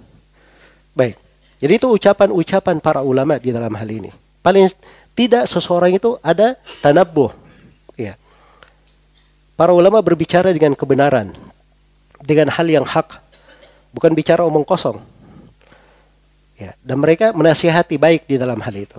Baik. 0.96 1.20
Jadi 1.60 1.72
itu 1.76 1.86
ucapan-ucapan 1.92 2.80
para 2.80 3.04
ulama 3.04 3.36
di 3.36 3.52
dalam 3.52 3.76
hal 3.76 3.88
ini. 3.92 4.08
Paling 4.40 4.72
tidak 5.12 5.44
seseorang 5.44 5.92
itu 5.92 6.16
ada 6.24 6.56
tanabuh. 6.80 7.28
Iya. 8.00 8.16
Para 9.54 9.76
ulama 9.76 10.00
berbicara 10.00 10.48
dengan 10.50 10.72
kebenaran 10.72 11.36
dengan 12.24 12.48
hal 12.48 12.66
yang 12.66 12.88
hak, 12.88 13.20
bukan 13.92 14.16
bicara 14.16 14.42
omong 14.48 14.64
kosong. 14.64 14.98
Ya, 16.56 16.72
dan 16.80 17.02
mereka 17.02 17.34
menasihati 17.36 18.00
baik 18.00 18.24
di 18.24 18.40
dalam 18.40 18.58
hal 18.64 18.74
itu. 18.74 18.98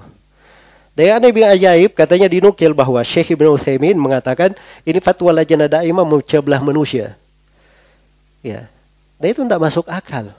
Yang 0.95 1.11
aneh 1.19 1.31
bin 1.35 1.43
ajaib 1.43 1.91
katanya 1.91 2.31
dinukil 2.31 2.71
bahwa 2.71 3.03
Syekh 3.03 3.35
Ibn 3.35 3.51
Uthaymin 3.51 3.99
mengatakan 3.99 4.55
ini 4.87 5.03
fatwa 5.03 5.35
lajnah 5.35 5.67
daimah 5.67 6.07
memecah 6.07 6.39
manusia. 6.63 7.19
Ya. 8.39 8.71
Dan 9.19 9.27
itu 9.35 9.43
tidak 9.43 9.59
masuk 9.59 9.85
akal. 9.91 10.31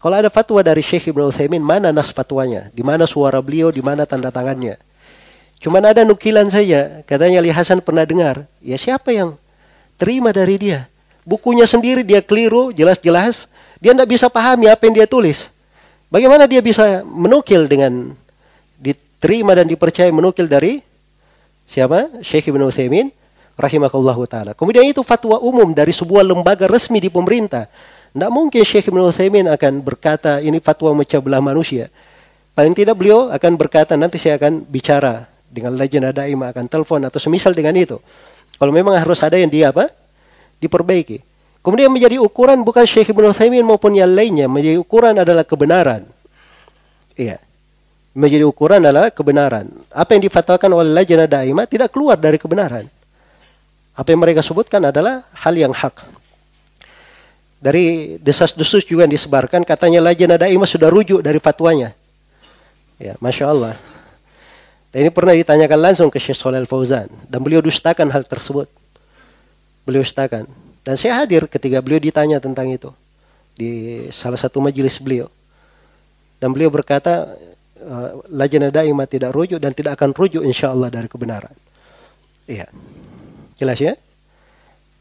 Kalau 0.00 0.16
ada 0.16 0.28
fatwa 0.28 0.60
dari 0.60 0.84
Syekh 0.84 1.08
Ibn 1.12 1.32
Uthaymin, 1.32 1.60
mana 1.60 1.88
nas 1.88 2.12
fatwanya? 2.12 2.68
Di 2.72 2.84
mana 2.84 3.08
suara 3.08 3.40
beliau, 3.40 3.72
di 3.72 3.80
mana 3.80 4.04
tanda 4.04 4.28
tangannya? 4.28 4.76
Cuman 5.60 5.88
ada 5.88 6.04
nukilan 6.04 6.48
saja, 6.48 7.04
katanya 7.04 7.40
Ali 7.40 7.52
Hasan 7.52 7.80
pernah 7.84 8.04
dengar. 8.04 8.44
Ya 8.60 8.76
siapa 8.80 9.12
yang 9.12 9.36
terima 9.96 10.32
dari 10.32 10.56
dia? 10.56 10.90
bukunya 11.24 11.68
sendiri 11.68 12.02
dia 12.02 12.18
keliru, 12.24 12.72
jelas-jelas 12.72 13.46
dia 13.80 13.94
tidak 13.94 14.10
bisa 14.10 14.26
pahami 14.28 14.68
apa 14.68 14.82
yang 14.88 14.94
dia 14.98 15.08
tulis. 15.08 15.48
Bagaimana 16.10 16.50
dia 16.50 16.58
bisa 16.58 17.06
menukil 17.06 17.70
dengan 17.70 18.18
diterima 19.20 19.52
dan 19.52 19.68
dipercaya 19.68 20.08
menukil 20.08 20.48
dari 20.48 20.80
siapa? 21.68 22.08
Syekh 22.24 22.48
Ibn 22.48 22.64
Uthaymin 22.72 23.12
rahimakallahu 23.60 24.24
taala. 24.24 24.56
Kemudian 24.56 24.88
itu 24.88 25.04
fatwa 25.04 25.36
umum 25.44 25.76
dari 25.76 25.92
sebuah 25.92 26.24
lembaga 26.24 26.64
resmi 26.64 27.04
di 27.04 27.12
pemerintah. 27.12 27.68
Tidak 28.16 28.32
mungkin 28.32 28.64
Syekh 28.64 28.88
Ibn 28.88 29.12
Uthaymin 29.12 29.44
akan 29.52 29.84
berkata 29.84 30.40
ini 30.40 30.56
fatwa 30.56 30.96
memecah 30.96 31.20
belah 31.20 31.44
manusia. 31.44 31.92
Paling 32.56 32.72
tidak 32.72 32.96
beliau 32.96 33.28
akan 33.28 33.60
berkata 33.60 33.92
nanti 34.00 34.16
saya 34.16 34.40
akan 34.40 34.64
bicara 34.64 35.28
dengan 35.52 35.76
legenda 35.76 36.16
daimah 36.16 36.56
akan 36.56 36.64
telepon 36.64 37.04
atau 37.04 37.20
semisal 37.20 37.52
dengan 37.52 37.76
itu. 37.76 38.00
Kalau 38.56 38.72
memang 38.72 38.96
harus 38.96 39.20
ada 39.20 39.36
yang 39.36 39.52
dia 39.52 39.68
apa? 39.68 39.92
diperbaiki. 40.64 41.20
Kemudian 41.60 41.92
menjadi 41.92 42.16
ukuran 42.16 42.64
bukan 42.64 42.88
Syekh 42.88 43.12
Ibn 43.12 43.36
Uthaymin 43.36 43.64
maupun 43.68 43.92
yang 43.92 44.08
lainnya. 44.08 44.48
Menjadi 44.48 44.80
ukuran 44.80 45.12
adalah 45.20 45.44
kebenaran. 45.44 46.08
Iya. 47.20 47.36
Menjadi 48.10 48.42
ukuran 48.42 48.82
adalah 48.82 49.14
kebenaran. 49.14 49.70
Apa 49.94 50.18
yang 50.18 50.26
difatwakan 50.26 50.70
oleh 50.74 50.90
lajnah 50.90 51.30
daimah 51.30 51.64
tidak 51.70 51.94
keluar 51.94 52.18
dari 52.18 52.42
kebenaran. 52.42 52.90
Apa 53.94 54.08
yang 54.10 54.20
mereka 54.22 54.42
sebutkan 54.42 54.82
adalah 54.82 55.22
hal 55.30 55.54
yang 55.54 55.70
hak. 55.70 56.02
Dari 57.60 58.16
desas-desus 58.18 58.88
juga 58.88 59.04
yang 59.06 59.14
disebarkan, 59.14 59.62
katanya 59.62 60.02
lajnah 60.02 60.40
daimah 60.40 60.66
sudah 60.66 60.90
rujuk 60.90 61.22
dari 61.22 61.38
fatwanya. 61.38 61.94
Ya, 62.98 63.14
Masya 63.22 63.46
Allah. 63.46 63.74
Dan 64.90 65.06
ini 65.06 65.10
pernah 65.14 65.36
ditanyakan 65.38 65.78
langsung 65.78 66.08
ke 66.10 66.18
Syekh 66.18 66.34
Solel 66.34 66.66
Fauzan. 66.66 67.06
Dan 67.30 67.46
beliau 67.46 67.62
dustakan 67.62 68.10
hal 68.10 68.26
tersebut 68.26 68.66
beliau 69.86 70.02
ustakan. 70.02 70.50
Dan 70.82 70.94
saya 70.98 71.22
hadir 71.22 71.46
ketika 71.46 71.78
beliau 71.78 72.00
ditanya 72.00 72.42
tentang 72.42 72.66
itu 72.72 72.90
di 73.54 74.02
salah 74.10 74.40
satu 74.40 74.58
majelis 74.58 74.96
beliau. 74.98 75.28
Dan 76.40 76.50
beliau 76.56 76.72
berkata, 76.72 77.36
eh, 77.90 78.10
lajnah 78.30 78.70
daimah 78.70 79.10
tidak 79.10 79.34
rujuk 79.34 79.58
dan 79.58 79.74
tidak 79.74 79.98
akan 79.98 80.14
rujuk 80.14 80.46
insya 80.46 80.70
Allah 80.70 80.88
dari 80.88 81.10
kebenaran. 81.10 81.52
Iya. 82.46 82.70
Jelas 83.58 83.78
ya? 83.82 83.98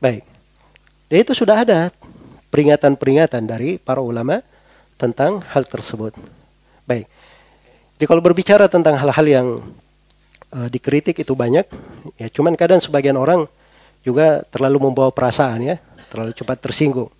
Baik. 0.02 0.26
Dan 1.10 1.18
itu 1.22 1.34
sudah 1.38 1.62
ada 1.62 1.94
peringatan-peringatan 2.50 3.46
dari 3.46 3.78
para 3.78 4.02
ulama 4.02 4.42
tentang 5.00 5.40
hal 5.54 5.64
tersebut. 5.64 6.14
Baik. 6.84 7.08
Jadi 7.98 8.06
kalau 8.06 8.22
berbicara 8.24 8.66
tentang 8.68 8.96
hal-hal 9.00 9.26
yang 9.28 9.48
uh, 10.56 10.68
dikritik 10.72 11.20
itu 11.20 11.34
banyak, 11.36 11.66
ya 12.16 12.28
cuman 12.32 12.56
kadang 12.56 12.80
sebagian 12.80 13.16
orang 13.16 13.46
juga 14.04 14.44
terlalu 14.50 14.90
membawa 14.90 15.12
perasaan 15.12 15.64
ya, 15.64 15.76
terlalu 16.08 16.32
cepat 16.36 16.58
tersinggung. 16.64 17.12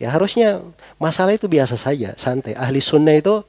Ya 0.00 0.10
harusnya 0.10 0.64
masalah 0.98 1.36
itu 1.36 1.46
biasa 1.46 1.78
saja, 1.78 2.16
santai. 2.18 2.56
Ahli 2.58 2.82
sunnah 2.82 3.14
itu 3.14 3.44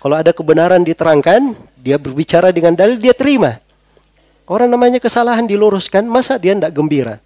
kalau 0.00 0.16
ada 0.16 0.30
kebenaran 0.30 0.84
diterangkan, 0.84 1.56
dia 1.80 1.96
berbicara 1.96 2.52
dengan 2.52 2.76
dalil, 2.76 3.00
dia 3.00 3.16
terima. 3.16 3.58
Orang 4.46 4.70
namanya 4.70 5.02
kesalahan 5.02 5.48
diluruskan, 5.48 6.06
masa 6.06 6.38
dia 6.38 6.54
tidak 6.54 6.70
gembira? 6.70 7.18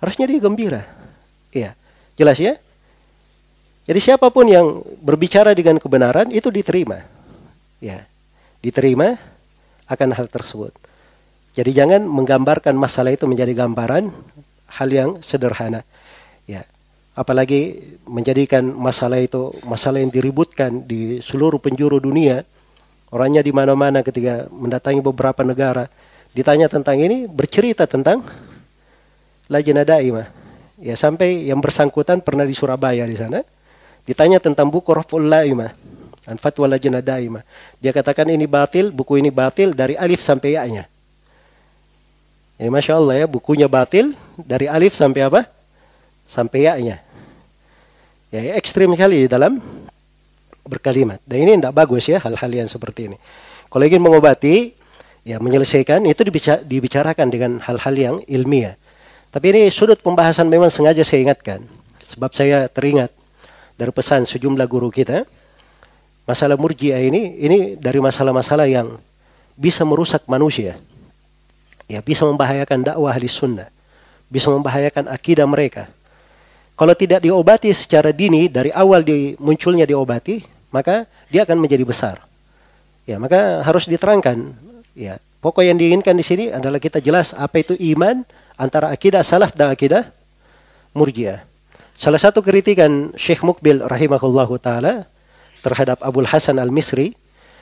Harusnya 0.00 0.24
dia 0.24 0.40
gembira. 0.40 0.82
Iya, 1.52 1.76
jelas 2.16 2.40
ya? 2.40 2.56
Jadi 3.84 4.00
siapa 4.00 4.32
pun 4.32 4.48
yang 4.48 4.80
berbicara 5.04 5.52
dengan 5.52 5.76
kebenaran 5.76 6.32
itu 6.32 6.48
diterima. 6.48 7.04
Ya, 7.84 8.08
diterima 8.64 9.20
akan 9.84 10.16
hal 10.16 10.24
tersebut. 10.32 10.72
Jadi 11.54 11.70
jangan 11.76 12.02
menggambarkan 12.08 12.72
masalah 12.74 13.12
itu 13.12 13.28
menjadi 13.28 13.52
gambaran 13.52 14.08
hal 14.80 14.88
yang 14.88 15.10
sederhana. 15.20 15.84
Ya. 17.14 17.20
Apalagi 17.22 17.94
menjadikan 18.10 18.66
masalah 18.74 19.22
itu 19.22 19.54
masalah 19.62 20.02
yang 20.02 20.10
diributkan 20.10 20.82
di 20.82 21.22
seluruh 21.22 21.62
penjuru 21.62 22.02
dunia. 22.02 22.42
Orangnya 23.14 23.46
di 23.46 23.54
mana-mana 23.54 24.02
ketika 24.02 24.50
mendatangi 24.50 24.98
beberapa 24.98 25.46
negara 25.46 25.86
ditanya 26.34 26.66
tentang 26.66 26.98
ini 26.98 27.30
bercerita 27.30 27.86
tentang 27.86 28.26
lajnah 29.46 29.86
daimah. 29.86 30.26
Ya 30.82 30.98
sampai 30.98 31.46
yang 31.46 31.62
bersangkutan 31.62 32.18
pernah 32.18 32.42
di 32.42 32.50
Surabaya 32.58 33.06
di 33.06 33.14
sana 33.14 33.46
ditanya 34.02 34.42
tentang 34.42 34.66
buku 34.66 34.90
Raful 34.90 35.30
Laimah 35.30 35.70
dan 36.26 36.36
fatwa 36.42 36.66
lajnah 36.66 36.98
daimah. 36.98 37.46
Dia 37.78 37.94
katakan 37.94 38.26
ini 38.26 38.50
batil, 38.50 38.90
buku 38.90 39.22
ini 39.22 39.30
batil 39.30 39.70
dari 39.78 39.94
alif 39.94 40.18
sampai 40.18 40.58
ya-nya. 40.58 40.84
Ini 42.58 42.70
Masya 42.70 42.98
Allah 42.98 43.14
ya, 43.22 43.26
bukunya 43.30 43.70
batil 43.70 44.14
dari 44.34 44.66
alif 44.66 44.98
sampai 44.98 45.22
apa? 45.22 45.53
Sampai 46.34 46.66
ya-nya. 46.66 46.98
Ya, 48.34 48.58
ekstrim 48.58 48.90
sekali 48.98 49.24
di 49.24 49.28
dalam 49.30 49.62
berkalimat. 50.66 51.22
Dan 51.22 51.46
ini 51.46 51.62
tidak 51.62 51.78
bagus 51.78 52.10
ya 52.10 52.18
hal-hal 52.18 52.50
yang 52.50 52.66
seperti 52.66 53.14
ini. 53.14 53.16
Kalau 53.70 53.86
ingin 53.86 54.02
mengobati, 54.02 54.74
ya 55.22 55.38
menyelesaikan 55.38 56.02
itu 56.10 56.26
dibicarakan 56.66 57.30
dengan 57.30 57.62
hal-hal 57.62 57.94
yang 57.94 58.16
ilmiah. 58.26 58.74
Tapi 59.30 59.54
ini 59.54 59.62
sudut 59.70 60.02
pembahasan 60.02 60.50
memang 60.50 60.74
sengaja 60.74 61.06
saya 61.06 61.30
ingatkan. 61.30 61.62
Sebab 62.02 62.34
saya 62.34 62.66
teringat 62.66 63.14
dari 63.78 63.90
pesan 63.94 64.26
sejumlah 64.26 64.66
guru 64.66 64.90
kita, 64.90 65.26
masalah 66.26 66.58
murjiah 66.58 66.98
ini, 66.98 67.38
ini 67.38 67.58
dari 67.78 68.02
masalah-masalah 68.02 68.66
yang 68.66 68.98
bisa 69.54 69.86
merusak 69.86 70.26
manusia. 70.26 70.74
Ya, 71.86 72.02
bisa 72.02 72.26
membahayakan 72.26 72.82
dakwah 72.82 73.14
ahli 73.14 73.30
sunnah. 73.30 73.70
Bisa 74.26 74.50
membahayakan 74.50 75.06
akidah 75.10 75.46
mereka. 75.46 75.90
Kalau 76.74 76.94
tidak 76.98 77.22
diobati 77.22 77.70
secara 77.70 78.10
dini, 78.10 78.50
dari 78.50 78.74
awal 78.74 79.06
di, 79.06 79.38
munculnya 79.38 79.86
diobati, 79.86 80.42
maka 80.74 81.06
dia 81.30 81.46
akan 81.46 81.62
menjadi 81.62 81.86
besar. 81.86 82.18
Ya, 83.06 83.22
maka 83.22 83.62
harus 83.62 83.86
diterangkan. 83.86 84.58
Ya, 84.98 85.22
pokok 85.38 85.62
yang 85.62 85.78
diinginkan 85.78 86.18
di 86.18 86.26
sini 86.26 86.44
adalah 86.50 86.82
kita 86.82 86.98
jelas 86.98 87.30
apa 87.30 87.62
itu 87.62 87.78
iman 87.94 88.26
antara 88.58 88.90
akidah 88.90 89.22
salaf 89.22 89.54
dan 89.54 89.70
akidah 89.70 90.10
murjiah. 90.98 91.46
Salah 91.94 92.18
satu 92.18 92.42
kritikan 92.42 93.14
Syekh 93.14 93.46
Mukbil 93.46 93.78
rahimahullah 93.78 94.50
taala 94.58 95.06
terhadap 95.62 96.02
Abdul 96.02 96.26
Hasan 96.26 96.58
Al-Misri, 96.58 97.14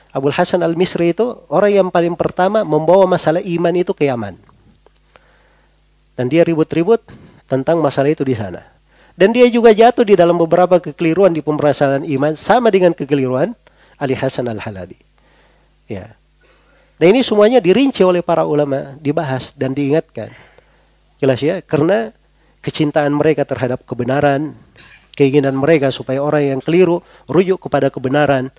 Abdul 0.09 0.33
Hasan 0.33 0.65
Al-Misri 0.65 1.13
itu 1.13 1.37
orang 1.53 1.69
yang 1.69 1.87
paling 1.93 2.17
pertama 2.17 2.65
membawa 2.65 3.05
masalah 3.05 3.45
iman 3.45 3.73
itu 3.77 3.93
ke 3.93 4.09
Yaman. 4.09 4.33
Dan 6.17 6.33
dia 6.33 6.41
ribut-ribut 6.41 7.01
tentang 7.45 7.77
masalah 7.77 8.09
itu 8.09 8.25
di 8.25 8.33
sana. 8.33 8.72
Dan 9.13 9.29
dia 9.29 9.45
juga 9.49 9.69
jatuh 9.69 10.01
di 10.01 10.17
dalam 10.17 10.37
beberapa 10.41 10.81
kekeliruan 10.81 11.29
di 11.33 11.45
pemerasalan 11.45 12.01
iman 12.01 12.33
sama 12.33 12.73
dengan 12.73 12.97
kekeliruan 12.97 13.53
Ali 14.01 14.17
Hasan 14.17 14.49
Al-Halabi. 14.49 14.97
Ya. 15.85 16.17
Dan 16.97 17.13
ini 17.13 17.21
semuanya 17.21 17.61
dirinci 17.61 18.01
oleh 18.01 18.25
para 18.25 18.45
ulama, 18.47 18.97
dibahas 18.97 19.53
dan 19.53 19.77
diingatkan. 19.77 20.33
Jelas 21.21 21.39
ya, 21.45 21.61
karena 21.61 22.09
kecintaan 22.65 23.13
mereka 23.13 23.45
terhadap 23.45 23.85
kebenaran, 23.85 24.57
keinginan 25.13 25.53
mereka 25.57 25.93
supaya 25.93 26.23
orang 26.23 26.57
yang 26.57 26.59
keliru 26.63 27.05
rujuk 27.29 27.69
kepada 27.69 27.93
kebenaran 27.93 28.49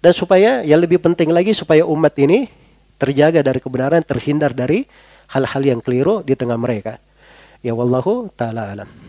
dan 0.00 0.12
supaya 0.16 0.64
yang 0.64 0.80
lebih 0.80 0.98
penting 0.98 1.30
lagi 1.30 1.52
supaya 1.52 1.84
umat 1.84 2.16
ini 2.16 2.48
terjaga 2.96 3.44
dari 3.44 3.60
kebenaran, 3.60 4.00
terhindar 4.02 4.56
dari 4.56 4.88
hal-hal 5.30 5.62
yang 5.62 5.80
keliru 5.82 6.22
di 6.24 6.38
tengah 6.38 6.56
mereka. 6.56 6.96
Ya 7.62 7.76
wallahu 7.76 8.30
taala 8.34 8.72
alam. 8.72 9.01